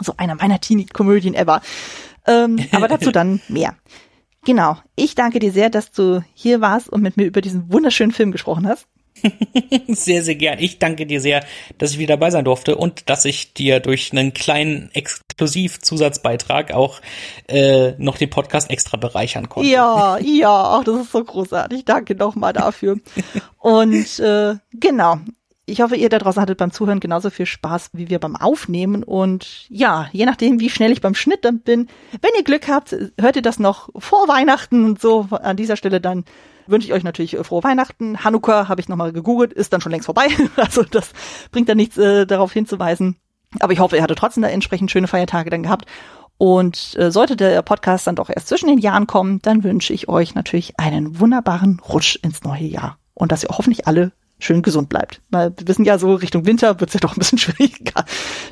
so 0.00 0.14
einer 0.16 0.34
meiner 0.34 0.60
Teenie-Komödien 0.60 1.34
ever. 1.34 1.62
Ähm, 2.26 2.58
aber 2.72 2.88
dazu 2.88 3.12
dann 3.12 3.40
mehr. 3.48 3.76
Genau. 4.44 4.76
Ich 4.96 5.14
danke 5.14 5.38
dir 5.38 5.52
sehr, 5.52 5.70
dass 5.70 5.90
du 5.92 6.24
hier 6.34 6.60
warst 6.60 6.88
und 6.88 7.02
mit 7.02 7.16
mir 7.16 7.24
über 7.24 7.40
diesen 7.40 7.72
wunderschönen 7.72 8.12
Film 8.12 8.32
gesprochen 8.32 8.68
hast. 8.68 8.86
Sehr, 9.88 10.22
sehr 10.22 10.34
gern. 10.34 10.58
Ich 10.58 10.78
danke 10.78 11.06
dir 11.06 11.20
sehr, 11.20 11.44
dass 11.78 11.92
ich 11.92 11.98
wieder 11.98 12.16
dabei 12.16 12.30
sein 12.30 12.44
durfte 12.44 12.76
und 12.76 13.08
dass 13.08 13.24
ich 13.24 13.54
dir 13.54 13.80
durch 13.80 14.12
einen 14.12 14.34
kleinen 14.34 14.90
Exklusiv-Zusatzbeitrag 14.92 16.74
auch 16.74 17.00
äh, 17.48 17.92
noch 17.98 18.18
den 18.18 18.28
Podcast 18.28 18.70
extra 18.70 18.96
bereichern 18.96 19.48
konnte. 19.48 19.70
Ja, 19.70 20.18
ja, 20.22 20.50
ach, 20.50 20.84
das 20.84 21.02
ist 21.02 21.12
so 21.12 21.24
großartig. 21.24 21.84
Danke 21.84 22.14
nochmal 22.14 22.52
dafür. 22.52 22.98
Und 23.58 24.18
äh, 24.18 24.56
genau. 24.72 25.20
Ich 25.66 25.80
hoffe, 25.80 25.96
ihr 25.96 26.10
da 26.10 26.18
draußen 26.18 26.42
hattet 26.42 26.58
beim 26.58 26.72
Zuhören 26.72 27.00
genauso 27.00 27.30
viel 27.30 27.46
Spaß 27.46 27.90
wie 27.94 28.10
wir 28.10 28.18
beim 28.18 28.36
Aufnehmen. 28.36 29.02
Und 29.02 29.66
ja, 29.70 30.08
je 30.12 30.26
nachdem, 30.26 30.60
wie 30.60 30.68
schnell 30.68 30.92
ich 30.92 31.00
beim 31.00 31.14
Schnitt 31.14 31.44
dann 31.44 31.60
bin, 31.60 31.88
wenn 32.20 32.32
ihr 32.36 32.44
Glück 32.44 32.68
habt, 32.68 32.94
hört 33.18 33.36
ihr 33.36 33.42
das 33.42 33.58
noch 33.58 33.88
vor 33.96 34.28
Weihnachten 34.28 34.84
und 34.84 35.00
so. 35.00 35.28
An 35.30 35.56
dieser 35.56 35.76
Stelle 35.76 36.02
dann 36.02 36.24
wünsche 36.66 36.86
ich 36.86 36.92
euch 36.92 37.02
natürlich 37.02 37.38
frohe 37.42 37.64
Weihnachten. 37.64 38.22
Hanukkah 38.22 38.68
habe 38.68 38.82
ich 38.82 38.90
nochmal 38.90 39.12
gegoogelt, 39.12 39.54
ist 39.54 39.72
dann 39.72 39.80
schon 39.80 39.92
längst 39.92 40.06
vorbei. 40.06 40.26
Also 40.56 40.82
das 40.82 41.12
bringt 41.50 41.68
dann 41.68 41.78
nichts 41.78 41.96
äh, 41.96 42.26
darauf 42.26 42.52
hinzuweisen. 42.52 43.16
Aber 43.60 43.72
ich 43.72 43.78
hoffe, 43.78 43.96
ihr 43.96 44.02
hattet 44.02 44.18
trotzdem 44.18 44.42
da 44.42 44.50
entsprechend 44.50 44.90
schöne 44.90 45.08
Feiertage 45.08 45.48
dann 45.48 45.62
gehabt. 45.62 45.86
Und 46.36 46.94
äh, 46.98 47.10
sollte 47.10 47.36
der 47.36 47.62
Podcast 47.62 48.06
dann 48.06 48.16
doch 48.16 48.28
erst 48.28 48.48
zwischen 48.48 48.68
den 48.68 48.78
Jahren 48.78 49.06
kommen, 49.06 49.40
dann 49.40 49.64
wünsche 49.64 49.94
ich 49.94 50.08
euch 50.08 50.34
natürlich 50.34 50.78
einen 50.78 51.20
wunderbaren 51.20 51.80
Rutsch 51.80 52.16
ins 52.22 52.42
neue 52.42 52.64
Jahr. 52.64 52.98
Und 53.14 53.32
dass 53.32 53.44
ihr 53.44 53.50
hoffentlich 53.50 53.86
alle 53.86 54.12
schön 54.44 54.62
gesund 54.62 54.88
bleibt. 54.88 55.20
Weil 55.30 55.52
wir 55.56 55.66
wissen 55.68 55.84
ja 55.84 55.98
so, 55.98 56.14
Richtung 56.14 56.46
Winter 56.46 56.80
wird 56.80 56.90
es 56.90 56.94
ja 56.94 57.00
doch 57.02 57.16
ein 57.16 57.18
bisschen 57.18 57.38
schwieriger, 57.38 58.04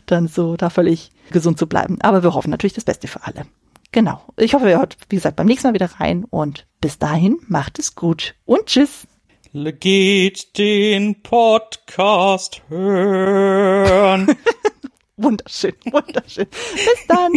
dann 0.06 0.28
so 0.28 0.56
da 0.56 0.70
völlig 0.70 1.10
gesund 1.30 1.58
zu 1.58 1.66
bleiben. 1.66 1.98
Aber 2.00 2.22
wir 2.22 2.34
hoffen 2.34 2.50
natürlich 2.50 2.74
das 2.74 2.84
Beste 2.84 3.08
für 3.08 3.24
alle. 3.24 3.46
Genau. 3.92 4.22
Ich 4.38 4.54
hoffe, 4.54 4.70
ihr 4.70 4.78
hört, 4.78 4.96
wie 5.10 5.16
gesagt, 5.16 5.36
beim 5.36 5.46
nächsten 5.46 5.68
Mal 5.68 5.74
wieder 5.74 5.90
rein 6.00 6.24
und 6.24 6.66
bis 6.80 6.98
dahin 6.98 7.38
macht 7.46 7.78
es 7.78 7.94
gut 7.94 8.34
und 8.44 8.66
tschüss. 8.66 9.06
Geht 9.52 10.56
den 10.56 11.22
Podcast 11.22 12.62
hören. 12.68 14.34
wunderschön, 15.18 15.74
wunderschön. 15.90 16.46
Bis 16.48 17.06
dann. 17.06 17.32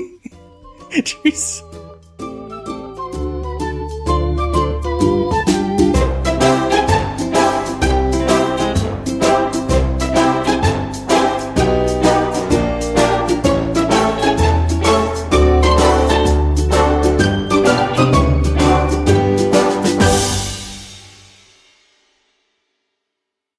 tschüss. 1.04 1.62